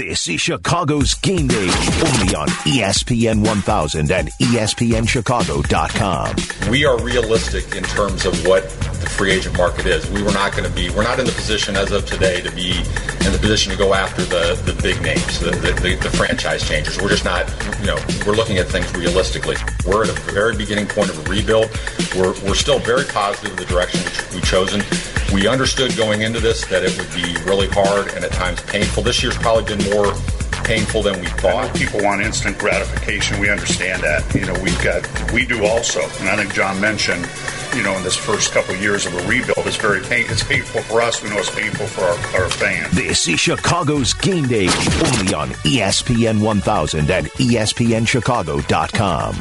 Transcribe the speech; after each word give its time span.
This 0.00 0.28
is 0.30 0.40
Chicago's 0.40 1.12
Game 1.12 1.46
Day, 1.46 1.68
only 1.68 2.34
on 2.34 2.48
ESPN 2.64 3.46
1000 3.46 4.10
and 4.10 4.28
ESPNChicago.com. 4.28 6.70
we 6.70 6.86
are 6.86 6.98
realistic 7.04 7.76
in 7.76 7.84
terms 7.84 8.24
of 8.24 8.46
what 8.46 8.62
the 8.70 9.10
free 9.10 9.32
agent 9.32 9.58
market 9.58 9.84
is. 9.84 10.10
We 10.10 10.22
were 10.22 10.32
not 10.32 10.56
going 10.56 10.66
to 10.66 10.74
be, 10.74 10.88
we're 10.88 11.02
not 11.02 11.18
in 11.18 11.26
the 11.26 11.32
position 11.32 11.76
as 11.76 11.92
of 11.92 12.06
today 12.06 12.40
to 12.40 12.50
be 12.52 12.78
in 13.26 13.32
the 13.32 13.38
position 13.38 13.72
to 13.72 13.78
go 13.78 13.92
after 13.92 14.22
the, 14.22 14.58
the 14.64 14.72
big 14.82 15.02
names, 15.02 15.38
the, 15.38 15.50
the, 15.50 15.98
the, 16.00 16.10
franchise 16.16 16.66
changers. 16.66 16.98
We're 16.98 17.10
just 17.10 17.26
not, 17.26 17.46
you 17.80 17.88
know, 17.88 17.98
we're 18.26 18.36
looking 18.36 18.56
at 18.56 18.68
things 18.68 18.90
realistically. 18.94 19.56
We're 19.86 20.04
at 20.04 20.08
a 20.08 20.18
very 20.32 20.56
beginning 20.56 20.86
point 20.86 21.10
of 21.10 21.18
a 21.26 21.30
rebuild. 21.30 21.68
We're, 22.16 22.32
we're 22.40 22.54
still 22.54 22.78
very 22.78 23.04
positive 23.04 23.52
of 23.52 23.58
the 23.58 23.66
direction 23.66 24.00
we've 24.32 24.46
chosen. 24.46 24.80
We 25.32 25.46
understood 25.46 25.96
going 25.96 26.22
into 26.22 26.40
this 26.40 26.64
that 26.66 26.82
it 26.82 26.96
would 26.98 27.12
be 27.14 27.36
really 27.48 27.68
hard 27.68 28.08
and 28.14 28.24
at 28.24 28.32
times 28.32 28.60
painful. 28.62 29.02
This 29.02 29.22
year's 29.22 29.36
probably 29.36 29.76
been 29.76 29.90
more 29.94 30.14
painful 30.64 31.02
than 31.02 31.20
we 31.20 31.26
thought. 31.26 31.74
people 31.74 32.00
want 32.02 32.22
instant 32.22 32.58
gratification. 32.58 33.38
We 33.40 33.48
understand 33.50 34.02
that. 34.02 34.34
You 34.34 34.46
know, 34.46 34.54
we've 34.62 34.82
got, 34.82 35.06
we 35.32 35.46
do 35.46 35.64
also. 35.64 36.00
And 36.20 36.28
I 36.28 36.36
think 36.36 36.54
John 36.54 36.80
mentioned, 36.80 37.28
you 37.74 37.82
know, 37.82 37.96
in 37.96 38.02
this 38.02 38.16
first 38.16 38.52
couple 38.52 38.74
of 38.74 38.80
years 38.80 39.06
of 39.06 39.14
a 39.14 39.26
rebuild, 39.26 39.66
it's 39.66 39.76
very 39.76 40.00
pain, 40.00 40.26
it's 40.28 40.42
painful 40.44 40.82
for 40.82 41.00
us. 41.00 41.22
We 41.22 41.30
know 41.30 41.38
it's 41.38 41.54
painful 41.54 41.86
for 41.86 42.02
our, 42.02 42.42
our 42.42 42.48
fans. 42.50 42.92
This 42.92 43.26
is 43.28 43.40
Chicago's 43.40 44.12
Game 44.14 44.46
Day, 44.48 44.66
only 44.66 45.34
on 45.34 45.48
ESPN 45.64 46.40
1000 46.40 47.10
and 47.10 47.26
ESPNChicago.com. 47.26 49.36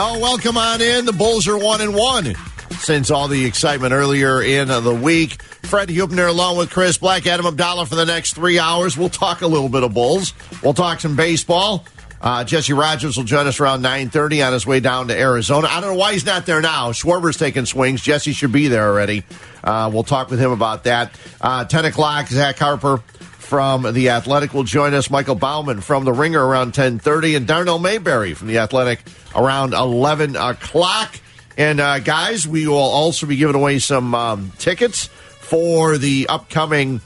Oh, 0.00 0.16
welcome 0.20 0.56
on 0.56 0.80
in. 0.80 1.04
The 1.06 1.12
Bulls 1.12 1.48
are 1.48 1.58
one 1.58 1.80
and 1.80 1.92
one 1.94 2.34
since 2.70 3.10
all 3.10 3.28
the 3.28 3.44
excitement 3.44 3.92
earlier 3.92 4.42
in 4.42 4.68
the 4.68 4.94
week. 4.94 5.42
Fred 5.42 5.90
Huebner 5.90 6.26
along 6.26 6.56
with 6.56 6.70
Chris 6.70 6.98
Bleck, 6.98 7.26
Adam 7.26 7.46
Abdalla 7.46 7.86
for 7.86 7.94
the 7.94 8.06
next 8.06 8.34
three 8.34 8.58
hours. 8.58 8.96
We'll 8.96 9.08
talk 9.08 9.42
a 9.42 9.46
little 9.46 9.68
bit 9.68 9.82
of 9.82 9.94
Bulls. 9.94 10.32
We'll 10.62 10.74
talk 10.74 11.00
some 11.00 11.16
baseball. 11.16 11.84
Uh, 12.20 12.42
Jesse 12.44 12.72
Rogers 12.72 13.16
will 13.16 13.24
join 13.24 13.46
us 13.46 13.60
around 13.60 13.82
9.30 13.82 14.46
on 14.46 14.52
his 14.52 14.66
way 14.66 14.80
down 14.80 15.08
to 15.08 15.18
Arizona. 15.18 15.68
I 15.70 15.80
don't 15.80 15.92
know 15.92 15.98
why 15.98 16.12
he's 16.12 16.26
not 16.26 16.46
there 16.46 16.60
now. 16.60 16.90
Schwarber's 16.92 17.36
taking 17.36 17.64
swings. 17.64 18.02
Jesse 18.02 18.32
should 18.32 18.50
be 18.52 18.68
there 18.68 18.88
already. 18.88 19.22
Uh, 19.62 19.90
we'll 19.92 20.02
talk 20.02 20.30
with 20.30 20.40
him 20.40 20.50
about 20.50 20.84
that. 20.84 21.12
Uh, 21.40 21.64
10 21.64 21.84
o'clock, 21.84 22.26
Zach 22.26 22.58
Harper 22.58 22.96
from 22.96 23.94
The 23.94 24.10
Athletic 24.10 24.52
will 24.52 24.64
join 24.64 24.94
us. 24.94 25.10
Michael 25.10 25.36
Baumann 25.36 25.80
from 25.80 26.04
The 26.04 26.12
Ringer 26.12 26.44
around 26.44 26.72
10.30 26.72 27.36
and 27.36 27.46
Darnell 27.46 27.78
Mayberry 27.78 28.34
from 28.34 28.48
The 28.48 28.58
Athletic 28.58 29.00
around 29.34 29.72
11 29.72 30.36
o'clock. 30.36 31.18
And 31.58 31.80
uh, 31.80 31.98
guys, 31.98 32.46
we 32.46 32.68
will 32.68 32.76
also 32.78 33.26
be 33.26 33.36
giving 33.36 33.56
away 33.56 33.80
some 33.80 34.14
um, 34.14 34.52
tickets 34.58 35.06
for 35.40 35.98
the 35.98 36.28
upcoming 36.28 37.00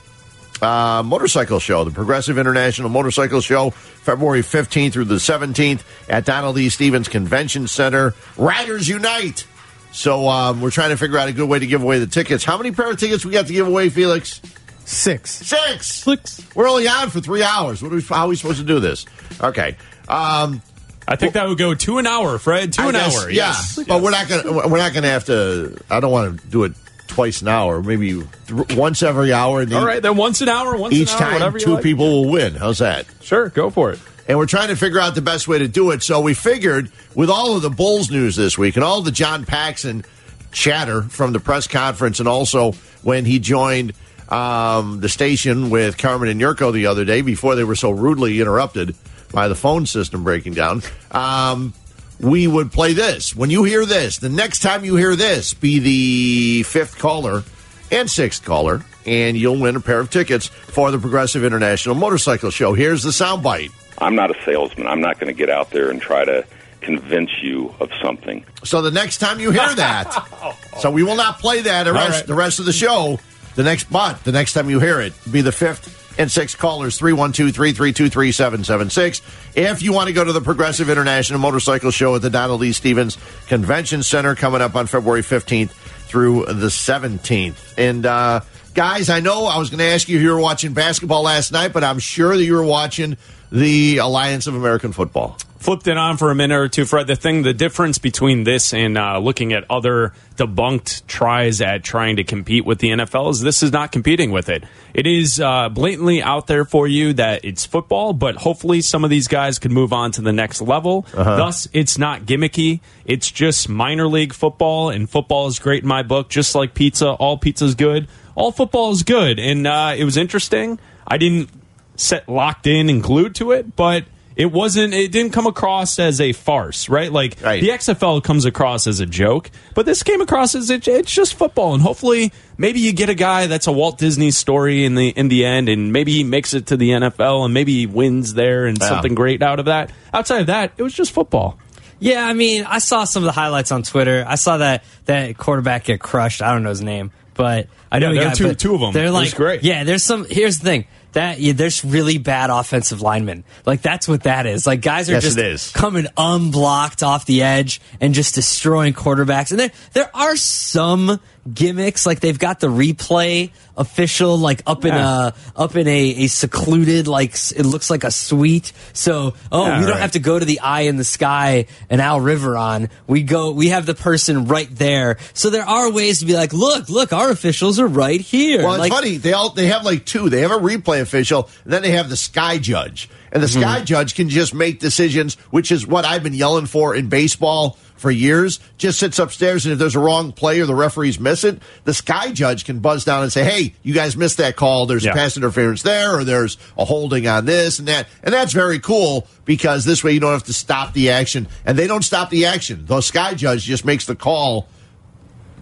uh, 0.60 1.02
motorcycle 1.04 1.58
show, 1.58 1.84
the 1.84 1.90
Progressive 1.90 2.36
International 2.36 2.90
Motorcycle 2.90 3.40
Show, 3.40 3.70
February 3.70 4.42
15th 4.42 4.92
through 4.92 5.06
the 5.06 5.16
17th 5.16 5.82
at 6.08 6.26
Donald 6.26 6.58
E. 6.58 6.68
Stephens 6.68 7.08
Convention 7.08 7.66
Center. 7.66 8.14
Riders 8.36 8.88
Unite. 8.88 9.46
So 9.90 10.28
um, 10.28 10.60
we're 10.60 10.70
trying 10.70 10.90
to 10.90 10.96
figure 10.96 11.18
out 11.18 11.28
a 11.28 11.32
good 11.32 11.48
way 11.48 11.58
to 11.58 11.66
give 11.66 11.82
away 11.82 11.98
the 11.98 12.06
tickets. 12.06 12.44
How 12.44 12.58
many 12.58 12.72
pair 12.72 12.90
of 12.90 12.98
tickets 12.98 13.24
we 13.24 13.32
got 13.32 13.46
to 13.46 13.52
give 13.52 13.66
away, 13.66 13.88
Felix? 13.88 14.40
Six. 14.84 15.30
Six. 15.30 15.86
Six. 15.86 16.46
We're 16.54 16.68
only 16.68 16.88
on 16.88 17.08
for 17.08 17.20
three 17.20 17.42
hours. 17.42 17.82
What 17.82 17.92
are 17.92 17.96
we, 17.96 18.02
how 18.02 18.24
are 18.24 18.28
we 18.28 18.36
supposed 18.36 18.58
to 18.58 18.66
do 18.66 18.80
this? 18.80 19.06
Okay. 19.40 19.76
Um, 20.08 20.60
I 21.08 21.16
think 21.16 21.34
that 21.34 21.48
would 21.48 21.58
go 21.58 21.74
to 21.74 21.98
an 21.98 22.06
hour, 22.06 22.38
Fred. 22.38 22.72
To 22.74 22.82
I 22.82 22.86
an 22.86 22.92
guess- 22.92 23.22
hour. 23.22 23.30
Yeah, 23.30 23.48
Yes. 23.48 23.78
but 23.88 24.00
we're 24.02 24.10
not 24.10 24.28
gonna 24.28 24.68
we're 24.68 24.78
not 24.78 24.94
gonna 24.94 25.08
have 25.08 25.24
to. 25.26 25.76
I 25.90 26.00
don't 26.00 26.12
want 26.12 26.40
to 26.40 26.46
do 26.48 26.64
it 26.64 26.72
twice 27.08 27.42
an 27.42 27.48
hour. 27.48 27.82
Maybe 27.82 28.22
th- 28.46 28.76
once 28.76 29.02
every 29.02 29.32
hour. 29.32 29.66
All 29.74 29.84
right, 29.86 30.00
then 30.02 30.16
once 30.16 30.40
an 30.40 30.48
hour, 30.48 30.76
once 30.76 30.94
Each 30.94 31.12
an 31.14 31.22
hour, 31.22 31.38
time, 31.38 31.58
two 31.58 31.74
like. 31.74 31.82
people 31.82 32.08
will 32.22 32.30
win. 32.30 32.54
How's 32.54 32.78
that? 32.78 33.06
Sure, 33.20 33.48
go 33.50 33.68
for 33.70 33.90
it. 33.92 33.98
And 34.28 34.38
we're 34.38 34.46
trying 34.46 34.68
to 34.68 34.76
figure 34.76 35.00
out 35.00 35.14
the 35.16 35.20
best 35.22 35.48
way 35.48 35.58
to 35.58 35.66
do 35.68 35.90
it. 35.90 36.02
So 36.02 36.20
we 36.20 36.32
figured, 36.34 36.90
with 37.14 37.28
all 37.28 37.56
of 37.56 37.62
the 37.62 37.70
Bulls 37.70 38.10
news 38.10 38.36
this 38.36 38.56
week 38.56 38.76
and 38.76 38.84
all 38.84 39.02
the 39.02 39.10
John 39.10 39.44
Paxson 39.44 40.04
chatter 40.52 41.02
from 41.02 41.32
the 41.32 41.40
press 41.40 41.66
conference, 41.66 42.20
and 42.20 42.28
also 42.28 42.72
when 43.02 43.24
he 43.24 43.40
joined 43.40 43.92
um, 44.28 45.00
the 45.00 45.08
station 45.08 45.68
with 45.70 45.98
Carmen 45.98 46.28
and 46.28 46.40
Jurko 46.40 46.72
the 46.72 46.86
other 46.86 47.04
day 47.04 47.20
before 47.20 47.56
they 47.56 47.64
were 47.64 47.74
so 47.74 47.90
rudely 47.90 48.40
interrupted 48.40 48.94
by 49.32 49.48
the 49.48 49.54
phone 49.54 49.86
system 49.86 50.24
breaking 50.24 50.54
down, 50.54 50.82
um, 51.10 51.72
we 52.20 52.46
would 52.46 52.70
play 52.70 52.92
this. 52.92 53.34
When 53.34 53.50
you 53.50 53.64
hear 53.64 53.84
this, 53.84 54.18
the 54.18 54.28
next 54.28 54.60
time 54.60 54.84
you 54.84 54.96
hear 54.96 55.16
this, 55.16 55.54
be 55.54 55.78
the 55.80 56.62
fifth 56.64 56.98
caller 56.98 57.42
and 57.90 58.08
sixth 58.10 58.44
caller, 58.44 58.82
and 59.04 59.36
you'll 59.36 59.58
win 59.58 59.76
a 59.76 59.80
pair 59.80 60.00
of 60.00 60.10
tickets 60.10 60.46
for 60.46 60.90
the 60.90 60.98
Progressive 60.98 61.44
International 61.44 61.94
Motorcycle 61.94 62.50
Show. 62.50 62.74
Here's 62.74 63.02
the 63.02 63.10
soundbite. 63.10 63.72
I'm 63.98 64.14
not 64.14 64.30
a 64.30 64.44
salesman. 64.44 64.86
I'm 64.86 65.00
not 65.00 65.18
going 65.18 65.32
to 65.32 65.38
get 65.38 65.50
out 65.50 65.70
there 65.70 65.90
and 65.90 66.00
try 66.00 66.24
to 66.24 66.44
convince 66.80 67.30
you 67.42 67.74
of 67.80 67.90
something. 68.00 68.44
So 68.64 68.82
the 68.82 68.90
next 68.90 69.18
time 69.18 69.40
you 69.40 69.50
hear 69.50 69.74
that, 69.74 70.56
so 70.80 70.90
we 70.90 71.02
will 71.02 71.16
not 71.16 71.38
play 71.38 71.62
that 71.62 71.84
the 71.84 71.92
rest, 71.92 72.20
right. 72.20 72.26
the 72.26 72.34
rest 72.34 72.58
of 72.58 72.66
the 72.66 72.72
show. 72.72 73.18
The 73.54 73.62
next, 73.62 73.90
but 73.90 74.24
the 74.24 74.32
next 74.32 74.54
time 74.54 74.70
you 74.70 74.80
hear 74.80 75.00
it, 75.00 75.12
be 75.30 75.42
the 75.42 75.52
fifth 75.52 76.01
and 76.18 76.30
six 76.30 76.54
callers 76.54 76.98
312-332-3776. 76.98 79.56
If 79.56 79.82
you 79.82 79.92
want 79.92 80.08
to 80.08 80.12
go 80.12 80.24
to 80.24 80.32
the 80.32 80.40
Progressive 80.40 80.90
International 80.90 81.38
Motorcycle 81.38 81.90
Show 81.90 82.16
at 82.16 82.22
the 82.22 82.30
Donald 82.30 82.62
E. 82.62 82.72
Stephens 82.72 83.18
Convention 83.48 84.02
Center 84.02 84.34
coming 84.34 84.60
up 84.60 84.76
on 84.76 84.86
February 84.86 85.22
15th 85.22 85.70
through 85.70 86.46
the 86.46 86.66
17th. 86.66 87.78
And 87.78 88.04
uh, 88.04 88.40
guys, 88.74 89.08
I 89.08 89.20
know 89.20 89.46
I 89.46 89.58
was 89.58 89.70
going 89.70 89.78
to 89.78 89.84
ask 89.84 90.08
you 90.08 90.16
if 90.16 90.22
you 90.22 90.32
were 90.32 90.40
watching 90.40 90.74
basketball 90.74 91.22
last 91.22 91.52
night, 91.52 91.72
but 91.72 91.84
I'm 91.84 91.98
sure 91.98 92.36
that 92.36 92.44
you 92.44 92.54
were 92.54 92.64
watching 92.64 93.16
the 93.50 93.98
Alliance 93.98 94.46
of 94.46 94.54
American 94.54 94.92
Football. 94.92 95.38
Flipped 95.62 95.86
it 95.86 95.96
on 95.96 96.16
for 96.16 96.32
a 96.32 96.34
minute 96.34 96.58
or 96.58 96.68
two, 96.68 96.84
Fred. 96.84 97.06
The 97.06 97.14
thing, 97.14 97.42
the 97.42 97.54
difference 97.54 97.98
between 97.98 98.42
this 98.42 98.74
and 98.74 98.98
uh, 98.98 99.18
looking 99.18 99.52
at 99.52 99.64
other 99.70 100.12
debunked 100.34 101.06
tries 101.06 101.60
at 101.60 101.84
trying 101.84 102.16
to 102.16 102.24
compete 102.24 102.64
with 102.64 102.80
the 102.80 102.88
NFL 102.88 103.30
is 103.30 103.40
this 103.42 103.62
is 103.62 103.70
not 103.70 103.92
competing 103.92 104.32
with 104.32 104.48
it. 104.48 104.64
It 104.92 105.06
is 105.06 105.38
uh, 105.38 105.68
blatantly 105.68 106.20
out 106.20 106.48
there 106.48 106.64
for 106.64 106.88
you 106.88 107.12
that 107.12 107.44
it's 107.44 107.64
football, 107.64 108.12
but 108.12 108.34
hopefully 108.34 108.80
some 108.80 109.04
of 109.04 109.10
these 109.10 109.28
guys 109.28 109.60
could 109.60 109.70
move 109.70 109.92
on 109.92 110.10
to 110.12 110.20
the 110.20 110.32
next 110.32 110.60
level. 110.62 111.06
Thus, 111.36 111.68
it's 111.72 111.96
not 111.96 112.22
gimmicky. 112.22 112.80
It's 113.04 113.30
just 113.30 113.68
minor 113.68 114.08
league 114.08 114.32
football, 114.32 114.90
and 114.90 115.08
football 115.08 115.46
is 115.46 115.60
great 115.60 115.84
in 115.84 115.88
my 115.88 116.02
book. 116.02 116.28
Just 116.28 116.56
like 116.56 116.74
pizza, 116.74 117.10
all 117.10 117.38
pizza's 117.38 117.76
good. 117.76 118.08
All 118.34 118.50
football 118.50 118.90
is 118.90 119.04
good, 119.04 119.38
and 119.38 119.66
uh, 119.68 119.94
it 119.96 120.02
was 120.02 120.16
interesting. 120.16 120.80
I 121.06 121.18
didn't 121.18 121.50
set 121.94 122.28
locked 122.28 122.66
in 122.66 122.90
and 122.90 123.00
glued 123.00 123.36
to 123.36 123.52
it, 123.52 123.76
but 123.76 124.04
it 124.36 124.52
wasn't. 124.52 124.94
It 124.94 125.12
didn't 125.12 125.32
come 125.32 125.46
across 125.46 125.98
as 125.98 126.20
a 126.20 126.32
farce, 126.32 126.88
right? 126.88 127.12
Like 127.12 127.36
Right. 127.42 127.60
the 127.60 127.70
XFL 127.70 128.22
comes 128.22 128.44
across 128.44 128.86
as 128.86 129.00
a 129.00 129.06
joke, 129.06 129.50
but 129.74 129.86
this 129.86 130.02
came 130.02 130.20
across 130.20 130.54
as 130.54 130.70
it, 130.70 130.86
it's 130.88 131.12
just 131.12 131.34
football, 131.34 131.74
and 131.74 131.82
hopefully, 131.82 132.32
maybe 132.56 132.80
you 132.80 132.92
get 132.92 133.08
a 133.08 133.14
guy 133.14 133.46
that's 133.46 133.66
a 133.66 133.72
Walt 133.72 133.98
Disney 133.98 134.30
story 134.30 134.84
in 134.84 134.94
the 134.94 135.08
in 135.10 135.28
the 135.28 135.44
end, 135.44 135.68
and 135.68 135.92
maybe 135.92 136.12
he 136.12 136.24
makes 136.24 136.54
it 136.54 136.66
to 136.66 136.76
the 136.76 136.90
NFL, 136.90 137.44
and 137.44 137.52
maybe 137.54 137.72
he 137.74 137.86
wins 137.86 138.34
there, 138.34 138.66
and 138.66 138.78
Yeah. 138.80 138.88
something 138.88 139.14
great 139.14 139.42
out 139.42 139.58
of 139.58 139.66
that. 139.66 139.90
Outside 140.14 140.40
of 140.42 140.46
that, 140.48 140.72
it 140.76 140.82
was 140.82 140.92
just 140.94 141.12
football. 141.12 141.58
Yeah, 142.00 142.26
I 142.26 142.32
mean, 142.32 142.64
I 142.68 142.78
saw 142.78 143.04
some 143.04 143.22
of 143.22 143.26
the 143.26 143.32
highlights 143.32 143.70
on 143.70 143.84
Twitter. 143.84 144.24
I 144.26 144.34
saw 144.34 144.56
that 144.56 144.82
that 145.04 145.38
quarterback 145.38 145.84
get 145.84 146.00
crushed. 146.00 146.42
I 146.42 146.52
don't 146.52 146.64
know 146.64 146.70
his 146.70 146.82
name, 146.82 147.12
but 147.34 147.68
I 147.92 148.00
know 148.00 148.10
Yeah, 148.10 148.20
he 148.20 148.24
got 148.24 148.30
were 148.30 148.36
two- 148.36 148.48
but 148.48 148.58
two 148.58 148.74
of 148.74 148.82
'em. 148.82 148.92
They're 148.92 149.10
like 149.12 149.34
great. 149.36 149.62
Yeah, 149.62 149.84
there's 149.84 150.02
some. 150.02 150.26
Here's 150.28 150.58
the 150.58 150.64
thing. 150.64 150.84
That 151.12 151.40
yeah, 151.40 151.52
there's 151.52 151.84
really 151.84 152.18
bad 152.18 152.50
offensive 152.50 153.02
linemen. 153.02 153.44
Like 153.66 153.82
that's 153.82 154.08
what 154.08 154.22
that 154.24 154.46
is. 154.46 154.66
Like 154.66 154.80
guys 154.80 155.10
are 155.10 155.14
Yes, 155.14 155.34
just 155.34 155.74
coming 155.74 156.06
unblocked 156.16 157.02
off 157.02 157.26
the 157.26 157.42
edge 157.42 157.80
and 158.00 158.14
just 158.14 158.34
destroying 158.34 158.94
quarterbacks. 158.94 159.50
And 159.50 159.60
there 159.60 159.72
there 159.92 160.10
are 160.14 160.36
some 160.36 161.20
gimmicks. 161.52 162.06
Like 162.06 162.20
they've 162.20 162.38
got 162.38 162.60
the 162.60 162.68
replay 162.68 163.50
official 163.76 164.36
like 164.36 164.62
up 164.66 164.84
in 164.84 164.92
Yeah. 164.92 165.30
a 165.56 165.60
up 165.60 165.76
in 165.76 165.88
a, 165.88 166.00
a 166.24 166.26
secluded 166.26 167.08
like 167.08 167.34
it 167.56 167.64
looks 167.64 167.90
like 167.90 168.04
a 168.04 168.10
suite. 168.10 168.72
So 168.92 169.34
oh 169.50 169.66
Yeah, 169.66 169.80
we 169.80 169.86
don't 169.86 169.94
right. 169.94 170.00
have 170.00 170.12
to 170.12 170.20
go 170.20 170.38
to 170.38 170.44
the 170.44 170.60
eye 170.60 170.82
in 170.82 170.96
the 170.96 171.04
sky 171.04 171.66
and 171.90 172.00
Al 172.00 172.20
Riveron. 172.20 172.90
We 173.06 173.22
go 173.22 173.50
we 173.50 173.68
have 173.68 173.86
the 173.86 173.94
person 173.94 174.46
right 174.46 174.68
there. 174.70 175.18
So 175.34 175.50
there 175.50 175.64
are 175.64 175.90
ways 175.90 176.20
to 176.20 176.26
be 176.26 176.34
like, 176.34 176.52
look, 176.52 176.88
look, 176.88 177.12
our 177.12 177.30
officials 177.30 177.80
are 177.80 177.86
right 177.86 178.20
here. 178.20 178.62
Well, 178.62 178.74
it's 178.74 178.80
like, 178.80 178.92
funny. 178.92 179.16
They 179.16 179.32
all 179.32 179.50
they 179.50 179.66
have 179.66 179.84
like 179.84 180.04
two. 180.06 180.28
They 180.28 180.40
have 180.40 180.52
a 180.52 180.58
replay 180.58 181.00
official, 181.00 181.48
and 181.64 181.72
then 181.72 181.82
they 181.82 181.92
have 181.92 182.08
the 182.08 182.16
sky 182.16 182.58
judge. 182.58 183.08
And 183.32 183.42
the 183.42 183.46
mm-hmm. 183.46 183.60
sky 183.60 183.82
judge 183.82 184.14
can 184.14 184.28
just 184.28 184.54
make 184.54 184.78
decisions, 184.78 185.36
which 185.50 185.72
is 185.72 185.86
what 185.86 186.04
I've 186.04 186.22
been 186.22 186.34
yelling 186.34 186.66
for 186.66 186.94
in 186.94 187.08
baseball 187.08 187.78
for 188.02 188.10
years. 188.10 188.60
Just 188.76 188.98
sits 188.98 189.18
upstairs, 189.18 189.64
and 189.64 189.72
if 189.72 189.78
there's 189.78 189.94
a 189.94 190.00
wrong 190.00 190.32
play 190.32 190.60
or 190.60 190.66
the 190.66 190.74
referees 190.74 191.18
miss 191.18 191.44
it, 191.44 191.62
the 191.84 191.94
sky 191.94 192.32
judge 192.32 192.66
can 192.66 192.80
buzz 192.80 193.04
down 193.04 193.22
and 193.22 193.32
say, 193.32 193.44
"Hey, 193.44 193.74
you 193.82 193.94
guys 193.94 194.16
missed 194.16 194.36
that 194.36 194.56
call. 194.56 194.84
There's 194.84 195.04
Yeah. 195.04 195.14
pass 195.14 195.36
interference 195.38 195.80
there, 195.80 196.18
or 196.18 196.24
there's 196.24 196.58
a 196.76 196.84
holding 196.84 197.26
on 197.26 197.46
this 197.46 197.78
and 197.78 197.88
that." 197.88 198.08
And 198.22 198.34
that's 198.34 198.52
very 198.52 198.78
cool 198.78 199.26
because 199.46 199.86
this 199.86 200.04
way 200.04 200.12
you 200.12 200.20
don't 200.20 200.32
have 200.32 200.44
to 200.44 200.52
stop 200.52 200.92
the 200.92 201.08
action, 201.10 201.48
and 201.64 201.78
they 201.78 201.86
don't 201.86 202.04
stop 202.04 202.28
the 202.28 202.44
action. 202.44 202.84
The 202.86 203.00
sky 203.00 203.32
judge 203.32 203.64
just 203.64 203.86
makes 203.86 204.04
the 204.04 204.16
call 204.16 204.68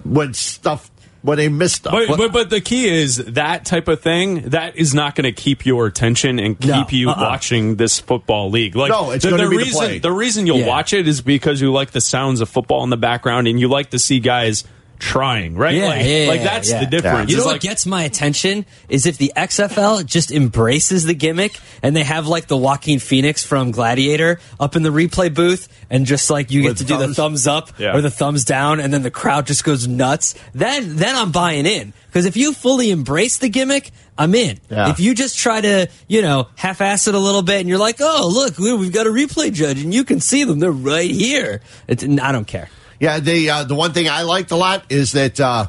when 0.02 0.34
stuff 0.34 0.90
when 1.22 1.36
they 1.38 1.48
miss 1.48 1.74
stuff. 1.74 1.92
But, 1.92 2.16
but 2.16 2.32
but 2.32 2.50
the 2.50 2.60
key 2.60 2.88
is 2.88 3.16
that 3.18 3.64
type 3.64 3.88
of 3.88 4.00
thing 4.00 4.50
that 4.50 4.76
is 4.76 4.94
not 4.94 5.14
going 5.14 5.24
to 5.24 5.32
keep 5.32 5.66
your 5.66 5.86
attention 5.86 6.38
and 6.38 6.58
keep 6.58 6.70
No, 6.70 6.86
you 6.90 7.10
uh-uh. 7.10 7.20
watching 7.20 7.76
this 7.76 8.00
football 8.00 8.50
league. 8.50 8.74
Like 8.76 8.90
No, 8.90 9.10
it's 9.10 9.24
the, 9.24 9.30
gonna 9.30 9.44
the 9.44 9.50
be 9.50 9.56
the 9.56 9.62
reason 9.64 9.78
play. 9.80 9.98
the 9.98 10.12
reason 10.12 10.46
you'll 10.46 10.58
Yeah. 10.60 10.66
watch 10.68 10.92
it 10.92 11.06
is 11.06 11.20
because 11.20 11.60
you 11.60 11.72
like 11.72 11.90
the 11.90 12.00
sounds 12.00 12.40
of 12.40 12.48
football 12.48 12.84
in 12.84 12.90
the 12.90 12.96
background 12.96 13.48
and 13.48 13.60
you 13.60 13.68
like 13.68 13.90
to 13.90 13.98
see 13.98 14.18
guys 14.20 14.64
trying, 15.00 15.54
right? 15.56 15.74
Yeah, 15.74 15.86
like, 15.88 16.06
yeah, 16.06 16.26
like 16.28 16.42
that's 16.42 16.70
yeah. 16.70 16.80
the 16.84 16.86
difference. 16.86 17.30
You 17.30 17.36
know 17.38 17.40
It's 17.42 17.46
what 17.46 17.52
like, 17.54 17.60
gets 17.62 17.86
my 17.86 18.04
attention 18.04 18.64
is 18.88 19.06
if 19.06 19.18
the 19.18 19.32
XFL 19.36 20.04
just 20.06 20.30
embraces 20.30 21.04
the 21.04 21.14
gimmick 21.14 21.58
and 21.82 21.96
they 21.96 22.04
have 22.04 22.28
like 22.28 22.46
the 22.46 22.56
Joaquin 22.56 22.98
Phoenix 23.00 23.42
from 23.44 23.70
Gladiator 23.72 24.38
up 24.60 24.76
in 24.76 24.82
the 24.84 24.90
replay 24.90 25.34
booth 25.34 25.66
and 25.90 26.06
just 26.06 26.30
like 26.30 26.50
you 26.52 26.62
get 26.62 26.68
With 26.68 26.78
to 26.78 26.84
do 26.84 26.94
the 26.98 27.04
thumbs? 27.06 27.16
thumbs 27.16 27.46
up 27.48 27.70
Yeah. 27.78 27.96
or 27.96 28.00
the 28.02 28.10
thumbs 28.10 28.44
down 28.44 28.78
and 28.78 28.92
then 28.94 29.02
the 29.02 29.10
crowd 29.10 29.46
just 29.46 29.64
goes 29.64 29.88
nuts. 29.88 30.34
Then 30.54 30.96
then 30.96 31.16
I'm 31.16 31.32
buying 31.32 31.66
in 31.66 31.92
because 32.06 32.26
if 32.26 32.36
you 32.36 32.52
fully 32.52 32.90
embrace 32.90 33.38
the 33.38 33.48
gimmick, 33.48 33.90
I'm 34.18 34.34
in. 34.34 34.60
Yeah. 34.70 34.90
If 34.90 35.00
you 35.00 35.14
just 35.14 35.38
try 35.38 35.62
to 35.62 35.88
you 36.08 36.20
know 36.22 36.48
half-ass 36.56 37.08
it 37.08 37.14
a 37.14 37.18
little 37.18 37.42
bit 37.42 37.60
and 37.60 37.68
you're 37.68 37.78
like, 37.78 37.96
oh 38.00 38.30
look, 38.32 38.58
we- 38.58 38.76
we've 38.76 38.92
got 38.92 39.06
a 39.06 39.10
replay 39.10 39.50
judge 39.52 39.82
and 39.82 39.94
you 39.94 40.04
can 40.04 40.20
see 40.20 40.44
them, 40.44 40.58
they're 40.58 40.70
right 40.70 41.10
here. 41.10 41.62
It's, 41.88 42.04
I 42.04 42.32
don't 42.32 42.46
care. 42.46 42.68
Yeah, 43.00 43.18
the 43.18 43.50
uh, 43.50 43.64
the 43.64 43.74
one 43.74 43.92
thing 43.92 44.08
I 44.08 44.22
liked 44.22 44.50
a 44.50 44.56
lot 44.56 44.84
is 44.90 45.12
that 45.12 45.40
uh, 45.40 45.66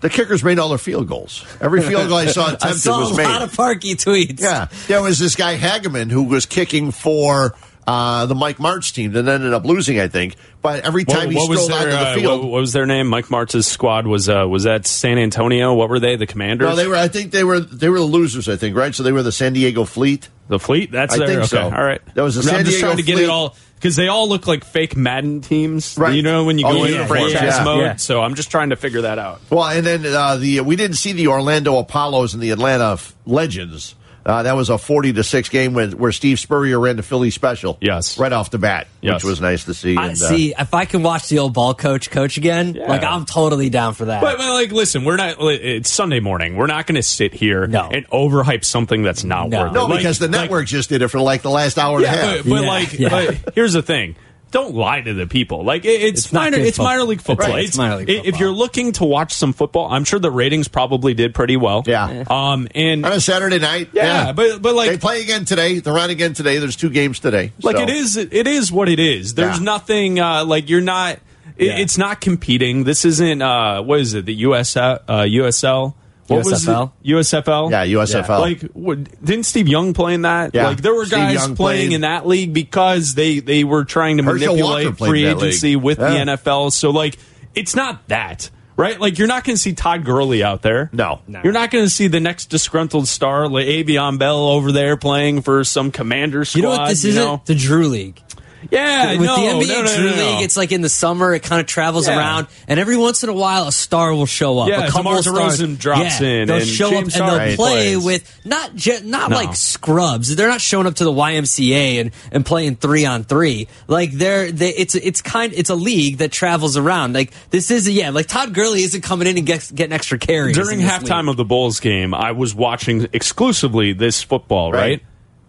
the 0.00 0.10
kickers 0.10 0.44
made 0.44 0.58
all 0.58 0.68
their 0.68 0.78
field 0.78 1.08
goals. 1.08 1.44
Every 1.60 1.80
field 1.82 2.08
goal 2.08 2.18
I 2.18 2.26
saw 2.26 2.46
attempted 2.54 2.68
I 2.68 2.72
saw 2.72 3.00
was 3.00 3.18
a 3.18 3.22
lot 3.22 3.42
of 3.42 3.52
Parkey 3.52 3.94
tweets. 3.94 4.40
yeah, 4.40 4.68
there 4.86 5.02
was 5.02 5.18
this 5.18 5.36
guy 5.36 5.56
Hageman 5.56 6.10
who 6.10 6.24
was 6.24 6.46
kicking 6.46 6.90
for 6.90 7.54
uh, 7.86 8.26
the 8.26 8.34
Mike 8.34 8.58
Martz 8.58 8.92
team 8.92 9.12
that 9.12 9.26
ended 9.26 9.52
up 9.52 9.64
losing, 9.64 9.98
I 9.98 10.08
think. 10.08 10.36
But 10.62 10.84
every 10.84 11.04
what, 11.04 11.16
time 11.16 11.30
he 11.30 11.36
what 11.36 11.48
was 11.48 11.64
strolled 11.64 11.82
their 11.82 11.92
onto 11.92 12.04
the 12.04 12.10
uh, 12.10 12.14
field, 12.14 12.40
what, 12.42 12.50
what 12.50 12.60
was 12.60 12.72
their 12.72 12.86
name? 12.86 13.08
Mike 13.08 13.26
Martz's 13.26 13.66
squad 13.66 14.06
was 14.06 14.28
uh, 14.28 14.46
was 14.48 14.64
that 14.64 14.86
San 14.86 15.18
Antonio? 15.18 15.74
What 15.74 15.88
were 15.88 15.98
they? 15.98 16.16
The 16.16 16.26
Commanders? 16.26 16.68
no, 16.68 16.76
they 16.76 16.86
were. 16.86 16.96
I 16.96 17.08
think 17.08 17.32
they 17.32 17.44
were 17.44 17.60
they 17.60 17.88
were 17.88 17.98
the 17.98 18.04
losers. 18.04 18.48
I 18.48 18.56
think 18.56 18.76
right. 18.76 18.94
So 18.94 19.02
they 19.02 19.12
were 19.12 19.22
the 19.22 19.32
San 19.32 19.54
Diego 19.54 19.84
Fleet. 19.84 20.28
The 20.48 20.58
Fleet? 20.58 20.90
That's 20.90 21.14
I 21.14 21.18
their, 21.18 21.26
think 21.26 21.38
okay. 21.38 21.46
so. 21.46 21.62
All 21.62 21.70
right. 21.70 22.00
That 22.14 22.22
was 22.22 22.34
the 22.34 22.42
I'm 22.42 22.48
San 22.48 22.64
just 22.64 22.76
Diego 22.76 22.86
trying 22.86 22.96
to 22.98 23.02
get 23.02 23.14
Fleet. 23.14 23.24
it 23.24 23.30
all 23.30 23.56
because 23.80 23.96
they 23.96 24.08
all 24.08 24.28
look 24.28 24.46
like 24.46 24.62
fake 24.62 24.94
Madden 24.94 25.40
teams. 25.40 25.96
Right. 25.96 26.14
You 26.14 26.22
know 26.22 26.44
when 26.44 26.58
you 26.58 26.66
Oh, 26.66 26.72
go 26.74 26.84
yeah, 26.84 26.96
into 26.96 27.06
franchise 27.06 27.56
yeah. 27.56 27.64
mode. 27.64 27.80
Yeah. 27.80 27.96
So 27.96 28.20
I'm 28.22 28.34
just 28.34 28.50
trying 28.50 28.70
to 28.70 28.76
figure 28.76 29.00
that 29.00 29.18
out. 29.18 29.40
Well, 29.48 29.64
and 29.64 29.86
then 29.86 30.04
uh, 30.06 30.36
the 30.36 30.60
we 30.60 30.76
didn't 30.76 30.96
see 30.98 31.12
the 31.12 31.28
Orlando 31.28 31.78
Apollos 31.78 32.34
and 32.34 32.42
the 32.42 32.50
Atlanta 32.50 32.92
F- 32.92 33.14
Legends. 33.24 33.94
Uh, 34.30 34.42
that 34.44 34.54
was 34.54 34.70
a 34.70 34.78
forty 34.78 35.12
to 35.12 35.24
six 35.24 35.48
game 35.48 35.74
when, 35.74 35.92
where 35.98 36.12
Steve 36.12 36.38
Spurrier 36.38 36.78
ran 36.78 36.96
the 36.96 37.02
Philly 37.02 37.30
special. 37.30 37.76
Yes. 37.80 38.16
right 38.16 38.32
off 38.32 38.50
the 38.50 38.58
bat, 38.58 38.86
Yes. 39.00 39.14
which 39.16 39.24
was 39.24 39.40
nice 39.40 39.64
to 39.64 39.74
see. 39.74 39.96
I, 39.96 40.02
and, 40.06 40.12
uh, 40.12 40.14
see, 40.14 40.54
if 40.56 40.72
I 40.72 40.84
can 40.84 41.02
watch 41.02 41.28
the 41.28 41.40
old 41.40 41.52
ball 41.52 41.74
coach 41.74 42.10
coach 42.10 42.36
again, 42.36 42.74
Yeah. 42.74 42.88
like 42.88 43.02
I'm 43.02 43.24
totally 43.26 43.70
down 43.70 43.94
for 43.94 44.04
that. 44.04 44.20
But, 44.22 44.38
but 44.38 44.52
like, 44.52 44.70
listen, 44.70 45.04
we're 45.04 45.16
not. 45.16 45.36
It's 45.40 45.90
Sunday 45.90 46.20
morning. 46.20 46.56
We're 46.56 46.68
not 46.68 46.86
going 46.86 46.94
to 46.96 47.02
sit 47.02 47.34
here 47.34 47.66
No. 47.66 47.88
and 47.90 48.08
overhype 48.10 48.64
something 48.64 49.02
that's 49.02 49.24
not 49.24 49.48
No. 49.48 49.62
worth 49.64 49.70
it. 49.72 49.74
no, 49.74 49.86
Like- 49.86 49.98
because 49.98 50.18
the 50.20 50.28
like- 50.28 50.40
network 50.42 50.66
just 50.66 50.88
did 50.90 51.02
it 51.02 51.08
for 51.08 51.18
like 51.20 51.42
the 51.42 51.50
last 51.50 51.76
hour 51.78 51.96
and 51.96 52.04
a 52.06 52.08
half. 52.08 52.36
but, 52.44 52.48
but 52.50 52.62
Yeah, 52.62 52.68
like, 52.68 52.98
yeah. 52.98 53.08
but 53.08 53.54
here's 53.56 53.72
the 53.72 53.82
thing. 53.82 54.14
Don't 54.50 54.74
lie 54.74 55.00
to 55.00 55.14
the 55.14 55.26
people. 55.26 55.62
Like 55.64 55.84
it, 55.84 56.00
it's, 56.02 56.24
It's 56.24 56.32
minor. 56.32 56.58
It's 56.58 56.78
minor 56.78 57.04
league 57.04 57.20
football. 57.20 57.48
Right, 57.50 57.64
it's 57.64 57.76
minor 57.78 57.96
league 57.96 58.10
i- 58.10 58.22
If 58.26 58.40
you're 58.40 58.50
looking 58.50 58.92
to 58.92 59.04
watch 59.04 59.32
some 59.32 59.52
football, 59.52 59.88
I'm 59.90 60.04
sure 60.04 60.18
the 60.18 60.30
ratings 60.30 60.66
probably 60.66 61.14
did 61.14 61.34
pretty 61.34 61.56
well. 61.56 61.84
Yeah. 61.86 62.24
Um. 62.28 62.66
And 62.74 63.06
on 63.06 63.12
a 63.12 63.20
Saturday 63.20 63.58
night. 63.60 63.90
Yeah, 63.92 64.32
but- 64.32 64.60
but, 64.60 64.74
like- 64.74 64.90
they 64.90 64.98
play 64.98 65.22
again 65.22 65.44
today. 65.44 65.78
They're 65.78 65.98
on 65.98 66.10
again 66.10 66.32
today. 66.34 66.58
There's 66.58 66.76
two 66.76 66.90
games 66.90 67.20
today. 67.20 67.52
like 67.62 67.76
so. 67.76 67.82
it 67.82 67.90
is 67.90 68.16
it 68.16 68.46
is 68.46 68.72
what 68.72 68.88
it 68.88 68.98
is 68.98 69.34
there's 69.34 69.58
Yeah. 69.58 69.64
nothing 69.64 70.18
uh 70.20 70.44
like 70.44 70.68
you're 70.68 70.80
not 70.80 71.18
it, 71.56 71.66
Yeah. 71.66 71.78
it's 71.78 71.96
not 71.98 72.20
competing 72.20 72.84
this 72.84 73.04
isn't 73.04 73.42
uh 73.42 73.82
what 73.82 74.00
is 74.00 74.14
it 74.14 74.26
the 74.26 74.34
us 74.34 74.76
uh 74.76 74.98
usl 75.08 75.94
what 76.30 76.44
was 76.44 76.64
USFL? 76.64 76.92
it? 77.04 77.08
usfl 77.12 77.70
Yeah, 77.70 77.84
USFL. 77.86 78.40
like 78.40 78.60
what, 78.72 78.98
didn't 79.24 79.44
steve 79.46 79.68
young 79.68 79.92
play 79.94 80.14
in 80.14 80.22
that 80.22 80.54
Yeah. 80.54 80.68
like 80.68 80.80
there 80.82 80.94
were 80.94 81.04
Steve 81.06 81.18
guys 81.18 81.34
Young 81.34 81.56
playing 81.56 81.88
played. 81.88 81.94
in 81.96 82.00
that 82.02 82.26
league 82.26 82.52
because 82.54 83.14
they 83.14 83.40
they 83.40 83.64
were 83.64 83.84
trying 83.84 84.16
to 84.18 84.22
Herschel 84.22 84.54
manipulate 84.54 84.96
free 84.98 85.26
agency 85.26 85.74
league. 85.76 85.84
with 85.84 85.98
Yeah. 85.98 86.24
the 86.24 86.30
nfl 86.32 86.72
so 86.72 86.90
like 86.90 87.18
it's 87.54 87.74
not 87.76 88.06
that 88.08 88.50
Right, 88.76 88.98
like 88.98 89.18
you're 89.18 89.28
not 89.28 89.44
going 89.44 89.56
to 89.56 89.60
see 89.60 89.74
Todd 89.74 90.06
Gurley 90.06 90.42
out 90.42 90.62
there. 90.62 90.88
No. 90.90 91.20
you're 91.28 91.52
not 91.52 91.70
going 91.70 91.84
to 91.84 91.90
see 91.90 92.06
the 92.06 92.20
next 92.20 92.46
disgruntled 92.46 93.08
star, 93.08 93.46
like 93.46 93.66
Le'Veon 93.66 94.18
Bell, 94.18 94.38
over 94.48 94.72
there 94.72 94.96
playing 94.96 95.42
for 95.42 95.64
some 95.64 95.90
commander 95.90 96.46
squad. 96.46 96.56
you 96.56 96.62
know 96.62 96.70
what? 96.70 96.88
This 96.88 97.04
isn't 97.04 97.22
know? 97.22 97.42
the 97.44 97.54
Drew 97.54 97.88
League. 97.88 98.22
Yeah, 98.70 99.12
With 99.12 99.22
no, 99.26 99.36
the 99.36 99.64
NBA 99.64 99.68
no, 99.68 99.82
no, 99.82 99.96
Drew. 99.96 100.10
League, 100.10 100.42
it's 100.42 100.56
like 100.56 100.70
in 100.72 100.82
the 100.82 100.88
summer, 100.88 101.32
it 101.34 101.42
kind 101.42 101.60
of 101.60 101.66
travels 101.66 102.06
Yeah. 102.06 102.18
around, 102.18 102.46
and 102.68 102.78
every 102.78 102.96
once 102.96 103.22
in 103.22 103.30
a 103.30 103.32
while, 103.32 103.66
a 103.66 103.72
star 103.72 104.12
will 104.14 104.26
show 104.26 104.58
up. 104.58 104.68
Yeah, 104.68 104.86
a 104.86 104.90
couple 104.90 105.12
DeMar. 105.22 105.48
DeRozan 105.48 105.78
drops 105.78 106.20
yeah, 106.20 106.26
in, 106.28 106.48
They'll 106.48 106.58
and 106.58 106.66
show 106.66 106.90
James 106.90 107.16
up 107.16 107.22
and 107.22 107.30
they'll 107.50 107.56
play 107.56 107.94
plays. 107.94 108.04
with 108.04 108.40
not 108.44 108.74
ju- 108.76 109.00
not 109.04 109.30
No. 109.30 109.36
like 109.36 109.56
scrubs. 109.56 110.36
They're 110.36 110.48
not 110.48 110.60
showing 110.60 110.86
up 110.86 110.94
to 110.96 111.04
the 111.04 111.12
YMCA 111.12 112.00
and, 112.00 112.10
and 112.32 112.44
playing 112.44 112.76
three 112.76 113.06
on 113.06 113.24
three. 113.24 113.68
Like 113.88 114.12
they're 114.12 114.52
they, 114.52 114.70
it's 114.70 114.94
it's 114.94 115.22
kind 115.22 115.52
it's 115.54 115.70
a 115.70 115.74
league 115.74 116.18
that 116.18 116.30
travels 116.30 116.76
around. 116.76 117.14
Like 117.14 117.32
this 117.50 117.70
is 117.70 117.88
yeah. 117.88 118.10
Like 118.10 118.26
Todd 118.26 118.52
Gurley 118.52 118.82
isn't 118.82 119.00
coming 119.02 119.26
in 119.26 119.38
and 119.38 119.46
get, 119.46 119.70
getting 119.74 119.92
extra 119.94 120.18
carries 120.18 120.56
During 120.56 120.80
halftime 120.80 121.20
league. 121.22 121.28
of 121.30 121.36
the 121.38 121.44
Bulls 121.44 121.80
game, 121.80 122.12
I 122.14 122.32
was 122.32 122.54
watching 122.54 123.06
exclusively 123.12 123.92
this 123.94 124.22
football, 124.22 124.72
right? 124.72 124.80
Right. 124.80 125.02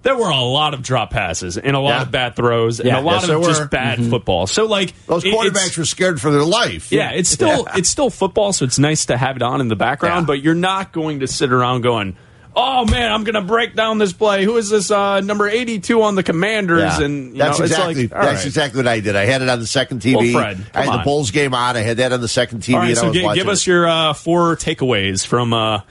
There 0.04 0.16
were 0.16 0.30
a 0.30 0.42
lot 0.42 0.74
of 0.74 0.82
drop 0.82 1.12
passes 1.12 1.58
and 1.58 1.76
a 1.76 1.80
lot 1.80 1.90
Yeah. 1.90 2.02
of 2.02 2.12
bad 2.12 2.36
throws 2.36 2.80
and 2.80 2.90
Yeah. 2.90 3.00
a 3.00 3.02
lot 3.02 3.22
Yes, 3.22 3.30
of 3.30 3.44
just 3.44 3.70
bad 3.70 4.04
football. 4.04 4.48
So 4.48 4.66
like 4.66 4.94
Those 5.06 5.24
quarterbacks 5.24 5.78
were 5.78 5.86
scared 5.86 6.20
for 6.20 6.32
their 6.32 6.44
life. 6.44 6.92
Yeah, 6.92 7.12
it's 7.12 7.30
still 7.30 7.66
Yeah. 7.68 7.78
it's 7.78 7.90
still 7.90 8.10
football, 8.10 8.52
so 8.52 8.66
it's 8.66 8.80
nice 8.80 9.06
to 9.06 9.18
have 9.18 9.36
it 9.36 9.44
on 9.44 9.62
in 9.62 9.68
the 9.68 9.76
background. 9.76 10.26
But 10.26 10.42
you're 10.42 10.56
not 10.56 10.92
going 10.92 11.20
to 11.20 11.28
sit 11.28 11.52
around 11.54 11.82
going, 11.82 12.16
"Oh 12.56 12.84
man, 12.86 13.12
I'm 13.12 13.24
going 13.24 13.36
to 13.36 13.42
break 13.42 13.76
down 13.76 14.00
this 14.00 14.12
play. 14.12 14.44
Who 14.44 14.58
is 14.58 14.72
this 14.72 14.90
uh, 14.90 15.20
number 15.22 15.48
82 15.48 16.02
on 16.02 16.16
the 16.16 16.24
Commanders?" 16.24 16.98
And 16.98 17.34
you 17.34 17.38
that's 17.38 17.60
know, 17.60 17.66
it's 17.66 17.72
exactly 17.74 18.02
like, 18.08 18.10
that's 18.10 18.26
right. 18.38 18.46
exactly 18.48 18.78
what 18.80 18.88
I 18.88 19.00
did. 19.02 19.16
I 19.16 19.26
had 19.26 19.44
it 19.44 19.50
on 19.50 19.60
the 19.60 19.68
second 19.68 20.02
TV. 20.02 20.34
Well, 20.34 20.42
Fred, 20.42 20.66
I 20.74 20.78
had 20.80 20.86
come 20.86 20.94
the 20.96 21.00
on. 21.00 21.06
Bulls 21.06 21.30
game 21.30 21.54
on. 21.54 21.78
I 21.78 21.82
had 21.82 21.98
that 21.98 22.12
on 22.12 22.22
the 22.22 22.28
second 22.28 22.62
TV. 22.64 22.74
All 22.74 22.80
right, 22.80 22.90
and 22.90 22.98
I 22.98 23.02
so 23.02 23.08
watching 23.24 23.34
give 23.44 23.48
us 23.50 23.68
your 23.68 23.88
uh, 23.88 24.14
four 24.14 24.56
takeaways 24.56 25.24
from 25.28 25.54
uh, 25.54 25.82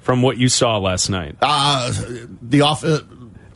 from 0.00 0.22
what 0.22 0.38
you 0.38 0.48
saw 0.48 0.78
last 0.78 1.10
night. 1.10 1.36
Uh, 1.42 1.92
the 2.40 2.62
off. 2.62 2.82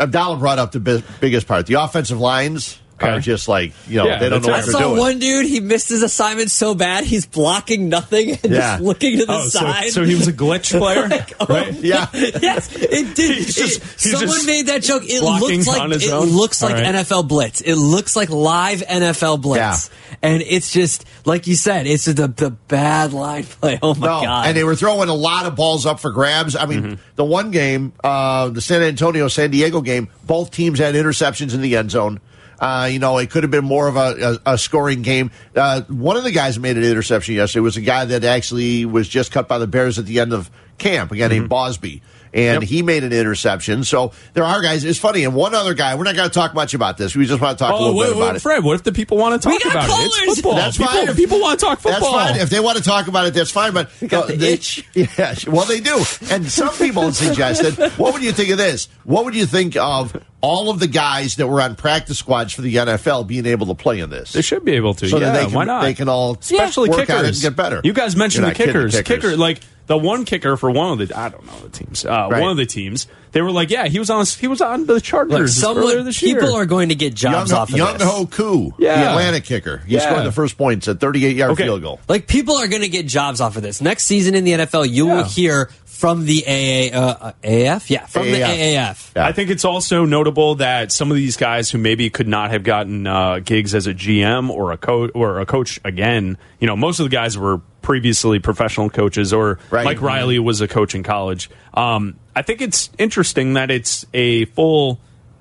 Abdallah 0.02 0.36
brought 0.38 0.58
up 0.58 0.72
the 0.72 0.80
bi- 0.80 1.02
biggest 1.20 1.46
part. 1.46 1.66
The 1.66 1.74
offensive 1.74 2.18
lines 2.18 2.78
Okay. 3.02 3.12
are 3.16 3.20
just 3.20 3.48
like 3.48 3.72
you 3.88 3.96
know 3.98 4.06
Yeah, 4.06 4.18
they 4.18 4.28
don't 4.28 4.42
know 4.42 4.48
what 4.48 4.58
I 4.58 4.62
they're 4.62 4.72
saw 4.72 4.78
doing. 4.80 4.98
one 4.98 5.18
dude. 5.18 5.46
He 5.46 5.60
missed 5.60 5.88
his 5.88 6.02
assignment 6.02 6.50
so 6.50 6.74
bad 6.74 7.04
he's 7.04 7.26
blocking 7.26 7.88
nothing 7.88 8.30
and 8.42 8.52
Yeah. 8.52 8.58
just 8.76 8.82
looking 8.82 9.18
to 9.18 9.26
the 9.26 9.32
Oh, 9.32 9.48
side. 9.48 9.90
so 9.90 10.04
he 10.04 10.14
was 10.14 10.28
a 10.28 10.32
glitch 10.42 10.76
player, 10.78 11.08
oh 11.40 11.46
right? 11.46 11.72
yeah, 11.74 12.06
yes, 12.14 12.74
it 12.74 13.14
did. 13.14 13.36
He's 13.38 13.54
just- 13.54 13.78
It- 13.78 13.82
he's 14.00 14.10
someone 14.12 14.28
just 14.36 14.46
made 14.46 14.66
that 14.66 14.82
joke. 14.82 15.02
It 15.06 15.22
looks 15.22 15.66
like 15.66 15.90
it 16.02 16.10
own? 16.12 16.28
looks 16.28 16.62
like 16.62 16.74
All 16.76 16.82
right. 16.82 16.94
NFL 16.94 17.28
Blitz. 17.28 17.60
It 17.60 17.74
looks 17.76 18.14
like 18.16 18.30
live 18.30 18.82
NFL 18.82 19.40
Blitz, 19.40 19.90
and 20.22 20.42
it's 20.42 20.70
just 20.72 21.04
like 21.24 21.46
you 21.46 21.54
said. 21.56 21.86
It's 21.86 22.04
the 22.06 22.28
the 22.28 22.50
bad 22.50 23.12
line 23.12 23.44
play. 23.44 23.78
Oh 23.82 23.94
my 23.94 24.06
no, 24.06 24.20
god! 24.22 24.46
and 24.46 24.56
they 24.56 24.64
were 24.64 24.74
throwing 24.76 25.08
a 25.08 25.14
lot 25.14 25.46
of 25.46 25.56
balls 25.56 25.86
up 25.86 26.00
for 26.00 26.10
grabs. 26.10 26.56
I 26.56 26.66
mean, 26.66 26.82
Mm-hmm. 26.82 26.94
the 27.16 27.24
one 27.24 27.50
game, 27.50 27.92
uh, 28.02 28.48
the 28.48 28.60
San 28.60 28.82
Antonio 28.82 29.28
San 29.28 29.50
Diego 29.50 29.80
game, 29.80 30.08
both 30.26 30.50
teams 30.50 30.78
had 30.78 30.94
interceptions 30.94 31.54
in 31.54 31.60
the 31.60 31.76
end 31.76 31.90
zone. 31.90 32.20
Uh, 32.62 32.86
you 32.86 33.00
know, 33.00 33.18
it 33.18 33.28
could 33.28 33.42
have 33.42 33.50
been 33.50 33.64
more 33.64 33.88
of 33.88 33.96
a, 33.96 34.38
a, 34.46 34.52
a 34.52 34.58
scoring 34.58 35.02
game. 35.02 35.32
Uh, 35.56 35.80
one 35.88 36.16
of 36.16 36.22
the 36.22 36.30
guys 36.30 36.60
made 36.60 36.76
an 36.76 36.84
interception 36.84 37.34
yesterday. 37.34 37.60
Was 37.60 37.76
a 37.76 37.80
guy 37.80 38.04
that 38.04 38.22
actually 38.22 38.84
was 38.84 39.08
just 39.08 39.32
cut 39.32 39.48
by 39.48 39.58
the 39.58 39.66
Bears 39.66 39.98
at 39.98 40.06
the 40.06 40.20
end 40.20 40.32
of 40.32 40.48
camp, 40.78 41.10
a 41.10 41.16
guy 41.16 41.26
named 41.26 41.48
Bosby. 41.48 42.02
And 42.34 42.62
Yep. 42.62 42.70
he 42.70 42.82
made 42.82 43.04
an 43.04 43.12
interception. 43.12 43.84
So 43.84 44.12
there 44.32 44.44
are 44.44 44.62
guys. 44.62 44.84
It's 44.84 44.98
funny. 44.98 45.24
And 45.24 45.34
one 45.34 45.54
other 45.54 45.74
guy, 45.74 45.94
we're 45.96 46.04
not 46.04 46.16
going 46.16 46.28
to 46.28 46.34
talk 46.34 46.54
much 46.54 46.72
about 46.72 46.96
this. 46.96 47.14
We 47.14 47.26
just 47.26 47.42
want 47.42 47.58
to 47.58 47.64
talk 47.64 47.72
a 47.72 47.76
Oh, 47.76 47.80
little 47.92 47.98
wait, 47.98 48.06
bit 48.06 48.16
about 48.16 48.26
wait, 48.28 48.36
it. 48.36 48.40
Fred, 48.40 48.64
what 48.64 48.74
if 48.74 48.82
the 48.84 48.92
people 48.92 49.18
want 49.18 49.42
to 49.42 49.48
We 49.50 49.58
talk 49.58 49.72
got 49.74 49.84
about 49.84 50.00
it? 50.00 50.04
It's 50.06 50.34
football. 50.36 50.54
That's 50.54 50.76
people, 50.78 50.92
fine. 50.92 51.14
People 51.14 51.40
want 51.40 51.60
to 51.60 51.66
talk 51.66 51.80
football. 51.80 52.12
That's 52.12 52.30
fine. 52.32 52.40
If 52.40 52.48
they 52.48 52.60
want 52.60 52.78
to 52.78 52.84
talk 52.84 53.06
about 53.08 53.26
it, 53.26 53.34
that's 53.34 53.50
fine. 53.50 53.74
But 53.74 53.90
got 54.08 54.28
the 54.28 54.36
they- 54.36 54.54
itch. 54.54 54.84
Yeah, 54.94 55.34
well, 55.46 55.66
they 55.66 55.80
do. 55.80 56.02
And 56.30 56.50
some 56.50 56.70
people 56.76 57.12
suggested, 57.12 57.76
what 57.98 58.14
would 58.14 58.22
you 58.22 58.32
think 58.32 58.48
of 58.50 58.56
this? 58.58 58.88
What 59.04 59.24
would 59.26 59.34
you 59.34 59.44
think 59.46 59.76
of 59.76 60.16
all 60.40 60.70
of 60.70 60.80
the 60.80 60.86
guys 60.88 61.36
that 61.36 61.46
were 61.46 61.60
on 61.60 61.76
practice 61.76 62.18
squads 62.18 62.52
for 62.52 62.62
the 62.62 62.74
NFL 62.76 63.26
being 63.26 63.44
able 63.46 63.66
to 63.66 63.74
play 63.74 64.00
in 64.00 64.08
this? 64.10 64.32
They 64.32 64.42
should 64.42 64.64
be 64.64 64.72
able 64.72 64.94
to. 64.94 65.08
So 65.08 65.18
yeah, 65.18 65.26
that 65.32 65.38
they 65.38 65.44
can, 65.46 65.54
why 65.54 65.64
not? 65.64 65.82
They 65.82 65.94
can 65.94 66.08
all 66.08 66.38
especially 66.40 66.88
work 66.88 67.00
kickers 67.00 67.16
on 67.18 67.24
it 67.26 67.28
and 67.34 67.40
get 67.40 67.56
better. 67.56 67.80
You 67.84 67.92
guys 67.92 68.16
mentioned 68.16 68.46
You're 68.46 68.54
the 68.54 68.58
not 68.58 68.72
kidding, 68.72 68.88
kickers. 68.90 69.02
Kicker, 69.02 69.36
like 69.36 69.60
the 69.92 69.98
one 69.98 70.24
kicker 70.24 70.56
for 70.56 70.70
one 70.70 70.98
of 70.98 71.06
the 71.06 71.14
I 71.18 71.28
don't 71.28 71.44
know 71.44 71.58
the 71.60 71.68
teams. 71.68 72.06
Uh, 72.06 72.28
Right. 72.30 72.40
One 72.40 72.50
of 72.50 72.56
the 72.56 72.64
teams. 72.64 73.06
They 73.32 73.40
were 73.42 73.50
like, 73.50 73.70
yeah, 73.70 73.88
he 73.88 73.98
was 73.98 74.08
on. 74.10 74.24
He 74.26 74.46
was 74.46 74.60
on 74.62 74.86
the 74.86 74.94
Look, 74.94 75.02
Chargers 75.02 75.32
earlier 75.34 75.46
someone, 75.48 76.04
this 76.04 76.18
people 76.20 76.54
are 76.54 76.66
going 76.66 76.88
to 76.90 76.94
get 76.94 77.20
Young, 77.22 77.32
jobs 77.32 77.52
off 77.52 77.70
of 77.70 77.76
Young 77.76 77.98
this. 77.98 78.06
Ho 78.06 78.26
Koo, 78.26 78.74
Yeah. 78.78 78.94
the 79.04 79.10
Atlanta 79.10 79.40
kicker. 79.40 79.78
He 79.86 79.94
Yeah. 79.94 80.00
scored 80.00 80.24
the 80.26 80.32
first 80.32 80.56
points 80.58 80.86
at 80.88 80.98
38 81.00 81.36
yard 81.36 81.52
Okay. 81.52 81.64
field 81.64 81.82
goal. 81.82 82.00
Like 82.08 82.26
people 82.26 82.56
are 82.56 82.68
going 82.68 82.82
to 82.82 82.88
get 82.88 83.06
jobs 83.06 83.40
off 83.42 83.56
of 83.56 83.62
this 83.62 83.80
next 83.82 84.04
season 84.04 84.34
in 84.34 84.44
the 84.44 84.52
NFL. 84.52 84.84
You 84.86 85.06
will 85.06 85.24
hear 85.24 85.70
from 85.86 86.24
the 86.26 86.44
AA, 86.46 86.90
uh, 86.92 87.16
uh, 87.20 87.32
AAF, 87.44 87.88
yeah, 87.88 88.04
from 88.06 88.24
the 88.26 88.40
AAF. 88.40 88.58
AAF. 88.58 89.10
Yeah. 89.16 89.26
I 89.26 89.32
think 89.32 89.50
it's 89.50 89.64
also 89.64 90.04
notable 90.04 90.56
that 90.56 90.90
some 90.92 91.10
of 91.10 91.16
these 91.16 91.36
guys 91.36 91.70
who 91.70 91.78
maybe 91.78 92.10
could 92.10 92.26
not 92.28 92.50
have 92.50 92.64
gotten 92.64 93.06
uh, 93.06 93.38
gigs 93.38 93.74
as 93.74 93.86
a 93.86 93.94
GM 93.94 94.50
or 94.50 94.72
a 94.72 94.76
coach 94.76 95.10
or 95.14 95.40
a 95.40 95.46
coach 95.46 95.80
again, 95.84 96.36
you 96.60 96.66
know, 96.66 96.76
most 96.76 96.98
of 97.00 97.04
the 97.04 97.10
guys 97.10 97.38
were 97.38 97.60
previously 97.82 98.38
professional 98.38 98.88
coaches, 98.88 99.32
or 99.32 99.58
Right. 99.70 99.84
Mike 99.84 100.00
Riley 100.00 100.38
was 100.38 100.60
a 100.60 100.68
coach 100.68 100.94
in 100.94 101.02
college. 101.02 101.50
Um, 101.74 102.16
I 102.34 102.42
think 102.42 102.60
it's 102.62 102.88
interesting 102.98 103.54
that 103.54 103.70
it's 103.70 104.06
a 104.14 104.46
full 104.46 105.00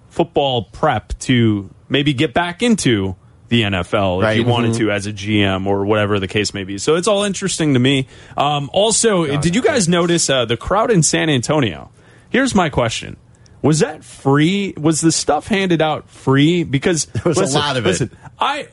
football 0.10 0.64
prep 0.64 1.18
to 1.20 1.70
maybe 1.88 2.14
get 2.14 2.34
back 2.34 2.62
into 2.62 3.16
the 3.50 3.64
NFL 3.64 4.22
Right. 4.22 4.32
if 4.32 4.38
you 4.46 4.50
wanted 4.52 4.74
to 4.76 4.92
as 4.92 5.08
a 5.08 5.14
GM 5.14 5.68
or 5.68 5.86
whatever 5.86 6.20
the 6.20 6.28
case 6.28 6.54
may 6.54 6.64
be. 6.64 6.78
So 6.78 6.96
it's 6.96 7.08
all 7.08 7.24
interesting 7.24 7.74
to 7.74 7.80
me. 7.80 8.08
Um, 8.38 8.70
also, 8.74 9.38
did 9.38 9.56
you 9.56 9.62
guys 9.62 9.88
notice 9.90 10.30
uh, 10.30 10.46
the 10.46 10.58
crowd 10.58 10.90
in 10.92 11.04
San 11.04 11.30
Antonio? 11.30 11.92
Here's 12.30 12.56
my 12.56 12.70
question. 12.70 13.18
Was 13.62 13.80
that 13.80 14.04
free? 14.04 14.74
Was 14.78 15.02
the 15.02 15.12
stuff 15.12 15.48
handed 15.48 15.82
out 15.82 16.10
free? 16.10 16.64
Because 16.64 17.06
there 17.14 17.24
was 17.26 17.38
a 17.54 17.58
lot 17.58 17.78
of 17.78 17.86
it. 17.86 18.10
I 18.40 18.70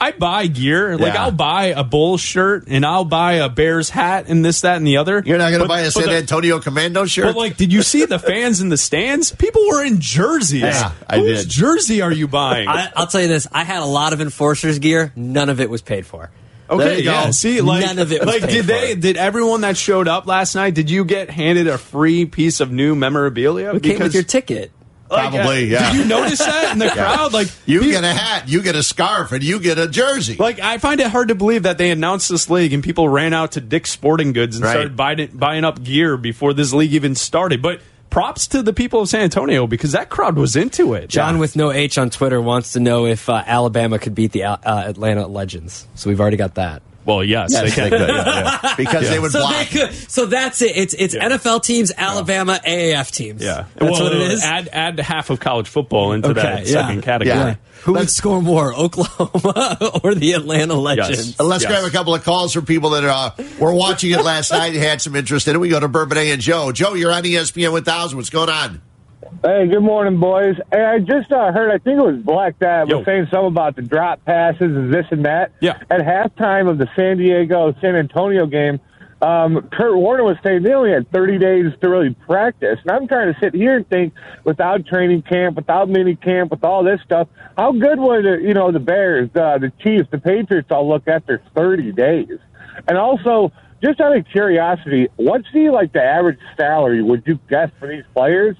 I 0.00 0.10
buy 0.12 0.46
gear. 0.48 0.98
Like 0.98 1.14
Yeah. 1.14 1.24
I'll 1.24 1.30
buy 1.30 1.66
a 1.66 1.82
Bulls 1.84 2.20
shirt 2.20 2.64
and 2.68 2.84
I'll 2.84 3.04
buy 3.04 3.34
a 3.34 3.48
Bears 3.48 3.88
hat 3.90 4.26
and 4.28 4.44
this, 4.44 4.60
that, 4.62 4.76
and 4.76 4.86
the 4.86 4.96
other. 4.98 5.22
You're 5.24 5.38
not 5.38 5.50
going 5.50 5.60
to 5.62 5.68
But- 5.68 5.68
buy 5.68 5.80
a 5.80 5.84
but 5.86 5.92
San 5.92 6.04
the- 6.06 6.16
Antonio 6.16 6.58
Commando 6.60 7.06
shirt? 7.06 7.24
But 7.26 7.36
like, 7.36 7.56
did 7.56 7.72
you 7.72 7.82
see 7.82 8.04
the 8.04 8.18
fans 8.18 8.60
in 8.60 8.68
the 8.68 8.76
stands? 8.76 9.32
People 9.32 9.66
were 9.68 9.84
in 9.84 10.00
jerseys. 10.00 10.62
Yeah, 10.62 10.92
I 11.08 11.18
Whose 11.18 11.42
did. 11.44 11.50
jersey 11.50 12.02
are 12.02 12.12
you 12.12 12.28
buying? 12.28 12.68
I, 12.68 12.90
I'll 12.96 13.06
tell 13.06 13.22
you 13.22 13.28
this: 13.28 13.46
I 13.52 13.64
had 13.64 13.82
a 13.82 13.86
lot 13.86 14.12
of 14.12 14.20
enforcers 14.20 14.78
gear. 14.78 15.12
None 15.16 15.48
of 15.48 15.60
it 15.60 15.70
was 15.70 15.80
paid 15.82 16.04
for. 16.06 16.30
There 16.68 16.78
Okay, 16.80 16.98
you 16.98 17.04
go. 17.04 17.12
yeah. 17.12 17.30
See, 17.30 17.60
like, 17.60 17.84
None 17.84 17.98
of 17.98 18.10
it 18.10 18.20
was 18.24 18.26
like, 18.26 18.40
paid 18.42 18.50
did 18.50 18.64
they? 18.64 18.94
for. 18.94 19.00
Did 19.00 19.16
everyone 19.18 19.60
that 19.60 19.76
showed 19.76 20.08
up 20.08 20.26
last 20.26 20.54
night? 20.54 20.74
Did 20.74 20.88
you 20.90 21.04
get 21.04 21.28
handed 21.30 21.66
a 21.68 21.76
free 21.78 22.24
piece 22.24 22.60
of 22.60 22.70
new 22.72 22.94
memorabilia? 22.94 23.74
It 23.74 23.82
came 23.82 23.98
with 23.98 24.14
your 24.14 24.22
ticket. 24.22 24.72
Like, 25.14 25.30
Probably, 25.32 25.64
yeah. 25.66 25.92
Did 25.92 26.00
you 26.00 26.04
notice 26.06 26.38
that 26.38 26.72
in 26.72 26.78
the 26.78 26.88
crowd? 26.92 27.32
Like, 27.32 27.48
you 27.66 27.80
pe- 27.80 27.90
get 27.92 28.04
a 28.04 28.12
hat, 28.12 28.48
you 28.48 28.62
get 28.62 28.76
a 28.76 28.82
scarf, 28.82 29.32
and 29.32 29.42
you 29.42 29.60
get 29.60 29.78
a 29.78 29.88
jersey. 29.88 30.36
Like 30.36 30.58
I 30.60 30.78
find 30.78 31.00
it 31.00 31.06
hard 31.08 31.28
to 31.28 31.34
believe 31.34 31.62
that 31.64 31.78
they 31.78 31.90
announced 31.90 32.28
this 32.28 32.50
league 32.50 32.72
and 32.72 32.82
people 32.84 33.08
ran 33.08 33.32
out 33.32 33.52
to 33.52 33.60
Dick's 33.60 33.90
Sporting 33.90 34.32
Goods 34.32 34.56
and 34.56 34.64
Right. 34.64 34.72
started 34.72 34.96
buying, 34.96 35.28
buying 35.32 35.64
up 35.64 35.82
gear 35.82 36.16
before 36.16 36.52
this 36.54 36.72
league 36.72 36.92
even 36.94 37.14
started. 37.14 37.62
But 37.62 37.80
props 38.10 38.46
to 38.48 38.62
the 38.62 38.72
people 38.72 39.00
of 39.00 39.08
San 39.08 39.22
Antonio 39.22 39.66
because 39.66 39.92
that 39.92 40.08
crowd 40.08 40.36
was 40.36 40.54
into 40.54 40.94
it. 40.94 41.08
John 41.08 41.38
with 41.38 41.56
no 41.56 41.72
H 41.72 41.98
on 41.98 42.10
Twitter 42.10 42.40
wants 42.40 42.72
to 42.74 42.80
know 42.80 43.06
if 43.06 43.28
uh, 43.28 43.42
Alabama 43.44 43.98
could 43.98 44.14
beat 44.14 44.30
the 44.32 44.44
uh, 44.44 44.56
Atlanta 44.64 45.26
Legends. 45.26 45.86
So 45.96 46.10
we've 46.10 46.20
already 46.20 46.36
got 46.36 46.54
that. 46.54 46.82
Well, 47.06 47.22
yes, 47.22 47.50
Yes, 47.52 47.62
they 47.62 47.68
they 47.68 47.90
can. 47.90 47.98
could, 48.06 48.08
yeah, 48.08 48.60
yeah. 48.62 48.74
Because 48.76 49.08
they 49.10 49.18
would 49.18 49.30
So 49.32 49.40
block. 49.40 49.54
they 49.56 49.64
could. 49.66 49.94
So 50.10 50.26
that's 50.26 50.62
it. 50.62 50.76
It's 50.76 50.94
it's 50.94 51.14
Yeah. 51.14 51.28
NFL 51.28 51.62
teams, 51.62 51.92
Alabama, 51.96 52.58
AAF 52.66 53.10
teams. 53.10 53.42
Yeah, 53.42 53.64
that's 53.76 53.92
well, 53.92 54.04
what 54.04 54.12
it 54.14 54.20
is. 54.32 54.42
Add 54.42 54.68
add 54.72 54.98
half 55.00 55.30
of 55.30 55.40
college 55.40 55.68
football 55.68 56.12
into 56.12 56.30
Okay, 56.30 56.40
that 56.42 56.60
yeah. 56.66 56.72
second 56.86 57.02
category. 57.02 57.36
Yeah. 57.36 57.54
Who 57.82 57.92
would 57.92 58.00
Let's- 58.00 58.14
score 58.14 58.40
more, 58.40 58.74
Oklahoma 59.18 60.00
or 60.02 60.14
the 60.14 60.32
Atlanta 60.32 60.74
Legends? 60.74 61.38
Uh, 61.38 61.44
Let's 61.44 61.64
Yes. 61.64 61.72
grab 61.72 61.84
a 61.84 61.90
couple 61.90 62.14
of 62.14 62.24
calls 62.24 62.52
from 62.54 62.64
people 62.64 62.90
that 62.90 63.04
uh, 63.04 63.30
were 63.58 63.74
watching 63.74 64.10
it 64.12 64.22
last 64.22 64.50
night 64.52 64.72
and 64.74 64.82
had 64.82 65.02
some 65.02 65.14
interest 65.14 65.46
in 65.48 65.54
it. 65.56 65.58
We 65.58 65.68
go 65.68 65.80
to 65.80 65.88
Bourbonnais 65.88 66.32
and 66.32 66.40
Joe. 66.40 66.72
Joe, 66.72 66.94
you're 66.94 67.12
on 67.12 67.22
ESPN 67.24 67.72
1000. 67.72 68.16
What's 68.16 68.30
going 68.30 68.48
on? 68.48 68.80
Hey, 69.42 69.66
good 69.68 69.82
morning, 69.82 70.18
boys. 70.18 70.56
Hey, 70.72 70.84
I 70.84 70.98
just 70.98 71.30
uh, 71.32 71.52
heard, 71.52 71.70
I 71.70 71.78
think 71.78 71.98
it 71.98 72.02
was 72.02 72.16
Bleck 72.16 72.58
Dad 72.58 72.88
Yo. 72.88 72.98
was 72.98 73.06
saying 73.06 73.28
something 73.30 73.48
about 73.48 73.76
the 73.76 73.82
drop 73.82 74.24
passes 74.24 74.60
and 74.60 74.92
this 74.92 75.06
and 75.10 75.24
that. 75.24 75.52
Yeah. 75.60 75.78
At 75.90 76.00
halftime 76.00 76.68
of 76.68 76.78
the 76.78 76.88
San 76.96 77.18
Diego 77.18 77.74
San 77.80 77.96
Antonio 77.96 78.46
game, 78.46 78.80
um, 79.22 79.68
Kurt 79.72 79.96
Warner 79.96 80.24
was 80.24 80.36
saying 80.42 80.62
they 80.62 80.72
only 80.72 80.92
had 80.92 81.10
30 81.10 81.38
days 81.38 81.72
to 81.80 81.88
really 81.88 82.14
practice. 82.26 82.78
And 82.82 82.90
I'm 82.90 83.08
trying 83.08 83.32
to 83.32 83.40
sit 83.40 83.54
here 83.54 83.76
and 83.76 83.88
think, 83.88 84.14
without 84.44 84.86
training 84.86 85.22
camp, 85.22 85.56
without 85.56 85.88
mini 85.88 86.16
camp, 86.16 86.50
with 86.50 86.64
all 86.64 86.84
this 86.84 87.00
stuff, 87.04 87.28
how 87.56 87.72
good 87.72 87.98
would, 87.98 88.26
uh, 88.26 88.36
you 88.38 88.54
know, 88.54 88.72
the 88.72 88.80
Bears, 88.80 89.30
uh, 89.34 89.58
the 89.58 89.72
Chiefs, 89.80 90.08
the 90.10 90.18
Patriots 90.18 90.70
all 90.70 90.88
look 90.88 91.08
after 91.08 91.42
30 91.54 91.92
days? 91.92 92.38
And 92.88 92.98
also, 92.98 93.52
just 93.82 94.00
out 94.00 94.16
of 94.16 94.26
curiosity, 94.26 95.08
what's 95.16 95.46
the, 95.52 95.70
like, 95.70 95.92
the 95.92 96.02
average 96.02 96.40
salary, 96.56 97.02
would 97.02 97.22
you 97.26 97.38
guess, 97.48 97.70
for 97.78 97.88
these 97.88 98.04
players? 98.14 98.56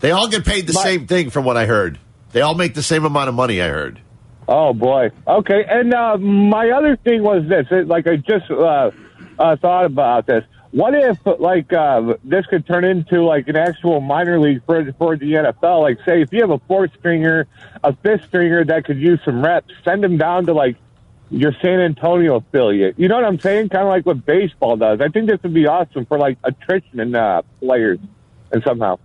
They 0.00 0.10
all 0.10 0.28
get 0.28 0.44
paid 0.44 0.66
the 0.66 0.72
same 0.72 1.06
thing, 1.06 1.30
from 1.30 1.44
what 1.44 1.56
I 1.56 1.66
heard. 1.66 1.98
They 2.32 2.40
all 2.40 2.54
make 2.54 2.74
the 2.74 2.82
same 2.82 3.04
amount 3.04 3.28
of 3.28 3.34
money, 3.34 3.62
I 3.62 3.68
heard. 3.68 4.00
Oh 4.48 4.72
boy. 4.72 5.10
Okay. 5.26 5.64
And 5.68 5.92
uh, 5.92 6.18
my 6.18 6.70
other 6.70 6.96
thing 6.96 7.22
was 7.22 7.48
this. 7.48 7.66
It, 7.70 7.88
like 7.88 8.06
I 8.06 8.16
just 8.16 8.50
uh, 8.50 8.90
uh, 9.38 9.56
thought 9.56 9.86
about 9.86 10.26
this. 10.26 10.44
What 10.70 10.94
if 10.94 11.18
like 11.40 11.72
uh, 11.72 12.14
this 12.22 12.44
could 12.46 12.66
turn 12.66 12.84
into 12.84 13.22
like 13.22 13.48
an 13.48 13.56
actual 13.56 14.00
minor 14.00 14.38
league 14.38 14.62
for 14.66 14.92
for 14.98 15.16
the 15.16 15.32
NFL? 15.32 15.82
Like 15.82 15.98
say 16.04 16.22
if 16.22 16.32
you 16.32 16.42
have 16.42 16.50
a 16.50 16.58
fourth 16.66 16.90
stringer, 16.98 17.46
a 17.82 17.94
fifth 17.96 18.26
stringer 18.26 18.64
that 18.66 18.84
could 18.84 18.98
use 18.98 19.20
some 19.24 19.42
reps, 19.42 19.72
send 19.84 20.04
them 20.04 20.18
down 20.18 20.46
to 20.46 20.52
like 20.52 20.76
your 21.30 21.52
San 21.62 21.80
Antonio 21.80 22.36
affiliate. 22.36 22.98
You 22.98 23.08
know 23.08 23.16
what 23.16 23.24
I'm 23.24 23.40
saying? 23.40 23.70
Kind 23.70 23.82
of 23.82 23.88
like 23.88 24.06
what 24.06 24.24
baseball 24.24 24.76
does. 24.76 25.00
I 25.00 25.08
think 25.08 25.28
this 25.28 25.42
would 25.42 25.54
be 25.54 25.66
awesome 25.66 26.06
for 26.06 26.18
like 26.18 26.38
attrition 26.44 27.00
and 27.00 27.16
uh, 27.16 27.42
players 27.60 27.98
and 28.52 28.62
somehow. 28.62 28.98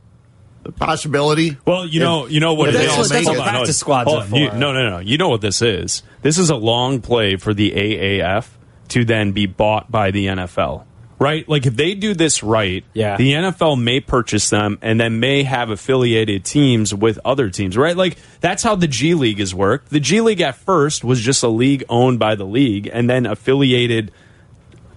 The 0.63 0.71
possibility. 0.71 1.57
Well, 1.65 1.85
you 1.87 1.99
know, 1.99 2.27
you 2.27 2.39
know 2.39 2.53
what 2.53 2.69
if 2.69 2.75
it 2.75 2.77
they 2.79 2.83
is. 2.85 2.91
all 2.91 2.97
that's 3.07 3.25
what 3.25 3.37
it- 3.37 3.41
practice 3.41 3.77
squads 3.79 4.11
are 4.13 4.23
for. 4.23 4.35
you- 4.37 4.51
no, 4.51 4.73
no, 4.73 4.89
no. 4.89 4.99
You 4.99 5.17
know 5.17 5.29
what 5.29 5.41
this 5.41 5.61
is. 5.61 6.03
This 6.21 6.37
is 6.37 6.49
a 6.49 6.55
long 6.55 7.01
play 7.01 7.35
for 7.35 7.53
the 7.53 7.71
AAF 7.71 8.47
to 8.89 9.03
then 9.05 9.31
be 9.31 9.45
bought 9.47 9.91
by 9.91 10.11
the 10.11 10.27
NFL. 10.27 10.83
Right? 11.17 11.47
Like 11.47 11.67
if 11.67 11.75
they 11.75 11.93
do 11.93 12.15
this 12.15 12.41
right, 12.41 12.83
Yeah. 12.95 13.15
the 13.15 13.33
NFL 13.33 13.75
may 13.75 13.99
purchase 13.99 14.49
them 14.49 14.79
and 14.81 14.99
then 14.99 15.19
may 15.19 15.43
have 15.43 15.69
affiliated 15.69 16.43
teams 16.43 16.95
with 16.95 17.19
other 17.23 17.49
teams, 17.51 17.77
right? 17.77 17.95
Like 17.95 18.17
that's 18.39 18.63
how 18.63 18.75
the 18.75 18.87
G 18.87 19.13
League 19.13 19.37
has 19.37 19.53
worked. 19.53 19.91
The 19.91 19.99
G 19.99 20.19
League 20.21 20.41
at 20.41 20.55
first 20.55 21.03
was 21.03 21.21
just 21.21 21.43
a 21.43 21.47
league 21.47 21.83
owned 21.89 22.17
by 22.17 22.33
the 22.33 22.43
league 22.45 22.89
and 22.91 23.07
then 23.07 23.27
affiliated 23.27 24.11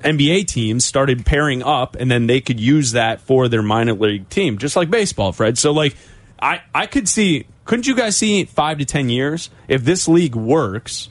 NBA 0.04 0.46
teams 0.46 0.84
started 0.84 1.24
pairing 1.26 1.62
up, 1.62 1.96
and 1.98 2.10
then 2.10 2.26
they 2.26 2.40
could 2.40 2.60
use 2.60 2.92
that 2.92 3.20
for 3.20 3.48
their 3.48 3.62
minor 3.62 3.94
league 3.94 4.28
team, 4.28 4.58
just 4.58 4.76
like 4.76 4.90
baseball, 4.90 5.32
Fred. 5.32 5.56
So, 5.58 5.72
like, 5.72 5.96
I 6.40 6.60
I 6.74 6.86
could 6.86 7.08
see, 7.08 7.46
couldn't 7.64 7.86
you 7.86 7.96
guys 7.96 8.16
see 8.16 8.44
five 8.44 8.78
to 8.78 8.84
ten 8.84 9.08
years 9.08 9.50
if 9.68 9.84
this 9.84 10.06
league 10.06 10.34
works? 10.36 11.08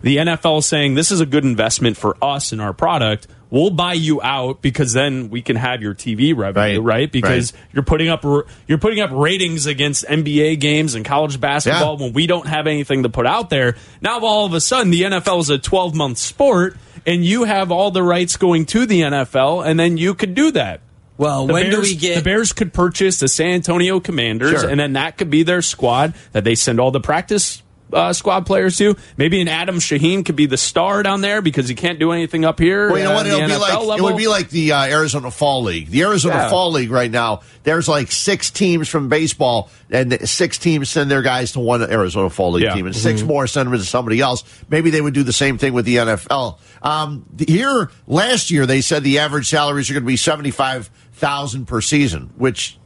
The 0.00 0.18
NFL 0.18 0.62
saying 0.62 0.94
this 0.94 1.10
is 1.10 1.20
a 1.20 1.26
good 1.26 1.44
investment 1.44 1.96
for 1.96 2.16
us 2.22 2.52
and 2.52 2.60
our 2.62 2.72
product. 2.72 3.26
We'll 3.50 3.70
buy 3.70 3.94
you 3.94 4.20
out 4.22 4.60
because 4.62 4.92
then 4.92 5.30
we 5.30 5.40
can 5.42 5.56
have 5.56 5.80
your 5.82 5.94
TV 5.94 6.36
revenue, 6.36 6.80
Right. 6.80 7.00
right? 7.00 7.10
Because 7.12 7.52
Right. 7.52 7.62
you're 7.72 7.82
putting 7.82 8.08
up 8.08 8.22
you're 8.68 8.78
putting 8.78 9.00
up 9.00 9.10
ratings 9.12 9.66
against 9.66 10.04
NBA 10.06 10.54
games 10.60 10.94
and 10.94 11.04
college 11.04 11.40
basketball 11.40 11.96
Yeah. 11.98 12.04
when 12.04 12.12
we 12.12 12.26
don't 12.28 12.46
have 12.46 12.66
anything 12.68 13.02
to 13.04 13.08
put 13.08 13.26
out 13.26 13.50
there. 13.50 13.74
Now 14.00 14.20
all 14.20 14.44
of 14.46 14.52
a 14.52 14.60
sudden 14.60 14.90
the 14.92 15.02
NFL 15.02 15.40
is 15.40 15.50
a 15.50 15.58
12 15.58 15.94
month 15.96 16.18
sport 16.18 16.76
and 17.08 17.24
you 17.24 17.44
have 17.44 17.72
all 17.72 17.90
the 17.90 18.02
rights 18.02 18.36
going 18.36 18.66
to 18.66 18.84
the 18.86 19.00
NFL 19.00 19.66
and 19.66 19.80
then 19.80 19.96
you 19.96 20.14
could 20.14 20.34
do 20.34 20.50
that. 20.52 20.80
Well, 21.16 21.46
The 21.48 21.52
when 21.54 21.70
do 21.70 21.80
we 21.80 21.96
get 21.96 22.14
the 22.16 22.22
Bears 22.22 22.52
could 22.52 22.72
purchase 22.72 23.18
the 23.18 23.26
San 23.28 23.50
Antonio 23.50 23.98
Commanders 23.98 24.60
Sure. 24.60 24.68
and 24.70 24.78
then 24.78 24.92
that 24.92 25.16
could 25.18 25.30
be 25.30 25.42
their 25.42 25.62
squad 25.62 26.14
that 26.32 26.44
they 26.44 26.54
send 26.54 26.78
all 26.78 26.90
the 26.92 27.00
practice 27.00 27.62
uh, 27.92 28.12
squad 28.12 28.46
players 28.46 28.76
too. 28.76 28.96
Maybe 29.16 29.40
an 29.40 29.48
Adam 29.48 29.76
Shaheen 29.76 30.24
could 30.24 30.36
be 30.36 30.46
the 30.46 30.56
star 30.56 31.02
down 31.02 31.20
there 31.20 31.42
because 31.42 31.68
he 31.68 31.74
can't 31.74 31.98
do 31.98 32.12
anything 32.12 32.44
up 32.44 32.58
here. 32.58 32.88
Well, 32.88 32.98
you 32.98 33.04
know 33.04 33.12
uh, 33.12 33.14
what? 33.14 33.26
It'll 33.26 33.38
be 33.40 33.46
NFL 33.46 33.86
like 33.86 33.98
it 33.98 34.02
would 34.02 34.16
be 34.16 34.28
like 34.28 34.50
the 34.50 34.72
uh, 34.72 34.84
Arizona 34.86 35.30
Fall 35.30 35.62
League. 35.62 35.88
The 35.90 36.02
Arizona 36.02 36.34
Yeah. 36.34 36.50
Fall 36.50 36.72
League 36.72 36.90
right 36.90 37.10
now. 37.10 37.40
There's 37.64 37.88
like 37.88 38.10
six 38.12 38.50
teams 38.50 38.88
from 38.88 39.08
baseball, 39.08 39.70
and 39.90 40.28
six 40.28 40.58
teams 40.58 40.88
send 40.88 41.10
their 41.10 41.22
guys 41.22 41.52
to 41.52 41.60
one 41.60 41.82
Arizona 41.82 42.30
Fall 42.30 42.52
League 42.52 42.64
Yeah. 42.64 42.74
team, 42.74 42.86
and 42.86 42.96
6 42.96 43.22
more 43.22 43.46
send 43.46 43.70
them 43.70 43.78
to 43.78 43.84
somebody 43.84 44.20
else. 44.20 44.44
Maybe 44.68 44.90
they 44.90 45.00
would 45.00 45.14
do 45.14 45.22
the 45.22 45.32
same 45.32 45.58
thing 45.58 45.72
with 45.72 45.84
the 45.84 45.96
NFL. 45.96 46.58
Um, 46.82 47.24
here 47.38 47.90
last 48.06 48.50
year, 48.50 48.66
they 48.66 48.80
said 48.80 49.02
the 49.02 49.18
average 49.18 49.48
salaries 49.48 49.90
are 49.90 49.94
going 49.94 50.04
to 50.04 50.06
be 50.06 50.16
seventy 50.16 50.50
five 50.50 50.90
thousand 51.14 51.66
per 51.66 51.80
season, 51.80 52.30
which 52.36 52.78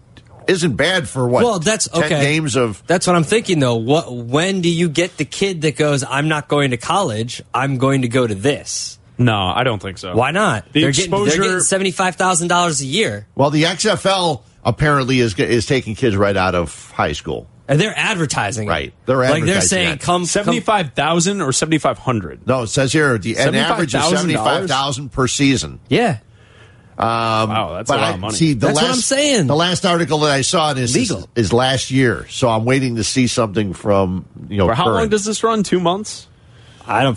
isn't 0.48 0.76
bad 0.76 1.08
for 1.08 1.26
what? 1.28 1.44
Well, 1.44 1.58
that's 1.58 1.88
10 1.88 2.04
okay. 2.04 2.20
games 2.22 2.56
of 2.56 2.82
That's 2.86 3.06
what 3.06 3.16
I'm 3.16 3.24
thinking 3.24 3.60
though. 3.60 3.76
What 3.76 4.14
when 4.14 4.60
do 4.60 4.68
you 4.68 4.88
get 4.88 5.16
the 5.16 5.24
kid 5.24 5.62
that 5.62 5.76
goes, 5.76 6.04
I'm 6.04 6.28
not 6.28 6.48
going 6.48 6.70
to 6.70 6.76
college, 6.76 7.42
I'm 7.54 7.78
going 7.78 8.02
to 8.02 8.08
go 8.08 8.26
to 8.26 8.34
this? 8.34 8.98
no, 9.18 9.36
I 9.36 9.62
don't 9.62 9.80
think 9.80 9.98
so. 9.98 10.16
Why 10.16 10.30
not? 10.32 10.72
The 10.72 10.82
they're 10.82 10.92
getting 10.92 11.10
they're 11.10 11.20
exposure- 11.26 11.42
getting 11.42 11.60
seventy 11.60 11.90
five 11.92 12.16
thousand 12.16 12.48
dollars 12.48 12.80
a 12.80 12.86
year. 12.86 13.26
well, 13.34 13.50
the 13.50 13.64
XFL 13.64 14.42
apparently 14.64 15.20
is 15.20 15.38
is 15.38 15.66
taking 15.66 15.94
kids 15.94 16.16
right 16.16 16.36
out 16.36 16.54
of 16.54 16.90
high 16.92 17.12
school. 17.12 17.46
And 17.68 17.80
they're 17.80 17.96
advertising. 17.96 18.68
Right. 18.68 18.92
They're 19.06 19.16
like 19.16 19.44
they're 19.44 19.60
saying 19.60 19.90
that. 19.90 20.00
come 20.00 20.24
Seventy 20.24 20.58
come- 20.58 20.64
five 20.64 20.92
thousand 20.94 21.40
or 21.40 21.52
seventy 21.52 21.78
five 21.78 21.98
hundred. 21.98 22.46
No, 22.46 22.62
it 22.62 22.66
says 22.66 22.92
here 22.92 23.16
the 23.18 23.36
an 23.36 23.54
average 23.54 23.94
of 23.94 24.02
$75,000? 24.02 24.10
seventy 24.16 24.34
five 24.34 24.68
thousand 24.68 25.12
per 25.12 25.28
season. 25.28 25.78
Yeah. 25.88 26.18
Um, 26.98 27.06
wow, 27.48 27.72
that's 27.74 27.90
a 27.90 27.94
lot 27.94 28.02
I 28.02 28.10
of 28.14 28.20
money. 28.20 28.34
see 28.34 28.52
the 28.52 28.66
That's 28.66 28.76
last 28.76 28.84
what 28.84 28.94
I'm 28.94 29.00
saying. 29.00 29.46
the 29.46 29.56
last 29.56 29.86
article 29.86 30.18
that 30.20 30.30
I 30.30 30.42
saw 30.42 30.72
is 30.72 30.94
Legal. 30.94 31.18
is, 31.34 31.46
is 31.46 31.52
last 31.52 31.90
year, 31.90 32.26
so 32.28 32.48
I'm 32.48 32.64
waiting 32.64 32.96
to 32.96 33.04
see 33.04 33.26
something 33.26 33.72
from 33.72 34.26
you 34.48 34.58
know. 34.58 34.68
For 34.68 34.74
how 34.74 34.88
long 34.90 35.08
does 35.08 35.24
this 35.24 35.42
run? 35.42 35.62
Two 35.62 35.80
months. 35.80 36.28
I 36.86 37.02
don't 37.02 37.16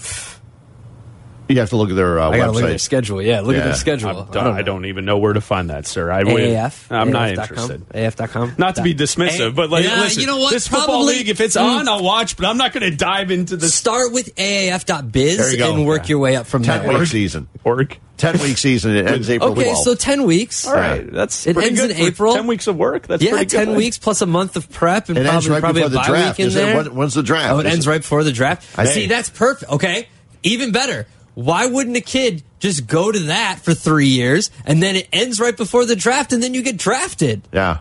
You 1.48 1.60
have 1.60 1.70
to 1.70 1.78
look 1.78 1.90
at 1.92 1.96
their 1.96 2.20
uh, 2.20 2.30
I 2.32 2.38
gotta 2.38 2.52
website. 2.52 2.54
look 2.56 2.64
at 2.64 2.68
their 2.70 2.78
schedule. 2.80 3.22
Yeah, 3.22 3.42
look 3.42 3.54
Yeah. 3.54 3.62
at 3.62 3.66
their 3.66 3.74
schedule. 3.76 4.10
I'm 4.22 4.32
done- 4.32 4.54
I 4.54 4.62
don't 4.64 4.86
even 4.86 5.06
know 5.06 5.18
where 5.20 5.34
to 5.34 5.42
find 5.42 5.70
that, 5.70 5.86
sir. 5.86 6.12
I 6.12 6.24
would, 6.24 6.34
AAF. 6.42 6.86
I'm 6.92 7.12
not 7.12 7.30
AAF.com? 7.30 7.42
interested. 7.72 7.82
AF.com. 7.94 8.56
Not 8.58 8.76
to 8.78 8.82
be 8.82 8.96
dismissive, 8.96 9.54
but 9.54 9.70
like, 9.70 9.84
Yeah, 9.86 10.00
listen, 10.00 10.22
you 10.22 10.28
know 10.28 10.38
what? 10.38 10.52
this 10.52 10.68
football 10.68 10.86
Probably- 10.88 11.18
league, 11.18 11.30
if 11.30 11.42
it's 11.42 11.56
Mm. 11.56 11.80
on, 11.82 11.88
I'll 11.88 12.04
watch, 12.04 12.36
but 12.38 12.46
I'm 12.48 12.58
not 12.58 12.74
going 12.74 12.90
to 12.90 12.96
dive 12.96 13.30
into 13.30 13.58
the 13.58 13.68
Start 13.70 14.12
with 14.12 14.36
AAF.biz 14.38 15.38
There 15.38 15.56
you 15.56 15.66
and 15.66 15.86
work 15.86 16.10
your 16.10 16.20
way 16.20 16.36
up 16.36 16.48
from 16.48 16.64
Ten 16.64 16.82
there. 16.84 16.98
week 16.98 17.08
season. 17.08 17.48
work. 17.64 17.98
Ten 18.18 18.38
week 18.40 18.58
season. 18.58 18.96
It 18.96 19.06
ends 19.08 19.30
April 19.30 19.52
Okay, 19.52 19.66
12th. 19.66 19.84
so 19.84 19.94
ten 19.94 20.24
weeks. 20.24 20.66
All 20.66 20.74
right, 20.74 21.12
that's 21.12 21.46
It 21.46 21.54
pretty 21.54 21.70
ends 21.70 21.82
good 21.82 21.92
in 21.92 21.98
April. 21.98 22.34
Ten 22.34 22.48
weeks 22.48 22.66
of 22.68 22.78
work. 22.78 23.08
That's 23.08 23.22
yeah, 23.22 23.32
pretty 23.32 23.46
ten 23.48 23.66
good. 23.68 23.78
weeks 23.78 23.98
plus 23.98 24.22
a 24.22 24.26
month 24.26 24.56
of 24.56 24.72
prep 24.72 25.10
and 25.10 25.18
it 25.18 25.22
ends 25.26 25.32
probably 25.32 25.50
right 25.52 25.60
probably 25.60 25.82
before 25.82 25.90
the 25.90 25.98
a 25.98 26.02
bye 26.02 26.08
draft. 26.08 26.38
week 26.38 26.44
in 26.46 26.48
Is 26.48 26.56
it- 26.56 26.60
there. 26.60 26.76
when- 26.78 26.96
when's 26.96 27.14
the 27.14 27.24
draft? 27.24 27.52
Oh, 27.54 27.60
it 27.60 27.66
Is 27.66 27.74
ends 27.74 27.88
it- 27.88 27.90
right 27.90 28.02
before 28.02 28.24
the 28.24 28.32
draft. 28.32 28.64
Hey. 28.78 28.86
See, 28.86 29.08
that's 29.08 29.30
perfect. 29.30 29.70
Okay, 29.70 30.08
even 30.44 30.72
better. 30.72 31.08
Why 31.36 31.66
wouldn't 31.68 31.96
a 31.98 32.02
kid 32.02 32.44
just 32.60 32.88
go 32.88 33.12
to 33.12 33.20
that 33.20 33.60
for 33.62 33.74
three 33.74 34.08
years 34.08 34.50
and 34.66 34.82
then 34.82 34.96
it 34.96 35.08
ends 35.14 35.40
right 35.40 35.56
before 35.56 35.86
the 35.86 35.96
draft 35.96 36.34
and 36.34 36.42
then 36.42 36.54
you 36.54 36.62
get 36.64 36.78
drafted? 36.78 37.48
Yeah. 37.54 37.80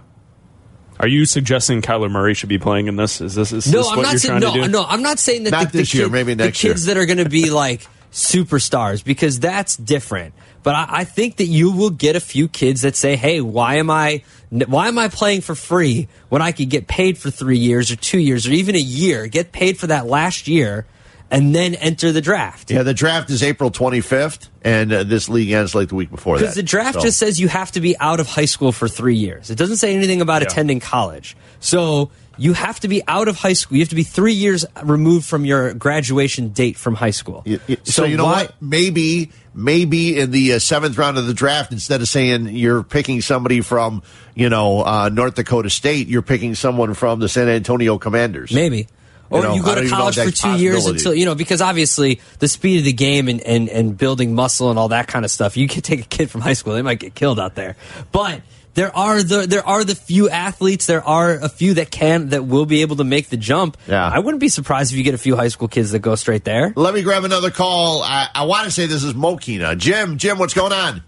Are 1.00 1.08
you 1.08 1.25
suggesting 1.26 1.82
Kyler 1.82 2.11
Murray 2.11 2.34
should 2.34 2.49
be 2.49 2.58
playing 2.58 2.87
in 2.88 2.96
this? 2.96 3.20
Is 3.20 3.34
this 3.34 3.52
is 3.52 3.70
No, 3.73 3.78
this 3.78 3.88
I'm 3.90 3.96
what 3.96 4.02
not 4.02 4.12
you're 4.12 4.18
saying 4.18 4.40
trying 4.40 4.54
no, 4.54 4.61
to 4.62 4.66
do? 4.66 4.73
no. 4.73 4.84
I'm 4.84 5.02
not 5.02 5.18
saying 5.18 5.44
that 5.44 5.50
Not 5.50 5.73
the, 5.73 5.78
this 5.78 5.90
the 5.92 5.99
year, 5.99 6.06
kid- 6.06 6.12
maybe 6.12 6.34
the 6.34 6.44
next 6.44 6.62
year. 6.62 6.73
kids 6.73 6.87
that 6.87 6.96
are 6.96 7.06
going 7.06 7.18
to 7.18 7.28
be 7.28 7.50
like 7.50 7.87
superstars 8.12 9.04
because 9.04 9.40
that's 9.40 9.76
different. 9.76 10.34
But 10.62 10.75
I, 10.76 10.87
I 10.88 11.04
think 11.04 11.37
that 11.37 11.46
you 11.46 11.73
will 11.73 11.90
get 11.90 12.16
a 12.16 12.20
few 12.20 12.49
kids 12.49 12.82
that 12.82 12.96
say, 12.96 13.16
"Hey, 13.16 13.40
why 13.40 13.76
am 13.76 13.90
I 13.90 14.23
why 14.50 14.88
am 14.88 14.99
I 14.99 15.08
playing 15.08 15.40
for 15.42 15.54
free 15.54 16.08
when 16.28 16.40
I 16.42 16.52
could 16.52 16.70
get 16.70 16.87
paid 16.87 17.18
for 17.18 17.30
three 17.30 17.58
years 17.58 17.90
or 17.90 17.96
two 17.96 18.18
years 18.20 18.46
or 18.46 18.52
even 18.52 18.75
a 18.75 18.78
year? 18.78 19.26
Get 19.26 19.52
paid 19.52 19.78
for 19.78 19.87
that 19.88 20.06
last 20.06 20.49
year." 20.49 20.87
And 21.34 21.54
then 21.54 21.74
enter 21.74 22.12
the 22.12 22.20
draft. 22.20 22.70
Yeah, 22.70 22.82
the 22.82 22.94
draft 22.94 23.30
is 23.30 23.42
April 23.42 23.70
25th, 23.70 24.48
and 24.62 24.92
uh, 24.92 25.02
this 25.04 25.28
league 25.28 25.50
ends 25.50 25.74
like 25.74 25.88
the 25.88 25.94
week 25.94 26.10
before 26.10 26.36
that. 26.38 26.42
Because 26.42 26.54
the 26.54 26.62
draft 26.62 26.94
So- 26.94 27.00
just 27.02 27.18
says 27.18 27.40
you 27.40 27.48
have 27.48 27.72
to 27.72 27.80
be 27.80 27.96
out 27.98 28.20
of 28.20 28.26
high 28.28 28.44
school 28.44 28.72
for 28.72 28.88
three 28.88 29.16
years. 29.16 29.50
It 29.50 29.58
doesn't 29.58 29.76
say 29.76 29.94
anything 29.94 30.20
about 30.20 30.42
Yeah. 30.42 30.48
attending 30.48 30.80
college. 30.80 31.36
So 31.60 32.10
you 32.36 32.52
have 32.52 32.80
to 32.80 32.88
be 32.88 33.02
out 33.06 33.28
of 33.28 33.36
high 33.36 33.52
school. 33.52 33.76
You 33.76 33.82
have 33.82 33.90
to 33.90 33.94
be 33.94 34.02
three 34.02 34.32
years 34.32 34.64
removed 34.82 35.24
from 35.26 35.44
your 35.44 35.72
graduation 35.74 36.48
date 36.48 36.76
from 36.76 36.94
high 36.96 37.10
school. 37.12 37.42
Y- 37.46 37.58
y- 37.68 37.76
So, 37.84 38.04
you 38.04 38.16
know 38.16 38.24
why- 38.24 38.42
what? 38.44 38.54
Maybe, 38.60 39.30
maybe 39.54 40.18
in 40.18 40.30
the 40.32 40.54
uh, 40.54 40.58
seventh 40.58 40.98
round 40.98 41.16
of 41.16 41.26
the 41.26 41.34
draft, 41.34 41.70
instead 41.72 42.00
of 42.00 42.08
saying 42.08 42.48
you're 42.48 42.82
picking 42.82 43.20
somebody 43.20 43.60
from, 43.60 44.02
you 44.34 44.48
know, 44.48 44.82
uh, 44.84 45.10
North 45.12 45.34
Dakota 45.36 45.70
State, 45.70 46.08
you're 46.08 46.22
picking 46.22 46.54
someone 46.56 46.94
from 46.94 47.20
the 47.20 47.28
San 47.28 47.48
Antonio 47.48 47.98
Commanders. 47.98 48.52
Maybe. 48.52 48.88
Or 49.34 49.42
know, 49.42 49.54
you 49.54 49.62
go 49.62 49.74
to 49.74 49.88
college 49.88 50.16
for 50.16 50.30
two 50.30 50.56
years 50.56 50.86
until, 50.86 51.14
you 51.14 51.24
know, 51.24 51.34
because 51.34 51.60
obviously 51.60 52.20
the 52.38 52.48
speed 52.48 52.78
of 52.78 52.84
the 52.84 52.92
game 52.92 53.28
and, 53.28 53.40
and, 53.40 53.68
and 53.68 53.96
building 53.96 54.34
muscle 54.34 54.70
and 54.70 54.78
all 54.78 54.88
that 54.88 55.08
kind 55.08 55.24
of 55.24 55.30
stuff, 55.30 55.56
you 55.56 55.68
can 55.68 55.82
take 55.82 56.00
a 56.00 56.06
kid 56.06 56.30
from 56.30 56.40
high 56.40 56.52
school, 56.52 56.74
they 56.74 56.82
might 56.82 57.00
get 57.00 57.14
killed 57.14 57.40
out 57.40 57.54
there. 57.54 57.76
But 58.12 58.42
there 58.74 58.94
are 58.94 59.22
the 59.22 59.46
there 59.46 59.66
are 59.66 59.84
the 59.84 59.94
few 59.94 60.28
athletes, 60.28 60.86
there 60.86 61.02
are 61.02 61.32
a 61.32 61.48
few 61.48 61.74
that 61.74 61.90
can 61.90 62.30
that 62.30 62.44
will 62.44 62.66
be 62.66 62.82
able 62.82 62.96
to 62.96 63.04
make 63.04 63.28
the 63.28 63.36
jump. 63.36 63.76
Yeah. 63.86 64.06
I 64.06 64.18
wouldn't 64.18 64.40
be 64.40 64.48
surprised 64.48 64.92
if 64.92 64.98
you 64.98 65.04
get 65.04 65.14
a 65.14 65.18
few 65.18 65.36
high 65.36 65.48
school 65.48 65.68
kids 65.68 65.92
that 65.92 66.00
go 66.00 66.14
straight 66.16 66.44
there. 66.44 66.72
Let 66.76 66.94
me 66.94 67.02
grab 67.02 67.24
another 67.24 67.50
call. 67.50 68.02
I, 68.02 68.28
I 68.34 68.44
want 68.44 68.64
to 68.66 68.70
say 68.70 68.86
this 68.86 69.04
is 69.04 69.14
Mokena. 69.14 69.78
Jim, 69.78 70.18
Jim, 70.18 70.38
what's 70.38 70.54
going 70.54 70.72
on? 70.72 71.02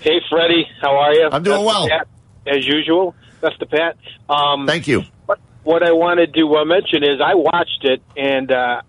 Hey, 0.00 0.20
Freddie, 0.28 0.66
how 0.80 0.96
are 0.96 1.14
you? 1.14 1.28
I'm 1.30 1.42
doing 1.42 1.64
That's 1.64 1.66
well. 1.66 1.88
Pat, 1.88 2.08
as 2.46 2.66
usual. 2.66 3.14
That's 3.40 3.58
the 3.58 3.66
Pat. 3.66 3.96
Um, 4.28 4.66
Thank 4.66 4.88
you. 4.88 5.02
What, 5.64 5.82
I 5.82 5.92
wanted 5.92 6.34
to 6.34 6.56
uh, 6.56 6.64
mention 6.64 7.04
is 7.04 7.20
I 7.20 7.34
watched 7.34 7.84
it 7.84 8.02
and 8.16 8.50
uh, 8.50 8.82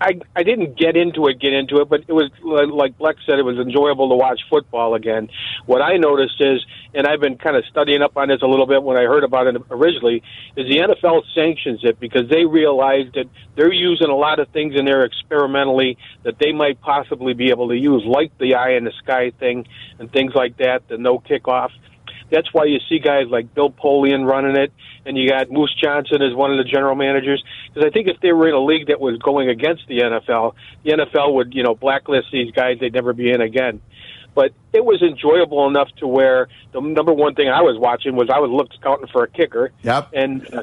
I 0.00 0.20
I 0.34 0.42
didn't 0.42 0.78
get 0.78 0.96
into 0.96 1.26
it, 1.26 1.40
get 1.40 1.52
into 1.52 1.80
it, 1.80 1.88
but 1.88 2.02
it 2.06 2.12
was 2.12 2.30
like 2.42 2.96
Bleck 2.98 3.16
said, 3.26 3.38
it 3.38 3.44
was 3.44 3.58
enjoyable 3.58 4.08
to 4.10 4.14
watch 4.14 4.40
football 4.48 4.94
again. 4.94 5.28
What 5.66 5.82
I 5.82 5.96
noticed 5.96 6.40
is, 6.40 6.64
and 6.94 7.06
I've 7.06 7.20
been 7.20 7.36
kind 7.36 7.56
of 7.56 7.64
studying 7.66 8.02
up 8.02 8.16
on 8.16 8.28
this 8.28 8.40
a 8.42 8.46
little 8.46 8.66
bit 8.66 8.82
when 8.82 8.96
I 8.96 9.02
heard 9.02 9.24
about 9.24 9.48
it 9.48 9.56
originally, 9.70 10.22
is 10.56 10.68
the 10.68 10.78
NFL 10.78 11.22
sanctions 11.34 11.80
it 11.82 11.98
because 11.98 12.28
they 12.28 12.44
realize 12.44 13.06
that 13.14 13.26
they're 13.56 13.72
using 13.72 14.08
a 14.08 14.16
lot 14.16 14.38
of 14.38 14.48
things 14.48 14.76
in 14.76 14.84
there 14.84 15.04
experimentally 15.04 15.98
that 16.22 16.38
they 16.38 16.52
might 16.52 16.80
possibly 16.80 17.34
be 17.34 17.50
able 17.50 17.68
to 17.68 17.76
use, 17.76 18.04
like 18.04 18.36
the 18.38 18.54
eye 18.54 18.74
in 18.74 18.84
the 18.84 18.92
sky 19.02 19.32
thing 19.38 19.66
and 19.98 20.12
things 20.12 20.32
like 20.34 20.58
that, 20.58 20.86
the 20.88 20.96
no 20.96 21.18
kickoff. 21.18 21.70
That's 22.30 22.52
why 22.52 22.64
you 22.64 22.78
see 22.88 22.98
guys 22.98 23.26
like 23.28 23.54
Bill 23.54 23.70
Polian 23.70 24.26
running 24.26 24.56
it, 24.56 24.72
and 25.06 25.16
you 25.16 25.28
got 25.28 25.50
Moose 25.50 25.74
Johnston 25.82 26.22
as 26.22 26.34
one 26.34 26.50
of 26.50 26.58
the 26.58 26.64
general 26.64 26.94
managers. 26.94 27.42
Because 27.68 27.86
I 27.86 27.90
think 27.90 28.08
if 28.08 28.20
they 28.20 28.32
were 28.32 28.48
in 28.48 28.54
a 28.54 28.64
league 28.64 28.88
that 28.88 29.00
was 29.00 29.18
going 29.18 29.48
against 29.48 29.86
the 29.88 30.00
NFL, 30.00 30.54
the 30.84 30.90
NFL 30.92 31.34
would, 31.34 31.54
you 31.54 31.62
know, 31.62 31.74
blacklist 31.74 32.28
these 32.32 32.52
guys. 32.52 32.78
They'd 32.80 32.92
never 32.92 33.12
be 33.12 33.30
in 33.30 33.40
again. 33.40 33.80
But 34.34 34.52
it 34.72 34.84
was 34.84 35.02
enjoyable 35.02 35.66
enough 35.66 35.88
to 35.96 36.06
where 36.06 36.48
the 36.72 36.80
number 36.80 37.12
one 37.12 37.34
thing 37.34 37.48
I 37.48 37.62
was 37.62 37.76
watching 37.76 38.14
was 38.14 38.28
I 38.32 38.38
was 38.38 38.50
look 38.50 38.72
scouting 38.74 39.08
for 39.08 39.24
a 39.24 39.28
kicker. 39.28 39.72
Yep. 39.82 40.10
And 40.12 40.54
uh, 40.54 40.62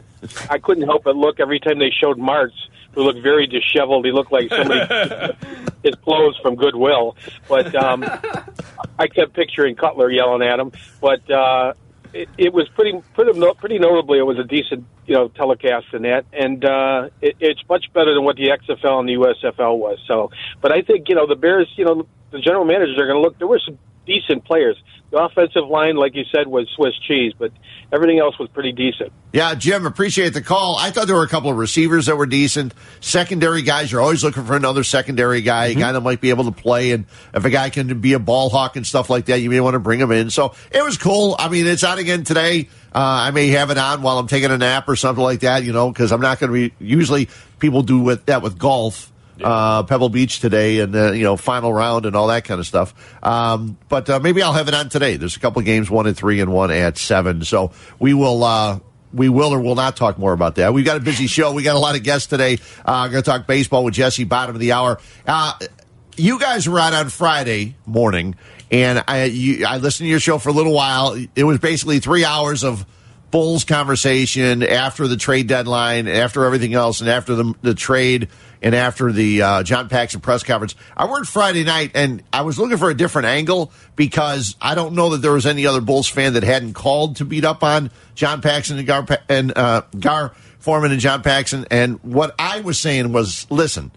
I 0.49 0.59
couldn't 0.59 0.83
help 0.83 1.03
but 1.03 1.17
look 1.17 1.39
every 1.39 1.59
time 1.59 1.79
they 1.79 1.89
showed 1.89 2.17
Martz, 2.17 2.53
who 2.95 3.03
looked 3.03 3.21
very 3.21 3.45
disheveled. 3.45 4.05
He 4.05 4.12
looked 4.12 4.31
like 4.31 4.49
somebody 4.49 4.79
his 5.84 5.95
clothes 5.95 6.38
from 6.41 6.55
Goodwill. 6.55 7.15
But 7.47 7.75
um, 7.75 8.03
I 8.99 9.08
kept 9.08 9.34
picturing 9.34 9.75
Cutler 9.75 10.10
yelling 10.10 10.41
at 10.41 10.60
him. 10.60 10.71
But 10.99 11.29
uh, 11.29 11.73
it, 12.13 12.29
it 12.38 12.53
was 12.53 12.67
pretty 12.69 13.01
pretty 13.13 13.39
pretty 13.58 13.77
notably 13.77 14.17
it 14.17 14.25
was 14.25 14.39
a 14.39 14.43
decent 14.43 14.86
you 15.05 15.13
know 15.13 15.27
telecast 15.27 15.88
in 15.93 16.03
that, 16.03 16.25
and 16.31 16.63
uh, 16.63 17.10
it, 17.21 17.36
it's 17.39 17.62
much 17.69 17.86
better 17.93 18.13
than 18.13 18.23
what 18.23 18.38
the 18.38 18.47
XFL 18.47 18.99
and 19.01 19.10
the 19.10 19.13
USFL 19.13 19.77
was. 19.77 19.99
So, 20.08 20.31
but 20.62 20.71
I 20.71 20.81
think 20.81 21.10
you 21.10 21.15
know 21.15 21.27
the 21.27 21.36
Bears, 21.36 21.71
you 21.75 21.86
know 21.86 22.08
the 22.31 22.39
general 22.39 22.65
managers 22.65 22.97
are 22.97 23.05
going 23.05 23.17
to 23.17 23.21
look. 23.21 23.38
There 23.38 23.47
were 23.47 23.62
some 23.63 23.77
decent 24.05 24.45
players. 24.45 24.77
The 25.11 25.23
offensive 25.23 25.67
line, 25.69 25.95
like 25.95 26.15
you 26.15 26.23
said, 26.35 26.47
was 26.47 26.67
Swiss 26.75 26.93
cheese, 27.07 27.31
but 27.37 27.51
everything 27.93 28.19
else 28.19 28.37
was 28.39 28.49
pretty 28.49 28.71
decent. 28.71 29.13
Yeah, 29.31 29.53
Jim, 29.53 29.85
appreciate 29.85 30.33
the 30.33 30.41
call. 30.41 30.77
I 30.77 30.89
thought 30.91 31.07
there 31.07 31.15
were 31.15 31.23
a 31.23 31.29
couple 31.29 31.51
of 31.51 31.57
receivers 31.57 32.07
that 32.07 32.17
were 32.17 32.25
decent. 32.25 32.73
Secondary 33.01 33.61
guys, 33.61 33.91
you're 33.91 34.01
always 34.01 34.23
looking 34.23 34.43
for 34.45 34.55
another 34.55 34.83
secondary 34.83 35.41
guy, 35.41 35.67
a 35.67 35.75
guy 35.75 35.91
that 35.91 36.01
might 36.01 36.21
be 36.21 36.31
able 36.31 36.45
to 36.45 36.51
play. 36.51 36.91
And 36.91 37.05
if 37.33 37.45
a 37.45 37.49
guy 37.49 37.69
can 37.69 38.01
be 38.01 38.13
a 38.13 38.19
ball 38.19 38.49
hawk 38.49 38.75
and 38.75 38.85
stuff 38.85 39.09
like 39.09 39.25
that, 39.25 39.41
you 39.41 39.49
may 39.49 39.61
want 39.61 39.75
to 39.75 39.79
bring 39.79 39.99
him 39.99 40.11
in. 40.11 40.31
So 40.31 40.55
it 40.71 40.83
was 40.83 40.97
cool. 40.97 41.35
I 41.37 41.49
mean, 41.49 41.67
it's 41.67 41.83
on 41.83 41.99
again 41.99 42.23
today. 42.23 42.67
Uh, 42.93 43.27
I 43.27 43.31
may 43.31 43.49
have 43.49 43.69
it 43.69 43.77
on 43.77 44.01
while 44.01 44.17
I'm 44.17 44.27
taking 44.27 44.51
a 44.51 44.57
nap 44.57 44.89
or 44.89 44.95
something 44.95 45.23
like 45.23 45.41
that, 45.41 45.63
you 45.63 45.71
know, 45.71 45.89
because 45.91 46.11
I'm 46.11 46.21
not 46.21 46.39
going 46.39 46.51
to 46.51 46.69
be. 46.69 46.75
Usually 46.83 47.29
people 47.59 47.83
do 47.83 47.99
with 47.99 48.25
that 48.25 48.41
with 48.41 48.57
golf. 48.57 49.11
Uh, 49.43 49.83
Pebble 49.83 50.09
Beach 50.09 50.39
today, 50.39 50.79
and 50.79 50.95
uh, 50.95 51.11
you 51.11 51.23
know, 51.23 51.35
final 51.35 51.73
round 51.73 52.05
and 52.05 52.15
all 52.15 52.27
that 52.27 52.45
kind 52.45 52.59
of 52.59 52.65
stuff. 52.65 52.93
Um, 53.23 53.77
but 53.89 54.09
uh, 54.09 54.19
maybe 54.19 54.41
I'll 54.41 54.53
have 54.53 54.67
it 54.67 54.73
on 54.73 54.89
today. 54.89 55.17
There's 55.17 55.35
a 55.35 55.39
couple 55.39 55.61
games, 55.61 55.89
one 55.89 56.07
at 56.07 56.15
three 56.15 56.39
and 56.39 56.51
one 56.53 56.71
at 56.71 56.97
seven. 56.97 57.43
So 57.43 57.71
we 57.99 58.13
will. 58.13 58.43
Uh, 58.43 58.79
we 59.13 59.29
will 59.29 59.53
or 59.53 59.61
will 59.61 59.75
not 59.75 59.95
talk 59.95 60.17
more 60.19 60.33
about 60.33 60.55
that. 60.55 60.73
We've 60.73 60.83
got 60.83 60.97
a 60.97 60.99
busy 60.99 61.27
show. 61.27 61.53
We 61.53 61.63
got 61.63 61.77
a 61.77 61.79
lot 61.79 61.95
of 61.95 62.03
guests 62.03 62.27
today. 62.27 62.57
Uh, 62.83 63.07
going 63.07 63.23
to 63.23 63.29
talk 63.29 63.47
baseball 63.47 63.85
with 63.85 63.93
Jesse, 63.93 64.25
bottom 64.25 64.55
of 64.55 64.59
the 64.59 64.73
hour. 64.73 64.99
Uh, 65.25 65.53
you 66.17 66.37
guys 66.37 66.67
were 66.67 66.81
on 66.81 66.93
on 66.93 67.07
Friday 67.07 67.75
morning, 67.85 68.35
and 68.71 69.03
I 69.07 69.25
you, 69.25 69.65
I 69.65 69.77
listened 69.77 70.05
to 70.05 70.09
your 70.09 70.19
show 70.19 70.37
for 70.37 70.49
a 70.49 70.53
little 70.53 70.73
while. 70.73 71.17
It 71.35 71.43
was 71.43 71.59
basically 71.59 71.99
three 71.99 72.25
hours 72.25 72.63
of 72.63 72.85
Bulls 73.35 73.65
conversation 73.65 74.63
after 74.63 75.09
the 75.09 75.17
trade 75.17 75.47
deadline, 75.47 76.07
after 76.07 76.45
everything 76.45 76.73
else, 76.73 77.01
and 77.01 77.09
after 77.09 77.35
the, 77.35 77.53
the 77.61 77.73
trade, 77.73 78.29
and 78.61 78.73
after 78.73 79.11
the 79.11 79.41
uh, 79.41 79.63
John 79.63 79.89
Paxson 79.89 80.21
press 80.21 80.41
conference. 80.41 80.73
I 80.95 81.05
worked 81.05 81.27
Friday 81.27 81.65
night, 81.65 81.91
and 81.95 82.23
I 82.31 82.43
was 82.43 82.57
looking 82.57 82.77
for 82.77 82.89
a 82.89 82.93
different 82.93 83.25
angle 83.25 83.73
because 83.97 84.55
I 84.61 84.73
don't 84.73 84.95
know 84.95 85.09
that 85.09 85.17
there 85.17 85.33
was 85.33 85.45
any 85.45 85.67
other 85.67 85.81
Bulls 85.81 86.07
fan 86.07 86.31
that 86.35 86.43
hadn't 86.43 86.75
called 86.75 87.17
to 87.17 87.25
beat 87.25 87.43
up 87.43 87.61
on 87.61 87.91
John 88.13 88.41
Paxson 88.41 88.77
and 88.77 88.87
Gar 88.87 89.05
and 89.27 89.51
uh, 89.57 89.81
Gar 89.99 90.29
Forman 90.59 90.93
and 90.93 91.01
John 91.01 91.21
Paxson. 91.21 91.65
And 91.69 92.01
what 92.03 92.33
I 92.39 92.61
was 92.61 92.79
saying 92.79 93.11
was, 93.11 93.47
listen, 93.49 93.91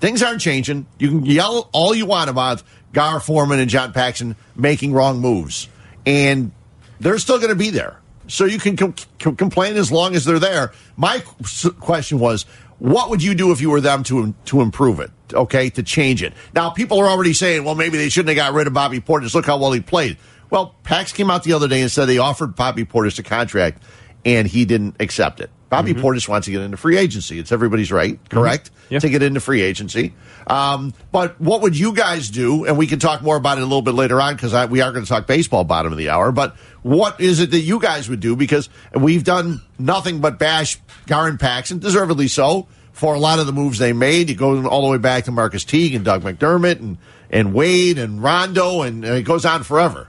things 0.00 0.22
aren't 0.22 0.42
changing. 0.42 0.84
You 0.98 1.08
can 1.08 1.24
yell 1.24 1.70
all 1.72 1.94
you 1.94 2.04
want 2.04 2.28
about 2.28 2.62
Gar 2.92 3.20
Forman 3.20 3.58
and 3.58 3.70
John 3.70 3.94
Paxson 3.94 4.36
making 4.54 4.92
wrong 4.92 5.18
moves, 5.18 5.66
and 6.04 6.52
they're 7.00 7.16
still 7.16 7.38
going 7.38 7.48
to 7.48 7.56
be 7.56 7.70
there. 7.70 7.96
So 8.28 8.44
you 8.44 8.58
can 8.58 8.76
com- 8.76 8.94
com- 9.18 9.36
complain 9.36 9.76
as 9.76 9.90
long 9.90 10.14
as 10.14 10.24
they're 10.24 10.38
there. 10.38 10.72
My 10.96 11.20
qu- 11.20 11.72
question 11.72 12.18
was, 12.18 12.44
what 12.78 13.10
would 13.10 13.22
you 13.22 13.34
do 13.34 13.52
if 13.52 13.60
you 13.60 13.70
were 13.70 13.80
them 13.80 14.02
to 14.04 14.34
to 14.46 14.60
improve 14.60 15.00
it? 15.00 15.10
Okay, 15.32 15.70
to 15.70 15.82
change 15.82 16.22
it. 16.22 16.32
Now 16.54 16.70
people 16.70 16.98
are 17.00 17.08
already 17.08 17.32
saying, 17.32 17.64
well, 17.64 17.74
maybe 17.74 17.96
they 17.98 18.08
shouldn't 18.08 18.36
have 18.36 18.46
got 18.46 18.54
rid 18.56 18.66
of 18.66 18.72
Bobby 18.72 19.00
Portis. 19.00 19.34
Look 19.34 19.46
how 19.46 19.58
well 19.58 19.72
he 19.72 19.80
played. 19.80 20.18
Well, 20.50 20.74
Pax 20.82 21.12
came 21.12 21.30
out 21.30 21.44
the 21.44 21.54
other 21.54 21.68
day 21.68 21.80
and 21.80 21.90
said 21.90 22.06
they 22.06 22.18
offered 22.18 22.54
Bobby 22.54 22.84
Portis 22.84 23.18
a 23.18 23.22
contract, 23.22 23.82
and 24.24 24.46
he 24.46 24.64
didn't 24.66 24.96
accept 25.00 25.40
it. 25.40 25.50
Bobby 25.72 25.94
Portis 25.94 26.28
wants 26.28 26.44
to 26.44 26.50
get 26.50 26.60
into 26.60 26.76
free 26.76 26.98
agency. 26.98 27.38
It's 27.38 27.50
everybody's 27.50 27.90
right, 27.90 28.18
correct? 28.28 28.70
Yeah. 28.90 28.98
To 28.98 29.08
get 29.08 29.22
into 29.22 29.40
free 29.40 29.62
agency. 29.62 30.12
Um, 30.46 30.92
but 31.10 31.40
what 31.40 31.62
would 31.62 31.78
you 31.78 31.94
guys 31.94 32.28
do? 32.28 32.66
And 32.66 32.76
we 32.76 32.86
can 32.86 32.98
talk 32.98 33.22
more 33.22 33.36
about 33.36 33.56
it 33.56 33.62
a 33.62 33.64
little 33.64 33.80
bit 33.80 33.94
later 33.94 34.20
on 34.20 34.34
because 34.36 34.52
we 34.68 34.82
are 34.82 34.92
going 34.92 35.04
to 35.04 35.08
talk 35.08 35.26
baseball 35.26 35.64
bottom 35.64 35.90
of 35.90 35.96
the 35.96 36.10
hour. 36.10 36.30
But 36.30 36.56
what 36.82 37.20
is 37.20 37.40
it 37.40 37.52
that 37.52 37.60
you 37.60 37.80
guys 37.80 38.08
would 38.10 38.20
do? 38.20 38.36
Because 38.36 38.68
we've 38.94 39.24
done 39.24 39.62
nothing 39.78 40.20
but 40.20 40.38
bash 40.38 40.78
Garin 41.06 41.38
Paxson, 41.38 41.78
deservedly 41.78 42.28
so. 42.28 42.68
for 42.92 43.14
a 43.14 43.18
lot 43.18 43.38
of 43.38 43.46
the 43.46 43.52
moves 43.52 43.78
they 43.78 43.92
made. 43.92 44.30
It 44.30 44.34
goes 44.34 44.64
all 44.66 44.82
the 44.82 44.88
way 44.88 44.98
back 44.98 45.24
to 45.24 45.32
Marcus 45.32 45.64
Teague 45.64 45.94
and 45.94 46.04
Doug 46.04 46.22
McDermott 46.22 46.78
and, 46.78 46.98
and 47.30 47.54
Wade 47.54 47.98
and 47.98 48.22
Rondo, 48.22 48.82
and 48.82 49.04
it 49.04 49.24
goes 49.24 49.44
on 49.44 49.62
forever. 49.62 50.08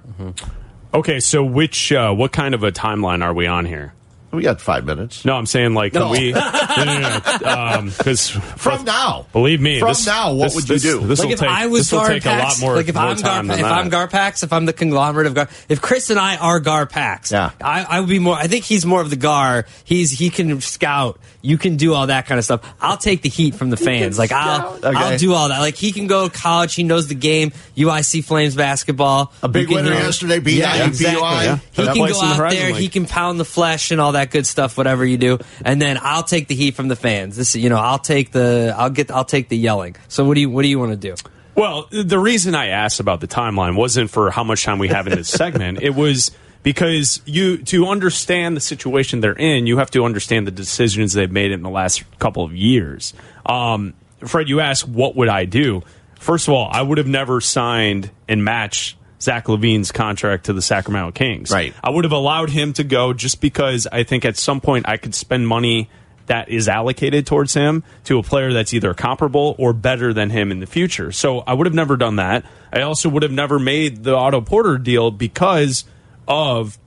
Okay, 0.94 1.20
so 1.20 1.44
which 1.44 1.92
uh, 1.92 2.14
what 2.14 2.32
kind 2.32 2.54
of 2.54 2.64
a 2.64 2.72
timeline 2.72 3.24
are 3.24 3.34
we 3.34 3.48
on 3.48 3.66
here? 3.66 3.94
We 4.34 4.42
got 4.42 4.60
five 4.60 4.84
minutes. 4.86 5.24
No, 5.26 5.36
I'm 5.36 5.46
saying 5.46 5.74
like 5.76 5.94
No. 5.94 6.12
can 6.12 6.12
we? 6.12 6.32
no, 6.34 6.84
no, 6.84 7.00
no. 7.00 7.92
Because 7.96 8.36
um, 8.36 8.42
From 8.42 8.84
now. 8.84 9.28
believe 9.32 9.62
me, 9.62 9.80
From 9.80 9.90
this, 9.90 10.06
now, 10.08 10.34
what 10.34 10.46
this- 10.46 10.56
would 10.56 10.70
you 10.70 10.76
this- 10.76 10.82
do? 10.84 11.00
This 11.06 11.20
like 11.20 11.28
will 11.28 11.34
if 11.36 11.40
take, 11.40 11.50
I 11.50 11.68
was 11.68 11.90
this 11.90 11.92
will 12.00 12.08
take 12.08 12.26
a 12.26 12.30
lot 12.30 12.60
more. 12.60 12.76
like 12.76 12.88
if 12.88 12.96
more 12.96 13.04
I'm 13.06 13.16
Gar, 13.18 13.24
time 13.24 13.48
than 13.48 13.60
if. 13.60 13.66
I'm 13.66 13.92
Garpax, 13.92 14.44
if 14.44 14.52
I'm 14.52 14.66
the 14.66 14.74
conglomerate 14.74 15.28
of 15.28 15.36
Gar, 15.36 15.48
if 15.70 15.82
Chris 15.82 16.10
and 16.10 16.20
I 16.20 16.38
are 16.38 16.60
Garpax, 16.60 17.32
Yeah. 17.32 17.52
I, 17.62 17.84
I 17.84 18.00
would 18.00 18.10
be 18.10 18.20
more. 18.20 18.36
I 18.36 18.48
think 18.48 18.66
he's 18.66 18.86
more 18.86 19.02
of 19.02 19.10
the 19.12 19.16
Gar. 19.18 19.66
He's 19.84 20.12
he 20.12 20.30
can 20.32 20.60
scout. 20.62 21.20
You 21.42 21.58
can 21.58 21.76
do 21.76 21.94
all 21.94 22.08
that 22.08 22.26
kind 22.26 22.40
of 22.40 22.46
stuff. 22.46 22.62
I'll 22.82 22.98
take 22.98 23.22
the 23.22 23.30
heat 23.30 23.54
from 23.56 23.70
the 23.70 23.78
fans. 23.78 24.18
Like 24.18 24.32
I'll 24.32 24.76
Okay. 24.76 24.88
I'll 24.98 25.18
do 25.18 25.34
all 25.34 25.50
that. 25.50 25.60
Like 25.60 25.76
he 25.76 25.92
can 25.92 26.08
go 26.08 26.28
to 26.30 26.34
college. 26.36 26.74
He 26.74 26.84
knows 26.84 27.08
the 27.08 27.16
game. 27.16 27.52
UIC 27.78 28.24
Flames 28.24 28.56
basketball. 28.56 29.32
A 29.44 29.48
big 29.50 29.70
winner 29.70 29.92
yesterday, 29.92 30.40
beat 30.40 30.58
Yeah, 30.60 30.72
IUPUI. 30.78 30.88
exactly. 30.88 31.22
Yeah. 31.22 31.58
He 31.74 31.84
can 31.86 31.96
go 31.98 32.06
in 32.06 32.12
the 32.38 32.44
out 32.44 32.50
there. 32.52 32.74
He 32.74 32.88
can 32.90 33.06
pound 33.06 33.40
the 33.40 33.46
flesh 33.46 33.92
and 33.92 34.00
all 34.02 34.14
that 34.14 34.23
good 34.32 34.46
stuff. 34.46 34.78
Whatever 34.78 35.06
you 35.06 35.18
do, 35.18 35.40
and 35.64 35.82
then 35.82 35.98
I'll 36.02 36.24
take 36.24 36.48
the 36.48 36.56
heat 36.56 36.76
from 36.76 36.88
the 36.88 36.96
fans. 36.96 37.36
This, 37.36 37.56
you 37.56 37.70
know, 37.70 37.78
I'll 37.78 38.00
take 38.00 38.32
the. 38.32 38.74
I'll 38.78 38.90
get. 38.90 39.12
I'll 39.12 39.26
take 39.26 39.50
the 39.50 39.58
yelling. 39.58 39.96
So 40.08 40.26
what 40.26 40.36
do 40.36 40.42
you 40.42 40.50
What 40.50 40.64
do 40.64 40.68
you 40.68 40.80
want 40.80 40.92
to 40.92 40.98
do? 40.98 41.16
Well, 41.56 41.88
the 41.92 42.18
reason 42.18 42.56
I 42.56 42.68
asked 42.68 43.00
about 43.00 43.22
the 43.22 43.28
timeline 43.28 43.76
wasn't 43.76 44.10
for 44.10 44.32
how 44.32 44.44
much 44.44 44.64
time 44.64 44.80
we 44.80 44.88
have 44.88 45.08
in 45.08 45.16
this 45.16 45.30
segment. 45.30 45.82
It 45.82 45.94
was 45.94 46.32
because 46.64 47.22
you 47.26 47.58
to 47.58 47.88
understand 47.88 48.56
the 48.56 48.62
situation 48.62 49.20
they're 49.20 49.34
in, 49.34 49.68
you 49.68 49.78
have 49.78 49.92
to 49.92 50.04
understand 50.04 50.48
the 50.48 50.52
decisions 50.52 51.14
they've 51.14 51.32
made 51.32 51.52
in 51.52 51.62
the 51.62 51.70
last 51.70 52.04
couple 52.20 52.44
of 52.44 52.56
years. 52.56 53.14
Um, 53.46 53.94
Fred, 54.20 54.50
you 54.50 54.62
asked 54.62 54.88
what 54.88 55.16
would 55.16 55.30
I 55.30 55.46
do? 55.46 55.84
First 56.16 56.48
of 56.48 56.54
all, 56.54 56.70
I 56.72 56.82
would 56.82 56.98
have 56.98 57.08
never 57.08 57.42
signed 57.42 58.10
and 58.28 58.44
matched 58.44 58.98
Zach 59.24 59.46
LaVine's 59.46 59.92
contract 59.92 60.46
to 60.46 60.54
the 60.54 60.62
Sacramento 60.62 61.12
Kings. 61.12 61.50
Right. 61.52 61.74
I 61.84 61.90
would 61.90 62.04
have 62.04 62.12
allowed 62.12 62.50
him 62.50 62.74
to 62.74 62.84
go 62.84 63.14
just 63.14 63.42
because 63.42 63.88
I 63.92 64.04
think 64.04 64.26
at 64.26 64.38
some 64.38 64.62
point 64.62 64.88
I 64.88 64.98
could 64.98 65.16
spend 65.16 65.48
money 65.48 65.90
that 66.28 66.50
is 66.50 66.68
allocated 66.68 67.26
towards 67.26 67.54
him 67.54 67.84
to 68.06 68.18
a 68.20 68.24
player 68.24 68.54
that's 68.54 68.74
either 68.74 68.94
comparable 68.94 69.56
or 69.58 69.74
better 69.74 70.14
than 70.14 70.30
him 70.30 70.52
in 70.52 70.60
the 70.60 70.66
future. 70.66 71.12
So 71.12 71.40
I 71.40 71.54
would 71.54 71.68
have 71.68 71.74
never 71.74 71.98
done 71.98 72.18
that. 72.18 72.46
I 72.72 72.82
also 72.82 73.10
would 73.10 73.24
have 73.24 73.32
never 73.32 73.60
made 73.60 74.04
the 74.04 74.16
Otto 74.16 74.42
Porter 74.42 74.78
deal 74.78 75.12
because 75.12 75.86
of 76.28 76.78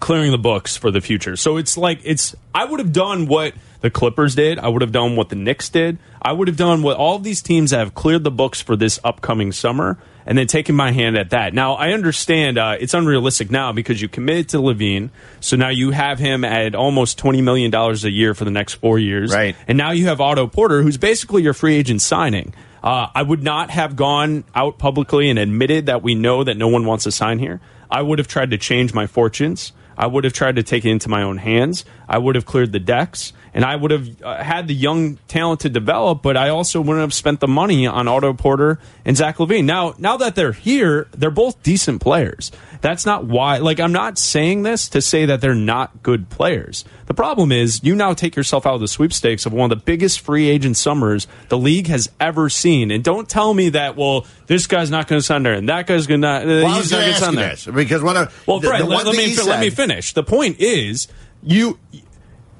clearing 0.00 0.30
the 0.30 0.38
books 0.38 0.76
for 0.76 0.90
the 0.90 1.00
future. 1.00 1.36
So 1.36 1.56
it's 1.56 1.76
like 1.76 2.00
it's 2.04 2.34
I 2.54 2.64
would 2.64 2.80
have 2.80 2.92
done 2.92 3.26
what 3.26 3.54
the 3.80 3.90
Clippers 3.90 4.34
did. 4.34 4.58
I 4.58 4.68
would 4.68 4.82
have 4.82 4.92
done 4.92 5.16
what 5.16 5.28
the 5.28 5.36
Knicks 5.36 5.68
did. 5.68 5.98
I 6.20 6.32
would 6.32 6.48
have 6.48 6.56
done 6.56 6.82
what 6.82 6.96
all 6.96 7.16
of 7.16 7.22
these 7.22 7.42
teams 7.42 7.70
have 7.70 7.94
cleared 7.94 8.24
the 8.24 8.30
books 8.30 8.60
for 8.60 8.76
this 8.76 8.98
upcoming 9.04 9.52
summer 9.52 9.98
and 10.26 10.36
then 10.36 10.46
taking 10.46 10.74
my 10.74 10.92
hand 10.92 11.16
at 11.16 11.30
that. 11.30 11.54
Now 11.54 11.74
I 11.74 11.92
understand 11.92 12.58
uh, 12.58 12.76
it's 12.78 12.94
unrealistic 12.94 13.50
now 13.50 13.72
because 13.72 14.02
you 14.02 14.08
committed 14.08 14.50
to 14.50 14.58
LaVine, 14.58 15.10
so 15.40 15.56
now 15.56 15.68
you 15.70 15.92
have 15.92 16.18
him 16.18 16.44
at 16.44 16.74
almost 16.74 17.16
twenty 17.18 17.40
million 17.40 17.70
dollars 17.70 18.04
a 18.04 18.10
year 18.10 18.34
for 18.34 18.44
the 18.44 18.50
next 18.50 18.74
four 18.74 18.98
years, 18.98 19.32
Right. 19.32 19.56
And 19.68 19.78
now 19.78 19.92
you 19.92 20.06
have 20.06 20.20
Otto 20.20 20.46
Porter, 20.46 20.82
who's 20.82 20.96
basically 20.98 21.42
your 21.42 21.54
free 21.54 21.76
agent 21.76 22.02
signing. 22.02 22.54
Uh, 22.82 23.08
I 23.14 23.22
would 23.22 23.42
not 23.42 23.70
have 23.70 23.96
gone 23.96 24.44
out 24.54 24.78
publicly 24.78 25.28
and 25.28 25.38
admitted 25.38 25.86
that 25.86 26.02
we 26.02 26.14
know 26.14 26.44
that 26.44 26.56
no 26.56 26.68
one 26.68 26.84
wants 26.84 27.04
to 27.04 27.12
sign 27.12 27.38
here. 27.38 27.60
I 27.90 28.02
would 28.02 28.18
have 28.18 28.28
tried 28.28 28.50
to 28.50 28.58
change 28.58 28.94
my 28.94 29.06
fortunes. 29.06 29.72
I 29.98 30.06
would 30.06 30.24
have 30.24 30.32
tried 30.32 30.56
to 30.56 30.62
take 30.62 30.84
it 30.84 30.90
into 30.90 31.08
my 31.08 31.22
own 31.22 31.38
hands. 31.38 31.84
I 32.08 32.18
would 32.18 32.34
have 32.34 32.44
cleared 32.44 32.72
the 32.72 32.78
decks, 32.78 33.32
and 33.56 33.64
I 33.64 33.74
would 33.74 33.90
have 33.90 34.22
uh, 34.22 34.42
had 34.42 34.68
the 34.68 34.74
young 34.74 35.16
talent 35.26 35.60
to 35.60 35.68
develop. 35.68 36.22
But 36.22 36.36
I 36.36 36.50
also 36.50 36.80
wouldn't 36.80 37.00
have 37.00 37.14
spent 37.14 37.40
the 37.40 37.48
money 37.48 37.86
on 37.86 38.06
Otto 38.06 38.32
Porter 38.34 38.78
and 39.04 39.16
Zach 39.16 39.38
LaVine. 39.38 39.64
Now, 39.64 39.94
now 39.98 40.16
that 40.18 40.36
they're 40.36 40.52
here, 40.52 41.08
they're 41.12 41.30
both 41.30 41.62
decent 41.62 42.00
players. 42.00 42.52
That's 42.82 43.06
not 43.06 43.24
why. 43.24 43.58
Like, 43.58 43.80
I'm 43.80 43.92
not 43.92 44.18
saying 44.18 44.62
this 44.62 44.88
to 44.90 45.00
say 45.00 45.24
that 45.26 45.40
they're 45.40 45.54
not 45.54 46.02
good 46.02 46.28
players. 46.28 46.84
The 47.06 47.14
problem 47.14 47.50
is, 47.50 47.82
you 47.82 47.94
now 47.96 48.12
take 48.12 48.36
yourself 48.36 48.66
out 48.66 48.74
of 48.74 48.80
the 48.80 48.88
sweepstakes 48.88 49.46
of 49.46 49.52
one 49.52 49.72
of 49.72 49.78
the 49.78 49.82
biggest 49.84 50.20
free 50.20 50.48
agent 50.48 50.76
summers 50.76 51.26
the 51.48 51.58
league 51.58 51.86
has 51.86 52.10
ever 52.20 52.48
seen. 52.48 52.90
And 52.90 53.02
don't 53.02 53.28
tell 53.28 53.54
me 53.54 53.70
that, 53.70 53.96
well, 53.96 54.26
this 54.46 54.66
guy's 54.66 54.90
not 54.90 55.08
going 55.08 55.18
to 55.18 55.24
sign 55.24 55.42
there, 55.42 55.54
and 55.54 55.68
that 55.68 55.86
guy's 55.86 56.06
going 56.06 56.20
to. 56.22 56.28
Uh, 56.28 56.44
Well, 56.44 56.74
he's 56.76 56.92
not 56.92 57.00
going 57.00 57.12
to 57.14 57.18
sign 57.18 57.34
there. 57.34 57.72
because 57.72 58.02
one 58.02 58.16
of 58.16 58.46
Well, 58.46 58.60
the, 58.60 58.68
Fred, 58.68 58.82
the 58.82 58.86
let, 58.86 59.06
let 59.06 59.16
me 59.16 59.30
he 59.30 59.42
let 59.42 59.60
me 59.60 59.70
finish. 59.70 60.12
The 60.12 60.22
point 60.22 60.60
is, 60.60 61.08
you 61.42 61.78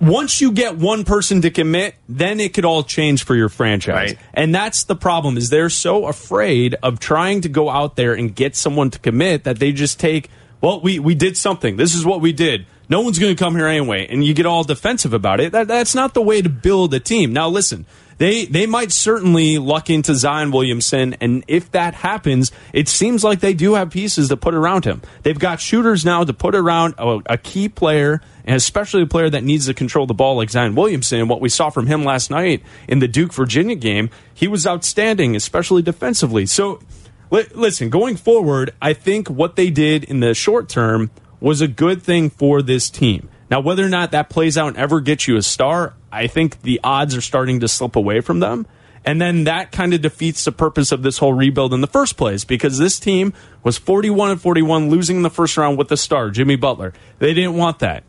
once 0.01 0.41
you 0.41 0.53
get 0.53 0.77
one 0.77 1.05
person 1.05 1.43
to 1.43 1.51
commit, 1.51 1.95
then 2.09 2.41
it 2.41 2.53
could 2.55 2.65
all 2.65 2.83
change 2.83 3.25
for 3.25 3.35
your 3.35 3.49
franchise. 3.49 4.11
Right. 4.11 4.19
And 4.35 4.55
that's 4.55 4.85
the 4.85 4.97
problem 4.97 5.37
is 5.37 5.49
they're 5.49 5.71
so 5.71 6.07
afraid 6.07 6.75
of 6.83 6.99
trying 6.99 7.41
to 7.43 7.49
go 7.49 7.71
out 7.71 7.97
there 7.97 8.13
and 8.13 8.35
get 8.35 8.57
someone 8.57 8.91
to 8.91 8.99
commit 8.99 9.45
that 9.45 9.59
they 9.59 9.73
just 9.73 9.99
take, 9.99 10.29
well, 10.61 10.81
we 10.81 10.99
we 10.99 11.15
did 11.15 11.37
something. 11.37 11.77
This 11.77 11.95
is 11.95 12.05
what 12.05 12.21
we 12.21 12.33
did. 12.33 12.67
No 12.89 13.01
one's 13.01 13.19
going 13.19 13.35
to 13.35 13.39
come 13.39 13.57
here 13.57 13.67
anyway, 13.67 14.07
and 14.09 14.25
you 14.25 14.33
get 14.33 14.47
all 14.47 14.63
defensive 14.63 15.13
about 15.13 15.41
it. 15.41 15.53
That, 15.53 15.67
that's 15.67 15.95
not 15.95 16.15
the 16.15 16.23
way 16.23 16.41
to 16.41 16.49
build 16.49 16.95
a 16.95 17.01
team. 17.01 17.33
Now, 17.33 17.49
listen, 17.49 17.85
they 18.19 18.47
they 18.47 18.67
might 18.67 18.93
certainly 18.93 19.59
luck 19.59 19.91
into 19.91 20.15
Zion 20.15 20.51
Williamson, 20.51 21.15
and 21.21 21.45
if 21.49 21.71
that 21.73 21.95
happens, 21.95 22.51
it 22.73 22.89
seems 22.89 23.23
like 23.23 23.41
they 23.41 23.53
do 23.53 23.75
have 23.75 23.91
pieces 23.91 24.29
to 24.29 24.37
put 24.37 24.55
around 24.55 24.85
him. 24.85 25.03
They've 25.23 25.39
got 25.39 25.61
shooters 25.61 26.05
now 26.05 26.25
to 26.25 26.33
put 26.33 26.55
around 26.55 26.95
a, 26.99 27.21
a 27.27 27.37
key 27.39 27.69
player, 27.69 28.23
and 28.45 28.57
especially 28.57 29.03
a 29.03 29.07
player 29.07 29.29
that 29.29 29.45
needs 29.45 29.67
to 29.67 29.75
control 29.75 30.07
the 30.07 30.15
ball 30.15 30.37
like 30.37 30.51
Zion 30.51 30.75
Williamson. 30.75 31.21
And 31.21 31.29
what 31.29 31.41
we 31.41 31.49
saw 31.49 31.69
from 31.69 31.87
him 31.87 32.05
last 32.05 32.31
night 32.31 32.63
in 32.89 33.01
the 33.01 33.09
Duke 33.09 33.35
Virginia 33.35 33.77
game, 33.77 34.09
he 34.33 34.49
was 34.49 34.67
outstanding, 34.67 35.37
especially 35.37 35.83
defensively. 35.83 36.47
So, 36.47 36.81
li- 37.31 37.47
listen, 37.55 37.91
going 37.91 38.17
forward, 38.17 38.73
I 38.81 38.95
think 38.95 39.29
what 39.29 39.57
they 39.57 39.69
did 39.69 40.05
in 40.05 40.21
the 40.21 40.33
short 40.33 40.69
term 40.71 41.11
was 41.39 41.61
a 41.61 41.69
good 41.69 42.03
thing 42.03 42.31
for 42.31 42.63
this 42.63 42.89
team. 42.89 43.29
Now, 43.51 43.61
whether 43.61 43.85
or 43.85 43.89
not 43.89 44.11
that 44.13 44.29
plays 44.29 44.59
out 44.59 44.69
and 44.69 44.77
ever 44.77 45.01
gets 45.01 45.29
you 45.29 45.37
a 45.37 45.43
star, 45.43 45.95
I 46.11 46.27
think 46.27 46.63
the 46.63 46.81
odds 46.83 47.17
are 47.17 47.21
starting 47.21 47.61
to 47.61 47.69
slip 47.69 47.97
away 47.97 48.21
from 48.21 48.41
them. 48.41 48.67
And 49.05 49.21
then 49.21 49.45
that 49.45 49.71
kind 49.71 49.95
of 49.95 50.03
defeats 50.03 50.45
the 50.45 50.51
purpose 50.51 50.91
of 50.91 51.03
this 51.03 51.19
whole 51.19 51.33
rebuild 51.33 51.73
in 51.73 51.81
the 51.81 51.87
first 51.87 52.17
place 52.17 52.45
because 52.45 52.77
this 52.79 52.99
team 52.99 53.33
was 53.63 53.79
41 53.79 54.33
and 54.33 54.41
41, 54.41 54.91
losing 54.91 55.17
in 55.17 55.23
the 55.23 55.31
first 55.31 55.57
round 55.57 55.79
with 55.79 55.87
the 55.87 55.97
star, 55.97 56.31
Jimmy 56.31 56.57
Butler. 56.57 56.93
They 57.21 57.33
didn't 57.33 57.55
want 57.55 57.79
that. 57.79 58.03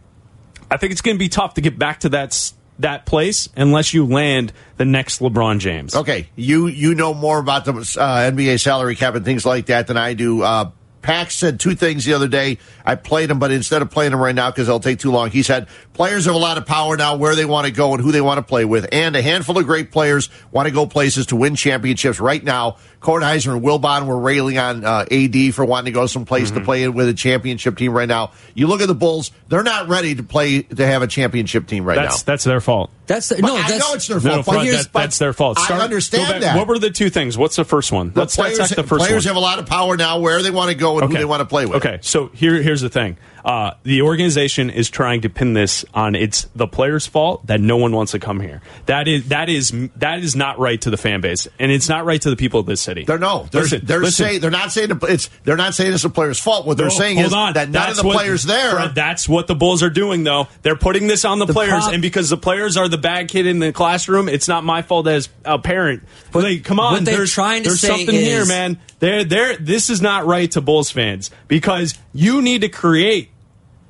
I 0.71 0.77
think 0.77 0.91
it's 0.91 1.01
going 1.01 1.15
to 1.15 1.19
be 1.19 1.29
tough 1.29 1.53
to 1.53 1.61
get 1.61 1.77
back 1.77 2.01
to 2.01 2.09
that 2.09 2.53
that 2.79 3.07
place 3.07 3.49
unless 3.55 3.93
you 3.93 4.05
land 4.05 4.53
the 4.77 4.85
next 4.85 5.19
LeBron 5.19 5.59
James. 5.59 5.95
Okay, 5.95 6.29
you 6.35 6.67
you 6.67 6.93
know 6.93 7.13
more 7.13 7.39
about 7.39 7.65
the 7.65 7.71
uh, 7.71 8.31
NBA 8.31 8.59
salary 8.59 8.95
cap 8.95 9.15
and 9.15 9.25
things 9.25 9.45
like 9.45 9.67
that 9.67 9.87
than 9.87 9.97
I 9.97 10.13
do. 10.13 10.41
Uh, 10.41 10.71
Pax 11.01 11.35
said 11.35 11.59
two 11.59 11.75
things 11.75 12.05
the 12.05 12.13
other 12.13 12.27
day. 12.27 12.57
I 12.85 12.95
played 12.95 13.29
him, 13.29 13.39
but 13.39 13.51
instead 13.51 13.81
of 13.81 13.89
playing 13.89 14.13
him 14.13 14.19
right 14.19 14.35
now 14.35 14.51
because 14.51 14.67
they'll 14.67 14.79
take 14.79 14.99
too 14.99 15.11
long, 15.11 15.29
he 15.29 15.43
said 15.43 15.67
players 15.93 16.25
have 16.25 16.35
a 16.35 16.37
lot 16.37 16.57
of 16.57 16.65
power 16.65 16.97
now 16.97 17.15
where 17.15 17.35
they 17.35 17.45
want 17.45 17.65
to 17.67 17.71
go 17.71 17.93
and 17.93 18.01
who 18.01 18.11
they 18.11 18.21
want 18.21 18.37
to 18.37 18.43
play 18.43 18.65
with, 18.65 18.87
and 18.91 19.15
a 19.15 19.21
handful 19.21 19.57
of 19.57 19.65
great 19.65 19.91
players 19.91 20.29
want 20.51 20.67
to 20.67 20.73
go 20.73 20.85
places 20.85 21.27
to 21.27 21.35
win 21.35 21.55
championships 21.55 22.19
right 22.19 22.43
now. 22.43 22.77
Kornheiser 23.01 23.53
and 23.55 23.63
Wilbon 23.63 24.07
were 24.07 24.17
railing 24.17 24.57
on 24.57 24.83
uh, 24.83 25.05
AD 25.11 25.53
for 25.53 25.63
wanting 25.63 25.85
to 25.85 25.91
go 25.91 26.07
someplace 26.07 26.49
Mm-hmm. 26.49 26.59
to 26.59 26.65
play 26.65 26.87
with 26.87 27.07
a 27.07 27.13
championship 27.13 27.77
team 27.77 27.91
right 27.93 28.07
now. 28.07 28.31
You 28.55 28.67
look 28.67 28.81
at 28.81 28.87
the 28.87 28.95
Bulls; 28.95 29.31
they're 29.49 29.63
not 29.63 29.87
ready 29.87 30.15
to 30.15 30.23
play 30.23 30.63
to 30.63 30.85
have 30.85 31.01
a 31.01 31.07
championship 31.07 31.67
team 31.67 31.83
right 31.85 31.95
That's 31.95 32.25
now. 32.25 32.31
that's 32.31 32.43
their 32.43 32.59
fault. 32.61 32.89
That's 33.05 33.29
the, 33.29 33.35
But 33.35 33.47
no. 33.47 33.55
I 33.55 33.67
That's 33.69 33.79
know 33.79 33.93
it's 33.93 34.07
their 34.07 34.17
No, 34.19 34.43
fault. 34.43 34.45
but 34.47 34.53
Fred, 34.65 34.73
that, 34.75 34.93
that's 34.93 35.17
their 35.17 35.31
fault. 35.33 35.57
I 35.59 35.79
understand 35.79 36.29
back. 36.33 36.41
that. 36.41 36.57
What 36.57 36.67
were 36.67 36.77
the 36.79 36.89
two 36.89 37.09
things? 37.09 37.37
What's 37.37 37.55
the 37.55 37.63
first 37.63 37.91
one? 37.91 38.11
The 38.11 38.21
Let's 38.21 38.35
players, 38.35 38.57
the 38.69 38.83
first 38.83 39.05
players 39.05 39.25
one. 39.25 39.29
have 39.33 39.35
a 39.37 39.39
lot 39.45 39.59
of 39.59 39.65
power 39.65 39.95
now 39.95 40.19
where 40.19 40.41
they 40.43 40.51
want 40.51 40.71
to 40.71 40.75
go 40.75 40.99
and 40.99 41.09
who 41.09 41.17
they 41.17 41.23
want 41.25 41.39
to 41.39 41.45
play 41.45 41.65
with. 41.65 41.77
Okay, 41.85 41.99
so 42.01 42.27
here 42.33 42.61
here's 42.61 42.81
the 42.81 42.89
thing. 42.89 43.17
Uh, 43.47 43.73
the 43.83 44.01
organization 44.01 44.69
is 44.69 44.89
trying 44.89 45.21
to 45.21 45.29
pin 45.29 45.53
this 45.53 45.85
on 45.93 46.15
it's 46.15 46.43
the 46.53 46.67
players' 46.67 47.07
fault 47.07 47.47
that 47.47 47.61
no 47.61 47.77
one 47.77 47.93
wants 47.93 48.11
to 48.11 48.19
come 48.19 48.41
here. 48.41 48.61
That 48.87 49.07
is 49.07 49.29
that 49.29 49.47
is 49.47 49.71
that 49.95 50.19
is 50.19 50.35
not 50.35 50.59
right 50.59 50.81
to 50.81 50.89
the 50.89 50.97
fan 50.97 51.21
base, 51.21 51.47
and 51.57 51.71
it's 51.71 51.87
not 51.87 52.03
right 52.03 52.21
to 52.23 52.29
the 52.29 52.35
people 52.35 52.59
of 52.59 52.65
this 52.65 52.81
city. 52.81 53.05
They're 53.05 53.17
no. 53.17 53.47
They're, 53.49 53.61
Listen, 53.61 53.85
they're 53.85 53.99
listen. 54.01 54.25
saying 54.25 54.41
they're 54.41 54.51
not 54.51 54.73
saying 54.73 54.89
it's 55.03 55.29
they're 55.45 55.55
not 55.55 55.75
saying 55.75 55.93
it's 55.93 56.03
the 56.03 56.09
player's 56.09 56.41
fault. 56.41 56.67
What 56.67 56.75
they're 56.75 56.87
No, 56.87 56.93
saying 56.93 57.19
is 57.19 57.31
on. 57.31 57.53
that 57.53 57.69
none 57.69 57.71
That's 57.71 57.91
of 57.99 58.03
the 58.03 58.07
what- 58.09 58.17
players 58.17 58.43
there. 58.43 58.71
Fred, 58.71 58.95
that's 58.95 59.29
what 59.29 59.47
the 59.47 59.55
Bulls 59.55 59.81
are 59.81 59.89
doing, 59.89 60.25
though. 60.25 60.49
They're 60.63 60.75
putting 60.75 61.07
this 61.07 61.23
on 61.23 61.39
the, 61.39 61.45
The 61.45 61.53
players, 61.53 61.83
prob- 61.85 61.93
and 61.93 62.01
because 62.01 62.29
the 62.29 62.35
players 62.35 62.75
are 62.75 62.89
the 62.89 62.97
bad 62.97 63.29
kid 63.29 63.47
in 63.47 63.59
the 63.59 63.71
classroom, 63.71 64.27
it's 64.27 64.49
not 64.49 64.65
my 64.65 64.81
fault 64.81 65.07
as 65.07 65.29
a 65.45 65.57
parent. 65.57 66.03
But 66.33 66.43
like, 66.43 66.65
come 66.65 66.81
on, 66.81 66.91
what 66.91 67.05
they're 67.05 67.15
there's, 67.15 67.31
trying 67.31 67.63
to 67.63 67.69
there's 67.69 67.79
say 67.79 67.87
something 67.87 68.13
here, 68.13 68.45
man. 68.45 68.77
They're, 68.99 69.23
they're, 69.23 69.55
this 69.55 69.89
is 69.89 70.01
not 70.01 70.25
right 70.25 70.51
to 70.51 70.59
Bulls 70.59 70.91
fans 70.91 71.31
because 71.47 71.97
you 72.13 72.41
need 72.41 72.59
to 72.61 72.67
create 72.67 73.29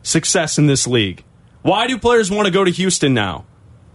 success 0.08 0.58
in 0.58 0.68
this 0.68 0.88
league. 0.88 1.24
Why 1.62 1.88
do 1.88 1.98
players 1.98 2.32
want 2.32 2.46
to 2.46 2.52
go 2.52 2.64
to 2.64 2.72
Houston 2.72 3.14
now? 3.14 3.46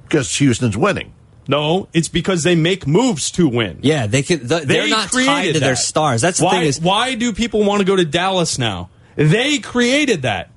because 0.04 0.36
Houston's 0.36 0.76
winning. 0.76 1.14
No, 1.48 1.88
it's 1.94 2.08
because 2.08 2.42
they 2.42 2.54
make 2.54 2.86
moves 2.86 3.30
to 3.32 3.48
win. 3.48 3.78
yeah. 3.82 4.06
They 4.06 4.22
could. 4.22 4.42
They're 4.42 4.64
They 4.64 4.90
not 4.90 5.10
created 5.10 5.26
tied 5.26 5.52
to 5.54 5.60
their 5.60 5.74
stars. 5.74 6.20
That's 6.20 6.38
the 6.38 6.44
why, 6.44 6.50
thing. 6.52 6.62
Is 6.64 6.80
why 6.80 7.14
do 7.14 7.32
people 7.32 7.64
want 7.64 7.80
to 7.80 7.86
go 7.86 7.96
to 7.96 8.04
Dallas 8.04 8.58
now? 8.58 8.90
They 9.16 9.58
created 9.58 10.22
that. 10.22 10.50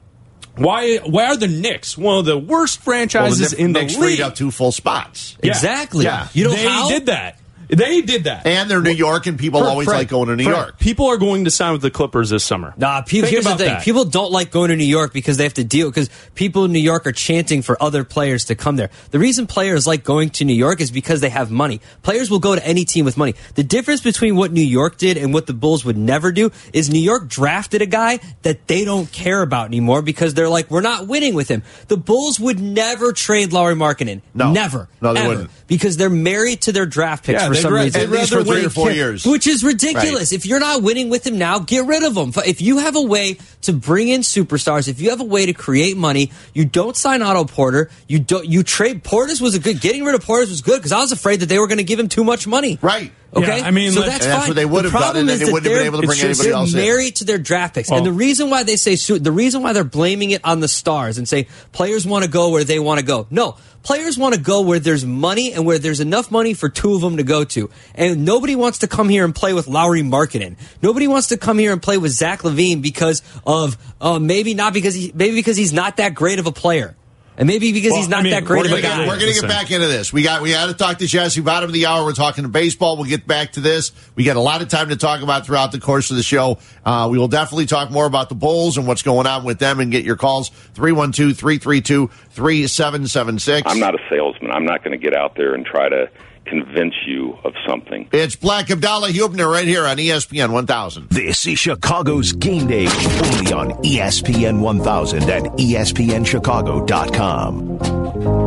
Why? 0.58 0.98
Why 0.98 1.28
are 1.28 1.38
the 1.38 1.48
Knicks 1.48 1.98
one 1.98 2.18
of 2.20 2.26
the 2.26 2.38
worst 2.38 2.80
Well, 2.80 2.84
franchises 2.84 3.52
the 3.52 3.62
in 3.62 3.74
the 3.74 3.82
Knicks 3.82 3.94
league? 3.98 4.18
freed 4.18 4.22
up 4.22 4.36
two 4.36 4.52
full 4.52 4.72
spots. 4.72 5.38
Yeah. 5.42 5.52
Exactly. 5.52 6.04
Yeah. 6.06 6.28
You 6.34 6.46
know 6.46 6.52
they 6.52 6.68
how? 6.68 6.90
did 6.90 7.06
that. 7.08 7.40
They 7.70 8.02
did 8.02 8.26
that. 8.26 8.46
And 8.46 8.70
they're 8.70 8.82
New 8.82 8.92
York, 8.92 9.28
and 9.28 9.38
people 9.40 9.60
Fred, 9.62 9.70
always 9.70 9.88
Fred, 9.88 9.98
like 9.98 10.08
going 10.10 10.30
to 10.30 10.36
New 10.36 10.44
Fred, 10.44 10.56
York. 10.56 10.80
People 10.80 11.08
are 11.08 11.18
going 11.18 11.46
to 11.46 11.52
sign 11.52 11.72
with 11.74 11.82
the 11.82 11.92
Clippers 11.92 12.30
this 12.30 12.44
summer. 12.44 12.74
Nah, 12.78 13.02
people, 13.02 13.30
Think 13.30 13.44
here's 13.44 13.46
the 13.46 13.56
thing. 13.58 13.68
that. 13.74 13.84
People 13.84 14.06
don't 14.06 14.32
like 14.32 14.52
going 14.52 14.70
to 14.70 14.76
New 14.76 14.84
York 14.86 15.14
because 15.14 15.38
they 15.38 15.44
have 15.44 15.54
to 15.56 15.64
deal 15.64 15.90
because 15.90 16.10
people 16.36 16.66
in 16.66 16.72
New 16.72 16.80
York 16.80 17.06
are 17.08 17.12
chanting 17.12 17.62
for 17.62 17.82
other 17.82 18.04
players 18.04 18.46
to 18.46 18.56
come 18.56 18.76
there. 18.76 18.90
The 19.12 19.20
reason 19.20 19.48
players 19.48 19.88
like 19.88 20.04
going 20.04 20.30
to 20.32 20.46
New 20.46 20.54
York 20.54 20.82
is 20.82 20.92
because 20.92 21.22
they 21.22 21.30
have 21.30 21.52
money. 21.52 21.82
Players 22.04 22.30
will 22.30 22.40
go 22.40 22.56
to 22.56 22.66
any 22.66 22.86
team 22.86 23.06
with 23.06 23.18
money. 23.18 23.36
The 23.56 23.64
difference 23.64 24.02
between 24.02 24.36
what 24.36 24.52
New 24.52 24.62
York 24.62 24.98
did 24.98 25.18
and 25.18 25.34
what 25.34 25.48
the 25.48 25.54
Bulls 25.54 25.84
would 25.86 25.98
never 25.98 26.32
do 26.32 26.52
is 26.74 26.90
New 26.90 27.00
York 27.00 27.28
drafted 27.28 27.82
a 27.82 27.86
guy 27.86 28.20
that 28.44 28.68
they 28.68 28.86
don't 28.86 29.12
care 29.12 29.42
about 29.42 29.68
anymore 29.68 30.02
because 30.02 30.34
they're 30.34 30.50
like, 30.50 30.70
we're 30.70 30.82
not 30.82 31.08
winning 31.08 31.34
with 31.34 31.48
him. 31.50 31.64
The 31.88 31.98
Bulls 31.98 32.40
would 32.40 32.60
never 32.60 33.12
trade 33.14 33.54
Lauri 33.54 33.76
Markkanen. 33.76 34.22
No. 34.34 34.52
Never. 34.52 34.88
No, 35.02 35.14
they 35.14 35.22
ever. 35.22 35.30
wouldn't. 35.30 35.52
Because 35.68 35.98
they're 35.98 36.10
married 36.10 36.62
to 36.62 36.72
their 36.72 36.86
draft 36.86 37.26
picks 37.26 37.42
Yeah, 37.42 37.48
for 37.48 37.55
they'd 37.56 37.62
some 37.62 37.74
ra- 37.74 37.82
reason. 37.82 38.02
At 38.02 38.10
least 38.10 38.34
for 38.34 38.44
three 38.44 38.66
or 38.66 38.70
four 38.70 38.88
Kim- 38.88 38.96
years. 38.98 39.26
Which 39.26 39.48
is 39.48 39.64
ridiculous. 39.64 40.32
If 40.32 40.46
you're 40.46 40.60
not 40.60 40.82
winning 40.84 41.10
with 41.10 41.26
him 41.26 41.38
now, 41.38 41.60
get 41.60 41.86
rid 41.86 42.04
of 42.04 42.16
him. 42.16 42.32
If 42.46 42.62
you 42.62 42.78
have 42.80 42.96
a 42.96 43.02
way 43.02 43.38
to 43.64 43.74
bring 43.74 44.10
in 44.10 44.22
superstars, 44.22 44.88
if 44.88 45.02
you 45.02 45.10
have 45.10 45.22
a 45.22 45.26
way 45.26 45.46
to 45.46 45.54
create 45.54 45.98
money, 45.98 46.32
you 46.54 46.66
don't 46.66 46.96
sign 46.96 47.22
Otto 47.22 47.46
Porter. 47.46 47.90
You 48.08 48.20
don't. 48.20 48.46
You 48.46 48.64
trade 48.64 49.04
Portis 49.04 49.42
was 49.42 49.56
a 49.56 49.60
good. 49.60 49.82
Getting 49.82 50.04
rid 50.06 50.16
of 50.16 50.24
Portis 50.24 50.50
was 50.50 50.62
good 50.62 50.78
because 50.78 50.92
I 50.92 51.00
was 51.00 51.12
afraid 51.12 51.40
that 51.42 51.48
they 51.48 51.60
were 51.60 51.68
going 51.68 51.78
to 51.80 51.84
give 51.84 52.00
him 52.00 52.10
too 52.10 52.24
much 52.24 52.46
money. 52.48 52.78
Right. 52.82 53.12
Okay. 53.36 53.58
Yeah, 53.60 53.66
I 53.68 53.72
mean, 53.72 53.92
so 53.92 54.00
that's 54.02 54.26
that's 54.26 54.28
fine. 54.28 54.48
what 54.48 54.56
they 54.56 54.66
would 54.66 54.86
The 54.86 54.92
have 54.92 54.94
done, 54.94 55.02
problem 55.02 55.22
and 55.24 55.30
is 55.32 55.40
they 55.40 55.46
that 55.48 55.52
wouldn't 55.52 55.66
have 55.66 55.74
been 55.74 55.80
they're- 55.80 55.88
able 55.88 56.02
to 56.02 56.08
bring 56.08 56.20
anybody 56.22 56.50
else 56.52 56.72
in. 56.72 56.78
They're 56.80 56.86
married 56.86 57.16
to 57.18 57.26
their 57.26 57.38
draft 57.38 57.76
picks, 57.76 57.90
Well- 57.90 57.98
and 57.98 58.08
the 58.08 58.14
reason 58.14 58.50
why 58.50 58.64
they 58.64 58.78
say 58.78 58.96
the 59.18 59.32
reason 59.34 59.62
why 59.62 59.74
they're 59.74 59.84
blaming 59.84 60.32
it 60.32 60.40
on 60.46 60.62
the 60.62 60.70
stars 60.70 61.18
and 61.18 61.28
say 61.28 61.48
players 61.74 62.08
want 62.08 62.24
to 62.24 62.30
go 62.30 62.48
where 62.52 62.64
they 62.64 62.80
want 62.80 63.02
to 63.02 63.06
go. 63.06 63.28
No, 63.30 63.58
players 63.86 64.18
want 64.18 64.34
to 64.34 64.42
go 64.42 64.62
where 64.62 64.80
there's 64.80 65.06
money 65.06 65.54
and 65.54 65.66
where 65.66 65.80
there's 65.80 66.02
enough 66.02 66.32
money 66.32 66.54
for 66.54 66.68
two 66.68 66.96
of 66.96 67.02
them 67.02 67.18
to 67.18 67.24
go 67.24 67.46
to. 67.46 67.70
And 67.94 68.26
nobody 68.26 68.56
wants 68.56 68.80
to 68.80 68.88
come 68.88 69.08
here 69.08 69.24
and 69.24 69.34
play 69.34 69.54
with 69.54 69.68
Lauri 69.68 70.02
Markkanen. 70.02 70.58
Nobody 70.82 71.08
wants 71.08 71.28
to 71.28 71.38
come 71.38 71.60
here 71.60 71.72
and 71.72 71.82
play 71.82 71.98
with 71.98 72.12
Zach 72.12 72.42
LaVine 72.42 72.82
because 72.82 73.22
of 73.46 73.78
uh, 74.02 74.20
maybe 74.20 74.56
not 74.56 74.74
because 74.74 74.96
he 74.96 75.12
maybe 75.14 75.36
because 75.36 75.56
he's 75.56 75.72
not 75.72 75.98
that 75.98 76.16
great 76.16 76.40
of 76.40 76.48
a 76.48 76.52
player. 76.52 76.96
And 77.38 77.48
maybe 77.48 77.72
because 77.74 77.92
Well, 77.92 78.00
he's 78.02 78.10
not 78.10 78.22
I 78.22 78.24
mean, 78.24 78.32
that 78.32 78.46
great 78.46 78.60
We're 78.60 78.66
of 78.66 78.70
gonna, 78.72 78.80
a 78.80 78.82
get, 78.82 78.98
guy. 78.98 79.08
we're 79.08 79.20
gonna 79.20 79.34
get 79.34 79.48
back 79.48 79.70
into 79.72 79.88
this. 79.88 80.14
We 80.14 80.24
got 80.24 80.42
we 80.42 80.52
had 80.52 80.68
to 80.68 80.74
talk 80.74 81.00
to 81.00 81.08
Jesse 81.08 81.42
bottom 81.42 81.70
of 81.70 81.74
the 81.74 81.86
hour. 81.86 82.06
We're 82.06 82.14
talking 82.14 82.44
to 82.44 82.50
baseball. 82.50 82.96
We'll 82.96 83.10
get 83.10 83.28
back 83.28 83.52
to 83.54 83.60
this. 83.60 83.92
We 84.16 84.24
got 84.24 84.38
a 84.38 84.42
lot 84.42 84.62
of 84.62 84.70
time 84.70 84.88
to 84.90 84.96
talk 84.96 85.22
about 85.22 85.46
throughout 85.46 85.74
the 85.74 85.80
course 85.80 86.12
of 86.12 86.18
the 86.18 86.24
show. 86.24 86.60
Uh, 86.86 87.10
we 87.12 87.18
will 87.18 87.28
definitely 87.28 87.66
talk 87.66 87.92
more 87.92 88.06
about 88.06 88.30
the 88.30 88.36
Bulls 88.36 88.78
and 88.78 88.88
what's 88.88 89.02
going 89.02 89.28
on 89.28 89.44
with 89.44 89.60
them 89.60 89.80
and 89.82 89.92
get 89.92 90.06
your 90.06 90.16
calls 90.16 90.50
312-332-3776. 90.76 93.64
I'm 93.66 93.80
not 93.80 93.96
a 93.96 94.00
salesman. 94.10 94.52
I'm 94.52 94.66
not 94.66 94.84
going 94.84 94.98
to 94.98 95.04
get 95.04 95.16
out 95.16 95.36
there 95.36 95.54
and 95.54 95.66
try 95.66 95.90
to 95.90 96.10
convince 96.46 96.94
you 97.06 97.38
of 97.44 97.54
something. 97.68 98.08
It's 98.12 98.36
Bleck 98.36 98.66
Abdalla 98.66 99.10
Huebner 99.10 99.50
right 99.50 99.68
here 99.68 99.86
on 99.86 99.98
ESPN 99.98 100.52
1000. 100.52 101.10
This 101.10 101.48
is 101.48 101.58
Chicago's 101.60 102.32
Game 102.34 102.68
Day, 102.68 102.88
only 102.88 103.54
on 103.54 103.72
ESPN 103.84 104.60
1000 104.60 105.24
and 105.30 105.48
E 105.60 105.76
ESPNChicago.com. 105.76 108.45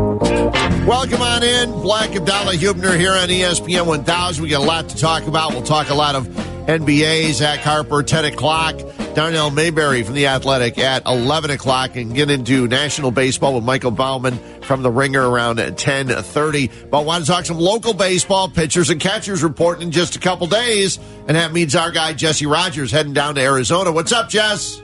Welcome 0.49 1.21
on 1.21 1.43
in. 1.43 1.71
Bleck 1.71 2.15
Abdalla 2.15 2.55
Huebner 2.55 2.97
here 2.97 3.13
on 3.13 3.29
ESPN 3.29 3.87
1000. 3.87 4.43
We 4.43 4.49
got 4.49 4.63
a 4.63 4.65
lot 4.65 4.89
to 4.89 4.97
talk 4.97 5.27
about. 5.27 5.53
We'll 5.53 5.63
talk 5.63 5.91
a 5.91 5.95
lot 5.95 6.15
of 6.15 6.27
NBA. 6.27 7.33
Zach 7.33 7.61
Harper, 7.61 8.03
10 8.03 8.25
o'clock. 8.27 8.77
Darnell 9.15 9.51
Mayberry 9.51 10.03
from 10.03 10.15
The 10.15 10.29
Athletic 10.29 10.79
at 10.79 11.05
11 11.07 11.51
o'clock 11.51 11.97
and 11.97 12.15
get 12.15 12.31
into 12.31 12.67
national 12.67 13.11
baseball 13.11 13.57
with 13.57 13.65
Michael 13.65 13.91
Baumann 13.91 14.39
from 14.63 14.83
The 14.83 14.91
Ringer 14.91 15.29
around 15.29 15.59
10.30. 15.59 16.91
But 16.91 17.01
I 17.01 17.05
want 17.05 17.27
to 17.27 17.31
talk 17.31 17.45
some 17.45 17.59
local 17.59 17.93
baseball 17.93 18.49
pitchers 18.49 18.89
and 18.89 19.01
catchers 19.01 19.43
reporting 19.43 19.89
in 19.89 19.91
just 19.91 20.17
a 20.17 20.19
couple 20.19 20.47
days. 20.47 20.99
And 21.27 21.37
that 21.37 21.53
means 21.53 21.75
our 21.75 21.91
guy, 21.91 22.15
Jesse 22.15 22.47
Rogers, 22.47 22.91
heading 22.91 23.13
down 23.13 23.35
to 23.35 23.43
Arizona. 23.43 23.93
What's 23.93 24.13
up, 24.13 24.31
Jess? 24.31 24.81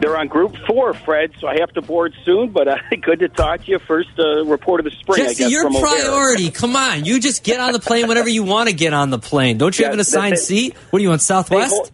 They're 0.00 0.16
on 0.18 0.26
Group 0.28 0.56
Four, 0.66 0.94
Fred. 0.94 1.32
So 1.40 1.46
I 1.46 1.58
have 1.60 1.70
to 1.74 1.82
board 1.82 2.12
soon. 2.24 2.50
But 2.50 2.68
uh, 2.68 2.76
good 3.02 3.20
to 3.20 3.28
talk 3.28 3.64
to 3.64 3.70
you. 3.70 3.78
First 3.78 4.10
uh, 4.18 4.44
report 4.44 4.80
of 4.80 4.84
the 4.84 4.90
spring, 4.90 5.22
I 5.22 5.28
Jesse, 5.28 5.44
guess. 5.44 5.50
your 5.52 5.62
from 5.70 5.80
priority. 5.80 6.50
Come 6.50 6.74
on, 6.76 7.04
you 7.04 7.20
just 7.20 7.44
get 7.44 7.60
on 7.60 7.72
the 7.72 7.80
plane 7.80 8.08
whenever 8.08 8.28
you 8.28 8.42
want 8.42 8.68
to 8.68 8.74
get 8.74 8.92
on 8.92 9.10
the 9.10 9.18
plane. 9.18 9.58
Don't 9.58 9.78
you 9.78 9.82
Yeah, 9.84 9.88
have 9.88 9.94
an 9.94 10.00
assigned 10.00 10.32
they- 10.34 10.40
seat? 10.40 10.76
What 10.90 10.98
are 11.00 11.02
you 11.02 11.10
on 11.10 11.18
They 11.18 11.22
Southwest? 11.22 11.72
hold- 11.72 11.90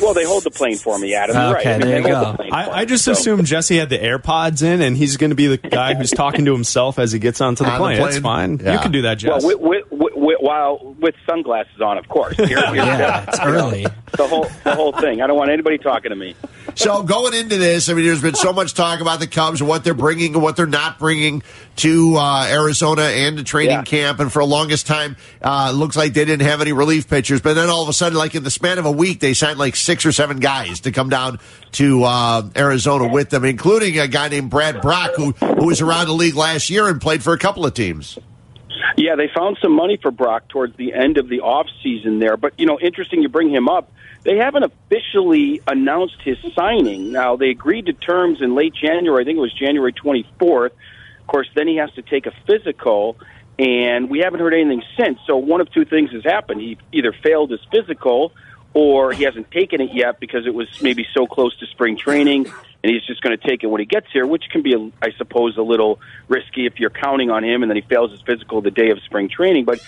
well, 0.00 0.14
they 0.14 0.24
hold 0.24 0.44
the 0.44 0.52
plane 0.52 0.76
for 0.76 0.96
me, 0.96 1.12
Adam. 1.16 1.36
Okay, 1.36 1.52
right. 1.54 1.66
I 1.66 1.70
mean, 1.78 1.80
there 1.88 1.98
you 1.98 2.06
go. 2.06 2.20
the 2.30 2.36
plane 2.36 2.50
for 2.50 2.54
I, 2.56 2.70
I 2.70 2.84
just 2.84 3.04
so. 3.04 3.10
assumed 3.10 3.46
Jesse 3.46 3.76
had 3.78 3.88
the 3.88 3.98
AirPods 3.98 4.62
in, 4.62 4.80
and 4.80 4.96
he's 4.96 5.16
going 5.16 5.30
to 5.30 5.34
be 5.36 5.48
the 5.48 5.56
guy 5.56 5.94
who's 5.94 6.12
talking 6.12 6.44
to 6.44 6.52
himself 6.52 7.00
as 7.00 7.10
he 7.10 7.18
gets 7.18 7.40
onto 7.40 7.64
the 7.64 7.70
On 7.70 7.78
the 7.80 7.84
plane. 7.84 7.98
That's 8.00 8.18
fine. 8.18 8.58
Yeah. 8.62 8.74
You 8.74 8.78
can 8.78 8.92
do 8.92 9.02
that, 9.02 9.16
Jesse. 9.18 9.44
Well, 9.44 9.58
with, 9.58 9.84
with, 9.90 10.07
while 10.40 10.94
with 11.00 11.14
sunglasses 11.26 11.80
on, 11.80 11.98
of 11.98 12.08
course. 12.08 12.36
Here, 12.38 12.46
here, 12.48 12.74
Yeah, 12.74 13.24
it's 13.28 13.40
early. 13.40 13.86
the 14.16 14.26
whole 14.26 14.46
the 14.64 14.74
whole 14.74 14.92
thing. 14.92 15.20
I 15.22 15.26
don't 15.26 15.36
want 15.36 15.50
anybody 15.50 15.78
talking 15.78 16.10
to 16.10 16.16
me. 16.16 16.34
So 16.74 17.02
going 17.02 17.34
into 17.34 17.56
this, 17.56 17.88
I 17.88 17.94
mean, 17.94 18.04
there's 18.04 18.22
been 18.22 18.34
so 18.36 18.52
much 18.52 18.74
talk 18.74 19.00
about 19.00 19.18
the 19.20 19.26
Cubs 19.26 19.60
and 19.60 19.68
what 19.68 19.82
they're 19.82 19.94
bringing 19.94 20.34
and 20.34 20.42
what 20.42 20.54
they're 20.56 20.66
not 20.66 20.98
bringing 20.98 21.42
to 21.76 22.14
uh, 22.16 22.46
Arizona 22.48 23.02
and 23.02 23.38
to 23.38 23.42
training 23.44 23.70
Yeah. 23.72 23.82
camp. 23.82 24.20
And 24.20 24.32
for 24.32 24.40
the 24.42 24.46
longest 24.46 24.86
time, 24.86 25.16
uh, 25.42 25.70
it 25.72 25.76
looks 25.76 25.96
like 25.96 26.14
they 26.14 26.24
didn't 26.24 26.46
have 26.46 26.60
any 26.60 26.72
relief 26.72 27.08
pitchers. 27.08 27.40
But 27.40 27.54
then 27.54 27.68
all 27.68 27.82
of 27.82 27.88
a 27.88 27.92
sudden, 27.92 28.16
like 28.16 28.34
in 28.36 28.44
the 28.44 28.50
span 28.50 28.78
of 28.78 28.86
a 28.86 28.92
week, 28.92 29.18
they 29.20 29.34
signed 29.34 29.58
like 29.58 29.74
six 29.76 30.06
or 30.06 30.12
seven 30.12 30.38
guys 30.38 30.80
to 30.80 30.92
come 30.92 31.08
down 31.08 31.40
to 31.72 32.04
uh, 32.04 32.42
Arizona 32.56 33.08
with 33.08 33.30
them, 33.30 33.44
including 33.44 33.98
a 33.98 34.06
guy 34.06 34.28
named 34.28 34.50
Brad 34.50 34.80
Brach, 34.80 35.10
who 35.16 35.32
who 35.32 35.66
was 35.66 35.80
around 35.80 36.06
the 36.06 36.12
league 36.12 36.36
last 36.36 36.70
year 36.70 36.86
and 36.88 37.00
played 37.00 37.22
for 37.22 37.32
a 37.32 37.38
couple 37.38 37.66
of 37.66 37.74
teams. 37.74 38.18
Yeah, 38.96 39.16
they 39.16 39.28
found 39.34 39.58
some 39.62 39.72
money 39.72 39.96
for 40.00 40.10
Brach 40.10 40.48
towards 40.48 40.76
the 40.76 40.92
end 40.92 41.18
of 41.18 41.28
the 41.28 41.40
off 41.40 41.66
season 41.82 42.18
there. 42.18 42.36
But 42.36 42.54
you 42.58 42.66
know, 42.66 42.78
interesting 42.80 43.22
you 43.22 43.28
bring 43.28 43.50
him 43.50 43.68
up. 43.68 43.92
They 44.24 44.36
haven't 44.36 44.64
officially 44.64 45.62
announced 45.66 46.20
his 46.22 46.38
signing. 46.54 47.12
Now 47.12 47.36
they 47.36 47.50
agreed 47.50 47.86
to 47.86 47.92
terms 47.92 48.42
in 48.42 48.54
late 48.54 48.74
January. 48.74 49.22
I 49.22 49.24
think 49.24 49.38
it 49.38 49.40
was 49.40 49.52
January 49.52 49.92
24th. 49.92 50.66
Of 50.66 51.26
course, 51.26 51.48
then 51.54 51.68
he 51.68 51.76
has 51.76 51.92
to 51.92 52.02
take 52.02 52.26
a 52.26 52.32
physical, 52.46 53.18
and 53.58 54.10
we 54.10 54.20
haven't 54.20 54.40
heard 54.40 54.54
anything 54.54 54.82
since. 54.98 55.18
So 55.26 55.36
one 55.36 55.60
of 55.60 55.70
two 55.70 55.84
things 55.84 56.10
has 56.12 56.24
happened: 56.24 56.60
he 56.60 56.78
either 56.92 57.12
failed 57.12 57.50
his 57.50 57.60
physical, 57.70 58.32
or 58.74 59.12
he 59.12 59.24
hasn't 59.24 59.50
taken 59.50 59.80
it 59.80 59.92
yet 59.92 60.20
because 60.20 60.46
it 60.46 60.54
was 60.54 60.68
maybe 60.82 61.06
so 61.14 61.26
close 61.26 61.56
to 61.58 61.66
spring 61.66 61.96
training, 61.96 62.52
and 62.88 62.94
he's 62.96 63.04
just 63.04 63.20
going 63.20 63.36
to 63.36 63.48
take 63.48 63.62
it 63.62 63.66
when 63.66 63.80
he 63.80 63.84
gets 63.86 64.06
here, 64.12 64.26
which 64.26 64.44
can 64.50 64.62
be, 64.62 64.74
I 65.02 65.08
suppose, 65.18 65.58
a 65.58 65.62
little 65.62 66.00
risky 66.26 66.64
if 66.64 66.80
you're 66.80 66.88
counting 66.90 67.30
on 67.30 67.44
him 67.44 67.62
and 67.62 67.70
then 67.70 67.76
he 67.76 67.82
fails 67.82 68.10
his 68.10 68.22
physical 68.22 68.62
the 68.62 68.70
day 68.70 68.90
of 68.90 68.98
spring 69.02 69.28
training. 69.28 69.66
But 69.66 69.80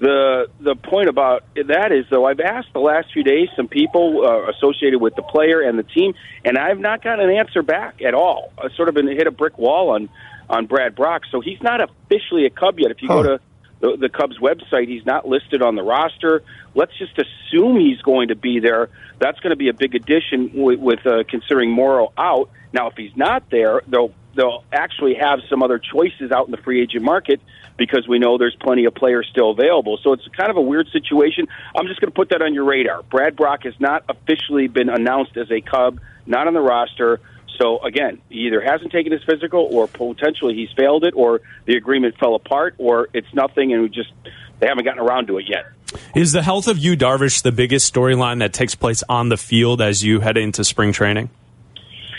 the 0.00 0.48
the 0.58 0.74
point 0.74 1.08
about 1.08 1.44
that 1.54 1.92
is, 1.92 2.06
though, 2.10 2.26
I've 2.26 2.40
asked 2.40 2.72
the 2.72 2.80
last 2.80 3.12
few 3.12 3.22
days 3.22 3.48
some 3.54 3.68
people 3.68 4.24
uh, 4.26 4.50
associated 4.50 5.00
with 5.00 5.14
the 5.14 5.22
player 5.22 5.60
and 5.60 5.78
the 5.78 5.84
team, 5.84 6.14
and 6.44 6.58
I've 6.58 6.80
not 6.80 7.02
gotten 7.02 7.28
an 7.30 7.36
answer 7.36 7.62
back 7.62 8.02
at 8.02 8.14
all. 8.14 8.52
I've 8.62 8.72
sort 8.72 8.88
of 8.88 8.94
been 8.96 9.06
hit 9.06 9.28
a 9.28 9.32
brick 9.32 9.56
wall 9.56 9.90
on 9.90 10.08
on 10.50 10.66
Brad 10.66 10.96
Brach, 10.96 11.22
so 11.30 11.40
he's 11.40 11.62
not 11.62 11.80
officially 11.80 12.44
a 12.46 12.50
Cub 12.50 12.80
yet. 12.80 12.90
If 12.90 13.02
you 13.02 13.08
Huh. 13.08 13.22
go 13.22 13.22
to 13.22 13.40
the, 13.80 13.96
the 13.96 14.08
Cubs 14.08 14.38
website, 14.38 14.88
he's 14.88 15.06
not 15.06 15.28
listed 15.28 15.62
on 15.62 15.76
the 15.76 15.82
roster. 15.82 16.42
Let's 16.74 16.96
just 16.98 17.16
assume 17.18 17.78
he's 17.78 18.00
going 18.02 18.28
to 18.28 18.34
be 18.34 18.58
there. 18.58 18.88
That's 19.18 19.38
going 19.40 19.50
to 19.50 19.56
be 19.56 19.68
a 19.68 19.74
big 19.74 19.94
addition 19.94 20.52
with, 20.54 20.78
with 20.78 21.06
uh, 21.06 21.24
considering 21.28 21.70
Morrow 21.70 22.12
out. 22.16 22.50
Now, 22.72 22.88
if 22.88 22.96
he's 22.96 23.16
not 23.16 23.50
there, 23.50 23.82
they'll 23.86 24.12
they'll 24.34 24.64
actually 24.72 25.14
have 25.14 25.40
some 25.50 25.62
other 25.62 25.78
choices 25.78 26.30
out 26.30 26.46
in 26.46 26.52
the 26.52 26.58
free 26.58 26.80
agent 26.80 27.02
market 27.02 27.40
because 27.76 28.06
we 28.06 28.18
know 28.18 28.38
there's 28.38 28.56
plenty 28.60 28.84
of 28.84 28.94
players 28.94 29.26
still 29.30 29.50
available. 29.50 29.98
So 30.02 30.12
it's 30.12 30.26
kind 30.36 30.50
of 30.50 30.56
a 30.56 30.60
weird 30.60 30.88
situation. 30.92 31.48
I'm 31.74 31.86
just 31.86 32.00
going 32.00 32.10
to 32.10 32.14
put 32.14 32.30
that 32.30 32.42
on 32.42 32.54
your 32.54 32.64
radar. 32.64 33.02
Brad 33.04 33.36
Brach 33.36 33.64
has 33.64 33.74
not 33.80 34.04
officially 34.08 34.68
been 34.68 34.88
announced 34.88 35.36
as 35.36 35.50
a 35.50 35.60
Cub, 35.60 36.00
not 36.26 36.46
on 36.46 36.54
the 36.54 36.60
roster. 36.60 37.20
So 37.60 37.78
again, 37.82 38.20
he 38.28 38.46
either 38.46 38.60
hasn't 38.60 38.92
taken 38.92 39.10
his 39.12 39.22
physical, 39.24 39.68
or 39.70 39.88
potentially 39.88 40.54
he's 40.54 40.70
failed 40.76 41.04
it, 41.04 41.14
or 41.16 41.40
the 41.64 41.76
agreement 41.76 42.16
fell 42.18 42.34
apart, 42.34 42.76
or 42.78 43.08
it's 43.12 43.32
nothing, 43.34 43.72
and 43.72 43.82
we 43.82 43.88
just 43.88 44.12
they 44.60 44.66
haven't 44.66 44.84
gotten 44.84 45.00
around 45.00 45.26
to 45.28 45.38
it 45.38 45.46
yet. 45.48 45.66
Is 46.14 46.32
the 46.32 46.42
health 46.42 46.68
of 46.68 46.78
Yu, 46.78 46.96
Darvish, 46.96 47.42
the 47.42 47.52
biggest 47.52 47.92
storyline 47.92 48.40
that 48.40 48.52
takes 48.52 48.74
place 48.74 49.02
on 49.08 49.28
the 49.28 49.36
field 49.36 49.80
as 49.80 50.04
you 50.04 50.20
head 50.20 50.36
into 50.36 50.64
spring 50.64 50.92
training? 50.92 51.30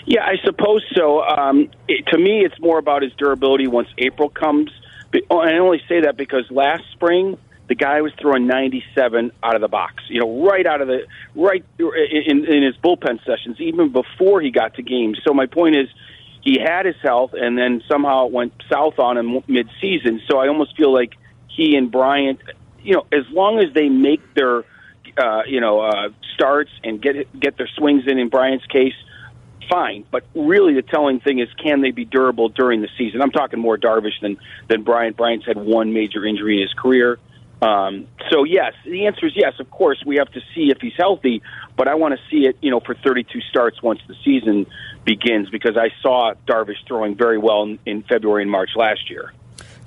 Yeah, 0.05 0.23
I 0.23 0.37
suppose 0.43 0.83
so. 0.95 1.21
Um, 1.21 1.69
it, 1.87 2.07
to 2.07 2.17
me, 2.17 2.43
it's 2.43 2.59
more 2.59 2.79
about 2.79 3.03
his 3.03 3.13
durability 3.13 3.67
once 3.67 3.89
April 3.97 4.29
comes. 4.29 4.71
But, 5.11 5.21
oh, 5.29 5.39
I 5.39 5.57
only 5.57 5.81
say 5.87 6.01
that 6.01 6.17
because 6.17 6.49
last 6.49 6.83
spring 6.93 7.37
the 7.69 7.75
guy 7.75 8.01
was 8.01 8.11
throwing 8.19 8.47
97 8.47 9.31
out 9.43 9.55
of 9.55 9.61
the 9.61 9.67
box. 9.67 10.03
You 10.09 10.21
know, 10.21 10.43
right 10.43 10.65
out 10.65 10.81
of 10.81 10.87
the 10.87 11.05
right 11.35 11.63
in, 11.77 12.45
in 12.45 12.63
his 12.63 12.75
bullpen 12.77 13.23
sessions, 13.23 13.61
even 13.61 13.91
before 13.91 14.41
he 14.41 14.49
got 14.49 14.73
to 14.75 14.81
games. 14.81 15.21
So 15.25 15.33
my 15.33 15.45
point 15.45 15.75
is, 15.75 15.87
he 16.41 16.57
had 16.59 16.85
his 16.85 16.95
health, 17.03 17.33
and 17.33 17.57
then 17.57 17.83
somehow 17.87 18.25
it 18.25 18.31
went 18.31 18.53
south 18.71 18.97
on 18.97 19.17
him 19.17 19.43
mid-season. 19.47 20.21
So 20.27 20.39
I 20.39 20.47
almost 20.47 20.75
feel 20.75 20.91
like 20.91 21.13
he 21.47 21.75
and 21.75 21.91
Bryant, 21.91 22.39
you 22.83 22.93
know, 22.93 23.05
as 23.11 23.25
long 23.29 23.59
as 23.59 23.73
they 23.73 23.89
make 23.89 24.21
their, 24.33 24.63
uh, 25.17 25.43
you 25.47 25.61
know, 25.61 25.81
uh, 25.81 26.09
starts 26.35 26.71
and 26.83 27.01
get 27.01 27.39
get 27.39 27.57
their 27.57 27.69
swings 27.77 28.03
in. 28.07 28.17
In 28.17 28.29
Bryant's 28.29 28.65
case, 28.65 28.93
fine. 29.69 30.05
But 30.11 30.23
really, 30.35 30.73
the 30.73 30.81
telling 30.81 31.19
thing 31.19 31.39
is, 31.39 31.47
can 31.63 31.81
they 31.81 31.91
be 31.91 32.05
durable 32.05 32.49
during 32.49 32.81
the 32.81 32.89
season? 32.97 33.21
I'm 33.21 33.31
talking 33.31 33.59
more 33.59 33.77
Darvish 33.77 34.19
than 34.21 34.37
than 34.67 34.83
Bryant. 34.83 35.17
Bryant's 35.17 35.45
had 35.45 35.57
one 35.57 35.93
major 35.93 36.25
injury 36.25 36.57
in 36.57 36.61
his 36.61 36.73
career. 36.73 37.19
Um, 37.61 38.07
so 38.31 38.45
yes, 38.45 38.73
the 38.85 39.05
answer 39.05 39.27
is 39.27 39.33
yes. 39.35 39.53
Of 39.59 39.69
course, 39.69 40.01
we 40.05 40.17
have 40.17 40.31
to 40.31 40.39
see 40.55 40.71
if 40.71 40.77
he's 40.79 40.93
healthy, 40.97 41.41
but 41.75 41.87
I 41.87 41.95
want 41.95 42.13
to 42.13 42.19
see 42.29 42.47
it, 42.47 42.57
you 42.61 42.71
know, 42.71 42.79
for 42.79 42.95
32 42.95 43.41
starts 43.49 43.81
once 43.83 43.99
the 44.07 44.15
season 44.23 44.65
begins 45.03 45.49
because 45.49 45.75
I 45.75 45.89
saw 46.01 46.33
Darvish 46.47 46.87
throwing 46.87 47.17
very 47.17 47.37
well 47.37 47.63
in, 47.63 47.79
in 47.85 48.03
February 48.03 48.43
and 48.43 48.51
March 48.51 48.69
last 48.75 49.09
year. 49.09 49.33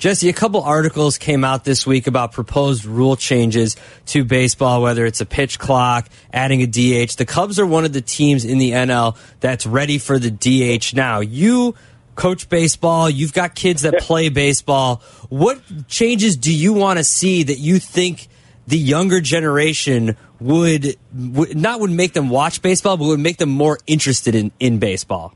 Jesse, 0.03 0.29
a 0.29 0.33
couple 0.33 0.61
articles 0.63 1.17
came 1.17 1.45
out 1.45 1.63
this 1.63 1.87
week 1.87 2.09
about 2.09 2.33
proposed 2.33 2.85
rule 2.85 3.15
changes 3.15 3.77
to 4.07 4.25
baseball, 4.25 4.83
whether 4.83 5.07
it's 5.07 5.21
a 5.21 5.25
pitch 5.25 5.61
clock, 5.61 6.09
adding 6.33 6.61
a 6.61 6.67
DH. 6.67 7.15
The 7.15 7.25
Cubs 7.25 7.61
are 7.61 7.67
one 7.67 7.85
of 7.85 7.93
the 7.93 8.01
teams 8.01 8.45
in 8.45 8.59
the 8.59 8.73
NL 8.73 9.17
that's 9.39 9.65
ready 9.65 9.99
for 9.99 10.19
the 10.19 10.29
DH 10.29 10.97
now. 10.97 11.21
You 11.21 11.77
coach 12.17 12.49
baseball, 12.49 13.09
you've 13.09 13.33
got 13.33 13.55
kids 13.55 13.83
that 13.83 14.01
play 14.01 14.29
baseball. 14.29 15.03
What 15.29 15.61
changes 15.87 16.37
do 16.37 16.53
you 16.53 16.73
want 16.73 16.99
to 16.99 17.05
see 17.05 17.45
that 17.45 17.61
you 17.61 17.79
think 17.79 18.27
the 18.67 18.79
younger 18.79 19.21
generation 19.21 20.17
would, 20.41 20.97
would 21.15 21.57
not 21.57 21.79
would 21.79 21.93
make 21.93 22.13
them 22.13 22.29
watch 22.29 22.61
baseball, 22.61 22.97
but 22.97 23.05
would 23.05 23.21
make 23.21 23.37
them 23.37 23.51
more 23.51 23.79
interested 23.87 24.35
in, 24.35 24.51
in 24.59 24.81
baseball? 24.81 25.33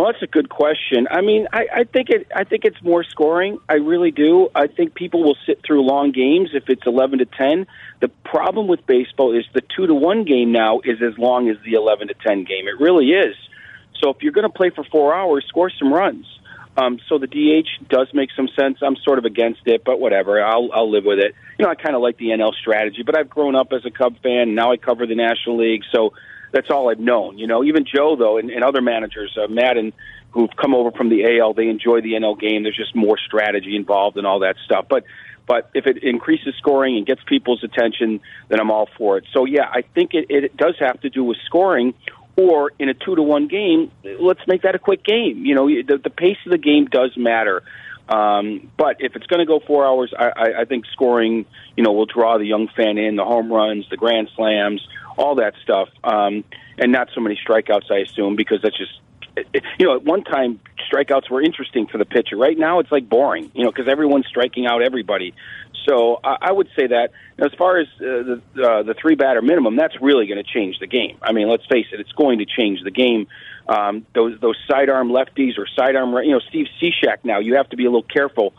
Well, 0.00 0.10
that's 0.10 0.22
a 0.22 0.26
good 0.26 0.48
question. 0.48 1.08
I 1.10 1.20
mean, 1.20 1.46
I, 1.52 1.66
I 1.74 1.84
think 1.84 2.08
it. 2.08 2.26
I 2.34 2.44
think 2.44 2.64
it's 2.64 2.80
more 2.82 3.04
scoring. 3.04 3.58
I 3.68 3.74
really 3.74 4.10
do. 4.10 4.48
I 4.54 4.66
think 4.66 4.94
people 4.94 5.22
will 5.22 5.36
sit 5.44 5.60
through 5.62 5.82
long 5.82 6.10
games 6.10 6.52
if 6.54 6.70
it's 6.70 6.86
eleven 6.86 7.18
to 7.18 7.26
ten. 7.26 7.66
The 8.00 8.08
problem 8.24 8.66
with 8.66 8.86
baseball 8.86 9.38
is 9.38 9.44
the 9.52 9.60
two 9.60 9.86
to 9.86 9.92
one 9.92 10.24
game 10.24 10.52
now 10.52 10.80
is 10.82 11.02
as 11.02 11.18
long 11.18 11.50
as 11.50 11.58
the 11.66 11.74
eleven 11.74 12.08
to 12.08 12.14
ten 12.14 12.44
game. 12.44 12.66
It 12.66 12.80
really 12.80 13.10
is. 13.10 13.36
So 14.02 14.08
if 14.08 14.22
you're 14.22 14.32
going 14.32 14.50
to 14.50 14.56
play 14.56 14.70
for 14.70 14.84
four 14.84 15.14
hours, 15.14 15.44
score 15.46 15.68
some 15.68 15.92
runs. 15.92 16.24
Um, 16.78 16.98
so 17.06 17.18
the 17.18 17.26
DH 17.26 17.90
does 17.90 18.08
make 18.14 18.30
some 18.34 18.48
sense. 18.58 18.78
I'm 18.80 18.96
sort 19.04 19.18
of 19.18 19.26
against 19.26 19.66
it, 19.66 19.84
but 19.84 20.00
whatever. 20.00 20.42
I'll 20.42 20.70
I'll 20.72 20.90
live 20.90 21.04
with 21.04 21.18
it. 21.18 21.34
You 21.58 21.66
know, 21.66 21.70
I 21.70 21.74
kind 21.74 21.94
of 21.94 22.00
like 22.00 22.16
the 22.16 22.28
NL 22.28 22.54
strategy, 22.54 23.02
but 23.04 23.18
I've 23.18 23.28
grown 23.28 23.54
up 23.54 23.74
as 23.74 23.84
a 23.84 23.90
Cub 23.90 24.16
fan. 24.22 24.54
Now 24.54 24.72
I 24.72 24.78
cover 24.78 25.06
the 25.06 25.14
National 25.14 25.58
League, 25.58 25.82
so 25.92 26.14
that's 26.52 26.70
all 26.70 26.90
I've 26.90 27.00
known. 27.00 27.38
You 27.38 27.46
know, 27.46 27.64
even 27.64 27.84
Joe 27.84 28.16
though, 28.16 28.38
and, 28.38 28.50
and 28.50 28.64
other 28.64 28.80
managers, 28.80 29.36
uh, 29.36 29.48
Maddon, 29.48 29.92
who've 30.30 30.50
come 30.56 30.74
over 30.74 30.90
from 30.90 31.08
the 31.08 31.38
AL, 31.38 31.54
they 31.54 31.68
enjoy 31.68 32.00
the 32.00 32.12
NL 32.12 32.38
game. 32.38 32.62
There's 32.62 32.76
just 32.76 32.94
more 32.94 33.18
strategy 33.18 33.76
involved 33.76 34.16
and 34.16 34.26
all 34.26 34.40
that 34.40 34.56
stuff. 34.64 34.86
But 34.88 35.04
but 35.46 35.68
if 35.74 35.86
it 35.86 36.04
increases 36.04 36.54
scoring 36.58 36.96
and 36.96 37.04
gets 37.04 37.22
people's 37.26 37.64
attention, 37.64 38.20
then 38.48 38.60
I'm 38.60 38.70
all 38.70 38.88
for 38.96 39.18
it. 39.18 39.24
So 39.32 39.46
yeah, 39.46 39.68
I 39.68 39.82
think 39.82 40.14
it, 40.14 40.26
it 40.28 40.56
does 40.56 40.76
have 40.78 41.00
to 41.00 41.10
do 41.10 41.24
with 41.24 41.38
scoring. 41.46 41.94
Or 42.36 42.72
in 42.78 42.88
a 42.88 42.94
two 42.94 43.16
to 43.16 43.22
one 43.22 43.48
game, 43.48 43.90
let's 44.18 44.40
make 44.46 44.62
that 44.62 44.74
a 44.74 44.78
quick 44.78 45.04
game. 45.04 45.44
You 45.44 45.54
know, 45.56 45.66
the, 45.66 46.00
the 46.02 46.08
pace 46.08 46.38
of 46.46 46.52
the 46.52 46.58
game 46.58 46.86
does 46.86 47.10
matter. 47.16 47.64
Um, 48.10 48.70
but 48.76 48.96
if 48.98 49.14
it's 49.14 49.26
going 49.26 49.38
to 49.38 49.46
go 49.46 49.60
four 49.60 49.86
hours, 49.86 50.12
I, 50.18 50.32
I, 50.36 50.60
I 50.60 50.64
think 50.64 50.84
scoring, 50.92 51.46
you 51.76 51.84
know, 51.84 51.92
will 51.92 52.06
draw 52.06 52.38
the 52.38 52.44
young 52.44 52.68
fan 52.76 52.98
in, 52.98 53.16
the 53.16 53.24
home 53.24 53.52
runs, 53.52 53.88
the 53.88 53.96
grand 53.96 54.28
slams, 54.34 54.86
all 55.16 55.36
that 55.36 55.54
stuff, 55.62 55.88
um, 56.02 56.44
and 56.76 56.90
not 56.90 57.08
so 57.14 57.20
many 57.20 57.38
strikeouts, 57.46 57.90
I 57.90 57.98
assume, 57.98 58.34
because 58.34 58.60
that's 58.62 58.76
just 58.76 58.92
you 59.78 59.86
know, 59.86 59.94
at 59.94 60.04
one 60.04 60.24
time 60.24 60.60
strikeouts 60.92 61.30
were 61.30 61.42
interesting 61.42 61.86
for 61.86 61.98
the 61.98 62.04
pitcher. 62.04 62.36
Right 62.36 62.58
now, 62.58 62.80
it's 62.80 62.90
like 62.90 63.08
boring, 63.08 63.50
you 63.54 63.64
know, 63.64 63.70
because 63.70 63.88
everyone's 63.88 64.26
striking 64.26 64.66
out 64.66 64.82
everybody. 64.82 65.34
So 65.88 66.20
I, 66.22 66.36
I 66.42 66.52
would 66.52 66.68
say 66.76 66.88
that 66.88 67.12
as 67.38 67.52
far 67.56 67.78
as 67.78 67.86
uh, 67.96 68.00
the 68.00 68.42
uh, 68.62 68.82
the 68.82 68.94
three 69.00 69.14
batter 69.14 69.42
minimum, 69.42 69.76
that's 69.76 70.00
really 70.00 70.26
going 70.26 70.42
to 70.42 70.52
change 70.52 70.78
the 70.78 70.86
game. 70.86 71.18
I 71.22 71.32
mean, 71.32 71.48
let's 71.48 71.66
face 71.66 71.86
it, 71.92 72.00
it's 72.00 72.12
going 72.12 72.38
to 72.38 72.46
change 72.46 72.82
the 72.82 72.90
game. 72.90 73.28
Um, 73.68 74.06
those 74.14 74.38
those 74.40 74.56
sidearm 74.68 75.10
lefties 75.10 75.58
or 75.58 75.66
sidearm, 75.76 76.14
right 76.14 76.26
you 76.26 76.32
know, 76.32 76.40
Steve 76.48 76.66
Cishek. 76.80 77.24
Now 77.24 77.38
you 77.38 77.54
have 77.56 77.68
to 77.70 77.76
be 77.76 77.84
a 77.84 77.90
little 77.90 78.02
careful. 78.02 78.54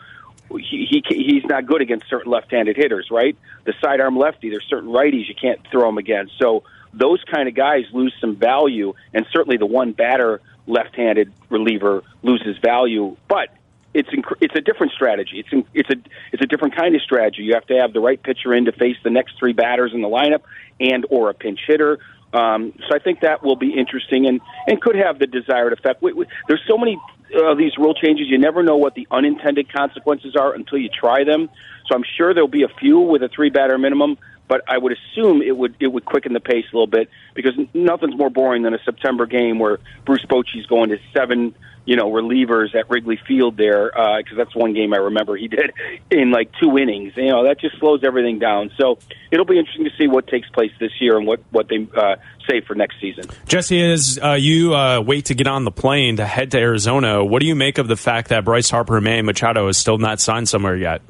He, 0.50 0.86
he 0.90 1.04
he's 1.08 1.46
not 1.46 1.66
good 1.66 1.82
against 1.82 2.10
certain 2.10 2.32
left-handed 2.32 2.76
hitters, 2.76 3.08
right? 3.10 3.38
The 3.64 3.74
sidearm 3.82 4.18
lefty, 4.18 4.50
there's 4.50 4.66
certain 4.70 4.90
righties 4.90 5.28
you 5.28 5.36
can't 5.36 5.60
throw 5.72 5.88
him 5.88 5.98
against. 5.98 6.38
So 6.40 6.64
those 6.94 7.24
kind 7.24 7.48
of 7.48 7.56
guys 7.56 7.86
lose 7.94 8.14
some 8.20 8.36
value, 8.36 8.94
and 9.14 9.26
certainly 9.32 9.58
the 9.58 9.66
one 9.66 9.94
batter 9.94 10.42
left-handed 10.68 11.32
reliever 11.50 12.04
loses 12.22 12.58
value. 12.58 13.16
But 13.28 13.50
it's 13.94 14.10
inc- 14.10 14.38
it's 14.40 14.56
a 14.56 14.62
different 14.62 14.94
strategy. 14.94 15.40
It's 15.40 15.52
in- 15.52 15.66
it's 15.74 15.90
a 15.90 15.96
it's 16.32 16.42
a 16.42 16.48
different 16.48 16.76
kind 16.76 16.96
of 16.96 17.02
strategy. 17.02 17.44
You 17.44 17.54
have 17.54 17.68
to 17.68 17.78
have 17.80 17.94
the 17.94 18.00
right 18.00 18.22
pitcher 18.22 18.54
in 18.54 18.66
to 18.66 18.72
face 18.72 18.98
the 19.04 19.10
next 19.10 19.38
three 19.40 19.54
batters 19.54 19.94
in 19.94 20.02
the 20.02 20.08
lineup, 20.08 20.42
and 20.80 21.06
or 21.10 21.30
a 21.30 21.34
pinch 21.34 21.60
hitter. 21.66 22.00
Um, 22.34 22.74
so 22.88 22.96
I 22.96 23.00
think 23.00 23.22
that 23.22 23.44
will 23.44 23.58
be 23.58 23.74
interesting 23.78 24.26
and 24.26 24.40
and 24.68 24.82
could 24.82 24.96
have 24.96 25.20
the 25.20 25.28
desired 25.28 25.74
effect. 25.74 26.02
We, 26.02 26.14
we, 26.14 26.26
there's 26.48 26.64
so 26.68 26.78
many 26.78 26.98
of 27.36 27.44
uh, 27.44 27.56
these 27.56 27.78
rule 27.78 27.94
changes. 27.94 28.28
You 28.30 28.38
never 28.38 28.64
know 28.64 28.78
what 28.78 28.96
the 28.96 29.08
unintended 29.12 29.72
consequences 29.72 30.36
are 30.36 30.54
until 30.54 30.78
you 30.78 30.90
try 30.90 31.24
them. 31.24 31.50
So 31.88 31.96
I'm 31.96 32.04
sure 32.18 32.34
there'll 32.34 32.48
be 32.48 32.64
a 32.64 32.74
few 32.80 33.00
with 33.00 33.24
a 33.24 33.30
three 33.30 33.50
batter 33.50 33.78
minimum 33.78 34.18
but 34.52 34.64
I 34.68 34.78
would 34.78 34.92
assume 34.92 35.42
it 35.42 35.56
would 35.56 35.78
it 35.80 35.88
would 35.88 36.04
quicken 36.04 36.34
the 36.34 36.42
pace 36.42 36.66
a 36.74 36.76
little 36.76 36.86
bit 36.86 37.10
because 37.34 37.54
nothing's 37.74 38.18
more 38.18 38.30
boring 38.30 38.64
than 38.64 38.74
a 38.74 38.84
September 38.84 39.26
game 39.26 39.60
where 39.60 39.80
Bruce 40.06 40.26
Bochy's 40.26 40.66
going 40.66 40.90
to 40.90 40.98
seven 41.16 41.56
you 41.86 41.96
know 41.96 42.12
relievers 42.12 42.76
at 42.76 42.90
Wrigley 42.90 43.18
Field 43.26 43.56
there 43.56 43.92
because 43.92 44.34
uh, 44.34 44.36
that's 44.36 44.54
one 44.54 44.74
game 44.74 44.94
I 44.94 44.98
remember 44.98 45.38
he 45.38 45.48
did 45.58 45.72
in 46.10 46.32
like 46.32 46.52
two 46.62 46.78
innings. 46.78 47.14
You 47.16 47.30
know 47.30 47.46
that 47.46 47.62
just 47.62 47.80
slows 47.80 48.04
everything 48.04 48.40
down. 48.40 48.72
So 48.78 49.00
it'll 49.32 49.46
be 49.46 49.58
interesting 49.58 49.86
to 49.86 49.92
see 49.98 50.10
what 50.10 50.28
takes 50.28 50.50
place 50.50 50.72
this 50.82 50.92
year 51.00 51.18
and 51.18 51.26
what 51.26 51.40
what 51.52 51.70
they 51.70 51.88
uh, 51.96 52.18
say 52.50 52.60
for 52.60 52.76
next 52.76 53.00
season. 53.00 53.24
Jesse, 53.46 53.82
as 53.82 54.20
uh, 54.22 54.34
you 54.34 54.76
uh, 54.76 55.00
wait 55.00 55.28
to 55.28 55.34
get 55.34 55.48
on 55.48 55.64
the 55.64 55.72
plane 55.72 56.18
to 56.18 56.26
head 56.26 56.52
to 56.52 56.58
Arizona, 56.58 57.24
what 57.24 57.40
do 57.40 57.46
you 57.46 57.56
make 57.56 57.78
of 57.78 57.88
the 57.88 57.96
fact 57.96 58.28
that 58.32 58.44
Bryce 58.44 58.70
Harper 58.70 58.98
and 58.98 59.06
Manny 59.06 59.22
Machado 59.22 59.70
is 59.70 59.78
still 59.78 59.98
not 59.98 60.20
signed 60.20 60.50
somewhere 60.50 60.76
yet? 60.76 61.02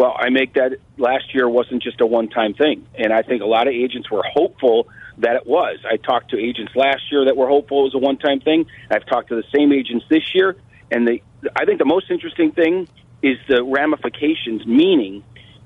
Well, 0.00 0.16
I 0.18 0.30
make 0.30 0.54
that 0.54 0.78
last 0.96 1.34
year 1.34 1.46
wasn't 1.46 1.82
just 1.82 2.00
a 2.00 2.06
one 2.06 2.28
time 2.30 2.54
thing. 2.54 2.86
And 2.94 3.12
I 3.12 3.20
think 3.20 3.42
a 3.42 3.46
lot 3.46 3.68
of 3.68 3.74
agents 3.74 4.10
were 4.10 4.22
hopeful 4.22 4.88
that 5.18 5.36
it 5.36 5.46
was. 5.46 5.76
I 5.84 5.98
talked 5.98 6.30
to 6.30 6.38
agents 6.38 6.74
last 6.74 7.02
year 7.12 7.26
that 7.26 7.36
were 7.36 7.48
hopeful 7.48 7.80
it 7.80 7.92
was 7.92 7.94
a 7.94 7.98
one 7.98 8.16
time 8.16 8.40
thing. 8.40 8.64
I've 8.90 9.04
talked 9.04 9.28
to 9.28 9.36
the 9.36 9.44
same 9.54 9.74
agents 9.74 10.06
this 10.08 10.34
year. 10.34 10.56
And 10.90 11.06
the, 11.06 11.22
I 11.54 11.66
think 11.66 11.80
the 11.80 11.84
most 11.84 12.10
interesting 12.10 12.52
thing 12.52 12.88
is 13.22 13.36
the 13.46 13.62
ramifications, 13.62 14.66
meaning 14.66 15.22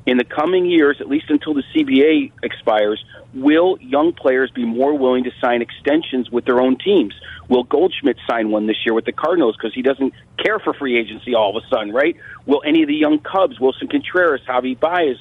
in 0.06 0.18
the 0.18 0.24
coming 0.24 0.66
years, 0.66 0.98
at 1.00 1.08
least 1.08 1.30
until 1.30 1.54
the 1.54 1.62
CBA 1.74 2.32
expires, 2.42 3.02
will 3.32 3.78
young 3.80 4.12
players 4.12 4.50
be 4.50 4.64
more 4.64 4.96
willing 4.96 5.24
to 5.24 5.30
sign 5.40 5.62
extensions 5.62 6.30
with 6.30 6.44
their 6.44 6.60
own 6.60 6.76
teams? 6.76 7.14
Will 7.48 7.64
Goldschmidt 7.64 8.18
sign 8.28 8.50
one 8.50 8.66
this 8.66 8.76
year 8.84 8.94
with 8.94 9.06
the 9.06 9.12
Cardinals 9.12 9.56
because 9.56 9.74
he 9.74 9.82
doesn't 9.82 10.12
care 10.42 10.58
for 10.58 10.74
free 10.74 10.98
agency 10.98 11.34
all 11.34 11.56
of 11.56 11.62
a 11.62 11.66
sudden, 11.68 11.92
right? 11.92 12.16
Will 12.44 12.62
any 12.66 12.82
of 12.82 12.88
the 12.88 12.94
young 12.94 13.18
Cubs, 13.18 13.58
Willson 13.58 13.90
Contreras, 13.90 14.42
Javi 14.46 14.78
Baez, 14.78 15.16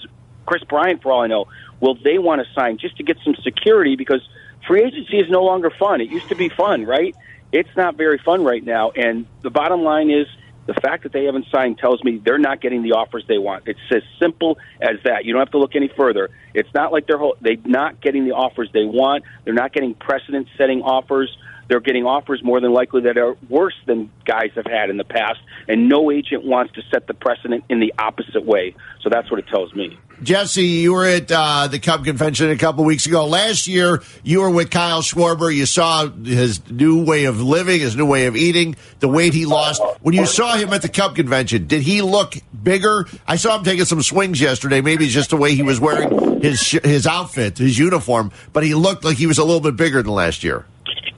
Kris 0.45 0.63
Bryant, 0.65 1.01
for 1.01 1.11
all 1.11 1.21
I 1.21 1.27
know, 1.27 1.45
will 1.79 1.95
they 1.95 2.17
want 2.17 2.45
to 2.45 2.53
sign 2.53 2.77
just 2.77 2.97
to 2.97 3.03
get 3.03 3.17
some 3.23 3.35
security 3.43 3.95
because 3.95 4.21
free 4.67 4.83
agency 4.83 5.17
is 5.17 5.29
no 5.29 5.43
longer 5.43 5.69
fun. 5.69 6.01
It 6.01 6.09
used 6.09 6.29
to 6.29 6.35
be 6.35 6.49
fun, 6.49 6.85
right? 6.85 7.15
It's 7.53 7.69
not 7.77 7.95
very 7.95 8.17
fun 8.17 8.43
right 8.43 8.63
now. 8.63 8.91
And 8.91 9.27
the 9.43 9.49
bottom 9.49 9.83
line 9.83 10.09
is 10.09 10.27
the 10.65 10.73
fact 10.73 11.03
that 11.03 11.11
they 11.11 11.25
haven't 11.25 11.45
signed 11.53 11.77
tells 11.77 12.03
me 12.03 12.21
they're 12.23 12.37
not 12.37 12.61
getting 12.61 12.83
the 12.83 12.93
offers 12.93 13.23
they 13.27 13.37
want. 13.37 13.63
It's 13.67 13.79
as 13.91 14.03
simple 14.19 14.57
as 14.81 14.97
that. 15.03 15.25
You 15.25 15.33
don't 15.33 15.41
have 15.41 15.51
to 15.51 15.57
look 15.57 15.75
any 15.75 15.89
further. 15.95 16.29
It's 16.53 16.73
not 16.73 16.91
like 16.91 17.07
they're 17.07 17.19
they're 17.41 17.57
not 17.65 18.01
getting 18.01 18.25
the 18.25 18.33
offers 18.33 18.69
they 18.73 18.85
want. 18.85 19.23
They're 19.43 19.53
not 19.53 19.73
getting 19.73 19.93
precedent-setting 19.93 20.81
offers. 20.81 21.35
They're 21.67 21.79
getting 21.79 22.05
offers 22.05 22.43
more 22.43 22.59
than 22.59 22.73
likely 22.73 23.01
that 23.01 23.17
are 23.17 23.35
worse 23.49 23.75
than 23.85 24.11
guys 24.25 24.51
have 24.55 24.65
had 24.65 24.89
in 24.89 24.97
the 24.97 25.03
past, 25.03 25.39
and 25.67 25.89
no 25.89 26.11
agent 26.11 26.43
wants 26.43 26.73
to 26.73 26.81
set 26.91 27.07
the 27.07 27.13
precedent 27.13 27.63
in 27.69 27.79
the 27.79 27.93
opposite 27.97 28.45
way. 28.45 28.75
So 29.01 29.09
that's 29.09 29.29
what 29.31 29.39
it 29.39 29.47
tells 29.47 29.73
me. 29.73 29.97
Jesse, 30.21 30.63
you 30.63 30.93
were 30.93 31.05
at 31.05 31.31
uh, 31.31 31.67
the 31.67 31.79
Cub 31.79 32.05
convention 32.05 32.49
a 32.49 32.55
couple 32.55 32.85
weeks 32.85 33.05
ago. 33.05 33.25
Last 33.25 33.67
year, 33.67 34.01
you 34.23 34.41
were 34.41 34.49
with 34.49 34.69
Kyle 34.69 35.01
Schwarber. 35.01 35.53
You 35.53 35.65
saw 35.65 36.07
his 36.07 36.69
new 36.69 37.03
way 37.03 37.25
of 37.25 37.41
living, 37.41 37.81
his 37.81 37.95
new 37.95 38.05
way 38.05 38.27
of 38.27 38.35
eating, 38.35 38.75
the 38.99 39.07
weight 39.09 39.33
he 39.33 39.45
lost. 39.45 39.81
When 40.01 40.13
you 40.13 40.25
saw 40.25 40.55
him 40.55 40.71
at 40.71 40.81
the 40.81 40.89
Cub 40.89 41.15
convention, 41.15 41.67
did 41.67 41.81
he 41.81 42.01
look 42.01 42.35
bigger? 42.61 43.05
I 43.27 43.35
saw 43.35 43.57
him 43.57 43.63
taking 43.63 43.85
some 43.85 44.01
swings 44.01 44.39
yesterday. 44.39 44.81
Maybe 44.81 45.05
it's 45.05 45.13
just 45.13 45.31
the 45.31 45.37
way 45.37 45.55
he 45.55 45.63
was 45.63 45.79
wearing 45.79 46.41
his 46.41 46.71
his 46.83 47.07
outfit, 47.07 47.57
his 47.57 47.77
uniform, 47.77 48.31
but 48.53 48.63
he 48.63 48.75
looked 48.75 49.03
like 49.03 49.17
he 49.17 49.27
was 49.27 49.39
a 49.39 49.43
little 49.43 49.61
bit 49.61 49.75
bigger 49.75 50.01
than 50.01 50.13
last 50.13 50.43
year. 50.43 50.65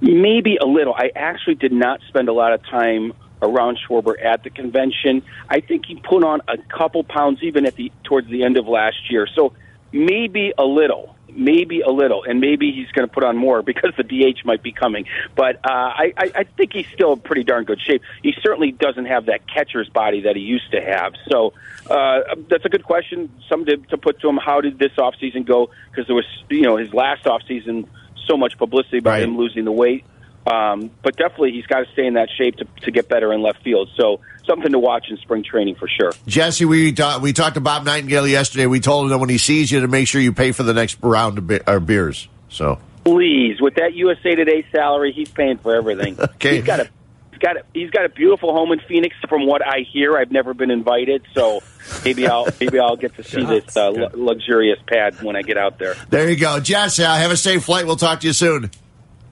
Maybe 0.02 0.58
a 0.58 0.66
little. 0.66 0.94
I 0.94 1.12
actually 1.16 1.56
did 1.56 1.72
not 1.72 2.02
spend 2.10 2.30
a 2.30 2.34
lot 2.34 2.54
of 2.54 2.64
time 2.64 3.14
around 3.42 3.78
Schwarber 3.78 4.14
at 4.24 4.44
the 4.44 4.50
convention. 4.50 5.24
I 5.50 5.60
think 5.60 5.86
he 5.86 5.96
put 5.96 6.24
on 6.24 6.42
a 6.48 6.58
couple 6.58 7.04
pounds 7.04 7.40
even 7.44 7.66
at 7.66 7.76
the 7.76 7.92
towards 8.04 8.30
the 8.30 8.44
end 8.44 8.58
of 8.58 8.68
last 8.68 9.10
year. 9.10 9.28
So 9.34 9.54
maybe 9.92 10.54
a 10.58 10.66
little, 10.66 11.16
maybe 11.30 11.82
a 11.82 11.90
little, 11.90 12.24
and 12.24 12.40
maybe 12.40 12.72
he's 12.72 12.92
going 12.92 13.08
to 13.08 13.14
put 13.14 13.24
on 13.24 13.38
more 13.38 13.62
because 13.62 13.94
the 13.98 14.04
DH 14.04 14.46
might 14.46 14.64
be 14.64 14.72
coming. 14.72 15.06
But 15.36 15.58
uh, 15.58 15.70
I, 15.70 16.14
I 16.18 16.44
think 16.44 16.74
he's 16.74 16.88
still 16.94 17.14
in 17.14 17.20
pretty 17.20 17.44
darn 17.44 17.64
good 17.64 17.82
shape. 17.82 18.02
He 18.22 18.34
certainly 18.42 18.72
doesn't 18.72 19.06
have 19.06 19.28
that 19.28 19.48
catcher's 19.48 19.90
body 19.90 20.22
that 20.22 20.36
he 20.36 20.42
used 20.42 20.72
to 20.72 20.82
have. 20.82 21.14
So 21.30 21.54
uh, 21.90 22.36
that's 22.50 22.66
a 22.66 22.70
good 22.70 22.84
question. 22.84 23.32
Something 23.50 23.84
to, 23.84 23.90
to 23.90 23.98
put 23.98 24.20
to 24.22 24.30
him. 24.30 24.38
How 24.38 24.62
did 24.62 24.80
this 24.80 24.92
offseason 24.98 25.46
go? 25.46 25.70
Because 25.92 26.08
there 26.08 26.16
was, 26.16 26.26
you 26.50 26.64
know, 26.64 26.78
his 26.78 26.94
last 26.94 27.26
offseason 27.26 27.88
so 28.28 28.38
much 28.38 28.58
publicity 28.58 29.00
about 29.00 29.12
right. 29.12 29.24
him 29.24 29.38
losing 29.38 29.66
the 29.66 29.72
weight. 29.72 30.06
Um, 30.48 30.92
but 31.02 31.18
definitely, 31.18 31.54
he's 31.54 31.66
got 31.66 31.80
to 31.86 31.92
stay 31.94 32.06
in 32.06 32.14
that 32.16 32.30
shape 32.38 32.58
to, 32.58 32.68
to 32.84 32.92
get 32.92 33.10
better 33.10 33.34
in 33.34 33.42
left 33.42 33.64
field. 33.64 33.90
So 33.96 34.20
something 34.46 34.72
to 34.74 34.80
watch 34.80 35.10
in 35.10 35.18
spring 35.18 35.44
training 35.44 35.76
for 35.76 35.88
sure. 35.88 36.12
Jesse, 36.28 36.66
we 36.66 36.92
ta- 36.92 37.20
we 37.22 37.34
talked 37.34 37.56
to 37.56 37.62
Bob 37.62 37.84
Nightingale 37.86 38.28
yesterday. 38.28 38.68
We 38.68 38.80
told 38.80 39.06
him 39.06 39.10
that 39.10 39.18
when 39.18 39.30
he 39.30 39.40
sees 39.40 39.72
you, 39.72 39.82
to 39.82 39.88
make 39.88 40.08
sure 40.08 40.22
you 40.22 40.34
pay 40.34 40.52
for 40.52 40.62
the 40.62 40.74
next 40.74 41.00
round 41.02 41.40
of 41.40 41.48
be- 41.48 41.60
beers. 41.86 42.28
So 42.50 42.80
Please, 43.06 43.62
with 43.62 43.76
that 43.76 43.94
USA 43.94 44.34
Today 44.34 44.66
salary, 44.72 45.14
he's 45.14 45.30
paying 45.30 45.58
for 45.58 45.76
everything. 45.76 46.18
Okay. 46.36 46.58
He's 46.58 46.66
got 46.66 46.80
a 46.80 46.90
he's 47.36 47.42
got 47.42 47.58
a, 47.58 47.64
he's 47.74 47.90
got 47.92 48.06
a 48.06 48.10
beautiful 48.10 48.54
home 48.54 48.72
in 48.72 48.80
Phoenix. 48.88 49.16
From 49.28 49.46
what 49.46 49.62
I 49.66 49.80
hear, 49.92 50.18
I've 50.18 50.32
never 50.32 50.54
been 50.54 50.72
invited, 50.72 51.24
so 51.34 51.62
maybe 52.04 52.28
I'll 52.28 52.48
maybe 52.60 52.80
I'll 52.80 52.96
get 52.96 53.16
to 53.18 53.24
see 53.24 53.44
this 53.44 53.76
uh, 53.76 53.90
lu- 53.90 54.10
luxurious 54.14 54.80
pad 54.88 55.22
when 55.22 55.36
I 55.36 55.42
get 55.42 55.58
out 55.58 55.78
there. 55.80 55.96
there 56.10 56.30
you 56.30 56.36
go, 56.38 56.60
Jesse. 56.60 57.04
Uh, 57.04 57.16
have 57.16 57.32
a 57.32 57.38
safe 57.38 57.64
flight. 57.66 57.86
We'll 57.86 57.96
talk 57.98 58.22
to 58.22 58.28
you 58.28 58.34
soon. 58.34 58.72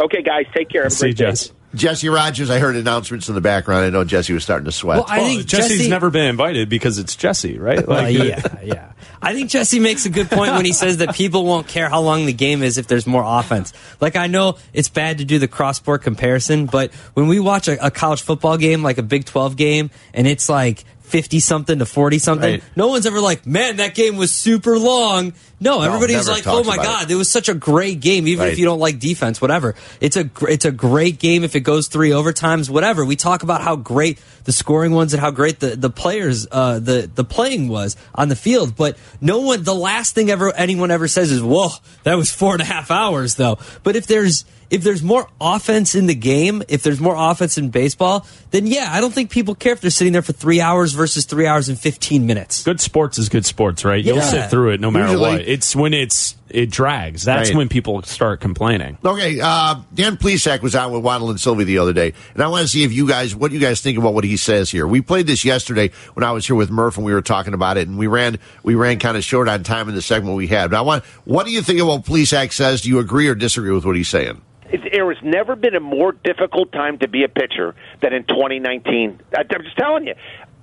Okay, 0.02 0.22
guys, 0.22 0.46
take 0.56 0.70
care. 0.70 0.84
Have 0.84 0.92
a 0.92 0.96
See 0.96 1.08
you, 1.08 1.14
great 1.14 1.26
day. 1.26 1.32
Jess. 1.32 1.52
Jesse 1.76 2.10
Rogers. 2.10 2.50
I 2.50 2.60
heard 2.60 2.76
announcements 2.76 3.30
in 3.30 3.36
the 3.36 3.42
background. 3.42 3.86
I 3.86 3.90
know 3.90 4.04
Jesse 4.04 4.34
was 4.34 4.44
starting 4.44 4.66
to 4.66 4.72
sweat. 4.72 4.98
Well, 4.98 5.06
I 5.08 5.20
Well, 5.20 5.28
think 5.28 5.46
Jesse's 5.46 5.78
Jesse, 5.78 5.90
never 5.90 6.10
been 6.10 6.26
invited 6.26 6.70
because 6.70 7.00
it's 7.00 7.16
Jesse, 7.16 7.58
right? 7.58 7.86
Well, 7.88 8.04
Like, 8.04 8.16
yeah, 8.16 8.42
yeah. 8.64 8.92
I 9.22 9.34
think 9.34 9.50
Jesse 9.50 9.80
makes 9.80 10.06
a 10.06 10.10
good 10.10 10.30
point 10.30 10.52
when 10.54 10.66
he 10.66 10.74
says 10.74 10.98
that 10.98 11.16
people 11.16 11.46
won't 11.46 11.68
care 11.68 11.90
how 11.90 12.02
long 12.02 12.26
the 12.26 12.34
game 12.34 12.62
is 12.62 12.78
if 12.78 12.88
there's 12.88 13.08
more 13.08 13.24
offense. 13.26 13.74
Like 14.02 14.16
I 14.16 14.28
know 14.28 14.58
it's 14.74 14.90
bad 14.90 15.18
to 15.20 15.26
do 15.26 15.40
the 15.40 15.48
cross 15.48 15.78
sport 15.78 16.04
comparison, 16.04 16.66
but 16.66 16.94
when 17.14 17.28
we 17.28 17.40
watch 17.40 17.68
a, 17.68 17.86
a 17.86 17.90
college 17.92 18.22
football 18.22 18.58
game, 18.58 18.84
like 18.84 18.98
a 18.98 19.04
Big 19.04 19.26
Twelve 19.26 19.56
game, 19.56 19.90
and 20.14 20.28
it's 20.28 20.50
like 20.50 20.84
fifty 21.14 21.40
something 21.40 21.78
to 21.78 21.86
forty 21.86 22.18
something, 22.18 22.54
Right. 22.54 22.64
no 22.76 22.88
one's 22.88 23.06
ever 23.06 23.22
like, 23.22 23.46
"Man, 23.46 23.78
that 23.78 23.94
game 23.94 24.18
was 24.18 24.32
super 24.32 24.80
long." 24.80 25.34
No, 25.60 25.82
everybody's 25.82 26.28
like, 26.28 26.48
"Oh 26.48 26.64
my 26.64 26.76
god, 26.76 27.04
it. 27.04 27.12
it 27.12 27.16
was 27.16 27.30
such 27.32 27.48
a 27.50 27.54
great 27.54 28.00
game." 28.02 28.28
Even 28.28 28.46
Right. 28.46 28.52
if 28.52 28.58
you 28.60 28.66
don't 28.66 28.80
like 28.80 29.00
defense, 29.00 29.40
whatever, 29.40 29.76
it's 30.02 30.18
a 30.18 30.28
it's 30.50 30.66
a 30.66 30.72
great 30.72 31.20
game 31.20 31.44
if 31.44 31.56
it 31.56 31.60
goes 31.62 31.88
three 31.88 32.10
overtimes, 32.10 32.68
whatever. 32.68 33.06
We 33.06 33.16
talk 33.16 33.44
about 33.44 33.62
how 33.62 33.76
great 33.76 34.18
the 34.46 34.52
scoring 34.52 34.92
ones 34.92 35.14
and 35.14 35.22
how 35.22 35.30
great 35.30 35.60
the 35.60 35.76
the 35.76 35.92
players 35.92 36.48
uh, 36.52 36.80
the 36.80 37.08
the 37.14 37.24
playing 37.24 37.68
was 37.70 37.96
on 38.16 38.28
the 38.30 38.36
field, 38.36 38.76
but 38.76 38.98
no 39.22 39.38
one. 39.40 39.64
The 39.64 39.76
last 39.76 40.16
thing 40.16 40.32
ever 40.32 40.52
anyone 40.56 40.90
ever 40.90 41.08
says 41.08 41.32
is, 41.32 41.44
"Whoa, 41.44 41.70
that 42.04 42.16
was 42.18 42.32
four 42.32 42.54
and 42.54 42.62
a 42.62 42.66
half 42.66 42.90
hours," 42.90 43.36
though. 43.36 43.60
But 43.84 43.96
if 43.96 44.08
there's 44.08 44.46
if 44.70 44.84
there's 44.84 45.04
more 45.04 45.28
offense 45.42 45.96
in 45.96 46.06
the 46.08 46.16
game, 46.16 46.64
if 46.70 46.84
there's 46.84 47.00
more 47.00 47.16
offense 47.18 47.58
in 47.58 47.70
baseball, 47.70 48.26
then 48.52 48.68
yeah, 48.68 48.90
I 48.92 49.02
don't 49.02 49.14
think 49.14 49.30
people 49.32 49.56
care 49.56 49.74
if 49.74 49.82
they're 49.82 49.90
sitting 49.92 50.14
there 50.14 50.22
for 50.22 50.34
three 50.34 50.62
hours 50.62 50.94
versus 50.94 51.26
three 51.26 51.46
hours 51.48 51.70
and 51.70 51.80
fifteen 51.80 52.26
minutes. 52.26 52.64
good 52.64 52.80
sports 52.80 53.18
is 53.18 53.30
good 53.30 53.46
sports, 53.46 53.84
right? 53.86 54.04
You'll 54.04 54.22
sit 54.22 54.50
through 54.50 54.72
it 54.72 54.80
no 54.80 54.92
matter 54.92 55.12
Usually- 55.14 55.20
what. 55.32 55.42
It's 55.42 55.76
when 55.76 55.94
it's 55.94 56.36
it 56.54 56.70
drags. 56.72 57.24
That's 57.26 57.50
Right. 57.50 57.58
when 57.58 57.68
people 57.70 58.02
start 58.04 58.40
complaining. 58.40 58.98
Okay, 59.04 59.40
uh, 59.42 59.76
Dan 59.94 60.18
Plesac 60.18 60.62
was 60.62 60.76
out 60.76 60.92
with 60.92 61.04
Waddle 61.04 61.30
and 61.30 61.40
Silvy 61.40 61.64
the 61.66 61.80
other 61.80 61.94
day, 61.94 62.14
and 62.34 62.44
I 62.44 62.48
want 62.48 62.62
to 62.62 62.68
see 62.68 62.84
if 62.84 62.94
you 62.94 63.08
guys, 63.08 63.36
what 63.36 63.52
you 63.52 63.60
guys 63.60 63.82
think 63.82 63.98
about 63.98 64.14
what 64.14 64.24
he 64.24 64.38
says 64.38 64.70
here. 64.72 64.88
We 64.88 65.02
played 65.02 65.28
this 65.28 65.44
yesterday 65.44 65.92
when 66.14 66.24
I 66.24 66.32
was 66.32 66.46
here 66.48 66.56
with 66.56 66.70
Murph 66.72 66.98
and 66.98 67.06
we 67.06 67.14
were 67.14 67.22
talking 67.22 67.54
about 67.54 67.78
it, 67.78 67.88
and 67.88 67.98
we 67.98 68.08
ran 68.08 68.38
we 68.64 68.76
ran 68.76 69.00
kind 69.00 69.18
of 69.18 69.24
short 69.24 69.50
on 69.50 69.64
time 69.64 69.90
in 69.90 69.96
the 69.96 70.02
segment 70.02 70.38
we 70.38 70.48
had. 70.48 70.70
But 70.72 70.78
I 70.78 70.82
want, 70.82 71.04
what 71.26 71.46
do 71.46 71.52
you 71.52 71.62
think 71.62 71.80
of 71.82 71.88
what 71.88 72.04
Plesac 72.04 72.54
says? 72.54 72.82
Do 72.82 72.90
you 72.90 73.00
agree 73.00 73.28
or 73.28 73.36
disagree 73.36 73.72
with 73.72 73.86
what 73.86 73.96
he's 73.96 74.10
saying? 74.10 74.42
It- 74.72 74.82
there 74.94 75.12
has 75.14 75.24
never 75.24 75.56
been 75.56 75.76
a 75.76 75.80
more 75.80 76.12
difficult 76.24 76.72
time 76.72 76.98
to 77.00 77.08
be 77.08 77.24
a 77.24 77.28
pitcher 77.28 77.74
than 78.02 78.14
in 78.14 78.24
2019. 78.26 79.20
I'm 79.38 79.48
just 79.64 79.76
telling 79.78 80.06
you. 80.08 80.14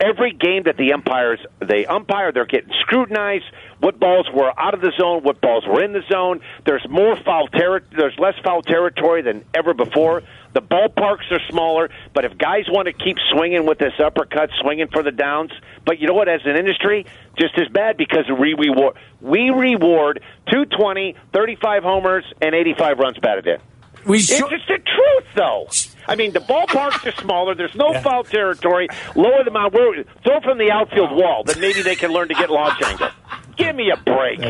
Every 0.01 0.32
game 0.32 0.62
that 0.64 0.78
the 0.78 0.94
umpires 0.94 1.40
they 1.59 1.84
umpire, 1.84 2.32
they're 2.32 2.46
getting 2.46 2.72
scrutinized. 2.80 3.44
What 3.80 4.01
balls 4.01 4.26
were 4.32 4.53
out 4.59 4.72
of 4.72 4.80
the 4.80 4.92
zone? 4.98 5.22
What 5.22 5.40
balls 5.40 5.66
were 5.66 5.82
in 5.82 5.92
the 5.92 6.03
zone? 6.11 6.40
There's 6.64 6.86
more 6.88 7.16
foul 7.16 7.48
terri- 7.48 7.82
There's 7.94 8.18
less 8.18 8.34
foul 8.42 8.62
territory 8.62 9.20
than 9.22 9.44
ever 9.55 9.74
before. 9.74 10.22
The 10.53 10.62
ballparks 10.62 11.30
are 11.30 11.40
smaller, 11.48 11.90
but 12.12 12.24
if 12.24 12.36
guys 12.36 12.64
want 12.68 12.86
to 12.86 12.92
keep 12.92 13.18
swinging 13.30 13.66
with 13.66 13.78
this 13.78 13.92
uppercut, 14.03 14.51
swinging 14.61 14.88
for 14.88 15.03
the 15.03 15.12
downs, 15.12 15.53
but 15.84 16.01
you 16.01 16.09
know 16.09 16.14
what? 16.14 16.28
As 16.28 16.40
an 16.44 16.57
industry, 16.57 17.07
just 17.38 17.57
as 17.59 17.68
bad 17.68 17.96
because 17.96 18.24
we 18.28 18.55
reward 18.55 18.96
we 19.20 19.51
reward 19.51 20.22
220, 20.51 21.14
35 21.32 21.82
homers, 21.82 22.24
and 22.40 22.55
85 22.55 22.98
runs 22.98 23.18
batted 23.18 23.46
in. 23.46 23.59
We 24.07 24.16
It's 24.18 24.28
just 24.28 24.66
the 24.66 24.78
truth, 24.78 25.26
though. 25.34 25.68
I 26.11 26.16
mean, 26.16 26.32
the 26.32 26.40
ballparks 26.40 27.06
are 27.06 27.20
smaller. 27.22 27.54
There's 27.54 27.74
no 27.76 27.98
foul 28.00 28.24
territory. 28.24 28.88
Lower 29.14 29.44
the 29.44 29.50
mound. 29.52 29.72
We're, 29.72 30.02
throw 30.24 30.40
from 30.40 30.58
the 30.58 30.70
outfield 30.72 31.12
wall. 31.12 31.44
Then 31.44 31.61
maybe 31.61 31.82
they 31.82 31.94
can 31.94 32.12
learn 32.12 32.28
to 32.28 32.34
get 32.34 32.50
launch 32.50 32.82
angle. 32.82 33.08
Give 33.56 33.74
me 33.76 33.90
a 33.90 33.96
break. 33.96 34.40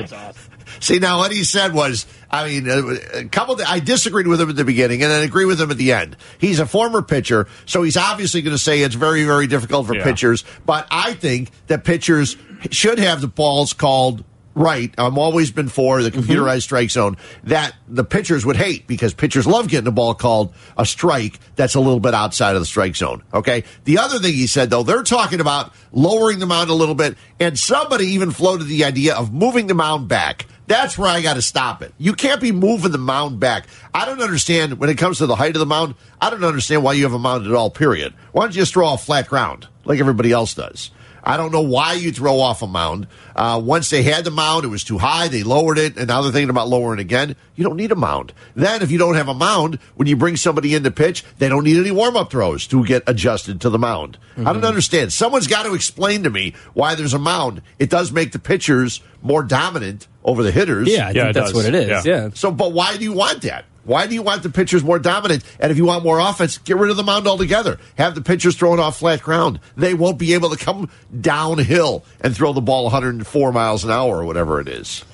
See, 0.78 0.98
now 0.98 1.18
what 1.18 1.32
he 1.32 1.44
said 1.44 1.74
was, 1.74 2.06
I 2.30 2.48
mean, 2.48 2.68
uh, 2.70 2.94
a 3.14 3.24
couple. 3.24 3.54
Of, 3.56 3.62
I 3.66 3.80
disagreed 3.80 4.26
with 4.26 4.40
him 4.40 4.48
at 4.48 4.56
the 4.56 4.64
beginning, 4.64 5.02
and 5.02 5.10
then 5.10 5.22
agree 5.22 5.44
with 5.44 5.60
him 5.60 5.70
at 5.70 5.76
the 5.76 5.92
end. 5.92 6.16
He's 6.38 6.60
a 6.60 6.66
former 6.66 7.02
pitcher, 7.02 7.46
so 7.66 7.82
he's 7.82 7.96
obviously 7.96 8.40
going 8.40 8.54
to 8.54 8.62
say 8.62 8.80
it's 8.80 8.94
very, 8.94 9.24
very 9.24 9.46
difficult 9.46 9.86
for 9.86 9.94
Yeah. 9.94 10.04
pitchers. 10.04 10.44
But 10.64 10.86
I 10.90 11.12
think 11.14 11.50
that 11.66 11.84
pitchers 11.84 12.36
should 12.70 12.98
have 12.98 13.20
the 13.20 13.28
balls 13.28 13.72
called 13.72 14.24
right. 14.54 14.92
I'm 14.98 15.18
always 15.18 15.50
been 15.50 15.68
for 15.68 16.02
the 16.02 16.10
mm-hmm. 16.10 16.20
computerized 16.20 16.62
strike 16.62 16.90
zone 16.90 17.16
that 17.44 17.74
the 17.88 18.04
pitchers 18.04 18.44
would 18.44 18.56
hate 18.56 18.86
because 18.86 19.14
pitchers 19.14 19.46
love 19.46 19.68
getting 19.68 19.84
the 19.84 19.92
ball 19.92 20.14
called 20.14 20.54
a 20.76 20.86
strike 20.86 21.38
that's 21.56 21.74
a 21.74 21.80
little 21.80 22.00
bit 22.00 22.14
outside 22.14 22.54
of 22.54 22.62
the 22.62 22.66
strike 22.66 22.96
zone. 22.96 23.22
Okay. 23.32 23.64
The 23.84 23.98
other 23.98 24.18
thing 24.18 24.34
he 24.34 24.46
said 24.46 24.70
though, 24.70 24.82
they're 24.82 25.02
talking 25.02 25.40
about 25.40 25.72
lowering 25.92 26.38
the 26.38 26.46
mound 26.46 26.70
a 26.70 26.74
little 26.74 26.94
bit, 26.94 27.16
and 27.38 27.58
somebody 27.58 28.06
even 28.08 28.30
floated 28.30 28.64
the 28.64 28.84
idea 28.84 29.14
of 29.14 29.32
moving 29.32 29.66
the 29.66 29.74
mound 29.74 30.08
back. 30.08 30.46
That's 30.66 30.96
where 30.96 31.10
I 31.10 31.20
got 31.20 31.34
to 31.34 31.42
stop 31.42 31.82
it. 31.82 31.92
You 31.98 32.12
can't 32.12 32.40
be 32.40 32.52
moving 32.52 32.92
the 32.92 32.98
mound 32.98 33.40
back. 33.40 33.66
I 33.92 34.06
don't 34.06 34.22
understand 34.22 34.78
when 34.78 34.88
it 34.88 34.98
comes 34.98 35.18
to 35.18 35.26
the 35.26 35.34
height 35.34 35.56
of 35.56 35.58
the 35.58 35.66
mound. 35.66 35.96
I 36.20 36.30
don't 36.30 36.44
understand 36.44 36.84
why 36.84 36.92
you 36.92 37.02
have 37.02 37.12
a 37.12 37.18
mound 37.18 37.44
at 37.44 37.52
all. 37.52 37.70
Period. 37.70 38.14
Why 38.30 38.44
don't 38.44 38.54
you 38.54 38.62
just 38.62 38.74
throw 38.74 38.86
off 38.86 39.04
flat 39.04 39.28
ground 39.28 39.66
like 39.84 39.98
everybody 39.98 40.30
else 40.30 40.54
does? 40.54 40.92
I 41.30 41.36
don't 41.36 41.52
know 41.52 41.60
why 41.62 41.92
you 41.94 42.10
throw 42.12 42.40
off 42.40 42.62
a 42.62 42.66
mound. 42.66 43.06
Uh, 43.36 43.60
once 43.64 43.88
they 43.90 44.02
had 44.02 44.24
the 44.24 44.30
mound, 44.30 44.64
it 44.64 44.68
was 44.68 44.82
too 44.84 44.98
high. 44.98 45.28
They 45.28 45.42
lowered 45.42 45.78
it, 45.78 45.96
and 45.96 46.08
now 46.08 46.22
they're 46.22 46.32
thinking 46.32 46.50
about 46.50 46.68
lowering 46.68 46.98
again. 46.98 47.36
You 47.54 47.64
don't 47.64 47.76
need 47.76 47.92
a 47.92 47.96
mound. 47.96 48.32
Then, 48.56 48.82
if 48.82 48.90
you 48.90 48.98
don't 48.98 49.14
have 49.14 49.28
a 49.28 49.34
mound, 49.34 49.78
when 49.94 50.08
you 50.08 50.16
bring 50.16 50.36
somebody 50.36 50.74
in 50.74 50.82
to 50.84 50.90
pitch, 50.90 51.24
they 51.38 51.48
don't 51.48 51.64
need 51.64 51.76
any 51.78 51.90
warm 51.92 52.16
up 52.16 52.30
throws 52.30 52.66
to 52.68 52.84
get 52.84 53.02
adjusted 53.06 53.60
to 53.60 53.70
the 53.70 53.78
mound. 53.78 54.18
I 54.36 54.52
don't 54.52 54.64
understand. 54.64 55.12
Someone's 55.12 55.46
got 55.46 55.64
to 55.64 55.74
explain 55.74 56.22
to 56.24 56.30
me 56.30 56.54
why 56.74 56.94
there's 56.94 57.14
a 57.14 57.18
mound. 57.18 57.62
It 57.78 57.90
does 57.90 58.10
make 58.10 58.32
the 58.32 58.38
pitchers 58.38 59.00
more 59.22 59.42
dominant 59.42 60.08
over 60.24 60.42
the 60.42 60.50
hitters. 60.50 60.88
Yeah, 60.88 61.08
I 61.08 61.10
Yeah, 61.10 61.22
think 61.24 61.34
that's 61.34 61.52
does. 61.52 61.54
what 61.54 61.66
it 61.66 61.74
is. 61.74 61.88
Yeah. 61.88 62.02
yeah. 62.04 62.28
So, 62.34 62.50
but 62.50 62.72
why 62.72 62.96
do 62.96 63.04
you 63.04 63.12
want 63.12 63.42
that? 63.42 63.64
Why 63.84 64.06
do 64.06 64.14
you 64.14 64.22
want 64.22 64.42
the 64.42 64.50
pitchers 64.50 64.84
more 64.84 64.98
dominant? 64.98 65.44
And 65.58 65.72
if 65.72 65.78
you 65.78 65.86
want 65.86 66.04
more 66.04 66.18
offense, 66.18 66.58
get 66.58 66.76
rid 66.76 66.90
of 66.90 66.96
the 66.96 67.02
mound 67.02 67.26
altogether. 67.26 67.78
Have 67.96 68.14
the 68.14 68.20
pitchers 68.20 68.56
throwing 68.56 68.78
off 68.78 68.98
flat 68.98 69.22
ground. 69.22 69.60
They 69.76 69.94
won't 69.94 70.18
be 70.18 70.34
able 70.34 70.50
to 70.50 70.62
come 70.62 70.90
downhill 71.18 72.04
and 72.20 72.36
throw 72.36 72.52
the 72.52 72.60
ball 72.60 72.84
104 72.84 73.52
miles 73.52 73.84
an 73.84 73.90
hour 73.90 74.18
or 74.18 74.24
whatever 74.24 74.60
it 74.60 74.68
is. 74.68 75.04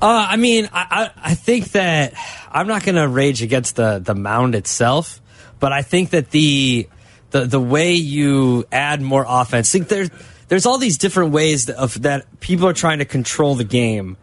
Uh, 0.00 0.26
I 0.28 0.36
mean, 0.36 0.68
I, 0.72 1.10
I, 1.16 1.30
I 1.30 1.34
think 1.34 1.72
that 1.72 2.14
I'm 2.50 2.66
not 2.66 2.84
going 2.84 2.96
to 2.96 3.08
rage 3.08 3.42
against 3.42 3.76
the, 3.76 3.98
the 3.98 4.14
mound 4.14 4.54
itself, 4.54 5.20
but 5.58 5.72
I 5.72 5.82
think 5.82 6.10
that 6.10 6.30
the 6.30 6.88
the 7.30 7.44
the 7.44 7.60
way 7.60 7.94
you 7.94 8.64
add 8.70 9.00
more 9.00 9.24
offense, 9.26 9.72
think 9.72 9.88
there's 9.88 10.10
there's 10.48 10.66
all 10.66 10.78
these 10.78 10.98
different 10.98 11.32
ways 11.32 11.68
of 11.68 12.02
that 12.02 12.40
people 12.40 12.68
are 12.68 12.72
trying 12.72 12.98
to 12.98 13.04
control 13.04 13.54
the 13.54 13.64
game 13.64 14.16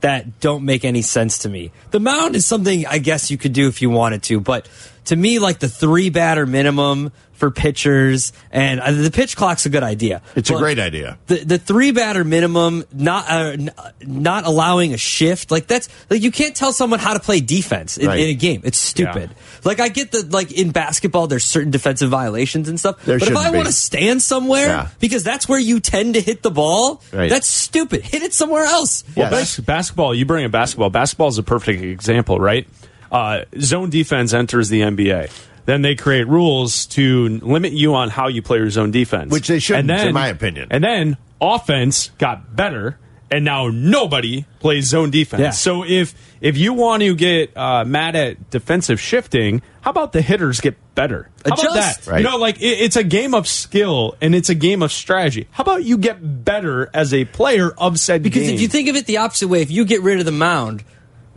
that 0.00 0.40
don't 0.40 0.64
make 0.64 0.84
any 0.84 1.02
sense 1.02 1.38
to 1.38 1.48
me. 1.48 1.72
The 1.90 2.00
mound 2.00 2.36
is 2.36 2.46
something 2.46 2.86
I 2.86 2.98
guess 2.98 3.30
you 3.30 3.38
could 3.38 3.52
do 3.52 3.68
if 3.68 3.82
you 3.82 3.90
wanted 3.90 4.22
to, 4.24 4.40
but 4.40 4.68
to 5.06 5.16
me, 5.16 5.38
like 5.38 5.58
the 5.58 5.68
three 5.68 6.10
batter 6.10 6.46
minimum 6.46 7.12
for 7.32 7.50
pitchers 7.50 8.32
and 8.50 8.80
uh, 8.80 8.90
the 8.92 9.10
pitch 9.10 9.36
clock's 9.36 9.66
a 9.66 9.68
good 9.68 9.82
idea. 9.82 10.22
It's 10.34 10.48
a 10.48 10.54
great 10.54 10.78
idea. 10.78 11.18
The 11.26 11.44
the 11.44 11.58
three 11.58 11.90
batter 11.92 12.24
minimum, 12.24 12.84
not 12.94 13.28
uh, 13.30 13.34
n- 13.52 13.70
not 14.06 14.46
allowing 14.46 14.94
a 14.94 14.96
shift, 14.96 15.50
like 15.50 15.66
that's 15.66 15.90
like 16.08 16.22
you 16.22 16.30
can't 16.30 16.56
tell 16.56 16.72
someone 16.72 16.98
how 16.98 17.12
to 17.12 17.20
play 17.20 17.40
defense 17.40 17.98
in, 17.98 18.06
Right. 18.06 18.20
in 18.20 18.30
a 18.30 18.34
game. 18.34 18.62
It's 18.64 18.78
stupid. 18.78 19.30
Like 19.64 19.80
I 19.80 19.88
get 19.88 20.12
that, 20.12 20.30
like 20.32 20.50
in 20.52 20.70
basketball, 20.70 21.26
there's 21.26 21.44
certain 21.44 21.70
defensive 21.70 22.08
violations 22.08 22.70
and 22.70 22.80
stuff. 22.80 23.04
There 23.04 23.18
but 23.18 23.28
if 23.28 23.36
I 23.36 23.50
want 23.50 23.66
to 23.66 23.72
stand 23.72 24.22
somewhere 24.22 24.66
Yeah. 24.68 24.88
because 24.98 25.22
that's 25.22 25.46
where 25.46 25.60
you 25.60 25.78
tend 25.78 26.14
to 26.14 26.22
hit 26.22 26.42
the 26.42 26.50
ball, 26.50 27.02
Right. 27.12 27.28
that's 27.28 27.46
stupid. 27.48 28.00
Hit 28.02 28.22
it 28.22 28.32
somewhere 28.32 28.64
else. 28.64 29.04
Well, 29.14 29.30
Yes. 29.30 29.56
bas- 29.56 29.64
basketball, 29.66 30.14
you 30.14 30.24
bring 30.24 30.46
a 30.46 30.48
basketball. 30.48 30.88
Basketball 30.88 31.28
is 31.28 31.36
a 31.36 31.42
perfect 31.42 31.82
example, 31.82 32.40
right? 32.40 32.66
Uh, 33.10 33.44
zone 33.60 33.90
defense 33.90 34.32
enters 34.34 34.68
the 34.68 34.80
NBA. 34.80 35.30
Then 35.66 35.82
they 35.82 35.96
create 35.96 36.28
rules 36.28 36.86
to 36.86 37.28
limit 37.40 37.72
you 37.72 37.94
on 37.94 38.08
how 38.08 38.28
you 38.28 38.40
play 38.40 38.58
your 38.58 38.70
zone 38.70 38.92
defense. 38.92 39.32
Which 39.32 39.48
they 39.48 39.58
shouldn't, 39.58 39.90
And 39.90 40.08
in 40.08 40.14
my 40.14 40.28
opinion. 40.28 40.68
And 40.70 40.82
then 40.82 41.16
offense 41.40 42.10
got 42.18 42.54
better, 42.54 42.98
and 43.30 43.44
now 43.44 43.68
nobody 43.68 44.44
plays 44.60 44.86
zone 44.86 45.10
defense. 45.10 45.40
Yeah. 45.40 45.50
So 45.50 45.84
if 45.84 46.14
if 46.40 46.56
you 46.56 46.72
want 46.72 47.02
to 47.02 47.14
get 47.16 47.56
uh, 47.56 47.84
mad 47.84 48.14
at 48.14 48.50
defensive 48.50 49.00
shifting, 49.00 49.60
how 49.80 49.90
about 49.90 50.12
the 50.12 50.22
hitters 50.22 50.60
get 50.60 50.76
better? 50.94 51.28
How 51.44 51.54
about 51.54 51.58
Adjust. 51.58 52.04
that? 52.04 52.10
Right. 52.12 52.18
You 52.22 52.30
know, 52.30 52.36
like 52.36 52.58
it, 52.58 52.78
it's 52.80 52.96
a 52.96 53.04
game 53.04 53.34
of 53.34 53.48
skill 53.48 54.16
and 54.20 54.34
it's 54.36 54.48
a 54.48 54.54
game 54.54 54.82
of 54.82 54.92
strategy. 54.92 55.48
How 55.50 55.62
about 55.62 55.82
you 55.82 55.98
get 55.98 56.44
better 56.44 56.90
as 56.94 57.12
a 57.12 57.24
player 57.24 57.70
of 57.70 57.98
said 57.98 58.22
game? 58.22 58.30
Because 58.30 58.42
game? 58.42 58.54
if 58.54 58.60
you 58.60 58.68
think 58.68 58.88
of 58.88 58.94
it 58.94 59.06
the 59.06 59.16
opposite 59.16 59.48
way, 59.48 59.62
if 59.62 59.70
you 59.72 59.84
get 59.84 60.02
rid 60.02 60.20
of 60.20 60.26
the 60.26 60.32
mound, 60.32 60.84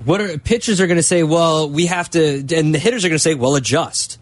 what 0.06 0.22
are 0.22 0.38
pitchers 0.38 0.80
are 0.82 0.88
going 0.88 0.98
to 0.98 1.04
say? 1.04 1.24
Well, 1.24 1.70
we 1.70 1.88
have 1.88 2.10
to, 2.12 2.40
and 2.56 2.74
the 2.74 2.80
hitters 2.80 3.06
are 3.06 3.10
going 3.10 3.16
to 3.16 3.20
say, 3.24 3.36
well, 3.36 3.56
adjust, 3.56 4.20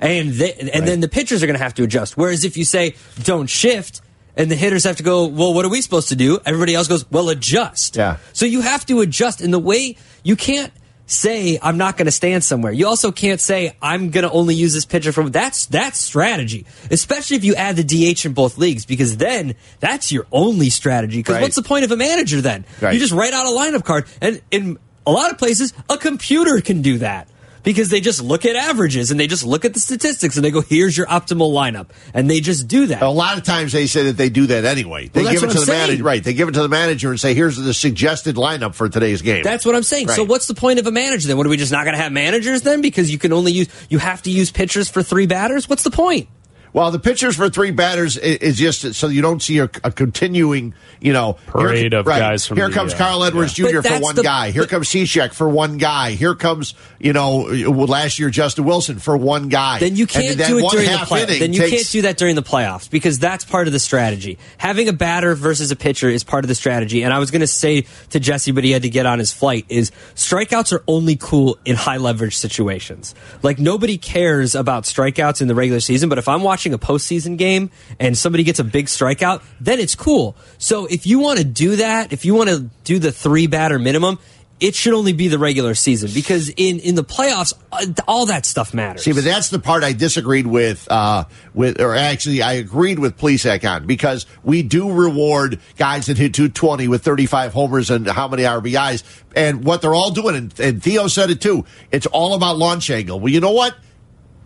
and 0.00 0.30
they, 0.30 0.54
and 0.54 0.86
then 0.86 1.00
the 1.00 1.08
pitchers 1.08 1.42
are 1.42 1.46
going 1.46 1.58
to 1.58 1.62
have 1.62 1.74
to 1.74 1.82
adjust. 1.84 2.16
Whereas 2.16 2.44
if 2.44 2.56
you 2.56 2.64
say 2.64 2.94
don't 3.22 3.48
shift, 3.48 4.00
and 4.36 4.50
the 4.50 4.56
hitters 4.56 4.84
have 4.84 4.96
to 4.96 5.02
go, 5.02 5.26
well, 5.26 5.52
what 5.52 5.64
are 5.64 5.68
we 5.68 5.82
supposed 5.82 6.08
to 6.08 6.16
do? 6.16 6.38
Everybody 6.46 6.74
else 6.74 6.88
goes, 6.88 7.10
well, 7.10 7.28
adjust. 7.28 7.96
Yeah. 7.96 8.16
So 8.32 8.46
you 8.46 8.60
have 8.62 8.86
to 8.86 9.00
adjust 9.00 9.40
in 9.40 9.50
the 9.50 9.58
way 9.58 9.96
you 10.22 10.36
can't 10.36 10.72
say 11.06 11.58
I'm 11.60 11.76
not 11.76 11.96
going 11.96 12.06
to 12.06 12.12
stand 12.12 12.44
somewhere. 12.44 12.72
You 12.72 12.86
also 12.86 13.10
can't 13.10 13.40
say 13.40 13.76
I'm 13.82 14.10
going 14.10 14.22
to 14.22 14.30
only 14.30 14.54
use 14.54 14.72
this 14.72 14.84
pitcher 14.84 15.10
from 15.12 15.32
that's 15.32 15.66
that's 15.66 15.98
strategy, 15.98 16.66
especially 16.90 17.36
if 17.36 17.44
you 17.44 17.56
add 17.56 17.76
the 17.76 17.82
DH 18.14 18.24
in 18.24 18.32
both 18.32 18.56
leagues 18.56 18.86
because 18.86 19.16
then 19.16 19.56
that's 19.80 20.12
your 20.12 20.26
only 20.30 20.70
strategy. 20.70 21.18
Because 21.18 21.34
Right. 21.34 21.42
what's 21.42 21.56
the 21.56 21.62
point 21.62 21.84
of 21.84 21.90
a 21.90 21.96
manager 21.96 22.40
then? 22.40 22.64
Right. 22.80 22.94
You 22.94 23.00
just 23.00 23.12
write 23.12 23.32
out 23.34 23.46
a 23.46 23.50
lineup 23.50 23.84
card, 23.84 24.06
and 24.20 24.40
in 24.52 24.78
a 25.06 25.12
lot 25.12 25.30
of 25.30 25.38
places, 25.38 25.72
a 25.88 25.98
computer 25.98 26.60
can 26.60 26.82
do 26.82 26.98
that. 26.98 27.28
Because 27.62 27.90
they 27.90 28.00
just 28.00 28.22
look 28.22 28.46
at 28.46 28.56
averages 28.56 29.10
and 29.10 29.20
they 29.20 29.26
just 29.26 29.44
look 29.44 29.66
at 29.66 29.74
the 29.74 29.80
statistics 29.80 30.36
and 30.36 30.42
they 30.42 30.50
go, 30.50 30.62
"Here's 30.62 30.96
your 30.96 31.06
optimal 31.08 31.52
lineup," 31.52 31.88
and 32.14 32.30
they 32.30 32.40
just 32.40 32.68
do 32.68 32.86
that. 32.86 33.02
A 33.02 33.10
lot 33.10 33.36
of 33.36 33.44
times 33.44 33.72
they 33.72 33.86
say 33.86 34.04
that 34.04 34.16
they 34.16 34.30
do 34.30 34.46
that 34.46 34.64
anyway. 34.64 35.10
They 35.12 35.22
Well, 35.22 35.30
give 35.30 35.42
it 35.42 35.50
to 35.50 35.58
I'm 35.58 35.66
the 35.66 35.70
manager, 35.70 36.02
right? 36.02 36.24
They 36.24 36.32
give 36.32 36.48
it 36.48 36.52
to 36.52 36.62
the 36.62 36.70
manager 36.70 37.10
and 37.10 37.20
say, 37.20 37.34
"Here's 37.34 37.58
the 37.58 37.74
suggested 37.74 38.36
lineup 38.36 38.74
for 38.74 38.88
today's 38.88 39.20
game." 39.20 39.42
That's 39.42 39.66
what 39.66 39.74
I'm 39.74 39.82
saying. 39.82 40.08
So 40.08 40.24
what's 40.24 40.46
the 40.46 40.54
point 40.54 40.78
of 40.78 40.86
a 40.86 40.90
manager 40.90 41.28
then? 41.28 41.36
What 41.36 41.44
are 41.44 41.50
we 41.50 41.58
just 41.58 41.70
not 41.70 41.84
going 41.84 41.94
to 41.94 42.02
have 42.02 42.12
managers 42.12 42.62
then? 42.62 42.80
Because 42.80 43.10
you 43.10 43.18
can 43.18 43.30
only 43.30 43.52
use 43.52 43.68
you 43.90 43.98
have 43.98 44.22
to 44.22 44.30
use 44.30 44.50
pitchers 44.50 44.88
for 44.88 45.02
three 45.02 45.26
batters. 45.26 45.68
What's 45.68 45.82
the 45.82 45.90
point? 45.90 46.28
Well, 46.72 46.90
the 46.90 46.98
pitchers 46.98 47.36
for 47.36 47.50
three 47.50 47.70
batters 47.72 48.16
is 48.16 48.58
just 48.58 48.94
so 48.94 49.08
you 49.08 49.22
don't 49.22 49.42
see 49.42 49.58
a, 49.58 49.64
a 49.82 49.90
continuing, 49.90 50.74
you 51.00 51.12
know, 51.12 51.34
Parade 51.46 51.94
of 51.94 52.06
guys 52.06 52.46
from 52.46 52.58
here 52.58 52.68
the, 52.68 52.74
comes 52.74 52.94
uh, 52.94 52.98
Carl 52.98 53.24
Edwards 53.24 53.58
yeah. 53.58 53.70
Jr. 53.70 53.82
For 53.82 54.00
one 54.00 54.14
the- 54.16 54.22
guy. 54.22 54.50
Here 54.52 54.62
but- 54.62 54.70
comes 54.70 54.88
Cishek 54.88 55.32
for 55.34 55.48
one 55.48 55.78
guy. 55.78 56.12
Here 56.12 56.34
comes, 56.34 56.74
you 57.00 57.12
know, 57.12 57.38
last 57.38 58.18
year 58.18 58.30
Justin 58.30 58.64
Wilson 58.64 58.98
for 59.00 59.16
one 59.16 59.48
guy. 59.48 59.80
Then 59.80 59.96
you 59.96 60.06
can't 60.06 60.38
that 60.38 60.46
do 60.48 60.58
it 60.58 60.70
during 60.70 60.86
the 60.86 60.96
half 60.96 61.08
play. 61.08 61.24
inning 61.24 61.40
Then 61.40 61.52
you 61.52 61.60
takes- 61.60 61.72
can't 61.72 61.90
do 61.90 62.02
that 62.02 62.16
during 62.18 62.36
the 62.36 62.42
playoffs 62.42 62.88
because 62.88 63.18
that's 63.18 63.44
part 63.44 63.66
of 63.66 63.72
the 63.72 63.80
strategy. 63.80 64.38
Having 64.58 64.88
a 64.88 64.92
batter 64.92 65.34
versus 65.34 65.70
a 65.72 65.76
pitcher 65.76 66.08
is 66.08 66.22
part 66.22 66.44
of 66.44 66.48
the 66.48 66.54
strategy. 66.54 67.02
And 67.02 67.12
I 67.12 67.18
was 67.18 67.30
going 67.32 67.40
to 67.40 67.46
say 67.48 67.86
to 68.10 68.20
Jesse, 68.20 68.52
but 68.52 68.62
he 68.62 68.70
had 68.70 68.82
to 68.82 68.90
get 68.90 69.06
on 69.06 69.18
his 69.18 69.32
flight. 69.32 69.66
Is 69.68 69.90
strikeouts 70.14 70.72
are 70.72 70.84
only 70.86 71.16
cool 71.16 71.58
in 71.64 71.74
high 71.74 71.96
leverage 71.96 72.36
situations. 72.36 73.14
Like 73.42 73.58
nobody 73.58 73.98
cares 73.98 74.54
about 74.54 74.84
strikeouts 74.84 75.42
in 75.42 75.48
the 75.48 75.54
regular 75.54 75.80
season, 75.80 76.08
but 76.08 76.18
if 76.18 76.28
I'm 76.28 76.42
watching 76.42 76.59
a 76.66 76.78
postseason 76.78 77.36
game 77.36 77.70
and 77.98 78.16
somebody 78.16 78.44
gets 78.44 78.58
a 78.58 78.64
big 78.64 78.86
strikeout, 78.86 79.42
then 79.60 79.78
it's 79.78 79.94
cool. 79.94 80.36
So 80.58 80.86
if 80.86 81.06
you 81.06 81.18
want 81.18 81.38
to 81.38 81.44
do 81.44 81.76
that, 81.76 82.12
if 82.12 82.24
you 82.24 82.34
want 82.34 82.50
to 82.50 82.70
do 82.84 82.98
the 82.98 83.12
three 83.12 83.46
batter 83.46 83.78
minimum. 83.78 84.18
It 84.58 84.74
should 84.74 84.92
only 84.92 85.14
be 85.14 85.28
the 85.28 85.38
regular 85.38 85.74
season 85.74 86.10
because 86.12 86.50
in, 86.50 86.80
in 86.80 86.94
the 86.94 87.02
playoffs, 87.02 87.54
uh, 87.72 87.86
all 88.06 88.26
that 88.26 88.44
stuff 88.44 88.74
matters. 88.74 89.04
See, 89.04 89.12
but 89.12 89.24
that's 89.24 89.48
the 89.48 89.58
part 89.58 89.82
I 89.82 89.94
disagreed 89.94 90.46
with. 90.46 90.86
Uh, 90.90 91.24
with, 91.54 91.80
or 91.80 91.94
actually, 91.94 92.42
I 92.42 92.54
agreed 92.54 92.98
with 92.98 93.16
Plesac 93.16 93.66
on 93.66 93.86
because 93.86 94.26
we 94.42 94.62
do 94.62 94.92
reward 94.92 95.60
guys 95.78 96.06
that 96.06 96.18
hit 96.18 96.34
220 96.34 96.88
with 96.88 97.02
35 97.02 97.54
homers 97.54 97.88
and 97.88 98.06
how 98.06 98.28
many 98.28 98.42
RBIs, 98.42 99.02
and 99.34 99.64
what 99.64 99.80
they're 99.80 99.94
all 99.94 100.10
doing. 100.10 100.36
And, 100.36 100.60
and 100.60 100.82
Theo 100.82 101.06
said 101.08 101.30
it 101.30 101.40
too. 101.40 101.64
It's 101.90 102.04
all 102.04 102.34
about 102.34 102.58
launch 102.58 102.90
angle. 102.90 103.18
Well, 103.18 103.32
you 103.32 103.40
know 103.40 103.52
what? 103.52 103.74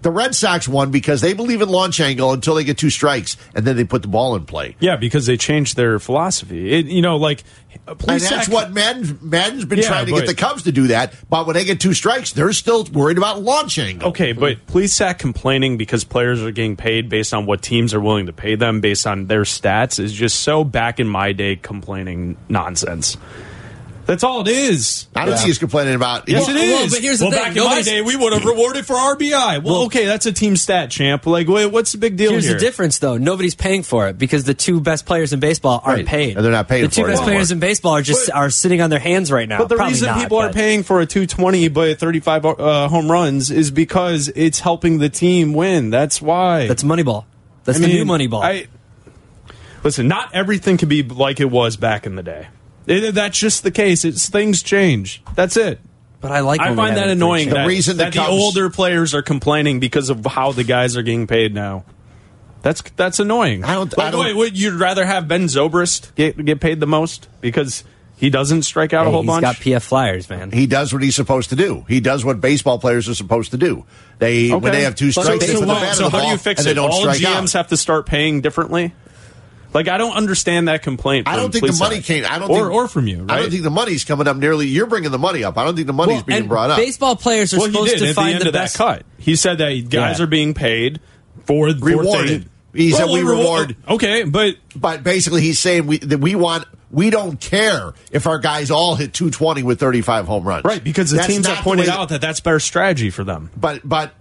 The 0.05 0.11
Red 0.11 0.35
Sox 0.35 0.69
won 0.69 0.91
because 0.91 1.23
they 1.23 1.33
believe 1.33 1.63
in 1.63 1.71
launch 1.71 1.99
angle 1.99 2.35
until 2.35 2.55
they 2.57 2.63
get 2.63 2.77
two 2.77 2.91
strikes, 2.91 3.39
and 3.55 3.65
then 3.65 3.75
they 3.75 3.85
put 3.85 4.03
the 4.03 4.09
ball 4.09 4.37
in 4.37 4.45
play. 4.45 4.77
Yeah, 4.79 4.97
because 4.97 5.25
they 5.25 5.39
changed 5.39 5.77
their 5.77 5.99
philosophy. 5.99 6.75
It, 6.75 6.85
you 6.87 7.01
know, 7.01 7.17
like 7.17 7.43
And 7.89 7.99
that's 8.21 8.47
what 8.51 8.71
Maddon, 8.71 9.19
Maddon's 9.23 9.65
been 9.65 9.79
Yeah, 9.79 9.87
trying 9.89 10.05
to 10.05 10.13
but- 10.13 10.19
get 10.21 10.27
the 10.27 10.35
Cubs 10.35 10.65
to 10.65 10.73
do 10.73 10.89
that. 10.89 11.15
But 11.31 11.47
when 11.47 11.55
they 11.55 11.65
get 11.65 11.81
two 11.81 11.95
strikes, 11.95 12.33
they're 12.33 12.53
still 12.53 12.85
worried 12.93 13.17
about 13.17 13.43
launch 13.43 13.79
angle. 13.79 14.11
Okay, 14.11 14.33
but 14.33 14.67
Plesac 14.67 15.19
complaining 15.19 15.79
because 15.79 16.05
players 16.05 16.43
are 16.43 16.51
getting 16.51 16.77
paid 16.77 17.09
based 17.09 17.33
on 17.33 17.47
what 17.47 17.63
teams 17.63 17.95
are 17.95 18.01
willing 18.01 18.27
to 18.27 18.33
pay 18.35 18.57
them 18.57 18.83
based 18.83 19.07
on 19.07 19.27
their 19.29 19.45
stats 19.45 19.99
is 19.99 20.13
just 20.13 20.41
so 20.41 20.65
back 20.65 21.01
in 21.01 21.09
my 21.09 21.33
day 21.33 21.57
complaining 21.57 22.37
nonsense. 22.51 23.17
That's 24.07 24.23
all 24.23 24.43
it 24.43 24.49
is. 24.49 25.07
I 25.17 25.25
don't 25.25 25.39
see 25.39 25.51
us 25.51 25.59
complaining 25.59 25.95
about. 25.95 26.29
Yes, 26.29 26.47
Well, 26.47 26.57
it 26.57 26.61
is. 26.63 26.71
well, 26.73 26.89
but 26.91 26.99
here's 27.01 27.19
the 27.21 27.25
well, 27.25 27.33
thing. 27.33 27.41
back 27.41 27.49
in 27.51 27.57
my 27.57 27.63
Nobody's- 27.65 27.87
day, 27.87 28.03
we 28.03 28.17
would 28.17 28.33
have 28.35 28.45
rewarded 28.45 28.87
for 28.87 28.95
RBI. 28.97 29.59
Well, 29.59 29.73
Well- 29.75 29.83
okay, 29.85 30.05
that's 30.05 30.27
a 30.27 30.33
team 30.33 30.57
stat, 30.57 30.91
champ. 30.91 31.27
Like, 31.27 31.49
wait, 31.49 31.67
what's 31.67 31.93
the 31.93 31.99
big 31.99 32.17
deal 32.17 32.33
Here's 32.33 32.45
here? 32.45 32.55
the 32.55 32.61
difference, 32.61 32.99
though. 32.99 33.17
Nobody's 33.17 33.55
paying 33.55 33.83
for 33.83 34.09
it 34.09 34.19
because 34.19 34.45
the 34.45 34.53
two 34.55 34.81
best 34.81 35.07
players 35.07 35.33
in 35.33 35.41
baseball 35.41 35.81
aren't 35.85 36.01
Right. 36.01 36.07
paid. 36.07 36.37
And 36.37 36.45
they're 36.45 36.53
not 36.53 36.69
paying 36.69 36.83
The 36.83 36.89
two 36.89 37.01
it 37.03 37.07
best 37.07 37.23
anymore. 37.23 37.25
players 37.35 37.51
in 37.51 37.59
baseball 37.61 37.93
are 37.93 38.03
just 38.03 38.27
But- 38.27 38.35
are 38.37 38.51
sitting 38.51 38.81
on 38.83 38.91
their 38.91 38.99
hands 38.99 39.33
right 39.33 39.49
now. 39.49 39.59
But 39.59 39.69
the 39.71 39.77
Probably 39.77 39.95
reason 39.95 40.09
not, 40.09 40.19
people 40.21 40.39
are 40.39 40.53
paying 40.53 40.83
for 40.83 41.01
a 41.01 41.07
220 41.07 41.69
by 41.69 41.95
35 41.95 42.45
uh, 42.45 42.89
home 42.89 43.11
runs 43.11 43.51
is 43.51 43.71
because 43.71 44.31
it's 44.37 44.61
helping 44.61 44.99
the 44.99 45.09
team 45.09 45.55
win. 45.55 45.89
That's 45.91 46.21
why. 46.21 46.67
That's 46.67 46.83
Moneyball. 46.83 47.25
That's 47.65 47.79
I 47.79 47.81
the 47.83 47.89
mean, 47.89 47.97
new 47.97 48.05
Moneyball. 48.05 48.45
I, 48.45 48.67
listen, 49.83 50.09
not 50.09 50.29
everything 50.35 50.77
can 50.77 50.89
be 50.89 51.03
like 51.03 51.41
it 51.41 51.51
was 51.51 51.77
back 51.77 52.05
in 52.07 52.17
the 52.17 52.23
day. 52.23 52.49
It- 52.87 53.15
that's 53.15 53.39
just 53.39 53.63
the 53.63 53.71
case. 53.71 54.05
It's 54.05 54.29
things 54.29 54.63
change. 54.63 55.23
That's 55.35 55.57
it. 55.57 55.81
but 56.21 56.31
I 56.33 56.41
like. 56.41 56.61
I 56.61 56.69
when 56.69 56.77
find 56.77 56.97
that 56.97 57.09
annoying. 57.09 57.49
The 57.49 57.55
that, 57.57 57.67
reason 57.67 57.97
that 57.99 58.13
the 58.13 58.19
the 58.21 58.25
Cubs- 58.27 58.33
older 58.43 58.71
players 58.71 59.15
are 59.15 59.23
complaining 59.23 59.81
because 59.81 60.09
of 60.11 60.25
how 60.27 60.53
the 60.53 60.65
guys 60.65 60.97
are 60.97 61.03
getting 61.03 61.27
paid 61.27 61.55
now. 61.55 61.85
That's 62.63 62.83
that's 62.97 63.19
annoying. 63.21 63.63
I 63.65 63.75
don't- 63.75 63.97
Like, 63.97 64.07
I 64.07 64.11
don't- 64.11 64.21
wait, 64.25 64.35
would 64.37 64.59
you'd 64.59 64.75
rather 64.81 65.05
have 65.05 65.29
Ben 65.29 65.45
Zobrist 65.45 66.15
get 66.15 66.43
get 66.45 66.61
paid 66.61 66.81
the 66.81 66.87
most 66.87 67.29
because 67.43 67.85
he 68.17 68.31
doesn't 68.31 68.63
strike 68.63 68.95
out 68.95 69.03
Hey, 69.05 69.09
a 69.09 69.13
whole 69.13 69.21
he's 69.23 69.27
bunch? 69.29 69.43
got 69.43 69.57
PF 69.57 69.83
Flyers, 69.83 70.31
man. 70.31 70.51
He 70.51 70.67
does 70.67 70.91
what 70.93 71.03
he's 71.03 71.15
supposed 71.15 71.51
to 71.51 71.57
do. 71.57 71.85
He 71.89 72.01
does 72.01 72.25
what 72.25 72.41
baseball 72.41 72.79
players 72.79 73.07
are 73.07 73.15
supposed 73.15 73.51
to 73.51 73.59
do. 73.59 73.85
They 74.19 74.49
when 74.51 74.73
they 74.73 74.85
have 74.85 74.95
two 74.95 75.13
So- 75.13 75.23
strikes, 75.25 75.45
they 75.47 75.53
so, 75.53 75.59
put 75.61 75.67
the 75.67 75.73
what- 75.75 75.81
bat 75.83 75.89
in 75.91 75.95
so 75.97 76.05
the 76.05 76.11
how 76.11 76.17
do 76.19 76.23
ball 76.23 76.33
you 76.33 76.39
fix 76.39 76.61
and 76.61 76.67
they 76.67 76.71
it? 76.71 76.75
don't 76.75 76.91
All 76.91 77.01
strike 77.01 77.19
GMs 77.19 77.55
out. 77.55 77.59
have 77.59 77.69
to 77.69 77.77
start 77.77 78.07
paying 78.07 78.41
differently. 78.41 78.95
Like 79.75 79.89
I 79.89 79.99
don't 79.99 80.17
understand 80.17 80.69
that 80.69 80.83
complaint. 80.83 81.27
I 81.29 81.35
don't 81.37 81.51
think 81.53 81.67
the 81.67 81.73
Plesac. 81.73 81.79
money 81.81 82.01
came. 82.01 82.25
I 82.25 82.39
don't 82.39 82.49
or 82.51 82.57
think, 82.61 82.73
or 82.73 82.89
from 82.89 83.09
you. 83.09 83.25
Right? 83.25 83.31
I 83.33 83.41
don't 83.41 83.51
think 83.51 83.65
the 83.65 83.71
money's 83.71 84.05
coming 84.05 84.29
up 84.29 84.37
nearly. 84.37 84.69
You're 84.69 84.87
bringing 84.87 85.11
the 85.11 85.19
money 85.19 85.43
up. 85.45 85.59
I 85.59 85.65
don't 85.65 85.75
think 85.75 85.89
the 85.89 85.93
money's 85.93 86.17
Well, 86.19 86.23
being 86.25 86.41
and 86.41 86.49
brought 86.49 86.71
up. 86.71 86.77
Baseball 86.79 87.17
players 87.17 87.53
are 87.53 87.59
well, 87.59 87.67
he 87.67 87.73
supposed 87.73 87.91
did 87.93 87.99
to 87.99 88.05
at 88.05 88.09
the 88.09 88.15
find 88.15 88.35
end 88.35 88.43
the 88.45 88.49
of 88.49 88.53
best. 88.55 88.79
that 88.79 88.85
cut. 88.99 89.07
He 89.19 89.35
said 89.37 89.59
that 89.59 89.73
guys 89.91 90.19
Yeah. 90.19 90.25
are 90.25 90.29
being 90.29 90.55
paid 90.55 91.01
for 91.45 91.71
for 91.71 91.85
Rewarded. 91.85 92.29
things- 92.29 92.45
He 92.73 92.91
said 92.93 93.05
Well, 93.07 93.15
we 93.15 93.21
reward- 93.21 93.39
reward- 93.71 93.77
Okay, 93.89 94.23
but 94.25 94.57
But 94.77 95.03
basically, 95.05 95.43
he's 95.43 95.59
saying 95.61 95.87
we 95.87 95.99
that 95.99 96.19
we 96.19 96.35
want. 96.35 96.65
We 96.95 97.11
don't 97.11 97.41
care 97.41 97.93
if 98.13 98.27
our 98.27 98.39
guys 98.39 98.71
all 98.71 98.95
hit 98.95 99.13
220 99.13 99.63
with 99.63 99.81
35 99.81 100.27
home 100.27 100.45
runs. 100.47 100.65
right 100.65 100.83
because 100.83 101.11
the 101.11 101.17
That's 101.17 101.29
teams 101.29 101.47
not 101.47 101.57
have 101.57 101.65
pointed 101.65 101.89
out 101.89 102.11
that 102.11 102.21
that's 102.21 102.41
better 102.41 102.61
strategy 102.61 103.11
for 103.11 103.25
them. 103.25 103.51
But 103.57 103.81
but 103.85 104.15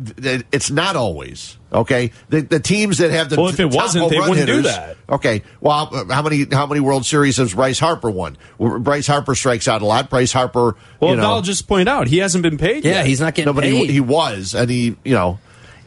it's 0.51 0.71
not 0.71 0.95
always 0.95 1.57
okay. 1.71 2.11
The, 2.29 2.41
the 2.41 2.59
teams 2.59 2.97
that 2.97 3.11
have 3.11 3.29
the 3.29 3.37
Well, 3.37 3.49
if 3.49 3.59
it 3.59 3.63
top 3.63 3.73
wasn't, 3.73 4.01
home 4.03 4.11
they 4.11 4.19
run 4.19 4.29
wouldn't 4.29 4.47
do 4.47 4.61
that. 4.63 4.97
Okay. 5.09 5.43
Well, 5.61 6.07
how 6.09 6.21
many 6.21 6.45
how 6.51 6.65
many 6.65 6.79
World 6.79 7.05
Series 7.05 7.37
has 7.37 7.53
Bryce 7.53 7.79
Harper 7.79 8.09
won? 8.09 8.37
Bryce 8.59 9.07
Harper 9.07 9.35
strikes 9.35 9.67
out 9.67 9.81
a 9.81 9.85
lot. 9.85 10.09
Bryce 10.09 10.31
Harper. 10.31 10.75
Well, 10.99 11.11
you 11.11 11.17
know, 11.17 11.31
I'll 11.31 11.41
just 11.41 11.67
point 11.67 11.87
out 11.87 12.07
he 12.07 12.17
hasn't 12.17 12.41
been 12.41 12.57
paid. 12.57 12.83
Yeah, 12.83 12.91
yet. 12.91 13.05
he's 13.05 13.21
not 13.21 13.35
getting 13.35 13.47
no, 13.47 13.53
but 13.53 13.63
paid. 13.63 13.87
he, 13.87 13.93
he 13.93 13.99
was, 13.99 14.55
and 14.55 14.69
he 14.69 14.95
you 15.03 15.13
know. 15.13 15.39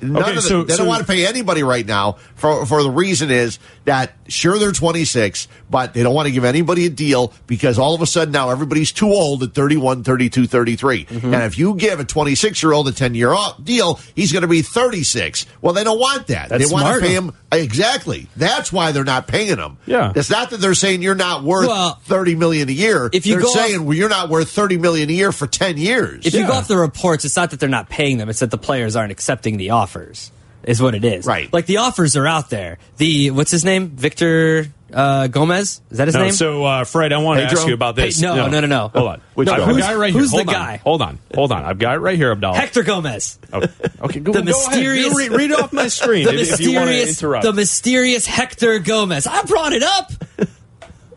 None 0.03 0.16
Okay, 0.22 0.30
of 0.30 0.36
the, 0.36 0.42
so- 0.42 0.62
they 0.64 0.72
so- 0.74 0.78
don't 0.78 0.86
want 0.88 1.01
to 1.01 1.07
pay 1.07 1.26
anybody 1.26 1.62
right 1.62 1.86
now 1.86 2.16
for 2.34 2.66
for 2.66 2.82
the 2.82 2.90
reason 2.90 3.30
is 3.30 3.59
that 3.84 4.12
sure 4.28 4.59
they're 4.59 4.72
26, 4.72 5.47
but 5.70 5.94
they 5.94 6.03
don't 6.03 6.14
want 6.14 6.26
to 6.26 6.32
give 6.32 6.44
anybody 6.44 6.86
a 6.86 6.90
deal 6.90 7.32
because 7.47 7.78
all 7.78 7.94
of 7.94 8.03
a 8.03 8.07
sudden 8.07 8.32
now 8.32 8.51
everybody's 8.51 8.90
too 8.92 9.07
old 9.09 9.42
at 9.44 9.55
31, 9.55 10.03
32, 10.05 10.47
33. 10.47 11.05
Mm-hmm. 11.05 11.32
And 11.34 11.42
if 11.44 11.57
you 11.59 11.74
give 11.76 12.01
a 12.01 12.05
26 12.05 12.62
year 12.62 12.72
old 12.72 12.88
a 12.88 12.92
10 12.92 13.14
year 13.14 13.34
deal, 13.62 14.01
he's 14.14 14.32
going 14.32 14.42
to 14.42 14.49
be 14.49 14.62
36. 14.62 15.47
Well, 15.62 15.72
they 15.72 15.84
don't 15.84 15.99
want 16.01 16.26
that. 16.28 16.49
That's 16.49 16.66
they 16.66 16.72
want 16.72 16.82
smart. 16.86 17.01
to 17.03 17.07
pay 17.07 17.14
him 17.14 17.32
exactly. 17.53 18.28
That's 18.36 18.72
why 18.72 18.92
they're 18.92 19.05
not 19.05 19.26
paying 19.26 19.57
him. 19.59 19.78
Yeah. 19.86 20.12
it's 20.14 20.30
not 20.30 20.51
that 20.51 20.61
they're 20.61 20.74
saying 20.74 21.03
you're 21.03 21.14
not 21.14 21.42
worth 21.44 21.68
Well, 21.68 22.01
30 22.05 22.34
million 22.36 22.68
a 22.68 22.72
year. 22.72 23.09
if 23.12 23.26
you 23.26 23.34
they're 23.34 23.42
go 23.42 23.49
off- 23.49 23.55
saying 23.55 23.84
well, 23.84 23.94
you're 23.97 24.09
not 24.09 24.28
worth 24.28 24.51
30 24.51 24.78
million 24.78 25.09
a 25.11 25.12
year 25.12 25.32
for 25.32 25.47
10 25.47 25.76
years. 25.76 26.26
If 26.26 26.34
you 26.34 26.47
go 26.47 26.53
off 26.55 26.68
the 26.68 26.76
reports, 26.76 27.24
it's 27.24 27.36
not 27.36 27.51
that 27.51 27.61
they're 27.61 27.68
not 27.68 27.88
paying 27.88 28.18
them; 28.18 28.28
it's 28.28 28.40
that 28.40 28.51
the 28.51 28.59
players 28.59 28.97
aren't 28.97 29.12
accepting 29.12 29.57
the 29.57 29.70
offers. 29.87 30.32
Is 30.64 30.82
what 30.82 30.97
it 30.97 31.05
is. 31.05 31.26
Right. 31.26 31.53
Like 31.53 31.66
the 31.66 31.76
offers 31.76 32.16
are 32.16 32.26
out 32.26 32.51
there. 32.51 32.78
The 32.97 33.30
what's 33.30 33.53
his 33.53 33.64
name? 33.64 33.89
Victor 33.91 34.66
uh, 34.93 35.28
Gomez. 35.28 35.80
Is 35.93 35.99
that 35.99 36.09
his 36.09 36.14
No, 36.16 36.22
name? 36.24 36.32
so 36.32 36.64
uh, 36.64 36.82
Fred, 36.84 37.12
I 37.12 37.18
want 37.18 37.39
to 37.39 37.47
Pedro? 37.47 37.59
ask 37.61 37.68
you 37.68 37.74
about 37.74 37.95
this. 37.95 38.18
Hey, 38.20 38.26
no, 38.26 38.49
no, 38.49 38.61
no, 38.61 38.66
no. 38.66 38.89
Hold 38.89 39.09
on. 39.09 39.20
Which 39.34 39.49
I've 39.49 39.59
guy? 39.59 39.59
got 39.61 39.68
a 39.70 39.72
Who's- 39.74 39.87
guy 39.87 39.95
right 39.95 40.12
who's 40.12 40.32
here. 40.32 40.43
the 40.45 40.51
on. 40.51 40.55
guy? 40.55 40.76
Hold 40.78 41.03
on. 41.03 41.18
Hold 41.37 41.53
on. 41.53 41.64
I've 41.64 41.78
got 41.78 41.95
it 41.95 42.01
right 42.01 42.16
here, 42.16 42.34
Abdalla. 42.34 42.57
Hector 42.57 42.82
Gomez. 42.82 43.39
Okay, 43.53 43.68
okay 44.01 44.18
go, 44.20 44.32
The 44.32 44.39
go 44.41 44.45
mysterious- 44.45 45.07
ahead. 45.07 45.12
You 45.30 45.37
read, 45.37 45.39
read 45.39 45.51
it 45.53 45.61
off 45.61 45.72
my 45.72 45.87
screen 45.87 46.24
The 46.26 46.34
if, 46.34 46.55
if 46.55 46.61
you 46.61 46.72
want 46.74 46.89
to 46.89 46.95
mysterious, 46.97 47.22
interrupt. 47.22 47.45
the 47.45 47.53
mysterious 47.53 48.26
Hector 48.26 48.80
Gomez. 48.80 49.28
I 49.28 49.43
brought 49.43 49.72
it 49.72 49.84
up. 49.84 50.11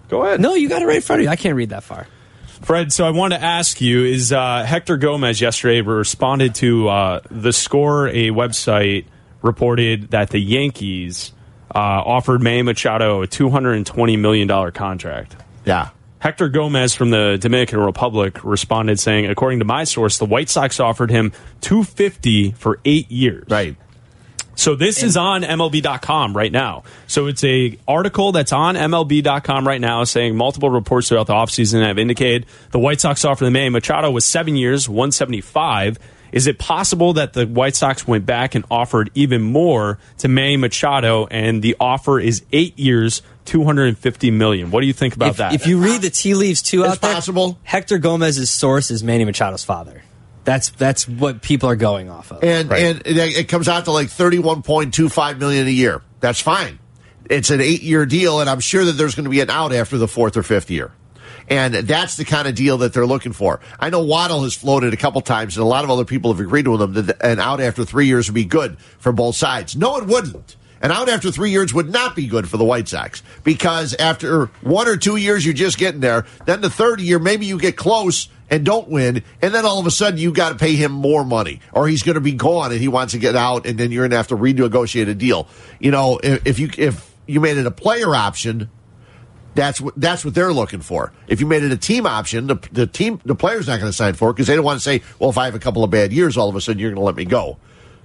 go 0.10 0.26
ahead. 0.26 0.42
No, 0.42 0.54
you 0.54 0.70
got 0.70 0.84
it 0.84 0.86
right 0.86 0.98
in 0.98 1.02
front 1.02 1.22
of 1.22 1.24
you. 1.24 1.30
I 1.32 1.38
can't 1.38 1.56
read 1.56 1.70
that 1.70 1.84
far. 1.84 2.06
Fred, 2.70 2.94
so 2.94 3.04
I 3.04 3.10
want 3.10 3.34
to 3.34 3.42
ask 3.42 3.82
you: 3.82 4.06
Is 4.06 4.32
uh, 4.32 4.64
Hector 4.64 4.98
Gomez 4.98 5.42
yesterday 5.42 5.82
responded 5.82 6.54
to 6.56 6.88
uh, 6.88 7.22
the 7.32 7.52
Score, 7.52 8.08
a 8.10 8.30
website 8.30 9.06
reported 9.42 10.12
that 10.12 10.30
the 10.30 10.38
Yankees 10.38 11.32
uh, 11.74 11.80
offered 11.80 12.44
Manny 12.44 12.62
Machado 12.62 13.24
a 13.24 13.28
two 13.28 13.50
hundred 13.50 13.74
and 13.74 13.88
twenty 13.88 14.18
million 14.18 14.48
dollar 14.48 14.70
contract. 14.70 15.36
yeah. 15.66 15.90
Hector 16.20 16.48
Gomez 16.48 16.94
from 16.94 17.10
the 17.10 17.40
Dominican 17.42 17.80
Republic 17.80 18.44
responded 18.44 19.00
saying, 19.00 19.26
according 19.26 19.58
to 19.60 19.66
my 19.66 19.84
source, 19.84 20.20
the 20.20 20.26
White 20.26 20.50
Sox 20.50 20.80
offered 20.80 21.10
him 21.10 21.32
250 21.62 22.52
for 22.52 22.80
eight 22.86 23.10
years. 23.10 23.48
Right. 23.50 23.78
So 24.60 24.76
this 24.76 25.04
is 25.04 25.16
on 25.16 25.44
MLB.com 25.44 26.36
right 26.36 26.52
now. 26.52 26.84
So 27.08 27.28
it's 27.28 27.46
a 27.46 27.80
article 27.88 28.34
that's 28.34 28.52
on 28.52 28.76
MLB.com 28.76 29.66
right 29.66 29.80
now 29.80 30.04
saying 30.04 30.36
multiple 30.36 30.70
reports 30.70 31.08
throughout 31.08 31.28
the 31.28 31.34
offseason 31.34 31.82
have 31.82 31.98
indicated 31.98 32.46
the 32.72 32.80
White 32.80 33.00
Sox 33.00 33.24
offer 33.24 33.46
the 33.46 33.52
Manny 33.52 33.70
Machado 33.70 34.12
was 34.12 34.26
seven 34.26 34.58
years, 34.58 34.90
175. 34.90 35.98
Is 36.34 36.46
it 36.46 36.60
possible 36.60 37.14
that 37.14 37.32
the 37.32 37.48
White 37.48 37.78
Sox 37.78 38.06
went 38.06 38.26
back 38.26 38.54
and 38.54 38.66
offered 38.70 39.10
even 39.16 39.42
more 39.42 39.98
to 40.18 40.28
Manny 40.28 40.58
Machado 40.58 41.26
and 41.28 41.62
the 41.62 41.78
offer 41.80 42.20
is 42.20 42.44
eight 42.52 42.78
years, 42.78 43.22
250 43.46 44.30
million? 44.32 44.72
What 44.72 44.82
do 44.82 44.88
you 44.88 44.94
think 44.94 45.16
about 45.16 45.30
if, 45.30 45.38
that? 45.38 45.54
If 45.54 45.68
you 45.68 45.80
read 45.80 46.02
the 46.02 46.10
tea 46.10 46.34
leaves 46.34 46.62
too 46.62 46.84
It's 46.84 46.92
out 46.92 47.02
there, 47.02 47.14
possible. 47.14 47.58
Hector 47.64 47.98
Gomez's 47.98 48.52
source 48.52 48.92
is 48.92 49.06
Manny 49.06 49.24
Machado's 49.24 49.64
father. 49.64 50.04
That's 50.50 50.70
that's 50.70 51.08
what 51.08 51.44
people 51.44 51.70
are 51.70 51.76
going 51.76 52.10
off 52.10 52.32
of. 52.32 52.44
and 52.44 52.74
and 52.74 53.04
it, 53.06 53.18
it 53.38 53.50
comes 53.50 53.68
out 53.68 53.86
to 53.86 53.92
like 53.92 54.10
thirty 54.10 54.40
one 54.40 54.64
point 54.64 54.96
two 54.96 55.08
five 55.08 55.38
million 55.38 55.68
a 55.68 55.70
year. 55.70 56.02
That's 56.22 56.40
fine. 56.40 56.80
It's 57.30 57.52
an 57.52 57.62
eight 57.62 57.84
year 57.84 58.08
deal, 58.08 58.40
and 58.42 58.50
I'm 58.50 58.60
sure 58.60 58.84
that 58.84 58.94
there's 58.94 59.14
going 59.14 59.26
to 59.26 59.30
be 59.30 59.42
an 59.42 59.52
out 59.52 59.74
after 59.74 60.00
the 60.00 60.08
fourth 60.08 60.36
or 60.38 60.42
fifth 60.42 60.72
year. 60.72 60.92
And 61.50 61.76
that's 61.76 62.18
the 62.18 62.26
kind 62.26 62.48
of 62.48 62.56
deal 62.56 62.80
that 62.80 62.94
they're 62.94 63.06
looking 63.06 63.32
for. 63.32 63.60
I 63.80 63.92
know 63.92 64.02
Waddle 64.02 64.42
has 64.42 64.56
floated 64.56 64.92
a 64.92 64.98
couple 64.98 65.22
times, 65.22 65.56
and 65.56 65.64
a 65.64 65.68
lot 65.68 65.84
of 65.84 65.92
other 65.92 66.04
people 66.04 66.34
have 66.34 66.40
agreed 66.40 66.68
with 66.68 66.82
him 66.82 66.94
that 66.94 67.24
an 67.24 67.40
out 67.40 67.62
after 67.62 67.86
three 67.86 68.08
years 68.08 68.28
would 68.28 68.34
be 68.34 68.46
good 68.46 68.80
for 68.98 69.12
both 69.12 69.36
sides. 69.36 69.76
No, 69.76 69.98
it 69.98 70.08
wouldn't. 70.08 70.56
An 70.82 70.90
out 70.92 71.10
after 71.10 71.30
three 71.30 71.52
years 71.52 71.76
would 71.76 71.92
not 71.92 72.16
be 72.16 72.26
good 72.26 72.50
for 72.50 72.58
the 72.58 72.66
White 72.66 72.88
Sox 72.88 73.22
because 73.44 73.94
after 73.96 74.48
one 74.62 74.88
or 74.88 74.98
two 74.98 75.18
years, 75.18 75.46
you're 75.46 75.54
just 75.54 75.78
getting 75.78 76.00
there. 76.00 76.26
Then 76.48 76.62
the 76.62 76.72
third 76.72 77.02
year, 77.02 77.20
maybe 77.20 77.46
you 77.46 77.60
get 77.60 77.78
close 77.78 78.30
and 78.50 78.66
don't 78.66 78.88
win, 78.90 79.24
and 79.42 79.54
then 79.54 79.66
all 79.66 79.80
of 79.80 79.86
a 79.86 79.92
sudden 79.92 80.20
you 80.20 80.32
got 80.32 80.50
to 80.50 80.56
pay 80.56 80.76
him 80.76 80.92
more 80.92 81.24
money, 81.24 81.62
or 81.74 81.88
he's 81.88 82.04
going 82.04 82.16
to 82.16 82.22
be 82.22 82.34
gone 82.34 82.72
and 82.72 82.80
he 82.80 82.88
wants 82.88 83.14
to 83.14 83.20
get 83.20 83.36
out, 83.36 83.66
and 83.66 83.78
then 83.78 83.92
you're 83.92 84.04
going 84.04 84.12
to 84.12 84.18
have 84.18 84.28
to 84.28 84.38
renegotiate 84.38 85.08
a 85.08 85.16
deal. 85.16 85.48
You 85.80 85.92
know, 85.92 86.20
if, 86.22 86.46
if 86.46 86.60
you 86.60 86.70
if 86.78 87.14
you 87.28 87.40
made 87.40 87.58
it 87.58 87.66
a 87.66 87.72
player 87.72 88.16
option, 88.16 88.70
that's 89.56 89.80
what 89.80 89.94
that's 89.98 90.26
what 90.26 90.34
they're 90.34 90.54
looking 90.54 90.82
for. 90.82 91.12
If 91.28 91.40
you 91.40 91.48
made 91.48 91.64
it 91.64 91.72
a 91.72 91.78
team 91.78 92.06
option, 92.06 92.48
the, 92.48 92.56
the 92.72 92.88
team 92.88 93.22
the 93.26 93.36
player's 93.36 93.68
not 93.68 93.80
going 93.80 93.90
to 93.92 93.96
sign 93.96 94.14
for 94.14 94.34
because 94.34 94.48
they 94.48 94.56
don't 94.56 94.66
want 94.66 94.80
to 94.80 94.84
say, 94.84 95.02
well, 95.20 95.30
if 95.30 95.38
I 95.38 95.46
have 95.46 95.56
a 95.56 95.60
couple 95.60 95.84
of 95.84 95.92
bad 95.92 96.12
years, 96.12 96.38
all 96.38 96.50
of 96.50 96.56
a 96.56 96.62
sudden 96.62 96.80
you're 96.80 96.92
going 96.92 97.02
to 97.02 97.06
let 97.06 97.16
me 97.16 97.26
go. 97.26 97.58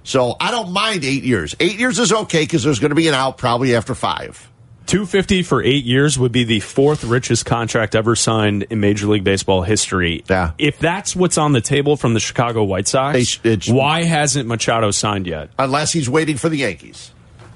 So 0.03 0.35
I 0.39 0.51
don't 0.51 0.71
mind 0.71 1.03
eight 1.03 1.23
years. 1.23 1.55
Eight 1.59 1.79
years 1.79 1.97
is 1.97 2.13
okay 2.13 2.43
because 2.43 2.63
there's 2.63 2.79
going 2.79 2.89
to 2.89 2.95
be 2.95 3.07
an 3.07 3.15
out 3.15 3.37
probably 3.39 3.75
after 3.75 3.95
five. 3.95 4.51
250 4.85 5.43
for 5.43 5.63
eight 5.63 5.83
years 5.85 6.17
would 6.19 6.31
be 6.31 6.43
the 6.43 6.59
fourth 6.59 7.03
richest 7.03 7.45
contract 7.45 7.95
ever 7.95 8.15
signed 8.15 8.63
in 8.69 8.79
Major 8.79 9.07
League 9.07 9.23
Baseball 9.23 9.63
history. 9.63 10.23
Yeah. 10.29 10.51
If 10.57 10.77
that's 10.79 11.15
what's 11.15 11.37
on 11.37 11.53
the 11.53 11.61
table 11.61 11.97
from 11.97 12.13
the 12.13 12.19
Chicago 12.19 12.63
White 12.63 12.87
Sox, 12.87 13.13
They 13.13 13.23
sh- 13.23 13.39
sh- 13.65 13.69
why 13.69 14.03
hasn't 14.03 14.47
Machado 14.47 14.91
signed 14.91 15.27
yet? 15.27 15.49
unless 15.57 15.91
he's 15.91 16.09
waiting 16.09 16.37
for 16.37 16.49
the 16.49 16.57
Yankees. 16.57 17.11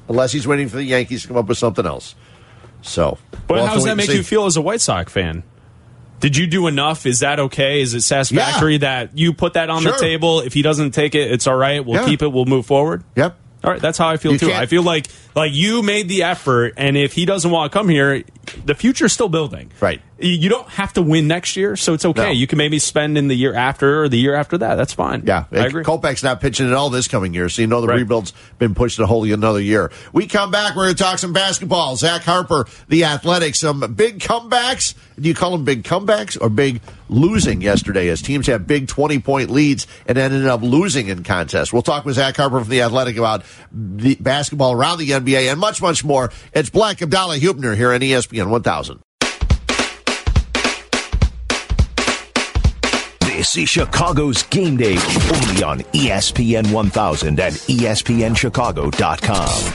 Unless 0.08 0.32
he's 0.32 0.48
waiting 0.48 0.70
for 0.70 0.78
the 0.78 0.84
Yankees 0.84 1.22
to 1.24 1.28
come 1.28 1.38
up 1.38 1.48
with 1.48 1.58
something 1.60 1.86
else. 1.86 2.16
So, 2.82 3.18
But 3.48 3.56
we'll 3.58 3.66
how 3.68 3.76
does 3.76 3.84
that 3.86 3.96
make 3.98 4.10
you 4.10 4.24
feel 4.24 4.46
as 4.46 4.58
a 4.58 4.62
White 4.62 4.82
Sox 4.82 5.12
fan? 5.12 5.44
Did 6.22 6.36
you 6.36 6.48
do 6.48 6.68
enough? 6.68 7.06
Is 7.06 7.20
that 7.20 7.40
okay? 7.40 7.82
Is 7.82 7.94
it 7.94 8.02
satisfactory 8.02 8.78
that 8.80 9.18
you 9.18 9.34
put 9.34 9.54
that 9.54 9.70
on 9.70 9.84
Sure. 9.84 9.92
the 9.94 9.98
table? 10.00 10.42
If 10.42 10.54
he 10.54 10.62
doesn't 10.62 10.92
take 10.92 11.16
it, 11.16 11.32
it's 11.32 11.46
all 11.48 11.56
right. 11.56 11.86
We'll 11.86 12.02
Yeah. 12.02 12.08
keep 12.08 12.22
it. 12.22 12.32
We'll 12.32 12.46
move 12.46 12.66
forward. 12.66 13.04
Yep. 13.16 13.38
All 13.64 13.72
right, 13.72 13.82
that's 13.82 13.98
how 13.98 14.08
I 14.08 14.16
feel 14.18 14.32
You 14.34 14.38
too. 14.40 14.52
I 14.54 14.66
feel 14.66 14.84
like 14.84 15.08
like 15.36 15.54
you 15.54 15.82
made 15.82 16.10
the 16.10 16.24
effort, 16.24 16.74
and 16.78 16.98
if 16.98 17.14
he 17.14 17.26
doesn't 17.26 17.50
want 17.52 17.72
to 17.72 17.78
come 17.78 17.90
here, 17.90 18.24
the 18.66 18.76
future's 18.76 19.14
still 19.14 19.30
building. 19.30 19.72
Right. 19.80 20.02
You- 20.22 20.50
don't 20.50 20.68
have 20.70 20.92
to 20.94 21.02
win 21.02 21.28
next 21.28 21.56
year, 21.56 21.76
so 21.78 21.94
it's 21.94 22.04
okay. 22.04 22.24
No. 22.26 22.32
You 22.32 22.46
can 22.48 22.58
maybe 22.58 22.78
spend 22.80 23.18
in 23.18 23.28
the 23.30 23.36
year 23.36 23.54
after 23.54 24.04
or 24.04 24.10
the 24.10 24.18
year 24.18 24.34
after 24.36 24.58
that. 24.58 24.76
That's 24.76 24.92
fine. 24.92 25.24
Yeah, 25.26 25.46
I 25.52 25.68
agree. 25.68 25.84
Kopech's 25.84 26.24
not 26.24 26.42
pitching 26.42 26.68
at 26.68 26.74
all 26.74 26.90
this 26.90 27.08
coming 27.08 27.34
year, 27.34 27.48
so 27.48 27.62
you 27.62 27.68
know 27.68 27.80
the 27.80 27.88
Right. 27.88 28.00
rebuild's 28.00 28.34
been 28.58 28.74
pushed 28.76 29.00
a 29.00 29.06
whole 29.06 29.24
another 29.32 29.62
year. 29.62 29.92
We 30.12 30.26
come 30.28 30.50
back, 30.52 30.76
we're 30.76 30.86
going 30.86 30.96
to 30.96 31.04
talk 31.04 31.20
some 31.20 31.32
basketball. 31.32 31.96
Zach 31.96 32.24
Harper, 32.24 32.66
the 32.90 33.06
Athletics, 33.06 33.60
some 33.60 33.94
big 33.96 34.20
comebacks. 34.20 34.94
Do 35.20 35.28
you 35.30 35.36
call 35.36 35.52
them 35.52 35.64
big 35.64 35.84
comebacks 35.84 36.38
or 36.42 36.50
big 36.50 36.82
losing 37.10 37.62
yesterday 37.62 38.08
as 38.10 38.22
teams 38.22 38.48
have 38.48 38.66
big 38.68 38.88
20 38.88 39.20
point 39.20 39.50
leads 39.50 39.86
and 40.06 40.18
ended 40.18 40.46
up 40.48 40.62
losing 40.64 41.08
in 41.08 41.24
contests? 41.24 41.72
We'll 41.72 41.82
talk 41.82 42.04
with 42.06 42.16
Zach 42.16 42.36
Harper 42.36 42.60
from 42.60 42.70
the 42.70 42.82
Athletic 42.82 43.18
about 43.18 43.44
the 43.72 44.16
basketball 44.16 44.74
around 44.74 44.98
the 45.00 45.14
NBA 45.20 45.52
and 45.52 45.60
much, 45.60 45.82
much 45.82 46.04
more. 46.04 46.32
It's 46.54 46.70
Bleck 46.70 46.98
Abdalla 46.98 47.38
Huebner 47.38 47.76
here 47.76 47.92
on 47.94 48.00
ESPN 48.02 48.50
1000. 48.50 49.00
This 53.22 53.56
is 53.56 53.70
Chicago's 53.70 54.44
game 54.44 54.76
day 54.76 54.98
only 54.98 55.64
on 55.64 55.80
ESPN 55.94 56.74
1000 56.74 57.40
and 57.40 57.56
E 57.70 57.78
ESPNChicago.com. 57.80 59.74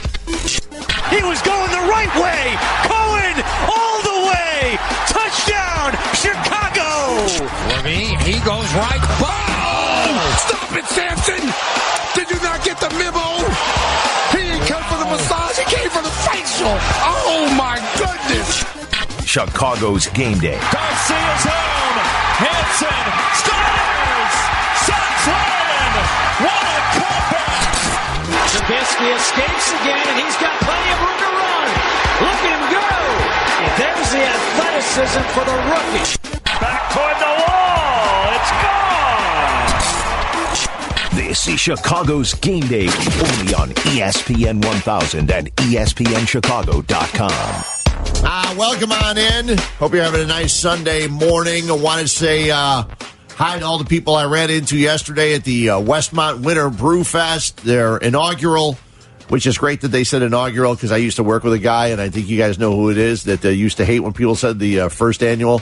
He 1.09 1.23
was 1.23 1.41
going 1.41 1.71
the 1.71 1.87
right 1.89 2.13
way. 2.15 2.55
Cohen 2.85 3.43
all 3.65 4.01
the 4.03 4.19
way. 4.29 4.77
Touchdown, 5.07 5.93
Chicago. 6.13 7.25
LaVine, 7.73 8.21
he 8.21 8.39
goes 8.45 8.71
right. 8.75 9.64
Boom! 9.95 10.19
Stop 10.43 10.71
it, 10.75 10.85
Samson! 10.91 11.43
Did 12.15 12.27
you 12.31 12.39
not 12.43 12.63
get 12.63 12.79
the 12.79 12.89
memo? 12.99 13.23
He 14.35 14.43
didn't 14.43 14.67
come 14.67 14.83
for 14.91 14.97
the 14.99 15.07
massage, 15.07 15.57
he 15.59 15.65
came 15.71 15.89
for 15.89 16.03
the 16.03 16.11
facial. 16.27 16.75
Oh 17.03 17.47
my 17.55 17.79
goodness! 17.95 18.65
Chicago's 19.23 20.07
game 20.15 20.39
day. 20.39 20.59
Garcia's 20.71 21.43
home. 21.43 21.97
Hanson 22.39 23.05
scores. 23.39 24.35
Sox 24.87 25.15
win. 25.27 25.91
What 26.43 26.63
a 26.63 26.79
comeback. 26.95 27.75
Trubisky 28.51 29.07
escapes 29.11 29.67
again, 29.79 30.03
and 30.07 30.17
he's 30.23 30.37
got 30.39 30.55
plenty 30.63 30.89
of 30.91 30.99
room 31.03 31.17
to 31.19 31.29
run. 31.35 31.67
Look 32.23 32.39
at 32.43 32.51
him 32.51 32.63
go. 32.79 32.87
There's 33.75 34.09
the 34.15 34.23
athleticism 34.23 35.23
for 35.35 35.43
the 35.43 35.57
rookie. 35.67 36.15
Back 36.63 36.81
toward 36.95 37.17
the 37.19 37.31
wall. 37.43 38.35
It's 38.39 38.51
gone. 38.63 38.84
Is 41.35 41.59
Chicago's 41.59 42.33
game 42.33 42.65
day 42.65 42.87
only 42.87 43.53
on 43.53 43.69
ESPN 43.91 44.63
1000 44.63 45.29
and 45.29 45.53
ESPNChicago.com. 45.57 47.63
Uh, 48.25 48.55
welcome 48.57 48.93
on 48.93 49.17
in. 49.17 49.57
Hope 49.77 49.93
you're 49.93 50.03
having 50.03 50.21
a 50.21 50.25
nice 50.25 50.53
Sunday 50.53 51.07
morning. 51.07 51.69
I 51.69 51.73
want 51.73 51.99
to 52.01 52.07
say 52.07 52.51
uh, 52.51 52.85
hi 53.31 53.59
to 53.59 53.65
all 53.65 53.77
the 53.77 53.83
people 53.83 54.15
I 54.15 54.25
ran 54.25 54.49
into 54.49 54.77
yesterday 54.77 55.35
at 55.35 55.43
the 55.43 55.71
uh, 55.71 55.81
Westmont 55.81 56.41
Winter 56.41 56.69
Brew 56.69 57.03
Fest, 57.03 57.57
their 57.57 57.97
inaugural, 57.97 58.77
which 59.27 59.45
is 59.45 59.57
great 59.57 59.81
that 59.81 59.89
they 59.89 60.05
said 60.05 60.21
inaugural 60.21 60.73
because 60.73 60.93
I 60.93 60.97
used 60.97 61.17
to 61.17 61.23
work 61.23 61.43
with 61.43 61.53
a 61.53 61.59
guy, 61.59 61.87
and 61.87 61.99
I 61.99 62.09
think 62.09 62.29
you 62.29 62.37
guys 62.37 62.57
know 62.57 62.73
who 62.73 62.91
it 62.91 62.97
is, 62.97 63.25
that 63.25 63.43
uh, 63.43 63.49
used 63.49 63.75
to 63.77 63.85
hate 63.85 63.99
when 63.99 64.13
people 64.13 64.35
said 64.35 64.57
the 64.57 64.79
uh, 64.79 64.89
first 64.89 65.21
annual. 65.21 65.61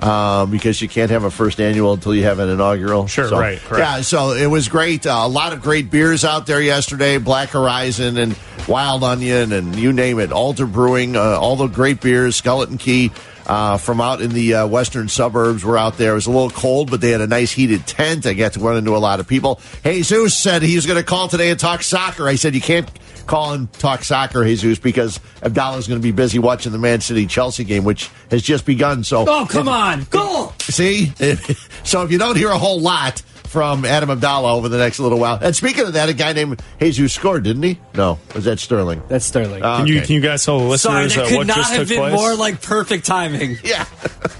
Um, 0.00 0.50
because 0.50 0.82
you 0.82 0.88
can't 0.88 1.10
have 1.12 1.22
a 1.22 1.30
first 1.30 1.60
annual 1.60 1.92
until 1.92 2.12
you 2.14 2.24
have 2.24 2.40
an 2.40 2.48
inaugural. 2.48 3.06
Sure, 3.06 3.28
So, 3.28 3.38
right, 3.38 3.58
correct. 3.60 3.78
Yeah, 3.78 4.00
so 4.00 4.32
it 4.32 4.48
was 4.48 4.66
great. 4.68 5.06
Uh, 5.06 5.20
a 5.22 5.28
lot 5.28 5.52
of 5.52 5.62
great 5.62 5.90
beers 5.92 6.24
out 6.24 6.46
there 6.46 6.60
yesterday. 6.60 7.18
Black 7.18 7.50
Horizon 7.50 8.16
and 8.18 8.36
Wild 8.66 9.04
Onion 9.04 9.52
and 9.52 9.76
you 9.76 9.92
name 9.92 10.18
it. 10.18 10.32
Alter 10.32 10.66
Brewing, 10.66 11.14
uh, 11.14 11.20
all 11.38 11.54
the 11.54 11.68
great 11.68 12.00
beers. 12.00 12.34
Skeleton 12.34 12.78
Key 12.78 13.12
uh, 13.46 13.76
from 13.76 14.00
out 14.00 14.20
in 14.20 14.30
the 14.30 14.54
uh, 14.54 14.66
western 14.66 15.08
suburbs 15.08 15.64
were 15.64 15.78
out 15.78 15.98
there. 15.98 16.12
It 16.12 16.14
was 16.16 16.26
a 16.26 16.30
little 16.30 16.50
cold, 16.50 16.90
but 16.90 17.00
they 17.00 17.10
had 17.10 17.20
a 17.20 17.26
nice 17.26 17.52
heated 17.52 17.86
tent. 17.86 18.26
I 18.26 18.34
got 18.34 18.52
to 18.54 18.60
run 18.60 18.76
into 18.76 18.96
a 18.96 18.98
lot 18.98 19.20
of 19.20 19.26
people. 19.28 19.60
Jesus 19.84 20.36
said 20.36 20.62
he 20.62 20.76
was 20.76 20.86
going 20.86 20.98
to 20.98 21.04
call 21.04 21.28
today 21.28 21.50
and 21.50 21.58
talk 21.58 21.82
soccer. 21.82 22.28
I 22.28 22.36
said 22.36 22.54
you 22.54 22.60
can't 22.60 22.88
call 23.26 23.52
and 23.52 23.72
talk 23.74 24.04
soccer, 24.04 24.44
Jesus, 24.44 24.78
because 24.78 25.18
Abdalla's 25.42 25.88
going 25.88 26.00
to 26.00 26.02
be 26.02 26.12
busy 26.12 26.38
watching 26.38 26.72
the 26.72 26.78
Man 26.78 27.00
City 27.00 27.26
Chelsea 27.26 27.64
game, 27.64 27.84
which 27.84 28.10
has 28.30 28.42
just 28.42 28.66
begun. 28.66 29.04
So 29.04 29.24
Oh, 29.26 29.46
come 29.48 29.68
on. 29.68 30.04
Goal. 30.10 30.52
See? 30.60 31.06
so 31.84 32.02
if 32.02 32.10
you 32.10 32.18
don't 32.18 32.36
hear 32.36 32.50
a 32.50 32.58
whole 32.58 32.80
lot 32.80 33.22
from 33.52 33.84
Adam 33.84 34.08
Abdalla 34.08 34.54
over 34.56 34.68
the 34.70 34.78
next 34.78 34.98
little 34.98 35.18
while. 35.18 35.38
And 35.40 35.54
speaking 35.54 35.84
of 35.86 35.92
that, 35.92 36.08
a 36.08 36.14
guy 36.14 36.32
named 36.32 36.62
Jesus 36.80 37.12
scored, 37.12 37.44
didn't 37.44 37.62
he? 37.62 37.78
No. 37.94 38.18
Was 38.34 38.44
that 38.44 38.58
Sterling? 38.58 39.02
That's 39.08 39.26
Sterling. 39.26 39.62
Oh, 39.62 39.76
Can 39.78 39.86
you 39.86 40.00
can 40.00 40.14
you 40.14 40.20
guys 40.22 40.44
tell 40.44 40.68
the 40.70 40.78
Sorry, 40.78 41.04
listeners 41.04 41.14
that 41.16 41.24
uh, 41.26 41.28
could 41.28 41.36
what 41.36 41.46
not 41.46 41.56
just 41.56 41.70
have 41.72 41.80
took 41.80 41.88
been 41.90 41.98
place? 41.98 42.14
more 42.14 42.34
like 42.34 42.62
perfect 42.62 43.04
timing. 43.06 43.58
Yeah. 43.64 43.84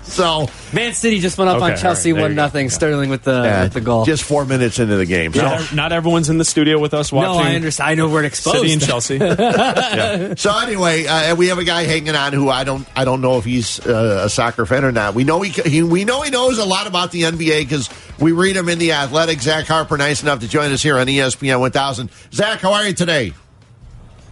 so 0.02 0.48
Man 0.72 0.92
City 0.94 1.20
just 1.20 1.38
went 1.38 1.48
up 1.50 1.56
Okay, 1.58 1.72
on 1.72 1.76
Chelsea 1.78 2.12
right, 2.12 2.20
one 2.22 2.30
you 2.32 2.36
go. 2.36 2.42
nothing. 2.42 2.70
Sterling 2.70 3.10
with 3.10 3.22
the 3.22 3.42
yeah, 3.42 3.62
with 3.64 3.72
the 3.74 3.80
goal. 3.80 4.04
just 4.04 4.24
four 4.24 4.44
minutes 4.44 4.78
into 4.78 4.96
the 4.96 5.06
game. 5.06 5.32
So, 5.32 5.42
not, 5.42 5.74
not 5.74 5.92
everyone's 5.92 6.28
in 6.30 6.38
the 6.38 6.44
studio 6.44 6.78
with 6.78 6.94
us 6.94 7.12
watching. 7.12 7.32
no, 7.32 7.38
I 7.38 7.54
understand. 7.54 7.90
I 7.90 7.94
know 7.94 8.08
we're 8.08 8.24
exposed. 8.24 8.58
City 8.58 8.72
and 8.72 8.82
Chelsea. 8.82 9.16
yeah. 9.20 10.34
so 10.36 10.56
anyway, 10.58 11.06
uh, 11.06 11.34
we 11.36 11.48
have 11.48 11.58
a 11.58 11.64
guy 11.64 11.84
hanging 11.84 12.14
on 12.14 12.32
who 12.32 12.48
I 12.48 12.64
don't, 12.64 12.86
I 12.96 13.04
don't 13.04 13.20
know 13.20 13.38
if 13.38 13.44
he's 13.44 13.84
uh, 13.86 14.22
a 14.24 14.30
soccer 14.30 14.66
fan 14.66 14.84
or 14.84 14.92
not. 14.92 15.14
We 15.14 15.24
know 15.24 15.42
he, 15.42 15.50
he 15.68 15.82
we 15.82 16.04
know 16.04 16.22
he 16.22 16.30
knows 16.30 16.58
a 16.58 16.64
lot 16.64 16.86
about 16.86 17.12
the 17.12 17.22
NBA 17.22 17.60
because 17.62 17.88
we 18.18 18.32
read 18.32 18.56
him 18.56 18.68
in 18.68 18.78
the 18.78 18.92
Athletic. 19.02 19.40
Zach 19.40 19.66
Harper, 19.66 19.96
nice 19.96 20.22
enough 20.22 20.40
to 20.40 20.48
join 20.48 20.70
us 20.70 20.80
here 20.80 20.96
on 20.96 21.08
ESPN 21.08 21.58
1000. 21.58 22.08
Zach, 22.32 22.60
how 22.60 22.72
are 22.72 22.86
you 22.86 22.94
today? 22.94 23.34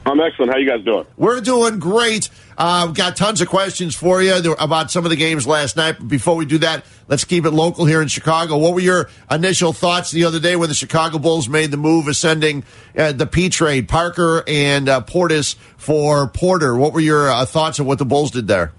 I'm 0.06 0.20
excellent. 0.20 0.52
How 0.52 0.58
you 0.58 0.68
guys 0.68 0.84
doing? 0.84 1.04
We're 1.16 1.40
doing 1.40 1.80
great. 1.80 2.30
Uh, 2.56 2.84
we've 2.86 2.94
got 2.94 3.16
tons 3.16 3.40
of 3.40 3.48
questions 3.48 3.96
for 3.96 4.22
you 4.22 4.54
about 4.60 4.92
some 4.92 5.04
of 5.04 5.10
the 5.10 5.16
games 5.16 5.44
last 5.44 5.76
night. 5.76 5.96
But 5.98 6.06
before 6.06 6.36
we 6.36 6.46
do 6.46 6.58
that, 6.58 6.84
let's 7.08 7.24
keep 7.24 7.44
it 7.44 7.50
local 7.50 7.84
here 7.84 8.00
in 8.00 8.06
Chicago. 8.06 8.58
What 8.58 8.74
were 8.74 8.80
your 8.80 9.10
initial 9.28 9.72
thoughts 9.72 10.12
the 10.12 10.24
other 10.24 10.38
day 10.38 10.54
when 10.54 10.68
the 10.68 10.74
Chicago 10.74 11.18
Bulls 11.18 11.48
made 11.48 11.72
the 11.72 11.76
move 11.76 12.06
ascending 12.06 12.62
uh, 12.96 13.10
the 13.10 13.26
P 13.26 13.48
trade, 13.48 13.88
Parker 13.88 14.44
and 14.46 14.88
uh, 14.88 15.00
Portis 15.00 15.56
for 15.76 16.28
Porter? 16.28 16.76
What 16.76 16.92
were 16.92 17.00
your 17.00 17.28
uh, 17.28 17.44
thoughts 17.44 17.80
of 17.80 17.86
what 17.86 17.98
the 17.98 18.06
Bulls 18.06 18.30
did 18.30 18.46
there? 18.46 18.72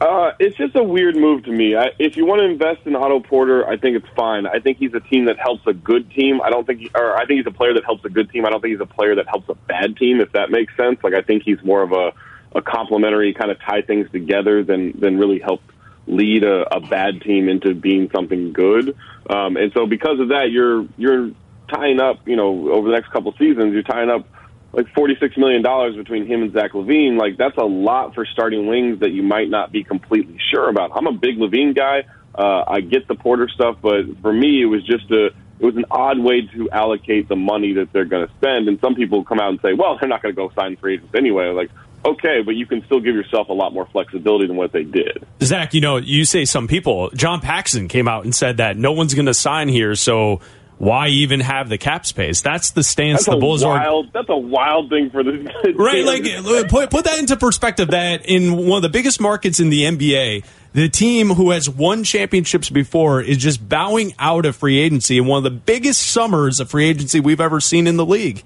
Uh, 0.00 0.32
it's 0.38 0.56
just 0.56 0.74
a 0.76 0.82
weird 0.82 1.14
move 1.14 1.44
to 1.44 1.52
me. 1.52 1.76
I, 1.76 1.90
if 1.98 2.16
you 2.16 2.24
want 2.24 2.40
to 2.40 2.46
invest 2.46 2.86
in 2.86 2.96
Otto 2.96 3.20
Porter, 3.20 3.68
I 3.68 3.76
think 3.76 3.96
it's 3.96 4.08
fine. 4.16 4.46
I 4.46 4.58
think 4.58 4.78
he's 4.78 4.94
a 4.94 5.00
team 5.00 5.26
that 5.26 5.38
helps 5.38 5.66
a 5.66 5.74
good 5.74 6.10
team. 6.12 6.40
I 6.40 6.48
don't 6.48 6.66
think, 6.66 6.90
or 6.94 7.16
I 7.16 7.26
think 7.26 7.38
he's 7.38 7.46
a 7.46 7.54
player 7.54 7.74
that 7.74 7.84
helps 7.84 8.02
a 8.06 8.08
good 8.08 8.30
team. 8.30 8.46
I 8.46 8.50
don't 8.50 8.62
think 8.62 8.72
he's 8.72 8.80
a 8.80 8.86
player 8.86 9.14
that 9.16 9.28
helps 9.28 9.48
a 9.50 9.54
bad 9.54 9.98
team, 9.98 10.20
if 10.20 10.32
that 10.32 10.50
makes 10.50 10.74
sense. 10.74 10.98
Like 11.02 11.12
I 11.12 11.20
think 11.20 11.42
he's 11.42 11.62
more 11.62 11.82
of 11.82 11.92
a, 11.92 12.12
a 12.56 12.62
complementary 12.62 13.34
kind 13.34 13.50
of 13.50 13.60
tie 13.60 13.82
things 13.82 14.10
together 14.10 14.64
than 14.64 14.98
than 14.98 15.18
really 15.18 15.38
help 15.38 15.60
lead 16.06 16.44
a, 16.44 16.74
a 16.74 16.80
bad 16.80 17.20
team 17.20 17.50
into 17.50 17.74
being 17.74 18.10
something 18.10 18.54
good. 18.54 18.96
Um, 19.28 19.58
and 19.58 19.70
so 19.74 19.86
because 19.86 20.18
of 20.18 20.28
that, 20.28 20.50
you're 20.50 20.86
you're 20.96 21.30
tying 21.68 22.00
up, 22.00 22.26
you 22.26 22.36
know, 22.36 22.70
over 22.70 22.88
the 22.88 22.94
next 22.94 23.10
couple 23.10 23.32
seasons, 23.38 23.74
you're 23.74 23.82
tying 23.82 24.08
up 24.08 24.26
like 24.72 24.92
forty-six 24.94 25.36
million 25.36 25.62
dollars 25.62 25.96
between 25.96 26.26
him 26.26 26.42
and 26.42 26.52
Zach 26.52 26.72
LaVine. 26.72 27.18
Like 27.18 27.36
that's 27.36 27.56
a 27.56 27.64
lot 27.64 28.14
for 28.14 28.24
starting 28.26 28.66
wings 28.66 29.00
that 29.00 29.10
you 29.10 29.22
might 29.22 29.48
not 29.48 29.72
be 29.72 29.84
completely 29.84 30.38
sure 30.50 30.68
about. 30.68 30.92
I'm 30.94 31.06
a 31.06 31.12
big 31.12 31.38
LaVine 31.38 31.74
guy. 31.74 32.04
Uh, 32.34 32.64
I 32.66 32.80
get 32.80 33.08
the 33.08 33.16
Porter 33.16 33.48
stuff, 33.48 33.78
but 33.82 34.02
for 34.22 34.32
me, 34.32 34.62
it 34.62 34.66
was 34.66 34.84
just 34.86 35.10
a 35.10 35.26
it 35.26 35.66
was 35.66 35.76
an 35.76 35.84
odd 35.90 36.18
way 36.18 36.46
to 36.54 36.70
allocate 36.70 37.28
the 37.28 37.36
money 37.36 37.74
that 37.74 37.92
they're 37.92 38.06
going 38.06 38.26
to 38.26 38.32
spend. 38.34 38.66
And 38.68 38.80
some 38.80 38.94
people 38.94 39.24
come 39.24 39.38
out 39.38 39.50
and 39.50 39.60
say, 39.60 39.74
well, 39.74 39.98
they're 40.00 40.08
not 40.08 40.22
going 40.22 40.34
to 40.34 40.36
go 40.36 40.50
sign 40.54 40.76
free 40.76 40.94
agents 40.94 41.14
anyway. 41.14 41.48
Like, 41.50 41.70
okay, 42.02 42.40
but 42.42 42.52
you 42.52 42.64
can 42.64 42.82
still 42.86 43.00
give 43.00 43.14
yourself 43.14 43.50
a 43.50 43.52
lot 43.52 43.74
more 43.74 43.86
flexibility 43.92 44.46
than 44.46 44.56
what 44.56 44.72
they 44.72 44.84
did. 44.84 45.22
Zach, 45.42 45.74
you 45.74 45.82
know, 45.82 45.98
you 45.98 46.24
say 46.24 46.46
some 46.46 46.66
people. 46.66 47.10
John 47.10 47.40
Paxson 47.40 47.88
came 47.88 48.08
out 48.08 48.24
and 48.24 48.34
said 48.34 48.56
that 48.56 48.78
no 48.78 48.92
one's 48.92 49.12
going 49.12 49.26
to 49.26 49.34
sign 49.34 49.68
here, 49.68 49.94
so 49.94 50.40
why 50.80 51.08
even 51.08 51.40
have 51.40 51.68
the 51.68 51.76
cap 51.76 52.06
space? 52.06 52.40
That's 52.40 52.70
the 52.70 52.82
stance 52.82 53.26
That's 53.26 53.34
the 53.34 53.36
Bulls 53.36 53.62
are. 53.62 54.02
That's 54.14 54.30
a 54.30 54.36
wild 54.36 54.88
thing 54.88 55.10
for 55.10 55.22
the 55.22 55.32
Right, 55.76 56.06
like 56.06 56.24
uh, 56.24 56.66
put 56.68 56.90
put 56.90 57.04
that 57.04 57.18
into 57.18 57.36
perspective. 57.36 57.88
That 57.88 58.24
in 58.24 58.56
one 58.56 58.78
of 58.78 58.82
the 58.82 58.88
biggest 58.88 59.20
markets 59.20 59.60
in 59.60 59.68
the 59.68 59.82
NBA, 59.82 60.42
the 60.72 60.88
team 60.88 61.28
who 61.28 61.50
has 61.50 61.68
won 61.68 62.02
championships 62.02 62.70
before 62.70 63.20
is 63.20 63.36
just 63.36 63.68
bowing 63.68 64.14
out 64.18 64.46
of 64.46 64.56
free 64.56 64.78
agency 64.78 65.18
in 65.18 65.26
one 65.26 65.36
of 65.36 65.44
the 65.44 65.50
biggest 65.50 66.00
summers 66.00 66.60
of 66.60 66.70
free 66.70 66.88
agency 66.88 67.20
we've 67.20 67.42
ever 67.42 67.60
seen 67.60 67.86
in 67.86 67.98
the 67.98 68.06
league. 68.06 68.42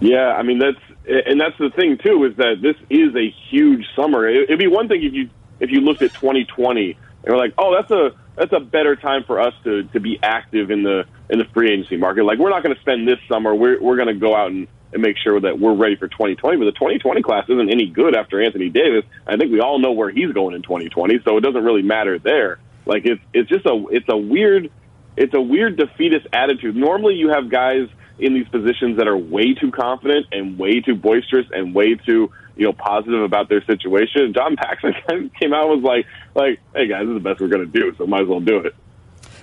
Yeah, 0.00 0.28
I 0.28 0.44
mean 0.44 0.58
that's 0.58 0.80
and 1.26 1.38
that's 1.38 1.58
the 1.58 1.68
thing 1.76 1.98
too 1.98 2.24
is 2.24 2.36
that 2.36 2.62
this 2.62 2.76
is 2.88 3.14
a 3.14 3.28
huge 3.50 3.84
summer. 3.94 4.26
It'd 4.26 4.58
be 4.58 4.66
one 4.66 4.88
thing 4.88 5.02
if 5.02 5.12
you 5.12 5.28
if 5.60 5.70
you 5.70 5.80
looked 5.82 6.00
at 6.00 6.14
2020 6.14 6.96
and 7.24 7.34
were 7.34 7.36
like, 7.36 7.52
oh, 7.58 7.74
that's 7.74 7.90
a 7.90 8.12
that's 8.36 8.52
a 8.52 8.60
better 8.60 8.96
time 8.96 9.24
for 9.24 9.40
us 9.40 9.54
to 9.64 9.84
to 9.84 10.00
be 10.00 10.18
active 10.22 10.70
in 10.70 10.82
the 10.82 11.04
in 11.30 11.38
the 11.38 11.44
free 11.52 11.72
agency 11.72 11.96
market. 11.96 12.24
Like 12.24 12.38
we're 12.38 12.50
not 12.50 12.62
going 12.62 12.74
to 12.74 12.80
spend 12.80 13.08
this 13.08 13.18
summer. 13.28 13.54
We're 13.54 13.80
we're 13.80 13.96
going 13.96 14.08
to 14.08 14.14
go 14.14 14.36
out 14.36 14.50
and, 14.50 14.68
and 14.92 15.02
make 15.02 15.16
sure 15.18 15.40
that 15.40 15.58
we're 15.58 15.74
ready 15.74 15.96
for 15.96 16.08
2020. 16.08 16.56
But 16.58 16.64
the 16.64 16.72
2020 16.72 17.22
class 17.22 17.44
isn't 17.48 17.70
any 17.70 17.86
good 17.86 18.14
after 18.14 18.42
Anthony 18.42 18.68
Davis. 18.68 19.04
I 19.26 19.36
think 19.36 19.52
we 19.52 19.60
all 19.60 19.78
know 19.78 19.92
where 19.92 20.10
he's 20.10 20.32
going 20.32 20.54
in 20.54 20.62
2020, 20.62 21.20
so 21.24 21.36
it 21.36 21.40
doesn't 21.40 21.64
really 21.64 21.82
matter 21.82 22.18
there. 22.18 22.58
Like 22.84 23.04
it's 23.04 23.22
it's 23.32 23.48
just 23.48 23.66
a 23.66 23.84
it's 23.90 24.08
a 24.08 24.16
weird 24.16 24.70
it's 25.16 25.34
a 25.34 25.40
weird 25.40 25.76
defeatist 25.76 26.26
attitude. 26.32 26.76
Normally, 26.76 27.14
you 27.14 27.30
have 27.30 27.50
guys 27.50 27.88
in 28.18 28.34
these 28.34 28.48
positions 28.48 28.96
that 28.98 29.08
are 29.08 29.16
way 29.16 29.54
too 29.54 29.70
confident 29.70 30.26
and 30.32 30.58
way 30.58 30.80
too 30.80 30.94
boisterous 30.94 31.46
and 31.52 31.74
way 31.74 31.94
too 31.94 32.30
you 32.56 32.64
know 32.64 32.72
positive 32.72 33.22
about 33.22 33.48
their 33.48 33.64
situation. 33.64 34.32
John 34.34 34.56
Paxson 34.56 34.94
came 35.40 35.52
out 35.52 35.70
and 35.70 35.82
was 35.82 35.84
like, 35.84 36.06
like, 36.34 36.60
hey 36.74 36.88
guys, 36.88 37.02
this 37.02 37.16
is 37.16 37.22
the 37.22 37.28
best 37.28 37.40
we're 37.40 37.48
going 37.48 37.70
to 37.70 37.80
do, 37.80 37.94
so 37.96 38.06
might 38.06 38.22
as 38.22 38.28
well 38.28 38.40
do 38.40 38.58
it. 38.58 38.74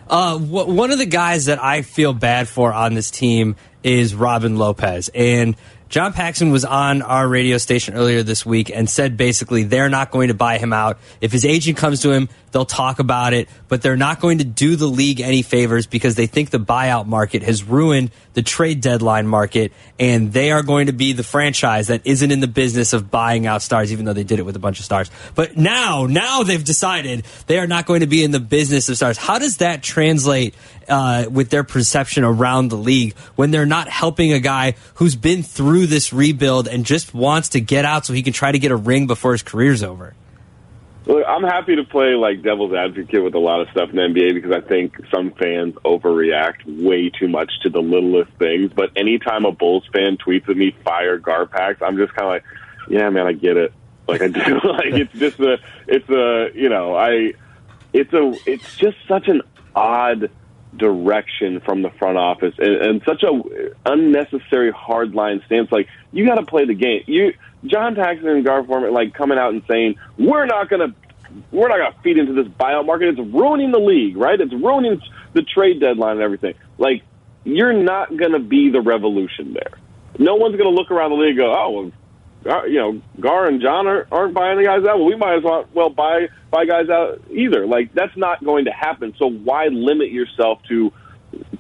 Uh, 0.07 0.37
one 0.37 0.91
of 0.91 0.97
the 0.97 1.05
guys 1.05 1.45
that 1.45 1.63
I 1.63 1.81
feel 1.81 2.13
bad 2.13 2.49
for 2.49 2.73
on 2.73 2.93
this 2.93 3.09
team 3.09 3.55
is 3.83 4.13
Robin 4.13 4.57
Lopez. 4.57 5.09
And 5.13 5.55
John 5.87 6.11
Paxson 6.11 6.51
was 6.51 6.65
on 6.65 7.01
our 7.01 7.27
radio 7.27 7.57
station 7.57 7.93
earlier 7.93 8.21
this 8.23 8.45
week 8.45 8.69
and 8.69 8.89
said 8.89 9.15
basically 9.15 9.63
they're 9.63 9.89
not 9.89 10.11
going 10.11 10.27
to 10.27 10.33
buy 10.33 10.57
him 10.57 10.73
out. 10.73 10.97
If 11.21 11.31
his 11.31 11.45
agent 11.45 11.77
comes 11.77 12.01
to 12.01 12.11
him, 12.11 12.29
they'll 12.53 12.65
talk 12.65 12.99
about 12.99 13.33
it, 13.33 13.49
but 13.67 13.81
they're 13.81 13.97
not 13.97 14.19
going 14.19 14.37
to 14.37 14.43
do 14.43 14.75
the 14.75 14.87
league 14.87 15.19
any 15.19 15.41
favors 15.41 15.85
because 15.85 16.15
they 16.15 16.27
think 16.27 16.51
the 16.51 16.59
buyout 16.59 17.05
market 17.05 17.43
has 17.43 17.63
ruined 17.63 18.11
the 18.33 18.41
trade 18.41 18.79
deadline 18.81 19.27
market 19.27 19.73
and 19.99 20.31
they 20.31 20.51
are 20.51 20.63
going 20.63 20.87
to 20.87 20.93
be 20.93 21.13
the 21.13 21.23
franchise 21.23 21.87
that 21.87 22.01
isn't 22.05 22.31
in 22.31 22.39
the 22.39 22.47
business 22.47 22.93
of 22.93 23.11
buying 23.11 23.45
out 23.45 23.61
stars, 23.61 23.91
even 23.91 24.05
though 24.05 24.13
they 24.13 24.23
did 24.23 24.39
it 24.39 24.43
with 24.43 24.55
a 24.55 24.59
bunch 24.59 24.79
of 24.79 24.85
stars. 24.85 25.11
But 25.35 25.57
now, 25.57 26.05
now 26.05 26.43
they've 26.43 26.63
decided 26.63 27.25
they 27.47 27.59
are 27.59 27.67
not 27.67 27.85
going 27.85 27.99
to 27.99 28.07
be 28.07 28.23
in 28.23 28.31
the 28.31 28.39
business 28.39 28.87
of 28.89 28.95
stars. 28.95 29.17
How 29.17 29.39
does 29.39 29.57
that 29.57 29.83
translate 29.83 30.55
uh, 30.87 31.25
with 31.29 31.49
their 31.49 31.63
perception 31.63 32.23
around 32.23 32.69
the 32.69 32.77
league 32.77 33.15
when 33.35 33.51
they're 33.51 33.65
not 33.65 33.89
helping 33.89 34.33
a 34.33 34.39
guy 34.39 34.75
who's 34.95 35.15
been 35.15 35.43
through 35.43 35.87
this 35.87 36.13
rebuild 36.13 36.67
and 36.67 36.85
just 36.85 37.13
wants 37.13 37.49
to 37.49 37.61
get 37.61 37.85
out 37.85 38.05
so 38.05 38.13
he 38.13 38.23
can 38.23 38.33
try 38.33 38.51
to 38.51 38.59
get 38.59 38.71
a 38.71 38.75
ring 38.75 39.07
before 39.07 39.31
his 39.31 39.43
career's 39.43 39.83
over? 39.83 40.13
Look, 41.05 41.25
I'm 41.27 41.43
happy 41.43 41.75
to 41.75 41.83
play 41.83 42.15
like 42.15 42.43
devil's 42.43 42.73
advocate 42.73 43.23
with 43.23 43.33
a 43.35 43.39
lot 43.39 43.59
of 43.59 43.69
stuff 43.71 43.89
in 43.89 43.97
the 43.97 44.01
NBA 44.03 44.35
because 44.35 44.51
I 44.51 44.61
think 44.61 44.95
some 45.13 45.31
fans 45.31 45.75
overreact 45.83 46.63
way 46.65 47.09
too 47.09 47.27
much 47.27 47.51
to 47.63 47.69
the 47.69 47.81
littlest 47.81 48.31
things. 48.39 48.71
But 48.73 48.91
anytime 48.95 49.43
a 49.43 49.51
Bulls 49.51 49.83
fan 49.91 50.17
tweets 50.17 50.47
at 50.47 50.55
me, 50.55 50.73
"Fire 50.85 51.19
Garpax," 51.19 51.81
I'm 51.81 51.97
just 51.97 52.13
kind 52.13 52.25
of 52.25 52.29
like, 52.29 52.43
"Yeah, 52.89 53.09
man, 53.09 53.27
I 53.27 53.33
get 53.33 53.57
it." 53.57 53.73
Like 54.07 54.21
I 54.21 54.27
do. 54.27 54.59
like 54.63 54.93
it's 54.93 55.13
just 55.13 55.39
a, 55.39 55.59
it's 55.87 56.09
a, 56.09 56.49
you 56.55 56.69
know, 56.69 56.95
I, 56.95 57.33
it's 57.91 58.13
a, 58.13 58.33
it's 58.45 58.75
just 58.77 58.97
such 59.07 59.27
an 59.27 59.41
odd 59.75 60.29
direction 60.75 61.59
from 61.61 61.81
the 61.81 61.89
front 61.91 62.17
office 62.17 62.55
and, 62.57 62.75
and 62.75 63.01
such 63.05 63.23
a 63.23 63.41
unnecessary 63.85 64.71
hardline 64.71 65.45
stance. 65.45 65.71
Like 65.71 65.87
you 66.11 66.25
got 66.25 66.35
to 66.35 66.45
play 66.45 66.65
the 66.65 66.73
game. 66.73 67.03
You, 67.07 67.33
John 67.65 67.95
Paxson 67.95 68.27
and 68.27 68.45
Gar 68.45 68.63
Forman, 68.63 68.93
like 68.93 69.13
coming 69.13 69.37
out 69.37 69.53
and 69.53 69.63
saying 69.67 69.95
we're 70.17 70.45
not 70.45 70.69
going 70.69 70.89
to 70.91 70.95
we're 71.51 71.67
not 71.67 71.77
going 71.77 71.93
to 71.93 71.99
feed 72.01 72.17
into 72.17 72.33
this 72.33 72.47
buyout 72.47 72.85
market. 72.85 73.09
It's 73.09 73.33
ruining 73.33 73.71
the 73.71 73.79
league, 73.79 74.17
right? 74.17 74.39
It's 74.39 74.53
ruining 74.53 75.01
the 75.33 75.41
trade 75.41 75.79
deadline 75.79 76.17
and 76.17 76.21
everything. 76.21 76.53
Like, 76.77 77.03
you're 77.43 77.73
not 77.73 78.15
going 78.15 78.33
to 78.33 78.39
be 78.39 78.69
the 78.69 78.81
revolution 78.81 79.53
there. 79.53 79.79
No 80.19 80.35
one's 80.35 80.55
going 80.55 80.69
to 80.69 80.79
look 80.79 80.91
around 80.91 81.11
the 81.11 81.17
league 81.17 81.29
and 81.29 81.37
go, 81.39 81.53
oh, 81.53 81.91
well, 82.45 82.69
you 82.69 82.75
know, 82.75 83.01
Gar 83.19 83.47
and 83.47 83.61
John 83.61 83.87
are, 83.87 84.07
aren't 84.11 84.33
buying 84.33 84.57
the 84.57 84.63
guys 84.63 84.85
out. 84.85 84.99
Well, 84.99 85.05
we 85.05 85.15
might 85.15 85.37
as 85.37 85.43
well, 85.43 85.65
well 85.73 85.89
buy 85.89 86.27
buy 86.51 86.65
guys 86.65 86.89
out 86.89 87.21
either. 87.31 87.65
Like, 87.65 87.93
that's 87.93 88.15
not 88.15 88.43
going 88.43 88.65
to 88.65 88.71
happen. 88.71 89.15
So 89.17 89.29
why 89.29 89.67
limit 89.67 90.11
yourself 90.11 90.59
to 90.69 90.91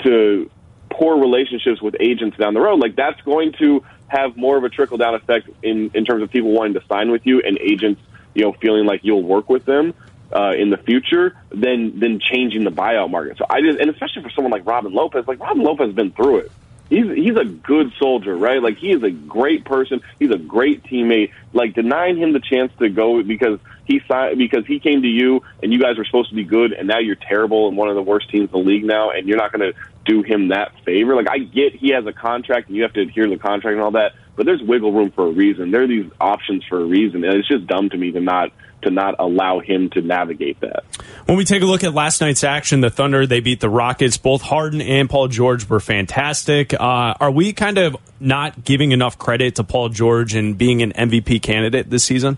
to 0.03 0.51
poor 0.91 1.19
relationships 1.19 1.81
with 1.81 1.95
agents 1.99 2.37
down 2.37 2.53
the 2.53 2.59
road? 2.59 2.79
Like, 2.79 2.95
that's 2.95 3.19
going 3.21 3.53
to 3.59 3.83
have 4.07 4.37
more 4.37 4.57
of 4.57 4.63
a 4.63 4.69
trickle 4.69 4.97
down 4.97 5.15
effect 5.15 5.49
in 5.61 5.91
in 5.93 6.05
terms 6.05 6.23
of 6.23 6.31
people 6.31 6.51
wanting 6.51 6.73
to 6.73 6.85
sign 6.87 7.11
with 7.11 7.25
you 7.25 7.41
and 7.41 7.57
agents 7.59 8.01
you 8.33 8.43
know, 8.43 8.53
feeling 8.53 8.85
like 8.85 9.01
you'll 9.03 9.23
work 9.23 9.49
with 9.49 9.65
them 9.65 9.93
uh, 10.35 10.53
in 10.57 10.69
the 10.69 10.77
future 10.77 11.35
than 11.49 11.99
than 11.99 12.19
changing 12.19 12.63
the 12.63 12.71
buyout 12.71 13.09
market. 13.09 13.37
So 13.37 13.45
I 13.49 13.61
just, 13.61 13.79
and 13.79 13.89
especially 13.89 14.23
for 14.23 14.29
someone 14.31 14.51
like 14.51 14.65
Robin 14.65 14.93
Lopez, 14.93 15.27
like 15.27 15.39
Robin 15.39 15.63
Lopez 15.63 15.87
has 15.87 15.95
been 15.95 16.11
through 16.11 16.39
it. 16.39 16.51
He's 16.89 17.07
he's 17.15 17.35
a 17.37 17.45
good 17.45 17.91
soldier, 17.99 18.35
right? 18.35 18.61
Like 18.61 18.77
he 18.77 18.91
is 18.91 19.03
a 19.03 19.11
great 19.11 19.65
person. 19.65 20.01
He's 20.19 20.31
a 20.31 20.37
great 20.37 20.83
teammate. 20.83 21.31
Like 21.53 21.73
denying 21.73 22.17
him 22.17 22.33
the 22.33 22.39
chance 22.39 22.71
to 22.79 22.89
go 22.89 23.21
because 23.23 23.59
he 23.85 24.01
signed 24.07 24.37
because 24.37 24.65
he 24.65 24.79
came 24.79 25.01
to 25.01 25.07
you 25.07 25.41
and 25.61 25.73
you 25.73 25.79
guys 25.79 25.97
were 25.97 26.05
supposed 26.05 26.29
to 26.29 26.35
be 26.35 26.43
good, 26.43 26.73
and 26.73 26.87
now 26.87 26.99
you're 26.99 27.15
terrible 27.15 27.67
and 27.67 27.77
one 27.77 27.89
of 27.89 27.95
the 27.95 28.01
worst 28.01 28.29
teams 28.29 28.45
in 28.45 28.51
the 28.51 28.57
league 28.57 28.85
now, 28.85 29.11
and 29.11 29.27
you're 29.27 29.37
not 29.37 29.51
going 29.51 29.73
to 29.73 29.79
do 30.05 30.23
him 30.23 30.49
that 30.49 30.73
favor. 30.85 31.15
Like 31.15 31.29
I 31.29 31.39
get 31.39 31.73
he 31.75 31.91
has 31.93 32.05
a 32.05 32.13
contract 32.13 32.67
and 32.67 32.75
you 32.75 32.83
have 32.83 32.93
to 32.93 33.01
adhere 33.01 33.25
to 33.25 33.29
the 33.29 33.37
contract 33.37 33.75
and 33.75 33.81
all 33.81 33.91
that, 33.91 34.13
but 34.35 34.45
there's 34.45 34.61
wiggle 34.61 34.91
room 34.91 35.11
for 35.11 35.27
a 35.27 35.31
reason. 35.31 35.71
There 35.71 35.83
are 35.83 35.87
these 35.87 36.09
options 36.19 36.63
for 36.65 36.81
a 36.81 36.85
reason, 36.85 37.23
and 37.23 37.33
it's 37.35 37.47
just 37.47 37.67
dumb 37.67 37.89
to 37.89 37.97
me 37.97 38.11
to 38.11 38.19
not 38.19 38.51
to 38.83 38.91
not 38.91 39.15
allow 39.17 39.59
him 39.59 39.89
to 39.91 40.01
navigate 40.01 40.59
that. 40.59 40.83
When 41.25 41.37
we 41.37 41.45
take 41.45 41.61
a 41.61 41.65
look 41.65 41.83
at 41.83 41.93
last 41.93 42.19
night's 42.19 42.43
action, 42.43 42.81
the 42.81 42.89
Thunder 42.89 43.25
they 43.25 43.39
beat 43.39 43.59
the 43.61 43.69
Rockets. 43.69 44.17
Both 44.17 44.41
Harden 44.41 44.81
and 44.81 45.09
Paul 45.09 45.29
George 45.29 45.69
were 45.69 45.79
fantastic. 45.79 46.73
Uh, 46.73 47.13
are 47.19 47.31
we 47.31 47.53
kind 47.53 47.77
of 47.77 47.95
not 48.19 48.63
giving 48.63 48.91
enough 48.91 49.17
credit 49.17 49.55
to 49.55 49.63
Paul 49.63 49.89
George 49.89 50.35
and 50.35 50.57
being 50.57 50.81
an 50.81 50.91
MVP 50.91 51.41
candidate 51.41 51.89
this 51.89 52.03
season? 52.03 52.37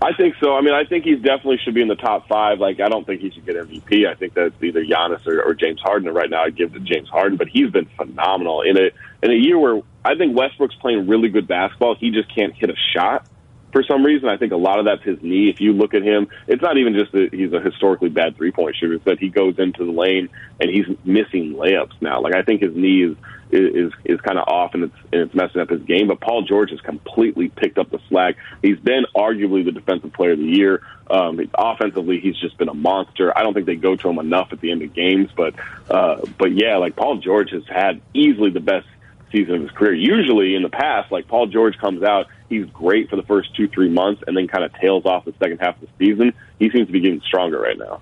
I 0.00 0.12
think 0.12 0.36
so. 0.40 0.54
I 0.54 0.60
mean, 0.60 0.74
I 0.74 0.84
think 0.84 1.04
he 1.04 1.16
definitely 1.16 1.58
should 1.64 1.74
be 1.74 1.82
in 1.82 1.88
the 1.88 1.96
top 1.96 2.28
five. 2.28 2.60
Like, 2.60 2.78
I 2.78 2.88
don't 2.88 3.04
think 3.04 3.20
he 3.20 3.30
should 3.30 3.44
get 3.44 3.56
MVP. 3.56 4.06
I 4.06 4.14
think 4.14 4.32
that's 4.32 4.54
either 4.62 4.84
Giannis 4.84 5.26
or, 5.26 5.42
or 5.42 5.54
James 5.54 5.80
Harden. 5.80 6.12
Right 6.14 6.30
now, 6.30 6.44
I'd 6.44 6.56
give 6.56 6.74
it 6.74 6.78
to 6.78 6.94
James 6.94 7.08
Harden, 7.08 7.36
but 7.36 7.48
he's 7.48 7.70
been 7.70 7.88
phenomenal 7.96 8.62
in 8.62 8.76
a 8.76 8.90
in 9.22 9.32
a 9.32 9.34
year 9.34 9.58
where 9.58 9.82
I 10.04 10.14
think 10.14 10.36
Westbrook's 10.36 10.76
playing 10.76 11.08
really 11.08 11.28
good 11.28 11.48
basketball. 11.48 11.96
He 11.96 12.12
just 12.12 12.32
can't 12.32 12.54
hit 12.54 12.70
a 12.70 12.76
shot. 12.94 13.26
For 13.72 13.82
some 13.82 14.04
reason. 14.04 14.28
I 14.28 14.36
think 14.36 14.52
a 14.52 14.56
lot 14.56 14.78
of 14.78 14.84
that's 14.84 15.02
his 15.02 15.22
knee. 15.22 15.50
If 15.50 15.60
you 15.60 15.72
look 15.72 15.94
at 15.94 16.02
him, 16.02 16.28
it's 16.46 16.62
not 16.62 16.78
even 16.78 16.94
just 16.94 17.12
that 17.12 17.32
he's 17.32 17.52
a 17.52 17.60
historically 17.60 18.08
bad 18.08 18.36
three 18.36 18.52
point 18.52 18.76
shooter. 18.76 18.94
It's 18.94 19.04
that 19.04 19.18
he 19.18 19.28
goes 19.28 19.58
into 19.58 19.84
the 19.84 19.92
lane 19.92 20.28
and 20.60 20.70
he's 20.70 20.86
missing 21.04 21.54
layups 21.54 22.00
now. 22.00 22.20
Like 22.20 22.34
I 22.34 22.42
think 22.42 22.62
his 22.62 22.74
knee 22.74 23.04
is 23.04 23.16
is 23.50 23.92
is 24.04 24.20
kind 24.20 24.38
of 24.38 24.46
off 24.46 24.74
and 24.74 24.84
it's 24.84 24.96
and 25.12 25.22
it's 25.22 25.34
messing 25.34 25.60
up 25.60 25.70
his 25.70 25.82
game. 25.82 26.08
But 26.08 26.20
Paul 26.20 26.42
George 26.42 26.70
has 26.70 26.80
completely 26.80 27.48
picked 27.48 27.78
up 27.78 27.90
the 27.90 28.00
slack. 28.08 28.36
He's 28.62 28.78
been 28.78 29.04
arguably 29.16 29.64
the 29.64 29.72
defensive 29.72 30.12
player 30.12 30.32
of 30.32 30.38
the 30.38 30.44
year. 30.44 30.82
Um, 31.10 31.40
offensively, 31.54 32.20
he's 32.20 32.36
just 32.36 32.58
been 32.58 32.68
a 32.68 32.74
monster. 32.74 33.36
I 33.36 33.42
don't 33.42 33.54
think 33.54 33.66
they 33.66 33.76
go 33.76 33.96
to 33.96 34.08
him 34.08 34.18
enough 34.18 34.52
at 34.52 34.60
the 34.60 34.70
end 34.70 34.82
of 34.82 34.92
games, 34.92 35.30
but 35.34 35.54
uh, 35.90 36.20
but 36.38 36.52
yeah, 36.52 36.76
like 36.76 36.96
Paul 36.96 37.18
George 37.18 37.50
has 37.50 37.66
had 37.66 38.00
easily 38.12 38.50
the 38.50 38.60
best 38.60 38.86
season 39.30 39.56
of 39.56 39.62
his 39.62 39.70
career. 39.70 39.94
Usually 39.94 40.54
in 40.54 40.62
the 40.62 40.68
past, 40.68 41.10
like 41.12 41.28
Paul 41.28 41.46
George 41.46 41.76
comes 41.78 42.02
out, 42.02 42.26
he's 42.48 42.66
great 42.66 43.10
for 43.10 43.16
the 43.16 43.22
first 43.22 43.54
two 43.54 43.68
three 43.68 43.88
months, 43.88 44.22
and 44.26 44.36
then 44.36 44.48
kind 44.48 44.64
of 44.64 44.72
tails 44.74 45.04
off 45.04 45.24
the 45.24 45.34
second 45.38 45.58
half 45.58 45.80
of 45.80 45.88
the 45.88 46.06
season. 46.06 46.32
He 46.58 46.70
seems 46.70 46.86
to 46.86 46.92
be 46.92 47.00
getting 47.00 47.20
stronger 47.20 47.60
right 47.60 47.78
now. 47.78 48.00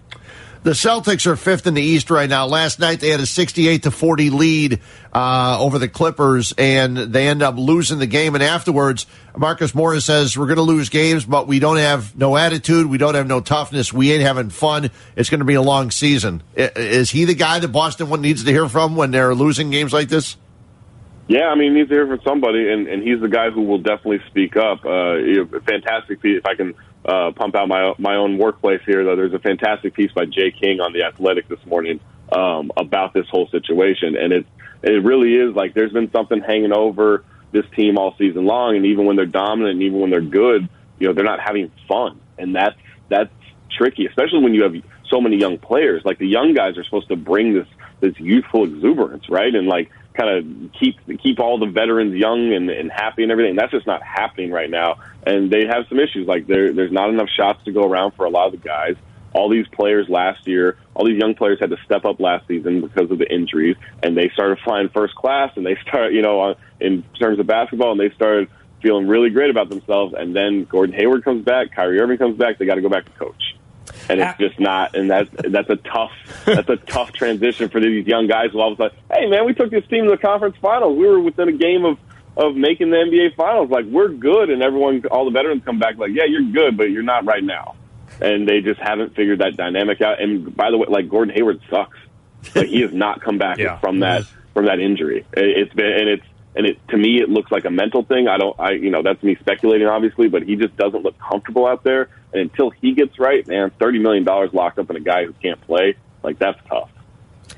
The 0.67 0.73
Celtics 0.73 1.27
are 1.29 1.37
fifth 1.37 1.69
in 1.69 1.75
the 1.75 1.83
East 1.83 2.11
right 2.11 2.29
now. 2.29 2.47
Last 2.47 2.81
night 2.81 2.99
they 2.99 3.11
had 3.11 3.21
a 3.21 3.27
68 3.27 3.85
to 3.85 3.93
40 3.93 4.31
lead 4.31 4.81
uh, 5.13 5.59
over 5.61 5.79
the 5.79 5.87
Clippers, 5.87 6.53
and 6.59 6.97
they 6.97 7.29
end 7.29 7.41
up 7.41 7.57
losing 7.57 8.01
the 8.01 8.07
game. 8.09 8.35
And 8.35 8.43
afterwards, 8.43 9.07
Marcus 9.37 9.77
Morris 9.77 10.07
says, 10.07 10.37
"We're 10.37 10.47
going 10.47 10.57
to 10.57 10.63
lose 10.63 10.89
games, 10.89 11.25
but 11.25 11.47
we 11.47 11.61
don't 11.61 11.77
have 11.77 12.19
no 12.19 12.37
attitude. 12.37 12.87
We 12.87 12.99
don't 12.99 13.15
have 13.15 13.29
no 13.29 13.41
toughness. 13.41 13.93
We 13.93 14.11
ain't 14.11 14.25
having 14.25 14.51
fun. 14.51 14.91
It's 15.15 15.31
going 15.31 15.39
to 15.39 15.45
be 15.47 15.55
a 15.55 15.63
long 15.63 15.93
season." 15.93 16.43
Is 16.57 17.11
he 17.11 17.27
the 17.27 17.35
guy 17.35 17.61
that 17.61 17.69
Boston 17.69 18.09
one 18.09 18.21
needs 18.21 18.43
to 18.43 18.51
hear 18.51 18.69
from 18.69 18.97
when 18.97 19.13
they're 19.13 19.37
losing 19.37 19.71
games 19.71 19.93
like 19.93 20.09
this? 20.09 20.37
Yeah, 21.29 21.47
I 21.49 21.57
mean, 21.57 21.73
he 21.73 21.79
needs 21.79 21.89
to 21.89 21.95
hear 21.95 22.07
from 22.07 22.21
somebody, 22.25 22.71
and, 22.71 22.87
and 22.87 23.03
he's 23.03 23.21
the 23.21 23.29
guy 23.29 23.51
who 23.51 23.63
will 23.63 23.79
definitely 23.79 24.21
speak 24.29 24.57
up. 24.57 24.85
Uh, 24.85 25.17
fantastic 25.67 26.23
piece. 26.23 26.39
If 26.39 26.47
I 26.47 26.55
can 26.55 26.75
uh, 27.05 27.33
pump 27.33 27.57
out 27.57 27.67
my 27.69 27.95
my 27.99 28.15
own 28.15 28.39
workplace 28.39 28.81
here, 28.87 29.05
though, 29.05 29.17
there's 29.17 29.35
a 29.35 29.41
fantastic 29.41 29.95
piece 29.95 30.13
by 30.13 30.27
Jay 30.27 30.53
King 30.53 30.81
on 30.81 30.93
the 30.93 31.03
Athletic 31.03 31.49
this 31.49 31.65
morning 31.67 31.99
um, 32.31 32.71
about 32.77 33.13
this 33.13 33.27
whole 33.29 33.49
situation, 33.49 34.17
and 34.17 34.33
it 34.33 34.47
it 34.85 35.03
really 35.05 35.35
is 35.35 35.55
like 35.57 35.75
there's 35.75 35.93
been 35.93 36.11
something 36.13 36.41
hanging 36.41 36.73
over 36.73 37.25
this 37.51 37.65
team 37.75 37.99
all 37.99 38.15
season 38.19 38.45
long, 38.45 38.77
and 38.77 38.87
even 38.87 39.05
when 39.05 39.17
they're 39.17 39.27
dominant, 39.27 39.73
and 39.73 39.83
even 39.83 39.99
when 39.99 40.11
they're 40.11 40.21
good, 40.21 40.69
you 41.01 41.09
know, 41.09 41.13
they're 41.13 41.25
not 41.25 41.41
having 41.41 41.73
fun, 41.89 42.21
and 42.39 42.55
that's 42.55 42.77
that's 43.09 43.33
tricky, 43.77 44.07
especially 44.07 44.45
when 44.45 44.55
you 44.55 44.63
have 44.63 44.75
so 45.11 45.21
many 45.21 45.39
young 45.39 45.59
players. 45.59 46.03
Like 46.05 46.19
the 46.19 46.27
young 46.29 46.55
guys 46.55 46.77
are 46.79 46.85
supposed 46.85 47.09
to 47.09 47.17
bring 47.17 47.53
this 47.55 47.67
this 48.01 48.19
youthful 48.19 48.65
exuberance, 48.65 49.29
right? 49.29 49.55
And 49.55 49.67
like 49.67 49.91
kind 50.17 50.31
of 50.31 50.73
keep 50.73 50.97
keep 51.23 51.39
all 51.39 51.59
the 51.59 51.67
veterans 51.67 52.15
young 52.15 52.53
and, 52.53 52.71
and 52.71 52.91
happy 52.91 53.23
and 53.23 53.33
everything. 53.33 53.57
That's 53.57 53.73
just 53.73 53.87
not 53.87 54.03
happening 54.03 54.51
right 54.51 54.71
now. 54.71 54.97
And 55.27 55.51
they 55.51 55.67
have 55.67 55.87
some 55.89 55.99
issues. 55.99 56.27
Like 56.27 56.47
there, 56.47 56.73
there's 56.73 56.93
not 56.93 57.11
enough 57.11 57.29
shots 57.29 57.65
to 57.65 57.73
go 57.73 57.83
around 57.83 58.13
for 58.13 58.25
a 58.25 58.31
lot 58.31 58.47
of 58.47 58.53
the 58.53 58.67
guys. 58.69 58.97
All 59.33 59.51
these 59.51 59.67
players 59.69 60.09
last 60.09 60.47
year, 60.47 60.79
all 60.95 61.05
these 61.05 61.19
young 61.19 61.35
players 61.35 61.59
had 61.61 61.69
to 61.71 61.77
step 61.85 62.07
up 62.07 62.21
last 62.21 62.49
season 62.49 62.81
because 62.81 63.11
of 63.11 63.19
the 63.19 63.31
injuries, 63.31 63.77
and 64.03 64.17
they 64.17 64.31
started 64.31 64.59
flying 64.65 64.89
first 64.89 65.15
class, 65.15 65.53
and 65.57 65.67
they 65.67 65.77
start, 65.87 66.15
you 66.15 66.23
know, 66.23 66.41
on, 66.41 66.55
in 66.81 67.03
terms 67.21 67.39
of 67.39 67.47
basketball, 67.47 67.93
and 67.93 68.01
they 68.01 68.15
started 68.15 68.49
feeling 68.81 69.07
really 69.07 69.29
great 69.29 69.51
about 69.51 69.69
themselves. 69.69 70.15
And 70.17 70.35
then 70.35 70.65
Gordon 70.65 70.95
Hayward 70.95 71.23
comes 71.23 71.45
back, 71.45 71.75
Kyrie 71.75 72.01
Irving 72.01 72.17
comes 72.17 72.39
back. 72.39 72.57
They 72.59 72.65
got 72.65 72.77
to 72.77 72.81
go 72.81 72.89
back 72.89 73.05
to 73.05 73.11
coach 73.13 73.57
and 74.09 74.21
it's 74.21 74.39
just 74.39 74.59
not. 74.61 74.95
And 74.97 75.11
that's 75.11 75.31
that's 75.49 75.71
a 75.71 75.77
tough 75.77 76.13
that's 76.45 76.69
a 76.69 76.77
tough 76.77 77.13
transition 77.13 77.69
for 77.69 77.81
these 77.81 78.07
young 78.07 78.27
guys. 78.27 78.51
Who 78.53 78.61
all 78.61 78.73
of 78.73 78.81
a 78.81 78.85
sudden, 78.91 78.99
hey 79.13 79.27
man, 79.27 79.45
we 79.47 79.55
took 79.55 79.71
this 79.71 79.87
team 79.89 80.05
to 80.05 80.11
the 80.11 80.17
conference 80.19 80.57
finals. 80.61 80.97
We 80.99 81.07
were 81.07 81.21
within 81.21 81.49
a 81.49 81.53
game 81.53 81.85
of 81.85 81.99
of 82.37 82.55
making 82.55 82.91
the 82.91 82.97
NBA 82.97 83.35
finals. 83.37 83.71
Like 83.71 83.87
we're 83.87 84.09
good, 84.09 84.51
and 84.51 84.63
everyone, 84.63 85.03
all 85.11 85.25
the 85.25 85.31
veterans 85.31 85.63
come 85.65 85.79
back 85.79 85.97
like, 85.97 86.11
yeah, 86.13 86.25
you're 86.25 86.43
good, 86.53 86.77
but 86.77 86.91
you're 86.91 87.03
not 87.03 87.25
right 87.25 87.43
now. 87.43 87.77
And 88.21 88.49
they 88.49 88.61
just 88.61 88.81
haven't 88.81 89.15
figured 89.15 89.41
that 89.41 89.57
dynamic 89.57 90.01
out. 90.01 90.21
And 90.23 90.55
by 90.57 90.71
the 90.71 90.79
way, 90.79 90.87
like 90.89 91.09
Gordon 91.09 91.35
Hayward 91.35 91.61
sucks. 91.71 91.99
Like 92.55 92.69
he 92.69 92.83
has 92.83 92.93
not 92.93 93.21
come 93.23 93.39
back 93.39 93.59
Yeah. 93.59 93.79
from 93.79 94.01
that 94.01 94.25
from 94.55 94.67
that 94.67 94.81
injury. 94.81 95.27
It- 95.33 95.59
It's 95.59 95.75
been 95.75 95.87
and 95.93 96.09
it's 96.09 96.25
and 96.55 96.67
it 96.67 96.79
to 96.89 96.97
me 96.97 97.21
it 97.21 97.29
looks 97.29 97.51
like 97.51 97.65
a 97.65 97.71
mental 97.71 98.03
thing. 98.05 98.29
I 98.29 98.39
don't 98.39 98.59
I 98.61 98.73
you 98.73 98.91
know 98.91 99.03
that's 99.03 99.23
me 99.23 99.37
speculating 99.41 99.87
obviously, 99.87 100.29
but 100.29 100.43
he 100.45 100.57
just 100.57 100.77
doesn't 100.77 101.03
look 101.03 101.17
comfortable 101.19 101.67
out 101.67 101.85
there. 101.85 102.09
And 102.37 102.51
until 102.51 102.71
he 102.71 102.93
gets 102.93 103.19
right, 103.19 103.47
man, 103.47 103.71
thirty 103.79 103.99
million 103.99 104.25
dollars 104.25 104.53
locked 104.53 104.79
up 104.79 104.91
in 104.91 104.97
a 104.97 105.01
guy 105.01 105.25
who 105.25 105.33
can't 105.33 105.61
play, 105.63 105.97
like 106.23 106.39
that's 106.39 106.59
tough. 106.69 106.91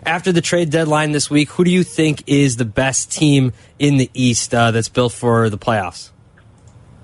After 0.07 0.31
the 0.33 0.41
trade 0.41 0.71
deadline 0.71 1.13
this 1.13 1.29
week, 1.29 1.51
who 1.51 1.65
do 1.65 1.71
you 1.71 1.83
think 1.83 2.23
is 2.27 2.57
the 2.57 2.65
best 2.65 3.11
team 3.11 3.53
in 3.79 3.97
the 3.97 4.11
East 4.15 4.55
uh, 4.55 4.71
that's 4.71 4.89
built 4.89 5.13
for 5.13 5.51
the 5.51 5.59
playoffs? 5.59 6.11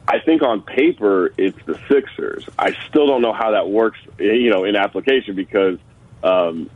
I 0.07 0.21
think 0.21 0.43
on 0.43 0.63
paper 0.63 1.33
it's 1.37 1.59
the 1.65 1.81
Sixers. 1.89 2.49
I 2.59 2.77
still 2.89 3.07
don't 3.07 3.23
know 3.23 3.33
how 3.33 3.53
that 3.53 3.69
works, 3.69 3.99
you 4.19 4.51
know, 4.51 4.65
in 4.65 4.77
application 4.77 5.35
because, 5.35 5.79
um, 6.23 6.71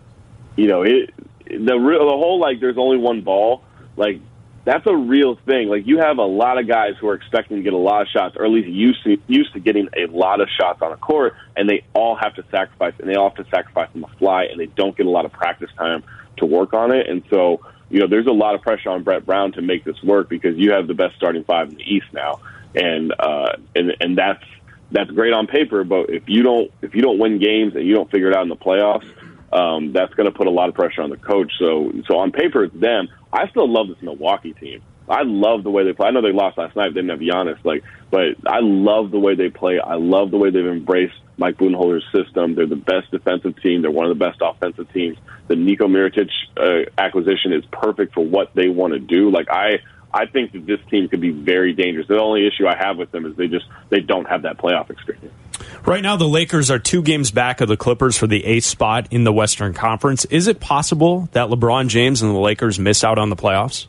you 0.56 0.66
know, 0.66 0.82
it 0.82 1.14
the 1.44 1.78
real 1.78 2.06
the 2.06 2.16
whole 2.16 2.40
like 2.40 2.60
there's 2.60 2.78
only 2.78 2.98
one 2.98 3.20
ball 3.20 3.62
like 3.96 4.20
that's 4.68 4.86
a 4.86 4.94
real 4.94 5.36
thing. 5.46 5.68
Like 5.68 5.86
you 5.86 5.98
have 5.98 6.18
a 6.18 6.24
lot 6.24 6.58
of 6.58 6.68
guys 6.68 6.92
who 7.00 7.08
are 7.08 7.14
expecting 7.14 7.56
to 7.56 7.62
get 7.62 7.72
a 7.72 7.78
lot 7.78 8.02
of 8.02 8.08
shots, 8.08 8.36
or 8.36 8.44
at 8.44 8.50
least 8.50 8.68
used 8.68 9.02
to 9.04 9.16
used 9.26 9.54
to 9.54 9.60
getting 9.60 9.88
a 9.96 10.06
lot 10.06 10.42
of 10.42 10.48
shots 10.60 10.82
on 10.82 10.92
a 10.92 10.96
court, 10.98 11.34
and 11.56 11.68
they 11.68 11.84
all 11.94 12.16
have 12.16 12.34
to 12.34 12.44
sacrifice, 12.50 12.92
and 12.98 13.08
they 13.08 13.14
all 13.14 13.30
have 13.30 13.42
to 13.42 13.50
sacrifice 13.50 13.88
on 13.94 14.02
the 14.02 14.08
fly, 14.18 14.44
and 14.44 14.60
they 14.60 14.66
don't 14.66 14.94
get 14.94 15.06
a 15.06 15.10
lot 15.10 15.24
of 15.24 15.32
practice 15.32 15.70
time 15.78 16.04
to 16.36 16.44
work 16.44 16.74
on 16.74 16.92
it, 16.92 17.08
and 17.08 17.22
so. 17.30 17.60
You 17.90 18.00
know, 18.00 18.06
there's 18.06 18.26
a 18.26 18.32
lot 18.32 18.54
of 18.54 18.60
pressure 18.60 18.90
on 18.90 19.02
Brett 19.02 19.24
Brown 19.24 19.52
to 19.52 19.62
make 19.62 19.82
this 19.82 19.96
work 20.02 20.28
because 20.28 20.58
you 20.58 20.72
have 20.72 20.88
the 20.88 20.92
best 20.92 21.16
starting 21.16 21.42
five 21.44 21.70
in 21.70 21.76
the 21.76 21.82
East 21.82 22.04
now, 22.12 22.38
and 22.74 23.14
uh, 23.18 23.56
and 23.74 23.96
and 23.98 24.18
that's 24.18 24.44
that's 24.92 25.10
great 25.10 25.32
on 25.32 25.46
paper. 25.46 25.84
But 25.84 26.10
if 26.10 26.24
you 26.26 26.42
don't 26.42 26.70
if 26.82 26.94
you 26.94 27.00
don't 27.00 27.18
win 27.18 27.38
games 27.38 27.74
and 27.76 27.86
you 27.86 27.94
don't 27.94 28.10
figure 28.10 28.30
it 28.30 28.36
out 28.36 28.42
in 28.42 28.50
the 28.50 28.56
playoffs, 28.56 29.08
um, 29.54 29.94
that's 29.94 30.12
going 30.12 30.30
to 30.30 30.36
put 30.36 30.46
a 30.46 30.50
lot 30.50 30.68
of 30.68 30.74
pressure 30.74 31.00
on 31.00 31.08
the 31.08 31.16
coach. 31.16 31.50
So 31.58 31.90
so 32.06 32.18
on 32.18 32.30
paper 32.30 32.64
it's 32.64 32.78
them. 32.78 33.08
I 33.32 33.48
still 33.48 33.70
love 33.70 33.88
this 33.88 34.02
Milwaukee 34.02 34.54
team. 34.54 34.82
I 35.08 35.22
love 35.22 35.64
the 35.64 35.70
way 35.70 35.84
they 35.84 35.92
play. 35.94 36.08
I 36.08 36.10
know 36.10 36.20
they 36.20 36.32
lost 36.32 36.58
last 36.58 36.76
night; 36.76 36.88
they 36.94 37.00
didn't 37.00 37.10
have 37.10 37.20
Giannis, 37.20 37.64
like, 37.64 37.82
but 38.10 38.36
I 38.46 38.60
love 38.60 39.10
the 39.10 39.18
way 39.18 39.34
they 39.34 39.48
play. 39.48 39.80
I 39.80 39.94
love 39.94 40.30
the 40.30 40.36
way 40.36 40.50
they've 40.50 40.66
embraced 40.66 41.14
Mike 41.38 41.56
Budenholzer's 41.56 42.04
system. 42.12 42.54
They're 42.54 42.66
the 42.66 42.76
best 42.76 43.10
defensive 43.10 43.60
team. 43.62 43.82
They're 43.82 43.90
one 43.90 44.10
of 44.10 44.18
the 44.18 44.22
best 44.22 44.40
offensive 44.42 44.92
teams. 44.92 45.16
The 45.46 45.56
Nico 45.56 45.86
Mirotic 45.86 46.28
uh, 46.56 46.90
acquisition 46.98 47.52
is 47.52 47.64
perfect 47.72 48.12
for 48.12 48.24
what 48.24 48.54
they 48.54 48.68
want 48.68 48.92
to 48.92 48.98
do. 48.98 49.30
Like 49.30 49.48
I, 49.50 49.78
I 50.12 50.26
think 50.26 50.52
that 50.52 50.64
this 50.66 50.80
team 50.90 51.08
could 51.08 51.20
be 51.20 51.30
very 51.30 51.72
dangerous. 51.74 52.06
The 52.08 52.18
only 52.18 52.46
issue 52.46 52.66
I 52.66 52.76
have 52.76 52.96
with 52.96 53.10
them 53.10 53.26
is 53.26 53.36
they 53.36 53.46
just 53.48 53.66
they 53.90 54.00
don't 54.00 54.26
have 54.26 54.42
that 54.42 54.56
playoff 54.58 54.90
experience. 54.90 55.34
Right 55.84 56.02
now, 56.02 56.16
the 56.16 56.26
Lakers 56.28 56.70
are 56.70 56.78
two 56.78 57.02
games 57.02 57.30
back 57.30 57.60
of 57.60 57.68
the 57.68 57.76
Clippers 57.76 58.16
for 58.16 58.26
the 58.26 58.44
eighth 58.44 58.64
spot 58.64 59.08
in 59.10 59.24
the 59.24 59.32
Western 59.32 59.74
Conference. 59.74 60.24
Is 60.26 60.46
it 60.46 60.60
possible 60.60 61.28
that 61.32 61.48
LeBron 61.48 61.88
James 61.88 62.22
and 62.22 62.34
the 62.34 62.38
Lakers 62.38 62.78
miss 62.78 63.04
out 63.04 63.18
on 63.18 63.28
the 63.30 63.36
playoffs? 63.36 63.86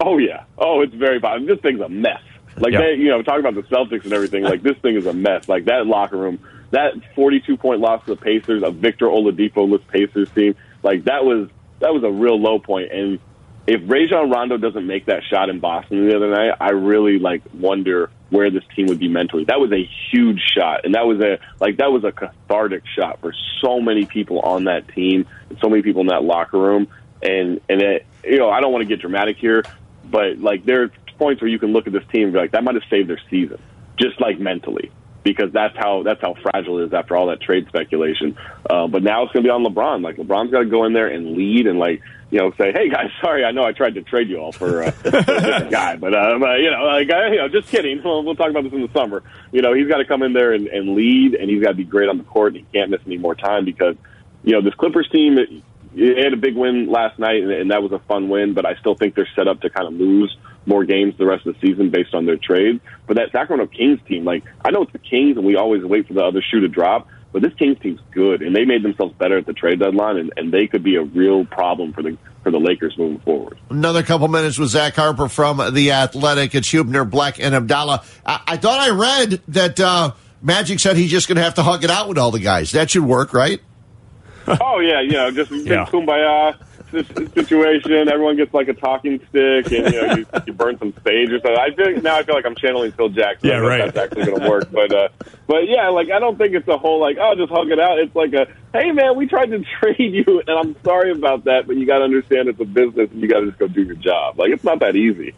Oh 0.00 0.18
yeah. 0.18 0.44
Oh, 0.58 0.80
it's 0.82 0.94
very 0.94 1.18
bad. 1.18 1.46
This 1.46 1.60
thing's 1.60 1.80
a 1.80 1.88
mess. 1.88 2.20
Like 2.56 2.72
Yeah. 2.72 2.80
they, 2.80 2.94
you 2.94 3.08
know, 3.08 3.22
talking 3.22 3.44
about 3.44 3.54
the 3.54 3.62
Celtics 3.74 4.04
and 4.04 4.12
everything. 4.12 4.44
Like 4.44 4.62
this 4.62 4.76
thing 4.78 4.96
is 4.96 5.06
a 5.06 5.12
mess. 5.12 5.48
Like 5.48 5.64
that 5.66 5.86
locker 5.86 6.16
room, 6.16 6.38
that 6.70 6.92
forty-two 7.14 7.56
point 7.56 7.80
loss 7.80 8.04
to 8.04 8.14
the 8.14 8.20
Pacers, 8.20 8.62
a 8.64 8.70
Victor 8.70 9.06
Oladipo-less 9.06 9.82
Pacers 9.88 10.30
team. 10.30 10.54
Like 10.82 11.04
that 11.04 11.24
was 11.24 11.48
that 11.80 11.92
was 11.92 12.02
a 12.04 12.10
real 12.10 12.40
low. 12.40 12.60
And 12.68 13.18
if 13.66 13.80
Rajon 13.86 14.30
Rondo 14.30 14.58
doesn't 14.58 14.86
make 14.86 15.06
that 15.06 15.22
shot 15.24 15.48
in 15.48 15.58
Boston 15.58 16.06
the 16.06 16.16
other 16.16 16.30
night, 16.30 16.56
I 16.60 16.70
really 16.70 17.18
like 17.18 17.42
wonder 17.54 18.10
where 18.30 18.50
this 18.50 18.64
team 18.76 18.86
would 18.86 18.98
be 18.98 19.08
mentally. 19.08 19.44
That 19.44 19.60
was 19.60 19.72
a 19.72 19.88
huge 20.10 20.40
shot, 20.56 20.84
and 20.84 20.94
that 20.94 21.06
was 21.06 21.20
a 21.20 21.38
like 21.60 21.78
that 21.78 21.90
was 21.90 22.04
a 22.04 22.12
cathartic 22.12 22.82
shot 22.94 23.20
for 23.20 23.32
so 23.62 23.80
many 23.80 24.04
people 24.04 24.40
on 24.40 24.64
that 24.64 24.88
team, 24.88 25.26
and 25.48 25.58
so 25.60 25.68
many 25.68 25.82
people 25.82 26.02
in 26.02 26.08
that 26.08 26.24
locker 26.24 26.58
room. 26.58 26.88
And 27.22 27.60
and 27.68 27.80
it, 27.80 28.06
you 28.22 28.38
know, 28.38 28.50
I 28.50 28.60
don't 28.60 28.72
want 28.72 28.82
to 28.82 28.88
get 28.88 29.00
dramatic 29.00 29.38
here, 29.38 29.64
but 30.04 30.38
like 30.38 30.64
there 30.66 30.82
are 30.82 30.90
points 31.18 31.40
where 31.40 31.48
you 31.48 31.58
can 31.58 31.72
look 31.72 31.86
at 31.86 31.92
this 31.92 32.04
team 32.12 32.24
and 32.24 32.32
be 32.32 32.38
like, 32.38 32.50
that 32.52 32.64
might 32.64 32.74
have 32.74 32.84
saved 32.90 33.08
their 33.08 33.20
season, 33.30 33.58
just 33.98 34.20
like 34.20 34.38
mentally, 34.38 34.90
because 35.24 35.50
that's 35.52 35.76
how 35.76 36.02
that's 36.04 36.20
how 36.20 36.34
fragile 36.34 36.78
it 36.78 36.86
is 36.86 36.92
after 36.92 37.16
all 37.16 37.26
that 37.26 37.40
trade 37.40 37.66
speculation. 37.66 38.36
Uh, 38.68 38.86
but 38.86 39.02
now 39.02 39.24
it's 39.24 39.32
going 39.32 39.42
to 39.42 39.48
be 39.48 39.50
on 39.50 39.64
LeBron. 39.64 40.04
Like 40.04 40.16
LeBron's 40.16 40.52
got 40.52 40.60
to 40.60 40.66
go 40.66 40.84
in 40.84 40.92
there 40.92 41.08
and 41.08 41.36
lead 41.36 41.66
and 41.66 41.78
like 41.78 42.02
you 42.30 42.38
know 42.38 42.52
say, 42.58 42.72
hey 42.72 42.90
guys, 42.90 43.10
sorry, 43.20 43.44
I 43.44 43.50
know 43.50 43.64
I 43.64 43.72
tried 43.72 43.94
to 43.94 44.02
trade 44.02 44.28
you 44.28 44.36
all 44.36 44.52
for, 44.52 44.84
uh, 44.84 44.90
for 44.90 45.08
a 45.08 45.22
different 45.22 45.70
guy, 45.70 45.96
but 45.96 46.14
uh, 46.14 46.36
you 46.56 46.70
know, 46.70 46.84
like 46.84 47.10
I, 47.10 47.28
you 47.30 47.36
know, 47.38 47.48
just 47.48 47.68
kidding. 47.68 47.94
We'll, 48.04 48.22
we'll 48.22 48.34
talk 48.34 48.50
about 48.50 48.64
this 48.64 48.72
in 48.72 48.82
the 48.82 48.92
summer. 48.92 49.22
You 49.50 49.62
know, 49.62 49.72
he's 49.72 49.88
got 49.88 49.96
to 49.96 50.04
come 50.04 50.22
in 50.22 50.34
there 50.34 50.52
and, 50.52 50.66
and 50.66 50.94
lead, 50.94 51.34
and 51.34 51.48
he's 51.48 51.62
got 51.62 51.70
to 51.70 51.74
be 51.74 51.84
great 51.84 52.10
on 52.10 52.18
the 52.18 52.24
court. 52.24 52.54
And 52.54 52.66
he 52.66 52.78
can't 52.78 52.90
miss 52.90 53.00
any 53.06 53.16
more 53.16 53.34
time 53.34 53.64
because 53.64 53.96
you 54.42 54.52
know 54.52 54.60
this 54.60 54.74
Clippers 54.74 55.08
team. 55.10 55.38
It, 55.38 55.48
it 55.96 56.24
had 56.24 56.32
a 56.32 56.36
big 56.36 56.56
win 56.56 56.90
last 56.90 57.18
night, 57.20 57.40
and, 57.40 57.52
and 57.52 57.70
that 57.70 57.82
was 57.82 57.92
a 57.92 58.00
fun 58.00 58.28
win. 58.28 58.52
But 58.52 58.66
I 58.66 58.74
still 58.74 58.94
think 58.94 59.14
they're 59.14 59.28
set 59.36 59.48
up 59.48 59.60
to 59.62 59.70
kind 59.70 59.86
of 59.86 59.94
lose 59.94 60.36
more 60.66 60.84
games 60.84 61.14
the 61.18 61.26
rest 61.26 61.46
of 61.46 61.54
the 61.54 61.66
season 61.68 61.90
based 61.90 62.14
on 62.14 62.26
their 62.26 62.36
trade. 62.36 62.80
But 63.06 63.16
that 63.16 63.32
Sacramento 63.32 63.72
Kings 63.76 64.00
team, 64.08 64.24
like 64.24 64.44
I 64.64 64.70
know 64.70 64.82
it's 64.82 64.92
the 64.92 64.98
Kings, 64.98 65.36
and 65.36 65.44
we 65.46 65.56
always 65.56 65.82
wait 65.84 66.06
for 66.08 66.14
the 66.14 66.22
other 66.24 66.42
shoe 66.42 66.60
to 66.60 66.68
drop. 66.68 67.08
But 67.32 67.42
this 67.42 67.52
Kings 67.54 67.76
team's 67.82 68.00
good, 68.12 68.42
and 68.42 68.54
they 68.54 68.64
made 68.64 68.84
themselves 68.84 69.12
better 69.18 69.36
at 69.38 69.46
the 69.46 69.52
trade 69.52 69.80
deadline, 69.80 70.18
and, 70.18 70.32
and 70.36 70.52
they 70.52 70.68
could 70.68 70.84
be 70.84 70.94
a 70.96 71.02
real 71.02 71.44
problem 71.44 71.92
for 71.92 72.02
the 72.02 72.16
for 72.44 72.50
the 72.52 72.60
Lakers 72.60 72.94
moving 72.96 73.18
forward. 73.20 73.58
Another 73.70 74.02
couple 74.02 74.28
minutes 74.28 74.58
with 74.58 74.68
Zach 74.68 74.94
Harper 74.94 75.28
from 75.28 75.74
The 75.74 75.92
Athletic. 75.92 76.54
It's 76.54 76.72
Huebner, 76.72 77.04
Bleck, 77.04 77.40
and 77.42 77.54
Abdalla. 77.54 78.04
I, 78.24 78.40
I 78.46 78.56
thought 78.58 78.78
I 78.80 78.90
read 78.90 79.40
that 79.48 79.80
uh, 79.80 80.12
Magic 80.42 80.78
said 80.78 80.96
he's 80.96 81.10
just 81.10 81.26
going 81.26 81.36
to 81.36 81.42
have 81.42 81.54
to 81.54 81.62
hug 81.62 81.82
it 81.84 81.90
out 81.90 82.06
with 82.08 82.18
all 82.18 82.30
the 82.30 82.38
guys. 82.38 82.72
That 82.72 82.90
should 82.90 83.02
work, 83.04 83.32
right? 83.32 83.60
oh 84.46 84.78
yeah, 84.80 85.00
you 85.00 85.12
know, 85.12 85.30
just 85.30 85.50
big 85.50 85.66
Yeah. 85.66 85.86
kumbaya 85.86 86.56
this 86.58 86.73
situation. 87.02 88.08
Everyone 88.08 88.36
gets 88.36 88.54
like 88.54 88.68
a 88.68 88.74
talking 88.74 89.18
stick, 89.28 89.72
and 89.72 89.92
you 89.92 90.02
know, 90.02 90.14
you, 90.14 90.26
you 90.46 90.52
burn 90.52 90.78
some 90.78 90.92
sage 91.04 91.30
or 91.30 91.40
something. 91.40 91.56
I 91.56 91.74
feel 91.74 92.02
now 92.02 92.16
I 92.16 92.22
feel 92.22 92.34
like 92.34 92.46
I'm 92.46 92.54
channeling 92.54 92.92
Phil 92.92 93.08
Jackson. 93.08 93.48
Yeah, 93.48 93.56
I 93.56 93.60
don't 93.60 93.62
know 93.62 93.74
if 93.74 93.80
right. 93.80 93.94
That's 93.94 94.12
actually 94.12 94.26
going 94.26 94.40
to 94.42 94.48
work, 94.48 94.70
but 94.70 94.92
uh, 94.94 95.08
but 95.46 95.68
yeah, 95.68 95.88
like 95.88 96.10
I 96.10 96.18
don't 96.18 96.38
think 96.38 96.54
it's 96.54 96.68
a 96.68 96.78
whole 96.78 97.00
like 97.00 97.16
oh 97.20 97.34
just 97.34 97.50
hug 97.50 97.70
it 97.70 97.80
out. 97.80 97.98
It's 97.98 98.14
like 98.14 98.32
a 98.32 98.46
hey 98.72 98.92
man, 98.92 99.16
we 99.16 99.26
tried 99.26 99.46
to 99.46 99.64
trade 99.80 100.14
you, 100.14 100.42
and 100.46 100.58
I'm 100.58 100.76
sorry 100.84 101.10
about 101.12 101.44
that, 101.44 101.66
but 101.66 101.76
you 101.76 101.86
got 101.86 101.98
to 101.98 102.04
understand 102.04 102.48
it's 102.48 102.60
a 102.60 102.64
business, 102.64 103.10
and 103.10 103.20
you 103.20 103.28
got 103.28 103.40
to 103.40 103.46
just 103.46 103.58
go 103.58 103.66
do 103.66 103.82
your 103.82 103.96
job. 103.96 104.38
Like 104.38 104.50
it's 104.50 104.64
not 104.64 104.80
that 104.80 104.96
easy. 104.96 105.34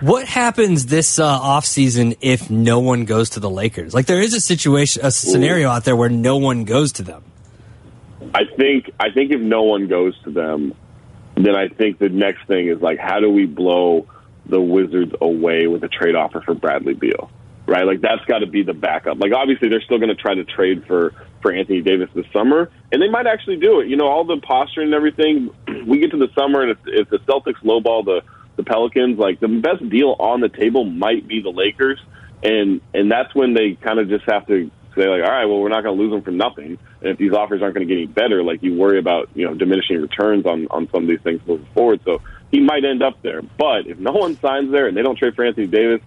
What 0.00 0.26
happens 0.26 0.86
this 0.86 1.18
uh, 1.18 1.38
offseason 1.38 2.16
if 2.22 2.48
no 2.48 2.80
one 2.80 3.04
goes 3.04 3.30
to 3.30 3.40
the 3.40 3.50
Lakers? 3.50 3.92
Like 3.92 4.06
there 4.06 4.20
is 4.20 4.32
a 4.32 4.40
situation, 4.40 5.04
a 5.04 5.10
scenario 5.10 5.68
out 5.68 5.84
there 5.84 5.94
where 5.94 6.08
no 6.08 6.38
one 6.38 6.64
goes 6.64 6.92
to 6.92 7.02
them. 7.02 7.22
I 8.34 8.44
think 8.56 8.90
I 8.98 9.10
think 9.10 9.32
if 9.32 9.40
no 9.40 9.62
one 9.62 9.88
goes 9.88 10.14
to 10.24 10.30
them, 10.30 10.74
then 11.36 11.54
I 11.56 11.68
think 11.68 11.98
the 11.98 12.08
next 12.08 12.46
thing 12.46 12.68
is 12.68 12.80
like 12.80 12.98
how 12.98 13.20
do 13.20 13.30
we 13.30 13.46
blow 13.46 14.06
the 14.46 14.60
Wizards 14.60 15.12
away 15.20 15.66
with 15.66 15.82
a 15.84 15.88
trade 15.88 16.14
offer 16.14 16.40
for 16.40 16.54
Bradley 16.54 16.94
Beal? 16.94 17.30
Right? 17.66 17.84
Like 17.84 18.00
that's 18.00 18.24
got 18.26 18.38
to 18.38 18.46
be 18.46 18.62
the 18.62 18.72
backup. 18.72 19.18
Like 19.18 19.32
obviously 19.32 19.68
they're 19.68 19.82
still 19.82 19.98
going 19.98 20.08
to 20.08 20.14
try 20.14 20.34
to 20.34 20.44
trade 20.44 20.84
for 20.86 21.14
for 21.42 21.52
Anthony 21.52 21.80
Davis 21.80 22.10
this 22.14 22.26
summer, 22.32 22.70
and 22.92 23.00
they 23.00 23.08
might 23.08 23.26
actually 23.26 23.56
do 23.56 23.80
it. 23.80 23.88
You 23.88 23.96
know, 23.96 24.06
all 24.06 24.24
the 24.24 24.38
posturing 24.38 24.86
and 24.88 24.94
everything. 24.94 25.50
We 25.86 25.98
get 25.98 26.10
to 26.10 26.18
the 26.18 26.28
summer, 26.38 26.60
and 26.60 26.72
if, 26.72 26.78
if 26.84 27.08
the 27.08 27.18
Celtics 27.20 27.62
lowball 27.64 28.04
the 28.04 28.20
the 28.56 28.64
Pelicans, 28.64 29.18
like 29.18 29.40
the 29.40 29.48
best 29.48 29.88
deal 29.88 30.14
on 30.18 30.40
the 30.40 30.50
table 30.50 30.84
might 30.84 31.26
be 31.26 31.40
the 31.40 31.50
Lakers, 31.50 31.98
and 32.42 32.82
and 32.92 33.10
that's 33.10 33.34
when 33.34 33.54
they 33.54 33.76
kind 33.76 33.98
of 33.98 34.08
just 34.08 34.24
have 34.28 34.46
to 34.48 34.70
say 34.94 35.08
like, 35.08 35.22
all 35.22 35.30
right, 35.30 35.46
well, 35.46 35.60
we're 35.60 35.68
not 35.68 35.82
going 35.82 35.96
to 35.96 36.02
lose 36.02 36.12
them 36.12 36.22
for 36.22 36.30
nothing. 36.30 36.78
And 37.00 37.10
if 37.10 37.18
these 37.18 37.32
offers 37.32 37.62
aren't 37.62 37.74
going 37.74 37.86
to 37.86 37.94
get 37.94 38.00
any 38.00 38.06
better, 38.06 38.42
like 38.42 38.62
you 38.62 38.74
worry 38.74 38.98
about, 38.98 39.28
you 39.34 39.46
know, 39.46 39.54
diminishing 39.54 40.00
returns 40.00 40.46
on 40.46 40.66
on 40.70 40.88
some 40.90 41.02
of 41.02 41.08
these 41.08 41.20
things 41.20 41.40
moving 41.46 41.68
forward. 41.74 42.00
So 42.04 42.20
he 42.50 42.60
might 42.60 42.84
end 42.84 43.02
up 43.02 43.22
there. 43.22 43.42
But 43.42 43.86
if 43.86 43.98
no 43.98 44.12
one 44.12 44.38
signs 44.40 44.70
there 44.72 44.88
and 44.88 44.96
they 44.96 45.02
don't 45.02 45.16
trade 45.16 45.34
for 45.34 45.44
Anthony 45.44 45.66
Davis, 45.66 46.00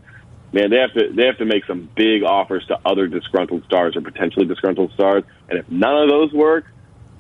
man, 0.51 0.69
they 0.69 0.77
have 0.77 0.93
to 0.93 1.11
they 1.13 1.25
have 1.25 1.38
to 1.38 1.45
make 1.45 1.65
some 1.65 1.89
big 1.95 2.23
offers 2.23 2.65
to 2.67 2.79
other 2.86 3.07
disgruntled 3.07 3.63
stars 3.65 3.95
or 3.95 4.01
potentially 4.01 4.45
disgruntled 4.45 4.91
stars. 4.93 5.23
And 5.49 5.59
if 5.59 5.69
none 5.69 6.03
of 6.03 6.09
those 6.09 6.31
work, 6.34 6.65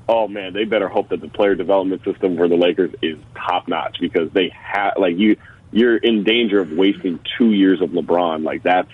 oh 0.07 0.27
man, 0.27 0.53
they 0.53 0.65
better 0.65 0.87
hope 0.87 1.09
that 1.09 1.21
the 1.21 1.29
player 1.29 1.55
development 1.55 2.03
system 2.03 2.37
for 2.37 2.47
the 2.47 2.57
Lakers 2.57 2.93
is 3.01 3.17
top 3.35 3.67
notch 3.67 3.97
because 3.99 4.31
they 4.31 4.51
have 4.53 4.93
like 4.97 5.17
you 5.17 5.37
you're 5.71 5.97
in 5.97 6.23
danger 6.23 6.59
of 6.59 6.71
wasting 6.71 7.19
two 7.37 7.51
years 7.51 7.81
of 7.81 7.89
LeBron. 7.89 8.43
Like 8.43 8.63
that's 8.63 8.91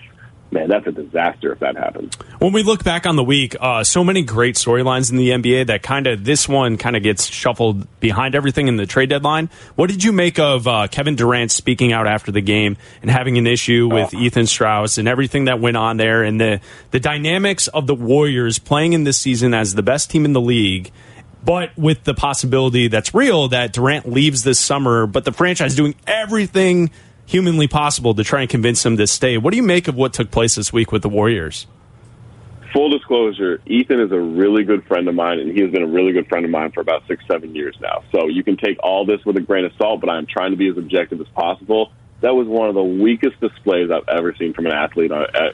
man, 0.50 0.68
that's 0.68 0.86
a 0.86 0.92
disaster 0.92 1.52
if 1.52 1.60
that 1.60 1.76
happens. 1.76 2.14
When 2.38 2.52
we 2.52 2.62
look 2.62 2.84
back 2.84 3.06
on 3.06 3.16
the 3.16 3.24
week, 3.24 3.56
uh, 3.60 3.84
so 3.84 4.02
many 4.02 4.22
great 4.22 4.56
storylines 4.56 5.10
in 5.10 5.16
the 5.16 5.30
NBA 5.30 5.66
that 5.68 5.82
kind 5.82 6.06
of 6.06 6.24
this 6.24 6.48
one 6.48 6.76
kind 6.76 6.96
of 6.96 7.02
gets 7.02 7.26
shuffled 7.26 7.86
behind 8.00 8.34
everything 8.34 8.68
in 8.68 8.76
the 8.76 8.86
trade 8.86 9.10
deadline. 9.10 9.50
What 9.76 9.90
did 9.90 10.02
you 10.02 10.12
make 10.12 10.38
of 10.38 10.66
uh, 10.66 10.88
Kevin 10.88 11.16
Durant 11.16 11.50
speaking 11.50 11.92
out 11.92 12.06
after 12.06 12.32
the 12.32 12.40
game 12.40 12.76
and 13.02 13.10
having 13.10 13.38
an 13.38 13.46
issue 13.46 13.88
with 13.92 14.12
Ethan 14.14 14.46
Strauss 14.46 14.98
and 14.98 15.08
everything 15.08 15.44
that 15.44 15.60
went 15.60 15.76
on 15.76 15.96
there 15.96 16.22
and 16.22 16.40
the 16.40 16.60
the 16.90 17.00
dynamics 17.00 17.68
of 17.68 17.86
the 17.86 17.94
Warriors 17.94 18.58
playing 18.58 18.92
in 18.92 19.04
this 19.04 19.18
season 19.18 19.54
as 19.54 19.74
the 19.74 19.82
best 19.82 20.10
team 20.10 20.24
in 20.24 20.32
the 20.32 20.40
league? 20.40 20.90
But 21.42 21.76
with 21.76 22.04
the 22.04 22.12
possibility 22.12 22.88
that's 22.88 23.14
real 23.14 23.48
that 23.48 23.72
Durant 23.72 24.10
leaves 24.10 24.42
this 24.42 24.60
summer, 24.60 25.06
but 25.06 25.24
the 25.24 25.32
franchise 25.32 25.74
doing 25.74 25.94
everything 26.06 26.90
humanly 27.30 27.68
possible 27.68 28.12
to 28.14 28.24
try 28.24 28.40
and 28.40 28.50
convince 28.50 28.84
him 28.84 28.96
to 28.96 29.06
stay. 29.06 29.38
What 29.38 29.52
do 29.52 29.56
you 29.56 29.62
make 29.62 29.86
of 29.86 29.94
what 29.94 30.12
took 30.12 30.30
place 30.30 30.56
this 30.56 30.72
week 30.72 30.90
with 30.90 31.02
the 31.02 31.08
Warriors? 31.08 31.68
Full 32.72 32.90
disclosure, 32.90 33.60
Ethan 33.66 34.00
is 34.00 34.12
a 34.12 34.18
really 34.18 34.64
good 34.64 34.84
friend 34.86 35.08
of 35.08 35.14
mine, 35.14 35.38
and 35.38 35.50
he 35.50 35.60
has 35.62 35.70
been 35.70 35.82
a 35.82 35.86
really 35.86 36.12
good 36.12 36.28
friend 36.28 36.44
of 36.44 36.50
mine 36.50 36.72
for 36.72 36.80
about 36.80 37.02
six, 37.06 37.24
seven 37.26 37.54
years 37.54 37.76
now. 37.80 38.02
So 38.12 38.26
you 38.26 38.42
can 38.42 38.56
take 38.56 38.78
all 38.82 39.04
this 39.06 39.24
with 39.24 39.36
a 39.36 39.40
grain 39.40 39.64
of 39.64 39.72
salt, 39.76 40.00
but 40.00 40.10
I'm 40.10 40.26
trying 40.26 40.50
to 40.50 40.56
be 40.56 40.68
as 40.68 40.76
objective 40.76 41.20
as 41.20 41.28
possible. 41.28 41.92
That 42.20 42.34
was 42.34 42.46
one 42.46 42.68
of 42.68 42.74
the 42.74 42.82
weakest 42.82 43.40
displays 43.40 43.90
I've 43.90 44.08
ever 44.08 44.34
seen 44.36 44.52
from 44.52 44.66
an 44.66 44.72
athlete 44.72 45.10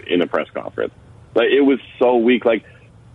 in 0.09 0.23
a 0.23 0.27
press 0.27 0.49
conference. 0.53 0.95
Like 1.35 1.49
it 1.49 1.61
was 1.61 1.79
so 1.99 2.17
weak. 2.17 2.45
Like 2.45 2.65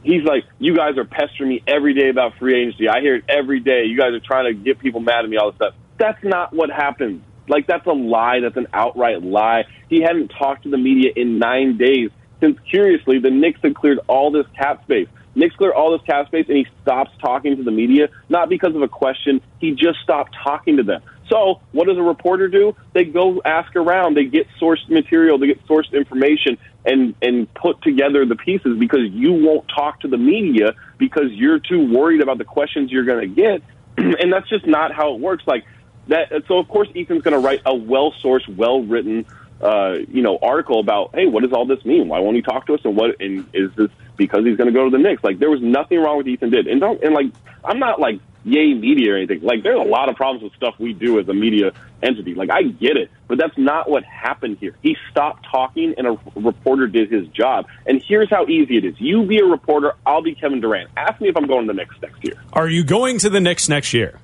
he's 0.04 0.24
like, 0.24 0.46
"You 0.60 0.76
guys 0.76 0.98
are 0.98 1.06
pestering 1.06 1.50
me 1.50 1.64
every 1.68 1.94
day 1.94 2.10
about 2.10 2.38
free 2.38 2.62
agency. 2.62 2.88
I 2.88 3.02
hear 3.02 3.16
it 3.16 3.26
every 3.28 3.60
day. 3.60 3.86
You 3.86 3.98
guys 3.98 4.14
are 4.14 4.20
trying 4.20 4.46
to 4.46 4.54
get 4.54 4.80
people 4.80 5.00
mad 5.00 5.26
at 5.26 5.30
me, 5.30 5.38
all 5.38 5.52
this 5.52 5.58
stuff." 5.58 5.74
That's 5.98 6.24
not 6.24 6.54
what 6.54 6.70
happened. 6.70 7.24
Like 7.52 7.68
that's 7.68 7.86
a 7.86 7.92
lie. 7.92 8.40
That's 8.40 8.58
an 8.58 8.68
outright 8.74 9.22
lie. 9.22 9.66
He 9.90 10.02
hadn't 10.02 10.30
talked 10.30 10.64
to 10.64 10.70
the 10.70 10.78
media 10.78 11.12
in 11.16 11.38
nine 11.38 11.78
days 11.78 12.10
since, 12.42 12.58
curiously, 12.70 13.20
the 13.20 13.30
Knicks 13.30 13.60
had 13.62 13.76
cleared 13.76 14.00
all 14.08 14.32
this 14.32 14.48
cap 14.58 14.84
space. 14.84 15.08
Knicks 15.36 15.56
cleared 15.56 15.74
all 15.74 15.92
this 15.92 16.06
cap 16.06 16.28
space, 16.28 16.46
and 16.50 16.58
he 16.58 16.66
stops 16.82 17.12
talking 17.22 17.56
to 17.56 17.64
the 17.64 17.72
media 17.72 18.10
not 18.28 18.50
because 18.50 18.76
of 18.76 18.82
a 18.82 18.88
question. 18.88 19.40
He 19.60 19.72
just 19.72 20.00
stopped 20.04 20.36
talking 20.44 20.78
to 20.78 20.84
them. 20.84 21.02
So, 21.30 21.62
what 21.72 21.88
does 21.88 21.98
a 21.98 22.02
reporter 22.02 22.50
do? 22.50 22.76
They 22.94 23.06
go 23.06 23.42
ask 23.46 23.74
around. 23.78 24.18
They 24.18 24.26
get 24.26 24.48
sourced 24.60 24.90
material. 24.90 25.38
They 25.38 25.48
get 25.48 25.66
sourced 25.66 25.94
information 25.94 26.58
and 26.84 27.16
and 27.22 27.54
put 27.54 27.82
together 27.84 28.26
the 28.26 28.36
pieces 28.36 28.78
because 28.78 29.08
you 29.12 29.32
won't 29.32 29.66
talk 29.74 30.02
to 30.02 30.10
the 30.10 30.18
media 30.18 30.74
because 30.98 31.32
you're 31.32 31.60
too 31.60 31.94
worried 31.94 32.22
about 32.22 32.38
the 32.38 32.44
questions 32.44 32.92
you're 32.92 33.06
going 33.06 33.34
to 33.34 33.34
get, 33.34 33.62
and 33.98 34.34
that's 34.34 34.50
just 34.50 34.68
not 34.68 34.92
how 34.92 35.14
it 35.14 35.22
works. 35.22 35.44
Like 35.48 35.64
that. 36.12 36.44
So, 36.48 36.60
of 36.60 36.68
course, 36.68 36.88
Ethan's 36.96 37.24
going 37.24 37.34
to 37.34 37.40
write 37.40 37.62
a 37.66 37.76
well-sourced, 37.76 38.48
well-written 38.56 39.26
uh, 39.62 39.98
you 40.08 40.22
know, 40.22 40.40
article 40.42 40.80
about, 40.80 41.12
hey, 41.14 41.28
what 41.28 41.44
does 41.44 41.54
all 41.54 41.66
this 41.66 41.84
mean? 41.86 42.08
Why 42.08 42.20
won't 42.20 42.36
he 42.36 42.42
talk 42.42 42.66
to 42.68 42.74
us? 42.74 42.82
And 42.84 42.96
what, 42.96 43.22
and 43.22 43.48
is 43.54 43.72
this 43.76 43.90
because 44.18 44.44
he's 44.44 44.58
going 44.58 44.68
to 44.68 44.74
go 44.74 44.86
to 44.86 44.90
the 44.90 44.98
Knicks? 44.98 45.24
Like, 45.24 45.40
there 45.40 45.52
was 45.52 45.62
nothing 45.62 46.00
wrong 46.00 46.18
with 46.18 46.28
Ethan 46.28 46.50
did. 46.50 46.68
And 46.68 46.82
don't, 46.82 47.04
and 47.04 47.14
like, 47.14 47.28
I'm 47.64 47.80
not 47.80 48.00
like 48.00 48.20
yay 48.44 48.74
media 48.74 49.14
or 49.14 49.18
anything. 49.18 49.42
Like, 49.42 49.62
there's 49.62 49.80
a 49.80 49.88
lot 49.88 50.10
of 50.10 50.16
problems 50.16 50.44
with 50.44 50.54
stuff 50.54 50.74
we 50.80 50.94
do 50.94 51.20
as 51.20 51.30
a 51.30 51.34
media 51.34 51.74
entity. 52.02 52.34
Like, 52.34 52.50
I 52.50 52.64
get 52.64 52.98
it, 52.98 53.12
but 53.28 53.38
that's 53.38 53.56
not 53.56 53.88
what 53.88 54.04
happened 54.04 54.58
here. 54.60 54.76
He 54.82 54.98
stopped 55.12 55.46
talking 55.52 55.94
and 55.96 56.08
a 56.08 56.18
reporter 56.36 56.88
did 56.88 57.12
his 57.12 57.28
job. 57.28 57.68
And 57.86 58.02
here's 58.02 58.32
how 58.32 58.48
easy 58.48 58.78
it 58.78 58.86
is. 58.86 58.96
You 59.00 59.26
be 59.26 59.38
a 59.40 59.46
reporter. 59.46 59.94
I'll 60.08 60.24
be 60.24 60.34
Kevin 60.34 60.60
Durant. 60.60 60.90
Ask 60.98 61.22
me 61.22 61.30
if 61.30 61.38
I'm 61.38 61.46
going 61.46 61.68
to 61.68 61.74
the 61.74 61.78
Knicks 61.78 61.96
next 62.02 62.24
year. 62.24 62.34
Are 62.54 62.68
you 62.68 62.84
going 62.84 63.20
to 63.20 63.30
the 63.30 63.40
Knicks 63.40 63.70
next 63.70 63.94
year? 63.94 64.20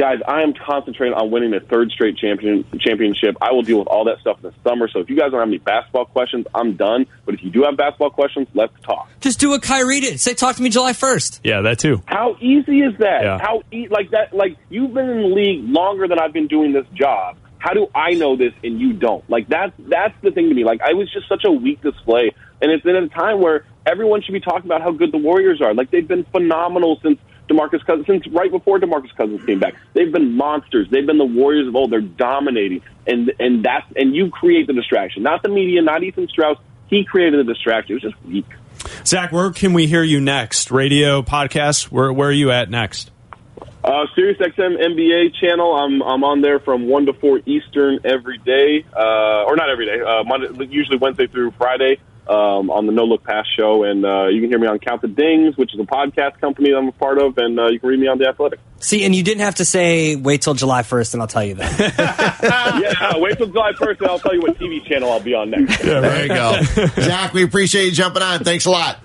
Guys, 0.00 0.20
I 0.26 0.40
am 0.40 0.54
concentrating 0.54 1.12
on 1.12 1.30
winning 1.30 1.52
a 1.52 1.60
third 1.60 1.90
straight 1.90 2.16
champion 2.16 2.64
championship. 2.80 3.36
I 3.42 3.52
will 3.52 3.60
deal 3.60 3.78
with 3.78 3.88
all 3.88 4.06
that 4.06 4.18
stuff 4.20 4.38
in 4.42 4.48
the 4.48 4.54
summer. 4.66 4.88
So 4.88 5.00
if 5.00 5.10
you 5.10 5.16
guys 5.16 5.30
don't 5.30 5.40
have 5.40 5.48
any 5.48 5.58
basketball 5.58 6.06
questions, 6.06 6.46
I'm 6.54 6.74
done. 6.76 7.04
But 7.26 7.34
if 7.34 7.42
you 7.42 7.50
do 7.50 7.64
have 7.64 7.76
basketball 7.76 8.08
questions, 8.08 8.48
let's 8.54 8.72
talk. 8.80 9.10
Just 9.20 9.40
do 9.40 9.50
what 9.50 9.60
Kyrie 9.60 10.00
did. 10.00 10.18
Say, 10.18 10.32
talk 10.32 10.56
to 10.56 10.62
me 10.62 10.70
July 10.70 10.94
1st. 10.94 11.40
Yeah, 11.44 11.60
that 11.60 11.80
too. 11.80 12.02
How 12.06 12.34
easy 12.40 12.80
is 12.80 12.96
that? 12.96 13.24
Yeah. 13.24 13.38
How 13.42 13.62
e- 13.70 13.88
like 13.90 14.12
that? 14.12 14.32
Like 14.34 14.56
you've 14.70 14.94
been 14.94 15.10
in 15.10 15.20
the 15.20 15.28
league 15.28 15.68
longer 15.68 16.08
than 16.08 16.18
I've 16.18 16.32
been 16.32 16.48
doing 16.48 16.72
this 16.72 16.86
job. 16.94 17.36
How 17.58 17.74
do 17.74 17.88
I 17.94 18.12
know 18.12 18.36
this 18.36 18.54
and 18.64 18.80
you 18.80 18.94
don't? 18.94 19.28
Like 19.28 19.48
that's 19.48 19.74
that's 19.80 20.14
the 20.22 20.30
thing 20.30 20.48
to 20.48 20.54
me. 20.54 20.64
Like 20.64 20.80
I 20.80 20.94
was 20.94 21.12
just 21.12 21.28
such 21.28 21.44
a 21.44 21.50
weak 21.52 21.82
display, 21.82 22.30
and 22.62 22.72
it's 22.72 22.86
in 22.86 22.96
a 22.96 23.06
time 23.10 23.42
where 23.42 23.66
everyone 23.84 24.22
should 24.22 24.32
be 24.32 24.40
talking 24.40 24.64
about 24.64 24.80
how 24.80 24.92
good 24.92 25.12
the 25.12 25.18
Warriors 25.18 25.60
are. 25.60 25.74
Like 25.74 25.90
they've 25.90 26.08
been 26.08 26.24
phenomenal 26.24 26.98
since 27.02 27.18
DeMarcus 27.50 27.84
Cousins, 27.84 28.06
since 28.06 28.26
right 28.28 28.50
before 28.50 28.78
DeMarcus 28.78 29.14
Cousins 29.16 29.44
came 29.44 29.58
back. 29.58 29.74
They've 29.92 30.10
been 30.10 30.36
monsters. 30.36 30.88
They've 30.90 31.06
been 31.06 31.18
the 31.18 31.24
Warriors 31.24 31.68
of 31.68 31.76
old. 31.76 31.90
They're 31.90 32.00
dominating, 32.00 32.82
and 33.06 33.32
and 33.38 33.64
that's 33.64 33.86
and 33.96 34.14
you 34.14 34.30
create 34.30 34.66
the 34.66 34.72
distraction, 34.72 35.22
not 35.22 35.42
the 35.42 35.48
media, 35.48 35.82
not 35.82 36.02
Ethan 36.02 36.28
Strauss. 36.28 36.58
He 36.88 37.04
created 37.04 37.46
the 37.46 37.52
distraction. 37.52 37.96
It 37.96 38.02
was 38.02 38.12
just 38.12 38.24
weak. 38.24 38.46
Zach, 39.04 39.32
where 39.32 39.50
can 39.50 39.72
we 39.72 39.86
hear 39.86 40.02
you 40.02 40.20
next? 40.20 40.70
Radio, 40.70 41.22
podcast? 41.22 41.84
Where, 41.84 42.12
where 42.12 42.28
are 42.28 42.32
you 42.32 42.50
at 42.50 42.70
next? 42.70 43.10
Uh, 43.82 44.06
Sirius 44.14 44.38
XM 44.38 44.76
NBA 44.78 45.34
channel. 45.40 45.74
I'm 45.74 46.02
I'm 46.02 46.22
on 46.22 46.42
there 46.42 46.60
from 46.60 46.86
one 46.86 47.06
to 47.06 47.14
four 47.14 47.40
Eastern 47.46 48.00
every 48.04 48.38
day, 48.38 48.84
uh, 48.94 49.44
or 49.44 49.56
not 49.56 49.70
every 49.70 49.86
day. 49.86 50.00
Uh, 50.00 50.22
Monday, 50.24 50.66
usually 50.66 50.98
Wednesday 50.98 51.26
through 51.26 51.52
Friday. 51.52 51.98
Um, 52.28 52.70
on 52.70 52.86
the 52.86 52.92
No 52.92 53.04
Look 53.04 53.24
Pass 53.24 53.44
show, 53.58 53.82
and 53.82 54.04
uh, 54.04 54.28
you 54.28 54.40
can 54.40 54.50
hear 54.50 54.58
me 54.60 54.68
on 54.68 54.78
Count 54.78 55.02
the 55.02 55.08
Dings, 55.08 55.56
which 55.56 55.74
is 55.74 55.80
a 55.80 55.84
podcast 55.84 56.40
company 56.40 56.70
that 56.70 56.76
I'm 56.76 56.86
a 56.88 56.92
part 56.92 57.18
of, 57.18 57.36
and 57.38 57.58
uh, 57.58 57.66
you 57.66 57.80
can 57.80 57.88
read 57.88 57.98
me 57.98 58.06
on 58.06 58.18
the 58.18 58.28
Athletic. 58.28 58.60
See, 58.78 59.04
and 59.04 59.14
you 59.14 59.24
didn't 59.24 59.40
have 59.40 59.56
to 59.56 59.64
say 59.64 60.14
wait 60.14 60.42
till 60.42 60.54
July 60.54 60.82
1st, 60.82 61.14
and 61.14 61.22
I'll 61.22 61.28
tell 61.28 61.44
you 61.44 61.56
that. 61.56 61.78
yeah, 63.00 63.18
wait 63.18 63.36
till 63.36 63.48
July 63.48 63.72
1st, 63.72 63.98
and 64.00 64.08
I'll 64.08 64.18
tell 64.20 64.34
you 64.34 64.42
what 64.42 64.58
TV 64.58 64.84
channel 64.84 65.10
I'll 65.10 65.18
be 65.18 65.34
on 65.34 65.50
next. 65.50 65.78
there 65.82 66.22
you 66.22 66.28
go. 66.28 66.62
Zach, 67.02 67.34
we 67.34 67.42
appreciate 67.42 67.86
you 67.86 67.92
jumping 67.92 68.22
on. 68.22 68.44
Thanks 68.44 68.66
a 68.66 68.70
lot. 68.70 69.00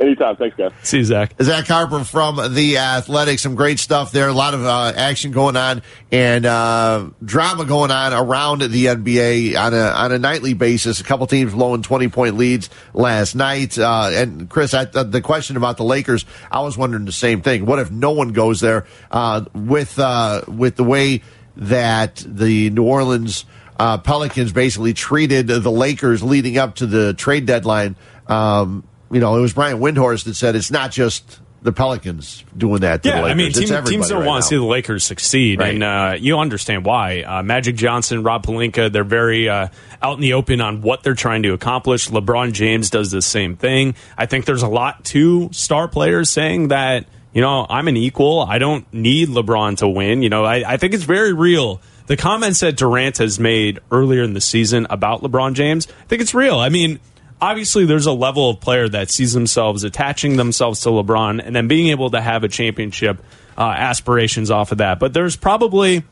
Anytime. 0.00 0.36
Thanks, 0.36 0.56
guys. 0.56 0.70
See 0.82 0.98
you, 0.98 1.04
Zach. 1.04 1.34
Zach 1.42 1.66
Harper 1.66 2.04
from 2.04 2.54
the 2.54 2.78
Athletic. 2.78 3.40
Some 3.40 3.56
great 3.56 3.80
stuff 3.80 4.12
there. 4.12 4.28
A 4.28 4.32
lot 4.32 4.54
of 4.54 4.64
uh, 4.64 4.92
action 4.94 5.32
going 5.32 5.56
on 5.56 5.82
and 6.12 6.46
uh, 6.46 7.10
drama 7.24 7.64
going 7.64 7.90
on 7.90 8.12
around 8.12 8.62
the 8.62 8.86
NBA 8.86 9.58
on 9.58 9.74
a 9.74 9.78
on 9.78 10.12
a 10.12 10.18
nightly 10.18 10.54
basis. 10.54 11.00
A 11.00 11.04
couple 11.04 11.26
teams 11.26 11.52
blowing 11.52 11.82
twenty 11.82 12.06
point 12.08 12.36
leads 12.36 12.70
last 12.94 13.34
night. 13.34 13.76
Uh, 13.76 14.10
and 14.12 14.48
Chris, 14.48 14.72
I, 14.72 14.82
uh, 14.82 15.02
the 15.02 15.20
question 15.20 15.56
about 15.56 15.76
the 15.78 15.84
Lakers, 15.84 16.24
I 16.50 16.60
was 16.60 16.78
wondering 16.78 17.04
the 17.04 17.12
same 17.12 17.42
thing. 17.42 17.66
What 17.66 17.80
if 17.80 17.90
no 17.90 18.12
one 18.12 18.28
goes 18.28 18.60
there 18.60 18.86
uh, 19.10 19.46
with 19.52 19.98
uh, 19.98 20.42
with 20.46 20.76
the 20.76 20.84
way 20.84 21.22
that 21.56 22.22
the 22.24 22.70
New 22.70 22.84
Orleans 22.84 23.44
uh, 23.80 23.98
Pelicans 23.98 24.52
basically 24.52 24.94
treated 24.94 25.48
the 25.48 25.70
Lakers 25.72 26.22
leading 26.22 26.56
up 26.56 26.76
to 26.76 26.86
the 26.86 27.14
trade 27.14 27.46
deadline? 27.46 27.96
Um, 28.28 28.84
you 29.10 29.20
know, 29.20 29.36
it 29.36 29.40
was 29.40 29.52
Brian 29.54 29.78
Windhorst 29.78 30.24
that 30.24 30.34
said 30.34 30.56
it's 30.56 30.70
not 30.70 30.90
just 30.90 31.40
the 31.60 31.72
Pelicans 31.72 32.44
doing 32.56 32.82
that 32.82 33.02
to 33.02 33.08
yeah. 33.08 33.22
I 33.24 33.34
mean, 33.34 33.52
team, 33.52 33.66
teams 33.84 34.08
don't 34.08 34.20
right 34.20 34.26
want 34.26 34.44
to 34.44 34.48
see 34.48 34.54
the 34.56 34.62
Lakers 34.62 35.02
succeed, 35.02 35.58
Right. 35.58 35.74
and 35.74 35.82
uh, 35.82 36.14
you 36.18 36.38
understand 36.38 36.84
why. 36.84 37.22
Uh, 37.22 37.42
Magic 37.42 37.74
Johnson, 37.74 38.22
Rob 38.22 38.46
Pelinka, 38.46 38.92
they're 38.92 39.02
very 39.02 39.48
uh, 39.48 39.66
out 40.00 40.14
in 40.14 40.20
the 40.20 40.34
open 40.34 40.60
on 40.60 40.82
what 40.82 41.02
they're 41.02 41.14
trying 41.14 41.42
to 41.42 41.52
accomplish. 41.54 42.10
LeBron 42.10 42.52
James 42.52 42.90
does 42.90 43.10
the 43.10 43.20
same 43.22 43.56
thing. 43.56 43.96
I 44.16 44.26
think 44.26 44.44
there's 44.44 44.62
a 44.62 44.68
lot 44.68 45.04
to 45.06 45.50
star 45.52 45.88
players 45.88 46.30
saying 46.30 46.68
that, 46.68 47.06
you 47.32 47.40
know, 47.40 47.66
I'm 47.68 47.88
an 47.88 47.96
equal. 47.96 48.40
I 48.40 48.58
don't 48.58 48.90
need 48.94 49.28
LeBron 49.28 49.78
to 49.78 49.88
win. 49.88 50.22
You 50.22 50.28
know, 50.28 50.44
I, 50.44 50.74
I 50.74 50.76
think 50.76 50.94
it's 50.94 51.04
very 51.04 51.32
real. 51.32 51.80
The 52.06 52.16
comments 52.16 52.60
that 52.60 52.76
Durant 52.76 53.18
has 53.18 53.40
made 53.40 53.80
earlier 53.90 54.22
in 54.22 54.32
the 54.32 54.40
season 54.40 54.86
about 54.90 55.22
LeBron 55.22 55.54
James, 55.54 55.88
I 55.88 56.04
think 56.06 56.22
it's 56.22 56.34
real. 56.34 56.58
I 56.58 56.68
mean, 56.68 57.00
obviously 57.40 57.84
there's 57.86 58.06
a 58.06 58.12
level 58.12 58.50
of 58.50 58.60
player 58.60 58.88
that 58.88 59.10
sees 59.10 59.32
themselves 59.32 59.84
attaching 59.84 60.36
themselves 60.36 60.80
to 60.82 60.88
LeBron 60.90 61.40
and 61.44 61.54
then 61.54 61.68
being 61.68 61.88
able 61.88 62.10
to 62.10 62.20
have 62.20 62.44
a 62.44 62.48
championship 62.48 63.22
uh, 63.56 63.62
aspirations 63.62 64.50
off 64.50 64.72
of 64.72 64.78
that. 64.78 64.98
But 64.98 65.12
there's 65.14 65.36
probably, 65.36 66.04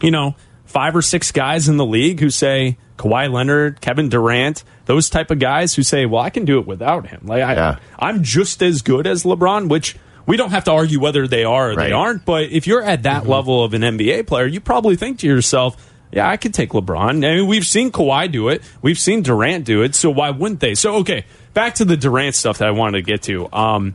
you 0.00 0.10
know, 0.10 0.36
five 0.64 0.94
or 0.94 1.02
six 1.02 1.32
guys 1.32 1.68
in 1.68 1.76
the 1.76 1.86
league 1.86 2.20
who 2.20 2.30
say 2.30 2.76
Kawhi 2.98 3.32
Leonard, 3.32 3.80
Kevin 3.80 4.08
Durant, 4.08 4.64
those 4.86 5.08
type 5.10 5.30
of 5.30 5.38
guys 5.38 5.74
who 5.74 5.82
say, 5.82 6.06
"Well, 6.06 6.20
I 6.22 6.30
can 6.30 6.44
do 6.44 6.58
it 6.58 6.66
without 6.66 7.06
him." 7.06 7.22
Like 7.24 7.42
I, 7.42 7.54
I'm 7.98 8.22
just 8.22 8.62
as 8.62 8.82
good 8.82 9.06
as 9.06 9.24
LeBron, 9.24 9.68
which 9.68 9.96
we 10.26 10.36
don't 10.36 10.50
have 10.50 10.64
to 10.64 10.72
argue 10.72 11.00
whether 11.00 11.26
they 11.26 11.44
are 11.44 11.70
or 11.70 11.74
Right. 11.74 11.86
they 11.88 11.92
aren't. 11.92 12.24
But 12.24 12.50
if 12.50 12.66
you're 12.66 12.82
at 12.82 13.04
that 13.04 13.26
level 13.26 13.64
of 13.64 13.72
an 13.74 13.82
NBA 13.82 14.26
player, 14.26 14.46
you 14.46 14.60
probably 14.60 14.96
think 14.96 15.20
to 15.20 15.26
yourself. 15.26 15.92
Yeah, 16.10 16.28
I 16.28 16.36
could 16.36 16.54
take 16.54 16.70
LeBron. 16.70 17.24
I 17.24 17.36
mean, 17.36 17.46
we've 17.46 17.66
seen 17.66 17.90
Kawhi 17.90 18.30
do 18.32 18.48
it. 18.48 18.62
We've 18.80 18.98
seen 18.98 19.22
Durant 19.22 19.64
do 19.64 19.82
it. 19.82 19.94
So 19.94 20.10
why 20.10 20.30
wouldn't 20.30 20.60
they? 20.60 20.74
So 20.74 20.96
okay, 20.96 21.26
back 21.54 21.76
to 21.76 21.84
the 21.84 21.96
Durant 21.96 22.34
stuff 22.34 22.58
that 22.58 22.68
I 22.68 22.70
wanted 22.70 22.98
to 22.98 23.02
get 23.02 23.22
to. 23.24 23.52
Um, 23.52 23.94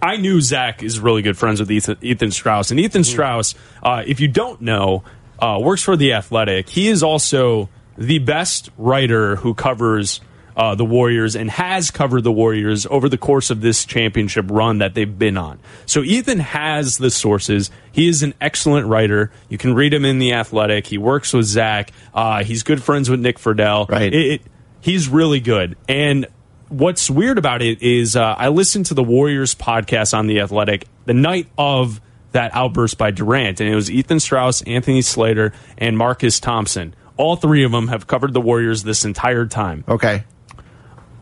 I 0.00 0.16
knew 0.16 0.40
Zach 0.40 0.82
is 0.82 0.98
really 0.98 1.22
good 1.22 1.38
friends 1.38 1.60
with 1.60 1.70
Ethan, 1.70 1.98
Ethan 2.00 2.32
Strauss, 2.32 2.70
and 2.70 2.80
Ethan 2.80 3.04
Strauss, 3.04 3.54
uh, 3.82 4.02
if 4.04 4.18
you 4.18 4.28
don't 4.28 4.60
know, 4.60 5.04
uh, 5.38 5.58
works 5.60 5.82
for 5.82 5.96
the 5.96 6.12
Athletic. 6.14 6.68
He 6.68 6.88
is 6.88 7.02
also 7.02 7.68
the 7.96 8.18
best 8.18 8.70
writer 8.76 9.36
who 9.36 9.54
covers 9.54 10.20
uh, 10.56 10.74
the 10.74 10.84
Warriors 10.84 11.36
and 11.36 11.50
has 11.50 11.90
covered 11.90 12.24
the 12.24 12.32
Warriors 12.32 12.86
over 12.90 13.08
the 13.08 13.18
course 13.18 13.50
of 13.50 13.60
this 13.60 13.84
championship 13.84 14.46
run 14.50 14.78
that 14.78 14.94
they've 14.94 15.18
been 15.18 15.36
on. 15.36 15.58
So 15.86 16.02
Ethan 16.02 16.40
has 16.40 16.98
the 16.98 17.10
sources. 17.10 17.70
He 17.90 18.08
is 18.08 18.22
an 18.22 18.34
excellent 18.40 18.86
writer. 18.86 19.30
You 19.48 19.58
can 19.58 19.74
read 19.74 19.92
him 19.94 20.04
in 20.04 20.18
the 20.18 20.32
Athletic. 20.32 20.86
He 20.86 20.98
works 20.98 21.32
with 21.32 21.46
Zach. 21.46 21.92
Uh, 22.14 22.44
he's 22.44 22.62
good 22.62 22.82
friends 22.82 23.08
with 23.08 23.20
Nick 23.20 23.38
Friedel. 23.38 23.86
Right. 23.88 24.12
It, 24.12 24.32
it, 24.32 24.42
he's 24.80 25.08
really 25.08 25.40
good. 25.40 25.76
And 25.88 26.26
what's 26.68 27.10
weird 27.10 27.38
about 27.38 27.62
it 27.62 27.82
is 27.82 28.16
uh, 28.16 28.34
I 28.36 28.48
listened 28.48 28.86
to 28.86 28.94
the 28.94 29.04
Warriors 29.04 29.54
podcast 29.54 30.16
on 30.16 30.26
the 30.26 30.40
Athletic 30.40 30.86
the 31.04 31.14
night 31.14 31.48
of 31.58 32.00
that 32.32 32.54
outburst 32.54 32.96
by 32.96 33.10
Durant, 33.10 33.60
and 33.60 33.68
it 33.68 33.74
was 33.74 33.90
Ethan 33.90 34.20
Strauss, 34.20 34.62
Anthony 34.62 35.02
Slater, 35.02 35.52
and 35.76 35.98
Marcus 35.98 36.40
Thompson. 36.40 36.94
All 37.18 37.36
three 37.36 37.62
of 37.64 37.72
them 37.72 37.88
have 37.88 38.06
covered 38.06 38.32
the 38.32 38.40
Warriors 38.40 38.84
this 38.84 39.04
entire 39.04 39.46
time. 39.46 39.84
Okay. 39.86 40.24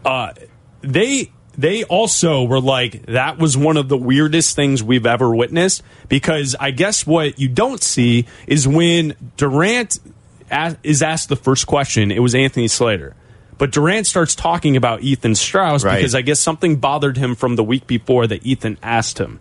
Uh, 0.05 0.33
they 0.83 1.31
they 1.59 1.85
also 1.85 2.45
were 2.45 2.61
like 2.61 3.05
that 3.07 3.39
was 3.39 3.57
one 3.57 3.77
of 3.77 3.89
the 3.89 3.97
weirdest 3.97 4.57
things 4.57 4.83
we've 4.83 5.05
ever 5.07 5.35
witnessed 5.35 5.83
because 6.09 6.57
I 6.59 6.71
guess 6.71 7.07
what 7.07 7.39
you 7.39 7.49
don't 7.49 7.83
see 7.83 8.27
is 8.47 8.67
when 8.67 9.15
Durant 9.37 9.99
is 10.83 11.03
asked 11.03 11.29
the 11.29 11.37
first 11.37 11.67
question, 11.67 12.11
it 12.11 12.21
was 12.21 12.35
Anthony 12.35 12.69
Slater. 12.69 13.15
But 13.59 13.73
Durant 13.73 14.07
starts 14.07 14.35
talking 14.35 14.77
about 14.77 15.03
Ethan 15.03 15.35
Strauss 15.35 15.85
Right. 15.85 15.97
because 15.97 16.15
I 16.15 16.23
guess 16.23 16.41
something 16.41 16.77
bothered 16.77 17.19
him 17.19 17.35
from 17.35 17.57
the 17.57 17.63
week 17.65 17.87
before 17.87 18.27
that 18.27 18.45
Ethan 18.47 18.79
asked 18.83 19.19
him. 19.19 19.39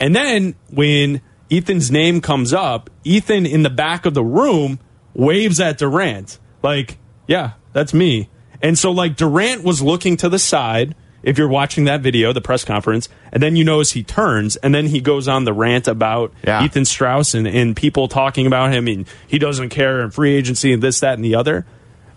And 0.00 0.14
then 0.16 0.56
when 0.70 1.20
Ethan's 1.52 1.88
name 1.90 2.20
comes 2.20 2.52
up, 2.52 2.90
Ethan 3.04 3.46
in 3.46 3.62
the 3.62 3.70
back 3.70 4.06
of 4.06 4.14
the 4.14 4.24
room 4.24 4.80
waves 5.14 5.60
at 5.60 5.78
Durant. 5.78 6.38
Like, 6.62 6.98
yeah, 7.28 7.52
that's 7.72 7.94
me. 7.94 8.28
And 8.62 8.78
so, 8.78 8.90
like, 8.90 9.16
Durant 9.16 9.62
was 9.64 9.80
looking 9.82 10.16
to 10.18 10.28
the 10.28 10.38
side. 10.38 10.94
If 11.22 11.36
you're 11.36 11.48
watching 11.48 11.84
that 11.84 12.00
video, 12.00 12.32
the 12.32 12.40
press 12.40 12.64
conference, 12.64 13.08
and 13.30 13.42
then 13.42 13.54
you 13.54 13.62
notice 13.62 13.92
he 13.92 14.02
turns, 14.02 14.56
and 14.56 14.74
then 14.74 14.86
he 14.86 15.02
goes 15.02 15.28
on 15.28 15.44
the 15.44 15.52
rant 15.52 15.86
about 15.86 16.32
Yeah. 16.42 16.64
Ethan 16.64 16.86
Strauss 16.86 17.34
and, 17.34 17.46
and 17.46 17.76
people 17.76 18.08
talking 18.08 18.46
about 18.46 18.72
him, 18.72 18.88
and 18.88 19.06
he 19.26 19.38
doesn't 19.38 19.68
care, 19.68 20.00
and 20.00 20.14
free 20.14 20.34
agency, 20.34 20.72
and 20.72 20.82
this, 20.82 21.00
that, 21.00 21.14
and 21.14 21.24
the 21.24 21.34
other. 21.34 21.66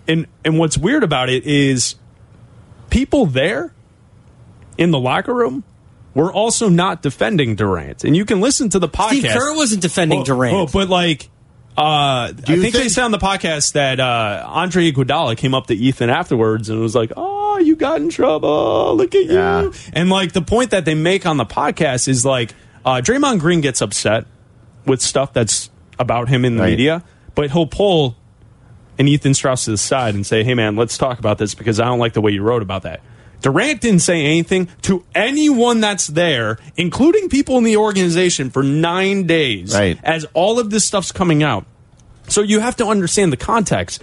And 0.07 0.27
and 0.45 0.57
what's 0.57 0.77
weird 0.77 1.03
about 1.03 1.29
it 1.29 1.45
is 1.45 1.95
people 2.89 3.25
there 3.25 3.73
in 4.77 4.91
the 4.91 4.99
locker 4.99 5.33
room 5.33 5.63
were 6.13 6.31
also 6.31 6.69
not 6.69 7.01
defending 7.01 7.55
Durant. 7.55 8.03
And 8.03 8.15
you 8.15 8.23
can 8.25 8.39
listen 8.39 8.69
to 8.69 8.79
the 8.79 8.87
podcast. 8.89 9.09
Steve 9.09 9.31
Kerr 9.31 9.55
wasn't 9.55 9.81
defending 9.81 10.21
Oh, 10.21 10.23
Durant. 10.23 10.55
oh, 10.55 10.67
but 10.71 10.87
like, 10.89 11.29
uh, 11.78 11.82
I 11.82 12.28
you 12.47 12.61
think, 12.61 12.74
they 12.74 12.80
think- 12.82 12.91
said 12.91 13.03
on 13.03 13.11
the 13.11 13.17
podcast 13.17 13.74
that 13.74 13.99
uh, 13.99 14.43
Andre 14.47 14.91
Iguodala 14.91 15.36
came 15.38 15.53
up 15.55 15.67
to 15.67 15.74
Ethan 15.76 16.09
afterwards 16.09 16.69
and 16.69 16.80
was 16.80 16.93
like, 16.95 17.11
"Oh, 17.17 17.57
you 17.57 17.76
got 17.76 17.99
in 18.01 18.09
trouble. 18.09 18.95
Look 18.95 19.15
at 19.15 19.26
Yeah. 19.26 19.63
you." 19.63 19.74
And 19.93 20.09
like 20.09 20.34
the 20.34 20.41
point 20.41 20.71
that 20.71 20.86
they 20.86 20.93
make 20.95 21.26
on 21.26 21.38
the 21.38 21.45
podcast 21.45 22.07
is 22.07 22.26
like, 22.26 22.53
uh, 22.86 23.01
Draymond 23.03 23.39
Green 23.39 23.61
gets 23.61 23.82
upset 23.82 24.26
with 24.86 25.01
stuff 25.01 25.34
that's 25.34 25.69
about 25.97 26.30
him 26.30 26.45
in 26.45 26.55
the 26.57 26.61
Right. 26.63 26.69
media, 26.71 27.03
but 27.36 27.49
he'll 27.51 27.65
pull 27.67 28.17
and 28.99 29.09
Ethan 29.09 29.34
Strauss 29.34 29.65
to 29.65 29.71
the 29.71 29.78
side 29.78 30.13
and 30.13 30.24
say, 30.26 30.43
"Hey, 30.43 30.53
man, 30.53 30.76
let's 30.76 30.97
talk 30.99 31.17
about 31.17 31.39
this 31.39 31.55
because 31.55 31.80
I 31.80 31.86
don't 31.86 31.97
like 31.99 32.13
the 32.13 32.21
way 32.21 32.32
you 32.32 32.43
wrote 32.43 32.61
about 32.61 32.84
that." 32.84 33.01
Durant 33.43 33.81
didn't 33.81 33.99
say 33.99 34.25
anything 34.25 34.69
to 34.83 35.03
anyone 35.13 35.81
that's 35.81 36.07
there, 36.07 36.57
including 36.77 37.29
people 37.29 37.57
in 37.57 37.65
the 37.65 37.77
organization, 37.77 38.49
for 38.49 38.63
nine 38.63 39.27
days. 39.27 39.75
Right. 39.75 39.99
As 40.01 40.25
all 40.33 40.59
of 40.59 40.69
this 40.69 40.85
stuff's 40.85 41.11
coming 41.11 41.43
out, 41.43 41.65
so 42.27 42.41
you 42.41 42.61
have 42.61 42.77
to 42.77 42.87
understand 42.87 43.31
the 43.31 43.37
context. 43.37 44.01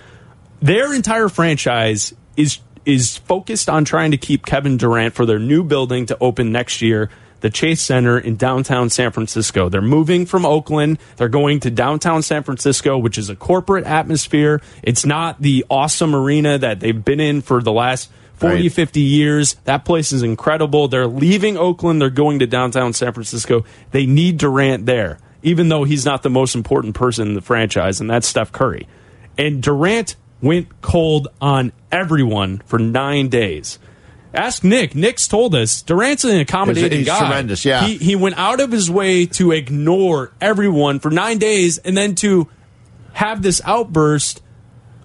Their 0.61 0.95
entire 0.95 1.31
franchise 1.31 2.15
is 2.37 2.59
is 2.85 3.17
focused 3.17 3.69
on 3.69 3.85
trying 3.85 4.11
to 4.11 4.17
keep 4.17 4.45
Kevin 4.45 4.77
Durant 4.77 5.15
for 5.15 5.27
their 5.27 5.39
new 5.39 5.65
building 5.65 6.07
to 6.07 6.19
open 6.21 6.53
next 6.53 6.83
year, 6.83 7.11
the 7.41 7.51
Chase 7.51 7.81
Center 7.81 8.19
in 8.19 8.37
downtown 8.37 8.91
San 8.91 9.11
Francisco. 9.11 9.69
They're 9.69 9.81
moving 9.81 10.27
from 10.27 10.45
Oakland. 10.45 10.99
They're 11.17 11.29
going 11.29 11.61
to 11.61 11.71
downtown 11.71 12.23
San 12.23 12.43
Francisco, 12.43 12.99
which 12.99 13.17
is 13.17 13.31
a 13.31 13.37
corporate 13.37 13.85
atmosphere. 13.85 14.61
It's 14.83 15.07
not 15.07 15.41
the 15.41 15.65
awesome 15.71 16.15
arena 16.15 16.59
that 16.59 16.81
they've 16.81 17.05
been 17.05 17.21
in 17.21 17.41
for 17.41 17.63
the 17.63 17.73
last 17.73 18.11
40, 18.41 18.63
Right. 18.63 18.73
50 18.73 19.01
years. 19.01 19.55
That 19.65 19.85
place 19.85 20.13
is 20.13 20.23
incredible. 20.23 20.89
They're 20.89 21.07
leaving 21.07 21.57
Oakland. 21.57 22.01
They're 22.01 22.11
going 22.11 22.39
to 22.41 22.47
downtown 22.47 22.93
San 22.93 23.13
Francisco. 23.13 23.65
They 23.93 24.07
need 24.07 24.39
Durant 24.39 24.87
there, 24.87 25.19
even 25.43 25.69
though 25.69 25.85
he's 25.85 26.05
not 26.05 26.23
the 26.23 26.31
most 26.31 26.55
important 26.55 26.95
person 26.95 27.29
in 27.29 27.35
the 27.35 27.41
franchise, 27.43 28.01
and 28.01 28.11
that's 28.11 28.27
Steph 28.27 28.51
Curry. 28.51 28.89
And 29.39 29.63
Durant 29.63 30.17
went 30.43 30.81
cold 30.83 31.29
on 31.41 31.73
everyone 31.93 32.63
for 32.65 32.79
nine 32.79 33.29
days. 33.29 33.79
Ask 34.33 34.63
Nick. 34.65 34.95
Nick's 34.95 35.27
told 35.29 35.55
us 35.55 35.83
Durant's 35.83 36.25
an 36.25 36.39
accommodating 36.39 36.99
He's 37.01 37.09
guy. 37.09 37.19
tremendous, 37.19 37.65
yeah. 37.65 37.85
He, 37.85 37.97
he 37.97 38.17
went 38.17 38.39
out 38.39 38.61
of 38.61 38.71
his 38.71 38.89
way 38.91 39.27
to 39.27 39.51
ignore 39.53 40.33
everyone 40.41 40.99
for 41.01 41.11
nine 41.11 41.39
days 41.39 41.79
and 41.79 41.97
then 41.97 42.15
to 42.17 42.49
have 43.13 43.43
this 43.43 43.61
outburst 43.65 44.41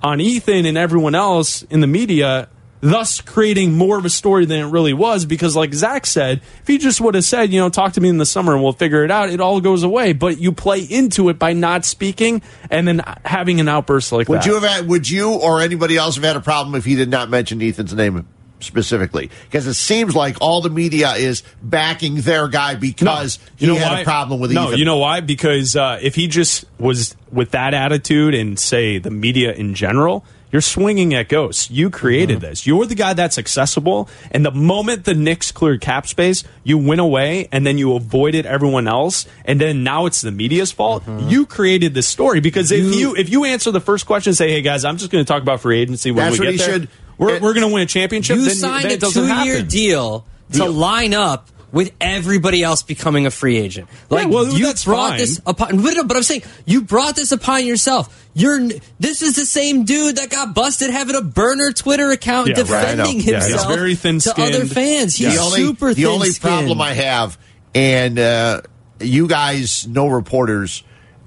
on 0.04 0.22
Ethan 0.22 0.66
and 0.68 0.78
everyone 0.78 1.16
else 1.16 1.64
in 1.64 1.80
the 1.80 1.88
media, 1.88 2.48
thus 2.86 3.20
creating 3.22 3.74
more 3.74 3.98
of 3.98 4.06
a 4.06 4.10
story 4.10 4.46
than 4.46 4.60
it 4.60 4.66
really 4.66 4.94
was. 4.94 5.26
Because, 5.26 5.56
like 5.56 5.74
Zach 5.74 6.06
said, 6.06 6.42
if 6.62 6.68
he 6.68 6.78
just 6.78 7.02
would 7.02 7.16
have 7.16 7.24
said, 7.24 7.52
you 7.52 7.60
know, 7.60 7.70
talk 7.70 7.94
to 7.94 8.02
me 8.02 8.10
in 8.10 8.18
the 8.18 8.26
summer 8.26 8.54
and 8.54 8.64
we'll 8.64 8.74
figure 8.74 9.04
it 9.04 9.12
out, 9.12 9.30
it 9.30 9.42
all 9.42 9.60
goes 9.60 9.84
away. 9.84 10.14
But 10.14 10.40
you 10.40 10.52
play 10.52 10.82
into 10.82 11.30
it 11.30 11.40
by 11.40 11.54
not 11.54 11.86
speaking 11.86 12.42
and 12.70 12.88
then 12.88 13.02
having 13.24 13.60
an 13.60 13.68
outburst 13.68 14.12
like 14.12 14.30
Would 14.30 14.40
that. 14.42 14.46
you 14.46 14.54
have 14.54 14.64
had, 14.64 14.88
would 14.88 15.10
you 15.10 15.34
or 15.34 15.62
anybody 15.62 15.98
else 15.98 16.16
have 16.16 16.24
had 16.24 16.36
a 16.36 16.42
problem 16.42 16.76
if 16.76 16.86
he 16.86 16.96
did 16.96 17.10
not 17.10 17.30
mention 17.30 17.62
Ethan's 17.62 17.94
name 17.94 18.28
specifically? 18.60 19.32
Because 19.46 19.66
it 19.68 19.74
seems 19.74 20.16
like 20.16 20.38
all 20.42 20.62
the 20.62 20.70
media 20.70 21.14
is 21.14 21.44
backing 21.62 22.16
their 22.22 22.48
guy 22.48 22.76
because 22.76 23.40
he 23.56 23.66
had 23.68 23.92
why? 23.92 24.02
a 24.02 24.04
problem 24.04 24.40
with 24.40 24.52
no, 24.52 24.68
Ethan. 24.68 24.80
you 24.80 24.86
know 24.86 24.98
why? 24.98 25.22
Because 25.22 25.76
uh, 25.76 26.00
if 26.02 26.16
he 26.16 26.28
just 26.28 26.66
was 26.80 27.16
with 27.32 27.52
that 27.52 27.74
attitude 27.74 28.34
and 28.34 28.60
say 28.60 29.00
the 29.00 29.12
media 29.12 29.54
in 29.54 29.74
general, 29.74 30.24
you're 30.52 30.62
swinging 30.62 31.14
at 31.14 31.28
ghosts. 31.30 31.70
You 31.70 31.90
created 31.90 32.38
Mm-hmm. 32.38 32.46
this. 32.46 32.66
You're 32.68 32.86
the 32.86 32.96
guy 32.96 33.14
that's 33.14 33.38
accessible. 33.38 34.10
And 34.32 34.46
the 34.46 34.52
moment 34.52 35.04
the 35.06 35.14
Knicks 35.14 35.52
cleared 35.52 35.82
cap 35.82 36.08
space, 36.08 36.44
you 36.64 36.78
went 36.78 37.02
away 37.02 37.50
and 37.52 37.66
then 37.66 37.78
you 37.78 37.94
avoided 37.96 38.46
everyone 38.46 38.88
else. 38.88 39.26
And 39.44 39.60
then 39.60 39.84
now 39.84 40.06
it's 40.06 40.22
the 40.22 40.32
media's 40.32 40.72
fault. 40.72 41.04
Mm-hmm. 41.06 41.30
You 41.30 41.46
created 41.46 41.94
this 41.94 42.08
story 42.08 42.40
because 42.40 42.72
if 42.72 42.96
you 42.96 43.16
if 43.16 43.30
you 43.30 43.46
answer 43.46 43.72
the 43.72 43.82
first 43.82 44.06
question 44.06 44.30
and 44.32 44.38
say, 44.38 44.50
"Hey 44.50 44.62
guys, 44.62 44.86
I'm 44.86 44.98
just 44.98 45.12
going 45.12 45.24
to 45.24 45.28
talk 45.28 45.42
about 45.42 45.60
free 45.62 45.80
agency 45.80 46.12
when 46.12 46.26
That's 46.26 46.40
we 46.40 46.46
what 46.48 46.52
get 46.54 46.60
there, 46.66 46.74
should, 46.80 46.90
we're, 47.18 47.36
it- 47.36 47.42
we're 47.42 47.54
going 47.54 47.68
to 47.68 47.74
win 47.74 47.84
a 47.84 47.86
championship. 47.86 48.38
You 48.38 48.46
then, 48.46 48.56
signed 48.56 48.92
then 48.92 48.98
a 49.04 49.12
two-year 49.12 49.62
deal 49.64 50.26
to 50.52 50.58
Deal. 50.60 50.72
line 50.72 51.14
up 51.14 51.50
with 51.76 51.92
everybody 52.00 52.64
else 52.64 52.84
becoming 52.84 53.26
a 53.26 53.32
free 53.32 53.58
agent. 53.58 53.90
Like 54.10 54.30
well, 54.30 54.48
you 54.48 54.68
that's 54.68 54.86
brought 54.86 55.10
fine. 55.10 55.20
this 55.20 55.42
upon, 55.46 55.84
but, 55.84 56.08
but 56.08 56.16
I'm 56.16 56.24
saying 56.24 56.44
you 56.66 56.82
brought 56.82 57.18
this 57.18 57.34
upon 57.34 57.66
yourself. 57.66 58.30
You're 58.34 58.70
this 58.98 59.22
is 59.22 59.36
the 59.36 59.46
same 59.46 59.84
dude 59.84 60.16
that 60.16 60.30
got 60.30 60.56
busted 60.56 60.90
having 60.90 61.18
a 61.18 61.22
burner 61.22 61.74
Twitter 61.74 62.12
account 62.12 62.48
Yeah, 62.48 62.60
right, 62.60 62.96
defending 62.96 63.20
Yeah, 63.20 63.42
he's 63.42 63.48
himself 63.50 63.68
very 63.68 63.94
to 63.94 64.00
thin-skinned. 64.00 64.56
other 64.56 64.66
fans. 64.66 65.18
He's 65.18 65.38
only, 65.38 65.60
super 65.60 65.94
the 65.94 66.06
only 66.06 66.30
problem 66.40 66.80
I 66.80 66.94
have, 66.94 67.38
and 67.76 68.18
uh, 68.20 68.62
you 69.02 69.28
guys 69.28 69.86
know 69.86 70.08
reporters, 70.08 70.82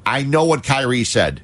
I 0.07 0.23
know 0.23 0.47
what 0.47 0.65
Kyrie 0.65 1.05
said. 1.05 1.43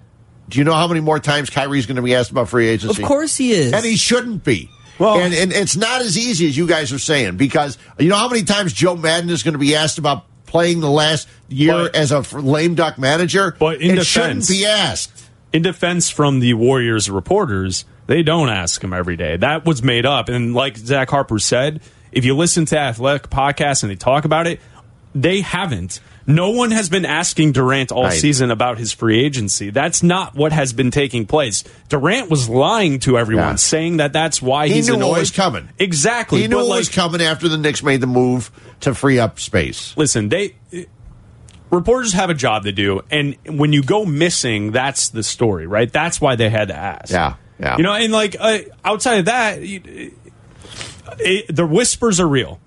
Do 0.49 0.59
you 0.59 0.65
know 0.65 0.75
how 0.75 0.89
many 0.89 1.01
more 1.01 1.21
times 1.21 1.51
Kyrie's 1.51 1.85
going 1.85 1.97
to 1.97 2.03
be 2.03 2.15
asked 2.15 2.31
about 2.31 2.49
free 2.49 2.69
agency? 2.69 3.03
Of 3.03 3.07
course 3.07 3.37
he 3.37 3.53
is. 3.53 3.75
And 3.75 3.85
he 3.85 3.97
shouldn't 3.97 4.45
be. 4.45 4.71
Well- 4.99 5.19
and, 5.19 5.35
and 5.35 5.53
it's 5.53 5.77
not 5.77 6.01
as 6.03 6.17
easy 6.19 6.47
as 6.49 6.57
you 6.57 6.67
guys 6.67 6.93
are 6.93 6.99
saying 6.99 7.37
because 7.37 7.79
you 7.99 8.09
know 8.09 8.17
how 8.17 8.29
many 8.29 8.43
times 8.45 8.73
Joe 8.73 8.97
Maddon 8.97 9.31
is 9.31 9.43
going 9.43 9.55
to 9.55 9.59
be 9.59 9.75
asked 9.77 9.99
about 9.99 10.25
playing 10.47 10.81
the 10.81 10.91
last 10.91 11.29
year 11.49 11.73
But- 11.73 11.97
as 11.97 12.13
a 12.13 12.21
lame 12.39 12.75
duck 12.75 12.99
manager? 12.99 13.57
But 13.59 13.81
in 13.81 13.99
it 13.99 14.05
shouldn't 14.07 14.43
defense- 14.47 14.49
be 14.51 14.67
asked. 14.67 15.25
in 15.53 15.63
defense 15.63 16.11
from 16.11 16.41
the 16.41 16.55
Warriors 16.55 17.11
reporters, 17.11 17.85
they 18.07 18.23
don't 18.23 18.49
ask 18.51 18.83
him 18.85 18.93
every 18.93 19.17
day. 19.17 19.37
That 19.37 19.65
was 19.65 19.83
made 19.83 20.05
up. 20.07 20.29
And 20.29 20.55
like 20.55 20.77
Zach 20.77 21.11
Harper 21.11 21.39
said, 21.39 21.81
if 22.13 22.25
you 22.25 22.37
listen 22.37 22.65
to 22.67 22.79
Athletic 22.79 23.31
podcasts 23.31 23.83
and 23.83 23.91
they 23.91 23.97
talk 23.97 24.25
about 24.25 24.47
it, 24.47 24.61
they 25.15 25.41
haven't. 25.41 26.01
No 26.27 26.51
one 26.51 26.71
has 26.71 26.89
been 26.89 27.05
asking 27.05 27.53
Durant 27.53 27.93
all 27.93 28.05
Right. 28.05 28.13
season 28.19 28.51
about 28.51 28.79
his 28.79 28.93
free 28.93 29.23
agency. 29.25 29.71
That's 29.71 30.03
not 30.03 30.35
what 30.35 30.53
has 30.53 30.73
been 30.73 30.91
taking 30.91 31.27
place. 31.27 31.65
Durant 31.91 32.31
was 32.31 32.49
lying 32.49 32.99
to 33.01 33.19
everyone, 33.19 33.45
Yeah. 33.51 33.55
saying 33.57 33.97
that 33.99 34.13
that's 34.15 34.41
why 34.41 34.69
He 34.69 34.75
he's 34.75 34.89
knew 34.89 34.95
annoyed. 34.95 35.11
what 35.11 35.19
was 35.21 35.31
coming. 35.31 35.69
Exactly. 35.79 36.41
He 36.41 36.49
knew 36.49 36.57
but 36.57 36.63
it 36.63 36.69
like, 36.69 36.79
was 36.79 36.89
coming 36.89 37.21
after 37.21 37.49
the 37.49 37.59
Knicks 37.59 37.83
made 37.83 38.01
the 38.01 38.07
move 38.07 38.51
to 38.81 38.95
free 38.95 39.19
up 39.19 39.39
space. 39.39 39.93
listen, 39.97 40.29
they 40.31 40.55
reporters 41.71 42.13
have 42.13 42.31
a 42.31 42.35
job 42.35 42.65
to 42.65 42.73
do, 42.73 43.01
and 43.11 43.37
when 43.47 43.73
you 43.73 43.83
go 43.83 44.05
missing, 44.05 44.73
that's 44.73 45.09
the 45.09 45.23
story, 45.23 45.67
right? 45.67 45.93
That's 45.93 46.21
why 46.21 46.37
they 46.37 46.49
had 46.49 46.69
to 46.69 46.75
ask. 46.77 47.11
Yeah, 47.13 47.35
yeah. 47.59 47.77
You 47.77 47.83
know, 47.83 47.93
and 47.93 48.13
like 48.13 48.37
uh, 48.39 48.59
outside 48.85 49.19
of 49.21 49.25
that, 49.27 49.61
you- 49.63 50.13
it, 51.19 51.55
the 51.55 51.67
whispers 51.67 52.19
are 52.21 52.29
real. 52.29 52.61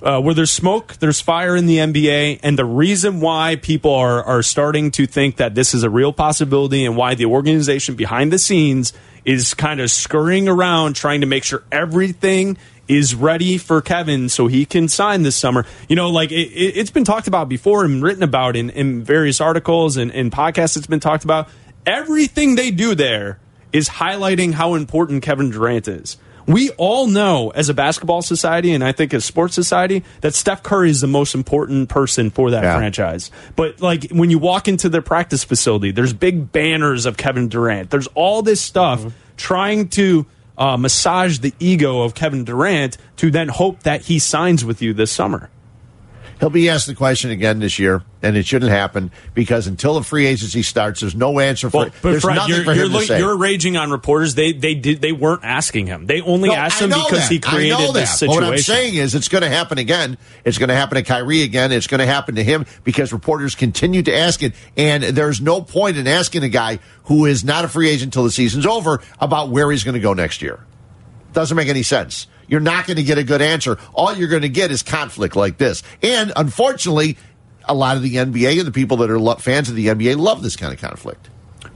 Uh, 0.00 0.20
where 0.20 0.32
there's 0.32 0.52
smoke, 0.52 0.94
there's 1.00 1.20
fire 1.20 1.56
in 1.56 1.66
the 1.66 1.78
NBA, 1.78 2.38
and 2.44 2.56
the 2.56 2.64
reason 2.64 3.20
why 3.20 3.56
people 3.56 3.92
are 3.92 4.22
are 4.22 4.44
starting 4.44 4.92
to 4.92 5.06
think 5.06 5.36
that 5.36 5.56
this 5.56 5.74
is 5.74 5.82
a 5.82 5.90
real 5.90 6.12
possibility, 6.12 6.84
and 6.84 6.96
why 6.96 7.16
the 7.16 7.26
organization 7.26 7.96
behind 7.96 8.32
the 8.32 8.38
scenes 8.38 8.92
is 9.24 9.54
kind 9.54 9.80
of 9.80 9.90
scurrying 9.90 10.48
around 10.48 10.94
trying 10.94 11.20
to 11.20 11.26
make 11.26 11.42
sure 11.42 11.64
everything 11.72 12.56
is 12.88 13.14
ready 13.14 13.58
for 13.58 13.82
Kevin 13.82 14.28
so 14.28 14.46
he 14.46 14.64
can 14.64 14.88
sign 14.88 15.22
this 15.22 15.36
summer. 15.36 15.66
You 15.88 15.96
know, 15.96 16.10
like 16.10 16.32
it, 16.32 16.48
it's 16.54 16.90
been 16.90 17.04
talked 17.04 17.28
about 17.28 17.48
before 17.48 17.84
and 17.84 18.02
written 18.02 18.22
about 18.22 18.56
in, 18.56 18.70
in 18.70 19.04
various 19.04 19.40
articles 19.40 19.96
and, 19.96 20.10
and 20.10 20.32
podcasts. 20.32 20.76
It's 20.76 20.86
been 20.86 21.00
talked 21.00 21.24
about. 21.24 21.48
Everything 21.84 22.54
they 22.54 22.70
do 22.70 22.94
there 22.94 23.38
is 23.72 23.88
highlighting 23.88 24.52
how 24.52 24.74
important 24.74 25.22
Kevin 25.22 25.50
Durant 25.50 25.88
is. 25.88 26.16
We 26.48 26.70
all 26.78 27.06
know 27.06 27.50
as 27.50 27.68
a 27.68 27.74
basketball 27.74 28.22
society 28.22 28.72
and 28.72 28.82
I 28.82 28.92
think 28.92 29.12
as 29.14 29.24
sports 29.24 29.54
society 29.54 30.02
that 30.22 30.34
Steph 30.34 30.62
Curry 30.62 30.88
is 30.90 31.00
the 31.02 31.06
most 31.06 31.34
important 31.34 31.88
person 31.90 32.30
for 32.30 32.50
that 32.50 32.64
Yeah. 32.64 32.76
franchise. 32.76 33.30
But 33.54 33.80
like 33.82 34.10
when 34.10 34.30
you 34.30 34.38
walk 34.38 34.66
into 34.66 34.88
their 34.88 35.02
practice 35.02 35.44
facility, 35.44 35.90
there's 35.90 36.14
big 36.14 36.50
banners 36.50 37.04
of 37.06 37.16
Kevin 37.18 37.48
Durant. 37.48 37.90
There's 37.90 38.08
all 38.14 38.40
this 38.42 38.60
stuff 38.62 39.04
trying 39.36 39.88
to 39.90 40.26
uh, 40.56 40.76
massage 40.76 41.38
the 41.38 41.54
ego 41.60 42.00
of 42.00 42.14
Kevin 42.14 42.44
Durant 42.44 42.96
to 43.18 43.30
then 43.30 43.48
hope 43.48 43.84
that 43.84 44.00
he 44.02 44.18
signs 44.18 44.64
with 44.64 44.82
you 44.82 44.92
this 44.94 45.12
summer. 45.12 45.50
He'll 46.40 46.50
be 46.50 46.68
asked 46.68 46.86
the 46.86 46.94
question 46.94 47.30
again 47.30 47.58
this 47.58 47.80
year, 47.80 48.02
and 48.22 48.36
it 48.36 48.46
shouldn't 48.46 48.70
happen 48.70 49.10
because 49.34 49.66
until 49.66 49.94
the 49.94 50.02
free 50.04 50.24
agency 50.26 50.62
starts, 50.62 51.00
there's 51.00 51.16
no 51.16 51.40
answer 51.40 51.68
for 51.68 51.78
Well, 51.78 51.86
it. 51.88 51.92
but 52.00 52.10
There's 52.10 52.22
Fred, 52.22 52.34
nothing 52.36 52.54
you're, 52.54 52.64
for 52.64 52.74
you're, 52.74 52.84
him 52.84 52.90
to 52.92 52.98
look- 52.98 53.06
say. 53.06 53.18
you're 53.18 53.36
raging 53.36 53.76
on 53.76 53.90
reporters. 53.90 54.36
They 54.36 54.52
they 54.52 54.74
did 54.74 55.00
they 55.00 55.10
weren't 55.10 55.42
asking 55.42 55.88
him. 55.88 56.06
They 56.06 56.20
only 56.20 56.48
No, 56.50 56.54
asked 56.54 56.80
him 56.80 56.90
because 56.90 57.10
that. 57.10 57.30
he 57.30 57.40
created 57.40 57.72
I 57.74 57.78
know 57.86 57.92
this 57.92 58.10
that. 58.10 58.16
situation. 58.18 58.40
But 58.40 58.46
what 58.46 58.52
I'm 58.54 58.58
saying 58.60 58.94
is, 58.94 59.14
it's 59.16 59.26
going 59.28 59.42
to 59.42 59.48
happen 59.48 59.78
again. 59.78 60.16
It's 60.44 60.58
going 60.58 60.68
to 60.68 60.76
happen 60.76 60.94
to 60.96 61.02
Kyrie 61.02 61.42
again. 61.42 61.72
It's 61.72 61.88
going 61.88 61.98
to 62.00 62.06
happen 62.06 62.36
to 62.36 62.44
him 62.44 62.66
because 62.84 63.12
reporters 63.12 63.56
continue 63.56 64.02
to 64.04 64.14
ask 64.16 64.42
it, 64.42 64.54
and 64.76 65.02
there's 65.02 65.40
no 65.40 65.60
point 65.60 65.96
in 65.96 66.06
asking 66.06 66.44
a 66.44 66.48
guy 66.48 66.78
who 67.04 67.26
is 67.26 67.42
not 67.44 67.64
a 67.64 67.68
free 67.68 67.88
agent 67.88 68.08
until 68.14 68.22
the 68.24 68.30
season's 68.30 68.64
over 68.66 69.00
about 69.20 69.48
where 69.50 69.70
he's 69.72 69.82
going 69.82 69.94
to 69.94 70.00
go 70.00 70.12
next 70.14 70.40
year. 70.40 70.60
Doesn't 71.32 71.56
make 71.56 71.68
any 71.68 71.82
sense. 71.82 72.26
You're 72.48 72.60
not 72.60 72.86
going 72.86 72.96
to 72.96 73.02
get 73.02 73.18
a 73.18 73.24
good 73.24 73.42
answer. 73.42 73.78
All 73.94 74.14
you're 74.14 74.28
going 74.28 74.42
to 74.42 74.48
get 74.48 74.70
is 74.70 74.82
conflict 74.82 75.36
like 75.36 75.58
this. 75.58 75.82
And 76.02 76.32
unfortunately, 76.34 77.16
a 77.64 77.74
lot 77.74 77.96
of 77.96 78.02
the 78.02 78.14
NBA 78.14 78.58
and 78.58 78.66
the 78.66 78.72
people 78.72 78.96
that 78.98 79.10
are 79.10 79.36
fans 79.36 79.68
of 79.68 79.76
the 79.76 79.86
NBA 79.86 80.16
love 80.16 80.42
this 80.42 80.56
kind 80.56 80.72
of 80.72 80.80
conflict. 80.80 81.28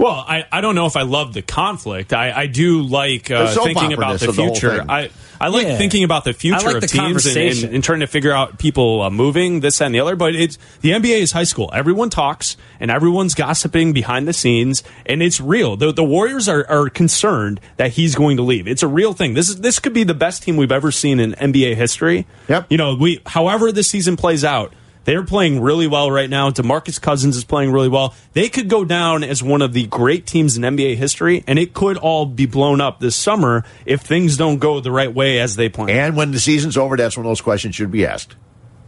Well, 0.02 0.24
I, 0.26 0.44
I 0.50 0.60
don't 0.60 0.74
know 0.74 0.86
if 0.86 0.96
I 0.96 1.02
love 1.02 1.32
the 1.32 1.42
conflict. 1.42 2.12
I, 2.12 2.32
I 2.32 2.46
do 2.46 2.82
like 2.82 3.30
uh, 3.30 3.54
thinking 3.54 3.92
about 3.92 4.18
the 4.20 4.28
of 4.30 4.36
the 4.36 4.42
future. 4.42 4.84
I, 4.88 5.10
I 5.40 5.48
like 5.48 5.66
Yeah. 5.66 5.76
thinking 5.76 6.04
about 6.04 6.24
the 6.24 6.32
future 6.32 6.66
like 6.66 6.74
of 6.76 6.80
the 6.82 6.86
teams 6.88 7.26
and, 7.26 7.36
and, 7.64 7.74
and 7.76 7.84
trying 7.84 8.00
to 8.00 8.06
figure 8.06 8.32
out 8.32 8.58
people 8.58 9.02
uh, 9.02 9.10
moving 9.10 9.60
this 9.60 9.80
and 9.80 9.94
the 9.94 10.00
other. 10.00 10.16
But 10.16 10.34
it's 10.34 10.58
the 10.80 10.90
NBA 10.90 11.20
is 11.20 11.32
high 11.32 11.44
school. 11.44 11.70
Everyone 11.72 12.10
talks 12.10 12.56
and 12.80 12.90
everyone's 12.90 13.34
gossiping 13.34 13.92
behind 13.92 14.26
the 14.28 14.32
scenes, 14.32 14.82
and 15.06 15.22
it's 15.22 15.40
real. 15.40 15.76
The, 15.76 15.92
the 15.92 16.04
Warriors 16.04 16.48
are, 16.48 16.64
are 16.68 16.88
concerned 16.88 17.60
that 17.76 17.92
he's 17.92 18.14
going 18.14 18.36
to 18.38 18.42
leave. 18.42 18.66
It's 18.68 18.82
a 18.82 18.88
real 18.88 19.12
thing. 19.14 19.34
This 19.34 19.48
is 19.48 19.60
this 19.60 19.78
could 19.78 19.94
be 19.94 20.04
the 20.04 20.14
best 20.14 20.42
team 20.42 20.56
we've 20.56 20.72
ever 20.72 20.90
seen 20.90 21.20
in 21.20 21.32
NBA 21.32 21.74
history. 21.76 22.26
Yep. 22.48 22.66
You 22.70 22.76
know, 22.76 22.94
we 22.96 23.20
however 23.26 23.72
this 23.72 23.88
season 23.88 24.16
plays 24.16 24.44
out. 24.44 24.72
They're 25.04 25.24
playing 25.24 25.60
really 25.60 25.86
well 25.86 26.10
right 26.10 26.30
now. 26.30 26.50
DeMarcus 26.50 27.00
Cousins 27.00 27.36
is 27.36 27.44
playing 27.44 27.72
really 27.72 27.88
well. 27.88 28.14
They 28.32 28.48
could 28.48 28.68
go 28.68 28.84
down 28.84 29.24
as 29.24 29.42
one 29.42 29.62
of 29.62 29.72
the 29.72 29.86
great 29.86 30.26
teams 30.26 30.56
in 30.56 30.62
NBA 30.62 30.96
history, 30.96 31.42
and 31.46 31.58
it 31.58 31.74
could 31.74 31.96
all 31.96 32.26
be 32.26 32.46
blown 32.46 32.80
up 32.80 33.00
this 33.00 33.16
summer 33.16 33.64
if 33.84 34.02
things 34.02 34.36
don't 34.36 34.58
go 34.58 34.80
the 34.80 34.92
right 34.92 35.12
way 35.12 35.40
as 35.40 35.56
they 35.56 35.68
plan. 35.68 35.90
And 35.90 36.16
when 36.16 36.30
the 36.30 36.40
season's 36.40 36.76
over, 36.76 36.96
that's 36.96 37.16
when 37.16 37.26
those 37.26 37.40
questions 37.40 37.74
should 37.74 37.90
be 37.90 38.06
asked. 38.06 38.36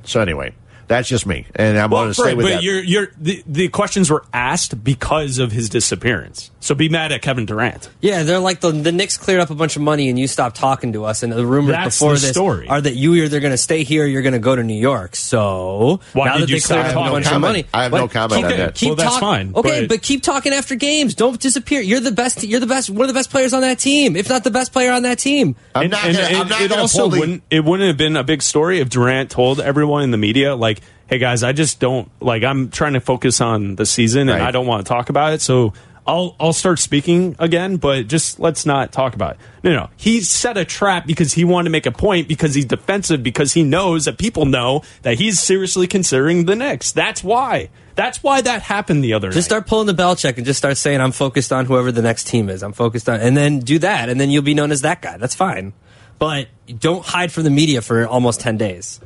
So 0.05 0.20
anyway, 0.20 0.55
that's 0.89 1.09
just 1.09 1.27
me, 1.27 1.47
and 1.56 1.78
I'm 1.78 1.90
going 1.90 2.09
to 2.09 2.15
stay 2.15 2.23
Fred, 2.23 2.36
with 2.36 2.47
but 2.47 2.51
that. 2.55 2.62
you're, 2.62 2.82
you're, 2.82 3.12
the, 3.19 3.43
the 3.47 3.69
questions 3.69 4.11
were 4.11 4.24
asked 4.32 4.82
because 4.85 5.39
of 5.39 5.52
his 5.52 5.69
disappearance. 5.69 6.51
So 6.61 6.74
be 6.74 6.89
mad 6.89 7.12
at 7.12 7.20
Kevin 7.20 7.44
Durant. 7.44 7.90
Yeah, 8.01 8.23
they're 8.23 8.39
like 8.39 8.61
the 8.61 8.70
the 8.73 8.90
Knicks 8.90 9.19
cleared 9.19 9.40
up 9.40 9.51
a 9.51 9.55
bunch 9.55 9.77
of 9.77 9.82
money 9.82 10.09
and 10.09 10.19
you 10.19 10.27
stopped 10.27 10.56
talking 10.56 10.94
to 10.94 11.05
us. 11.05 11.23
And 11.23 11.31
the 11.31 11.44
rumors 11.44 11.73
That's 11.73 11.98
before 11.98 12.15
the 12.15 12.20
this 12.20 12.31
story. 12.31 12.69
are 12.69 12.81
that 12.81 12.94
you 12.94 13.12
either 13.16 13.36
are 13.36 13.40
going 13.40 13.51
to 13.52 13.59
stay 13.59 13.85
here 13.85 14.05
or 14.05 14.06
you're 14.06 14.23
going 14.23 14.32
to 14.32 14.39
go 14.39 14.56
to 14.56 14.62
New 14.65 14.73
York. 14.81 15.15
So 15.15 16.01
Why 16.15 16.24
now 16.28 16.35
did 16.39 16.44
that 16.44 16.48
you 16.48 16.56
they 16.56 16.61
cleared 16.61 16.62
stop 16.62 16.78
up 16.86 16.90
a 16.90 16.94
talking? 16.94 17.12
bunch 17.12 17.24
comment. 17.27 17.35
of 17.36 17.40
money, 17.51 17.65
I 17.74 17.82
have 17.82 17.93
no 17.93 18.02
What? 18.05 18.11
comment 18.12 18.32
keep, 18.43 18.44
on 18.51 18.56
that. 18.59 18.74
Keep 18.77 18.89
Well, 18.89 18.97
that's 18.97 19.11
talk- 19.11 19.20
fine, 19.20 19.52
Okay, 19.55 19.81
but- 19.82 19.89
but, 19.90 20.02
keep 20.02 20.23
talking 20.23 20.55
after 20.55 20.74
games. 20.74 21.15
Don't 21.15 21.39
disappear. 21.39 21.82
You're 21.82 22.01
the 22.01 22.12
best. 22.12 22.43
You're 22.43 22.61
the 22.61 22.66
best. 22.66 22.89
One 22.89 23.02
of 23.02 23.09
the 23.09 23.15
best 23.19 23.28
players 23.31 23.52
on 23.52 23.61
that 23.61 23.78
team, 23.78 24.16
if 24.16 24.31
not 24.31 24.43
the 24.44 24.51
best 24.51 24.73
player 24.73 24.90
on 24.93 25.02
that 25.02 25.19
team. 25.19 25.56
I'm 25.74 25.82
and, 25.82 25.90
not 25.90 26.05
and 26.06 26.16
gonna- 26.16 26.28
it, 26.28 26.36
I'm 26.40 26.48
not 26.48 26.62
it 26.62 26.69
gonna 26.70 26.81
also 26.81 27.11
pull 27.11 27.19
wouldn't 27.19 27.43
it 27.51 27.62
wouldn't 27.62 27.89
have 27.89 27.98
been 27.98 28.16
a 28.16 28.24
big 28.24 28.40
story 28.40 28.78
if 28.81 28.89
Durant 28.89 29.31
told 29.31 29.61
everyone 29.61 30.02
in 30.02 30.12
the 30.12 30.16
media 30.19 30.55
like, 30.55 30.81
"Hey 31.06 31.18
guys, 31.18 31.43
I 31.43 31.52
just 31.52 31.81
don't 31.81 32.10
like. 32.20 32.43
I'm 32.44 32.70
trying 32.70 32.94
to 32.94 33.01
focus 33.01 33.40
on 33.40 33.76
the 33.76 33.86
season 33.86 34.28
and 34.28 34.40
Right. 34.40 34.48
I 34.48 34.51
don't 34.51 34.66
want 34.66 34.85
to 34.85 34.89
talk 34.89 35.09
about 35.10 35.32
it." 35.32 35.40
So 35.43 35.72
I'll 36.06 36.36
I'll 36.39 36.52
start 36.52 36.78
speaking 36.81 37.35
again, 37.39 37.76
but 37.76 38.09
just 38.09 38.39
let's 38.39 38.66
not 38.66 38.93
talk 38.93 39.14
about 39.14 39.32
it. 39.32 39.36
No, 39.62 39.72
no, 39.72 39.89
he 39.97 40.20
set 40.20 40.59
a 40.59 40.64
trap 40.64 41.06
because 41.06 41.32
he 41.32 41.44
wanted 41.44 41.64
to 41.64 41.70
make 41.70 41.86
a 41.86 41.93
point 41.93 42.28
because 42.28 42.55
he's 42.55 42.66
defensive 42.66 43.22
because 43.22 43.55
he 43.55 43.62
knows 43.62 44.05
that 44.05 44.18
people 44.18 44.44
know 44.44 44.82
that 45.02 45.18
he's 45.18 45.40
seriously 45.40 45.86
considering 45.86 46.44
the 46.44 46.55
Knicks. 46.56 46.93
That's 46.93 47.24
why. 47.24 47.70
That's 47.94 48.22
why 48.22 48.40
that 48.43 48.62
happened 48.62 49.05
the 49.05 49.12
other 49.14 49.28
Just 49.28 49.36
night. 49.36 49.44
start 49.44 49.66
pulling 49.68 49.86
the 49.86 49.94
Belichick 49.94 50.36
and 50.36 50.44
just 50.44 50.59
start 50.59 50.76
saying, 50.76 51.01
"I'm 51.01 51.12
focused 51.12 51.52
on 51.52 51.64
whoever 51.66 51.90
the 51.93 52.02
next 52.02 52.26
team 52.26 52.51
is. 52.51 52.62
I'm 52.62 52.72
focused 52.72 53.09
on," 53.09 53.20
and 53.20 53.36
then 53.36 53.60
do 53.60 53.78
that, 53.78 54.09
and 54.09 54.20
then 54.20 54.31
you'll 54.31 54.43
be 54.43 54.52
known 54.55 54.72
as 54.72 54.81
that 54.82 55.01
guy. 55.01 55.16
That's 55.16 55.35
fine, 55.36 55.72
but 56.18 56.48
don't 56.81 57.05
hide 57.05 57.31
from 57.32 57.44
the 57.44 57.51
media 57.51 57.81
for 57.81 58.06
almost 58.06 58.40
ten 58.40 58.56
days. 58.59 59.01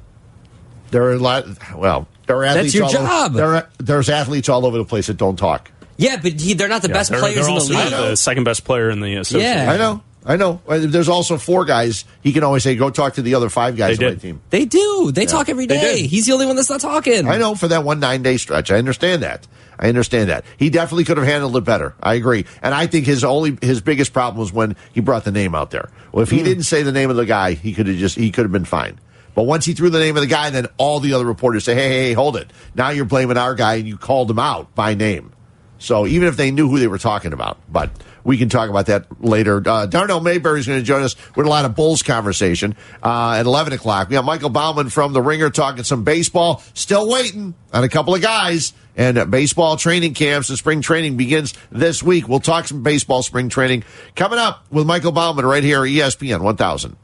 There 0.90 1.02
are 1.04 1.12
a 1.12 1.18
lot. 1.18 1.44
Well, 1.76 2.06
there 2.26 2.36
are 2.36 2.44
athletes. 2.44 2.72
That's 2.72 2.74
your 2.74 2.84
all 2.84 2.90
job. 3.06 3.30
Over, 3.32 3.36
there 3.38 3.54
are, 3.56 3.68
there's 3.78 4.08
athletes 4.10 4.48
all 4.48 4.64
over 4.66 4.78
the 4.78 4.84
place 4.84 5.06
that 5.08 5.16
don't 5.16 5.36
talk. 5.36 5.70
Yeah, 5.96 6.18
but 6.22 6.40
he, 6.40 6.54
they're 6.54 6.68
not 6.68 6.82
the 6.82 6.88
Yeah, 6.88 6.94
best 6.94 7.10
they're, 7.10 7.18
players 7.20 7.46
they're 7.46 7.48
in 7.48 7.54
the 7.54 7.64
league. 7.64 7.90
the 7.90 8.16
second 8.16 8.44
best 8.44 8.64
player 8.64 8.88
in 8.90 9.00
the 9.00 9.14
association. 9.16 9.58
Yeah. 9.66 9.72
I 9.72 9.76
know. 9.76 10.02
I 10.24 10.36
know. 10.36 10.60
Uh, 10.68 10.78
There's 10.80 11.08
also 11.08 11.38
four 11.38 11.64
guys. 11.64 12.04
He 12.22 12.32
can 12.32 12.42
always 12.44 12.62
say, 12.62 12.74
"Go 12.76 12.90
talk 12.90 13.14
to 13.14 13.22
the 13.22 13.34
other 13.34 13.48
five 13.48 13.76
guys 13.76 13.96
They 13.98 14.06
on 14.06 14.12
my 14.12 14.18
team." 14.18 14.40
They 14.50 14.64
do. 14.66 15.10
They 15.12 15.24
talk 15.26 15.48
every 15.48 15.64
They 15.66 15.80
day. 15.80 16.02
did. 16.02 16.10
He's 16.10 16.26
the 16.26 16.32
only 16.32 16.44
one 16.44 16.56
that's 16.56 16.68
not 16.68 16.80
talking. 16.80 17.26
I 17.26 17.38
know 17.38 17.54
for 17.54 17.68
that 17.68 17.82
one 17.82 17.98
nine 17.98 18.22
day 18.22 18.36
stretch. 18.36 18.70
I 18.70 18.76
understand 18.76 19.22
that. 19.22 19.46
I 19.78 19.88
understand 19.88 20.28
that. 20.28 20.44
He 20.58 20.70
definitely 20.70 21.04
could 21.04 21.16
have 21.18 21.26
handled 21.26 21.56
it 21.56 21.62
better. 21.64 21.94
I 22.02 22.14
agree. 22.14 22.44
And 22.62 22.74
I 22.74 22.86
think 22.88 23.06
his 23.06 23.24
only 23.24 23.56
his 23.62 23.80
biggest 23.80 24.12
problem 24.12 24.38
was 24.40 24.52
when 24.52 24.76
he 24.92 25.00
brought 25.00 25.24
the 25.24 25.30
name 25.32 25.54
out 25.54 25.70
there. 25.70 25.88
Well, 26.12 26.22
if 26.24 26.30
he 26.30 26.42
didn't 26.42 26.64
say 26.64 26.82
the 26.82 26.92
name 26.92 27.10
of 27.10 27.16
the 27.16 27.24
guy, 27.26 27.52
he 27.54 27.72
could 27.72 27.86
have 27.86 27.96
just 27.96 28.16
he 28.16 28.30
could 28.30 28.44
have 28.44 28.52
been 28.52 28.64
fine. 28.66 28.98
But 29.38 29.44
once 29.44 29.64
he 29.64 29.72
threw 29.72 29.88
the 29.88 30.00
name 30.00 30.16
of 30.16 30.20
the 30.20 30.26
guy, 30.26 30.50
then 30.50 30.66
all 30.78 30.98
the 30.98 31.12
other 31.12 31.24
reporters 31.24 31.62
say, 31.62 31.72
"Hey, 31.76 31.88
hey, 31.88 32.02
hey, 32.08 32.12
hold 32.12 32.36
it! 32.36 32.52
Now 32.74 32.90
you're 32.90 33.04
blaming 33.04 33.36
our 33.36 33.54
guy, 33.54 33.76
and 33.76 33.86
you 33.86 33.96
called 33.96 34.28
him 34.28 34.40
out 34.40 34.74
by 34.74 34.94
name." 34.94 35.30
So 35.78 36.08
even 36.08 36.26
if 36.26 36.36
they 36.36 36.50
knew 36.50 36.68
who 36.68 36.80
they 36.80 36.88
were 36.88 36.98
talking 36.98 37.32
about, 37.32 37.56
but 37.70 37.90
we 38.24 38.36
can 38.36 38.48
talk 38.48 38.68
about 38.68 38.86
that 38.86 39.06
later. 39.24 39.62
Uh, 39.64 39.86
Darnell 39.86 40.18
Mayberry 40.18 40.58
is 40.58 40.66
going 40.66 40.80
to 40.80 40.84
join 40.84 41.04
us 41.04 41.14
with 41.36 41.46
a 41.46 41.48
lot 41.48 41.64
of 41.64 41.76
Bulls 41.76 42.02
conversation 42.02 42.74
uh, 43.00 43.36
at 43.38 43.46
11 43.46 43.74
o'clock. 43.74 44.08
We 44.08 44.14
got 44.14 44.24
Michael 44.24 44.50
Baumann 44.50 44.88
from 44.88 45.12
The 45.12 45.22
Ringer 45.22 45.50
talking 45.50 45.84
some 45.84 46.02
baseball. 46.02 46.60
Still 46.74 47.08
waiting 47.08 47.54
on 47.72 47.84
a 47.84 47.88
couple 47.88 48.16
of 48.16 48.20
guys. 48.20 48.72
And 48.96 49.30
baseball 49.30 49.76
training 49.76 50.14
camps 50.14 50.48
and 50.48 50.58
spring 50.58 50.80
training 50.80 51.16
begins 51.16 51.54
this 51.70 52.02
week. 52.02 52.26
We'll 52.26 52.40
talk 52.40 52.66
some 52.66 52.82
baseball 52.82 53.22
spring 53.22 53.50
training 53.50 53.84
coming 54.16 54.40
up 54.40 54.64
with 54.72 54.84
Michael 54.84 55.12
Baumann 55.12 55.46
right 55.46 55.62
here 55.62 55.82
ESPN 55.82 56.40
1000. 56.40 56.96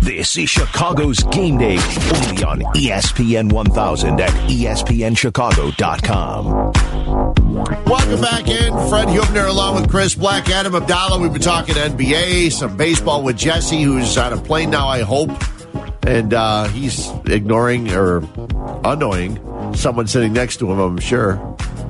This 0.00 0.36
is 0.36 0.50
Chicago's 0.50 1.22
game 1.24 1.58
day 1.58 1.76
only 1.76 2.42
on 2.42 2.60
ESPN 2.74 3.52
1000 3.52 4.20
at 4.20 4.30
ESPNChicago.com. 4.48 6.72
Welcome 7.84 8.20
back 8.20 8.48
in. 8.48 8.72
Fred 8.88 9.08
Huebner 9.10 9.46
along 9.46 9.76
with 9.76 9.88
Chris 9.88 10.16
Bleck, 10.16 10.50
Adam 10.50 10.72
Abdalla. 10.72 11.20
We've 11.20 11.32
been 11.32 11.40
talking 11.40 11.76
NBA, 11.76 12.50
some 12.50 12.76
baseball 12.76 13.22
with 13.22 13.36
Jesse, 13.36 13.80
who's 13.82 14.18
on 14.18 14.32
a 14.32 14.38
plane 14.38 14.70
now, 14.70 14.88
I 14.88 15.02
hope. 15.02 15.30
And 16.04 16.34
uh, 16.34 16.64
he's 16.68 17.08
ignoring 17.26 17.92
or 17.92 18.24
annoying 18.84 19.38
someone 19.76 20.08
sitting 20.08 20.32
next 20.32 20.56
to 20.58 20.72
him, 20.72 20.80
I'm 20.80 20.98
sure. 20.98 21.34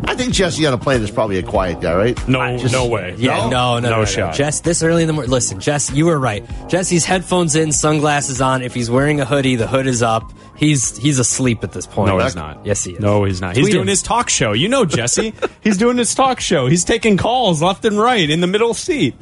I 0.05 0.15
think 0.15 0.33
Jesse 0.35 0.67
on 0.67 0.73
a 0.73 0.79
plane 0.79 1.03
is 1.03 1.11
probably 1.11 1.39
a 1.39 1.43
quiet 1.43 1.81
guy, 1.81 1.95
right? 1.95 2.29
No, 2.29 2.57
no 2.57 2.87
way. 2.87 3.15
Yeah, 3.19 3.49
no, 3.49 3.79
no, 3.79 3.79
no, 3.81 3.91
no, 4.01 4.05
shot. 4.05 4.35
Jess, 4.35 4.61
this 4.61 4.83
early 4.83 5.03
in 5.03 5.07
the 5.07 5.13
morning. 5.13 5.31
Listen, 5.31 5.61
Jess, 5.61 5.91
you 5.93 6.07
were 6.07 6.19
right. 6.19 6.45
Jesse's 6.69 7.05
headphones 7.05 7.55
in, 7.57 7.73
sunglasses 7.73 8.41
on. 8.41 8.63
If 8.63 8.75
he's 8.75 8.91
wearing 8.91 9.21
a 9.21 9.25
hoodie, 9.25 9.57
the 9.57 9.67
hood 9.67 9.87
is 9.87 10.03
up. 10.03 10.33
He's 10.57 10.97
he's 10.99 11.19
asleep 11.19 11.65
at 11.65 11.73
this 11.73 11.87
point. 11.87 12.09
No, 12.09 12.19
he's 12.19 12.37
not. 12.37 12.65
Yes, 12.67 12.85
he 12.85 12.93
is. 12.93 13.01
No, 13.01 13.25
he's 13.25 13.41
not. 13.41 13.57
He's 13.57 13.65
Tweet 13.65 13.73
doing 13.73 13.83
him. 13.85 13.89
his 13.89 14.03
talk 14.03 14.29
show. 14.29 14.53
You 14.53 14.69
know, 14.69 14.85
Jesse. 14.85 15.33
he's 15.63 15.79
doing 15.79 15.97
his 15.97 16.15
talk 16.15 16.41
show. 16.41 16.67
He's 16.67 16.85
taking 16.85 17.17
calls 17.17 17.63
left 17.63 17.85
and 17.85 17.99
right 17.99 18.29
in 18.29 18.41
the 18.41 18.47
middle 18.47 18.75
seat. 18.75 19.15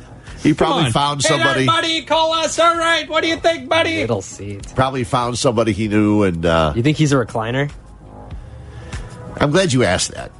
He 0.42 0.52
probably 0.54 0.84
on. 0.86 0.92
found 0.92 1.22
Hey 1.22 1.28
somebody. 1.30 1.60
there, 1.60 1.66
buddy, 1.66 2.02
call 2.02 2.32
us. 2.32 2.58
All 2.58 2.76
right. 2.76 3.08
What 3.08 3.22
do 3.22 3.28
you 3.28 3.36
think, 3.36 3.68
buddy? 3.68 3.96
Middle 3.98 4.22
seat. 4.22 4.72
Probably 4.74 5.04
found 5.04 5.38
somebody 5.38 5.72
he 5.72 5.88
knew, 5.88 6.22
and 6.24 6.44
uh, 6.46 6.72
You 6.76 6.82
think 6.82 6.96
he's 6.96 7.12
a 7.12 7.16
recliner? 7.16 7.70
I'm 9.40 9.50
glad 9.50 9.72
you 9.72 9.84
asked 9.84 10.12
that. 10.12 10.32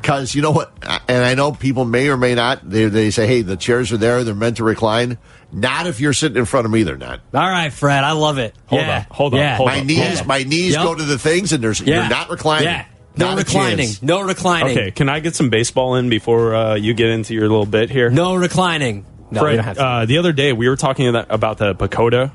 Because 0.00 0.34
you 0.34 0.42
know 0.42 0.50
what, 0.52 0.72
and 1.08 1.24
I 1.24 1.34
know 1.34 1.52
people 1.52 1.84
may 1.84 2.08
or 2.08 2.16
may 2.16 2.34
not. 2.34 2.68
They, 2.68 2.86
they 2.86 3.10
say, 3.10 3.26
"Hey, 3.26 3.42
the 3.42 3.56
chairs 3.56 3.92
are 3.92 3.96
there; 3.96 4.24
they're 4.24 4.34
meant 4.34 4.56
to 4.58 4.64
recline." 4.64 5.18
Not 5.52 5.86
if 5.86 5.98
you're 6.00 6.12
sitting 6.12 6.36
in 6.38 6.44
front 6.44 6.66
of 6.66 6.70
me; 6.72 6.82
they're 6.82 6.96
not. 6.96 7.20
All 7.34 7.40
right, 7.40 7.72
Fred, 7.72 8.04
I 8.04 8.12
love 8.12 8.38
it. 8.38 8.54
Hold 8.66 8.82
yeah. 8.82 8.98
on, 8.98 9.06
hold 9.10 9.34
on, 9.34 9.40
yeah. 9.40 9.56
hold 9.56 9.68
my 9.68 9.80
on, 9.80 9.86
knees, 9.86 10.16
hold 10.18 10.28
my 10.28 10.42
knees 10.44 10.74
Yep. 10.74 10.82
go 10.84 10.94
to 10.94 11.02
the 11.02 11.18
things, 11.18 11.52
and 11.52 11.62
there's 11.64 11.80
Yeah. 11.80 12.00
you're 12.02 12.10
not 12.10 12.30
reclining. 12.30 12.68
Yeah. 12.68 12.84
No 13.16 13.30
Not 13.30 13.38
reclining. 13.38 13.78
chance. 13.86 14.02
No 14.02 14.20
reclining. 14.22 14.78
Okay, 14.78 14.90
can 14.92 15.08
I 15.08 15.18
get 15.20 15.34
some 15.34 15.50
baseball 15.50 15.96
in 15.96 16.08
before 16.08 16.54
uh, 16.54 16.74
you 16.76 16.94
get 16.94 17.08
into 17.10 17.34
your 17.34 17.48
little 17.48 17.66
bit 17.66 17.90
here? 17.90 18.10
No 18.10 18.36
reclining. 18.36 19.04
No, 19.32 19.40
Fred, 19.40 19.58
have 19.58 19.76
to. 19.76 19.84
uh, 19.84 20.04
the 20.06 20.18
other 20.18 20.32
day 20.32 20.52
we 20.52 20.68
were 20.68 20.76
talking 20.76 21.08
about- 21.08 21.26
about 21.28 21.58
the 21.58 21.74
PECOTA 21.74 22.30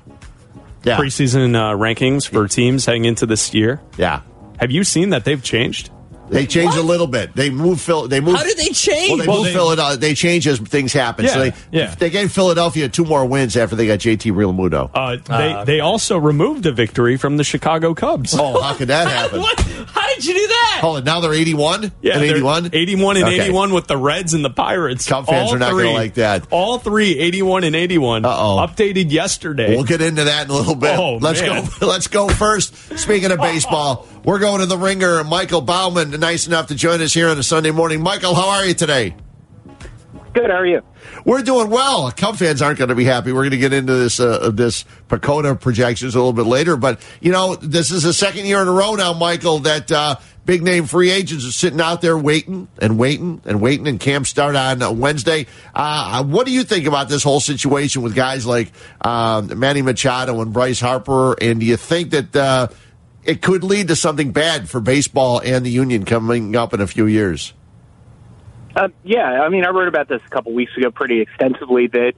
Yeah, 0.84 0.98
preseason 0.98 1.56
uh, 1.56 1.78
rankings 1.78 2.28
for 2.28 2.48
teams 2.50 2.86
heading 2.86 3.06
into 3.06 3.26
this 3.26 3.54
year. 3.54 3.80
yeah. 3.98 4.22
Have 4.60 4.72
you 4.72 4.84
seen 4.84 5.10
that 5.12 5.24
they've 5.26 5.42
changed? 5.42 5.90
They 6.30 6.46
changed 6.48 6.78
a 6.78 6.82
little 6.82 7.06
bit. 7.06 7.36
They 7.36 7.50
moved 7.50 7.82
Phil. 7.82 8.08
They 8.08 8.20
moved. 8.20 8.38
How 8.38 8.44
did 8.44 8.58
they 8.58 8.70
change? 8.70 9.10
Well, 9.10 9.18
they 9.18 9.28
Well, 9.28 9.38
moved 9.38 9.50
they- 9.50 9.54
Philadelphia. 9.54 9.98
They 9.98 10.14
changed 10.16 10.48
as 10.48 10.60
things 10.60 10.92
happen. 10.94 11.28
so 11.28 11.40
they 11.40 11.54
yeah. 11.72 11.94
they 11.96 12.10
gave 12.10 12.32
Philadelphia 12.32 12.90
two 12.90 13.06
more 13.06 13.26
wins 13.26 13.56
after 13.58 13.76
they 13.76 13.86
got 13.88 14.00
JT 14.00 14.32
Realmuto. 14.32 14.90
Uh, 14.94 15.18
they 15.66 15.74
they 15.74 15.80
also 15.80 16.18
removed 16.18 16.66
a 16.66 16.72
victory 16.72 17.18
from 17.18 17.38
the 17.38 17.44
Chicago 17.44 17.94
Cubs. 17.94 18.36
oh, 18.38 18.62
how 18.62 18.74
could 18.74 18.88
that 18.88 19.08
happen? 19.12 19.42
what? 19.42 19.60
How 19.60 20.08
did 20.16 20.26
you 20.26 20.34
do 20.34 20.48
that? 20.48 20.78
Hold 20.82 21.00
it. 21.00 21.06
Now 21.06 21.20
they're 21.20 21.34
81 21.34 21.92
Yeah, 22.02 22.14
and 22.16 22.24
81. 22.24 22.70
81 22.74 23.18
and 23.18 23.26
Okay. 23.26 23.42
81 23.42 23.74
with 23.74 23.88
the 23.88 23.98
Reds 23.98 24.34
and 24.34 24.44
the 24.44 24.50
Pirates. 24.50 25.08
Cub 25.08 25.26
fans 25.28 25.50
All 25.50 25.56
are 25.56 25.60
not 25.60 25.72
gonna 25.72 25.92
like 25.92 26.16
that. 26.16 26.48
All 26.52 26.80
three, 26.80 27.18
81 27.20 27.64
and 27.66 27.76
81. 27.76 28.26
Uh-oh. 28.26 28.66
Updated 28.66 29.12
yesterday. 29.12 29.76
We'll 29.76 29.84
get 29.86 30.02
into 30.02 30.24
that 30.24 30.46
in 30.46 30.52
a 30.52 30.56
little 30.56 30.76
bit. 30.76 30.98
Oh, 30.98 31.18
let's 31.18 31.42
man. 31.42 31.66
go. 31.80 31.86
Let's 31.94 32.08
go 32.08 32.28
first. 32.30 32.98
Speaking 32.98 33.32
of 33.32 33.40
baseball, 33.40 34.08
we're 34.24 34.40
going 34.40 34.62
to 34.62 34.66
the 34.66 34.78
ringer. 34.78 35.24
Michael 35.24 35.62
Baumann, 35.62 36.12
nice 36.20 36.48
enough 36.48 36.68
to 36.68 36.76
join 36.76 37.02
us 37.02 37.14
here 37.14 37.30
on 37.30 37.38
a 37.38 37.44
Sunday 37.44 37.72
morning. 37.72 38.02
Michael, 38.02 38.36
how 38.36 38.50
are 38.50 38.66
you 38.66 38.74
today? 38.74 39.16
Good. 40.34 40.50
How 40.50 40.58
are 40.58 40.66
you? 40.66 40.82
We're 41.26 41.44
doing 41.44 41.70
well. 41.70 42.12
Cub 42.12 42.38
fans 42.38 42.62
aren't 42.62 42.80
going 42.80 42.90
to 42.90 42.96
be 42.96 43.04
happy. 43.04 43.32
We're 43.32 43.42
going 43.42 43.52
to 43.52 43.58
get 43.58 43.72
into 43.72 43.94
this 43.94 44.20
uh, 44.20 44.50
this 44.52 44.84
PECOTA 45.08 45.60
projections 45.60 46.16
a 46.16 46.18
little 46.18 46.34
bit 46.34 46.48
later, 46.48 46.76
but 46.76 47.00
you 47.22 47.32
know 47.32 47.56
this 47.56 47.92
is 47.92 48.02
the 48.02 48.14
second 48.14 48.48
year 48.48 48.60
in 48.62 48.68
a 48.68 48.72
row 48.72 48.96
now, 48.96 49.14
Michael, 49.14 49.60
that 49.60 49.92
uh, 49.92 50.16
big 50.44 50.64
name 50.64 50.86
free 50.86 51.12
agents 51.12 51.48
are 51.48 51.52
sitting 51.52 51.80
out 51.80 52.02
there 52.02 52.18
waiting 52.18 52.68
and 52.82 52.98
waiting 52.98 53.42
and 53.46 53.62
waiting, 53.62 53.88
and 53.88 54.00
camp 54.00 54.26
start 54.26 54.56
on 54.56 54.82
uh, 54.82 54.92
Wednesday. 54.92 55.46
Uh, 55.76 56.24
what 56.24 56.48
do 56.48 56.52
you 56.52 56.64
think 56.64 56.88
about 56.88 57.10
this 57.10 57.22
whole 57.22 57.40
situation 57.40 58.02
with 58.02 58.16
guys 58.16 58.44
like 58.44 58.72
um, 59.02 59.60
Manny 59.60 59.84
Machado 59.84 60.42
and 60.42 60.52
Bryce 60.52 60.80
Harper? 60.80 61.34
And 61.40 61.60
do 61.60 61.66
you 61.68 61.78
think 61.78 62.10
that 62.10 62.36
uh, 62.36 62.68
it 63.26 63.42
could 63.42 63.64
lead 63.64 63.88
to 63.88 63.96
something 63.96 64.32
bad 64.32 64.70
for 64.70 64.80
baseball 64.80 65.40
and 65.40 65.66
the 65.66 65.70
union 65.70 66.06
coming 66.06 66.56
up 66.56 66.74
in 66.74 66.82
a 66.82 66.88
few 66.88 67.06
years? 67.06 67.54
Uh, 68.76 68.90
yeah, 69.04 69.44
I 69.44 69.50
mean, 69.50 69.66
I 69.66 69.70
wrote 69.70 69.88
about 69.88 70.08
this 70.08 70.22
a 70.26 70.30
couple 70.30 70.54
weeks 70.54 70.76
ago 70.76 70.90
pretty 70.92 71.22
extensively. 71.22 71.88
That 71.88 72.14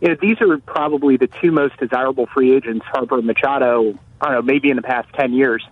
you 0.00 0.08
know 0.08 0.16
these 0.20 0.40
are 0.40 0.58
probably 0.58 1.16
the 1.16 1.28
two 1.28 1.52
most 1.52 1.76
desirable 1.76 2.26
free 2.26 2.54
agents, 2.54 2.84
Harper 2.86 3.18
and 3.18 3.26
Machado. 3.26 3.98
I 4.20 4.26
don't 4.26 4.34
know, 4.34 4.42
maybe 4.42 4.70
in 4.70 4.76
the 4.76 4.82
past 4.82 5.12
ten 5.14 5.32
years, 5.32 5.64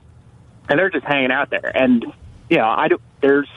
and 0.68 0.78
they're 0.78 0.90
just 0.90 1.04
hanging 1.04 1.32
out 1.32 1.50
there. 1.50 1.72
And 1.74 2.04
you 2.48 2.58
know, 2.58 2.68
I 2.68 2.88
don't. 2.88 3.02
There's. 3.20 3.48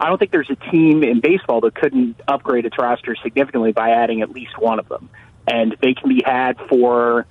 I 0.00 0.08
don't 0.08 0.18
think 0.18 0.32
there's 0.32 0.50
a 0.50 0.56
team 0.56 1.04
in 1.04 1.20
baseball 1.20 1.60
that 1.60 1.74
couldn't 1.74 2.20
upgrade 2.26 2.66
its 2.66 2.76
roster 2.76 3.14
significantly 3.22 3.72
by 3.72 3.90
adding 3.90 4.22
at 4.22 4.30
least 4.30 4.58
one 4.58 4.78
of 4.78 4.88
them, 4.88 5.10
and 5.46 5.76
they 5.82 5.94
can 5.94 6.08
be 6.08 6.22
had 6.24 6.58
for 6.68 7.26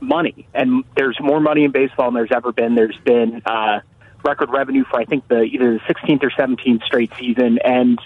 money. 0.00 0.46
And 0.54 0.84
there's 0.96 1.18
more 1.20 1.40
money 1.40 1.64
in 1.64 1.70
baseball 1.70 2.06
than 2.06 2.14
there's 2.14 2.32
ever 2.34 2.52
been. 2.52 2.74
There's 2.74 2.98
been 3.04 3.42
uh, 3.44 3.80
record 4.24 4.50
revenue 4.50 4.84
for 4.90 5.00
I 5.00 5.04
think 5.04 5.28
the 5.28 5.42
either 5.42 5.74
the 5.74 5.94
16th 5.94 6.22
or 6.22 6.30
17th 6.30 6.84
straight 6.84 7.12
season, 7.18 7.58
and 7.64 8.00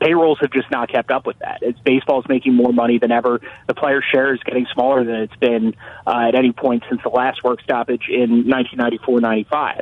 payrolls 0.00 0.38
have 0.40 0.52
just 0.52 0.70
not 0.70 0.90
kept 0.90 1.10
up 1.10 1.26
with 1.26 1.38
that. 1.40 1.58
It's 1.62 1.78
baseball's 1.80 2.26
making 2.28 2.54
more 2.54 2.72
money 2.72 2.98
than 2.98 3.10
ever. 3.10 3.40
The 3.66 3.74
player 3.74 4.02
share 4.02 4.34
is 4.34 4.40
getting 4.44 4.66
smaller 4.72 5.04
than 5.04 5.16
it's 5.16 5.36
been 5.36 5.74
uh, 6.06 6.28
at 6.28 6.34
any 6.34 6.52
point 6.52 6.84
since 6.88 7.02
the 7.02 7.08
last 7.08 7.42
work 7.42 7.60
stoppage 7.62 8.08
in 8.08 8.44
1994-95. 8.44 9.80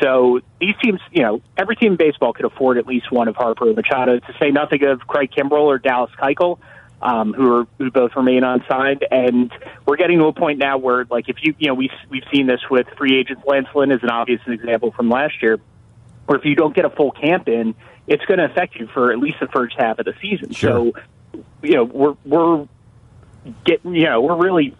So 0.00 0.40
these 0.60 0.74
teams, 0.82 1.00
you 1.12 1.22
know, 1.22 1.42
every 1.56 1.76
team 1.76 1.92
in 1.92 1.96
baseball 1.96 2.32
could 2.32 2.46
afford 2.46 2.78
at 2.78 2.86
least 2.86 3.12
one 3.12 3.28
of 3.28 3.36
Harper 3.36 3.66
and 3.66 3.76
Machado. 3.76 4.18
To 4.18 4.36
say 4.40 4.50
nothing 4.50 4.82
of 4.84 5.00
Craig 5.06 5.30
Kimbrel 5.30 5.62
or 5.62 5.78
Dallas 5.78 6.10
Keuchel, 6.20 6.58
um, 7.02 7.32
who 7.32 7.52
are 7.52 7.66
who 7.78 7.90
both 7.90 8.14
remain 8.16 8.44
unsigned, 8.44 9.04
and 9.10 9.52
we're 9.86 9.96
getting 9.96 10.18
to 10.18 10.26
a 10.26 10.32
point 10.32 10.58
now 10.58 10.78
where, 10.78 11.04
like, 11.10 11.28
if 11.28 11.36
you, 11.42 11.54
you 11.58 11.68
know, 11.68 11.74
we've 11.74 11.90
we've 12.08 12.24
seen 12.32 12.46
this 12.46 12.60
with 12.70 12.86
free 12.96 13.18
agents. 13.18 13.42
Lance 13.46 13.68
Lynn 13.74 13.90
is 13.90 14.02
an 14.02 14.10
obvious 14.10 14.40
example 14.46 14.92
from 14.92 15.10
last 15.10 15.42
year, 15.42 15.58
where 16.26 16.38
if 16.38 16.44
you 16.44 16.54
don't 16.54 16.74
get 16.74 16.84
a 16.84 16.90
full 16.90 17.10
camp 17.10 17.48
in, 17.48 17.74
it's 18.06 18.24
going 18.24 18.38
to 18.38 18.44
affect 18.44 18.76
you 18.76 18.86
for 18.86 19.12
at 19.12 19.18
least 19.18 19.38
the 19.40 19.48
first 19.48 19.74
half 19.76 19.98
of 19.98 20.04
the 20.04 20.14
season. 20.22 20.54
So, 20.54 20.92
you 21.62 21.74
know, 21.74 21.84
we're 21.84 22.16
we're 22.24 22.68
getting, 23.64 23.94
you 23.94 24.04
know, 24.04 24.20
we're 24.20 24.36
really, 24.36 24.76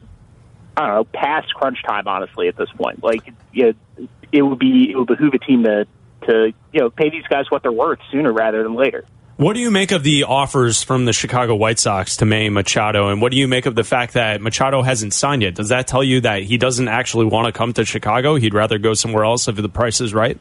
I 0.77 0.87
don't 0.87 0.95
know, 0.95 1.05
past 1.05 1.53
crunch 1.55 1.83
time. 1.83 2.07
Honestly, 2.07 2.49
at 2.49 2.57
this 2.57 2.71
point, 2.71 3.03
like, 3.03 3.33
you 3.53 3.75
know, 3.99 4.09
it 4.31 4.43
would 4.43 4.59
be 4.59 4.91
it 4.91 4.97
would 4.97 5.09
behoove 5.09 5.35
a 5.35 5.39
team 5.39 5.65
to 5.65 5.87
to 6.29 6.53
you 6.73 6.81
know 6.81 6.91
pay 6.91 7.11
these 7.11 7.27
guys 7.29 7.51
what 7.51 7.63
they're 7.63 7.73
worth 7.73 7.99
sooner 8.11 8.33
rather 8.33 8.63
than 8.63 8.75
later. 8.75 9.05
What 9.37 9.55
do 9.55 9.61
you 9.61 9.71
make 9.71 9.93
of 9.93 10.03
the 10.03 10.25
offers 10.25 10.83
from 10.83 11.07
the 11.07 11.13
Chicago 11.13 11.55
White 11.55 11.79
Sox 11.79 12.19
to 12.19 12.27
Manny 12.27 12.51
Machado? 12.51 13.09
And 13.09 13.23
what 13.23 13.33
do 13.33 13.39
you 13.39 13.49
make 13.49 13.65
of 13.65 13.75
the 13.75 13.83
fact 13.83 14.15
that 14.15 14.43
Machado 14.43 14.83
hasn't 14.83 15.15
signed 15.15 15.43
yet? 15.43 15.55
Does 15.55 15.71
that 15.71 15.87
tell 15.87 16.05
you 16.05 16.21
that 16.21 16.43
he 16.43 16.59
doesn't 16.59 16.89
actually 16.89 17.27
want 17.27 17.47
to 17.47 17.53
come 17.53 17.73
to 17.73 17.85
Chicago? 17.85 18.35
He'd 18.37 18.53
rather 18.53 18.79
go 18.79 18.93
somewhere 18.93 19.25
else 19.25 19.49
if 19.49 19.57
the 19.57 19.69
price 19.71 20.01
is 20.01 20.13
right? 20.13 20.39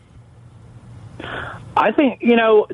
I 1.78 1.92
think 1.94 2.22
you 2.22 2.36
know 2.36 2.68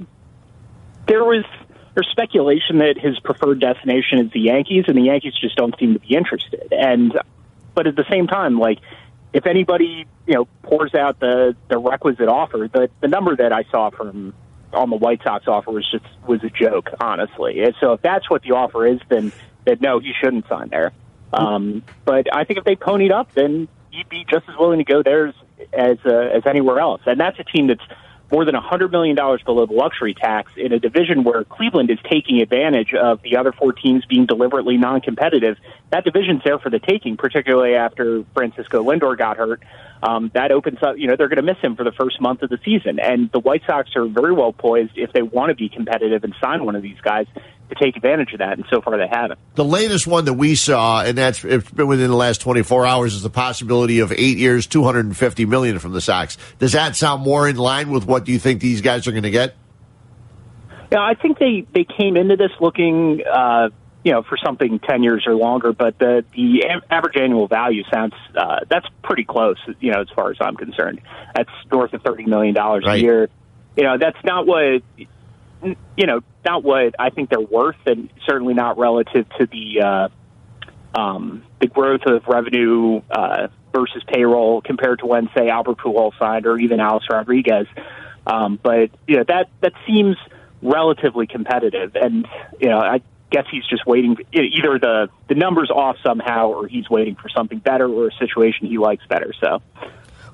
there 1.07 1.23
was 1.23 1.45
there's 1.93 2.09
speculation 2.11 2.79
that 2.79 2.97
his 2.97 3.19
preferred 3.19 3.59
destination 3.59 4.19
is 4.19 4.31
the 4.31 4.39
Yankees, 4.39 4.85
and 4.87 4.97
the 4.97 5.03
Yankees 5.03 5.33
just 5.39 5.55
don't 5.55 5.77
seem 5.79 5.93
to 5.93 5.99
be 5.99 6.15
interested. 6.15 6.67
And 6.71 7.17
but 7.75 7.85
at 7.85 7.95
the 7.95 8.05
same 8.09 8.25
time, 8.25 8.57
like 8.59 8.79
if 9.33 9.45
anybody 9.45 10.05
you 10.25 10.33
know 10.33 10.45
pours 10.63 10.95
out 10.95 11.19
the 11.19 11.55
the 11.69 11.77
requisite 11.77 12.27
offer, 12.27 12.67
the 12.71 12.89
the 13.01 13.07
number 13.07 13.35
that 13.35 13.53
I 13.53 13.63
saw 13.71 13.91
from 13.91 14.33
on 14.73 14.89
the 14.89 14.95
White 14.95 15.21
Sox 15.23 15.47
offer 15.47 15.71
was 15.71 15.89
just 15.89 16.05
was 16.27 16.43
a 16.43 16.49
joke, 16.49 16.89
honestly. 16.99 17.61
And 17.61 17.73
so 17.79 17.93
if 17.93 18.01
that's 18.01 18.29
what 18.29 18.41
the 18.43 18.51
offer 18.51 18.85
is, 18.85 18.99
then 19.09 19.31
then 19.65 19.77
no, 19.81 19.99
he 19.99 20.13
shouldn't 20.21 20.47
sign 20.47 20.69
there. 20.69 20.91
Um, 21.33 21.83
but 22.05 22.33
I 22.33 22.45
think 22.45 22.59
if 22.59 22.65
they 22.65 22.75
ponied 22.75 23.11
up, 23.11 23.33
then 23.33 23.67
he'd 23.91 24.09
be 24.09 24.25
just 24.29 24.47
as 24.47 24.55
willing 24.57 24.79
to 24.79 24.85
go 24.85 25.03
there 25.03 25.27
as 25.27 25.35
as, 25.73 25.97
uh, 26.05 26.09
as 26.11 26.43
anywhere 26.45 26.79
else. 26.79 27.01
And 27.05 27.19
that's 27.19 27.39
a 27.39 27.43
team 27.43 27.67
that's 27.67 27.81
more 28.31 28.45
than 28.45 28.55
$100 28.55 28.91
million 28.91 29.15
below 29.15 29.65
the 29.65 29.73
luxury 29.73 30.13
tax 30.13 30.51
in 30.57 30.73
a 30.73 30.79
division 30.79 31.23
where 31.23 31.43
Cleveland 31.43 31.89
is 31.89 31.99
taking 32.09 32.41
advantage 32.41 32.93
of 32.93 33.21
the 33.21 33.37
other 33.37 33.51
four 33.51 33.71
teams 33.71 34.05
being 34.05 34.25
deliberately 34.25 34.77
non 34.77 35.01
competitive. 35.01 35.57
That 35.91 36.03
division's 36.03 36.43
there 36.43 36.59
for 36.59 36.69
the 36.69 36.79
taking, 36.79 37.15
particularly 37.15 37.75
after 37.75 38.23
Francisco 38.33 38.83
Lindor 38.83 39.17
got 39.17 39.37
hurt. 39.37 39.63
Um, 40.03 40.29
that 40.33 40.51
opens 40.51 40.79
up, 40.83 40.97
you 40.97 41.07
know, 41.07 41.15
they're 41.15 41.29
going 41.29 41.37
to 41.37 41.41
miss 41.53 41.57
him 41.59 41.75
for 41.75 41.83
the 41.83 41.91
first 41.91 42.21
month 42.21 42.43
of 42.43 42.49
the 42.49 42.59
season. 42.63 42.99
And 42.99 43.31
the 43.31 43.39
White 43.39 43.63
Sox 43.65 43.95
are 43.95 44.05
very 44.07 44.33
well 44.33 44.53
poised 44.53 44.91
if 44.95 45.11
they 45.13 45.21
want 45.21 45.49
to 45.49 45.55
be 45.55 45.69
competitive 45.69 46.23
and 46.23 46.35
sign 46.41 46.65
one 46.65 46.75
of 46.75 46.83
these 46.83 46.99
guys 47.01 47.25
to 47.69 47.75
take 47.75 47.95
advantage 47.95 48.33
of 48.33 48.39
that. 48.39 48.57
And 48.57 48.65
so 48.69 48.81
far 48.81 48.97
they 48.97 49.07
haven't. 49.07 49.39
The 49.55 49.65
latest 49.65 50.07
one 50.07 50.25
that 50.25 50.33
we 50.33 50.55
saw, 50.55 51.01
and 51.03 51.17
that's 51.17 51.43
it's 51.43 51.69
been 51.71 51.87
within 51.87 52.09
the 52.09 52.15
last 52.15 52.41
24 52.41 52.85
hours, 52.85 53.13
is 53.13 53.23
the 53.23 53.29
possibility 53.29 53.99
of 53.99 54.11
eight 54.11 54.37
years, 54.37 54.67
250 54.67 55.45
million 55.45 55.79
from 55.79 55.93
the 55.93 56.01
Sox. 56.01 56.37
Does 56.59 56.73
that 56.73 56.95
sound 56.95 57.23
more 57.23 57.47
in 57.47 57.57
line 57.57 57.89
with 57.89 58.05
what 58.05 58.25
do 58.25 58.31
you 58.31 58.39
think 58.39 58.61
these 58.61 58.81
guys 58.81 59.07
are 59.07 59.11
going 59.11 59.23
to 59.23 59.31
get? 59.31 59.55
Yeah, 60.91 60.99
I 60.99 61.15
think 61.15 61.37
they 61.37 61.65
they 61.73 61.83
came 61.83 62.15
into 62.15 62.37
this 62.37 62.51
looking, 62.61 63.21
uh, 63.29 63.69
you 64.05 64.13
know, 64.13 64.23
for 64.23 64.37
something 64.37 64.79
ten 64.79 65.03
years 65.03 65.25
or 65.27 65.35
longer. 65.35 65.73
But 65.73 65.99
the 65.99 66.23
the 66.33 66.63
average 66.89 67.17
annual 67.17 67.47
value 67.47 67.83
sounds 67.93 68.13
uh, 68.35 68.59
that's 68.69 68.87
pretty 69.03 69.25
close. 69.25 69.57
You 69.81 69.91
know, 69.91 70.01
as 70.01 70.09
far 70.15 70.31
as 70.31 70.37
I'm 70.39 70.55
concerned, 70.55 71.01
that's 71.35 71.49
north 71.69 71.93
of 71.93 72.03
thirty 72.03 72.25
million 72.25 72.53
dollars 72.53 72.85
a 72.87 72.97
year. 72.97 73.29
You 73.75 73.83
know, 73.83 73.97
that's 73.97 74.17
not 74.23 74.47
what 74.47 74.81
you 75.63 76.05
know, 76.05 76.21
not 76.45 76.63
what 76.63 76.95
I 76.99 77.09
think 77.09 77.29
they're 77.29 77.39
worth, 77.39 77.77
and 77.85 78.09
certainly 78.25 78.53
not 78.53 78.77
relative 78.77 79.27
to 79.37 79.45
the 79.45 79.81
uh, 79.81 80.99
um, 80.99 81.43
the 81.59 81.67
growth 81.67 82.01
of 82.05 82.27
revenue 82.27 83.01
uh, 83.09 83.47
versus 83.73 84.03
payroll 84.07 84.61
compared 84.61 84.99
to 84.99 85.05
when, 85.05 85.29
say, 85.35 85.49
Albert 85.49 85.77
Pujols 85.77 86.17
signed 86.17 86.45
or 86.45 86.57
even 86.57 86.79
Alex 86.79 87.05
Rodriguez. 87.09 87.67
Um, 88.25 88.59
but 88.61 88.91
you 89.07 89.17
know 89.17 89.23
that 89.27 89.49
that 89.61 89.73
seems 89.85 90.17
relatively 90.61 91.27
competitive, 91.27 91.95
and 91.95 92.27
you 92.59 92.67
know 92.69 92.79
I 92.79 93.01
guess 93.31 93.45
he's 93.49 93.65
just 93.65 93.85
waiting. 93.85 94.17
Either 94.33 94.79
the 94.79 95.09
the 95.29 95.35
numbers 95.35 95.71
off 95.71 95.97
somehow, 96.03 96.49
or 96.49 96.67
he's 96.67 96.89
waiting 96.89 97.15
for 97.15 97.29
something 97.29 97.59
better 97.59 97.87
or 97.87 98.09
a 98.09 98.13
situation 98.13 98.67
he 98.67 98.77
likes 98.77 99.05
better. 99.07 99.33
So. 99.39 99.61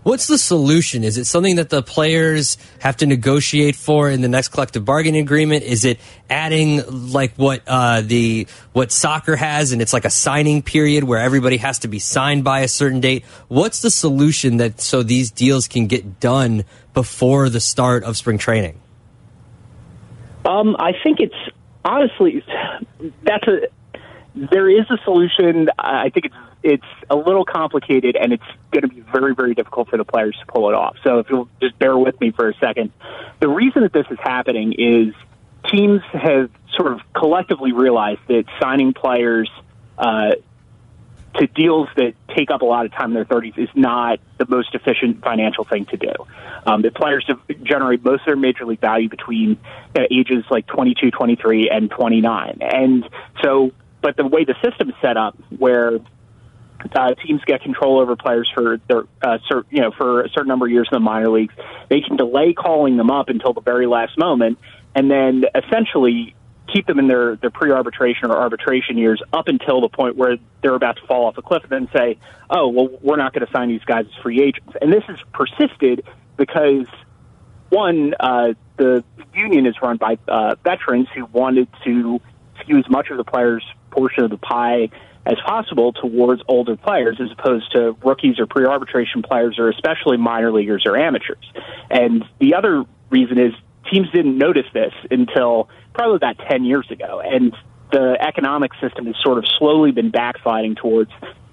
What's 0.03 0.27
the 0.27 0.38
solution? 0.38 1.05
Is 1.05 1.17
it 1.17 1.25
something 1.25 1.55
that 1.55 1.69
the 1.69 1.81
players 1.81 2.57
have 2.80 2.97
to 2.97 3.05
negotiate 3.05 3.77
for 3.77 4.09
in 4.09 4.21
the 4.21 4.27
next 4.27 4.49
collective 4.49 4.84
bargaining 4.84 5.21
agreement? 5.21 5.63
Is 5.63 5.85
it 5.85 5.97
adding 6.30 6.81
like 7.11 7.34
what 7.35 7.61
uh, 7.67 8.01
the 8.01 8.47
what 8.73 8.91
soccer 8.91 9.38
has, 9.38 9.71
and 9.71 9.81
it's 9.81 9.93
like 9.93 10.03
a 10.03 10.09
signing 10.09 10.61
period 10.61 11.05
where 11.05 11.19
everybody 11.19 11.57
has 11.57 11.80
to 11.80 11.88
be 11.88 11.99
signed 11.99 12.43
by 12.43 12.59
a 12.59 12.67
certain 12.67 12.99
date? 12.99 13.23
What's 13.47 13.81
the 13.81 13.89
solution 13.89 14.57
that 14.57 14.81
so 14.81 15.03
these 15.03 15.31
deals 15.31 15.69
can 15.69 15.88
get 15.88 16.19
done 16.19 16.65
before 16.93 17.47
the 17.49 17.61
start 17.61 18.03
of 18.03 18.17
spring 18.17 18.38
training? 18.38 18.80
Um, 20.45 20.75
I 20.77 20.91
think 21.01 21.21
it's 21.21 21.34
honestly 21.85 22.43
that's 23.23 23.47
a 23.47 23.67
there 24.35 24.69
is 24.69 24.85
a 24.89 24.97
solution. 25.05 25.69
I 25.80 26.09
think 26.09 26.25
it's 26.25 26.35
it's 26.64 26.85
a 27.10 27.15
little 27.15 27.45
complicated 27.45 28.15
and 28.15 28.34
it's 28.34 28.44
going 28.72 28.84
to 28.84 28.88
be 28.88 29.02
very 29.02 29.35
very 29.35 29.53
difficult 29.53 29.90
for 29.90 29.98
the 29.98 30.06
players 30.06 30.35
to 30.40 30.45
pull 30.45 30.69
it 30.69 30.76
off. 30.76 30.95
So 31.03 31.19
if 31.19 31.30
you'll 31.30 31.49
just 31.61 31.77
bear 31.77 31.98
with 31.98 32.19
me 32.19 32.31
for 32.31 32.49
a 32.49 32.53
second, 32.56 32.91
the 33.40 33.49
reason 33.49 33.84
that 33.84 33.94
this 33.94 34.06
is 34.10 34.18
happening 34.22 34.73
is 34.73 35.14
teams 35.69 36.02
have 36.11 36.49
sort 36.76 36.94
of 36.94 37.02
collectively 37.14 37.72
realized 37.72 38.22
that 38.27 38.45
signing 38.60 38.94
players. 38.94 39.49
Uh, 39.98 40.31
to 41.35 41.48
deals 41.48 41.88
that 41.95 42.14
take 42.35 42.52
up 42.52 42.61
a 42.61 42.65
lot 42.65 42.85
of 42.85 42.91
time 42.91 43.10
in 43.10 43.14
their 43.14 43.26
30s 43.26 43.57
is 43.57 43.69
not 43.73 44.19
the 44.38 44.45
most 44.48 44.76
efficient 44.76 45.23
financial 45.23 45.64
thing 45.64 45.85
to 45.85 45.98
do. 45.98 46.11
Um, 46.65 46.81
the 46.81 46.91
players 46.91 47.27
generate 47.64 48.03
most 48.03 48.22
of 48.22 48.26
their 48.27 48.35
major 48.35 48.65
league 48.65 48.80
value 48.80 49.10
between 49.10 49.57
uh, 49.95 50.03
ages 50.11 50.45
like 50.49 50.68
22, 50.68 51.11
23, 51.11 51.69
and 51.69 51.90
29. 51.90 52.60
And 52.61 53.10
so, 53.44 53.72
but 54.02 54.15
the 54.15 54.27
way 54.27 54.44
the 54.44 54.56
system 54.64 54.90
is 54.90 54.95
set 55.02 55.18
up, 55.18 55.35
where 55.57 55.99
uh, 56.95 57.14
teams 57.15 57.41
get 57.45 57.61
control 57.61 57.99
over 57.99 58.15
players 58.15 58.49
for 58.53 58.80
their, 58.88 59.03
uh, 59.22 59.38
cer- 59.49 59.65
you 59.69 59.81
know, 59.81 59.91
for 59.91 60.22
a 60.22 60.30
certain 60.30 60.47
number 60.47 60.65
of 60.65 60.72
years 60.72 60.88
in 60.91 60.95
the 60.95 60.99
minor 60.99 61.30
leagues, 61.30 61.53
they 61.89 62.01
can 62.01 62.18
delay 62.18 62.53
calling 62.53 62.97
them 62.97 63.10
up 63.10 63.30
until 63.30 63.53
the 63.53 63.61
very 63.61 63.88
last 63.88 64.18
moment, 64.18 64.57
and 64.95 65.10
then 65.10 65.45
essentially 65.55 66.35
keep 66.72 66.88
them 66.88 66.99
in 66.99 67.07
their, 67.07 67.35
their 67.38 67.49
pre-arbitration 67.49 68.31
or 68.31 68.38
arbitration 68.38 68.97
years 68.97 69.22
up 69.31 69.47
until 69.47 69.81
the 69.81 69.89
point 69.89 70.15
where 70.15 70.38
they're 70.61 70.76
about 70.76 70.95
to 70.95 71.05
fall 71.05 71.26
off 71.26 71.38
a 71.38 71.41
cliff 71.41 71.61
and 71.64 71.72
then 71.72 71.89
say, 71.95 72.18
oh, 72.49 72.68
well, 72.68 72.89
we're 73.01 73.18
not 73.18 73.34
going 73.34 73.45
to 73.45 73.51
sign 73.51 73.68
these 73.68 73.84
guys 73.84 74.05
as 74.05 74.22
free 74.22 74.41
agents. 74.41 74.73
And 74.81 74.91
this 74.91 75.03
has 75.05 75.18
persisted 75.34 76.05
because, 76.38 76.88
one, 77.69 78.15
uh, 78.19 78.53
the 78.77 79.03
union 79.34 79.65
is 79.65 79.76
run 79.81 79.97
by 79.97 80.18
uh, 80.27 80.55
veterans 80.64 81.07
who 81.14 81.26
wanted 81.26 81.68
to 81.84 82.19
skew 82.61 82.80
as 82.80 82.89
much 82.89 83.10
of 83.10 83.18
the 83.18 83.23
players' 83.23 83.65
portion 83.91 84.23
of 84.23 84.30
the 84.30 84.38
pie 84.38 84.89
as 85.26 85.38
possible 85.45 85.94
towards 85.94 86.41
older 86.48 86.76
players 86.76 87.18
as 87.22 87.32
opposed 87.32 87.72
to 87.72 87.95
rookies 88.04 88.40
or 88.40 88.45
pre-arbitration 88.45 89.22
players 89.22 89.58
or 89.58 89.70
especially 89.70 90.18
minor 90.18 90.52
leaguers 90.52 90.84
or 90.86 90.98
amateurs. 90.98 91.45
And 91.90 92.26
the 92.40 92.56
other 92.56 92.84
reason 93.10 93.40
is 93.40 93.54
teams 93.91 94.12
didn't 94.12 94.38
notice 94.38 94.66
this 94.74 94.94
until 95.10 95.70
probably 95.94 96.18
about 96.18 96.38
10 96.50 96.66
years 96.66 96.90
ago. 96.91 97.22
And 97.24 97.56
the 97.91 98.18
economic 98.20 98.72
system 98.82 99.06
has 99.06 99.16
sort 99.24 99.38
of 99.38 99.45
slowly 99.58 99.91
been 99.91 100.10
backsliding 100.10 100.76
towards 100.76 101.12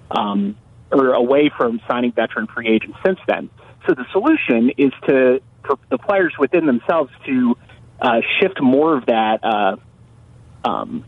um, 0.09 0.57
or 0.91 1.13
away 1.13 1.49
from 1.55 1.79
signing 1.87 2.11
veteran 2.11 2.47
free 2.47 2.67
agents 2.67 2.97
since 3.05 3.19
then. 3.27 3.49
So 3.87 3.93
the 3.93 4.05
solution 4.11 4.71
is 4.77 4.91
to 5.07 5.41
for 5.65 5.77
the 5.89 5.97
players 5.97 6.33
within 6.39 6.65
themselves 6.65 7.11
to 7.25 7.55
uh, 8.01 8.21
shift 8.39 8.61
more 8.61 8.97
of 8.97 9.05
that 9.05 9.43
uh, 9.43 9.75
um, 10.67 11.05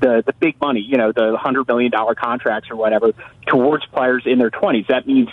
the 0.00 0.22
the 0.24 0.32
big 0.32 0.60
money, 0.60 0.80
you 0.80 0.96
know, 0.96 1.12
the 1.12 1.36
hundred 1.36 1.66
million 1.68 1.90
dollar 1.90 2.14
contracts 2.14 2.70
or 2.70 2.76
whatever, 2.76 3.12
towards 3.46 3.84
players 3.86 4.24
in 4.26 4.38
their 4.38 4.50
twenties. 4.50 4.86
That 4.88 5.06
means 5.06 5.28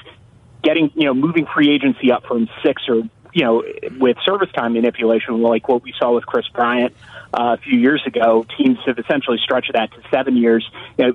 getting, 0.64 0.92
you 0.96 1.06
know, 1.06 1.14
moving 1.14 1.46
free 1.54 1.70
agency 1.74 2.12
up 2.12 2.26
from 2.26 2.50
six 2.64 2.84
or 2.90 3.04
you 3.36 3.44
know, 3.44 3.64
with 4.00 4.16
service 4.26 4.50
time 4.54 4.74
manipulation, 4.74 5.42
like 5.42 5.68
what 5.68 5.84
we 5.84 5.94
saw 6.00 6.16
with 6.16 6.26
Kris 6.26 6.48
Bryant 6.48 6.96
uh, 7.34 7.56
a 7.56 7.58
few 7.58 7.78
years 7.78 8.02
ago. 8.08 8.46
Teams 8.58 8.78
have 8.86 8.98
essentially 8.98 9.38
stretched 9.44 9.74
that 9.74 9.92
to 9.92 10.02
seven 10.10 10.38
years. 10.38 10.66
You 10.98 11.08
know, 11.08 11.14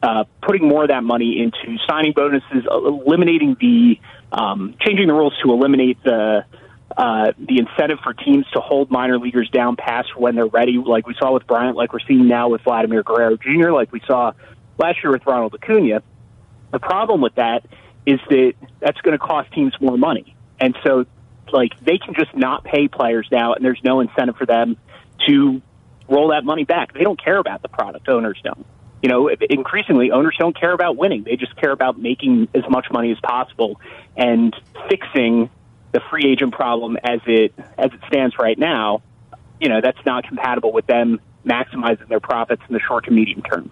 uh, 0.00 0.24
putting 0.40 0.68
more 0.68 0.82
of 0.82 0.88
that 0.90 1.02
money 1.02 1.42
into 1.42 1.76
signing 1.88 2.12
bonuses, 2.12 2.64
eliminating 2.70 3.56
the, 3.60 3.98
um, 4.30 4.76
changing 4.80 5.08
the 5.08 5.12
rules 5.12 5.34
to 5.42 5.52
eliminate 5.52 6.00
the 6.04 6.44
uh, 6.98 7.30
the 7.38 7.60
incentive 7.60 8.00
for 8.02 8.12
teams 8.12 8.44
to 8.52 8.60
hold 8.60 8.90
minor 8.90 9.20
leaguers 9.20 9.48
down 9.50 9.76
past 9.76 10.16
when 10.16 10.34
they're 10.34 10.48
ready, 10.48 10.78
like 10.78 11.06
we 11.06 11.14
saw 11.16 11.32
with 11.32 11.46
Bryant, 11.46 11.76
like 11.76 11.92
we're 11.92 12.00
seeing 12.00 12.26
now 12.26 12.48
with 12.48 12.62
Vladimir 12.62 13.04
Guerrero 13.04 13.36
Jr., 13.36 13.70
like 13.70 13.92
we 13.92 14.00
saw 14.04 14.32
last 14.78 14.98
year 15.04 15.12
with 15.12 15.24
Ronald 15.24 15.54
Acuna. 15.54 16.02
The 16.72 16.80
problem 16.80 17.20
with 17.20 17.36
that 17.36 17.64
is 18.04 18.18
that 18.30 18.54
that's 18.80 19.00
going 19.02 19.16
to 19.16 19.24
cost 19.24 19.52
teams 19.52 19.74
more 19.80 19.96
money, 19.96 20.34
and 20.60 20.76
so 20.84 21.06
like 21.52 21.78
they 21.80 21.98
can 21.98 22.14
just 22.14 22.36
not 22.36 22.64
pay 22.64 22.88
players 22.88 23.28
now, 23.30 23.54
and 23.54 23.64
there's 23.64 23.80
no 23.84 24.00
incentive 24.00 24.36
for 24.36 24.46
them 24.46 24.76
to 25.28 25.62
roll 26.08 26.30
that 26.30 26.44
money 26.44 26.64
back. 26.64 26.94
They 26.94 27.04
don't 27.04 27.22
care 27.22 27.38
about 27.38 27.62
the 27.62 27.68
product. 27.68 28.08
Owners 28.08 28.40
don't. 28.42 28.66
You 29.02 29.08
know, 29.08 29.28
increasingly 29.28 30.10
owners 30.10 30.34
don't 30.36 30.58
care 30.58 30.72
about 30.72 30.96
winning. 30.96 31.22
They 31.22 31.36
just 31.36 31.54
care 31.54 31.70
about 31.70 31.96
making 31.96 32.48
as 32.54 32.64
much 32.68 32.88
money 32.90 33.12
as 33.12 33.20
possible 33.20 33.80
and 34.16 34.52
fixing 34.88 35.48
the 35.92 36.00
free 36.10 36.30
agent 36.30 36.52
problem 36.52 36.96
as 37.02 37.20
it 37.26 37.54
as 37.76 37.92
it 37.92 38.00
stands 38.08 38.38
right 38.38 38.58
now. 38.58 39.02
You 39.60 39.68
know, 39.68 39.80
that's 39.80 40.04
not 40.06 40.24
compatible 40.24 40.72
with 40.72 40.86
them 40.86 41.20
maximizing 41.44 42.08
their 42.08 42.20
profits 42.20 42.62
in 42.68 42.74
the 42.74 42.80
short 42.80 43.06
to 43.06 43.10
medium 43.10 43.42
term. 43.42 43.70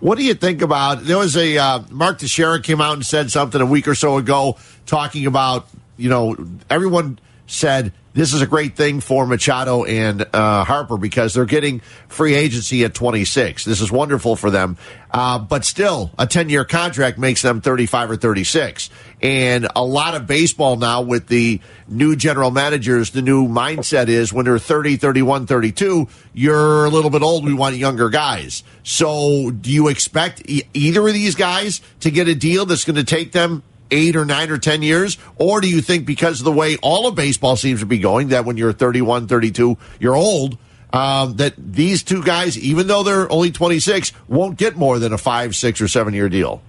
What 0.00 0.18
do 0.18 0.24
you 0.24 0.34
think 0.34 0.62
about? 0.62 1.04
There 1.04 1.18
was 1.18 1.36
a 1.36 1.56
uh, 1.56 1.82
Mark 1.90 2.18
Teixeira 2.18 2.60
came 2.60 2.80
out 2.80 2.94
and 2.94 3.04
said 3.04 3.30
something 3.30 3.60
a 3.60 3.66
week 3.66 3.88
or 3.88 3.94
so 3.94 4.18
ago, 4.18 4.58
talking 4.84 5.26
about 5.26 5.68
you 5.96 6.10
know 6.10 6.36
everyone 6.68 7.18
said 7.46 7.92
this 8.16 8.32
is 8.32 8.40
a 8.40 8.46
great 8.46 8.76
thing 8.76 9.00
for 9.00 9.26
Machado 9.26 9.84
and 9.84 10.26
uh, 10.32 10.64
Harper 10.64 10.96
because 10.96 11.34
they're 11.34 11.44
getting 11.44 11.80
free 12.08 12.34
agency 12.34 12.82
at 12.82 12.94
26. 12.94 13.66
This 13.66 13.82
is 13.82 13.92
wonderful 13.92 14.36
for 14.36 14.50
them, 14.50 14.78
uh, 15.10 15.38
but 15.38 15.66
still, 15.66 16.10
a 16.18 16.26
10 16.26 16.48
year 16.48 16.64
contract 16.64 17.18
makes 17.18 17.42
them 17.42 17.60
35 17.60 18.12
or 18.12 18.16
36. 18.16 18.88
And 19.20 19.68
a 19.76 19.84
lot 19.84 20.14
of 20.14 20.26
baseball 20.26 20.76
now 20.76 21.02
with 21.02 21.26
the 21.26 21.60
new 21.88 22.16
general 22.16 22.50
managers, 22.50 23.10
the 23.10 23.20
new 23.20 23.46
mindset 23.48 24.08
is 24.08 24.32
when 24.32 24.46
they're 24.46 24.58
30, 24.58 24.96
31, 24.96 25.46
32, 25.46 26.08
you're 26.32 26.86
a 26.86 26.88
little 26.88 27.10
bit 27.10 27.22
old. 27.22 27.44
We 27.44 27.52
want 27.52 27.76
younger 27.76 28.08
guys. 28.08 28.62
So, 28.82 29.50
do 29.50 29.70
you 29.70 29.88
expect 29.88 30.42
e- 30.48 30.62
either 30.72 31.06
of 31.06 31.12
these 31.12 31.34
guys 31.34 31.82
to 32.00 32.10
get 32.10 32.28
a 32.28 32.34
deal 32.34 32.64
that's 32.64 32.84
going 32.84 32.96
to 32.96 33.04
take 33.04 33.32
them 33.32 33.62
eight 33.90 34.16
or 34.16 34.24
nine 34.24 34.50
or 34.50 34.58
10 34.58 34.82
years? 34.82 35.18
Or 35.36 35.60
do 35.60 35.68
you 35.68 35.80
think 35.80 36.06
because 36.06 36.40
of 36.40 36.44
the 36.44 36.52
way 36.52 36.76
all 36.82 37.06
of 37.06 37.14
baseball 37.14 37.56
seems 37.56 37.80
to 37.80 37.86
be 37.86 37.98
going, 37.98 38.28
that 38.28 38.44
when 38.44 38.56
you're 38.56 38.72
31, 38.72 39.26
32, 39.26 39.76
you're 40.00 40.16
old, 40.16 40.58
um, 40.92 41.36
that 41.36 41.54
these 41.56 42.02
two 42.02 42.22
guys, 42.22 42.58
even 42.58 42.86
though 42.86 43.02
they're 43.02 43.30
only 43.30 43.50
26, 43.50 44.12
won't 44.28 44.56
get 44.56 44.76
more 44.76 44.98
than 44.98 45.12
a 45.12 45.18
five, 45.18 45.54
six, 45.56 45.80
or 45.80 45.88
seven 45.88 46.14
year 46.14 46.28
deal? 46.28 46.62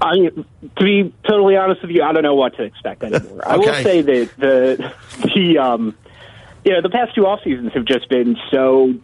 I, 0.00 0.16
to 0.16 0.44
be 0.78 1.14
totally 1.26 1.56
honest 1.56 1.82
with 1.82 1.90
you, 1.90 2.02
I 2.02 2.12
don't 2.12 2.22
know 2.22 2.34
what 2.34 2.56
to 2.56 2.62
expect 2.62 3.02
anymore. 3.02 3.40
I 3.46 3.56
will 3.56 3.72
say 3.72 4.02
that 4.02 4.30
the 4.36 4.92
the 5.34 5.58
um, 5.58 5.96
you 6.64 6.72
know 6.72 6.82
the 6.82 6.90
past 6.90 7.14
two 7.14 7.26
off 7.26 7.40
seasons 7.42 7.72
have 7.72 7.84
just 7.84 8.08
been 8.08 8.36
so 8.50 8.94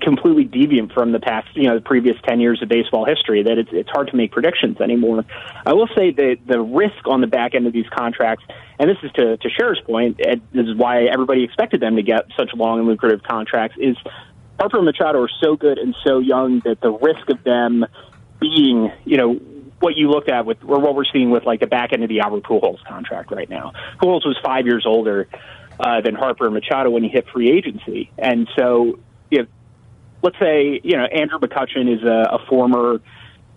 completely 0.00 0.46
deviant 0.46 0.92
from 0.94 1.12
the 1.12 1.20
past 1.20 1.46
you 1.54 1.64
know 1.64 1.74
the 1.74 1.80
previous 1.80 2.16
ten 2.26 2.40
years 2.40 2.62
of 2.62 2.68
baseball 2.68 3.04
history 3.04 3.42
that 3.42 3.58
it's 3.58 3.68
it's 3.72 3.90
hard 3.90 4.08
to 4.08 4.16
make 4.16 4.32
predictions 4.32 4.80
anymore. 4.80 5.24
I 5.66 5.74
will 5.74 5.88
say 5.88 6.10
that 6.10 6.38
the 6.46 6.60
risk 6.60 7.06
on 7.06 7.20
the 7.20 7.26
back 7.26 7.54
end 7.54 7.66
of 7.66 7.72
these 7.72 7.88
contracts, 7.90 8.44
and 8.78 8.88
this 8.88 8.96
is 9.02 9.12
to 9.12 9.36
to 9.36 9.50
Cher's 9.50 9.80
point, 9.84 10.20
and 10.24 10.40
this 10.52 10.66
is 10.66 10.76
why 10.76 11.04
everybody 11.04 11.44
expected 11.44 11.80
them 11.80 11.96
to 11.96 12.02
get 12.02 12.26
such 12.36 12.50
long 12.54 12.78
and 12.78 12.88
lucrative 12.88 13.22
contracts, 13.22 13.76
is 13.78 13.96
Harper 14.58 14.78
and 14.78 14.86
Machado 14.86 15.20
are 15.20 15.30
so 15.42 15.56
good 15.56 15.78
and 15.78 15.94
so 16.04 16.18
young 16.18 16.60
that 16.60 16.80
the 16.80 16.90
risk 16.90 17.28
of 17.28 17.42
them 17.44 17.84
being, 18.40 18.90
you 19.04 19.16
know, 19.16 19.34
what 19.80 19.96
you 19.96 20.08
looked 20.08 20.30
at 20.30 20.46
with, 20.46 20.58
or 20.64 20.78
what 20.78 20.94
we're 20.94 21.04
seeing 21.12 21.30
with 21.30 21.44
like 21.44 21.60
the 21.60 21.66
back 21.66 21.92
end 21.92 22.02
of 22.02 22.08
the 22.08 22.20
Albert 22.20 22.44
Pujols 22.44 22.82
contract 22.84 23.30
right 23.30 23.50
now. 23.50 23.72
Pujols 24.00 24.24
was 24.24 24.38
five 24.42 24.64
years 24.64 24.84
older 24.86 25.28
uh, 25.78 26.00
than 26.00 26.14
Harper 26.14 26.46
and 26.46 26.54
Machado 26.54 26.90
when 26.90 27.02
he 27.02 27.08
hit 27.08 27.26
free 27.28 27.50
agency, 27.50 28.10
and 28.16 28.48
so 28.56 28.98
if 29.30 29.46
let's 30.24 30.38
say 30.40 30.80
you 30.82 30.96
know 30.96 31.04
Andrew 31.04 31.38
McCutchen 31.38 31.94
is 31.94 32.02
a, 32.02 32.36
a 32.36 32.46
former 32.48 33.00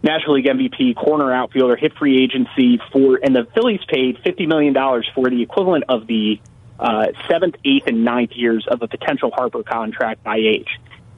National 0.04 0.36
League 0.36 0.46
MVP, 0.46 0.96
corner 0.96 1.34
outfielder, 1.34 1.76
hit 1.76 1.94
free 1.98 2.24
agency 2.24 2.80
for, 2.92 3.20
and 3.24 3.36
the 3.36 3.48
Phillies 3.56 3.80
paid 3.88 4.20
fifty 4.24 4.46
million 4.46 4.74
dollars 4.74 5.10
for 5.16 5.30
the 5.30 5.42
equivalent 5.42 5.86
of 5.90 6.06
the 6.06 6.40
uh, 6.80 7.08
seventh, 7.28 7.56
eighth, 7.66 7.88
and 7.88 8.06
ninth 8.06 8.32
years 8.36 8.68
of 8.70 8.84
a 8.84 8.88
potential 8.88 9.32
Harper 9.34 9.64
contract 9.64 10.24
by 10.24 10.38
age, 10.38 10.70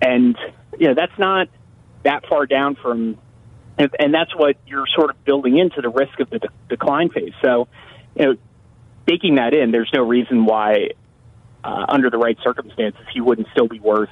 and 0.01 0.37
you 0.77 0.87
know 0.87 0.93
that's 0.93 1.17
not 1.19 1.49
that 2.03 2.25
far 2.27 2.45
down 2.45 2.75
from, 2.75 3.17
and, 3.77 4.13
that's 4.13 4.33
what 4.35 4.55
you're 4.65 4.87
sort 4.95 5.09
of 5.09 5.23
building 5.25 5.57
into 5.57 5.81
the 5.81 5.89
risk 5.89 6.19
of 6.19 6.29
the 6.29 6.39
de- 6.39 6.49
decline 6.69 7.09
phase. 7.09 7.33
So, 7.43 7.67
you 8.15 8.25
know, 8.25 8.35
baking 9.05 9.35
that 9.35 9.53
in, 9.53 9.71
there's 9.71 9.91
no 9.93 10.03
reason 10.03 10.45
why, 10.45 10.91
uh, 11.63 11.85
under 11.89 12.09
the 12.09 12.17
right 12.17 12.37
circumstances, 12.41 13.01
he 13.13 13.19
wouldn't 13.19 13.47
still 13.51 13.67
be 13.67 13.79
worth, 13.79 14.09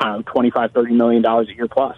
Know, 0.00 0.22
25, 0.26 0.72
30 0.72 0.94
million 0.94 1.22
dollars 1.22 1.48
a 1.48 1.54
year 1.54 1.68
plus. 1.68 1.96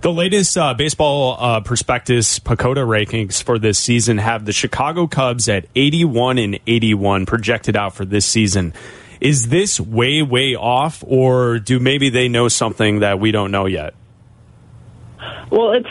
The 0.00 0.12
latest 0.12 0.56
uh, 0.56 0.74
baseball 0.74 1.36
uh, 1.38 1.60
prospectus 1.60 2.38
PECOTA 2.38 2.86
rankings 2.86 3.42
for 3.42 3.58
this 3.58 3.78
season 3.78 4.18
have 4.18 4.44
the 4.44 4.52
Chicago 4.52 5.06
Cubs 5.06 5.48
at 5.48 5.66
81 5.74 6.38
and 6.38 6.58
81 6.66 7.26
projected 7.26 7.76
out 7.76 7.94
for 7.94 8.04
this 8.04 8.24
season. 8.24 8.72
Is 9.20 9.48
this 9.48 9.78
way, 9.78 10.22
way 10.22 10.54
off, 10.54 11.04
or 11.06 11.58
do 11.58 11.78
maybe 11.78 12.08
they 12.08 12.28
know 12.28 12.48
something 12.48 13.00
that 13.00 13.20
we 13.20 13.30
don't 13.30 13.50
know 13.50 13.66
yet? 13.66 13.94
Well, 15.50 15.72
it's. 15.72 15.88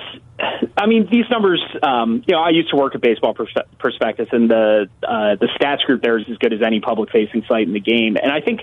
I 0.77 0.88
mean, 0.88 1.07
these 1.11 1.26
numbers. 1.30 1.61
Um, 1.84 2.23
you 2.26 2.34
know, 2.34 2.41
I 2.41 2.49
used 2.49 2.72
to 2.72 2.77
work 2.77 2.95
at 2.95 3.02
Baseball 3.02 3.36
Prospectus, 3.36 4.30
and 4.31 4.49
the 4.49 4.90
uh, 5.03 5.36
the 5.36 5.48
stats 5.60 5.86
group 5.86 6.02
there 6.02 6.18
is 6.18 6.26
as 6.31 6.38
good 6.38 6.53
as 6.53 6.61
any 6.65 6.80
public 6.80 7.11
facing 7.11 7.44
site 7.48 7.68
in 7.68 7.73
the 7.73 7.80
game. 7.80 8.18
And 8.18 8.31
I 8.31 8.41
think, 8.41 8.61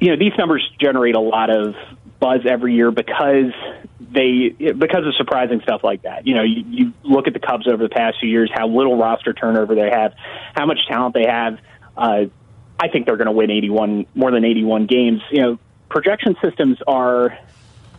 you 0.00 0.10
know, 0.10 0.16
these 0.16 0.32
numbers 0.38 0.68
generate 0.80 1.14
a 1.14 1.20
lot 1.20 1.50
of 1.50 1.74
buzz 2.20 2.40
every 2.46 2.74
year 2.74 2.90
because 2.90 3.52
they 4.00 4.48
because 4.48 5.06
of 5.06 5.14
surprising 5.16 5.60
stuff 5.62 5.82
like 5.84 6.02
that. 6.02 6.26
You 6.26 6.34
know, 6.34 6.42
you, 6.42 6.64
you 6.68 6.92
look 7.02 7.26
at 7.26 7.32
the 7.32 7.40
Cubs 7.40 7.66
over 7.66 7.82
the 7.82 7.88
past 7.88 8.18
few 8.20 8.28
years, 8.28 8.50
how 8.52 8.68
little 8.68 8.96
roster 8.96 9.32
turnover 9.32 9.74
they 9.74 9.90
have, 9.90 10.14
how 10.54 10.66
much 10.66 10.78
talent 10.88 11.14
they 11.14 11.26
have. 11.26 11.58
Uh, 11.96 12.26
I 12.80 12.88
think 12.88 13.06
they're 13.06 13.16
going 13.16 13.26
to 13.26 13.32
win 13.32 13.50
81 13.50 14.06
more 14.14 14.30
than 14.30 14.44
81 14.44 14.86
games. 14.86 15.20
You 15.30 15.42
know, 15.42 15.58
projection 15.88 16.36
systems 16.42 16.78
are 16.86 17.36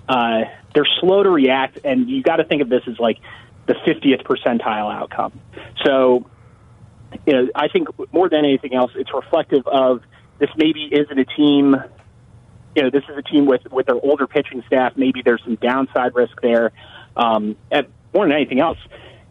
uh, 0.08 0.42
they're 0.74 0.88
slow 1.00 1.24
to 1.24 1.30
react, 1.30 1.80
and 1.84 2.10
you 2.10 2.24
got 2.24 2.38
to 2.38 2.46
think 2.46 2.62
of 2.62 2.70
this 2.70 2.84
as 2.88 3.00
like 3.00 3.20
the 3.66 3.74
50th 3.74 4.24
percentile 4.24 4.92
outcome. 4.94 5.40
So, 5.86 6.26
you 7.26 7.34
know, 7.34 7.50
I 7.54 7.68
think 7.68 7.90
more 8.14 8.30
than 8.30 8.46
anything 8.46 8.74
else, 8.74 8.92
it's 8.96 9.14
reflective 9.14 9.68
of 9.68 10.02
this. 10.40 10.50
Maybe 10.58 10.90
isn't 10.92 11.18
a 11.18 11.26
team. 11.26 11.76
You 12.76 12.84
know, 12.84 12.90
this 12.90 13.04
is 13.10 13.18
a 13.18 13.22
team 13.22 13.46
with 13.46 13.62
with 13.72 13.88
their 13.88 13.96
older 13.96 14.28
pitching 14.28 14.64
staff. 14.68 14.94
Maybe 14.96 15.22
there's 15.24 15.42
some 15.44 15.56
downside 15.56 16.16
risk 16.16 16.40
there. 16.42 16.72
Um, 17.16 17.56
and 17.72 17.88
more 18.14 18.26
than 18.26 18.34
anything 18.34 18.60
else, 18.60 18.78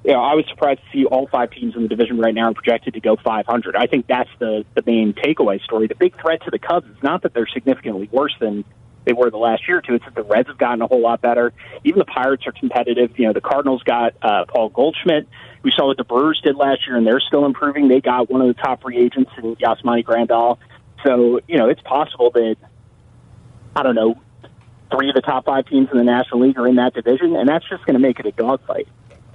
you 0.05 0.13
know, 0.13 0.21
I 0.21 0.35
was 0.35 0.45
surprised 0.49 0.81
to 0.81 0.87
see 0.93 1.05
all 1.05 1.27
five 1.29 1.51
teams 1.51 1.75
in 1.75 1.83
the 1.83 1.89
division 1.89 2.19
right 2.19 2.35
now 2.35 2.51
are 2.51 2.55
projected 2.55 2.95
to 2.95 3.01
go 3.01 3.17
500. 3.17 3.77
I 3.77 3.87
think 3.87 4.07
that's 4.07 4.31
the 4.39 4.65
the 4.75 4.83
main 4.87 5.13
takeaway 5.13 5.63
story. 5.63 5.87
The 5.87 5.95
big 5.95 6.21
threat 6.21 6.43
to 6.45 6.51
the 6.51 6.59
Cubs 6.59 6.89
is 6.89 7.03
not 7.03 7.23
that 7.23 7.35
they're 7.35 7.49
significantly 7.53 8.09
worse 8.13 8.35
than 8.41 8.65
they 9.05 9.13
were 9.15 9.31
the 9.31 9.39
last 9.39 9.67
year 9.67 9.79
or 9.79 9.83
two. 9.83 9.95
It's 9.95 10.05
that 10.05 10.15
the 10.15 10.23
Reds 10.23 10.49
have 10.49 10.59
gotten 10.59 10.83
a 10.83 10.87
whole 10.87 11.01
lot 11.01 11.23
better. 11.23 11.53
Even 11.83 11.99
the 11.99 12.05
Pirates 12.05 12.47
are 12.47 12.53
competitive. 12.53 13.19
You 13.19 13.29
know, 13.29 13.33
the 13.33 13.41
Cardinals 13.41 13.83
got 13.83 14.15
uh, 14.21 14.45
Paul 14.47 14.69
Goldschmidt. 14.69 15.27
We 15.63 15.73
saw 15.75 15.87
what 15.87 15.97
the 15.97 16.05
Brewers 16.05 16.41
did 16.45 16.57
last 16.57 16.87
year, 16.87 16.97
and 16.97 17.07
they're 17.07 17.21
still 17.21 17.47
improving. 17.47 17.89
They 17.89 18.01
got 18.01 18.31
one 18.31 18.43
of 18.43 18.49
the 18.49 18.63
top 18.63 18.83
free 18.83 18.99
agents 18.99 19.31
in 19.39 19.57
Yasmani 19.57 20.05
Grandal. 20.05 20.59
So, 21.05 21.41
you 21.47 21.59
know, 21.59 21.69
it's 21.69 21.81
possible 21.83 22.31
that, 22.33 22.57
I 23.77 23.83
don't 23.83 23.95
know, 23.95 24.21
three 24.91 25.09
of 25.09 25.15
the 25.15 25.21
top 25.21 25.45
five 25.45 25.67
teams 25.67 25.89
in 25.93 25.99
the 25.99 26.05
National 26.05 26.41
League 26.41 26.59
are 26.59 26.67
in 26.67 26.77
that 26.77 26.95
division, 26.95 27.37
and 27.37 27.49
that's 27.49 27.69
just 27.69 27.85
going 27.85 27.95
to 27.95 28.01
make 28.01 28.19
it 28.19 28.27
a 28.27 28.33
dogfight. 28.33 28.89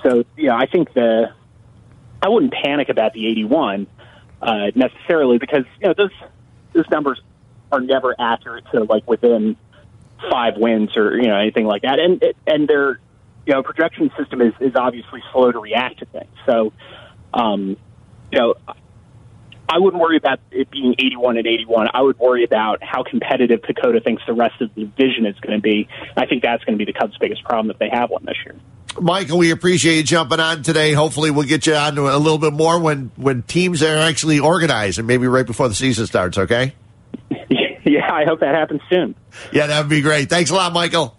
So, 0.03 0.26
you 0.35 0.48
know, 0.48 0.56
I 0.56 0.65
think 0.65 0.94
the, 0.94 1.34
I 2.22 2.30
wouldn't 2.30 2.53
panic 2.53 2.90
about 2.90 3.14
the 3.14 3.27
81 3.27 3.88
uh, 4.41 4.72
necessarily 4.76 5.38
because, 5.38 5.64
you 5.80 5.88
know, 5.88 5.94
those, 5.95 6.11
those 6.73 6.90
numbers 6.90 7.22
are 7.72 7.81
never 7.81 8.15
accurate 8.19 8.65
to 8.72 8.84
like 8.84 9.07
within 9.07 9.57
five 10.30 10.53
wins 10.57 10.95
or 10.95 11.18
you 11.18 11.27
know 11.27 11.35
anything 11.35 11.65
like 11.65 11.81
that. 11.81 11.99
And 11.99 12.23
and 12.48 12.68
their 12.68 12.99
you 13.45 13.53
know 13.53 13.64
projection 13.64 14.11
system 14.18 14.41
is 14.41 14.53
is 14.60 14.73
obviously 14.76 15.22
slow 15.31 15.52
to 15.52 15.60
react 15.60 15.99
to 15.99 16.06
things. 16.06 16.31
So 16.45 16.73
um, 17.34 17.77
you 18.31 18.40
know. 18.40 18.56
I 19.69 19.80
wouldn't 19.80 20.02
worry 20.02 20.18
about 20.18 20.40
it 20.52 20.69
being 20.69 20.94
81 20.99 21.38
and 21.38 21.48
81. 21.48 21.88
I 21.94 22.02
would 22.02 22.19
worry 22.19 22.44
about 22.44 22.84
how 22.84 23.03
competitive 23.03 23.61
PECOTA 23.61 24.03
thinks 24.03 24.22
the 24.27 24.34
rest 24.34 24.61
of 24.61 24.73
the 24.76 24.85
division 24.85 25.26
is 25.26 25.40
going 25.40 25.57
to 25.57 25.61
be. 25.61 25.88
I 26.15 26.26
think 26.26 26.44
that's 26.44 26.64
going 26.64 26.77
to 26.77 26.85
be 26.85 26.91
the 26.91 26.98
Cubs' 26.98 27.18
biggest 27.18 27.44
problem 27.44 27.72
if 27.72 27.80
they 27.80 27.90
have 27.91 28.10
one 28.10 28.26
this 28.26 28.38
year. 28.45 28.56
Michael, 28.99 29.40
we 29.40 29.52
appreciate 29.52 29.98
you 29.98 30.03
jumping 30.03 30.40
on 30.40 30.61
today. 30.61 30.94
Hopefully, 30.94 31.31
we'll 31.31 31.48
get 31.48 31.65
you 31.65 31.73
on 31.73 31.95
to 31.95 32.15
a 32.15 32.18
little 32.18 32.38
bit 32.38 32.53
more 32.53 32.80
when 32.80 33.11
when 33.15 33.41
teams 33.44 33.81
are 33.81 33.98
actually 33.98 34.40
organized 34.40 34.99
and 34.99 35.07
maybe 35.07 35.26
right 35.27 35.45
before 35.45 35.68
the 35.68 35.76
season 35.76 36.06
starts. 36.06 36.38
Okay. 36.38 36.76
yeah, 37.49 38.14
I 38.14 38.26
hope 38.26 38.41
that 38.41 38.53
happens 38.53 38.81
soon. 38.90 39.15
Yeah, 39.52 39.68
that 39.68 39.80
would 39.80 39.90
be 39.90 40.02
great. 40.02 40.30
Thanks 40.30 40.52
a 40.52 40.56
lot, 40.56 40.73
Michael. 40.73 41.15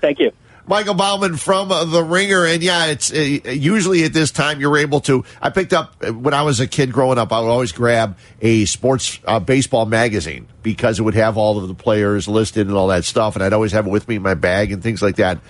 thank 0.00 0.18
you. 0.18 0.32
Michael 0.70 0.94
Baumann 0.94 1.36
from 1.36 1.68
The 1.68 2.00
Ringer. 2.02 2.46
And 2.46 2.62
yeah, 2.62 2.86
it's 2.86 3.12
uh, 3.12 3.16
usually 3.16 4.04
at 4.04 4.12
this 4.12 4.30
time 4.30 4.60
you're 4.60 4.78
able 4.78 5.00
to. 5.00 5.24
I 5.42 5.50
picked 5.50 5.72
up, 5.72 5.96
uh, 6.00 6.12
when 6.12 6.32
I 6.32 6.42
was 6.42 6.60
a 6.60 6.68
kid 6.68 6.92
growing 6.92 7.18
up, 7.18 7.32
I 7.32 7.40
would 7.40 7.48
always 7.48 7.72
grab 7.72 8.16
a 8.40 8.66
sports 8.66 9.18
uh, 9.24 9.40
baseball 9.40 9.84
magazine 9.84 10.46
because 10.62 11.00
it 11.00 11.02
would 11.02 11.16
have 11.16 11.36
all 11.36 11.58
of 11.58 11.66
the 11.66 11.74
players 11.74 12.28
listed 12.28 12.68
and 12.68 12.76
all 12.76 12.86
that 12.86 13.04
stuff. 13.04 13.34
And 13.34 13.42
I'd 13.42 13.52
always 13.52 13.72
have 13.72 13.88
it 13.88 13.90
with 13.90 14.06
me 14.06 14.14
in 14.14 14.22
my 14.22 14.34
bag 14.34 14.70
and 14.70 14.80
things 14.80 15.02
like 15.02 15.16
that. 15.16 15.40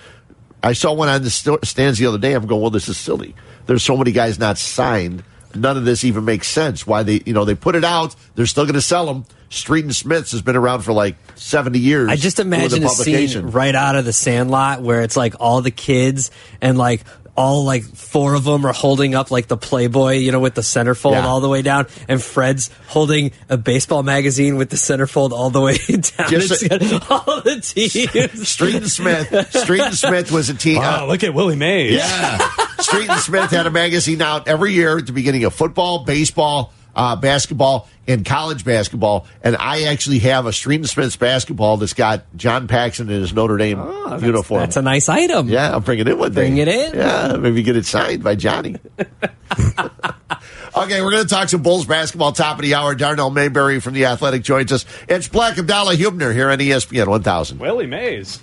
I 0.63 0.73
saw 0.73 0.91
one 0.91 1.07
on 1.07 1.21
the 1.21 1.29
st- 1.29 1.63
stands 1.65 1.99
the 1.99 2.07
other 2.07 2.17
day. 2.17 2.33
I'm 2.33 2.47
going, 2.47 2.59
well, 2.59 2.71
this 2.71 2.89
is 2.89 2.97
silly. 2.97 3.35
There's 3.67 3.83
so 3.83 3.95
many 3.95 4.11
guys 4.11 4.39
not 4.39 4.57
signed. 4.57 5.23
None 5.55 5.77
of 5.77 5.85
this 5.85 6.03
even 6.03 6.25
makes 6.25 6.47
sense. 6.47 6.85
Why 6.85 7.03
they, 7.03 7.21
you 7.25 7.33
know, 7.33 7.45
they 7.45 7.55
put 7.55 7.75
it 7.75 7.83
out. 7.83 8.15
They're 8.35 8.45
still 8.45 8.65
going 8.65 8.75
to 8.75 8.81
sell 8.81 9.05
them. 9.05 9.25
Street 9.49 9.83
and 9.83 9.93
Smiths 9.93 10.31
has 10.31 10.41
been 10.41 10.55
around 10.55 10.81
for 10.81 10.93
like 10.93 11.17
70 11.35 11.77
years. 11.77 12.09
I 12.09 12.15
just 12.15 12.39
imagine 12.39 12.83
a 12.83 12.89
scene 12.89 13.47
right 13.47 13.75
out 13.75 13.97
of 13.97 14.05
the 14.05 14.13
Sandlot 14.13 14.81
where 14.81 15.01
it's 15.01 15.17
like 15.17 15.35
all 15.41 15.61
the 15.61 15.71
kids 15.71 16.31
and 16.61 16.77
like 16.77 17.01
all 17.41 17.65
like 17.65 17.83
four 17.83 18.35
of 18.35 18.43
them 18.43 18.65
are 18.65 18.73
holding 18.73 19.15
up 19.15 19.31
like 19.31 19.47
the 19.47 19.57
Playboy, 19.57 20.13
you 20.17 20.31
know, 20.31 20.39
with 20.39 20.53
the 20.55 20.61
centerfold 20.61 21.13
Yeah. 21.13 21.25
all 21.27 21.41
the 21.41 21.49
way 21.49 21.61
down, 21.61 21.87
and 22.07 22.21
Fred's 22.21 22.69
holding 22.87 23.31
a 23.49 23.57
baseball 23.57 24.03
magazine 24.03 24.57
with 24.57 24.69
the 24.69 24.75
centerfold 24.75 25.31
all 25.31 25.49
the 25.49 25.61
way 25.61 25.77
down. 25.87 26.29
Just 26.29 26.63
It's 26.63 26.91
got 26.99 27.11
all 27.27 27.41
the 27.41 27.59
teams. 27.61 28.47
Street 28.47 28.75
and 28.75 28.89
Smith. 28.89 29.55
Street 29.55 29.81
and 29.81 29.95
Smith 29.95 30.31
was 30.31 30.49
a 30.49 30.53
team. 30.53 30.77
Wow, 30.77 31.07
look 31.07 31.23
at 31.23 31.33
Willie 31.33 31.55
Mays. 31.55 31.93
Yeah. 31.95 32.37
Street 32.79 33.09
and 33.09 33.19
Smith 33.19 33.51
had 33.51 33.65
a 33.67 33.71
magazine 33.71 34.21
out 34.21 34.47
every 34.47 34.73
year 34.73 34.97
at 34.97 35.05
the 35.07 35.11
beginning 35.13 35.43
of 35.43 35.53
football, 35.53 36.03
baseball, 36.05 36.73
uh, 36.95 37.15
basketball, 37.15 37.87
and 38.07 38.25
college 38.25 38.65
basketball. 38.65 39.27
And 39.43 39.55
I 39.57 39.83
actually 39.83 40.19
have 40.19 40.45
a 40.45 40.53
Street 40.53 40.77
and 40.77 40.89
Smith's 40.89 41.15
basketball 41.15 41.77
that's 41.77 41.93
got 41.93 42.23
John 42.35 42.67
Paxson 42.67 43.09
in 43.09 43.21
his 43.21 43.33
Notre 43.33 43.57
Dame 43.57 43.79
uniform. 44.21 44.61
That's 44.61 44.77
a 44.77 44.81
nice 44.81 45.09
item. 45.09 45.47
yeah, 45.47 45.71
I'll 45.71 45.79
bring 45.79 45.99
it 45.99 46.07
in 46.07 46.17
one 46.17 46.33
day. 46.33 46.41
Bring 46.41 46.57
it 46.57 46.67
in. 46.67 46.95
Yeah, 46.95 47.37
maybe 47.37 47.63
get 47.63 47.77
it 47.77 47.85
signed 47.85 48.23
by 48.23 48.35
Johnny. 48.35 48.77
okay, 48.99 51.01
we're 51.01 51.11
going 51.11 51.23
to 51.23 51.29
talk 51.29 51.49
some 51.49 51.61
Bulls 51.61 51.85
basketball 51.85 52.31
top 52.31 52.57
of 52.57 52.63
the 52.63 52.75
hour. 52.75 52.95
Darnell 52.95 53.29
Mayberry 53.29 53.79
from 53.79 53.93
The 53.93 54.05
Athletic 54.05 54.43
joins 54.43 54.71
us. 54.71 54.85
It's 55.07 55.27
Bleck 55.27 55.53
Abdalla 55.53 55.95
Huebner 55.95 56.33
here 56.33 56.49
on 56.49 56.59
ESPN 56.59 57.07
1000. 57.07 57.59
Willie 57.59 57.87
Mays. 57.87 58.39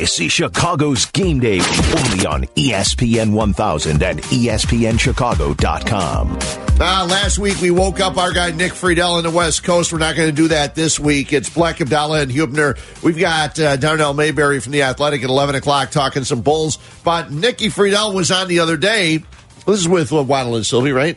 This 0.00 0.18
is 0.18 0.32
Chicago's 0.32 1.06
game 1.06 1.38
day 1.38 1.60
only 1.60 2.26
on 2.26 2.42
ESPN 2.56 3.32
1000 3.32 4.02
and 4.02 4.18
ESPNChicago.com. 4.22 6.38
Uh, 6.80 7.06
last 7.08 7.38
week 7.38 7.60
we 7.60 7.70
woke 7.70 8.00
up 8.00 8.16
our 8.16 8.32
guy 8.32 8.50
Nick 8.50 8.72
Friedel 8.72 9.18
in 9.18 9.24
the 9.24 9.30
West 9.30 9.62
Coast. 9.62 9.92
We're 9.92 10.00
not 10.00 10.16
going 10.16 10.28
to 10.28 10.34
do 10.34 10.48
that 10.48 10.74
this 10.74 10.98
week. 10.98 11.32
It's 11.32 11.48
Bleck 11.48 11.74
Abdalla 11.76 12.22
and 12.22 12.32
Huebner. 12.32 12.76
We've 13.04 13.16
got 13.16 13.56
uh, 13.60 13.76
Darnell 13.76 14.14
Mayberry 14.14 14.58
from 14.58 14.72
the 14.72 14.82
Athletic 14.82 15.22
at 15.22 15.30
eleven 15.30 15.54
o'clock 15.54 15.92
talking 15.92 16.24
some 16.24 16.40
Bulls. 16.40 16.80
But 17.04 17.30
Nicky 17.30 17.68
Friedel 17.68 18.14
was 18.14 18.32
on 18.32 18.48
the 18.48 18.58
other 18.58 18.76
day. 18.76 19.18
This 19.64 19.78
is 19.78 19.88
with 19.88 20.12
uh, 20.12 20.24
Waddle 20.24 20.56
and 20.56 20.66
Silvy, 20.66 20.90
right? 20.90 21.16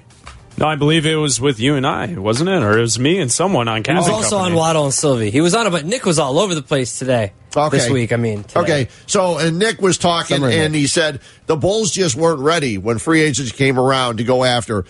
No, 0.59 0.65
I 0.67 0.75
believe 0.75 1.05
it 1.05 1.15
was 1.15 1.39
with 1.39 1.59
you 1.59 1.75
and 1.75 1.85
I, 1.85 2.07
wasn't 2.17 2.49
it? 2.49 2.63
Or 2.63 2.77
it 2.79 2.81
was 2.81 2.97
me 2.97 3.19
and 3.19 3.31
someone 3.31 3.67
on 3.67 3.84
He 3.84 3.93
was 3.93 4.09
also 4.09 4.38
Company. 4.38 4.53
on 4.53 4.57
Waddle 4.57 4.85
and 4.85 4.93
Silvy. 4.93 5.29
He 5.29 5.39
was 5.39 5.53
on 5.53 5.67
it, 5.67 5.69
but 5.69 5.85
Nick 5.85 6.03
was 6.03 6.17
all 6.17 6.39
over 6.39 6.55
the 6.55 6.63
place 6.63 6.97
today. 6.97 7.34
Okay. 7.55 7.77
This 7.77 7.89
week, 7.89 8.11
I 8.11 8.15
mean. 8.17 8.43
today. 8.43 8.59
Okay, 8.61 8.88
so 9.05 9.38
and 9.38 9.57
Nick 9.59 9.81
was 9.81 9.97
talking, 9.97 10.38
Summary 10.38 10.55
and 10.59 10.73
Nick. 10.73 10.81
he 10.81 10.88
said 10.88 11.21
the 11.45 11.55
Bulls 11.55 11.91
just 11.91 12.15
weren't 12.15 12.39
ready 12.41 12.77
when 12.77 12.97
free 12.97 13.21
agents 13.21 13.51
came 13.51 13.79
around 13.79 14.17
to 14.17 14.23
go 14.23 14.43
after 14.43 14.85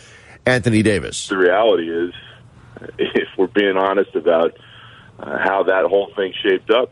Anthony 0.46 0.84
Davis. 0.84 1.28
the 1.28 1.38
reality 1.38 1.90
is, 1.90 2.14
if 2.98 3.28
we're 3.38 3.48
being 3.48 3.78
honest 3.78 4.16
about 4.16 4.58
uh, 5.20 5.38
how 5.38 5.64
that 5.64 5.86
whole 5.86 6.12
thing 6.16 6.34
shaped 6.44 6.70
up, 6.72 6.92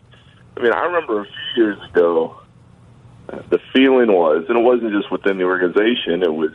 I 0.57 0.61
mean, 0.61 0.71
I 0.73 0.83
remember 0.85 1.21
a 1.21 1.25
few 1.53 1.63
years 1.63 1.77
ago, 1.89 2.41
uh, 3.29 3.39
the 3.49 3.59
feeling 3.73 4.11
was, 4.11 4.45
and 4.47 4.57
it 4.57 4.61
wasn't 4.63 4.91
just 4.93 5.11
within 5.11 5.37
the 5.37 5.43
organization, 5.45 6.23
it 6.23 6.33
was 6.33 6.51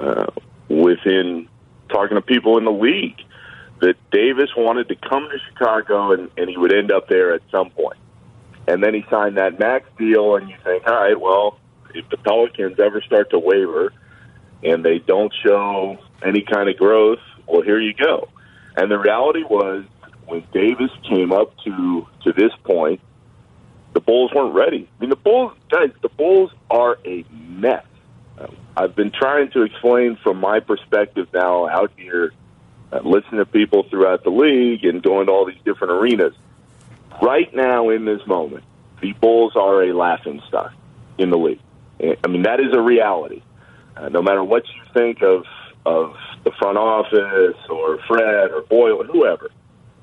uh, 0.00 0.26
within 0.70 1.48
talking 1.90 2.14
to 2.14 2.22
people 2.22 2.56
in 2.56 2.64
the 2.64 2.72
league, 2.72 3.20
that 3.80 3.96
Davis 4.10 4.50
wanted 4.56 4.88
to 4.88 4.94
come 4.94 5.28
to 5.28 5.38
Chicago 5.48 6.12
and, 6.12 6.30
and 6.36 6.48
he 6.48 6.56
would 6.56 6.72
end 6.72 6.92
up 6.92 7.08
there 7.08 7.34
at 7.34 7.42
some 7.50 7.70
point. 7.70 7.98
And 8.68 8.82
then 8.82 8.94
he 8.94 9.04
signed 9.10 9.36
that 9.36 9.58
max 9.58 9.88
deal, 9.98 10.36
and 10.36 10.48
you 10.48 10.56
think, 10.62 10.86
all 10.86 10.94
right, 10.94 11.20
well, 11.20 11.58
if 11.94 12.08
the 12.08 12.16
Pelicans 12.18 12.78
ever 12.78 13.00
start 13.02 13.30
to 13.30 13.38
waver, 13.38 13.92
and 14.62 14.84
they 14.84 14.98
don't 14.98 15.32
show 15.42 15.98
any 16.22 16.42
kind 16.42 16.68
of 16.68 16.76
growth, 16.76 17.18
well, 17.46 17.62
here 17.62 17.80
you 17.80 17.94
go. 17.94 18.28
And 18.76 18.90
the 18.90 18.98
reality 18.98 19.42
was, 19.42 19.84
when 20.26 20.44
Davis 20.52 20.90
came 21.08 21.32
up 21.32 21.56
to 21.64 22.06
to 22.24 22.32
this 22.32 22.52
point, 22.62 23.00
the 23.94 24.00
Bulls 24.00 24.30
weren't 24.32 24.54
ready. 24.54 24.88
I 24.96 25.00
mean, 25.00 25.10
the 25.10 25.16
Bulls, 25.16 25.52
guys, 25.68 25.90
the 26.02 26.08
Bulls 26.10 26.52
are 26.70 26.98
a 27.04 27.24
mess. 27.32 27.84
I've 28.76 28.94
been 28.94 29.10
trying 29.10 29.50
to 29.52 29.62
explain 29.62 30.16
from 30.22 30.38
my 30.38 30.60
perspective 30.60 31.28
now 31.34 31.68
out 31.68 31.92
here, 31.96 32.32
uh, 32.92 33.00
listening 33.04 33.38
to 33.38 33.46
people 33.46 33.84
throughout 33.90 34.24
the 34.24 34.30
league 34.30 34.84
and 34.84 35.02
going 35.02 35.26
to 35.26 35.32
all 35.32 35.44
these 35.44 35.60
different 35.64 35.92
arenas. 35.92 36.34
Right 37.20 37.52
now, 37.54 37.90
in 37.90 38.04
this 38.04 38.24
moment, 38.26 38.64
the 39.00 39.12
Bulls 39.14 39.54
are 39.56 39.82
a 39.82 39.92
laughing 39.92 40.40
stock 40.48 40.72
in 41.18 41.30
the 41.30 41.38
league. 41.38 41.60
I 42.00 42.28
mean, 42.28 42.42
that 42.42 42.60
is 42.60 42.72
a 42.72 42.80
reality. 42.80 43.42
Uh, 43.96 44.08
no 44.08 44.22
matter 44.22 44.42
what 44.42 44.64
you 44.68 44.82
think 44.94 45.22
of 45.22 45.44
of 45.86 46.14
the 46.44 46.50
front 46.58 46.76
office 46.76 47.56
or 47.68 47.98
Fred 48.06 48.50
or 48.50 48.62
Boyle 48.62 49.02
or 49.02 49.04
whoever, 49.04 49.50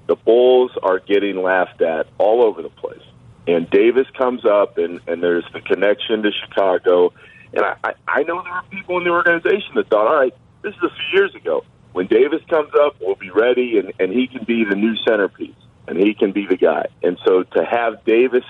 the 0.07 0.15
Bulls 0.15 0.71
are 0.81 0.99
getting 0.99 1.41
laughed 1.41 1.81
at 1.81 2.07
all 2.17 2.43
over 2.43 2.61
the 2.61 2.69
place. 2.69 3.01
And 3.47 3.69
Davis 3.69 4.07
comes 4.17 4.45
up, 4.45 4.77
and 4.77 4.99
and 5.07 5.23
there's 5.23 5.45
the 5.53 5.61
connection 5.61 6.21
to 6.23 6.31
Chicago. 6.31 7.13
And 7.53 7.63
I 7.63 7.75
I, 7.83 7.93
I 8.07 8.23
know 8.23 8.41
there 8.43 8.53
are 8.53 8.63
people 8.69 8.97
in 8.97 9.03
the 9.03 9.11
organization 9.11 9.75
that 9.75 9.89
thought, 9.89 10.07
all 10.07 10.15
right, 10.15 10.33
this 10.61 10.73
is 10.73 10.83
a 10.83 10.89
few 10.89 11.19
years 11.19 11.35
ago. 11.35 11.63
When 11.93 12.07
Davis 12.07 12.41
comes 12.49 12.71
up, 12.79 12.95
we'll 13.01 13.15
be 13.15 13.29
ready, 13.29 13.79
and 13.79 13.93
and 13.99 14.11
he 14.11 14.27
can 14.27 14.43
be 14.43 14.65
the 14.65 14.75
new 14.75 14.95
centerpiece, 15.07 15.55
and 15.87 15.97
he 15.97 16.13
can 16.13 16.31
be 16.31 16.45
the 16.45 16.57
guy. 16.57 16.87
And 17.03 17.17
so 17.25 17.43
to 17.43 17.65
have 17.65 18.03
Davis 18.05 18.43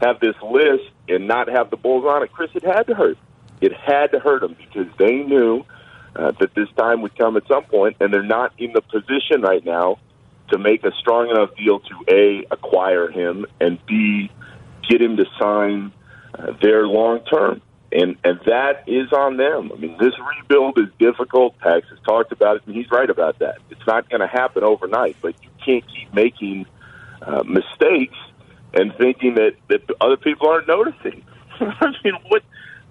have 0.00 0.20
this 0.20 0.34
list 0.42 0.84
and 1.08 1.26
not 1.28 1.48
have 1.48 1.70
the 1.70 1.76
Bulls 1.76 2.04
on 2.04 2.22
it, 2.22 2.32
Chris, 2.32 2.50
it 2.54 2.64
had 2.64 2.86
to 2.88 2.94
hurt. 2.94 3.18
It 3.60 3.72
had 3.72 4.08
to 4.12 4.18
hurt 4.18 4.40
them 4.42 4.56
because 4.58 4.92
they 4.98 5.16
knew 5.16 5.64
uh, 6.16 6.32
that 6.40 6.54
this 6.54 6.68
time 6.76 7.02
would 7.02 7.16
come 7.16 7.36
at 7.36 7.46
some 7.48 7.64
point, 7.64 7.96
and 8.00 8.12
they're 8.12 8.22
not 8.22 8.52
in 8.58 8.72
the 8.72 8.82
position 8.82 9.42
right 9.42 9.64
now 9.64 9.98
to 10.50 10.58
make 10.58 10.84
a 10.84 10.92
strong 11.00 11.30
enough 11.30 11.50
deal 11.56 11.80
to 11.80 11.94
a 12.08 12.44
acquire 12.50 13.10
him 13.10 13.46
and 13.60 13.78
b 13.86 14.30
get 14.88 15.00
him 15.00 15.16
to 15.16 15.24
sign 15.40 15.92
uh, 16.34 16.52
there 16.60 16.86
long 16.86 17.20
term. 17.24 17.62
And 17.94 18.16
and 18.24 18.40
that 18.46 18.82
is 18.88 19.12
on 19.12 19.36
them. 19.36 19.70
I 19.72 19.76
mean, 19.76 19.96
this 20.00 20.14
rebuild 20.18 20.78
is 20.78 20.88
difficult. 20.98 21.56
Pax 21.58 21.88
has 21.90 21.98
talked 22.04 22.32
about 22.32 22.56
it, 22.56 22.62
and 22.66 22.74
he's 22.74 22.90
right 22.90 23.08
about 23.08 23.38
that. 23.38 23.58
It's 23.70 23.86
not 23.86 24.10
going 24.10 24.20
to 24.20 24.26
happen 24.26 24.64
overnight, 24.64 25.16
but 25.22 25.36
you 25.44 25.50
can't 25.64 25.84
keep 25.86 26.12
making 26.12 26.66
uh, 27.22 27.44
mistakes 27.44 28.16
and 28.74 28.92
thinking 28.96 29.36
that 29.36 29.52
that 29.68 29.82
other 30.00 30.16
people 30.16 30.48
aren't 30.48 30.66
noticing. 30.66 31.24
I 31.60 31.92
mean, 32.02 32.14
what? 32.26 32.42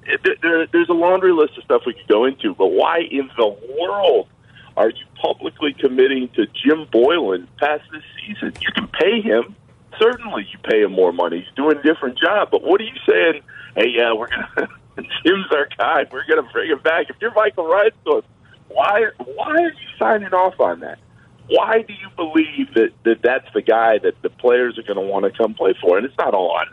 There, 0.06 0.36
there, 0.42 0.68
there's 0.68 0.90
a 0.90 0.94
laundry 0.94 1.34
list 1.34 1.58
of 1.58 1.66
stuff 1.66 1.82
we 1.86 1.94
could 1.94 2.08
go 2.08 2.24
into, 2.24 2.56
but 2.56 2.68
why 2.68 3.00
in 3.00 3.30
the 3.36 3.48
world 3.78 4.30
are 4.78 4.90
you 4.90 5.06
publicly 5.22 5.74
committing 5.74 6.30
to 6.30 6.46
Jim 6.48 6.88
Boylan 6.92 7.50
past 7.58 7.84
this 7.92 8.04
season? 8.26 8.54
You 8.62 8.72
can 8.74 8.88
pay 8.88 9.20
him. 9.22 9.56
Certainly, 10.00 10.48
you 10.52 10.60
pay 10.64 10.82
him 10.82 10.94
more 10.94 11.12
money. 11.12 11.42
He's 11.42 11.56
doing 11.56 11.78
a 11.78 11.84
different 11.84 12.18
job. 12.18 12.50
But 12.52 12.64
what 12.64 12.80
are 12.80 12.86
you 12.86 13.00
saying? 13.08 13.42
Hey, 13.76 13.90
yeah, 13.90 14.14
we're 14.14 14.30
gonna. 14.30 14.70
Jim's 15.26 15.52
our 15.52 15.68
guy. 15.78 16.06
We're 16.12 16.26
gonna 16.28 16.48
bring 16.52 16.70
him 16.70 16.80
back. 16.80 17.10
If 17.10 17.18
you're 17.22 17.34
Michael 17.34 17.66
Reinsdorf, 17.66 18.24
why 18.70 19.06
why 19.18 19.52
are 19.52 19.70
you 19.70 19.88
signing 20.00 20.34
off 20.34 20.60
on 20.60 20.82
that? 20.82 21.00
Why 21.48 21.82
do 21.82 21.94
you 21.94 22.10
believe 22.16 22.74
that, 22.76 22.92
that 23.04 23.22
that's 23.22 23.48
the 23.54 23.62
guy 23.62 23.98
that 24.00 24.22
the 24.22 24.30
players 24.30 24.78
are 24.78 24.84
going 24.84 24.96
to 24.96 25.12
want 25.12 25.26
to 25.26 25.38
come 25.38 25.54
play 25.54 25.74
for? 25.82 25.98
And 25.98 26.06
it's 26.06 26.18
not 26.18 26.34
all 26.34 26.52
on 26.52 26.68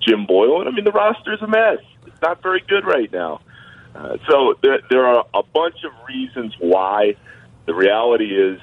Jim 0.00 0.24
Boylan. 0.26 0.66
I 0.66 0.70
mean, 0.70 0.84
the 0.84 0.92
roster's 0.92 1.42
a 1.42 1.46
mess. 1.46 1.78
It's 2.06 2.22
not 2.22 2.42
very 2.42 2.64
good 2.66 2.86
right 2.86 3.12
now. 3.12 3.40
Uh, 3.94 4.16
so 4.28 4.54
there, 4.62 4.80
there 4.90 5.06
are 5.06 5.26
a 5.34 5.42
bunch 5.42 5.84
of 5.84 5.92
reasons 6.08 6.54
why. 6.58 7.16
The 7.66 7.74
reality 7.74 8.26
is, 8.26 8.60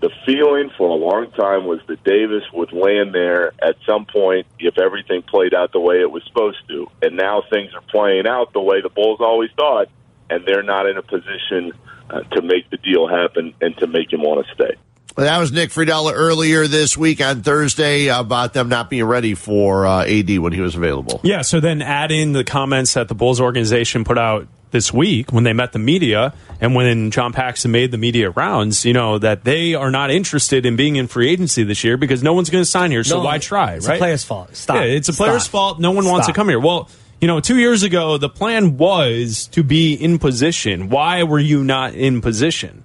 the 0.00 0.10
feeling 0.24 0.70
for 0.76 0.88
a 0.88 0.94
long 0.94 1.30
time 1.32 1.66
was 1.66 1.80
that 1.88 2.02
Davis 2.04 2.44
would 2.52 2.72
land 2.72 3.14
there 3.14 3.52
at 3.60 3.76
some 3.84 4.06
point 4.06 4.46
if 4.58 4.78
everything 4.78 5.22
played 5.22 5.54
out 5.54 5.72
the 5.72 5.80
way 5.80 6.00
it 6.00 6.10
was 6.10 6.22
supposed 6.24 6.58
to. 6.68 6.86
And 7.02 7.16
now 7.16 7.42
things 7.50 7.72
are 7.74 7.82
playing 7.82 8.26
out 8.26 8.52
the 8.52 8.60
way 8.60 8.80
the 8.80 8.90
Bulls 8.90 9.20
always 9.20 9.50
thought, 9.56 9.88
and 10.30 10.46
they're 10.46 10.62
not 10.62 10.86
in 10.86 10.96
a 10.96 11.02
position 11.02 11.72
uh, 12.10 12.20
to 12.20 12.42
make 12.42 12.70
the 12.70 12.76
deal 12.76 13.08
happen 13.08 13.54
and 13.60 13.76
to 13.78 13.86
make 13.86 14.12
him 14.12 14.22
want 14.22 14.46
to 14.46 14.54
stay. 14.54 14.76
Well, 15.16 15.26
that 15.26 15.38
was 15.38 15.50
Nick 15.50 15.72
Friedel 15.72 16.12
earlier 16.14 16.68
this 16.68 16.96
week 16.96 17.20
on 17.20 17.42
Thursday 17.42 18.06
about 18.06 18.52
them 18.52 18.68
not 18.68 18.88
being 18.88 19.04
ready 19.04 19.34
for 19.34 19.84
uh, 19.84 20.04
AD 20.04 20.38
when 20.38 20.52
he 20.52 20.60
was 20.60 20.76
available. 20.76 21.20
Yeah, 21.24 21.42
so 21.42 21.58
then 21.58 21.82
add 21.82 22.12
in 22.12 22.32
the 22.32 22.44
comments 22.44 22.94
that 22.94 23.08
the 23.08 23.16
Bulls 23.16 23.40
organization 23.40 24.04
put 24.04 24.16
out 24.16 24.46
this 24.70 24.92
week 24.92 25.32
when 25.32 25.44
they 25.44 25.52
met 25.52 25.72
the 25.72 25.78
media 25.78 26.32
and 26.60 26.74
when 26.74 27.10
John 27.10 27.32
Paxson 27.32 27.70
made 27.70 27.90
the 27.90 27.98
media 27.98 28.30
rounds, 28.30 28.84
you 28.84 28.92
know, 28.92 29.18
that 29.18 29.44
they 29.44 29.74
are 29.74 29.90
not 29.90 30.10
interested 30.10 30.66
in 30.66 30.76
being 30.76 30.96
in 30.96 31.06
free 31.06 31.28
agency 31.30 31.62
this 31.62 31.84
year 31.84 31.96
because 31.96 32.22
no 32.22 32.32
one's 32.32 32.50
going 32.50 32.62
to 32.62 32.70
sign 32.70 32.90
here. 32.90 33.04
So 33.04 33.18
No, 33.18 33.24
why 33.24 33.38
try, 33.38 33.74
it's 33.74 33.86
right? 33.88 33.96
a 33.96 33.98
player's 33.98 34.24
fault. 34.24 34.54
Stop. 34.56 34.76
Yeah, 34.76 34.82
it's 34.82 35.08
a 35.08 35.12
player's 35.12 35.44
Stop. 35.44 35.52
fault. 35.52 35.80
No 35.80 35.90
one 35.92 36.04
wants 36.06 36.26
to 36.26 36.32
come 36.32 36.48
here. 36.48 36.60
Well, 36.60 36.88
you 37.20 37.26
know, 37.26 37.40
two 37.40 37.58
years 37.58 37.82
ago, 37.82 38.16
the 38.18 38.28
plan 38.28 38.76
was 38.76 39.48
to 39.48 39.62
be 39.62 39.94
in 39.94 40.18
position. 40.18 40.88
Why 40.88 41.22
were 41.24 41.40
you 41.40 41.64
not 41.64 41.94
in 41.94 42.20
position? 42.20 42.84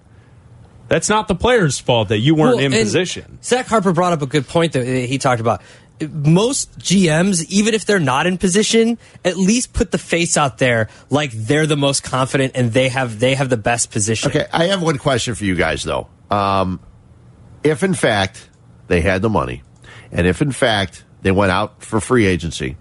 That's 0.89 1.09
not 1.09 1.27
the 1.27 1.35
player's 1.35 1.79
fault 1.79 2.09
that 2.09 2.19
you 2.19 2.35
weren't 2.35 2.57
Well, 2.57 2.65
in 2.65 2.71
position. 2.71 3.39
Zach 3.41 3.65
Harper 3.67 3.93
brought 3.93 4.13
up 4.13 4.21
a 4.21 4.25
good 4.27 4.47
point 4.47 4.73
that 4.73 4.85
he 4.85 5.17
talked 5.17 5.39
about. 5.41 5.61
Most 6.01 6.77
GMs, 6.79 7.45
even 7.49 7.73
if 7.73 7.85
they're 7.85 7.99
not 7.99 8.25
in 8.27 8.37
position, 8.37 8.97
at 9.23 9.37
least 9.37 9.73
put 9.73 9.91
the 9.91 9.97
face 9.97 10.35
out 10.37 10.57
there 10.57 10.89
like 11.09 11.31
they're 11.31 11.67
the 11.67 11.77
most 11.77 12.03
confident 12.03 12.53
and 12.55 12.73
they 12.73 12.89
have 12.89 13.19
they 13.19 13.35
have 13.35 13.49
the 13.49 13.57
best 13.57 13.91
position. 13.91 14.31
Okay, 14.31 14.45
I 14.51 14.65
have 14.65 14.81
one 14.81 14.97
question 14.97 15.35
for 15.35 15.45
you 15.45 15.55
guys, 15.55 15.83
though. 15.83 16.09
Um, 16.29 16.79
if 17.63 17.83
in 17.83 17.93
fact 17.93 18.49
they 18.87 19.01
had 19.01 19.21
the 19.21 19.29
money, 19.29 19.63
and 20.11 20.27
if 20.27 20.41
in 20.41 20.51
fact 20.51 21.05
they 21.21 21.31
went 21.31 21.51
out 21.51 21.83
for 21.83 22.01
free 22.01 22.25
agency, 22.25 22.75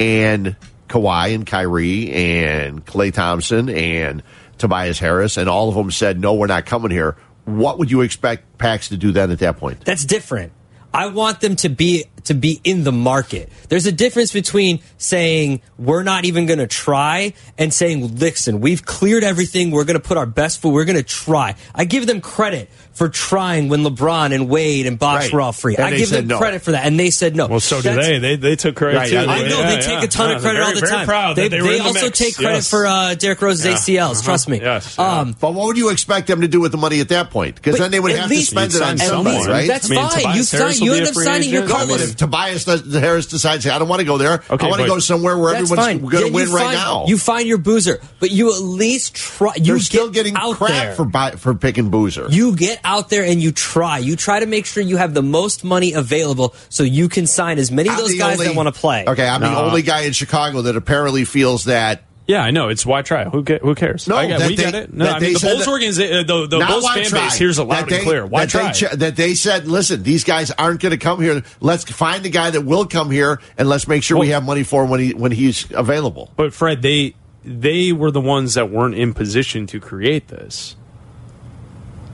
and 0.00 0.56
Kawhi 0.88 1.34
and 1.34 1.46
Kyrie 1.46 2.10
and 2.10 2.84
Klay 2.84 3.12
Thompson 3.12 3.68
and 3.68 4.22
Tobias 4.58 4.98
Harris 4.98 5.36
and 5.36 5.48
all 5.48 5.68
of 5.68 5.74
them 5.74 5.90
said, 5.90 6.20
no, 6.20 6.34
we're 6.34 6.46
not 6.46 6.66
coming 6.66 6.90
here, 6.90 7.16
what 7.44 7.78
would 7.78 7.90
you 7.90 8.00
expect 8.00 8.58
Pax 8.58 8.88
to 8.88 8.96
do 8.96 9.12
then 9.12 9.30
at 9.30 9.38
that 9.38 9.56
point? 9.56 9.84
That's 9.84 10.04
different. 10.04 10.52
I 10.92 11.06
want 11.06 11.40
them 11.40 11.56
to 11.56 11.68
be 11.68 12.06
to 12.28 12.34
be 12.34 12.60
in 12.64 12.84
the 12.84 12.92
market. 12.92 13.50
There's 13.68 13.86
a 13.86 13.92
difference 13.92 14.32
between 14.32 14.80
saying 14.96 15.60
we're 15.78 16.02
not 16.02 16.24
even 16.24 16.46
going 16.46 16.60
to 16.60 16.66
try 16.66 17.34
and 17.58 17.74
saying, 17.74 18.16
"Listen, 18.18 18.60
we've 18.60 18.84
cleared 18.84 19.24
everything. 19.24 19.70
We're 19.70 19.84
going 19.84 20.00
to 20.00 20.08
put 20.08 20.16
our 20.16 20.26
best 20.26 20.60
foot. 20.60 20.70
We're 20.70 20.84
going 20.84 20.96
to 20.96 21.02
try." 21.02 21.56
I 21.74 21.84
give 21.84 22.06
them 22.06 22.20
credit 22.20 22.70
for 22.98 23.08
trying 23.08 23.68
when 23.68 23.84
LeBron 23.84 24.34
and 24.34 24.48
Wade 24.48 24.86
and 24.86 24.98
Bosh 24.98 25.22
Right. 25.24 25.32
were 25.32 25.40
all 25.40 25.52
free. 25.52 25.76
And 25.76 25.84
I 25.84 25.96
give 25.96 26.10
them 26.10 26.26
no. 26.26 26.38
credit 26.38 26.62
for 26.62 26.72
that, 26.72 26.84
and 26.84 26.98
they 26.98 27.10
said 27.10 27.36
no. 27.36 27.46
Well, 27.46 27.60
so 27.60 27.80
do 27.80 27.94
they. 27.94 28.18
They 28.18 28.36
they 28.36 28.56
took 28.56 28.74
credit 28.76 28.98
Right, 28.98 29.08
too. 29.10 29.18
I 29.18 29.22
I 29.22 29.48
know 29.48 29.60
Yeah, 29.60 29.70
they 29.70 29.76
take 29.76 29.88
yeah. 30.00 30.02
a 30.02 30.08
ton 30.08 30.30
Yeah, 30.30 30.36
of 30.36 30.42
credit 30.42 30.58
they're 30.58 30.64
all 30.66 30.74
the 30.74 30.80
very, 30.80 30.90
time. 30.90 30.98
Very 30.98 31.06
proud 31.06 31.36
they 31.36 31.42
that 31.48 31.56
they, 31.56 31.62
were 31.62 31.70
in 31.72 31.78
the 31.78 31.84
also 31.84 32.06
mix. 32.06 32.18
take 32.18 32.34
credit 32.36 32.54
Yes. 32.56 32.70
for 32.70 32.86
uh, 32.86 33.14
Derrick 33.14 33.40
Rose's 33.40 33.64
Yeah. 33.64 33.74
ACLs. 34.02 34.10
Uh-huh. 34.18 34.22
Trust 34.24 34.48
me. 34.48 34.60
Yes, 34.60 34.96
yeah. 34.98 35.18
Um, 35.20 35.36
But 35.40 35.54
what 35.54 35.66
would 35.68 35.76
you 35.76 35.90
expect 35.90 36.26
them 36.26 36.40
to 36.40 36.48
do 36.48 36.60
with 36.60 36.72
the 36.72 36.78
money 36.78 37.00
at 37.00 37.08
that 37.10 37.30
point? 37.30 37.54
Because 37.54 37.78
then 37.78 37.90
they 37.92 38.00
would 38.00 38.16
have 38.16 38.28
least- 38.28 38.50
to 38.50 38.56
spend 38.56 38.74
it 38.74 38.82
on 38.82 38.96
You'd 38.98 39.06
someone. 39.06 39.46
right? 39.46 39.68
That's 39.68 39.90
I 39.90 39.94
mean, 39.94 40.08
fine. 40.08 40.36
You 40.36 40.42
sign- 40.42 40.74
you 40.82 40.94
end 40.94 41.06
up 41.06 41.14
signing 41.14 41.50
your 41.50 41.62
agent. 41.62 41.70
Carlos. 41.78 41.96
But 41.98 42.00
if, 42.08 42.16
Tobias 42.16 42.64
Harris 42.92 43.26
decides, 43.26 43.66
I 43.66 43.78
don't 43.78 43.88
want 43.88 44.00
to 44.00 44.06
go 44.06 44.18
there. 44.18 44.42
I 44.50 44.54
want 44.66 44.80
to 44.82 44.86
go 44.88 44.98
somewhere 44.98 45.38
where 45.38 45.54
everyone's 45.54 46.00
going 46.02 46.26
to 46.26 46.32
win 46.32 46.50
right 46.50 46.74
now. 46.74 47.04
You 47.06 47.16
find 47.16 47.46
your 47.46 47.58
boozer, 47.58 48.00
but 48.18 48.30
you 48.32 48.52
at 48.54 48.60
least 48.60 49.14
try. 49.14 49.52
You 49.56 49.74
They're 49.74 49.78
still 49.78 50.10
getting 50.10 50.34
out 50.36 50.56
crap 50.56 50.96
for 50.96 51.08
for 51.36 51.54
picking 51.54 51.90
Boozer. 51.90 52.26
You 52.30 52.56
get 52.56 52.80
out 52.88 53.10
there 53.10 53.22
and 53.24 53.42
you 53.42 53.52
try. 53.52 53.98
You 53.98 54.16
try 54.16 54.40
to 54.40 54.46
make 54.46 54.64
sure 54.66 54.82
you 54.82 54.96
have 54.96 55.12
the 55.14 55.22
most 55.22 55.62
money 55.64 55.92
available 55.92 56.54
so 56.70 56.82
you 56.82 57.08
can 57.08 57.26
sign 57.26 57.58
as 57.58 57.70
many 57.70 57.88
of 57.90 57.96
I'm 57.96 58.00
those 58.00 58.14
guys 58.16 58.34
only- 58.38 58.46
that 58.48 58.56
want 58.56 58.74
to 58.74 58.80
play. 58.80 59.04
Okay, 59.06 59.28
I'm 59.28 59.40
the 59.42 59.56
only 59.56 59.82
guy 59.82 60.02
in 60.02 60.12
Chicago 60.12 60.62
that 60.62 60.76
apparently 60.76 61.24
feels 61.24 61.64
that. 61.64 62.02
Yeah, 62.26 62.42
I 62.42 62.50
know. 62.50 62.68
It's 62.68 62.84
why 62.84 63.00
try. 63.00 63.24
Who 63.24 63.42
ca- 63.42 63.58
who 63.62 63.74
cares? 63.74 64.06
No, 64.06 64.16
I 64.16 64.26
get, 64.26 64.38
that 64.40 64.48
we 64.48 64.56
they- 64.56 64.62
get 64.64 64.74
it. 64.74 64.92
No, 64.92 65.06
that 65.06 65.16
I 65.16 65.18
they 65.18 65.26
mean 65.26 65.32
the 65.34 65.38
said 65.40 65.52
Bulls 65.54 65.64
that- 65.64 65.70
organization, 65.70 66.14
uh, 66.16 66.22
the, 66.24 66.46
the 66.46 66.58
Bulls 66.66 66.90
fan 66.92 67.04
try. 67.04 67.20
base 67.24 67.34
here's 67.36 67.56
a 67.58 67.64
loud 67.64 67.88
That 67.88 67.92
and 67.94 68.02
clear. 68.04 68.26
Why 68.26 68.44
that 68.44 68.52
they 68.52 68.58
try? 68.58 68.72
ch- 68.90 68.98
that 68.98 69.16
they 69.16 69.34
said, 69.34 69.66
listen, 69.66 70.02
these 70.02 70.24
guys 70.24 70.50
aren't 70.50 70.80
going 70.80 70.90
to 70.90 70.98
come 70.98 71.22
here. 71.22 71.42
Let's 71.60 71.84
find 71.84 72.22
the 72.22 72.28
guy 72.28 72.50
that 72.50 72.62
will 72.66 72.84
come 72.86 73.10
here, 73.10 73.40
and 73.56 73.66
let's 73.68 73.88
make 73.88 74.02
sure 74.02 74.18
we 74.18 74.28
have 74.28 74.44
money 74.44 74.62
for 74.62 74.84
him 74.84 74.90
when 74.90 75.00
he 75.00 75.14
when 75.14 75.32
he's 75.32 75.66
available. 75.72 76.30
But 76.36 76.52
Fred, 76.52 76.82
they 76.82 77.14
they 77.46 77.92
were 77.92 78.10
the 78.10 78.20
ones 78.20 78.54
that 78.54 78.70
weren't 78.70 78.94
in 78.94 79.14
position 79.14 79.66
to 79.68 79.80
create 79.80 80.28
this. 80.28 80.76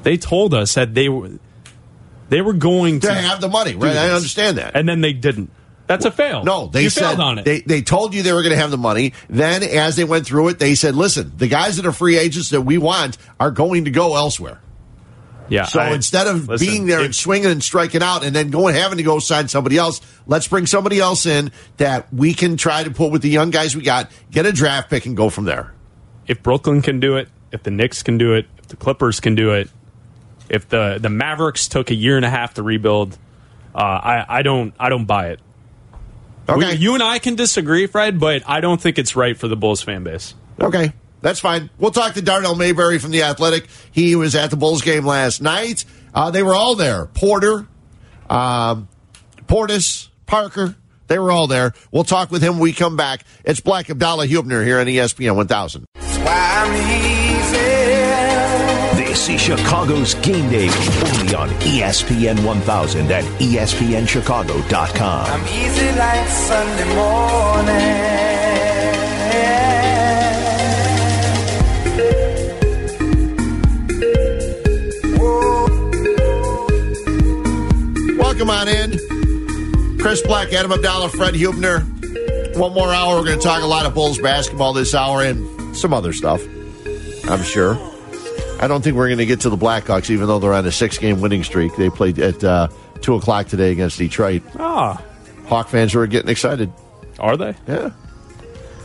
They 0.04 0.16
told 0.16 0.54
us 0.54 0.74
that 0.74 0.94
they 0.94 1.08
were 1.08 1.30
they 2.28 2.40
were 2.40 2.52
going 2.52 3.00
to 3.00 3.06
To 3.08 3.14
have 3.14 3.40
the 3.40 3.48
money, 3.48 3.74
right? 3.74 3.96
I 3.96 4.10
understand 4.10 4.58
that. 4.58 4.76
and 4.76 4.88
then 4.88 5.00
they 5.00 5.12
didn't. 5.12 5.50
That's 5.86 6.06
a 6.06 6.10
fail. 6.10 6.44
No, 6.44 6.68
they 6.68 6.84
you 6.84 6.90
said 6.90 7.08
failed 7.08 7.20
on 7.20 7.38
it. 7.38 7.44
They, 7.44 7.60
they 7.60 7.82
told 7.82 8.14
you 8.14 8.22
they 8.22 8.32
were 8.32 8.40
going 8.40 8.54
to 8.54 8.58
have 8.58 8.70
the 8.70 8.78
money. 8.78 9.12
Then, 9.28 9.62
as 9.62 9.96
they 9.96 10.04
went 10.04 10.24
through 10.26 10.48
it, 10.48 10.58
they 10.58 10.74
said, 10.76 10.94
"Listen, 10.94 11.32
the 11.36 11.46
guys 11.48 11.76
that 11.76 11.84
are 11.84 11.92
free 11.92 12.16
agents 12.16 12.50
that 12.50 12.62
we 12.62 12.78
want 12.78 13.18
are 13.38 13.50
going 13.50 13.84
to 13.84 13.90
go 13.90 14.16
elsewhere." 14.16 14.60
yeah. 15.50 15.64
So 15.64 15.80
I- 15.80 15.92
instead 15.94 16.26
of 16.26 16.48
listen, 16.48 16.66
being 16.66 16.86
there 16.86 17.00
if- 17.00 17.04
and 17.06 17.14
swinging 17.14 17.50
and 17.50 17.62
striking 17.62 18.02
out, 18.02 18.24
and 18.24 18.34
then 18.34 18.48
going 18.50 18.74
having 18.74 18.96
to 18.96 19.04
go 19.04 19.18
sign 19.18 19.48
somebody 19.48 19.76
else, 19.76 20.00
let's 20.26 20.48
bring 20.48 20.64
somebody 20.64 21.00
else 21.00 21.26
in 21.26 21.52
that 21.76 22.12
we 22.14 22.32
can 22.32 22.56
try 22.56 22.82
to 22.82 22.90
put 22.90 23.10
with 23.12 23.20
the 23.20 23.28
young 23.28 23.50
guys 23.50 23.76
we 23.76 23.82
got, 23.82 24.10
get 24.30 24.46
a 24.46 24.52
draft 24.52 24.88
pick, 24.88 25.04
and 25.04 25.14
go 25.16 25.28
from 25.28 25.44
there. 25.44 25.72
if 26.26 26.42
Brooklyn 26.42 26.80
can 26.80 26.98
do 26.98 27.18
it, 27.18 27.28
if 27.52 27.62
the 27.62 27.70
Knicks 27.70 28.02
can 28.02 28.16
do 28.16 28.32
it, 28.32 28.46
if 28.58 28.68
the 28.68 28.76
Clippers 28.76 29.20
can 29.20 29.34
do 29.34 29.52
it, 29.52 29.68
if 30.54 30.68
the 30.68 30.98
the 31.00 31.10
Mavericks 31.10 31.68
took 31.68 31.90
a 31.90 31.94
year 31.94 32.16
and 32.16 32.24
a 32.24 32.30
half 32.30 32.54
to 32.54 32.62
rebuild, 32.62 33.18
uh, 33.74 33.78
I 33.78 34.24
I 34.38 34.42
don't 34.42 34.72
I 34.78 34.88
don't 34.88 35.04
buy 35.04 35.28
it. 35.30 35.40
Okay. 36.48 36.72
We- 36.72 36.74
you 36.76 36.94
and 36.94 37.02
I 37.02 37.18
can 37.18 37.34
disagree, 37.34 37.86
Fred, 37.86 38.18
but 38.20 38.42
I 38.46 38.60
don't 38.60 38.80
think 38.80 38.98
it's 38.98 39.16
right 39.16 39.36
for 39.36 39.48
the 39.48 39.56
Bulls 39.56 39.82
fan 39.82 40.04
base. 40.04 40.34
Okay, 40.60 40.92
that's 41.20 41.40
fine. 41.40 41.70
We'll 41.78 41.90
talk 41.90 42.14
to 42.14 42.22
Darnell 42.22 42.54
Mayberry 42.54 42.98
from 42.98 43.10
the 43.10 43.22
Athletic. 43.24 43.66
He 43.92 44.14
was 44.14 44.34
at 44.34 44.50
the 44.50 44.56
Bulls 44.56 44.82
game 44.82 45.04
last 45.06 45.40
night. 45.42 45.84
Uh, 46.14 46.30
they 46.30 46.42
were 46.42 46.54
all 46.54 46.74
there. 46.76 47.06
Porter, 47.06 47.66
um, 48.30 48.88
Portis, 49.46 50.08
Parker. 50.26 50.76
They 51.06 51.18
were 51.18 51.30
all 51.32 51.46
there. 51.46 51.72
We'll 51.90 52.04
talk 52.04 52.30
with 52.30 52.42
him 52.42 52.54
when 52.54 52.62
we 52.62 52.72
come 52.72 52.96
back. 52.96 53.24
It's 53.44 53.60
Bleck 53.60 53.86
Abdalla 53.86 54.26
Huebner 54.26 54.64
here 54.64 54.78
on 54.78 54.86
ESPN 54.86 55.34
1000. 55.36 55.84
This 59.14 59.28
is 59.28 59.40
Chicago's 59.42 60.14
Game 60.14 60.50
Day, 60.50 60.66
only 60.66 61.34
on 61.36 61.48
ESPN 61.60 62.44
1000 62.44 63.12
and 63.12 63.40
E 63.40 63.54
ESPNChicago.com. 63.54 65.26
I'm 65.26 65.46
easy 65.46 65.92
like 65.96 66.28
Sunday 66.28 66.94
morning. 66.96 67.78
Welcome 78.18 78.50
on 78.50 78.66
in. 78.66 78.98
Chris 80.00 80.22
Bleck, 80.22 80.52
Adam 80.52 80.72
Abdalla, 80.72 81.08
Fred 81.08 81.36
Huebner. 81.36 81.82
One 82.58 82.74
more 82.74 82.92
hour. 82.92 83.18
We're 83.18 83.26
going 83.26 83.38
to 83.38 83.44
talk 83.44 83.62
a 83.62 83.66
lot 83.66 83.86
of 83.86 83.94
Bulls 83.94 84.18
basketball 84.18 84.72
this 84.72 84.92
hour 84.92 85.22
and 85.22 85.76
some 85.76 85.94
other 85.94 86.12
stuff, 86.12 86.42
I'm 87.30 87.44
sure. 87.44 87.93
I 88.60 88.66
don't 88.68 88.82
think 88.82 88.96
we're 88.96 89.08
going 89.08 89.18
to 89.18 89.26
get 89.26 89.40
to 89.40 89.50
the 89.50 89.56
Blackhawks, 89.56 90.10
even 90.10 90.26
though 90.26 90.38
they're 90.38 90.54
on 90.54 90.64
a 90.66 90.72
six 90.72 90.96
game 90.98 91.20
winning 91.20 91.44
streak. 91.44 91.76
They 91.76 91.90
played 91.90 92.18
at 92.18 92.42
uh, 92.42 92.68
2 93.02 93.14
o'clock 93.16 93.48
today 93.48 93.72
against 93.72 93.98
Detroit. 93.98 94.42
Ah, 94.58 95.02
Hawk 95.46 95.68
fans 95.68 95.94
were 95.94 96.06
getting 96.06 96.30
excited. 96.30 96.72
are 97.18 97.36
they? 97.36 97.54
Yeah. 97.68 97.90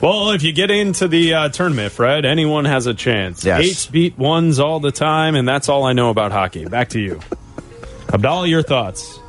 Well, 0.02 0.32
if 0.32 0.44
you 0.44 0.54
get 0.54 0.72
into 0.72 1.08
the 1.08 1.34
uh, 1.34 1.50
tournament, 1.50 1.92
Fred, 1.92 2.26
anyone 2.26 2.66
has 2.66 2.88
a 2.88 2.94
chance. 2.94 3.44
Yes. 3.44 3.62
Eights 3.62 3.86
beat 3.88 4.18
ones 4.18 4.60
all 4.60 4.80
the 4.80 4.92
time, 4.92 5.36
and 5.36 5.48
that's 5.48 5.68
all 5.70 5.84
I 5.84 5.94
know 5.94 6.10
about 6.10 6.32
hockey. 6.32 6.66
Back 6.66 6.90
to 6.90 7.00
you. 7.00 7.16
Abdalla, 8.08 8.50
your 8.50 8.64
thoughts. 8.64 9.20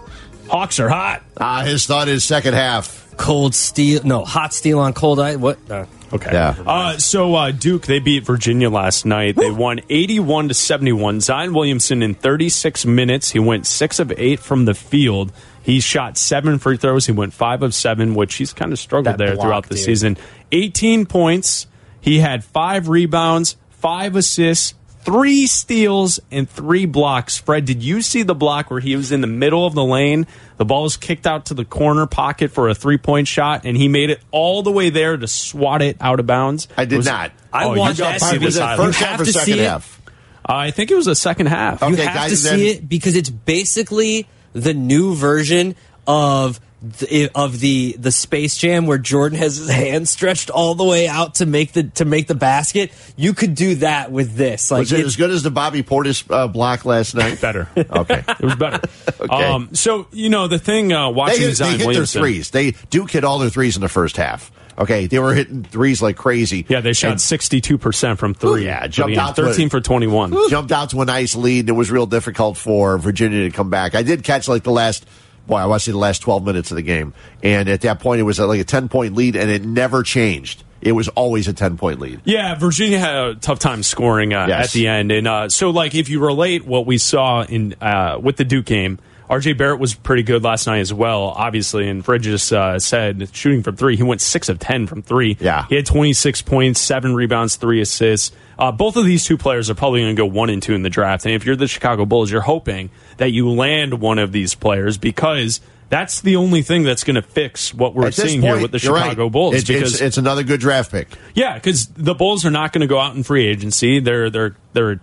Hawks 0.48 0.80
are 0.80 0.88
hot. 0.88 1.22
Uh, 1.36 1.64
his 1.64 1.86
thought 1.86 2.08
is 2.08 2.24
second 2.24 2.54
half. 2.54 3.14
Cold 3.16 3.54
steel, 3.54 4.02
no, 4.04 4.24
hot 4.24 4.54
steel 4.54 4.78
on 4.78 4.92
cold 4.94 5.20
ice. 5.20 5.36
What? 5.36 5.58
Uh, 5.70 5.86
Okay. 6.12 6.32
Yeah. 6.32 6.56
Uh, 6.66 6.98
so 6.98 7.34
uh, 7.34 7.50
Duke 7.52 7.86
they 7.86 8.00
beat 8.00 8.24
Virginia 8.24 8.68
last 8.68 9.06
night. 9.06 9.36
They 9.36 9.50
won 9.50 9.80
eighty-one 9.88 10.48
to 10.48 10.54
seventy-one. 10.54 11.20
Zion 11.20 11.52
Williamson 11.54 12.02
in 12.02 12.14
thirty-six 12.14 12.84
minutes, 12.84 13.30
he 13.30 13.38
went 13.38 13.66
six 13.66 13.98
of 14.00 14.12
eight 14.16 14.40
from 14.40 14.64
the 14.64 14.74
field. 14.74 15.32
He 15.62 15.78
shot 15.80 16.18
seven 16.18 16.58
free 16.58 16.78
throws. 16.78 17.06
He 17.06 17.12
went 17.12 17.32
five 17.32 17.62
of 17.62 17.74
seven, 17.74 18.14
which 18.14 18.34
he's 18.34 18.52
kind 18.52 18.72
of 18.72 18.78
struggled 18.78 19.06
That 19.06 19.18
there 19.18 19.34
block, 19.34 19.44
throughout 19.46 19.68
the 19.68 19.74
dude. 19.76 19.84
season. 19.84 20.16
Eighteen 20.50 21.06
points. 21.06 21.66
He 22.00 22.18
had 22.18 22.42
five 22.42 22.88
rebounds, 22.88 23.56
five 23.68 24.16
assists, 24.16 24.74
three 25.02 25.46
steals, 25.46 26.20
and 26.30 26.48
three 26.48 26.86
blocks. 26.86 27.38
Fred, 27.38 27.64
did 27.64 27.82
you 27.82 28.02
see 28.02 28.22
the 28.22 28.34
block 28.34 28.70
where 28.70 28.80
he 28.80 28.96
was 28.96 29.12
in 29.12 29.20
the 29.20 29.26
middle 29.26 29.66
of 29.66 29.74
the 29.74 29.84
lane? 29.84 30.26
The 30.58 30.64
ball 30.64 30.82
was 30.84 30.96
kicked 30.96 31.26
out 31.26 31.46
to 31.46 31.54
the 31.54 31.64
corner 31.64 32.06
pocket 32.06 32.50
for 32.50 32.68
a 32.68 32.74
three-point 32.74 33.26
shot, 33.28 33.62
and 33.64 33.76
he 33.76 33.88
made 33.88 34.10
it 34.10 34.20
all 34.30 34.62
the 34.62 34.70
way 34.70 34.90
there 34.90 35.16
to 35.16 35.26
swat 35.26 35.82
it 35.82 35.96
out 36.00 36.20
of 36.20 36.26
bounds. 36.26 36.68
I 36.76 36.84
did 36.84 36.98
was- 36.98 37.06
not. 37.06 37.32
I 37.52 37.64
Oh, 37.64 37.74
you 37.74 37.80
want 37.80 37.96
that 37.96 38.18
to 38.20 38.24
see 38.24 38.36
this 38.38 38.46
Was 38.46 38.56
it 38.58 38.76
first 38.76 39.00
You 39.00 39.06
half 39.06 39.10
have 39.12 39.20
or 39.20 39.24
to 39.24 39.32
second 39.32 39.54
see 39.54 39.60
it. 39.60 39.68
half? 39.68 40.00
Uh, 40.48 40.52
I 40.54 40.70
think 40.70 40.90
it 40.90 40.94
was 40.94 41.06
the 41.06 41.14
second 41.14 41.46
half. 41.46 41.82
Okay, 41.82 41.90
you 41.92 41.96
have 42.02 42.14
guys, 42.14 42.42
to 42.42 42.48
then- 42.48 42.58
see 42.58 42.68
it 42.70 42.88
because 42.88 43.16
it's 43.16 43.30
basically 43.30 44.26
the 44.52 44.74
new 44.74 45.14
version 45.14 45.74
of 46.06 46.60
the, 46.82 47.30
of 47.34 47.60
the 47.60 47.94
the 47.98 48.10
Space 48.10 48.56
Jam 48.56 48.86
where 48.86 48.98
Jordan 48.98 49.38
has 49.38 49.56
his 49.56 49.68
hand 49.68 50.08
stretched 50.08 50.48
all 50.50 50.74
the 50.74 50.84
way 50.84 51.06
out 51.08 51.36
to 51.36 51.46
make 51.46 51.72
the 51.72 51.84
to 51.84 52.04
make 52.04 52.26
the 52.26 52.34
basket. 52.34 52.90
You 53.16 53.34
could 53.34 53.54
do 53.54 53.74
that 53.76 54.10
with 54.10 54.34
this. 54.34 54.70
Like 54.70 54.80
Was 54.80 54.92
it 54.92 55.00
it- 55.00 55.06
as 55.06 55.16
good 55.16 55.30
as 55.30 55.42
the 55.42 55.50
Bobby 55.50 55.82
Portis 55.82 56.24
uh, 56.30 56.48
block 56.48 56.84
last 56.84 57.14
night? 57.14 57.40
Better. 57.40 57.68
Okay. 57.90 58.24
It 58.28 58.42
was 58.42 58.56
better. 58.56 58.80
Okay. 59.20 59.44
Um, 59.44 59.74
so 59.74 60.06
you 60.12 60.30
know 60.30 60.48
the 60.48 60.58
thing 60.58 60.92
uh, 60.92 61.08
They 61.10 61.14
watching 61.14 61.40
hit, 61.40 61.48
they 61.48 61.52
Zion 61.54 61.78
hit 61.80 61.92
their 61.94 62.06
threes. 62.06 62.50
They 62.50 62.70
Duke 62.88 63.10
hit 63.10 63.22
all 63.24 63.38
their 63.38 63.50
threes 63.50 63.76
in 63.76 63.82
the 63.82 63.88
first 63.88 64.16
half. 64.16 64.50
Okay, 64.78 65.06
they 65.08 65.18
were 65.18 65.34
hitting 65.34 65.62
threes 65.62 66.00
like 66.00 66.16
crazy. 66.16 66.64
Yeah, 66.66 66.80
they 66.80 66.94
shot 66.94 67.20
sixty-two 67.20 67.76
percent 67.76 68.18
from 68.18 68.32
three. 68.32 68.64
Yeah, 68.64 68.80
for 68.84 68.88
jumped 68.88 69.18
out 69.18 69.28
end. 69.28 69.36
to 69.36 69.42
it. 69.42 69.44
thirteen 69.48 69.68
for 69.68 69.82
twenty-one. 69.82 70.34
jumped 70.48 70.72
out 70.72 70.88
to 70.90 71.02
a 71.02 71.04
nice 71.04 71.34
lead. 71.36 71.68
It 71.68 71.72
was 71.72 71.90
real 71.90 72.06
difficult 72.06 72.56
for 72.56 72.96
Virginia 72.96 73.42
to 73.42 73.50
come 73.50 73.68
back. 73.68 73.94
I 73.94 74.02
did 74.02 74.24
catch 74.24 74.48
like 74.48 74.62
the 74.62 74.70
last, 74.72 75.06
boy, 75.46 75.56
I 75.56 75.66
want 75.66 75.80
to 75.80 75.84
say 75.86 75.92
the 75.92 75.98
last 75.98 76.20
12 76.20 76.44
minutes 76.44 76.70
of 76.70 76.76
the 76.76 76.82
game. 76.82 77.12
And 77.42 77.68
at 77.68 77.80
that 77.82 78.00
point, 78.00 78.20
it 78.20 78.24
was 78.24 78.38
like 78.38 78.60
a 78.60 78.64
10 78.64 78.88
point 78.88 79.14
lead, 79.14 79.36
and 79.36 79.50
it 79.50 79.64
never 79.64 80.02
changed. 80.02 80.64
It 80.80 80.92
was 80.92 81.08
always 81.08 81.46
a 81.48 81.52
10 81.52 81.76
point 81.76 82.00
lead. 82.00 82.20
Yeah, 82.24 82.54
Virginia 82.54 82.98
had 82.98 83.14
a 83.14 83.34
tough 83.34 83.58
time 83.58 83.82
scoring 83.82 84.32
uh, 84.32 84.46
Yes. 84.48 84.66
at 84.66 84.72
the 84.72 84.86
end, 84.88 85.12
and 85.12 85.28
uh, 85.28 85.48
so 85.50 85.70
like 85.70 85.94
if 85.94 86.08
you 86.08 86.20
relate 86.20 86.64
what 86.64 86.86
we 86.86 86.96
saw 86.98 87.42
in 87.42 87.74
uh, 87.82 88.18
with 88.22 88.36
the 88.36 88.44
Duke 88.44 88.64
game, 88.66 88.98
RJ 89.30 89.56
Barrett 89.56 89.78
was 89.78 89.94
pretty 89.94 90.24
good 90.24 90.42
last 90.42 90.66
night 90.66 90.80
as 90.80 90.92
well, 90.92 91.22
obviously. 91.22 91.88
And 91.88 92.04
Fred 92.04 92.22
just 92.22 92.52
uh, 92.52 92.80
said 92.80 93.30
shooting 93.32 93.62
from 93.62 93.76
three, 93.76 93.96
he 93.96 94.02
went 94.02 94.20
six 94.20 94.48
of 94.48 94.58
ten 94.58 94.88
from 94.88 95.02
three. 95.02 95.36
Yeah. 95.38 95.66
he 95.68 95.76
had 95.76 95.86
twenty 95.86 96.12
six 96.12 96.42
points, 96.42 96.80
seven 96.80 97.14
rebounds, 97.14 97.54
three 97.56 97.80
assists. 97.80 98.34
Uh, 98.58 98.72
both 98.72 98.96
of 98.96 99.04
these 99.04 99.24
two 99.24 99.38
players 99.38 99.70
are 99.70 99.74
probably 99.74 100.00
going 100.00 100.16
to 100.16 100.20
go 100.20 100.26
one 100.26 100.50
and 100.50 100.60
two 100.62 100.74
in 100.74 100.82
the 100.82 100.90
draft. 100.90 101.24
And 101.24 101.34
if 101.34 101.46
you're 101.46 101.54
the 101.56 101.68
Chicago 101.68 102.04
Bulls, 102.04 102.30
you're 102.30 102.40
hoping 102.40 102.90
that 103.18 103.30
you 103.30 103.48
land 103.50 104.00
one 104.00 104.18
of 104.18 104.32
these 104.32 104.54
players 104.54 104.98
because. 104.98 105.60
That's 105.88 106.20
the 106.20 106.36
only 106.36 106.62
thing 106.62 106.84
that's 106.84 107.02
going 107.02 107.16
to 107.16 107.22
fix 107.22 107.74
what 107.74 107.96
we're 107.96 108.12
seeing 108.12 108.42
point, 108.42 108.52
here 108.54 108.62
with 108.62 108.70
the 108.70 108.78
you're 108.78 108.94
right. 108.94 109.06
Chicago 109.10 109.28
Bulls. 109.28 109.56
It- 109.56 109.66
because 109.66 109.94
it's, 109.94 110.00
it's 110.00 110.18
another 110.18 110.44
good 110.44 110.60
draft 110.60 110.92
pick. 110.92 111.08
yeah, 111.34 111.54
because 111.54 111.86
the 111.88 112.14
Bulls 112.14 112.46
are 112.46 112.50
not 112.52 112.72
going 112.72 112.82
to 112.82 112.86
go 112.86 113.00
out 113.00 113.16
in 113.16 113.24
free 113.24 113.44
agency. 113.44 113.98
They're 113.98 114.30
they're 114.30 114.54
they're 114.72 115.00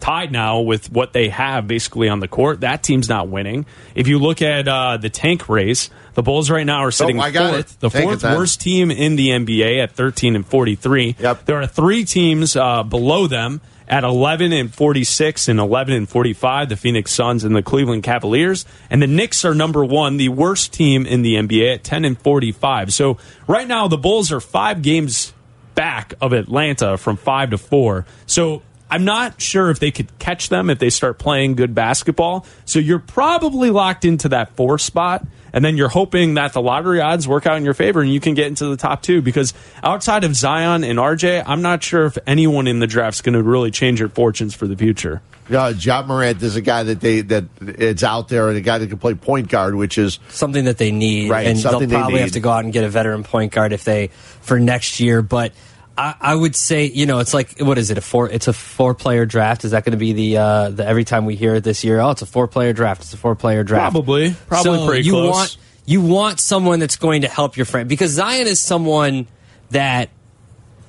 tied 0.00 0.32
now 0.32 0.60
with 0.60 0.90
what 0.90 1.12
they 1.12 1.28
have 1.28 1.68
basically 1.68 2.08
on 2.08 2.20
the 2.20 2.28
court. 2.28 2.60
That 2.60 2.82
team's 2.82 3.08
not 3.08 3.28
winning. 3.28 3.66
If 3.94 4.08
you 4.08 4.18
look 4.18 4.42
at 4.42 4.66
uh, 4.66 4.96
the 4.96 5.10
tank 5.10 5.48
race, 5.48 5.90
the 6.14 6.22
Bulls 6.22 6.50
right 6.50 6.66
now 6.66 6.80
are 6.80 6.90
sitting 6.90 7.18
Oh, 7.18 7.22
I 7.22 7.30
got 7.30 7.52
fourth, 7.52 7.80
the 7.80 7.90
Tank 7.90 8.04
fourth 8.04 8.22
worst 8.22 8.60
team 8.60 8.90
in 8.90 9.16
the 9.16 9.28
NBA 9.28 9.82
at 9.82 9.92
thirteen 9.92 10.34
and 10.36 10.46
forty 10.46 10.74
three. 10.74 11.16
Yep. 11.18 11.44
There 11.44 11.60
are 11.60 11.66
three 11.66 12.04
teams 12.04 12.56
uh, 12.56 12.82
below 12.82 13.26
them 13.26 13.60
at 13.90 14.04
11 14.04 14.52
and 14.52 14.72
46 14.72 15.48
and 15.48 15.58
11 15.58 15.94
and 15.94 16.08
45 16.08 16.68
the 16.68 16.76
phoenix 16.76 17.10
suns 17.10 17.42
and 17.42 17.56
the 17.56 17.62
cleveland 17.62 18.04
cavaliers 18.04 18.64
and 18.88 19.02
the 19.02 19.08
knicks 19.08 19.44
are 19.44 19.52
number 19.52 19.84
one 19.84 20.16
the 20.16 20.28
worst 20.28 20.72
team 20.72 21.04
in 21.06 21.22
the 21.22 21.34
nba 21.34 21.74
at 21.74 21.82
10 21.82 22.04
and 22.04 22.16
45 22.16 22.92
so 22.92 23.18
right 23.48 23.66
now 23.66 23.88
the 23.88 23.98
bulls 23.98 24.30
are 24.30 24.38
five 24.38 24.80
games 24.82 25.32
back 25.74 26.14
of 26.20 26.32
atlanta 26.32 26.96
from 26.96 27.16
five 27.16 27.50
to 27.50 27.58
four 27.58 28.06
so 28.26 28.62
I'm 28.90 29.04
not 29.04 29.40
sure 29.40 29.70
if 29.70 29.78
they 29.78 29.90
could 29.90 30.18
catch 30.18 30.48
them 30.48 30.68
if 30.68 30.78
they 30.78 30.90
start 30.90 31.18
playing 31.18 31.54
good 31.54 31.74
basketball. 31.74 32.44
So 32.64 32.78
you're 32.78 32.98
probably 32.98 33.70
locked 33.70 34.04
into 34.04 34.30
that 34.30 34.56
four 34.56 34.78
spot. 34.78 35.24
And 35.52 35.64
then 35.64 35.76
you're 35.76 35.88
hoping 35.88 36.34
that 36.34 36.52
the 36.52 36.62
lottery 36.62 37.00
odds 37.00 37.26
work 37.26 37.44
out 37.44 37.56
in 37.56 37.64
your 37.64 37.74
favor 37.74 38.00
and 38.00 38.12
you 38.12 38.20
can 38.20 38.34
get 38.34 38.46
into 38.46 38.66
the 38.66 38.76
top 38.76 39.02
two. 39.02 39.20
Because 39.20 39.52
outside 39.82 40.22
of 40.22 40.36
Zion 40.36 40.84
and 40.84 40.98
RJ, 40.98 41.42
I'm 41.44 41.62
not 41.62 41.82
sure 41.82 42.06
if 42.06 42.16
anyone 42.26 42.68
in 42.68 42.78
the 42.78 42.86
draft's 42.86 43.20
going 43.20 43.34
to 43.34 43.42
really 43.42 43.72
change 43.72 43.98
your 43.98 44.08
fortunes 44.08 44.54
for 44.54 44.68
the 44.68 44.76
future. 44.76 45.22
Yeah, 45.48 45.70
Ja 45.70 46.06
Morant 46.06 46.40
is 46.42 46.54
a 46.54 46.60
guy 46.60 46.84
that 46.84 47.00
they 47.00 47.22
that 47.22 47.44
it's 47.60 48.04
out 48.04 48.28
there, 48.28 48.48
and 48.48 48.56
a 48.56 48.60
guy 48.60 48.78
that 48.78 48.86
can 48.86 48.98
play 48.98 49.14
point 49.14 49.48
guard, 49.48 49.74
which 49.74 49.98
is 49.98 50.20
something 50.28 50.66
that 50.66 50.78
they 50.78 50.92
need. 50.92 51.28
Right, 51.28 51.48
and 51.48 51.56
they'll 51.56 51.72
something 51.72 51.88
they 51.88 51.96
probably 51.96 52.20
have 52.20 52.30
to 52.32 52.40
go 52.40 52.50
out 52.50 52.62
and 52.62 52.72
get 52.72 52.84
a 52.84 52.88
veteran 52.88 53.24
point 53.24 53.50
guard 53.50 53.72
if 53.72 53.82
they 53.82 54.08
for 54.42 54.60
next 54.60 55.00
year. 55.00 55.22
But 55.22 55.52
I, 55.98 56.14
I 56.20 56.34
would 56.34 56.56
say, 56.56 56.86
you 56.86 57.04
know, 57.06 57.18
it's 57.18 57.34
like 57.34 57.58
what 57.60 57.76
is 57.78 57.90
it? 57.90 57.98
A 57.98 58.00
four? 58.00 58.28
It's 58.30 58.48
a 58.48 58.52
four 58.52 58.94
player 58.94 59.26
draft. 59.26 59.64
Is 59.64 59.72
that 59.72 59.84
going 59.84 59.92
to 59.92 59.98
be 59.98 60.12
the 60.12 60.36
uh, 60.38 60.70
the 60.70 60.86
every 60.86 61.04
time 61.04 61.26
we 61.26 61.36
hear 61.36 61.56
it 61.56 61.64
this 61.64 61.84
year? 61.84 62.00
Oh, 62.00 62.10
it's 62.10 62.22
a 62.22 62.26
four 62.26 62.48
player 62.48 62.72
draft. 62.72 63.02
It's 63.02 63.12
a 63.12 63.16
four 63.18 63.34
player 63.34 63.62
draft. 63.64 63.92
Probably. 63.92 64.34
Probably 64.46 64.78
so 64.78 64.86
pretty 64.86 65.04
you 65.06 65.12
close. 65.12 65.30
want 65.34 65.56
you 65.86 66.00
want 66.00 66.40
someone 66.40 66.78
that's 66.78 66.96
going 66.96 67.22
to 67.22 67.28
help 67.28 67.56
your 67.56 67.66
friend 67.66 67.88
because 67.88 68.12
Zion 68.12 68.46
is 68.46 68.60
someone 68.60 69.26
that 69.70 70.08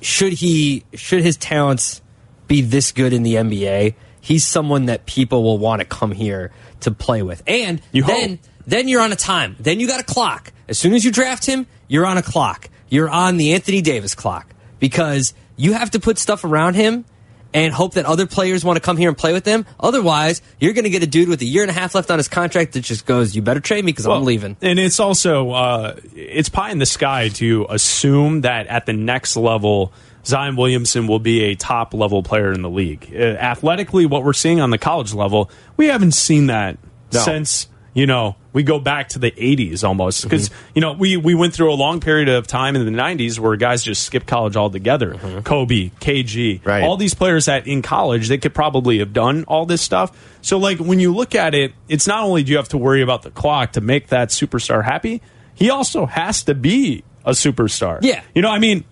should 0.01 0.33
he 0.33 0.83
should 0.93 1.21
his 1.23 1.37
talents 1.37 2.01
be 2.47 2.61
this 2.61 2.91
good 2.91 3.13
in 3.13 3.23
the 3.23 3.35
NBA, 3.35 3.95
he's 4.19 4.45
someone 4.45 4.85
that 4.85 5.05
people 5.05 5.43
will 5.43 5.57
want 5.57 5.79
to 5.81 5.85
come 5.85 6.11
here 6.11 6.51
to 6.81 6.91
play 6.91 7.21
with. 7.21 7.41
And 7.47 7.81
You 7.91 8.03
then 8.03 8.29
hope. 8.29 8.39
then 8.67 8.87
you're 8.87 9.01
on 9.01 9.11
a 9.11 9.15
time. 9.17 9.55
Then 9.59 9.79
you 9.79 9.87
got 9.87 9.99
a 9.99 10.03
clock. 10.03 10.51
As 10.67 10.77
soon 10.77 10.93
as 10.93 11.03
you 11.03 11.11
draft 11.11 11.45
him, 11.45 11.65
you're 11.87 12.05
on 12.05 12.17
a 12.17 12.21
clock. 12.21 12.69
You're 12.89 13.09
on 13.09 13.37
the 13.37 13.53
Anthony 13.53 13.81
Davis 13.81 14.15
clock 14.15 14.47
because 14.81 15.33
you 15.55 15.71
have 15.71 15.91
to 15.91 15.99
put 16.01 16.17
stuff 16.17 16.43
around 16.43 16.73
him 16.73 17.05
and 17.53 17.73
hope 17.73 17.93
that 17.93 18.05
other 18.05 18.25
players 18.25 18.63
want 18.63 18.77
to 18.77 18.81
come 18.81 18.95
here 18.95 19.09
and 19.09 19.17
play 19.17 19.33
with 19.33 19.43
them. 19.43 19.65
Otherwise, 19.79 20.41
you're 20.59 20.71
going 20.73 20.85
to 20.85 20.89
get 20.89 21.03
a 21.03 21.07
dude 21.07 21.27
with 21.29 21.41
a 21.41 21.45
year 21.45 21.61
and 21.63 21.69
a 21.69 21.73
half 21.73 21.93
left 21.95 22.09
on 22.09 22.17
his 22.17 22.27
contract 22.27 22.73
that 22.73 22.81
just 22.81 23.05
goes, 23.05 23.35
"You 23.35 23.41
better 23.41 23.59
trade 23.59 23.85
me 23.85 23.91
because 23.91 24.05
I'm 24.07 24.23
leaving." 24.23 24.57
And 24.61 24.79
it's 24.79 24.99
also 24.99 25.51
uh, 25.51 25.95
it's 26.15 26.49
pie 26.49 26.71
in 26.71 26.79
the 26.79 26.85
sky 26.85 27.29
to 27.29 27.65
assume 27.69 28.41
that 28.41 28.67
at 28.67 28.85
the 28.85 28.93
next 28.93 29.35
level, 29.35 29.91
Zion 30.25 30.55
Williamson 30.55 31.07
will 31.07 31.19
be 31.19 31.43
a 31.45 31.55
top 31.55 31.93
level 31.93 32.23
player 32.23 32.51
in 32.53 32.61
the 32.61 32.69
league. 32.69 33.11
Uh, 33.13 33.17
athletically, 33.19 34.05
what 34.05 34.23
we're 34.23 34.33
seeing 34.33 34.61
on 34.61 34.69
the 34.69 34.77
college 34.77 35.13
level, 35.13 35.49
we 35.77 35.87
haven't 35.87 36.13
seen 36.13 36.47
that 36.47 36.77
No. 37.13 37.19
since 37.19 37.67
you 37.93 38.05
know 38.07 38.35
we 38.53 38.63
go 38.63 38.79
back 38.79 39.09
to 39.09 39.19
the 39.19 39.31
80s 39.31 39.83
almost 39.83 40.23
because 40.23 40.49
Mm-hmm. 40.49 40.71
you 40.75 40.81
know 40.81 40.93
we 40.93 41.17
we 41.17 41.35
went 41.35 41.53
through 41.53 41.71
a 41.73 41.75
long 41.75 41.99
period 41.99 42.29
of 42.29 42.47
time 42.47 42.75
in 42.75 42.85
the 42.85 42.91
90s 42.91 43.37
where 43.39 43.55
guys 43.57 43.83
just 43.83 44.03
skipped 44.03 44.27
college 44.27 44.55
altogether 44.55 45.13
Mm-hmm. 45.15 45.39
kobe 45.41 45.89
kg 45.99 46.65
Right. 46.65 46.83
all 46.83 46.95
these 46.97 47.13
players 47.13 47.45
that 47.45 47.67
in 47.67 47.81
college 47.81 48.27
they 48.29 48.37
could 48.37 48.53
probably 48.53 48.99
have 48.99 49.11
done 49.13 49.43
all 49.47 49.65
this 49.65 49.81
stuff 49.81 50.11
so 50.41 50.57
like 50.57 50.77
when 50.79 50.99
you 50.99 51.13
look 51.13 51.35
at 51.35 51.53
it 51.53 51.73
it's 51.89 52.07
not 52.07 52.23
only 52.23 52.43
do 52.43 52.51
you 52.51 52.57
have 52.57 52.69
to 52.69 52.77
worry 52.77 53.01
about 53.01 53.23
the 53.23 53.31
clock 53.31 53.73
to 53.73 53.81
make 53.81 54.07
that 54.07 54.29
superstar 54.29 54.83
happy 54.83 55.21
he 55.53 55.69
also 55.69 56.05
has 56.05 56.43
to 56.43 56.55
be 56.55 57.03
a 57.25 57.31
superstar 57.31 57.99
Yeah. 58.01 58.21
you 58.33 58.41
know 58.41 58.49
i 58.49 58.57
mean 58.59 58.83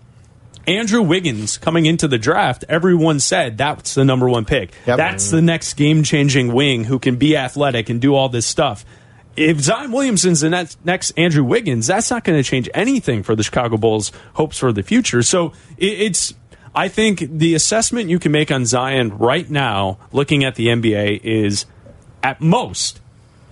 Andrew 0.70 1.02
Wiggins 1.02 1.58
coming 1.58 1.86
into 1.86 2.08
the 2.08 2.18
draft, 2.18 2.64
everyone 2.70 3.20
said 3.20 3.58
that's 3.58 3.96
the 3.96 4.06
number 4.06 4.30
one 4.30 4.46
pick. 4.46 4.72
Yep. 4.86 4.98
That's 4.98 5.32
the 5.32 5.41
next 5.41 5.74
game 5.74 6.04
changing 6.04 6.54
wing 6.54 6.84
who 6.84 7.00
can 7.00 7.16
be 7.16 7.36
athletic 7.36 7.90
and 7.90 8.00
do 8.00 8.14
all 8.14 8.30
this 8.30 8.46
stuff. 8.46 8.86
If 9.36 9.60
Zion 9.62 9.91
Williamson's 9.91 10.41
the 10.41 10.50
next, 10.50 10.84
next 10.86 11.12
Andrew 11.12 11.44
Wiggins, 11.44 11.88
that's 11.88 12.12
not 12.12 12.24
going 12.24 12.38
to 12.38 12.48
change 12.48 12.70
anything 12.74 13.24
for 13.24 13.36
the 13.36 13.44
Chicago 13.44 13.78
Bulls' 13.78 14.12
hopes 14.34 14.60
for 14.60 14.72
the 14.72 14.84
future. 14.84 15.24
So 15.24 15.54
it, 15.78 16.02
it's, 16.02 16.34
I 16.76 16.88
think 16.88 17.20
the 17.20 17.56
assessment 17.56 18.10
you 18.10 18.20
can 18.20 18.32
make 18.32 18.52
on 18.52 18.66
Zion 18.66 19.18
right 19.18 19.50
now, 19.50 19.98
looking 20.12 20.44
at 20.44 20.56
the 20.56 20.68
NBA, 20.68 21.22
is 21.24 21.66
at 22.22 22.41
most, 22.41 23.00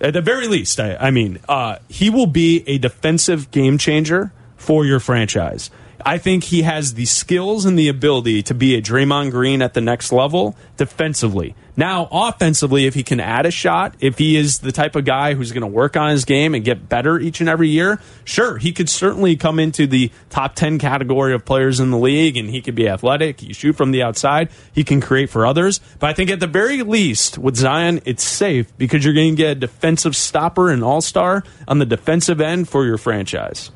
at 0.00 0.12
the 0.12 0.20
very 0.20 0.46
least, 0.46 0.78
I, 0.78 0.94
I 0.96 1.10
mean, 1.10 1.40
uh, 1.48 1.78
he 1.88 2.10
will 2.10 2.26
be 2.26 2.62
a 2.66 2.78
defensive 2.78 3.50
game 3.50 3.78
changer 3.78 4.32
for 4.56 4.84
your 4.84 5.00
franchise. 5.00 5.70
I 6.04 6.18
think 6.18 6.44
he 6.44 6.62
has 6.62 6.94
the 6.94 7.06
skills 7.06 7.64
and 7.64 7.78
the 7.78 7.88
ability 7.88 8.42
to 8.44 8.54
be 8.54 8.76
a 8.76 8.82
Draymond 8.82 9.30
Green 9.32 9.62
at 9.62 9.74
the 9.74 9.80
next 9.80 10.12
level 10.12 10.56
defensively. 10.76 11.54
Now, 11.76 12.08
offensively, 12.10 12.86
if 12.86 12.94
he 12.94 13.04
can 13.04 13.20
add 13.20 13.46
a 13.46 13.52
shot, 13.52 13.94
if 14.00 14.18
he 14.18 14.36
is 14.36 14.58
the 14.58 14.72
type 14.72 14.96
of 14.96 15.04
guy 15.04 15.34
who's 15.34 15.52
going 15.52 15.62
to 15.62 15.68
work 15.68 15.96
on 15.96 16.10
his 16.10 16.24
game 16.24 16.54
and 16.54 16.64
get 16.64 16.88
better 16.88 17.20
each 17.20 17.40
and 17.40 17.48
every 17.48 17.68
year, 17.68 18.00
sure, 18.24 18.58
he 18.58 18.72
could 18.72 18.88
certainly 18.88 19.36
come 19.36 19.60
into 19.60 19.86
the 19.86 20.10
top 20.28 20.56
10 20.56 20.78
category 20.78 21.34
of 21.34 21.44
players 21.44 21.78
in 21.78 21.90
the 21.90 21.98
league 21.98 22.36
and 22.36 22.50
he 22.50 22.60
could 22.60 22.74
be 22.74 22.88
athletic. 22.88 23.40
He 23.40 23.52
shoot 23.52 23.76
from 23.76 23.92
the 23.92 24.02
outside. 24.02 24.50
He 24.72 24.82
can 24.82 25.00
create 25.00 25.30
for 25.30 25.46
others. 25.46 25.80
But 26.00 26.10
I 26.10 26.12
think 26.14 26.30
at 26.30 26.40
the 26.40 26.48
very 26.48 26.82
least 26.82 27.38
with 27.38 27.56
Zion, 27.56 28.00
it's 28.04 28.24
safe 28.24 28.76
because 28.76 29.04
you're 29.04 29.14
going 29.14 29.36
to 29.36 29.42
get 29.42 29.50
a 29.52 29.60
defensive 29.60 30.16
stopper 30.16 30.70
and 30.70 30.82
all 30.82 31.00
star 31.00 31.44
on 31.68 31.78
the 31.78 31.86
defensive 31.86 32.40
end 32.40 32.68
for 32.68 32.84
your 32.84 32.98
franchise. 32.98 33.70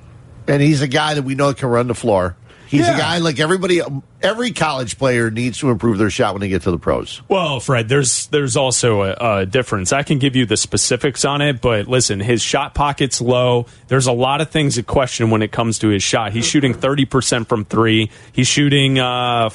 And 0.49 0.63
he's 0.63 0.83
a 0.83 0.89
guy 0.89 1.15
that 1.15 1.23
we 1.23 1.35
know 1.35 1.53
can 1.55 1.69
run 1.69 1.87
the 1.87 1.95
floor. 1.95 2.37
He's 2.67 2.87
Yeah. 2.87 2.95
a 2.95 2.99
guy 2.99 3.19
like 3.19 3.39
everybody. 3.39 3.83
Every 4.23 4.51
college 4.53 4.97
player 4.97 5.31
needs 5.31 5.59
to 5.59 5.69
improve 5.69 5.99
their 5.99 6.09
shot 6.09 6.33
when 6.33 6.41
they 6.41 6.49
get 6.49 6.63
to 6.63 6.71
the 6.71 6.79
pros. 6.79 7.21
Well, 7.29 7.61
Fred, 7.61 7.91
there's 7.91 8.29
there's 8.29 8.57
also 8.57 9.03
a, 9.03 9.41
a 9.41 9.47
difference. 9.47 9.93
I 9.93 10.03
can 10.05 10.19
give 10.19 10.37
you 10.37 10.47
the 10.47 10.57
specifics 10.57 11.27
on 11.27 11.43
it, 11.43 11.61
but 11.61 11.87
listen, 11.87 12.19
his 12.21 12.41
shot 12.41 12.73
pocket's 12.75 13.21
low. 13.21 13.67
There's 13.89 14.07
a 14.07 14.13
lot 14.13 14.41
of 14.41 14.49
things 14.51 14.77
to 14.77 14.83
question 14.83 15.29
when 15.31 15.43
it 15.43 15.53
comes 15.53 15.81
to 15.81 15.89
his 15.89 16.03
shot. 16.03 16.33
He's 16.33 16.47
shooting 16.47 16.73
30% 16.73 17.47
from 17.47 17.67
three. 17.67 18.11
He's 18.33 18.49
shooting 18.49 18.99
uh, 18.99 19.51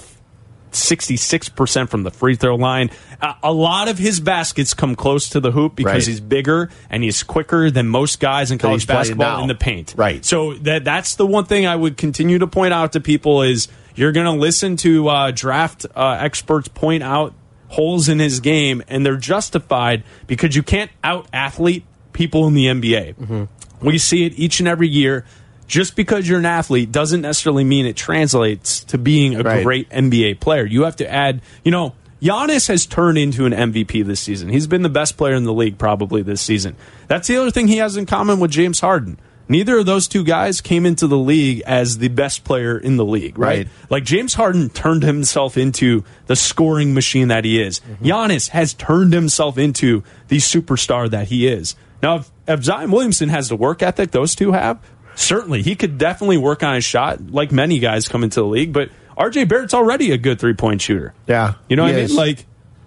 66% 0.71 1.89
from 1.89 2.03
the 2.03 2.11
free 2.11 2.35
throw 2.35 2.55
line. 2.55 2.89
Uh, 3.21 3.33
a 3.43 3.51
lot 3.51 3.87
of 3.87 3.97
his 3.97 4.19
baskets 4.19 4.73
come 4.73 4.95
close 4.95 5.29
to 5.29 5.39
the 5.39 5.51
hoop 5.51 5.75
because 5.75 5.93
Right. 5.93 6.05
he's 6.07 6.19
bigger 6.19 6.69
and 6.89 7.03
he's 7.03 7.23
quicker 7.23 7.71
than 7.71 7.87
most 7.87 8.19
guys 8.19 8.51
in 8.51 8.57
college 8.57 8.85
playing 8.85 8.99
basketball 8.99 9.41
in 9.41 9.47
the 9.47 9.55
paint. 9.55 9.93
Right. 9.97 10.23
So 10.23 10.53
that 10.55 10.83
that's 10.83 11.15
the 11.15 11.25
one 11.25 11.45
thing 11.45 11.65
I 11.65 11.75
would 11.75 11.97
continue 11.97 12.39
to 12.39 12.47
point 12.47 12.73
out 12.73 12.93
to 12.93 12.99
people 12.99 13.41
is 13.41 13.67
you're 13.95 14.11
going 14.11 14.25
to 14.27 14.39
listen 14.39 14.75
to 14.77 15.07
uh, 15.09 15.31
draft 15.31 15.85
uh, 15.95 16.17
experts 16.19 16.67
point 16.67 17.01
out 17.03 17.33
holes 17.69 18.07
in 18.07 18.19
his 18.19 18.39
game, 18.39 18.81
and 18.87 19.05
they're 19.05 19.17
justified 19.17 20.03
because 20.27 20.55
you 20.55 20.63
can't 20.63 20.91
out 21.03 21.27
athlete 21.33 21.83
people 22.13 22.47
in 22.47 22.53
the 22.53 22.65
NBA. 22.67 23.15
Mm-hmm. 23.15 23.43
We 23.85 23.97
see 23.97 24.25
it 24.25 24.33
each 24.37 24.59
and 24.59 24.67
every 24.67 24.87
year. 24.87 25.25
Just 25.67 25.95
because 25.95 26.27
you're 26.27 26.39
an 26.39 26.45
athlete 26.45 26.91
doesn't 26.91 27.21
necessarily 27.21 27.63
mean 27.63 27.85
it 27.85 27.95
translates 27.97 28.83
to 28.85 28.97
being 28.97 29.35
a 29.35 29.43
Right. 29.43 29.63
great 29.63 29.89
NBA 29.91 30.39
player. 30.39 30.65
You 30.65 30.83
have 30.83 30.95
to 30.97 31.11
add, 31.11 31.41
you 31.63 31.71
know, 31.71 31.93
Giannis 32.21 32.67
has 32.67 32.85
turned 32.85 33.17
into 33.17 33.45
an 33.45 33.53
MVP 33.53 34.01
this 34.01 34.19
season. 34.21 34.49
He's 34.49 34.65
been 34.65 34.81
the 34.81 34.89
best 34.89 35.17
player 35.17 35.35
in 35.35 35.43
the 35.43 35.53
league 35.53 35.77
probably 35.77 36.21
this 36.23 36.41
season. 36.41 36.75
That's 37.07 37.27
the 37.27 37.37
other 37.37 37.51
thing 37.51 37.67
he 37.67 37.77
has 37.77 37.95
in 37.97 38.05
common 38.05 38.39
with 38.39 38.49
James 38.51 38.79
Harden. 38.79 39.19
Neither 39.49 39.77
of 39.77 39.85
those 39.85 40.07
two 40.09 40.23
guys 40.25 40.59
came 40.59 40.85
into 40.85 41.07
the 41.07 41.17
league 41.17 41.61
as 41.65 41.99
the 41.99 42.09
best 42.09 42.43
player 42.43 42.77
in 42.77 42.97
the 42.97 43.05
league, 43.05 43.37
right? 43.37 43.59
Right. 43.59 43.67
Like 43.89 44.03
James 44.03 44.33
Harden 44.33 44.69
turned 44.69 45.03
himself 45.03 45.57
into 45.57 46.03
the 46.25 46.35
scoring 46.35 46.93
machine 46.93 47.29
that 47.29 47.45
he 47.45 47.61
is. 47.61 47.79
Mm-hmm. 47.79 48.05
Giannis 48.05 48.49
has 48.49 48.73
turned 48.73 49.13
himself 49.13 49.57
into 49.57 50.03
the 50.27 50.37
superstar 50.37 51.09
that 51.09 51.27
he 51.29 51.47
is. 51.47 51.75
Now, 52.03 52.17
if, 52.17 52.31
if 52.47 52.63
Zion 52.63 52.91
Williamson 52.91 53.29
has 53.29 53.47
the 53.49 53.55
work 53.55 53.81
ethic 53.81 54.11
those 54.11 54.35
two 54.35 54.51
have, 54.51 54.79
certainly 55.17 55.61
he 55.61 55.75
could 55.75 55.97
definitely 55.97 56.37
work 56.37 56.63
on 56.63 56.75
his 56.75 56.85
shot 56.85 57.31
like 57.31 57.51
many 57.51 57.79
guys 57.79 58.07
come 58.07 58.23
into 58.23 58.39
the 58.39 58.45
league. 58.47 58.71
But 58.71 58.89
RJ 59.17 59.49
Barrett's 59.49 59.73
already 59.73 60.11
a 60.11 60.17
good 60.17 60.39
three 60.39 60.53
point 60.53 60.81
shooter. 60.81 61.13
Yeah, 61.27 61.55
You 61.67 61.75
know 61.75 61.85
he 61.85 61.91
what 61.91 61.99
I 61.99 62.03
is. 62.03 62.09
mean? 62.11 62.17
Like, 62.17 62.45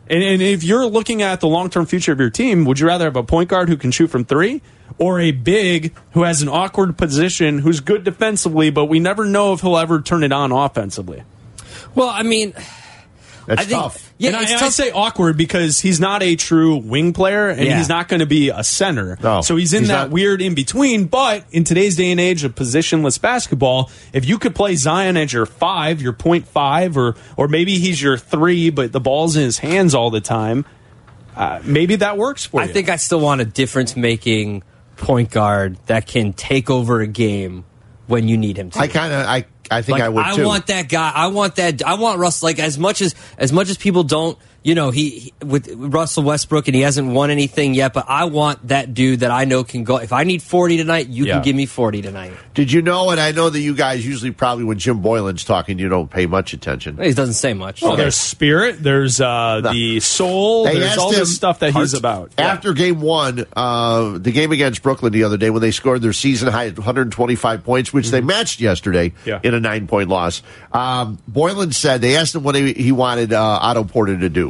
and, 0.09 0.23
and 0.23 0.43
if 0.43 0.65
you're 0.65 0.86
looking 0.86 1.23
at 1.23 1.40
the 1.40 1.47
long 1.48 1.70
term 1.70 1.86
future 1.86 2.12
of 2.12 2.19
your 2.20 2.31
team, 2.31 2.65
would 2.65 2.81
you 2.81 2.86
rather 2.86 3.05
have 3.05 3.16
a 3.16 3.23
point 3.23 3.48
guard 3.51 3.69
who 3.69 3.77
can 3.77 3.90
shoot 3.90 4.09
from 4.09 4.24
three 4.24 4.62
or 4.98 5.20
a 5.20 5.31
big 5.32 5.93
who 6.12 6.23
has 6.24 6.43
an 6.43 6.48
awkward 6.48 6.97
position 6.98 7.59
who's 7.61 7.81
good 7.81 8.05
defensively, 8.05 8.70
but 8.70 8.86
we 8.86 8.98
never 9.01 9.24
know 9.24 9.52
if 9.52 9.61
he'll 9.61 9.77
ever 9.78 10.01
turn 10.01 10.23
it 10.24 10.32
on 10.32 10.51
offensively? 10.52 11.23
Well, 11.94 12.09
I 12.09 12.23
mean, 12.23 12.55
That's 13.46 13.62
I 13.62 13.64
think- 13.64 13.80
tough. 13.80 14.12
Yeah, 14.18 14.28
and 14.28 14.36
I, 14.36 14.42
it's 14.42 14.50
and 14.52 14.58
I 14.58 14.64
tough. 14.64 14.72
say 14.74 14.90
awkward 14.90 15.36
because 15.36 15.80
he's 15.80 15.98
not 15.98 16.22
a 16.22 16.36
true 16.36 16.76
wing 16.76 17.12
player 17.12 17.48
and 17.48 17.64
Yeah. 17.64 17.78
he's 17.78 17.88
not 17.88 18.06
going 18.08 18.20
to 18.20 18.26
be 18.26 18.50
a 18.50 18.62
center. 18.62 19.16
No, 19.22 19.40
so 19.40 19.56
he's 19.56 19.72
in 19.72 19.80
he's 19.80 19.88
that 19.88 19.94
not- 20.04 20.10
weird 20.10 20.42
in 20.42 20.54
between. 20.54 21.06
But 21.06 21.44
in 21.50 21.64
today's 21.64 21.96
day 21.96 22.10
and 22.10 22.20
age 22.20 22.44
of 22.44 22.54
positionless 22.54 23.20
basketball, 23.20 23.90
if 24.12 24.26
you 24.28 24.38
could 24.38 24.54
play 24.54 24.76
Zion 24.76 25.16
as 25.16 25.32
your 25.32 25.46
five, 25.46 26.02
your 26.02 26.12
point 26.12 26.46
five, 26.46 26.96
or 26.96 27.16
or 27.36 27.48
maybe 27.48 27.78
he's 27.78 28.00
your 28.00 28.18
three, 28.18 28.70
but 28.70 28.92
the 28.92 29.00
ball's 29.00 29.36
in 29.36 29.42
his 29.42 29.58
hands 29.58 29.94
all 29.94 30.10
the 30.10 30.20
time, 30.20 30.66
uh, 31.36 31.60
maybe 31.64 31.96
that 31.96 32.18
works 32.18 32.44
for 32.46 32.60
I 32.60 32.64
you. 32.64 32.70
I 32.70 32.72
think 32.72 32.88
I 32.90 32.96
still 32.96 33.20
want 33.20 33.40
a 33.40 33.44
difference 33.46 33.96
making 33.96 34.62
point 34.96 35.30
guard 35.30 35.78
that 35.86 36.06
can 36.06 36.34
take 36.34 36.68
over 36.68 37.00
a 37.00 37.06
game 37.06 37.64
when 38.10 38.28
you 38.28 38.36
need 38.36 38.58
him 38.58 38.70
to. 38.70 38.78
I 38.78 38.88
kind 38.88 39.12
of 39.12 39.26
I 39.26 39.46
I 39.70 39.82
think 39.82 39.98
Like, 39.98 40.02
I 40.02 40.08
would 40.08 40.24
I 40.24 40.34
too. 40.36 40.44
want 40.44 40.66
that 40.66 40.88
guy. 40.88 41.10
I 41.14 41.28
want 41.28 41.56
that. 41.56 41.82
I 41.86 41.94
want 41.94 42.18
Russ. 42.18 42.42
Like 42.42 42.58
as 42.58 42.76
much 42.78 43.00
as 43.00 43.14
as 43.38 43.52
much 43.52 43.70
as 43.70 43.78
people 43.78 44.02
don't. 44.02 44.36
You 44.62 44.74
know, 44.74 44.90
he, 44.90 45.10
he 45.10 45.32
with 45.44 45.70
Russell 45.74 46.22
Westbrook 46.22 46.68
and 46.68 46.74
he 46.74 46.82
hasn't 46.82 47.08
won 47.12 47.30
anything 47.30 47.72
yet. 47.72 47.94
But 47.94 48.04
I 48.08 48.24
want 48.24 48.68
that 48.68 48.92
dude 48.92 49.20
that 49.20 49.30
I 49.30 49.44
know 49.44 49.64
can 49.64 49.84
go. 49.84 49.96
If 49.96 50.12
I 50.12 50.24
need 50.24 50.42
forty 50.42 50.76
tonight, 50.76 51.08
you 51.08 51.24
Yeah. 51.24 51.34
can 51.34 51.42
give 51.42 51.56
me 51.56 51.64
forty 51.66 52.02
tonight. 52.02 52.32
Did 52.52 52.70
you 52.70 52.82
know? 52.82 53.08
And 53.10 53.18
I 53.18 53.32
know 53.32 53.48
that 53.48 53.58
you 53.58 53.74
guys 53.74 54.04
usually 54.06 54.32
probably 54.32 54.64
when 54.64 54.78
Jim 54.78 55.00
Boylan's 55.00 55.44
talking, 55.44 55.78
you 55.78 55.88
don't 55.88 56.10
pay 56.10 56.26
much 56.26 56.52
attention. 56.52 56.98
He 57.02 57.14
doesn't 57.14 57.34
say 57.34 57.54
much. 57.54 57.80
Well, 57.80 57.96
there's 57.96 58.16
spirit. 58.16 58.82
There's 58.82 59.18
uh, 59.20 59.62
the 59.72 60.00
soul. 60.00 60.64
They 60.64 60.74
there's 60.74 60.84
asked 60.90 60.98
all 60.98 61.10
this 61.10 61.34
stuff 61.34 61.60
that 61.60 61.72
he's 61.72 61.94
about. 61.94 62.32
After 62.36 62.74
game 62.74 63.00
one, 63.00 63.46
uh, 63.56 64.18
the 64.18 64.30
game 64.32 64.52
against 64.52 64.82
Brooklyn 64.82 65.12
the 65.12 65.24
other 65.24 65.38
day, 65.38 65.48
when 65.48 65.62
they 65.62 65.70
scored 65.70 66.02
their 66.02 66.12
season 66.12 66.48
high 66.52 66.68
125 66.68 67.64
points, 67.64 67.92
which 67.92 68.10
they 68.10 68.20
matched 68.20 68.60
yesterday 68.60 69.12
Yeah. 69.24 69.40
in 69.42 69.54
a 69.54 69.60
nine 69.60 69.86
point 69.86 70.10
loss, 70.10 70.42
um, 70.72 71.18
Boylan 71.26 71.72
said 71.72 72.00
they 72.02 72.16
asked 72.16 72.34
him 72.34 72.42
what 72.42 72.54
he, 72.54 72.72
he 72.74 72.92
wanted 72.92 73.32
uh, 73.32 73.40
Otto 73.62 73.84
Porter 73.84 74.18
to 74.18 74.28
do. 74.28 74.49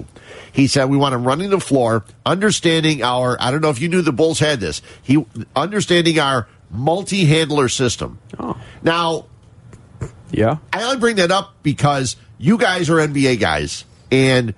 He 0.60 0.66
said, 0.66 0.90
We 0.90 0.98
want 0.98 1.14
him 1.14 1.24
running 1.24 1.48
the 1.48 1.58
floor, 1.58 2.04
understanding 2.26 3.02
our, 3.02 3.40
I 3.40 3.50
don't 3.50 3.62
know 3.62 3.70
if 3.70 3.80
you 3.80 3.88
knew 3.88 4.02
the 4.02 4.12
Bulls 4.12 4.38
had 4.38 4.60
this, 4.60 4.82
he 5.02 5.24
understanding 5.56 6.18
our 6.18 6.48
multi 6.70 7.24
handler 7.24 7.70
system. 7.70 8.18
Oh. 8.38 8.60
Now, 8.82 9.24
Yeah. 10.30 10.58
I 10.70 10.82
only 10.82 10.98
bring 10.98 11.16
that 11.16 11.30
up 11.30 11.54
because 11.62 12.16
you 12.36 12.58
guys 12.58 12.90
are 12.90 12.96
NBA 12.96 13.40
guys, 13.40 13.86
and 14.12 14.52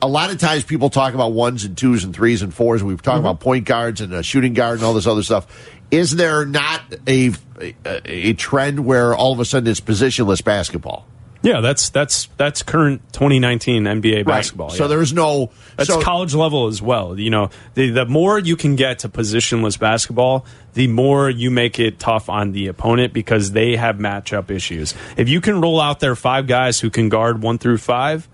a 0.00 0.08
lot 0.08 0.30
of 0.30 0.38
times 0.38 0.64
people 0.64 0.88
talk 0.88 1.12
about 1.12 1.32
ones 1.32 1.64
and 1.64 1.76
twos 1.76 2.02
and 2.02 2.14
threes 2.14 2.40
and 2.40 2.54
fours. 2.54 2.82
We've 2.82 3.02
talked 3.02 3.16
mm-hmm. 3.16 3.26
about 3.26 3.40
point 3.40 3.66
guards 3.66 4.00
and 4.00 4.14
a 4.14 4.22
shooting 4.22 4.54
guard 4.54 4.78
and 4.78 4.84
all 4.84 4.94
this 4.94 5.06
other 5.06 5.22
stuff. 5.22 5.46
Is 5.90 6.16
there 6.16 6.46
not 6.46 6.80
a, 7.06 7.32
a 7.60 7.74
a 8.06 8.32
trend 8.32 8.86
where 8.86 9.14
all 9.14 9.34
of 9.34 9.40
a 9.40 9.44
sudden 9.44 9.68
it's 9.68 9.82
positionless 9.82 10.42
basketball? 10.42 11.06
Yeah, 11.46 11.60
that's 11.60 11.90
that's 11.90 12.26
that's 12.36 12.64
current 12.64 13.00
2019 13.12 13.84
NBA 13.84 14.24
basketball. 14.26 14.70
So 14.70 14.84
yeah. 14.84 14.88
there's 14.88 15.12
no 15.12 15.52
That's 15.76 15.88
so- 15.88 16.02
college 16.02 16.34
level 16.34 16.66
as 16.66 16.82
well. 16.82 17.16
You 17.16 17.30
know, 17.30 17.50
the, 17.74 17.90
the 17.90 18.04
more 18.04 18.36
you 18.40 18.56
can 18.56 18.74
get 18.74 18.98
to 19.00 19.08
positionless 19.08 19.78
basketball, 19.78 20.44
the 20.74 20.88
more 20.88 21.30
you 21.30 21.52
make 21.52 21.78
it 21.78 22.00
tough 22.00 22.28
on 22.28 22.50
the 22.50 22.66
opponent 22.66 23.12
because 23.12 23.52
they 23.52 23.76
have 23.76 23.98
matchup 23.98 24.50
issues. 24.50 24.92
If 25.16 25.28
you 25.28 25.40
can 25.40 25.60
roll 25.60 25.80
out 25.80 26.00
there 26.00 26.16
five 26.16 26.48
guys 26.48 26.80
who 26.80 26.90
can 26.90 27.08
guard 27.08 27.40
one 27.40 27.58
through 27.58 27.78
five, 27.78 28.28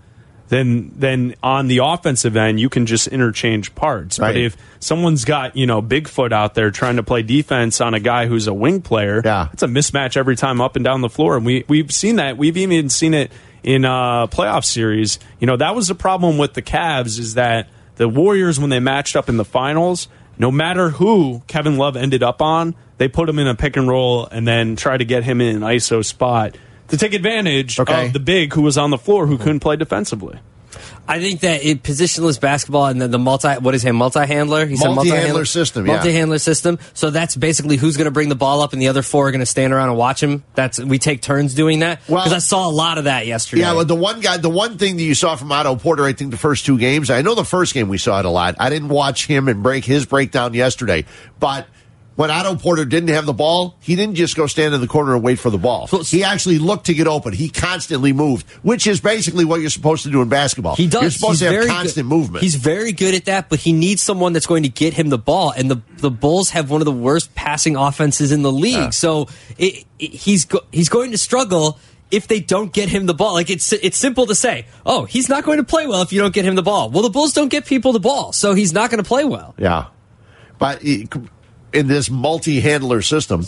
then 0.53 0.91
then 0.95 1.35
on 1.41 1.67
the 1.67 1.79
offensive 1.79 2.37
end 2.37 2.59
you 2.59 2.69
can 2.69 2.85
just 2.85 3.07
interchange 3.07 3.73
parts. 3.73 4.19
But 4.19 4.37
if 4.37 4.55
someone's 4.79 5.25
got 5.25 5.55
you 5.57 5.65
know 5.65 5.81
Bigfoot 5.81 6.31
out 6.31 6.53
there 6.53 6.69
trying 6.71 6.97
to 6.97 7.03
play 7.03 7.23
defense 7.23 7.81
on 7.81 7.93
a 7.93 7.99
guy 7.99 8.27
who's 8.27 8.47
a 8.47 8.53
wing 8.53 8.81
player, 8.81 9.21
yeah. 9.23 9.49
it's 9.51 9.63
a 9.63 9.67
mismatch 9.67 10.15
every 10.15 10.35
time 10.35 10.61
up 10.61 10.75
and 10.75 10.85
down 10.85 11.01
the 11.01 11.09
floor. 11.09 11.35
And 11.35 11.45
we 11.45 11.65
we've 11.67 11.91
seen 11.91 12.17
that. 12.17 12.37
We've 12.37 12.57
even 12.57 12.89
seen 12.89 13.13
it 13.13 13.31
in 13.63 13.83
uh, 13.83 14.27
playoff 14.27 14.63
series. 14.63 15.19
You 15.39 15.47
know 15.47 15.57
that 15.57 15.75
was 15.75 15.87
the 15.87 15.95
problem 15.95 16.37
with 16.37 16.53
the 16.53 16.61
Cavs 16.61 17.19
is 17.19 17.33
that 17.33 17.69
the 17.95 18.07
Warriors 18.07 18.59
when 18.59 18.69
they 18.69 18.79
matched 18.79 19.15
up 19.15 19.29
in 19.29 19.37
the 19.37 19.45
finals. 19.45 20.07
No 20.35 20.49
matter 20.49 20.89
who 20.89 21.43
Kevin 21.45 21.77
Love 21.77 21.95
ended 21.95 22.23
up 22.23 22.41
on, 22.41 22.73
they 22.97 23.07
put 23.07 23.29
him 23.29 23.37
in 23.37 23.45
a 23.45 23.53
pick 23.53 23.77
and 23.77 23.87
roll 23.87 24.25
and 24.25 24.47
then 24.47 24.75
try 24.75 24.97
to 24.97 25.05
get 25.05 25.23
him 25.23 25.41
in 25.41 25.57
an 25.57 25.61
ISO 25.61 26.03
spot 26.03 26.57
to 26.89 26.97
take 26.97 27.13
advantage 27.13 27.79
Okay. 27.79 28.07
of 28.07 28.13
the 28.13 28.19
big 28.19 28.53
who 28.53 28.61
was 28.61 28.77
on 28.77 28.89
the 28.91 28.97
floor 28.97 29.27
who 29.27 29.37
couldn't 29.37 29.59
play 29.61 29.75
defensively. 29.75 30.39
I 31.05 31.19
think 31.19 31.41
that 31.41 31.65
it 31.65 31.83
positionless 31.83 32.39
basketball 32.39 32.85
and 32.85 33.01
then 33.01 33.11
the 33.11 33.19
multi 33.19 33.49
what 33.55 33.75
is 33.75 33.83
he 33.83 33.91
multi 33.91 34.25
handler? 34.25 34.65
He 34.65 34.77
Multi-handler 34.77 35.43
system, 35.43 35.85
yeah. 35.85 35.95
multi 35.95 36.13
handler 36.13 36.37
system. 36.39 36.79
So 36.93 37.09
that's 37.09 37.35
basically 37.35 37.75
who's 37.75 37.97
going 37.97 38.05
to 38.05 38.11
bring 38.11 38.29
the 38.29 38.35
ball 38.35 38.61
up, 38.61 38.71
and 38.71 38.81
the 38.81 38.87
other 38.87 39.01
four 39.01 39.27
are 39.27 39.31
going 39.31 39.41
to 39.41 39.45
stand 39.45 39.73
around 39.73 39.89
and 39.89 39.97
watch 39.97 40.23
him. 40.23 40.45
That's 40.55 40.79
we 40.79 40.99
take 40.99 41.21
turns 41.21 41.53
doing 41.55 41.79
that 41.79 41.99
because 42.07 42.31
I 42.31 42.37
saw 42.37 42.69
a 42.69 42.71
lot 42.71 42.97
of 42.97 43.03
that 43.03 43.27
yesterday. 43.27 43.63
Yeah, 43.63 43.73
well, 43.73 43.85
the 43.85 43.95
one 43.95 44.21
guy, 44.21 44.37
the 44.37 44.49
one 44.49 44.77
thing 44.77 44.95
that 44.95 45.03
you 45.03 45.13
saw 45.13 45.35
from 45.35 45.51
Otto 45.51 45.75
Porter, 45.75 46.05
I 46.05 46.13
think 46.13 46.31
the 46.31 46.37
first 46.37 46.65
two 46.65 46.77
games, 46.77 47.09
I 47.09 47.21
know 47.21 47.35
the 47.35 47.43
first 47.43 47.73
game 47.73 47.89
we 47.89 47.97
saw 47.97 48.19
it 48.19 48.25
a 48.25 48.29
lot. 48.29 48.55
I 48.57 48.69
didn't 48.69 48.89
watch 48.89 49.27
him 49.27 49.49
and 49.49 49.61
break 49.61 49.83
his 49.83 50.05
breakdown 50.05 50.53
yesterday, 50.53 51.03
but 51.37 51.67
when 52.15 52.29
Otto 52.29 52.55
Porter 52.55 52.85
didn't 52.85 53.09
have 53.09 53.25
the 53.25 53.33
ball, 53.33 53.75
he 53.81 53.95
didn't 53.95 54.15
just 54.15 54.35
go 54.35 54.45
stand 54.45 54.75
in 54.75 54.81
the 54.81 54.87
corner 54.87 55.15
and 55.15 55.23
wait 55.23 55.39
for 55.39 55.49
the 55.49 55.57
ball. 55.57 55.87
He 55.87 56.23
actually 56.23 56.59
looked 56.59 56.85
to 56.85 56.93
get 56.93 57.07
open. 57.07 57.33
He 57.33 57.49
constantly 57.49 58.13
moved, 58.13 58.47
which 58.61 58.85
is 58.85 59.01
basically 59.01 59.45
what 59.45 59.61
you're 59.61 59.71
supposed 59.71 60.03
to 60.03 60.11
do 60.11 60.21
in 60.21 60.29
basketball. 60.29 60.75
He 60.75 60.85
does. 60.87 61.01
You're 61.01 61.11
supposed 61.11 61.31
He's 61.31 61.39
to 61.39 61.45
have 61.45 61.53
very 61.55 61.67
constant 61.67 62.07
good. 62.07 62.15
movement. 62.15 62.43
He's 62.43 62.55
very 62.55 62.91
good 62.91 63.15
at 63.15 63.25
that, 63.25 63.49
but 63.49 63.59
he 63.59 63.73
needs 63.73 64.01
someone 64.03 64.33
that's 64.33 64.45
going 64.45 64.63
to 64.63 64.69
get 64.69 64.93
him 64.93 65.09
the 65.09 65.17
ball. 65.17 65.51
And 65.57 65.71
the 65.71 65.81
the 65.97 66.11
Bulls 66.11 66.51
have 66.51 66.69
one 66.69 66.81
of 66.81 66.85
the 66.85 66.91
worst 66.91 67.33
passing 67.33 67.75
offenses 67.75 68.31
in 68.31 68.43
the 68.43 68.51
league. 68.51 68.93
So 68.93 69.27
it, 69.57 69.83
it- 69.97 70.11
he's 70.13 70.45
go, 70.45 70.59
he's 70.71 70.89
going 70.89 71.11
to 71.11 71.17
struggle 71.17 71.79
if 72.11 72.27
they 72.27 72.39
don't 72.41 72.71
get 72.71 72.89
him 72.89 73.07
the 73.07 73.15
ball. 73.15 73.33
Like 73.33 73.49
it's 73.49 73.73
it's 73.73 73.97
simple 73.97 74.27
to 74.27 74.35
say, 74.35 74.67
oh, 74.85 75.05
he's 75.05 75.29
not 75.29 75.45
going 75.45 75.57
to 75.57 75.63
play 75.63 75.87
well 75.87 76.03
if 76.03 76.13
you 76.13 76.21
don't 76.21 76.33
get 76.33 76.45
him 76.45 76.53
the 76.53 76.61
ball. 76.61 76.91
Well, 76.91 77.01
the 77.01 77.09
Bulls 77.09 77.33
don't 77.33 77.49
get 77.49 77.65
people 77.65 77.91
the 77.91 77.99
ball, 77.99 78.33
so 78.33 78.53
he's 78.53 78.71
not 78.71 78.91
going 78.91 79.01
to 79.01 79.07
play 79.07 79.23
well. 79.23 79.55
Yeah, 79.57 79.85
but 80.59 80.81
he- 80.83 81.07
in 81.73 81.87
this 81.87 82.09
multi-handler 82.09 83.01
system, 83.01 83.43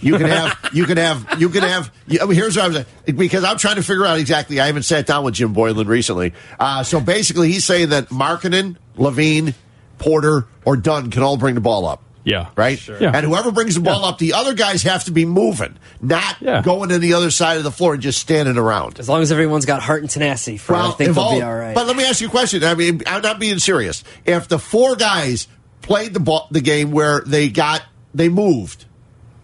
you 0.00 0.18
can 0.18 0.26
have 0.28 0.58
you 0.72 0.84
can 0.84 0.96
have 0.98 1.40
you 1.40 1.48
can 1.48 1.62
have. 1.62 1.90
I 2.20 2.24
mean, 2.24 2.34
here's 2.34 2.56
what 2.56 2.66
I'm 2.66 2.72
saying 2.72 3.16
because 3.16 3.44
I'm 3.44 3.58
trying 3.58 3.76
to 3.76 3.82
figure 3.82 4.06
out 4.06 4.18
exactly. 4.18 4.60
I 4.60 4.66
haven't 4.66 4.82
sat 4.84 5.06
down 5.06 5.24
with 5.24 5.34
Jim 5.34 5.52
Boylan 5.52 5.86
recently. 5.88 6.34
Uh, 6.58 6.82
so 6.82 7.00
basically, 7.00 7.50
he's 7.50 7.64
saying 7.64 7.90
that 7.90 8.08
Markkanen, 8.08 8.76
LaVine, 8.96 9.54
Porter, 9.98 10.46
or 10.64 10.76
Dunn 10.76 11.10
can 11.10 11.22
all 11.22 11.36
bring 11.36 11.54
the 11.54 11.60
ball 11.60 11.86
up. 11.86 12.02
Yeah. 12.24 12.50
Right? 12.54 12.80
Yeah. 12.86 13.10
And 13.12 13.26
whoever 13.26 13.50
brings 13.50 13.74
the 13.74 13.80
ball 13.80 14.04
up, 14.04 14.18
the 14.18 14.34
other 14.34 14.54
guys 14.54 14.84
have 14.84 15.02
to 15.04 15.10
be 15.10 15.24
moving, 15.24 15.76
not 16.00 16.40
going 16.62 16.90
to 16.90 17.00
the 17.00 17.14
other 17.14 17.32
side 17.32 17.56
of 17.56 17.64
the 17.64 17.72
floor 17.72 17.94
and 17.94 18.02
just 18.02 18.20
standing 18.20 18.56
around. 18.56 19.00
As 19.00 19.08
long 19.08 19.22
as 19.22 19.32
everyone's 19.32 19.66
got 19.66 19.82
heart 19.82 20.02
and 20.02 20.10
tenacity, 20.10 20.56
Fred, 20.56 20.80
I 20.80 20.90
think 20.92 21.14
they'll 21.16 21.24
all- 21.24 21.34
be 21.36 21.42
all 21.42 21.52
right. 21.52 21.74
But 21.74 21.88
let 21.88 21.96
me 21.96 22.04
ask 22.04 22.20
you 22.20 22.28
a 22.28 22.30
question. 22.30 22.62
I 22.62 22.76
mean, 22.76 23.02
I'm 23.08 23.22
not 23.22 23.40
being 23.40 23.58
serious. 23.58 24.04
If 24.24 24.46
the 24.46 24.60
four 24.60 24.94
guys 24.94 25.48
played 25.82 26.14
the 26.14 26.20
ball, 26.20 26.48
the 26.50 26.60
game 26.60 26.90
where 26.92 27.20
they 27.20 27.48
got 27.48 27.82
they 28.14 28.28
moved, 28.28 28.84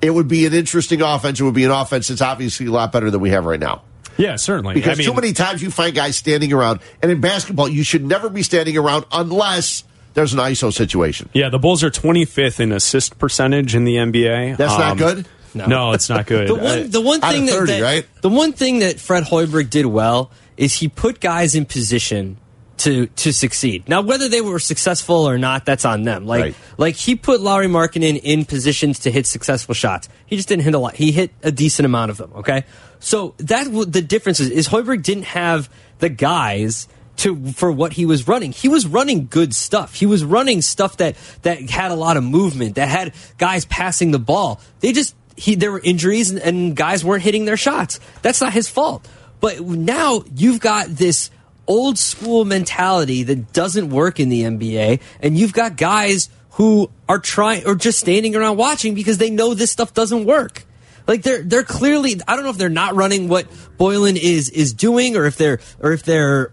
it 0.01 0.10
would 0.10 0.28
be 0.28 0.47
an 0.47 0.55
interesting 0.55 1.02
offense. 1.02 1.40
It 1.40 1.44
would 1.44 1.55
be 1.55 1.65
an 1.65 1.70
offense 1.70 2.09
that's 2.09 2.23
obviously 2.23 2.66
a 2.66 2.70
lot 2.70 2.93
better 2.93 3.10
than 3.10 3.20
we 3.20 3.31
have 3.31 3.44
right 3.44 3.60
now. 3.60 3.82
Yeah, 4.16 4.36
certainly. 4.36 4.74
Because 4.74 4.98
I 4.98 5.02
mean, 5.02 5.06
too 5.09 5.15
many 5.15 5.32
times 5.32 5.62
you 5.62 5.70
find 5.70 5.94
guys 5.94 6.16
standing 6.16 6.52
around, 6.52 6.81
and 7.02 7.10
in 7.12 7.20
basketball, 7.20 7.69
you 7.69 7.85
should 7.85 8.05
never 8.05 8.28
be 8.28 8.43
standing 8.43 8.77
around 8.77 9.05
unless 9.12 9.85
there's 10.15 10.32
an 10.32 10.40
ISO 10.40 10.73
situation. 10.73 11.28
Yeah, 11.32 11.51
the 11.51 11.59
Bulls 11.60 11.85
are 11.85 11.90
25th 11.90 12.59
in 12.59 12.73
assist 12.73 13.19
percentage 13.19 13.74
in 13.77 13.85
the 13.85 13.94
NBA. 13.97 14.56
That's 14.56 14.77
not 14.77 14.90
Um, 14.93 14.98
good? 14.98 15.28
No. 15.55 15.93
it's 15.93 16.09
not 16.09 16.27
good. 16.27 16.48
The 16.48 16.55
one, 16.56 16.90
the 16.90 17.01
one 17.01 17.23
Out 17.23 17.31
of 17.31 17.36
thing 17.36 17.47
that- 17.47 17.66
that, 17.69 17.82
right? 17.82 18.06
the 18.23 18.28
one 18.28 18.52
thing 18.52 18.81
that 18.81 18.98
Fred 18.98 19.23
Hoiberg 19.24 19.70
did 19.70 19.86
well 19.86 20.31
is 20.56 20.74
he 20.74 20.89
put 20.89 21.20
guys 21.20 21.55
in 21.55 21.65
position 21.65 22.36
to 22.79 23.07
to 23.07 23.33
succeed. 23.33 23.89
Now, 23.89 24.01
whether 24.03 24.29
they 24.29 24.41
were 24.41 24.59
successful 24.59 25.29
or 25.29 25.39
not, 25.39 25.65
that's 25.65 25.85
on 25.85 26.05
them. 26.05 26.27
Like 26.27 26.43
Right. 26.43 26.55
like 26.77 26.95
he 26.97 27.17
put 27.17 27.41
Lauri 27.41 27.67
Markkanen 27.67 28.21
in 28.23 28.45
positions 28.45 29.01
to 29.01 29.11
hit 29.11 29.27
successful 29.27 29.75
shots. 29.75 30.09
He 30.27 30.37
just 30.37 30.49
didn't 30.49 30.63
hit 30.65 30.75
a 30.75 30.79
lot. 30.79 30.95
He 30.95 31.13
hit 31.13 31.33
a 31.43 31.51
decent 31.53 31.87
amount 31.87 32.11
of 32.11 32.17
them. 32.17 32.33
Okay, 32.37 32.65
so 33.01 33.35
that 33.39 33.65
the 33.93 34.03
difference 34.03 34.41
is, 34.41 34.51
is 34.51 34.69
Hoiberg 34.69 35.03
didn't 35.03 35.25
have 35.25 35.69
the 35.99 36.09
guys. 36.09 36.89
To, 37.23 37.35
for 37.51 37.73
what 37.73 37.95
he 37.95 38.07
was 38.07 38.29
running, 38.29 38.53
he 38.53 38.69
was 38.69 38.87
running 38.87 39.27
good 39.29 39.53
stuff. 39.53 39.93
He 39.95 40.07
was 40.07 40.25
running 40.25 40.63
stuff 40.63 40.99
that 40.99 41.17
that 41.43 41.69
had 41.69 41.91
a 41.91 41.97
lot 41.97 42.17
of 42.17 42.23
movement, 42.23 42.77
that 42.77 42.89
had 42.89 43.13
guys 43.39 43.65
passing 43.65 44.13
the 44.13 44.21
ball. 44.21 44.61
They 44.79 44.93
just 44.93 45.17
he 45.35 45.57
there 45.57 45.73
were 45.73 45.81
injuries 45.81 46.31
and, 46.31 46.39
and 46.39 46.77
guys 46.77 47.05
weren't 47.05 47.25
hitting 47.25 47.45
their 47.45 47.57
shots. 47.57 47.99
That's 48.23 48.41
not 48.41 48.53
his 48.53 48.69
fault. 48.69 49.09
But 49.41 49.61
now 49.61 50.23
you've 50.33 50.61
got 50.61 50.87
this 50.91 51.33
old 51.69 51.99
school 51.99 52.45
mentality 52.45 53.23
that 53.23 53.53
doesn't 53.53 53.90
work 53.90 54.19
in 54.19 54.28
the 54.28 54.43
NBA, 54.43 55.01
and 55.20 55.39
you've 55.39 55.53
got 55.53 55.77
guys 55.77 56.28
who 56.53 56.90
are 57.09 57.20
trying 57.20 57.65
or 57.66 57.77
just 57.77 58.01
standing 58.01 58.35
around 58.35 58.57
watching 58.57 58.95
because 58.95 59.19
they 59.19 59.31
know 59.31 59.55
this 59.55 59.70
stuff 59.70 59.95
doesn't 59.95 60.24
work. 60.24 60.65
Like 61.07 61.23
they're 61.23 61.43
they're 61.43 61.65
clearly 61.65 62.20
I 62.27 62.35
don't 62.35 62.45
know 62.45 62.51
if 62.51 62.59
they're 62.59 62.69
not 62.69 62.97
running 62.97 63.28
what 63.28 63.47
Boylan 63.78 64.16
is 64.16 64.51
is 64.51 64.73
doing 64.73 65.16
or 65.16 65.24
if 65.24 65.36
they're 65.36 65.61
or 65.81 65.93
if 65.93 66.03
they're 66.03 66.53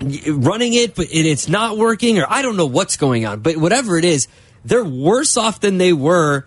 running 0.00 0.74
it 0.74 0.94
but 0.94 1.06
it, 1.06 1.26
it's 1.26 1.48
not 1.48 1.76
working 1.76 2.20
or 2.20 2.26
I 2.30 2.42
don't 2.42 2.56
know 2.56 2.66
what's 2.66 2.96
going 2.96 3.26
on. 3.26 3.40
But 3.40 3.56
whatever 3.56 3.98
it 3.98 4.04
is, 4.04 4.28
they're 4.64 4.84
worse 4.84 5.36
off 5.36 5.60
than 5.60 5.78
they 5.78 5.92
were 5.92 6.46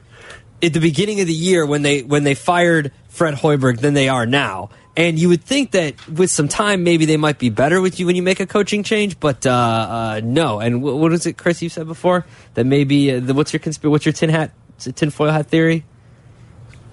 at 0.63 0.73
the 0.73 0.79
beginning 0.79 1.19
of 1.21 1.27
the 1.27 1.33
year 1.33 1.65
when 1.65 1.81
they 1.81 2.01
when 2.01 2.23
they 2.23 2.35
fired 2.35 2.91
Fred 3.09 3.35
Hoiberg 3.35 3.79
than 3.79 3.93
they 3.93 4.09
are 4.09 4.25
now. 4.25 4.69
And 4.97 5.17
you 5.17 5.29
would 5.29 5.43
think 5.43 5.71
that 5.71 6.05
with 6.09 6.29
some 6.29 6.49
time, 6.49 6.83
maybe 6.83 7.05
they 7.05 7.15
might 7.17 7.39
be 7.39 7.49
better 7.49 7.79
with 7.79 7.99
you 7.99 8.05
when 8.05 8.15
you 8.17 8.21
make 8.21 8.41
a 8.41 8.45
coaching 8.45 8.83
change, 8.83 9.19
but 9.19 9.45
uh, 9.45 9.49
uh, 9.51 10.21
no. 10.23 10.59
And 10.59 10.81
wh- 10.81 10.97
was 10.99 11.25
it, 11.25 11.37
Chris? 11.37 11.61
You 11.61 11.69
said 11.69 11.87
before 11.87 12.25
that 12.55 12.65
maybe 12.65 13.09
uh, 13.11 13.19
the, 13.21 13.33
what's 13.33 13.53
your 13.53 13.61
consp- 13.61 13.89
what's 13.89 14.05
your 14.05 14.11
tin 14.13 14.29
hat 14.29 14.51
tinfoil 14.79 15.31
hat 15.31 15.47
theory? 15.47 15.85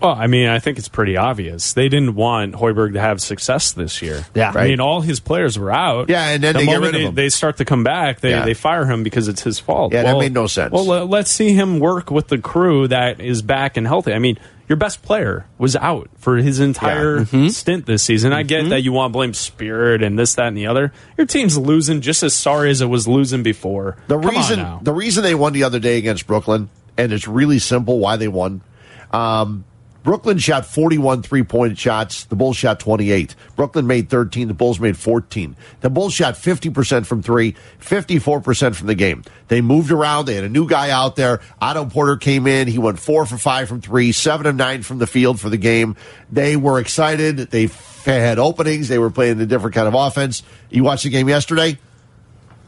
Well, 0.01 0.13
I 0.15 0.29
mean, 0.29 0.49
I 0.49 0.61
think 0.61 0.79
it's 0.79 0.89
pretty 0.89 1.17
obvious. 1.17 1.73
They 1.73 1.89
didn't 1.89 2.15
want 2.15 2.55
Hoiberg 2.55 2.93
to 2.93 3.01
have 3.01 3.21
success 3.21 3.73
this 3.73 4.01
year. 4.01 4.25
Yeah. 4.33 4.53
I 4.55 4.69
mean, 4.69 4.79
all 4.79 5.01
his 5.01 5.19
players 5.19 5.59
were 5.59 5.73
out. 5.73 6.09
Yeah, 6.09 6.29
and 6.29 6.41
then 6.45 6.53
the 6.53 6.61
they 6.61 6.67
get 6.67 6.75
moment 6.75 6.93
rid 6.93 6.95
of 6.95 7.01
they, 7.01 7.07
him. 7.09 7.15
they 7.17 7.29
start 7.31 7.57
to 7.57 7.65
come 7.65 7.83
back, 7.83 8.21
they, 8.21 8.31
Yeah. 8.31 8.45
they 8.45 8.55
fire 8.55 8.85
him 8.87 9.03
because 9.03 9.27
it's 9.27 9.43
his 9.43 9.59
fault. 9.59 9.93
Yeah, 9.93 10.05
that 10.05 10.17
made 10.19 10.33
no 10.33 10.47
sense. 10.47 10.71
Well, 10.73 11.05
let's 11.07 11.33
see 11.33 11.53
him 11.53 11.81
work 11.81 12.13
with 12.13 12.29
the 12.29 12.39
crew 12.39 12.87
that 12.87 13.21
is 13.21 13.43
back 13.43 13.77
and 13.77 13.89
healthy. 13.89 14.13
I 14.13 14.21
mean, 14.21 14.39
your 14.69 14.77
best 14.77 15.03
player 15.03 15.47
was 15.57 15.75
out 15.77 16.11
for 16.17 16.37
his 16.37 16.61
entire 16.61 17.25
stint 17.49 17.87
this 17.87 18.03
season. 18.03 18.33
I 18.33 18.43
get 18.43 18.69
that 18.69 18.83
you 18.83 18.93
want 18.93 19.11
to 19.11 19.13
blame 19.13 19.35
spirit 19.35 20.03
and 20.03 20.19
this, 20.19 20.35
that, 20.35 20.49
and 20.49 20.57
the 20.57 20.67
other. 20.67 20.93
Your 21.17 21.27
team's 21.27 21.57
losing 21.57 22.01
just 22.01 22.23
as 22.23 22.35
sorry 22.35 22.71
as 22.71 22.81
it 22.81 22.87
was 22.87 23.09
losing 23.09 23.43
before. 23.43 23.97
The 24.09 24.19
Come 24.19 24.31
reason 24.31 24.79
the 24.83 24.93
reason 24.93 25.23
they 25.23 25.35
won 25.35 25.53
the 25.53 25.65
other 25.65 25.79
day 25.79 25.99
against 25.99 26.27
Brooklyn, 26.27 26.69
and 26.97 27.13
it's 27.13 27.27
really 27.27 27.59
simple 27.59 27.99
why 27.99 28.17
they 28.17 28.29
won. 28.29 28.61
Um, 29.11 29.65
Brooklyn 30.09 30.39
shot 30.39 30.65
41 30.65 31.23
three 31.23 31.43
point 31.43 31.77
shots. 31.77 32.25
The 32.25 32.35
Bulls 32.35 32.57
shot 32.57 32.81
28. 32.81 33.35
Brooklyn 33.57 33.87
made 33.87 34.09
13. 34.09 34.49
The 34.49 34.55
Bulls 34.55 34.81
made 34.81 34.97
14. 34.97 35.55
The 35.83 35.91
Bulls 35.91 36.15
shot 36.15 36.33
50% 36.33 37.05
from 37.05 37.23
three, 37.23 37.55
54% 37.79 38.75
from 38.75 38.87
the 38.87 38.95
game. 38.95 39.23
They 39.49 39.61
moved 39.61 39.91
around. 39.91 40.25
They 40.25 40.35
had 40.35 40.45
a 40.45 40.49
new 40.49 40.67
guy 40.67 40.89
out 40.89 41.17
there. 41.17 41.43
Otto 41.61 41.85
Porter 41.85 42.17
came 42.17 42.47
in. 42.47 42.69
He 42.69 42.79
went 42.79 42.99
four 42.99 43.27
for 43.27 43.37
five 43.37 43.69
from 43.69 43.83
three, 43.83 44.13
seven 44.13 44.47
of 44.47 44.57
nine 44.57 44.83
from 44.83 44.97
the 44.97 45.07
field 45.07 45.41
for 45.41 45.51
the 45.51 45.59
game. 45.59 45.95
They 46.33 46.57
were 46.57 46.81
excited. 46.81 47.37
They 47.37 47.69
had 48.07 48.39
openings. 48.39 48.89
They 48.89 48.99
were 48.99 49.11
playing 49.11 49.39
a 49.43 49.45
different 49.47 49.75
kind 49.75 49.89
of 49.89 49.93
offense. 49.93 50.43
You 50.71 50.85
watched 50.85 51.05
the 51.05 51.11
game 51.11 51.29
yesterday? 51.29 51.79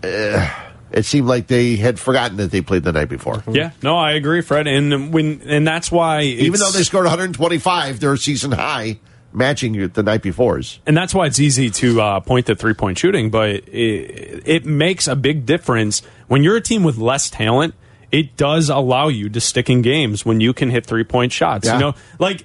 Uh, 0.04 0.69
it 0.92 1.04
seemed 1.04 1.26
like 1.28 1.46
they 1.46 1.76
had 1.76 1.98
forgotten 1.98 2.36
that 2.38 2.50
they 2.50 2.60
played 2.60 2.82
the 2.82 2.92
night 2.92 3.08
before. 3.08 3.42
Yeah, 3.50 3.70
no, 3.82 3.96
I 3.96 4.12
agree, 4.12 4.40
Fred, 4.40 4.66
and 4.66 5.12
when 5.12 5.40
and 5.46 5.66
that's 5.66 5.90
why 5.92 6.22
Even 6.22 6.58
though 6.60 6.70
they 6.70 6.82
scored 6.82 7.04
125, 7.04 8.00
their 8.00 8.16
season 8.16 8.52
high, 8.52 8.98
matching 9.32 9.74
it 9.76 9.94
the 9.94 10.02
night 10.02 10.22
before's. 10.22 10.80
and 10.86 10.96
that's 10.96 11.14
why 11.14 11.26
it's 11.26 11.38
easy 11.38 11.70
to 11.70 12.00
uh, 12.00 12.20
point 12.20 12.46
to 12.46 12.54
three 12.56 12.74
point 12.74 12.98
shooting, 12.98 13.30
but 13.30 13.50
it, 13.50 14.42
it 14.44 14.64
makes 14.64 15.06
a 15.06 15.14
big 15.16 15.46
difference 15.46 16.02
when 16.28 16.42
you're 16.42 16.56
a 16.56 16.60
team 16.60 16.82
with 16.82 16.98
less 16.98 17.30
talent. 17.30 17.74
It 18.10 18.36
does 18.36 18.68
allow 18.70 19.06
you 19.06 19.28
to 19.28 19.40
stick 19.40 19.70
in 19.70 19.82
games 19.82 20.26
when 20.26 20.40
you 20.40 20.52
can 20.52 20.68
hit 20.70 20.84
three 20.84 21.04
point 21.04 21.30
shots. 21.30 21.66
Yeah. 21.66 21.74
You 21.74 21.80
know, 21.80 21.94
like 22.18 22.44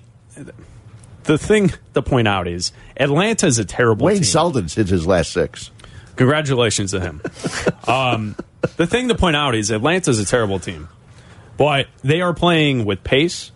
the 1.24 1.40
thing 1.40 1.74
to 1.96 2.04
point 2.04 2.28
out 2.28 2.48
is 2.48 2.72
Atlanta 2.98 3.48
is 3.48 3.58
a 3.58 3.66
terrible 3.66 4.06
Wayne 4.06 4.18
team. 4.18 4.24
Selden's 4.26 4.76
hit 4.76 4.90
his 4.90 5.08
last 5.08 5.32
six. 5.32 5.72
Congratulations 6.16 6.92
to 6.92 7.00
him. 7.00 7.22
um, 7.88 8.36
the 8.78 8.88
thing 8.88 9.10
to 9.10 9.16
point 9.16 9.36
out 9.36 9.56
is 9.56 9.72
Atlanta's 9.72 10.20
a 10.20 10.26
terrible 10.26 10.60
team, 10.60 10.88
but 11.58 11.88
they 12.04 12.22
are 12.22 12.34
playing 12.34 12.86
with 12.86 13.04
pace, 13.04 13.52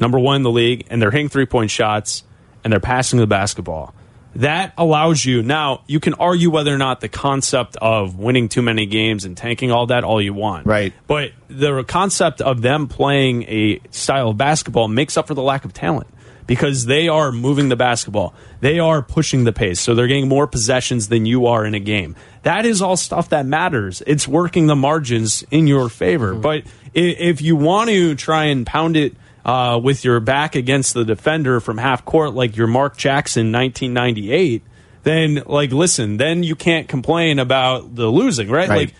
number 0.00 0.18
one 0.18 0.36
in 0.36 0.42
the 0.42 0.50
league, 0.50 0.86
and 0.90 1.00
they're 1.00 1.10
hitting 1.10 1.28
three 1.28 1.46
point 1.46 1.70
shots 1.70 2.22
and 2.64 2.72
they're 2.72 2.80
passing 2.80 3.18
the 3.18 3.26
basketball. 3.26 3.94
That 4.36 4.74
allows 4.76 5.24
you 5.24 5.42
now. 5.42 5.82
You 5.86 5.98
can 5.98 6.12
argue 6.14 6.50
whether 6.50 6.74
or 6.74 6.76
not 6.76 7.00
the 7.00 7.08
concept 7.08 7.76
of 7.76 8.18
winning 8.18 8.50
too 8.50 8.60
many 8.60 8.84
games 8.84 9.24
and 9.24 9.34
tanking 9.34 9.72
all 9.72 9.86
that 9.86 10.04
all 10.04 10.20
you 10.20 10.34
want, 10.34 10.66
Right. 10.66 10.92
But 11.06 11.32
the 11.48 11.84
concept 11.84 12.42
of 12.42 12.60
them 12.60 12.88
playing 12.88 13.44
a 13.44 13.80
style 13.90 14.30
of 14.30 14.36
basketball 14.36 14.88
makes 14.88 15.16
up 15.16 15.26
for 15.26 15.34
the 15.34 15.42
lack 15.42 15.64
of 15.64 15.72
talent 15.72 16.08
because 16.46 16.86
they 16.86 17.08
are 17.08 17.32
moving 17.32 17.68
the 17.68 17.76
basketball. 17.76 18.34
They 18.60 18.78
are 18.78 19.02
pushing 19.02 19.44
the 19.44 19.52
pace. 19.52 19.80
So 19.80 19.94
they're 19.94 20.06
getting 20.06 20.28
more 20.28 20.46
possessions 20.46 21.08
than 21.08 21.26
you 21.26 21.46
are 21.46 21.64
in 21.64 21.74
a 21.74 21.80
game. 21.80 22.16
That 22.42 22.64
is 22.64 22.80
all 22.80 22.96
stuff 22.96 23.30
that 23.30 23.46
matters. 23.46 24.02
It's 24.06 24.28
working 24.28 24.66
the 24.66 24.76
margins 24.76 25.44
in 25.50 25.66
your 25.66 25.88
favor. 25.88 26.34
But 26.34 26.64
if 26.94 27.42
you 27.42 27.56
want 27.56 27.90
to 27.90 28.14
try 28.14 28.44
and 28.44 28.66
pound 28.66 28.96
it 28.96 29.16
uh, 29.44 29.80
with 29.82 30.04
your 30.04 30.20
back 30.20 30.54
against 30.54 30.94
the 30.94 31.04
defender 31.04 31.60
from 31.60 31.78
half 31.78 32.04
court 32.04 32.34
like 32.34 32.56
your 32.56 32.66
Mark 32.66 32.96
Jackson 32.96 33.52
1998, 33.52 34.62
then 35.02 35.42
like 35.46 35.70
listen, 35.72 36.16
then 36.16 36.42
you 36.42 36.56
can't 36.56 36.88
complain 36.88 37.38
about 37.38 37.94
the 37.94 38.06
losing, 38.06 38.48
right? 38.50 38.68
Right. 38.68 38.78
Like 38.78 38.94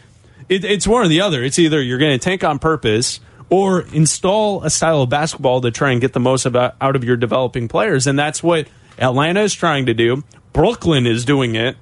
it, 0.49 0.65
it's 0.65 0.87
one 0.87 1.05
or 1.05 1.09
the 1.09 1.21
other. 1.21 1.43
It's 1.43 1.59
either 1.59 1.83
you're 1.83 1.99
going 1.99 2.19
to 2.19 2.23
tank 2.23 2.45
on 2.45 2.59
purpose 2.59 3.21
or 3.49 3.83
install 3.93 4.63
a 4.65 4.71
style 4.71 5.03
of 5.03 5.09
basketball 5.09 5.61
to 5.61 5.71
try 5.71 5.93
and 5.93 6.01
get 6.01 6.13
the 6.13 6.21
most 6.21 6.47
about, 6.47 6.75
out 6.81 6.97
of 6.97 7.05
your 7.05 7.17
developing 7.17 7.69
players. 7.69 8.07
And 8.07 8.19
that's 8.19 8.43
what 8.43 8.69
Atlanta 8.99 9.43
is 9.43 9.55
trying 9.55 9.87
to 9.87 9.95
do. 9.95 10.25
Brooklyn 10.53 11.07
is 11.07 11.25
doing 11.25 11.55
it 11.55 11.77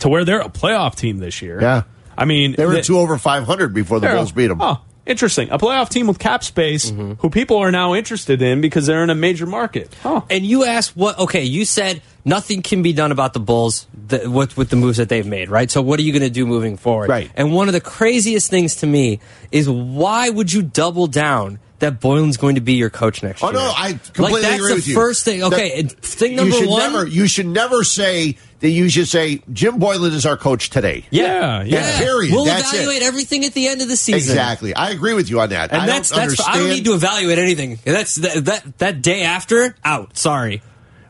to 0.00 0.08
where 0.08 0.24
they're 0.24 0.40
a 0.40 0.48
playoff 0.48 0.94
team 0.94 1.18
this 1.18 1.42
year. 1.42 1.60
Yeah. 1.60 1.82
I 2.16 2.24
mean, 2.24 2.54
They 2.56 2.66
were 2.66 2.74
the- 2.74 2.82
two 2.82 2.98
over 2.98 3.18
500 3.18 3.74
before 3.74 4.00
the 4.00 4.08
Bulls 4.08 4.32
beat 4.32 4.48
them. 4.48 4.58
Oh, 4.60 4.80
interesting. 5.06 5.50
A 5.50 5.58
playoff 5.58 5.88
team 5.88 6.06
with 6.06 6.18
cap 6.18 6.42
space 6.42 6.90
mm-hmm. 6.90 7.14
who 7.18 7.30
people 7.30 7.58
are 7.58 7.70
now 7.70 7.94
interested 7.94 8.40
in 8.42 8.60
because 8.60 8.86
they're 8.86 9.02
in 9.02 9.10
a 9.10 9.14
major 9.14 9.46
market. 9.46 9.94
Oh. 10.04 10.24
And 10.30 10.44
you 10.44 10.64
asked 10.64 10.96
what? 10.96 11.18
Okay, 11.18 11.44
you 11.44 11.64
said 11.64 12.02
nothing 12.24 12.62
can 12.62 12.82
be 12.82 12.92
done 12.92 13.12
about 13.12 13.32
the 13.32 13.40
Bulls 13.40 13.86
the, 14.08 14.28
with, 14.30 14.56
with 14.56 14.70
the 14.70 14.76
moves 14.76 14.98
that 14.98 15.08
they've 15.08 15.26
made, 15.26 15.48
right? 15.50 15.70
So 15.70 15.82
what 15.82 15.98
are 15.98 16.02
you 16.02 16.12
going 16.12 16.22
to 16.22 16.30
do 16.30 16.46
moving 16.46 16.76
forward? 16.76 17.08
Right. 17.08 17.30
And 17.34 17.52
one 17.54 17.68
of 17.68 17.72
the 17.74 17.80
craziest 17.80 18.50
things 18.50 18.76
to 18.76 18.86
me 18.86 19.20
is 19.52 19.68
why 19.68 20.28
would 20.30 20.52
you 20.52 20.62
double 20.62 21.06
down? 21.06 21.58
That 21.80 22.00
Boylan's 22.00 22.38
going 22.38 22.56
to 22.56 22.60
be 22.60 22.72
your 22.72 22.90
coach 22.90 23.22
next 23.22 23.40
Oh 23.40 23.52
year. 23.52 23.60
Oh 23.60 23.66
no, 23.66 23.72
I 23.72 23.92
completely 23.92 24.12
agree 24.12 24.18
with 24.18 24.18
you 24.18 24.24
like, 24.24 24.42
that's 24.42 24.54
agree 24.56 24.68
the 24.70 24.74
with 24.74 24.88
you. 24.88 24.94
first 24.96 25.24
thing. 25.24 25.42
Okay, 25.44 25.68
That- 25.68 25.78
and 25.78 25.92
thing 25.92 26.30
you 26.32 26.36
number 26.38 26.56
should 26.56 26.68
one. 26.68 26.92
Never, 26.92 27.06
you 27.06 27.28
should 27.28 27.46
never 27.46 27.84
say 27.84 28.36
that. 28.58 28.68
You 28.68 28.88
should 28.88 29.06
say 29.06 29.42
Jim 29.52 29.78
Boylan 29.78 30.12
is 30.12 30.26
our 30.26 30.36
coach 30.36 30.70
today. 30.70 31.04
Yeah, 31.10 31.62
yeah. 31.62 31.76
Yeah, 31.92 31.98
period. 32.00 32.32
We'll 32.32 32.46
That's 32.46 32.72
it. 32.72 32.78
evaluate 32.78 33.02
everything 33.02 33.44
at 33.44 33.54
the 33.54 33.68
end 33.68 33.80
of 33.80 33.86
the 33.86 33.94
season. 33.94 34.16
Exactly. 34.16 34.74
I 34.74 34.90
agree 34.90 35.14
with 35.14 35.30
you 35.30 35.38
on 35.38 35.50
that. 35.50 35.70
And 35.70 35.82
I 35.82 35.86
that's 35.86 36.10
don't 36.10 36.18
that's 36.28 36.40
I 36.48 36.54
don't 36.58 36.68
need 36.70 36.84
to 36.86 36.94
evaluate 36.94 37.38
anything. 37.38 37.78
That's 37.84 38.16
that 38.16 38.44
that, 38.46 38.78
that 38.78 39.00
day 39.00 39.22
after 39.22 39.76
out. 39.84 40.18
Sorry. 40.18 40.62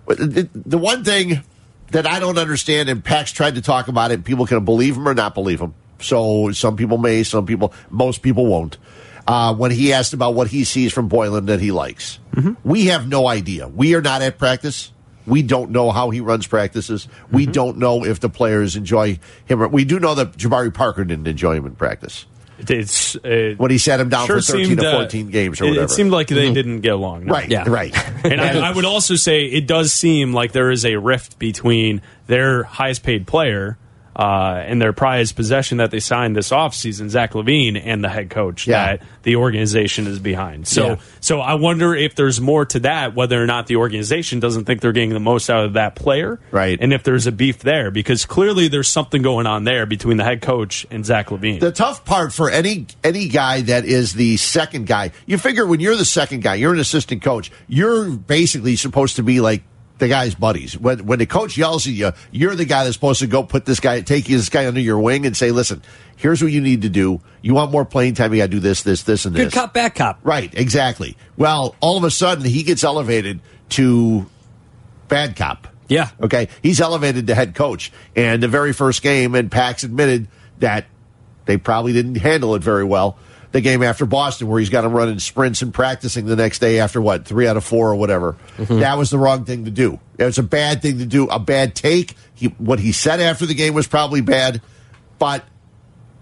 The, 0.09 0.79
one 0.79 1.05
thing 1.05 1.43
that 1.91 2.07
I 2.07 2.21
don't 2.21 2.39
understand, 2.39 2.89
and 2.89 3.05
Pax 3.05 3.33
tried 3.33 3.55
to 3.57 3.63
talk 3.63 3.89
about 3.89 4.11
it, 4.11 4.25
people 4.25 4.47
can 4.47 4.65
believe 4.65 4.97
him 4.97 5.09
or 5.09 5.15
not 5.15 5.35
believe 5.35 5.61
him. 5.61 5.75
So 6.01 6.53
some 6.53 6.77
people 6.77 6.99
may, 6.99 7.23
some 7.23 7.47
people, 7.47 7.73
most 7.91 8.23
people 8.23 8.47
won't. 8.47 8.79
Uh, 9.27 9.55
when 9.55 9.71
he 9.71 9.93
asked 9.93 10.15
about 10.15 10.35
what 10.35 10.49
he 10.49 10.65
sees 10.65 10.93
from 10.93 11.09
Boylan 11.09 11.47
that 11.47 11.61
he 11.61 11.71
likes, 11.71 12.19
we 12.65 12.87
have 12.87 13.07
no 13.07 13.29
idea. 13.29 13.69
We 13.69 13.95
are 13.95 14.01
not 14.01 14.23
at 14.23 14.39
practice. 14.39 14.93
We 15.27 15.43
don't 15.43 15.71
know 15.71 15.91
how 15.91 16.09
he 16.09 16.21
runs 16.21 16.47
practices. 16.47 17.07
We 17.31 17.45
don't 17.45 17.77
know 17.77 18.05
if 18.05 18.21
the 18.21 18.31
players 18.31 18.77
enjoy 18.77 19.19
him. 19.45 19.71
We 19.71 19.85
do 19.85 20.01
know 20.01 20.15
that 20.15 20.33
Jabari 20.39 20.73
Parker 20.73 21.05
didn't 21.05 21.27
enjoy 21.27 21.57
him 21.57 21.67
in 21.67 21.75
practice 21.75 22.25
It's 22.59 23.17
uh, 23.17 23.55
when 23.57 23.71
he 23.71 23.79
sat 23.79 24.01
him 24.01 24.09
down 24.09 24.27
sure 24.27 24.37
for 24.41 24.53
13 24.53 24.67
seemed, 24.67 24.81
to 24.81 24.89
uh, 24.89 24.99
14 25.01 25.31
games 25.31 25.61
or 25.61 25.65
it- 25.65 25.69
whatever. 25.69 25.85
It 25.85 25.91
seemed 25.91 26.11
like 26.11 26.29
they 26.29 26.53
didn't 26.53 26.81
get 26.81 26.93
along. 26.93 27.27
no. 27.27 27.33
right, 27.33 27.51
right. 27.69 27.95
And 28.25 28.41
I, 28.41 28.71
I 28.71 28.75
would 28.75 28.85
also 28.85 29.15
say 29.15 29.45
it 29.45 29.67
does 29.67 29.93
seem 29.93 30.33
like 30.33 30.53
there 30.53 30.71
is 30.71 30.85
a 30.85 30.97
rift 30.97 31.39
between 31.39 32.03
their 32.27 32.65
highest 32.65 33.03
paid 33.05 33.27
player 33.27 33.79
uh, 34.19 34.65
and 34.67 34.83
their 34.83 34.93
prized 34.93 35.37
possession 35.37 35.79
that 35.79 35.93
they 35.93 36.01
signed 36.01 36.35
this 36.35 36.51
offseason, 36.51 37.09
Zach 37.09 37.33
LaVine, 37.35 37.81
and 37.83 38.03
the 38.03 38.09
head 38.09 38.31
coach 38.31 38.67
Yeah. 38.67 38.97
that 38.97 39.03
the 39.23 39.37
organization 39.37 40.09
is 40.09 40.19
behind. 40.19 40.67
So, 40.67 40.87
Yeah. 40.87 40.97
so 41.21 41.41
I 41.41 41.55
wonder 41.55 41.95
if 41.95 42.17
there's 42.17 42.41
more 42.41 42.65
to 42.67 42.81
that, 42.81 43.15
whether 43.15 43.41
or 43.41 43.47
not 43.47 43.69
the 43.69 43.77
organization 43.77 44.41
doesn't 44.41 44.65
think 44.65 44.81
they're 44.81 44.91
getting 44.93 45.11
the 45.11 45.21
most 45.21 45.49
out 45.49 45.65
of 45.65 45.75
that 45.75 45.95
player, 45.95 46.41
Right. 46.51 46.77
And 46.81 46.93
if 46.93 47.05
there's 47.05 47.27
a 47.29 47.33
beef 47.33 47.61
there, 47.61 47.91
because 47.93 48.27
clearly 48.27 48.67
there's 48.67 48.89
something 48.89 49.23
going 49.23 49.47
on 49.47 49.63
there 49.65 49.87
between 49.87 50.17
the 50.17 50.25
head 50.25 50.43
coach 50.43 50.85
and 50.91 51.07
Zach 51.07 51.29
LaVine. 51.29 51.61
The 51.61 51.71
tough 51.71 52.05
part 52.05 52.33
for 52.33 52.51
any 52.51 52.87
any 53.05 53.29
guy 53.29 53.61
that 53.63 53.85
is 53.85 54.15
the 54.15 54.37
second 54.39 54.87
guy, 54.89 55.13
you 55.27 55.39
figure 55.39 55.65
when 55.65 55.79
you're 55.79 55.95
the 55.97 56.05
second 56.05 56.43
guy, 56.43 56.57
you're 56.57 56.73
an 56.73 56.81
assistant 56.81 57.23
coach. 57.23 57.53
You're 57.69 58.11
basically 58.11 58.75
supposed 58.75 59.17
to 59.17 59.23
be 59.23 59.41
like 59.41 59.63
the 59.99 60.09
guy's 60.09 60.35
buddies. 60.35 60.79
When 60.79 61.07
when 61.07 61.19
the 61.19 61.27
coach 61.27 61.57
yells 61.57 61.87
at 61.87 61.93
you, 61.93 62.13
you're 62.31 62.55
the 62.55 62.65
guy 62.65 62.85
that's 62.85 62.95
supposed 62.95 63.21
to 63.21 63.27
go 63.27 63.43
put 63.43 63.65
this 63.65 63.81
guy, 63.81 64.01
take 64.01 64.27
this 64.27 64.49
guy 64.49 64.67
under 64.67 64.81
your 64.81 64.99
wing, 64.99 65.27
and 65.27 65.37
say, 65.37 65.51
"Listen, 65.51 65.83
here's 66.17 66.43
what 66.43 66.53
you 66.53 66.61
need 66.61 66.83
to 66.83 66.89
do. 66.89 67.21
You 67.43 67.55
want 67.55 67.71
more 67.71 67.85
playing 67.85 68.15
time? 68.15 68.33
You 68.33 68.41
got 68.41 68.47
to 68.47 68.51
do 68.51 68.61
this, 68.61 68.83
this, 68.83 69.03
this, 69.03 69.25
and 69.25 69.35
Good 69.35 69.47
this." 69.47 69.55
Good 69.55 69.61
cop, 69.61 69.75
bad 69.75 69.95
cop. 69.95 70.21
Right, 70.23 70.53
exactly. 70.55 71.17
Well, 71.37 71.77
all 71.81 71.97
of 71.97 72.05
a 72.05 72.11
sudden 72.11 72.45
he 72.45 72.63
gets 72.63 72.85
elevated 72.85 73.41
to 73.71 74.27
bad 75.09 75.37
cop. 75.37 75.69
Yeah. 75.89 76.11
Okay. 76.21 76.49
He's 76.63 76.81
elevated 76.81 77.27
to 77.29 77.35
head 77.35 77.55
coach. 77.55 77.93
And 78.15 78.43
the 78.43 78.49
very 78.49 78.73
first 78.73 79.03
game, 79.03 79.35
and 79.35 79.51
Pax 79.51 79.85
admitted 79.85 80.29
that 80.59 80.87
they 81.47 81.57
probably 81.57 81.93
didn't 81.95 82.17
handle 82.17 82.55
it 82.55 82.63
very 82.63 82.85
well. 82.85 83.19
The 83.51 83.63
game 83.63 83.83
after 83.83 84.05
Boston, 84.05 84.47
where 84.47 84.61
he's 84.61 84.69
got 84.69 84.83
to 84.83 84.89
run 84.89 85.09
in 85.09 85.19
sprints 85.21 85.63
and 85.63 85.73
practicing 85.73 86.27
the 86.27 86.37
next 86.37 86.59
day 86.59 86.81
after 86.81 87.01
what, 87.01 87.25
three 87.25 87.47
out 87.49 87.57
of 87.57 87.65
four 87.65 87.91
or 87.91 87.95
whatever. 87.95 88.37
That 88.59 88.99
was 88.99 89.09
the 89.09 89.19
wrong 89.19 89.47
thing 89.47 89.65
to 89.65 89.71
do. 89.71 89.99
It 90.19 90.25
was 90.25 90.37
a 90.37 90.43
bad 90.43 90.83
thing 90.83 90.99
to 90.99 91.07
do, 91.07 91.29
a 91.29 91.39
bad 91.39 91.75
take. 91.75 92.15
He, 92.35 92.49
what 92.59 92.79
he 92.79 92.93
said 92.93 93.21
after 93.21 93.47
the 93.47 93.55
game 93.55 93.73
was 93.73 93.87
probably 93.87 94.21
bad, 94.21 94.61
but 95.19 95.45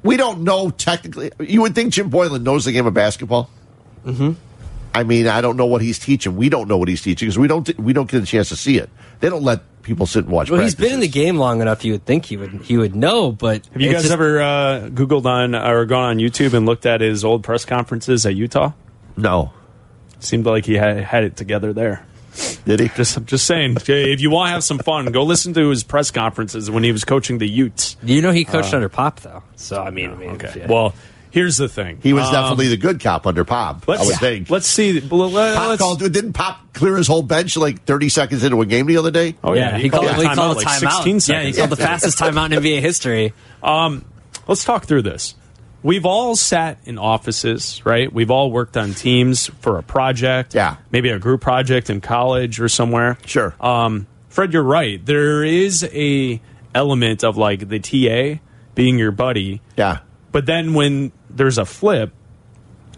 we 0.05 0.16
don't 0.16 0.43
know 0.43 0.70
technically. 0.70 1.32
You 1.40 1.62
would 1.62 1.74
think 1.74 1.93
Jim 1.94 2.11
Boylan 2.11 2.44
knows 2.44 2.65
the 2.65 2.73
game 2.73 2.86
of 2.86 2.94
basketball. 2.94 3.51
Mm-hmm. 4.05 4.32
I 4.97 5.05
mean, 5.05 5.27
I 5.28 5.40
don't 5.40 5.56
know 5.56 5.66
what 5.66 5.82
he's 5.82 5.98
teaching. 5.98 6.36
We 6.36 6.48
don't 6.48 6.68
know 6.68 6.77
what 6.78 6.89
he's 6.89 7.02
teaching 7.02 7.27
because 7.27 7.39
we 7.39 7.48
don't 7.48 7.78
we 7.78 7.93
don't 7.93 8.10
get 8.10 8.23
a 8.23 8.27
chance 8.27 8.48
to 8.48 8.56
see 8.56 8.78
it. 8.78 8.89
They 9.20 9.28
don't 9.28 9.43
let 9.43 9.60
people 9.82 10.06
sit 10.06 10.24
and 10.24 10.32
watch. 10.32 10.51
Well, 10.51 10.60
he's 10.60 10.74
been 10.74 10.93
in 10.94 11.01
the 11.01 11.09
game 11.09 11.36
long 11.36 11.60
enough. 11.60 11.85
You 11.85 11.93
would 11.93 12.05
think 12.06 12.24
he 12.24 12.36
would 12.36 12.62
he 12.62 12.77
would 12.77 12.97
know, 12.97 13.31
but 13.32 13.66
Have 13.73 13.81
you 13.82 13.93
guys 13.93 14.02
just- 14.02 14.12
ever 14.12 14.40
uh, 14.40 14.89
Googled 14.93 15.27
on 15.27 15.55
or 15.55 15.85
gone 15.85 16.05
on 16.10 16.18
YouTube 16.18 16.55
and 16.55 16.66
looked 16.66 16.86
at 16.86 17.01
his 17.01 17.24
old 17.24 17.43
press 17.44 17.64
conferences 17.64 18.24
at 18.27 18.35
Utah? 18.35 18.73
No. 19.16 19.52
Seemed 20.18 20.47
like 20.47 20.64
he 20.64 20.74
had, 20.74 20.97
had 20.98 21.24
it 21.24 21.36
together 21.36 21.73
there. 21.74 22.05
Did 22.64 22.81
he? 22.81 22.89
Just, 22.89 23.16
I'm 23.16 23.24
just 23.27 23.47
saying. 23.47 23.77
If 23.86 24.20
you 24.20 24.28
want 24.31 24.48
to 24.48 24.52
have 24.52 24.64
some 24.64 24.78
fun, 24.78 25.06
go 25.12 25.23
listen 25.24 25.55
to 25.55 25.68
his 25.70 25.82
press 25.85 26.10
conferences 26.10 26.70
when 26.70 26.85
he 26.85 26.93
was 26.93 27.05
coaching 27.05 27.39
the 27.39 27.48
Utes. 27.48 27.97
You 28.02 28.20
know, 28.23 28.31
he 28.32 28.44
coached 28.44 28.73
Uh, 28.74 28.77
under 28.77 28.89
Pop 28.90 29.20
though. 29.20 29.43
So 29.56 29.82
I 29.82 29.90
mean, 29.90 30.10
I 30.10 30.14
mean 30.16 30.31
Okay. 30.32 30.52
yeah. 30.60 30.66
Well, 30.70 30.94
Here's 31.36 31.58
the 31.58 31.68
thing. 31.68 31.98
He 32.02 32.14
was 32.14 32.24
Um, 32.28 32.32
definitely 32.32 32.68
the 32.68 32.78
good 32.78 32.98
cop 32.98 33.26
under 33.26 33.44
Pop. 33.44 33.84
I 33.86 33.92
Let's, 33.92 34.06
would 34.06 34.16
think. 34.16 34.48
let's 34.48 34.66
see. 34.66 35.00
Let, 35.00 35.10
Pop 35.54 35.68
let's, 35.68 35.82
called, 35.82 35.98
didn't 35.98 36.32
Pop 36.32 36.72
clear 36.72 36.96
his 36.96 37.06
whole 37.06 37.20
bench 37.22 37.58
like 37.58 37.84
30 37.84 38.08
seconds 38.08 38.42
into 38.42 38.58
a 38.62 38.64
game 38.64 38.86
the 38.86 38.96
other 38.96 39.10
day? 39.10 39.34
Oh, 39.44 39.52
yeah. 39.52 39.76
he, 39.76 39.90
called, 39.90 40.06
a 40.06 40.14
he 40.14 40.22
called 40.24 40.38
timeout 40.38 40.52
a 40.52 40.56
like 40.56 40.66
timeout. 40.66 41.04
16 41.04 41.14
yeah, 41.14 41.18
seconds. 41.18 41.56
he 41.56 41.60
called 41.60 41.70
the 41.72 41.76
fastest 41.76 42.18
timeout 42.18 42.46
in 42.56 42.62
NBA 42.62 42.80
history. 42.80 43.34
Um, 43.62 44.06
let's 44.48 44.64
talk 44.64 44.86
through 44.86 45.02
this. 45.02 45.34
We've 45.82 46.06
all 46.06 46.36
sat 46.36 46.78
in 46.86 46.96
offices, 46.96 47.84
right? 47.84 48.10
We've 48.10 48.30
all 48.30 48.50
worked 48.50 48.78
on 48.78 48.94
teams 48.94 49.48
for 49.60 49.76
a 49.76 49.82
project. 49.82 50.54
Yeah. 50.54 50.76
Maybe 50.90 51.10
a 51.10 51.18
group 51.18 51.42
project 51.42 51.90
in 51.90 52.00
college 52.00 52.60
or 52.60 52.70
somewhere. 52.70 53.18
Sure. 53.26 53.54
Um, 53.60 54.06
Fred, 54.30 54.54
you're 54.54 54.62
right. 54.62 55.04
There 55.04 55.44
is 55.44 55.84
a 55.92 56.40
element 56.74 57.24
of 57.24 57.36
like 57.36 57.68
the 57.68 57.78
TA 57.78 58.40
being 58.74 58.98
your 58.98 59.12
buddy. 59.12 59.60
Yeah. 59.76 59.98
But 60.32 60.46
then 60.46 60.72
when 60.74 61.12
there's 61.36 61.58
a 61.58 61.64
flip 61.64 62.12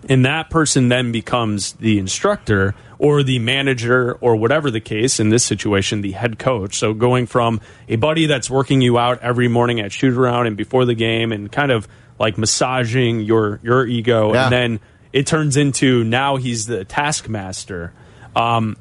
and 0.08 0.24
that 0.24 0.48
person 0.48 0.88
then 0.88 1.10
becomes 1.12 1.72
the 1.74 1.98
instructor 1.98 2.74
or 2.98 3.22
the 3.24 3.38
manager 3.40 4.12
or 4.20 4.36
whatever 4.36 4.70
the 4.70 4.80
case 4.80 5.18
in 5.20 5.28
this 5.30 5.44
situation 5.44 6.00
the 6.02 6.12
head 6.12 6.38
coach. 6.38 6.76
So 6.76 6.94
going 6.94 7.26
from 7.26 7.60
a 7.88 7.96
buddy 7.96 8.26
that's 8.26 8.48
working 8.48 8.80
you 8.80 8.96
out 8.98 9.20
every 9.22 9.48
morning 9.48 9.80
at 9.80 9.90
shoot 9.92 10.16
around 10.16 10.46
and 10.46 10.56
before 10.56 10.84
the 10.84 10.94
game 10.94 11.32
and 11.32 11.50
kind 11.50 11.72
of 11.72 11.88
like 12.18 12.38
massaging 12.38 13.20
your 13.20 13.58
your 13.62 13.86
ego 13.86 14.32
Yeah. 14.34 14.44
and 14.44 14.52
then 14.52 14.80
it 15.12 15.26
turns 15.26 15.56
into 15.56 16.04
now 16.04 16.36
he's 16.36 16.66
the 16.66 16.84
taskmaster. 16.84 17.92
Um 18.36 18.76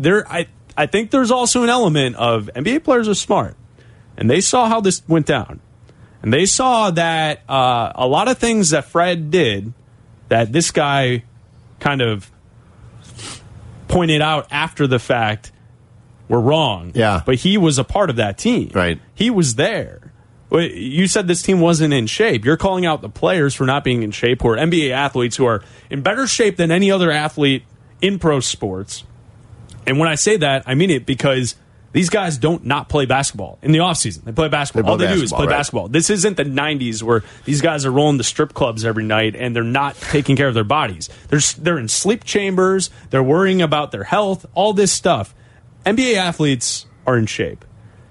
there 0.00 0.26
i 0.30 0.46
i 0.76 0.86
think 0.86 1.10
there's 1.10 1.30
also 1.32 1.62
an 1.64 1.68
element 1.68 2.14
of 2.16 2.48
nba 2.54 2.82
players 2.84 3.08
are 3.08 3.14
smart 3.14 3.56
and 4.16 4.30
they 4.30 4.40
saw 4.40 4.68
how 4.68 4.80
this 4.80 5.02
went 5.08 5.26
down 5.26 5.60
and 6.22 6.32
they 6.32 6.46
saw 6.46 6.90
that 6.90 7.42
uh, 7.48 7.92
a 7.94 8.06
lot 8.06 8.28
of 8.28 8.38
things 8.38 8.70
that 8.70 8.84
Fred 8.84 9.30
did 9.30 9.72
that 10.28 10.52
this 10.52 10.70
guy 10.70 11.24
kind 11.80 12.02
of 12.02 12.30
pointed 13.86 14.20
out 14.20 14.46
after 14.50 14.86
the 14.86 14.98
fact 14.98 15.52
were 16.28 16.40
wrong. 16.40 16.92
Yeah. 16.94 17.22
But 17.24 17.36
he 17.36 17.56
was 17.56 17.78
a 17.78 17.84
part 17.84 18.10
of 18.10 18.16
that 18.16 18.36
team. 18.38 18.70
Right. 18.74 19.00
He 19.14 19.30
was 19.30 19.54
there. 19.54 20.12
You 20.50 21.06
said 21.08 21.28
this 21.28 21.42
team 21.42 21.60
wasn't 21.60 21.92
in 21.92 22.06
shape. 22.06 22.44
You're 22.44 22.56
calling 22.56 22.86
out 22.86 23.02
the 23.02 23.10
players 23.10 23.54
for 23.54 23.64
not 23.64 23.84
being 23.84 24.02
in 24.02 24.12
shape, 24.12 24.40
who 24.42 24.48
are 24.48 24.56
NBA 24.56 24.90
athletes 24.90 25.36
who 25.36 25.44
are 25.44 25.62
in 25.90 26.00
better 26.02 26.26
shape 26.26 26.56
than 26.56 26.70
any 26.70 26.90
other 26.90 27.10
athlete 27.10 27.64
in 28.00 28.18
pro 28.18 28.40
sports. 28.40 29.04
And 29.86 29.98
when 29.98 30.08
I 30.08 30.14
say 30.14 30.38
that, 30.38 30.64
I 30.66 30.74
mean 30.74 30.90
it 30.90 31.04
because 31.04 31.54
these 31.92 32.10
guys 32.10 32.36
don't 32.38 32.64
not 32.66 32.88
play 32.88 33.06
basketball 33.06 33.58
in 33.62 33.72
the 33.72 33.78
offseason. 33.78 34.24
They 34.24 34.32
play 34.32 34.48
basketball. 34.48 34.96
They 34.96 35.04
play 35.04 35.06
All 35.08 35.14
they 35.14 35.18
do 35.20 35.24
is 35.24 35.32
play 35.32 35.46
right. 35.46 35.52
basketball. 35.52 35.88
This 35.88 36.10
isn't 36.10 36.36
the 36.36 36.44
90s 36.44 37.02
where 37.02 37.24
these 37.44 37.60
guys 37.62 37.86
are 37.86 37.90
rolling 37.90 38.18
the 38.18 38.24
strip 38.24 38.52
clubs 38.54 38.84
every 38.84 39.04
night 39.04 39.34
and 39.34 39.56
they're 39.56 39.62
not 39.64 39.94
taking 39.96 40.36
care 40.36 40.48
of 40.48 40.54
their 40.54 40.64
bodies. 40.64 41.08
They're, 41.28 41.40
they're 41.58 41.78
in 41.78 41.88
sleep 41.88 42.24
chambers. 42.24 42.90
They're 43.10 43.22
worrying 43.22 43.62
about 43.62 43.90
their 43.90 44.04
health, 44.04 44.44
all 44.54 44.72
this 44.74 44.92
stuff. 44.92 45.34
NBA 45.86 46.16
athletes 46.16 46.86
are 47.06 47.16
in 47.16 47.26
shape. 47.26 47.64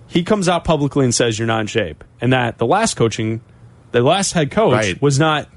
He 0.08 0.24
comes 0.24 0.48
out 0.49 0.64
publicly 0.64 1.04
and 1.06 1.14
says 1.14 1.38
you're 1.38 1.48
not 1.48 1.62
in 1.62 1.68
shape. 1.68 2.04
And 2.20 2.34
that 2.34 2.58
the 2.58 2.66
last 2.66 2.95
coaching, 2.95 3.41
the 3.91 4.02
last 4.02 4.32
head 4.34 4.49
coach 4.52 4.74
Right. 4.74 5.02
was 5.02 5.20
not 5.20 5.49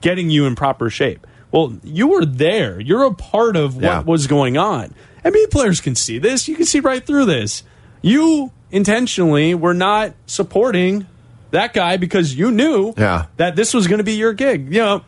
getting 0.00 0.30
you 0.30 0.46
in 0.46 0.54
proper 0.54 0.88
shape. 0.88 1.26
Well, 1.50 1.76
you 1.82 2.08
were 2.08 2.24
there. 2.24 2.78
You're 2.80 3.04
a 3.04 3.14
part 3.14 3.56
of 3.56 3.74
what 3.76 3.82
Yeah. 3.82 4.00
was 4.02 4.26
going 4.26 4.56
on. 4.56 4.94
NBA 5.30 5.50
players 5.50 5.80
can 5.80 5.94
see 5.94 6.18
this. 6.18 6.48
You 6.48 6.56
can 6.56 6.66
see 6.66 6.80
right 6.80 7.04
through 7.04 7.24
this. 7.26 7.62
You 8.02 8.52
intentionally 8.70 9.54
were 9.54 9.74
not 9.74 10.12
supporting 10.26 11.06
that 11.50 11.72
guy 11.72 11.96
because 11.96 12.34
you 12.34 12.50
knew 12.50 12.94
Yeah. 12.96 13.26
that 13.36 13.56
this 13.56 13.72
was 13.74 13.86
going 13.86 13.98
to 13.98 14.04
be 14.04 14.14
your 14.14 14.32
gig. 14.32 14.72
You 14.72 14.80
know, 14.80 15.04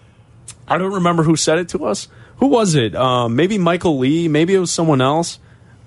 I 0.67 0.79
don't 0.79 0.95
remember 0.95 1.23
who 1.23 1.37
said 1.37 1.59
it 1.59 1.69
to 1.71 1.85
us. 1.85 2.09
Who 2.37 2.47
was 2.47 2.75
it? 2.75 2.95
Um, 2.95 3.37
maybe 3.37 3.59
Michael 3.59 3.99
Lee. 3.99 4.29
Maybe 4.29 4.55
it 4.55 4.59
was 4.59 4.71
someone 4.71 5.01
else. 5.01 5.39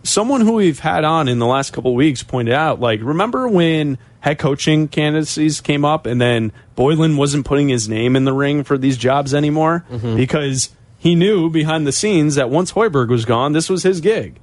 Someone 0.04 0.42
who 0.42 0.54
we've 0.54 0.80
had 0.80 1.04
on 1.06 1.28
in 1.28 1.40
the 1.40 1.46
last 1.48 1.72
couple 1.74 1.92
of 1.92 1.96
weeks 1.96 2.24
pointed 2.24 2.54
out, 2.54 2.80
like, 2.80 3.00
remember 3.02 3.48
when 3.48 3.98
head 4.20 4.38
coaching 4.38 4.88
candidacies 4.90 5.62
came 5.62 5.84
up 5.86 6.06
and 6.06 6.20
then 6.22 6.52
Boylan 6.76 7.16
wasn't 7.18 7.46
putting 7.46 7.70
his 7.70 7.88
name 7.90 8.16
in 8.16 8.26
the 8.26 8.34
ring 8.34 8.64
for 8.64 8.78
these 8.78 8.98
jobs 8.98 9.34
anymore 9.34 9.86
because 10.16 10.70
he 11.04 11.16
knew 11.16 11.50
behind 11.50 11.86
the 11.86 11.92
scenes 11.92 12.36
that 12.36 12.50
once 12.50 12.72
Hoiberg 12.72 13.10
was 13.10 13.26
gone, 13.26 13.52
this 13.52 13.70
was 13.70 13.84
his 13.84 14.00
gig. 14.00 14.40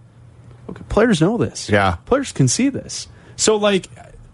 Okay, 0.69 0.83
players 0.91 1.19
know 1.19 1.39
this. 1.39 1.71
Yeah. 1.71 1.97
Players 2.05 2.33
can 2.33 2.49
see 2.49 2.69
this. 2.69 3.09
So, 3.37 3.57
like, 3.57 3.89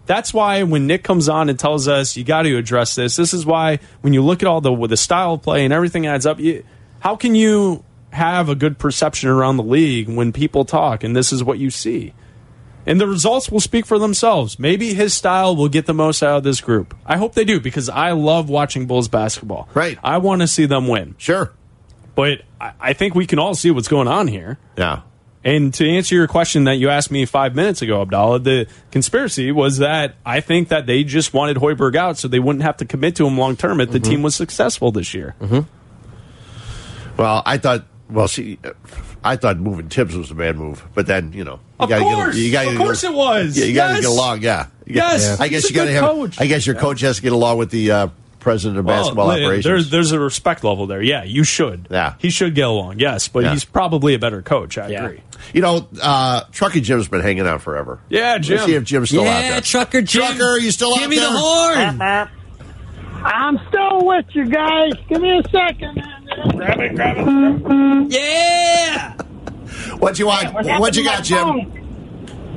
that's 0.05 0.33
why 0.33 0.63
when 0.63 0.87
Nick 0.87 1.05
comes 1.05 1.29
on 1.29 1.47
and 1.47 1.57
tells 1.57 1.87
us 1.87 2.17
you 2.17 2.25
got 2.25 2.41
to 2.41 2.57
address 2.57 2.95
this, 2.95 3.15
this 3.15 3.33
is 3.33 3.45
why 3.45 3.79
when 4.01 4.11
you 4.11 4.21
look 4.21 4.43
at 4.43 4.47
all 4.49 4.59
the 4.59 4.73
with 4.73 4.89
the 4.89 4.97
style 4.97 5.35
of 5.35 5.41
play 5.41 5.63
and 5.63 5.71
everything 5.71 6.05
adds 6.05 6.25
up, 6.25 6.37
you, 6.37 6.65
how 6.99 7.15
can 7.15 7.33
you 7.33 7.85
have 8.11 8.49
a 8.49 8.55
good 8.55 8.77
perception 8.77 9.29
around 9.29 9.55
the 9.55 9.63
league 9.63 10.09
when 10.09 10.33
people 10.33 10.65
talk 10.65 11.05
and 11.05 11.15
this 11.15 11.31
is 11.31 11.45
what 11.45 11.59
you 11.59 11.69
see? 11.69 12.13
And 12.85 12.99
the 12.99 13.07
results 13.07 13.49
will 13.49 13.61
speak 13.61 13.85
for 13.85 13.97
themselves. 13.99 14.59
Maybe 14.59 14.93
his 14.93 15.13
style 15.13 15.55
will 15.55 15.69
get 15.69 15.85
the 15.85 15.93
most 15.93 16.21
out 16.21 16.39
of 16.39 16.43
this 16.43 16.59
group. 16.59 16.93
I 17.05 17.15
hope 17.15 17.35
they 17.35 17.45
do 17.45 17.61
because 17.61 17.87
I 17.87 18.11
love 18.11 18.49
watching 18.49 18.85
Bulls 18.85 19.07
basketball. 19.07 19.69
Right. 19.73 19.97
I 20.03 20.17
want 20.17 20.41
to 20.41 20.47
see 20.47 20.65
them 20.65 20.89
win. 20.89 21.15
Sure. 21.17 21.53
But 22.17 22.41
I, 22.59 22.71
I 22.81 22.93
think 22.93 23.15
we 23.15 23.25
can 23.25 23.39
all 23.39 23.55
see 23.55 23.71
what's 23.71 23.87
going 23.87 24.09
on 24.09 24.27
here. 24.27 24.57
Yeah. 24.77 25.03
And 25.43 25.73
to 25.75 25.87
answer 25.87 26.15
your 26.15 26.27
question 26.27 26.65
that 26.65 26.73
you 26.75 26.89
asked 26.89 27.11
me 27.11 27.23
five 27.25 27.55
minutes 27.55 27.81
ago, 27.81 28.03
Abdalla, 28.05 28.43
the 28.43 28.67
conspiracy 28.91 29.51
was 29.53 29.77
that 29.77 30.15
I 30.25 30.41
think 30.41 30.67
that 30.69 30.87
they 30.87 31.05
just 31.05 31.33
wanted 31.33 31.55
Hoiberg 31.57 31.95
out 31.95 32.17
so 32.17 32.27
they 32.27 32.39
wouldn't 32.39 32.63
have 32.63 32.75
to 32.77 32.85
commit 32.85 33.15
to 33.17 33.25
him 33.27 33.37
long 33.37 33.55
term 33.55 33.79
if 33.79 33.91
the 33.91 33.99
Mm-hmm. 33.99 34.09
team 34.11 34.21
was 34.23 34.35
successful 34.35 34.91
this 34.91 35.13
year. 35.13 35.35
Well, 37.17 37.43
I 37.45 37.57
thought. 37.57 37.85
Well, 38.09 38.27
see, 38.29 38.57
I 39.23 39.35
thought 39.35 39.57
moving 39.59 39.89
Thibs 39.89 40.15
was 40.15 40.31
a 40.31 40.35
bad 40.35 40.55
move, 40.55 40.81
but 40.93 41.07
then 41.07 41.33
you 41.33 41.43
know, 41.43 41.59
you 41.79 41.83
Of 41.83 41.89
gotta 41.89 42.03
course! 42.03 42.35
get, 42.35 42.41
you 42.41 42.51
gotta 42.53 42.69
Of 42.71 42.77
course 42.77 43.03
it 43.03 43.13
was! 43.13 43.57
Yeah, 43.57 43.65
you 43.65 43.75
got 43.75 43.95
to 43.95 44.01
get 44.01 44.09
along. 44.09 44.41
Yeah, 44.43 44.67
Yes! 44.85 45.39
I 45.41 45.49
guess 45.49 45.63
He's 45.63 45.71
you 45.71 45.75
got 45.75 45.85
to 45.85 45.91
have. 45.91 46.03
coach. 46.03 46.39
I 46.39 46.45
guess 46.47 46.65
your 46.65 46.75
coach 46.77 47.01
has 47.01 47.17
to 47.17 47.21
get 47.21 47.33
along 47.33 47.57
with 47.57 47.69
the 47.69 47.91
uh, 47.91 48.07
president 48.47 48.79
of 48.79 48.85
basketball 48.85 49.27
Well, 49.27 49.35
operations. 49.43 49.65
There's, 49.65 49.89
there's 49.89 50.11
a 50.13 50.19
respect 50.21 50.63
level 50.63 50.87
there. 50.87 51.01
Yeah, 51.01 51.25
you 51.25 51.43
should. 51.43 51.89
Yeah. 51.91 52.13
He 52.19 52.29
should 52.29 52.55
get 52.55 52.65
along, 52.65 52.99
yes, 52.99 53.27
but 53.27 53.43
Yeah. 53.43 53.51
he's 53.51 53.65
probably 53.65 54.13
a 54.13 54.19
better 54.19 54.41
coach. 54.41 54.77
I 54.77 54.87
agree. 54.87 55.21
You 55.53 55.61
know, 55.61 55.85
uh, 56.01 56.45
Trucker 56.53 56.79
Jim's 56.79 57.09
been 57.09 57.19
hanging 57.19 57.45
out 57.45 57.61
forever. 57.61 57.99
Yeah, 58.07 58.37
Jim. 58.37 58.55
Let's 58.55 58.67
see 58.67 58.75
if 58.75 58.83
Jim's 58.85 59.09
still 59.09 59.21
out 59.23 59.25
yeah, 59.25 59.51
there. 59.51 59.61
Trucker 59.61 60.01
Jim. 60.01 60.23
Trucker, 60.23 60.57
you 60.59 60.71
still 60.71 60.93
Give 60.95 61.03
out 61.03 61.09
me 61.09 61.19
the 61.19 61.29
horn. 61.29 62.29
I'm 63.25 63.59
still 63.67 64.05
with 64.05 64.25
you 64.31 64.45
guys. 64.45 64.93
Give 65.09 65.21
me 65.21 65.37
a 65.39 65.43
second. 65.49 66.01
Grab 66.55 66.79
it, 66.79 66.95
grab 66.95 67.17
it. 67.19 68.11
Yeah. 68.13 69.13
What 69.97 70.17
you 70.19 70.27
want? 70.27 70.53
What 70.53 70.79
What 70.79 70.95
you 70.95 71.03
got, 71.03 71.25
happened 71.27 71.27
to 71.27 71.35
my 71.35 71.63
Jim? 71.63 71.71
phone? 71.71 71.86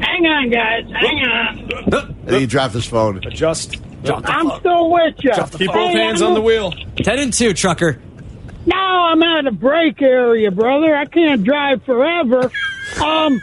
Hang 0.01 0.27
on, 0.27 0.51
guys. 0.51 0.85
Hang 0.93 1.25
on. 1.25 2.17
And 2.27 2.37
he 2.37 2.47
dropped 2.47 2.75
his 2.75 2.87
phone. 2.87 3.19
Adjust. 3.19 3.77
I'm 4.09 4.59
still 4.61 4.91
with 4.91 5.15
you. 5.23 5.33
Keep 5.33 5.73
both 5.73 5.93
hands 5.93 6.23
on 6.23 6.35
the 6.35 6.41
wheel. 6.41 6.73
Ten 6.97 7.19
and 7.19 7.33
two, 7.33 7.53
Trucker. 7.53 8.01
No, 8.67 8.77
I'm 8.77 9.23
at 9.23 9.47
a 9.47 9.53
break 9.53 10.01
area, 10.01 10.51
brother. 10.51 10.95
I 10.95 11.05
can't 11.07 11.45
drive 11.45 11.83
forever. 11.85 12.51
Um, 13.03 13.41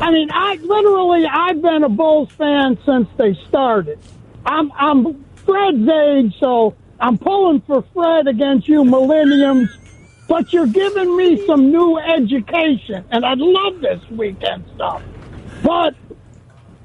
I 0.00 0.10
mean, 0.10 0.30
I 0.32 0.54
literally 0.56 1.26
I've 1.26 1.62
been 1.62 1.84
a 1.84 1.88
Bulls 1.88 2.30
fan 2.32 2.78
since 2.84 3.08
they 3.16 3.34
started. 3.48 3.98
I'm 4.44 4.72
I'm 4.72 5.24
Fred's 5.46 5.88
age, 5.88 6.38
so 6.38 6.74
I'm 6.98 7.18
pulling 7.18 7.60
for 7.62 7.82
Fred 7.94 8.28
against 8.28 8.68
you 8.68 8.84
millenniums. 8.84 9.70
But 10.28 10.52
you're 10.52 10.66
giving 10.68 11.16
me 11.16 11.44
some 11.44 11.72
new 11.72 11.98
education, 11.98 13.04
and 13.10 13.24
I 13.24 13.34
love 13.36 13.80
this 13.80 14.00
weekend 14.10 14.64
stuff. 14.76 15.02
But 15.62 15.94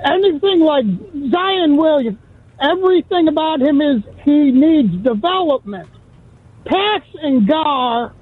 anything 0.03 0.59
like 0.61 0.85
Zion 1.31 1.77
Williams, 1.77 2.17
everything 2.59 3.27
about 3.27 3.61
him 3.61 3.81
is 3.81 4.03
he 4.23 4.51
needs 4.51 4.95
development. 5.03 5.89
Pax 6.65 7.05
and 7.21 7.47
Gar 7.47 8.13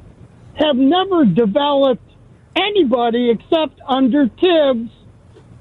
have 0.55 0.75
never 0.75 1.25
developed 1.25 2.03
anybody 2.55 3.31
except 3.31 3.80
under 3.88 4.27
Thibs, 4.27 4.91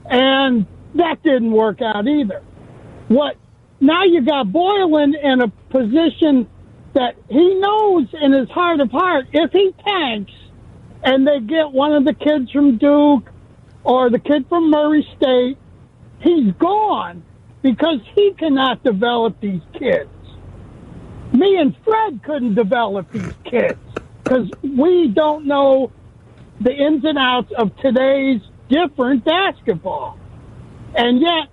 and 0.04 0.66
that 0.94 1.22
didn't 1.22 1.52
work 1.52 1.80
out 1.80 2.06
either. 2.06 2.42
What 3.08 3.36
now 3.80 4.04
you 4.04 4.22
got 4.22 4.52
Boylan 4.52 5.14
in 5.14 5.40
a 5.40 5.48
position 5.70 6.48
that 6.94 7.16
he 7.28 7.54
knows 7.54 8.06
in 8.20 8.32
his 8.32 8.48
heart 8.50 8.80
of 8.80 8.90
heart 8.90 9.26
if 9.32 9.50
he 9.52 9.74
tanks 9.86 10.32
and 11.02 11.26
they 11.26 11.40
get 11.40 11.72
one 11.72 11.92
of 11.92 12.04
the 12.04 12.14
kids 12.14 12.50
from 12.52 12.78
Duke 12.78 13.31
or 13.84 14.10
the 14.10 14.18
kid 14.18 14.46
from 14.48 14.70
Murray 14.70 15.06
State, 15.16 15.58
he's 16.20 16.52
gone 16.54 17.22
because 17.62 18.00
he 18.14 18.32
cannot 18.38 18.82
develop 18.82 19.40
these 19.40 19.62
kids. 19.78 20.10
Me 21.32 21.56
and 21.56 21.74
Fred 21.84 22.22
couldn't 22.22 22.54
develop 22.54 23.10
these 23.12 23.32
kids 23.44 23.78
because 24.22 24.48
we 24.62 25.08
don't 25.08 25.46
know 25.46 25.90
the 26.60 26.72
ins 26.72 27.04
and 27.04 27.18
outs 27.18 27.50
of 27.56 27.74
today's 27.76 28.40
different 28.68 29.24
basketball. 29.24 30.18
And 30.94 31.20
yet, 31.20 31.48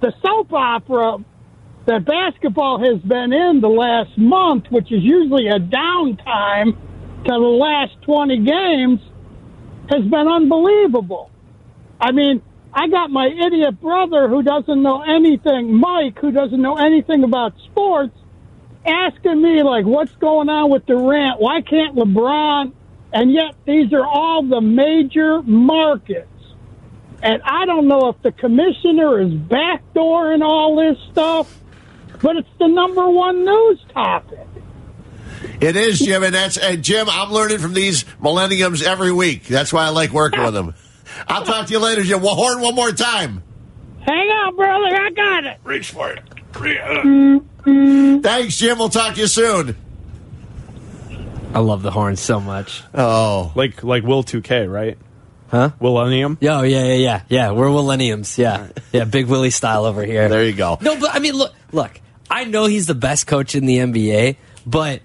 the 0.00 0.12
soap 0.24 0.52
opera 0.52 1.18
that 1.86 2.04
basketball 2.04 2.78
has 2.80 3.00
been 3.02 3.32
in 3.32 3.60
the 3.60 3.68
last 3.68 4.16
month, 4.16 4.66
which 4.70 4.90
is 4.92 5.02
usually 5.02 5.48
a 5.48 5.58
downtime 5.58 6.76
to 7.24 7.30
the 7.30 7.38
last 7.38 8.00
20 8.02 8.38
games, 8.38 9.00
has 9.90 10.02
been 10.04 10.28
unbelievable. 10.28 11.30
I 12.00 12.12
mean, 12.12 12.42
I 12.72 12.88
got 12.88 13.10
my 13.10 13.26
idiot 13.26 13.80
brother 13.80 14.28
who 14.28 14.42
doesn't 14.42 14.82
know 14.82 15.02
anything, 15.02 15.74
Mike, 15.74 16.18
who 16.18 16.30
doesn't 16.30 16.60
know 16.60 16.76
anything 16.76 17.24
about 17.24 17.54
sports, 17.64 18.16
asking 18.86 19.42
me, 19.42 19.62
like, 19.62 19.84
what's 19.84 20.12
going 20.16 20.48
on 20.48 20.70
with 20.70 20.86
Durant? 20.86 21.40
Why 21.40 21.60
can't 21.62 21.96
LeBron? 21.96 22.72
And 23.12 23.32
yet, 23.32 23.54
these 23.64 23.92
are 23.92 24.06
all 24.06 24.42
the 24.42 24.60
major 24.60 25.42
markets. 25.42 26.28
And 27.22 27.42
I 27.42 27.64
don't 27.66 27.88
know 27.88 28.08
if 28.10 28.22
the 28.22 28.32
commissioner 28.32 29.20
is 29.20 29.32
backdooring 29.32 30.42
all 30.42 30.76
this 30.76 30.98
stuff, 31.10 31.60
but 32.22 32.36
it's 32.36 32.48
the 32.58 32.68
number 32.68 33.08
one 33.08 33.44
news 33.44 33.80
topic. 33.92 34.46
It 35.60 35.74
is, 35.76 35.98
Jim, 35.98 36.22
and 36.22 36.34
that's 36.34 36.56
and 36.56 36.82
Jim. 36.82 37.08
I'm 37.08 37.32
learning 37.32 37.58
from 37.58 37.74
these 37.74 38.04
millenniums 38.20 38.82
every 38.82 39.12
week. 39.12 39.44
That's 39.44 39.72
why 39.72 39.86
I 39.86 39.88
like 39.90 40.12
working 40.12 40.42
with 40.42 40.54
them. 40.54 40.74
I'll 41.26 41.44
talk 41.44 41.66
to 41.66 41.72
you 41.72 41.78
later, 41.78 42.02
Jim. 42.02 42.22
We'll 42.22 42.34
horn 42.34 42.60
one 42.60 42.74
more 42.74 42.92
time. 42.92 43.42
Hang 44.00 44.28
on, 44.28 44.56
brother. 44.56 44.96
I 44.96 45.10
got 45.10 45.44
it. 45.44 45.58
Reach 45.64 45.90
for 45.90 46.10
it. 46.10 46.22
Uh. 46.54 46.60
Mm-hmm. 46.60 48.20
Thanks, 48.20 48.56
Jim. 48.56 48.78
We'll 48.78 48.88
talk 48.88 49.14
to 49.14 49.20
you 49.20 49.26
soon. 49.26 49.76
I 51.54 51.60
love 51.60 51.82
the 51.82 51.90
horn 51.90 52.16
so 52.16 52.40
much. 52.40 52.82
Oh, 52.94 53.52
like 53.54 53.82
like 53.82 54.02
Will 54.02 54.22
2K, 54.22 54.70
right? 54.70 54.98
Huh? 55.48 55.70
Millennium. 55.80 56.36
Yeah, 56.40 56.60
oh, 56.60 56.62
yeah, 56.62 56.84
yeah, 56.84 56.94
yeah, 56.94 57.22
yeah. 57.28 57.50
We're 57.52 57.70
millenniums. 57.70 58.36
Yeah, 58.36 58.68
yeah. 58.92 59.04
Big 59.04 59.26
Willie 59.26 59.50
style 59.50 59.86
over 59.86 60.04
here. 60.04 60.28
There 60.28 60.44
you 60.44 60.52
go. 60.52 60.76
No, 60.80 60.98
but 61.00 61.14
I 61.14 61.20
mean, 61.20 61.34
look, 61.34 61.54
look. 61.72 62.00
I 62.30 62.44
know 62.44 62.66
he's 62.66 62.86
the 62.86 62.94
best 62.94 63.26
coach 63.26 63.54
in 63.54 63.64
the 63.64 63.78
NBA, 63.78 64.36
but 64.66 65.00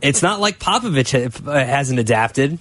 it's 0.00 0.22
not 0.22 0.40
like 0.40 0.58
Popovich 0.58 1.46
uh, 1.46 1.52
hasn't 1.52 2.00
adapted 2.00 2.58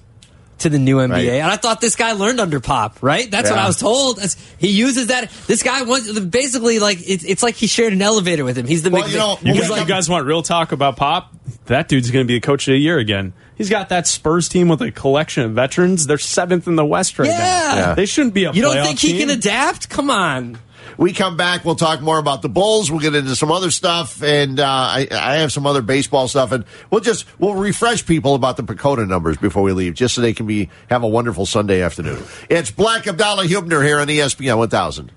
to 0.59 0.69
the 0.69 0.79
new 0.79 0.97
NBA. 0.97 1.11
Right. 1.11 1.27
And 1.27 1.51
I 1.51 1.55
thought 1.57 1.81
this 1.81 1.95
guy 1.95 2.13
learned 2.13 2.39
under 2.39 2.59
Pop, 2.59 2.97
right? 3.01 3.29
That's 3.29 3.49
what 3.49 3.59
I 3.59 3.67
was 3.67 3.77
told. 3.77 4.17
That's, 4.17 4.35
he 4.57 4.69
uses 4.69 5.07
that. 5.07 5.29
This 5.47 5.63
guy 5.63 5.83
wants 5.83 6.17
basically 6.19 6.79
like 6.79 6.97
it's, 7.07 7.23
it's 7.23 7.43
like 7.43 7.55
he 7.55 7.67
shared 7.67 7.93
an 7.93 8.01
elevator 8.01 8.43
with 8.43 8.57
him. 8.57 8.65
He's 8.67 8.83
the 8.83 8.89
Well, 8.89 9.07
you 9.09 9.17
know, 9.17 9.37
You 9.41 9.53
guys, 9.53 9.69
like- 9.69 9.81
you 9.81 9.87
guys 9.87 10.09
want 10.09 10.25
real 10.25 10.41
talk 10.41 10.71
about 10.71 10.97
Pop? 10.97 11.33
That 11.67 11.87
dude's 11.87 12.11
going 12.11 12.25
to 12.25 12.27
be 12.27 12.35
the 12.35 12.45
coach 12.45 12.67
of 12.67 12.71
the 12.73 12.77
year 12.77 12.97
again. 12.97 13.33
He's 13.55 13.69
got 13.69 13.89
that 13.89 14.05
Spurs 14.07 14.47
team 14.49 14.67
with 14.67 14.81
a 14.81 14.91
collection 14.91 15.43
of 15.43 15.51
veterans. 15.51 16.05
They're 16.07 16.17
seventh 16.17 16.67
in 16.67 16.75
the 16.75 16.85
West 16.85 17.17
right 17.19 17.27
Yeah. 17.27 17.37
now. 17.37 17.75
Yeah. 17.75 17.93
They 17.95 18.05
shouldn't 18.05 18.33
be 18.35 18.43
a 18.45 18.51
you 18.51 18.61
don't 18.61 18.83
think 18.85 18.99
he 18.99 19.13
team. 19.13 19.27
can 19.27 19.29
adapt? 19.37 19.89
Come 19.89 20.09
on. 20.09 20.59
We 20.97 21.13
come 21.13 21.37
back. 21.37 21.65
We'll 21.65 21.75
talk 21.75 22.01
more 22.01 22.19
about 22.19 22.41
the 22.41 22.49
Bulls. 22.49 22.89
We'll 22.91 22.99
get 22.99 23.15
into 23.15 23.35
some 23.35 23.51
other 23.51 23.71
stuff, 23.71 24.21
and 24.23 24.59
uh, 24.59 24.65
I, 24.65 25.07
I 25.11 25.35
have 25.37 25.51
some 25.51 25.65
other 25.65 25.81
baseball 25.81 26.27
stuff, 26.27 26.51
and 26.51 26.65
we'll 26.89 27.01
just 27.01 27.25
we'll 27.39 27.55
refresh 27.55 28.05
people 28.05 28.35
about 28.35 28.57
the 28.57 28.63
PECOTA 28.63 29.07
numbers 29.07 29.37
before 29.37 29.63
we 29.63 29.73
leave, 29.73 29.93
just 29.93 30.15
so 30.15 30.21
they 30.21 30.33
can 30.33 30.45
be 30.45 30.69
have 30.89 31.03
a 31.03 31.07
wonderful 31.07 31.45
Sunday 31.45 31.81
afternoon. 31.81 32.23
It's 32.49 32.71
Bleck 32.71 33.03
Abdalla 33.03 33.45
Huebner 33.45 33.81
here 33.83 33.99
on 33.99 34.07
ESPN 34.07 34.57
1000. 34.57 35.11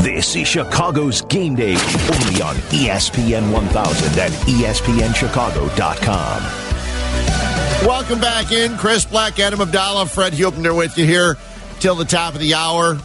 This 0.00 0.36
is 0.36 0.48
Chicago's 0.48 1.20
game 1.22 1.56
day 1.56 1.72
only 1.74 2.40
on 2.40 2.54
ESPN 2.72 3.52
1000 3.52 4.18
and 4.18 4.32
E 4.48 4.62
ESPNChicago.com. 4.62 6.42
Welcome 7.86 8.20
back 8.20 8.50
in, 8.50 8.76
Chris 8.78 9.04
Bleck, 9.04 9.38
Adam 9.38 9.60
Abdalla, 9.60 10.08
Fred 10.08 10.32
Huebner 10.32 10.74
with 10.74 10.96
you 10.96 11.04
here 11.04 11.36
till 11.80 11.94
the 11.94 12.04
top 12.04 12.34
of 12.34 12.40
the 12.40 12.54
hour. 12.54 12.98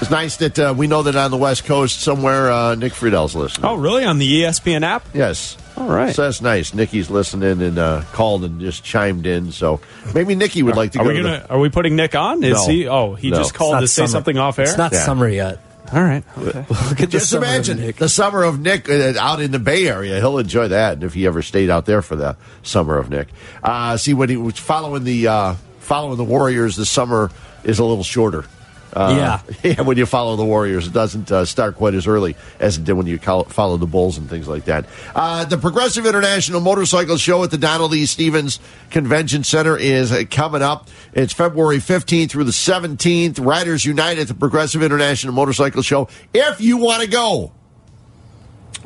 It's 0.00 0.10
nice 0.10 0.36
that 0.38 0.58
uh, 0.58 0.74
we 0.76 0.86
know 0.86 1.02
that 1.02 1.14
on 1.14 1.30
the 1.30 1.36
West 1.36 1.64
Coast 1.66 2.00
somewhere 2.00 2.50
uh, 2.50 2.74
Nick 2.74 2.94
Friedel's 2.94 3.34
listening. 3.34 3.66
Oh, 3.66 3.74
really? 3.76 4.04
On 4.04 4.18
the 4.18 4.42
ESPN 4.42 4.82
app? 4.82 5.04
Yes. 5.12 5.58
All 5.76 5.86
right. 5.88 6.14
So 6.14 6.22
that's 6.22 6.40
nice. 6.40 6.72
Nikki's 6.72 7.10
listening 7.10 7.60
and 7.62 7.78
uh, 7.78 8.02
called 8.12 8.44
and 8.44 8.60
just 8.60 8.82
chimed 8.82 9.26
in. 9.26 9.52
So 9.52 9.80
maybe 10.14 10.34
Nikki 10.34 10.62
would 10.62 10.76
like 10.76 10.92
to 10.92 11.00
Are 11.00 11.04
go 11.04 11.10
we 11.10 11.16
to 11.16 11.22
gonna? 11.22 11.46
Are 11.50 11.58
we 11.58 11.68
putting 11.68 11.96
Nick 11.96 12.14
on? 12.14 12.42
Is 12.42 12.52
No. 12.54 12.66
he? 12.72 12.88
Oh, 12.88 13.14
he 13.14 13.30
No. 13.30 13.36
just 13.36 13.52
called 13.54 13.74
not 13.74 13.80
to 13.80 13.88
say 13.88 14.06
something 14.06 14.38
off 14.38 14.58
air. 14.58 14.64
It's 14.66 14.78
not 14.78 14.92
Yeah. 14.92 15.04
summer 15.04 15.28
yet. 15.28 15.58
All 15.92 16.02
right. 16.02 16.22
Okay. 16.38 16.64
the, 16.94 17.06
just 17.06 17.32
imagine 17.34 17.92
the 17.98 18.08
summer 18.08 18.42
of 18.44 18.58
Nick 18.60 18.88
uh, 18.88 19.12
out 19.18 19.40
in 19.40 19.50
the 19.50 19.58
Bay 19.58 19.86
Area. 19.88 20.16
He'll 20.20 20.38
enjoy 20.38 20.68
that 20.68 21.02
if 21.02 21.12
he 21.14 21.26
ever 21.26 21.42
stayed 21.42 21.68
out 21.68 21.84
there 21.84 22.00
for 22.00 22.16
the 22.16 22.36
summer 22.62 22.96
of 22.96 23.10
Nick. 23.10 23.28
Uh, 23.62 23.96
see, 23.96 24.14
when 24.14 24.28
he 24.28 24.36
was 24.36 24.58
following 24.58 25.04
the 25.04 25.26
uh, 25.28 25.54
following 25.80 26.16
the 26.16 26.24
Warriors, 26.24 26.76
the 26.76 26.86
summer 26.86 27.30
is 27.64 27.78
a 27.78 27.84
little 27.84 28.04
shorter. 28.04 28.44
Uh, 28.92 29.14
Yeah. 29.16 29.40
yeah. 29.76 29.80
When 29.82 29.96
you 29.96 30.06
follow 30.06 30.36
the 30.36 30.44
Warriors, 30.44 30.86
it 30.86 30.92
doesn't 30.92 31.30
uh, 31.30 31.44
start 31.44 31.76
quite 31.76 31.94
as 31.94 32.06
early 32.06 32.36
as 32.58 32.76
it 32.76 32.84
did 32.84 32.94
when 32.94 33.06
you 33.06 33.18
follow 33.18 33.76
the 33.76 33.86
Bulls 33.86 34.18
and 34.18 34.28
things 34.28 34.48
like 34.48 34.64
that. 34.64 34.86
Uh, 35.14 35.44
the 35.44 35.58
Progressive 35.58 36.06
International 36.06 36.60
Motorcycle 36.60 37.16
Show 37.16 37.44
at 37.44 37.50
the 37.50 37.58
Donald 37.58 37.94
E. 37.94 38.06
Stephens 38.06 38.60
Convention 38.90 39.44
Center 39.44 39.76
is 39.76 40.12
uh, 40.12 40.24
coming 40.30 40.62
up. 40.62 40.88
It's 41.12 41.32
February 41.32 41.78
15th 41.78 42.30
through 42.30 42.44
the 42.44 42.50
17th. 42.52 43.44
Riders 43.44 43.84
Unite 43.84 44.18
at 44.18 44.28
the 44.28 44.34
Progressive 44.34 44.82
International 44.82 45.32
Motorcycle 45.32 45.82
Show. 45.82 46.08
If 46.34 46.60
you 46.60 46.76
want 46.78 47.02
to 47.02 47.08
go, 47.08 47.52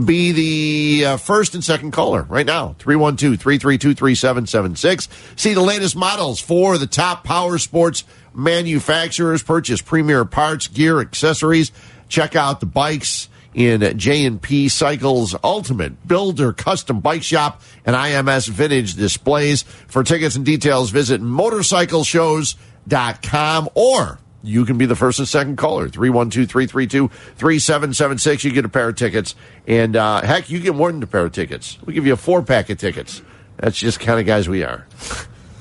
be 0.02 0.32
the 0.32 1.04
uh, 1.06 1.16
first 1.16 1.54
and 1.54 1.62
second 1.62 1.92
caller 1.92 2.22
right 2.22 2.46
now. 2.46 2.74
312-332-3776 2.80 5.06
see 5.36 5.54
the 5.54 5.60
latest 5.60 5.94
models 5.96 6.40
for 6.40 6.78
the 6.78 6.86
top 6.86 7.24
power 7.24 7.58
sports 7.58 8.04
manufacturers. 8.34 9.42
Purchase 9.42 9.82
premier 9.82 10.24
parts 10.24 10.68
gear 10.68 11.00
accessories. 11.00 11.72
Check 12.08 12.36
out 12.36 12.60
the 12.60 12.66
bikes 12.66 13.28
in 13.54 13.98
J&P 13.98 14.68
Cycles 14.68 15.34
Ultimate 15.42 16.06
Builder 16.06 16.52
Custom 16.52 17.00
Bike 17.00 17.22
Shop 17.22 17.62
and 17.86 17.96
IMS 17.96 18.46
Vintage 18.48 18.94
Displays. 18.94 19.62
For 19.62 20.02
tickets 20.02 20.36
and 20.36 20.44
details, 20.44 20.90
visit 20.90 21.22
motorcycleshows.com 21.22 23.68
or 23.74 24.18
you 24.46 24.64
can 24.66 24.76
be 24.78 24.84
the 24.86 24.94
first 24.94 25.18
and 25.18 25.26
second 25.26 25.56
caller 25.56 25.88
312-332-3776 25.88 28.44
you 28.44 28.52
get 28.52 28.64
a 28.64 28.68
pair 28.68 28.88
of 28.90 28.96
tickets 28.96 29.34
and 29.66 29.96
uh, 29.96 30.20
heck 30.20 30.50
you 30.50 30.60
get 30.60 30.74
more 30.74 30.92
than 30.92 31.02
a 31.02 31.06
pair 31.06 31.24
of 31.24 31.32
tickets 31.32 31.78
we 31.84 31.92
give 31.94 32.06
you 32.06 32.12
a 32.12 32.16
four 32.16 32.42
pack 32.42 32.68
of 32.70 32.78
tickets 32.78 33.22
that's 33.56 33.76
just 33.78 34.00
kind 34.00 34.20
of 34.20 34.26
guys 34.26 34.48
we 34.48 34.62
are 34.62 34.86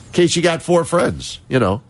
in 0.07 0.11
case 0.14 0.35
you 0.35 0.41
got 0.41 0.61
four 0.61 0.84
friends 0.84 1.39
you 1.47 1.60
know 1.60 1.81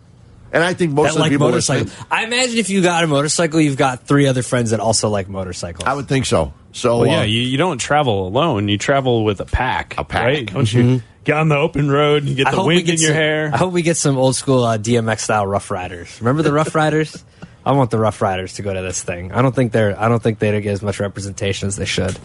and 0.51 0.63
i 0.63 0.73
think 0.73 0.93
most 0.93 1.05
That 1.05 1.09
of 1.11 1.15
the 1.15 1.21
like 1.21 1.31
people 1.31 1.47
motorcycle. 1.49 1.85
listening 1.85 2.07
I 2.11 2.23
imagine 2.25 2.57
if 2.59 2.69
you 2.69 2.81
got 2.83 3.03
a 3.03 3.07
motorcycle, 3.07 3.59
you've 3.59 3.77
got 3.77 4.05
three 4.05 4.27
other 4.27 4.43
friends 4.43 4.69
that 4.71 4.79
also 4.79 5.09
like 5.09 5.27
motorcycles. 5.27 5.85
i 5.87 5.93
would 5.93 6.07
think 6.07 6.25
so 6.25 6.53
so 6.75 6.99
Well, 6.99 7.07
yeah, 7.07 7.19
uh, 7.19 7.23
you, 7.23 7.39
you 7.41 7.57
don't 7.57 7.77
travel 7.77 8.27
alone. 8.27 8.67
You 8.67 8.79
travel 8.79 9.23
with 9.23 9.39
a 9.39 9.45
pack. 9.45 9.93
A 9.99 10.03
pack. 10.03 10.23
right? 10.25 10.51
Don't 10.51 10.73
you 10.73 11.03
get 11.23 11.37
on 11.37 11.49
the 11.49 11.57
open 11.57 11.89
road 11.89 12.23
and 12.23 12.35
get 12.35 12.47
I 12.47 12.51
the 12.51 12.63
wind 12.63 12.85
get 12.85 12.95
in 12.95 13.01
your 13.01 13.09
some- 13.09 13.15
hair? 13.15 13.51
I 13.53 13.57
hope 13.57 13.73
we 13.73 13.81
get 13.81 13.97
some 13.97 14.17
old 14.17 14.35
school 14.35 14.63
uh, 14.63 14.77
DMX 14.77 15.19
style 15.21 15.45
Rough 15.47 15.71
Riders. 15.71 16.17
Remember 16.21 16.41
the 16.41 16.53
Rough 16.53 16.73
Riders? 16.83 17.23
I 17.65 17.71
want 17.71 17.91
the 17.91 17.99
Rough 17.99 18.21
Riders 18.21 18.55
to 18.55 18.61
go 18.61 18.73
to 18.73 18.81
this 18.81 19.01
thing. 19.03 19.31
I 19.31 19.41
don't 19.41 19.55
think 19.55 19.71
they're. 19.71 19.97
I 19.99 20.09
don't 20.09 20.21
think 20.21 20.39
they 20.39 20.59
get 20.61 20.71
as 20.73 20.81
much 20.81 20.99
representation 20.99 21.67
as 21.67 21.77
they 21.77 21.85
should. 21.85 22.17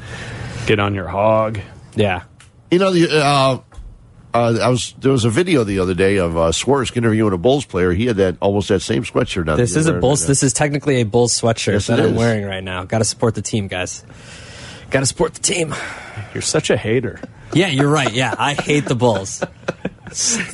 Get 0.67 0.81
on 0.81 0.95
your 0.95 1.07
hog. 1.09 1.61
Yeah. 1.95 2.25
You 2.73 2.79
know, 2.81 2.93
the, 2.93 3.09
uh, 3.25 3.61
uh, 4.35 4.59
I 4.61 4.69
was 4.69 4.95
there 4.99 5.13
was 5.13 5.25
a 5.25 5.31
video 5.31 5.63
the 5.65 5.79
other 5.79 5.95
day 5.95 6.17
of 6.19 6.37
uh, 6.37 6.51
Swersk 6.51 6.97
interviewing 6.97 7.33
a 7.33 7.39
Bulls 7.39 7.65
player. 7.65 7.93
He 7.93 8.07
had 8.07 8.17
that 8.17 8.37
almost 8.41 8.69
that 8.69 8.81
same 8.81 9.05
sweatshirt 9.05 9.49
on. 9.49 9.57
This 9.57 9.77
is 9.77 9.87
a 9.87 9.95
Bulls. 9.95 10.23
end. 10.23 10.29
This 10.31 10.43
is 10.43 10.53
technically 10.53 11.01
a 11.01 11.05
Bulls 11.05 11.41
sweatshirt 11.41 11.73
Yes, 11.75 11.87
that 11.87 12.01
I'm 12.01 12.07
is. 12.11 12.19
wearing 12.19 12.45
right 12.45 12.63
now. 12.63 12.83
Got 12.85 12.99
to 12.99 13.05
support 13.05 13.35
the 13.37 13.43
team, 13.43 13.69
guys. 13.69 14.05
Got 14.91 15.01
to 15.01 15.07
support 15.07 15.35
the 15.35 15.41
team. 15.41 15.73
You're 16.35 16.43
such 16.43 16.69
a 16.71 16.77
hater. 16.77 17.21
Yeah, 17.53 17.69
you're 17.69 17.89
right. 17.91 18.13
Yeah, 18.13 18.35
I 18.39 18.55
hate 18.55 18.85
the 18.87 18.95
Bulls. 18.95 19.43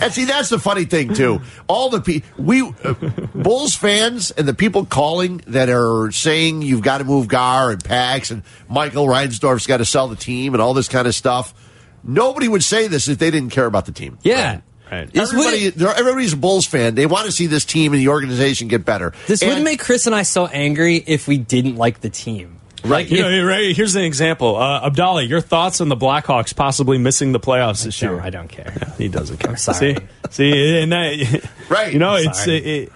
And 0.00 0.12
see, 0.12 0.24
that's 0.24 0.48
the 0.48 0.58
funny 0.58 0.84
thing 0.84 1.14
too. 1.14 1.40
All 1.68 1.88
the 1.88 2.00
pe- 2.00 2.22
we 2.36 2.62
uh, 2.62 2.94
Bulls 3.34 3.74
fans 3.76 4.32
and 4.32 4.48
the 4.48 4.54
people 4.54 4.84
calling 4.84 5.42
that 5.46 5.68
are 5.68 6.10
saying 6.10 6.62
you've 6.62 6.82
got 6.82 6.98
to 6.98 7.04
move 7.04 7.28
Gar 7.28 7.70
and 7.70 7.82
Pax 7.84 8.30
and 8.32 8.42
Michael 8.68 9.06
Reinsdorf's 9.06 9.66
got 9.68 9.76
to 9.76 9.84
sell 9.84 10.08
the 10.08 10.16
team 10.16 10.54
and 10.54 10.60
all 10.62 10.74
this 10.74 10.88
kind 10.88 11.06
of 11.06 11.14
stuff. 11.14 11.54
Nobody 12.02 12.48
would 12.48 12.64
say 12.64 12.88
this 12.88 13.06
if 13.08 13.18
they 13.18 13.30
didn't 13.30 13.50
care 13.50 13.66
about 13.66 13.86
the 13.86 13.92
team. 13.92 14.18
Yeah. 14.22 14.60
Right. 14.90 15.10
This 15.10 15.32
Everybody, 15.32 15.72
everybody's 15.96 16.32
a 16.34 16.36
Bulls 16.36 16.66
fan. 16.66 16.94
They 16.96 17.06
want 17.06 17.26
to 17.26 17.32
see 17.32 17.46
this 17.46 17.64
team 17.64 17.92
and 17.92 18.00
the 18.02 18.08
organization 18.08 18.68
get 18.68 18.84
better. 18.84 19.12
This 19.28 19.40
And- 19.40 19.48
wouldn't 19.50 19.64
make 19.64 19.80
Chris 19.80 20.06
and 20.06 20.14
I 20.14 20.22
so 20.22 20.46
angry 20.46 20.96
if 20.96 21.26
we 21.28 21.38
didn't 21.38 21.76
like 21.76 22.00
the 22.00 22.10
team. 22.10 22.56
Right. 22.84 23.08
You 23.10 23.22
know, 23.22 23.44
right, 23.46 23.74
here's 23.74 23.94
an 23.96 24.02
example. 24.02 24.56
Uh, 24.56 24.88
Abdalla, 24.90 25.26
your 25.26 25.40
thoughts 25.40 25.80
on 25.80 25.88
the 25.88 25.96
Blackhawks 25.96 26.54
possibly 26.54 26.98
missing 26.98 27.32
the 27.32 27.40
playoffs 27.40 27.84
this 27.84 28.00
year? 28.02 28.20
I 28.20 28.30
don't 28.30 28.48
care. 28.48 28.72
He 28.98 29.08
doesn't 29.08 29.38
care. 29.38 29.56
sorry. 29.56 29.94
See, 29.96 29.96
see, 30.30 30.78
and 30.82 30.92
that, 30.92 31.50
Right. 31.68 31.92
You 31.92 31.98
know, 31.98 32.10
I'm 32.10 32.28
it's 32.28 32.46
it, 32.46 32.66
it, 32.66 32.92